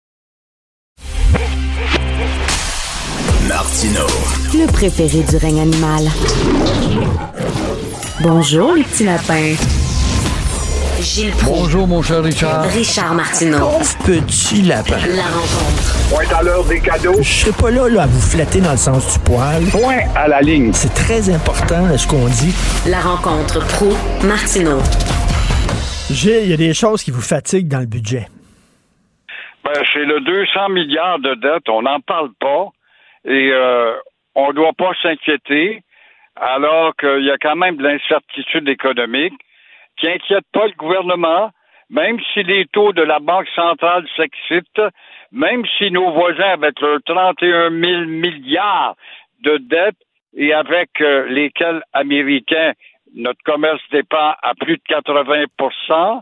Martino. 3.49 4.05
Le 4.53 4.71
préféré 4.71 5.23
du 5.29 5.35
règne 5.35 5.59
animal. 5.59 6.03
Bonjour, 8.21 8.73
les 8.75 8.83
petits 8.83 9.03
lapins. 9.03 9.55
Gilles 11.13 11.31
Bonjour, 11.45 11.87
mon 11.87 12.01
cher 12.01 12.23
Richard. 12.23 12.63
Richard 12.73 13.13
Martineau. 13.13 13.59
Pauvre 13.59 14.25
petit 14.25 14.63
lapin. 14.63 14.97
La 15.13 15.29
rencontre. 15.29 16.09
Point 16.09 16.25
à 16.33 16.41
l'heure 16.41 16.65
des 16.65 16.81
cadeaux. 16.81 17.21
Je 17.21 17.45
serai 17.45 17.53
pas 17.53 17.69
là, 17.69 17.87
là 17.87 18.03
à 18.03 18.07
vous 18.07 18.19
flatter 18.19 18.61
dans 18.61 18.71
le 18.71 18.81
sens 18.81 19.13
du 19.13 19.19
poil. 19.21 19.61
Point 19.69 20.09
à 20.15 20.27
la 20.27 20.41
ligne. 20.41 20.73
C'est 20.73 20.89
très 20.89 21.29
important 21.29 21.85
là, 21.85 21.99
ce 21.99 22.07
qu'on 22.09 22.25
dit. 22.25 22.49
La 22.89 22.97
rencontre 22.97 23.61
pro 23.77 23.93
Martineau. 24.25 24.81
Gilles, 26.09 26.45
il 26.45 26.49
y 26.49 26.53
a 26.53 26.57
des 26.57 26.73
choses 26.73 27.03
qui 27.03 27.11
vous 27.11 27.21
fatiguent 27.21 27.69
dans 27.69 27.85
le 27.85 27.85
budget. 27.85 28.25
Ben, 29.63 29.77
c'est 29.93 30.05
le 30.09 30.19
200 30.19 30.69
milliards 30.69 31.19
de 31.19 31.35
dettes. 31.35 31.69
On 31.69 31.83
n'en 31.83 31.99
parle 32.01 32.33
pas. 32.41 32.73
Et 33.25 33.53
euh, 33.53 33.93
on 34.33 34.47
ne 34.47 34.53
doit 34.53 34.73
pas 34.75 34.89
s'inquiéter, 35.03 35.83
alors 36.41 36.95
qu'il 36.95 37.21
y 37.21 37.29
a 37.29 37.37
quand 37.37 37.55
même 37.55 37.77
de 37.77 37.83
l'incertitude 37.83 38.67
économique 38.67 39.37
qui 39.97 40.07
inquiète 40.07 40.45
pas 40.51 40.67
le 40.67 40.73
gouvernement, 40.73 41.51
même 41.89 42.19
si 42.33 42.43
les 42.43 42.65
taux 42.67 42.93
de 42.93 43.01
la 43.01 43.19
Banque 43.19 43.47
centrale 43.55 44.05
s'excitent, 44.15 44.81
même 45.31 45.63
si 45.77 45.91
nos 45.91 46.11
voisins 46.11 46.53
avec 46.53 46.79
leurs 46.79 47.01
31 47.05 47.69
000 47.69 48.05
milliards 48.05 48.95
de 49.41 49.57
dettes 49.57 49.95
et 50.35 50.53
avec 50.53 50.89
euh, 51.01 51.27
lesquels 51.27 51.83
Américains, 51.93 52.73
notre 53.15 53.41
commerce 53.43 53.81
dépend 53.91 54.33
à 54.41 54.53
plus 54.55 54.77
de 54.77 54.83
80% 54.89 56.21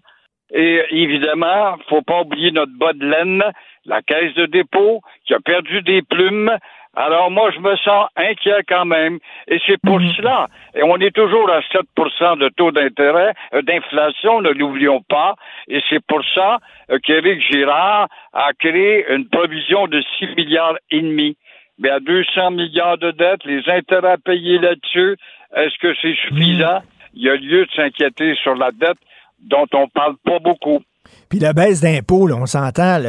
et 0.54 0.84
évidemment, 0.90 1.78
faut 1.88 2.02
pas 2.02 2.22
oublier 2.22 2.52
notre 2.52 2.74
bas 2.74 2.94
de 2.94 3.06
laine, 3.06 3.44
la 3.86 4.02
caisse 4.02 4.34
de 4.34 4.46
dépôt, 4.48 5.02
qui 5.26 5.34
a 5.34 5.40
perdu 5.40 5.82
des 5.82 6.02
plumes. 6.02 6.52
Alors 6.96 7.32
moi, 7.32 7.52
je 7.52 7.60
me 7.60 7.76
sens 7.78 8.10
inquiet 8.18 8.64
quand 8.68 8.86
même. 8.86 9.20
Et 9.48 9.60
c'est 9.66 9.80
pour 9.82 10.00
cela. 10.18 10.48
Et 10.76 10.84
on 10.84 10.98
est 10.98 11.16
toujours 11.16 11.50
à 11.50 11.62
7% 11.62 12.38
de 12.38 12.50
taux 12.50 12.72
d'intérêt, 12.72 13.34
euh, 13.54 13.62
d'inflation, 13.62 14.42
ne 14.42 14.50
l'oublions 14.50 15.02
pas. 15.02 15.36
Et 15.68 15.82
c'est 15.90 16.04
pour 16.06 16.22
ça 16.36 16.60
euh, 16.90 17.00
qu'Éric 17.00 17.42
Girard 17.50 18.08
a 18.34 18.52
créé 18.54 19.06
une 19.10 19.28
provision 19.30 19.88
de 19.88 20.04
6 20.20 20.36
milliards 20.36 20.78
et 20.90 21.02
demi. 21.02 21.38
Mais 21.80 21.90
à 21.90 22.00
200 22.00 22.52
milliards 22.52 22.98
de 22.98 23.12
dettes, 23.12 23.46
les 23.46 23.68
intérêts 23.70 24.12
à 24.12 24.18
payer 24.18 24.60
là-dessus, 24.60 25.16
est-ce 25.56 25.78
que 25.80 25.96
c'est 26.02 26.16
suffisant? 26.16 26.82
Il 27.14 27.24
y 27.24 27.30
a 27.30 27.36
lieu 27.36 27.66
de 27.66 27.72
s'inquiéter 27.72 28.36
sur 28.36 28.56
la 28.56 28.72
dette 28.72 28.98
dont 29.40 29.66
on 29.74 29.88
parle 29.88 30.16
pas 30.24 30.40
beaucoup. 30.40 30.82
Puis 31.30 31.40
la 31.40 31.54
baisse 31.54 31.82
d'impôts, 31.82 32.30
on 32.32 32.46
s'entend, 32.46 33.00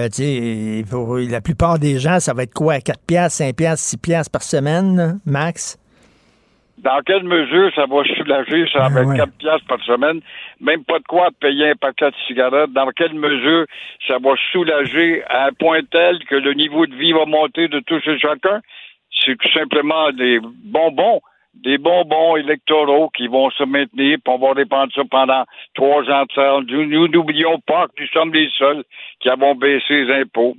pour 0.90 1.16
la 1.18 1.40
plupart 1.40 1.78
des 1.78 1.98
gens, 1.98 2.20
ça 2.20 2.34
va 2.34 2.44
être 2.44 2.54
quoi, 2.54 2.78
4 2.78 3.00
piastres, 3.06 3.38
5 3.38 3.56
piastres, 3.56 3.88
6 3.88 3.96
piastres 3.98 4.30
par 4.30 4.42
semaine, 4.42 4.96
là, 4.96 5.12
max? 5.26 5.78
Dans 6.78 7.00
quelle 7.06 7.22
mesure 7.22 7.70
ça 7.76 7.86
va 7.86 8.02
soulager, 8.16 8.66
ça 8.72 8.88
va 8.88 9.02
être 9.02 9.14
4 9.14 9.32
piastres 9.38 9.66
par 9.68 9.80
semaine, 9.84 10.20
même 10.60 10.82
pas 10.84 10.98
de 10.98 11.04
quoi 11.04 11.28
payer 11.40 11.70
un 11.70 11.76
paquet 11.76 12.10
de 12.10 12.16
cigarettes, 12.26 12.72
dans 12.72 12.90
quelle 12.90 13.14
mesure 13.14 13.66
ça 14.08 14.18
va 14.18 14.30
soulager 14.50 15.22
à 15.28 15.46
un 15.46 15.52
point 15.52 15.80
tel 15.90 16.18
que 16.24 16.34
le 16.34 16.54
niveau 16.54 16.86
de 16.86 16.94
vie 16.94 17.12
va 17.12 17.24
monter 17.24 17.68
de 17.68 17.80
tous 17.80 18.02
et 18.08 18.18
chacun? 18.18 18.60
C'est 19.24 19.36
tout 19.36 19.52
simplement 19.52 20.10
des 20.10 20.40
bonbons, 20.40 21.20
des 21.54 21.78
bonbons 21.78 22.36
électoraux 22.36 23.10
qui 23.10 23.28
vont 23.28 23.50
se 23.50 23.64
maintenir, 23.64 24.18
puis 24.24 24.34
on 24.34 24.38
va 24.38 24.52
répandre 24.52 24.92
ça 24.94 25.02
pendant 25.10 25.44
trois 25.74 26.02
ans 26.10 26.24
de. 26.24 26.84
Nous 26.84 27.08
n'oublions 27.08 27.58
pas 27.66 27.86
que 27.88 28.02
nous 28.02 28.08
sommes 28.08 28.32
les 28.32 28.48
seuls 28.58 28.84
qui 29.20 29.28
avons 29.28 29.54
baissé 29.54 30.04
les 30.04 30.22
impôts. 30.22 30.56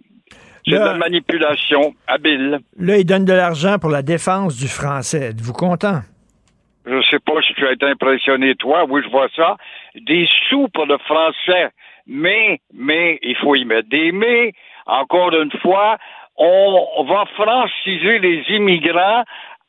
C'est 0.65 0.75
de 0.75 0.79
la 0.79 0.93
manipulation 0.93 1.93
habile. 2.07 2.59
Là, 2.79 2.97
ils 2.97 3.05
donnent 3.05 3.25
de 3.25 3.33
l'argent 3.33 3.77
pour 3.79 3.89
la 3.89 4.01
défense 4.01 4.55
du 4.55 4.69
français. 4.69 5.31
Êtes-vous 5.31 5.51
content? 5.51 5.99
Je 6.85 7.01
sais 7.09 7.19
pas 7.19 7.41
si 7.45 7.53
tu 7.53 7.67
as 7.67 7.73
été 7.73 7.85
impressionné, 7.85 8.55
toi. 8.55 8.85
Oui, 8.87 9.01
je 9.03 9.09
vois 9.09 9.27
ça. 9.35 9.57
Des 9.95 10.27
sous 10.49 10.69
pour 10.69 10.85
le 10.85 10.97
français. 10.99 11.69
Mais, 12.07 12.59
mais, 12.73 13.19
il 13.21 13.35
faut 13.37 13.55
y 13.55 13.65
mettre 13.65 13.89
des 13.89 14.11
mais. 14.11 14.53
Encore 14.85 15.33
une 15.33 15.51
fois, 15.61 15.97
on 16.37 17.05
va 17.07 17.25
franciser 17.35 18.19
les 18.19 18.43
immigrants 18.49 19.23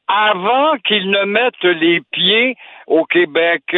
avant 0.08 0.76
qu'ils 0.86 1.10
ne 1.10 1.24
mettent 1.24 1.64
les 1.64 2.00
pieds 2.12 2.56
au 2.86 3.04
Québec. 3.04 3.76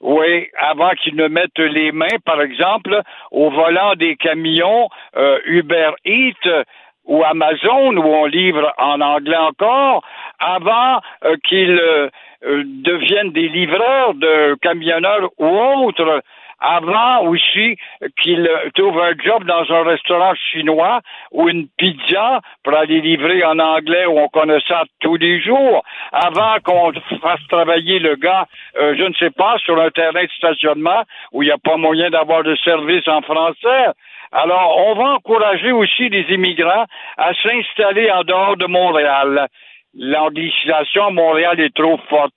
Oui, 0.00 0.48
avant 0.56 0.90
qu'ils 0.90 1.16
ne 1.16 1.26
mettent 1.26 1.58
les 1.58 1.90
mains, 1.90 2.18
par 2.24 2.40
exemple, 2.40 3.02
au 3.32 3.50
volant 3.50 3.94
des 3.94 4.16
camions 4.16 4.88
euh, 5.16 5.40
Uber 5.44 5.90
Eats 6.04 6.64
ou 7.04 7.24
Amazon, 7.24 7.96
où 7.96 8.04
on 8.04 8.26
livre 8.26 8.72
en 8.78 9.00
anglais 9.00 9.36
encore, 9.36 10.04
avant 10.38 11.00
euh, 11.24 11.36
qu'ils 11.48 11.80
euh, 11.80 12.10
deviennent 12.42 13.32
des 13.32 13.48
livreurs 13.48 14.14
de 14.14 14.54
camionneurs 14.62 15.30
ou 15.38 15.46
autres. 15.46 16.22
Avant 16.60 17.24
aussi 17.26 17.76
qu'il 18.20 18.48
trouve 18.74 19.00
un 19.00 19.12
job 19.18 19.44
dans 19.44 19.70
un 19.70 19.82
restaurant 19.84 20.34
chinois 20.34 21.00
ou 21.32 21.48
une 21.48 21.68
pizza 21.78 22.40
pour 22.64 22.74
aller 22.74 23.00
livrer 23.00 23.44
en 23.44 23.58
anglais 23.58 24.06
où 24.06 24.18
on 24.18 24.28
connaît 24.28 24.60
ça 24.66 24.84
tous 25.00 25.16
les 25.16 25.40
jours, 25.40 25.84
avant 26.12 26.56
qu'on 26.64 26.92
fasse 27.20 27.46
travailler 27.48 27.98
le 27.98 28.16
gars, 28.16 28.46
euh, 28.78 28.94
je 28.96 29.04
ne 29.04 29.14
sais 29.14 29.30
pas, 29.30 29.56
sur 29.58 29.80
un 29.80 29.90
terrain 29.90 30.24
de 30.24 30.30
stationnement 30.36 31.02
où 31.32 31.42
il 31.42 31.46
n'y 31.46 31.52
a 31.52 31.58
pas 31.58 31.76
moyen 31.76 32.10
d'avoir 32.10 32.42
de 32.42 32.56
service 32.56 33.06
en 33.06 33.22
français. 33.22 33.92
Alors, 34.32 34.76
on 34.86 34.94
va 34.94 35.14
encourager 35.14 35.72
aussi 35.72 36.08
les 36.08 36.26
immigrants 36.34 36.84
à 37.16 37.32
s'installer 37.34 38.10
en 38.10 38.24
dehors 38.24 38.56
de 38.56 38.66
Montréal. 38.66 39.48
L'anglicisation 39.94 41.06
à 41.06 41.10
Montréal 41.10 41.58
est 41.60 41.74
trop 41.74 41.98
forte. 42.08 42.32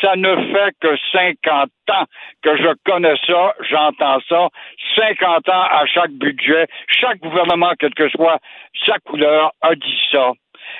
Ça 0.00 0.16
ne 0.16 0.34
fait 0.52 0.74
que 0.80 0.96
50 1.12 1.70
ans 1.90 2.04
que 2.42 2.56
je 2.56 2.74
connais 2.84 3.16
ça, 3.26 3.54
j'entends 3.68 4.18
ça. 4.28 4.48
50 4.96 5.48
ans 5.48 5.66
à 5.70 5.84
chaque 5.86 6.12
budget. 6.12 6.66
Chaque 6.88 7.18
gouvernement, 7.18 7.72
quelle 7.78 7.94
que 7.94 8.08
soit 8.10 8.38
sa 8.86 8.98
couleur, 9.00 9.52
a 9.60 9.74
dit 9.74 10.00
ça. 10.10 10.32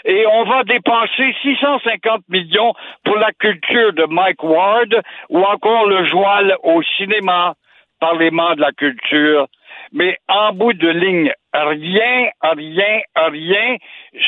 Et 0.05 0.27
on 0.27 0.45
va 0.45 0.65
dépenser 0.65 1.35
650 1.43 2.23
millions 2.29 2.73
pour 3.05 3.17
la 3.17 3.33
culture 3.33 3.93
de 3.93 4.05
Mike 4.05 4.43
Ward 4.43 4.95
ou 5.29 5.43
encore 5.43 5.87
le 5.87 6.05
joual 6.07 6.57
au 6.63 6.83
cinéma, 6.97 7.55
parlement 8.01 8.55
de 8.55 8.61
la 8.61 8.73
culture. 8.73 9.47
Mais 9.93 10.19
en 10.29 10.53
bout 10.53 10.73
de 10.73 10.89
ligne, 10.89 11.33
rien, 11.55 12.29
rien, 12.43 13.01
rien 13.17 13.77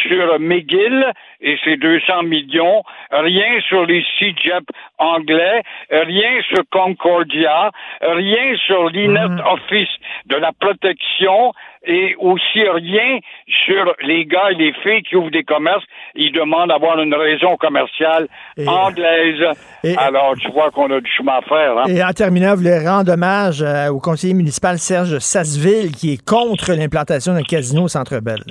sur 0.07 0.39
McGill 0.41 1.05
et 1.41 1.57
ses 1.65 1.77
200 1.77 2.23
millions, 2.25 2.83
rien 3.11 3.61
sur 3.69 3.85
les 3.87 4.03
CJEP 4.19 4.65
anglais, 4.99 5.63
rien 5.91 6.41
sur 6.49 6.63
Concordia, 6.71 7.71
rien 8.01 8.57
sur 8.67 8.89
l'Inet 8.89 9.29
Mhm. 9.29 9.43
Office 9.47 9.89
de 10.27 10.37
la 10.37 10.53
protection 10.59 11.53
et 11.87 12.15
aussi 12.19 12.63
rien 12.63 13.19
sur 13.47 13.95
les 14.03 14.25
gars 14.25 14.51
et 14.53 14.55
les 14.55 14.73
filles 14.83 15.03
qui 15.03 15.17
ouvrent 15.17 15.31
des 15.31 15.43
commerces. 15.45 15.85
Ils 16.15 16.33
demandent 16.33 16.69
d'avoir 16.71 16.99
une 16.99 17.15
raison 17.15 17.57
commerciale 17.57 18.27
Et- 18.57 18.67
anglaise. 18.67 19.45
et- 19.83 19.95
Alors, 19.99 20.35
tu 20.41 20.51
vois 20.51 20.71
qu'on 20.71 20.91
a 20.91 21.01
du 21.01 21.11
chemin 21.11 21.35
à 21.35 21.43
faire. 21.43 21.79
Hein? 21.79 21.85
Et 21.89 22.03
en 22.03 22.13
terminant, 22.13 22.53
vous 22.53 22.63
voulez 22.63 22.79
rendre 22.89 23.13
hommage 23.13 23.61
euh, 23.61 23.89
au 23.91 24.01
conseiller 24.01 24.33
municipal 24.33 24.79
Serge 24.79 25.19
Sasseville 25.19 25.93
qui 25.93 26.15
est 26.15 26.25
contre 26.27 26.73
l'implantation 26.73 27.14
d'un 27.19 27.43
casino 27.43 27.85
au 27.85 27.89
Centre 27.89 28.19
Bell. 28.21 28.43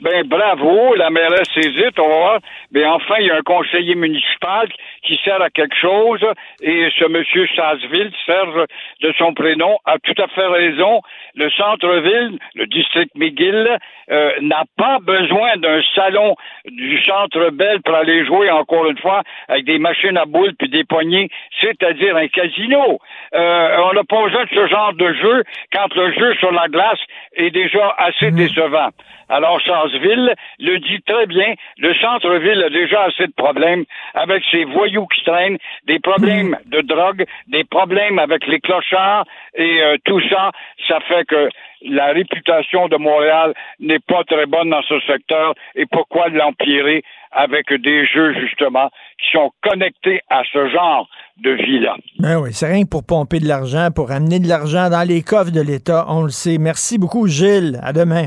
Ben 0.00 0.22
bravo, 0.28 0.94
la 0.94 1.10
mairesse 1.10 1.56
hésite, 1.56 1.98
on 1.98 2.08
va 2.08 2.16
voir. 2.16 2.40
Mais 2.70 2.86
enfin, 2.86 3.16
il 3.18 3.26
y 3.26 3.30
a 3.30 3.36
un 3.36 3.42
conseiller 3.42 3.96
municipal 3.96 4.68
qui 5.08 5.18
sert 5.24 5.40
à 5.40 5.48
quelque 5.48 5.76
chose 5.76 6.20
et 6.60 6.88
ce 6.98 7.06
monsieur 7.06 7.46
Sasseville, 7.56 8.12
Serge 8.26 8.66
de 9.00 9.12
son 9.16 9.32
prénom, 9.32 9.78
a 9.86 9.98
tout 9.98 10.14
à 10.22 10.28
fait 10.28 10.46
raison. 10.46 11.00
Le 11.34 11.48
centre-ville, 11.50 12.38
le 12.54 12.66
district 12.66 13.12
McGill, 13.14 13.78
euh, 14.10 14.32
n'a 14.42 14.64
pas 14.76 14.98
besoin 15.00 15.56
d'un 15.56 15.80
salon 15.94 16.36
du 16.66 17.02
centre 17.04 17.50
Bell 17.50 17.80
pour 17.82 17.94
aller 17.94 18.26
jouer 18.26 18.50
encore 18.50 18.86
une 18.90 18.98
fois 18.98 19.22
avec 19.48 19.64
des 19.64 19.78
machines 19.78 20.18
à 20.18 20.26
boules 20.26 20.54
puis 20.58 20.68
des 20.68 20.84
poignées, 20.84 21.30
c'est-à-dire 21.62 22.16
un 22.16 22.28
casino. 22.28 22.98
Euh, 23.34 23.76
on 23.84 23.94
n'a 23.94 24.04
pas 24.04 24.22
besoin 24.24 24.44
de 24.44 24.50
ce 24.50 24.66
genre 24.66 24.92
de 24.92 25.12
jeu 25.14 25.44
quand 25.72 25.94
le 25.94 26.12
jeu 26.12 26.34
sur 26.34 26.52
la 26.52 26.68
glace 26.68 27.00
est 27.34 27.50
déjà 27.50 27.94
assez 27.98 28.30
décevant. 28.30 28.90
Alors, 29.28 29.60
Sasseville 29.60 30.34
le 30.58 30.78
dit 30.78 31.02
très 31.02 31.26
bien, 31.26 31.54
le 31.78 31.94
centre-ville 31.96 32.62
a 32.62 32.70
déjà 32.70 33.04
assez 33.04 33.26
de 33.26 33.32
problèmes 33.32 33.84
avec 34.14 34.42
ses 34.50 34.64
voyous 34.64 34.97
qui 35.06 35.24
traînent, 35.24 35.58
des 35.86 35.98
problèmes 35.98 36.56
de 36.66 36.80
drogue, 36.80 37.24
des 37.48 37.64
problèmes 37.64 38.18
avec 38.18 38.46
les 38.46 38.60
clochards 38.60 39.24
et 39.54 39.82
euh, 39.82 39.96
tout 40.04 40.20
ça, 40.28 40.50
ça 40.88 40.98
fait 41.00 41.24
que 41.26 41.48
la 41.82 42.06
réputation 42.12 42.88
de 42.88 42.96
Montréal 42.96 43.54
n'est 43.78 44.00
pas 44.00 44.24
très 44.24 44.46
bonne 44.46 44.70
dans 44.70 44.82
ce 44.82 44.98
secteur 45.00 45.54
et 45.74 45.86
pourquoi 45.86 46.28
l'empirer 46.28 47.02
avec 47.32 47.72
des 47.72 48.06
jeux 48.06 48.34
justement 48.40 48.90
qui 49.18 49.30
sont 49.32 49.50
connectés 49.62 50.20
à 50.30 50.42
ce 50.52 50.68
genre 50.70 51.08
de 51.42 51.50
vie-là? 51.50 51.96
Ben 52.18 52.38
oui, 52.40 52.50
c'est 52.52 52.66
rien 52.66 52.84
que 52.84 52.88
pour 52.88 53.04
pomper 53.04 53.38
de 53.38 53.46
l'argent, 53.46 53.88
pour 53.94 54.10
amener 54.10 54.40
de 54.40 54.48
l'argent 54.48 54.88
dans 54.90 55.06
les 55.06 55.22
coffres 55.22 55.52
de 55.52 55.60
l'État, 55.60 56.06
on 56.08 56.22
le 56.22 56.30
sait. 56.30 56.58
Merci 56.58 56.98
beaucoup, 56.98 57.26
Gilles. 57.26 57.78
À 57.82 57.92
demain. 57.92 58.26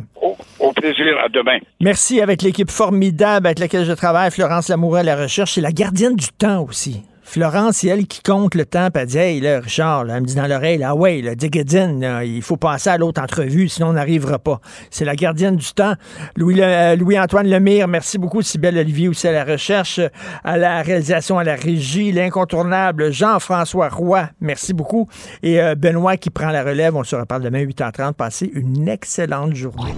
Merci 1.81 2.21
avec 2.21 2.41
l'équipe 2.41 2.71
formidable 2.71 3.47
avec 3.47 3.59
laquelle 3.59 3.85
je 3.85 3.93
travaille, 3.93 4.31
Florence 4.31 4.69
Lamoureux 4.69 4.99
à 4.99 5.03
la 5.03 5.15
recherche. 5.15 5.53
C'est 5.53 5.61
la 5.61 5.71
gardienne 5.71 6.15
du 6.15 6.27
temps 6.37 6.63
aussi. 6.63 7.03
Florence, 7.31 7.77
c'est 7.77 7.87
elle 7.87 8.07
qui 8.07 8.21
compte 8.21 8.55
le 8.55 8.65
temps, 8.65 8.89
puis 8.93 9.03
elle 9.03 9.07
dit 9.07 9.47
Richard, 9.47 10.05
elle 10.09 10.19
me 10.21 10.25
dit 10.25 10.35
dans 10.35 10.47
l'oreille, 10.47 10.77
là, 10.77 10.93
ouais, 10.95 11.21
là, 11.21 11.33
Digadine, 11.33 12.19
il 12.25 12.41
faut 12.41 12.57
passer 12.57 12.89
à 12.89 12.97
l'autre 12.97 13.21
entrevue, 13.21 13.69
sinon 13.69 13.91
on 13.91 13.93
n'arrivera 13.93 14.37
pas. 14.37 14.59
C'est 14.89 15.05
la 15.05 15.15
gardienne 15.15 15.55
du 15.55 15.71
temps. 15.71 15.93
Louis, 16.35 16.61
euh, 16.61 16.97
Louis-Antoine 16.97 17.47
Lemire, 17.47 17.87
merci 17.87 18.17
beaucoup. 18.17 18.41
Sybelle 18.41 18.77
Olivier 18.77 19.07
aussi 19.07 19.29
à 19.29 19.31
la 19.31 19.45
recherche, 19.45 20.01
à 20.43 20.57
la 20.57 20.81
réalisation, 20.81 21.39
à 21.39 21.45
la 21.45 21.55
régie, 21.55 22.11
l'incontournable 22.11 23.13
Jean-François 23.13 23.87
Roy, 23.87 24.27
merci 24.41 24.73
beaucoup. 24.73 25.07
Et 25.41 25.61
euh, 25.61 25.75
Benoît 25.75 26.17
qui 26.17 26.31
prend 26.31 26.49
la 26.49 26.65
relève. 26.65 26.97
On 26.97 27.05
se 27.05 27.15
reparle 27.15 27.43
demain 27.43 27.63
8h30. 27.63 28.11
Passez 28.11 28.51
une 28.53 28.89
excellente 28.89 29.55
journée. 29.55 29.93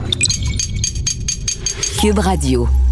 Cube 2.03 2.19
Radio. 2.19 2.82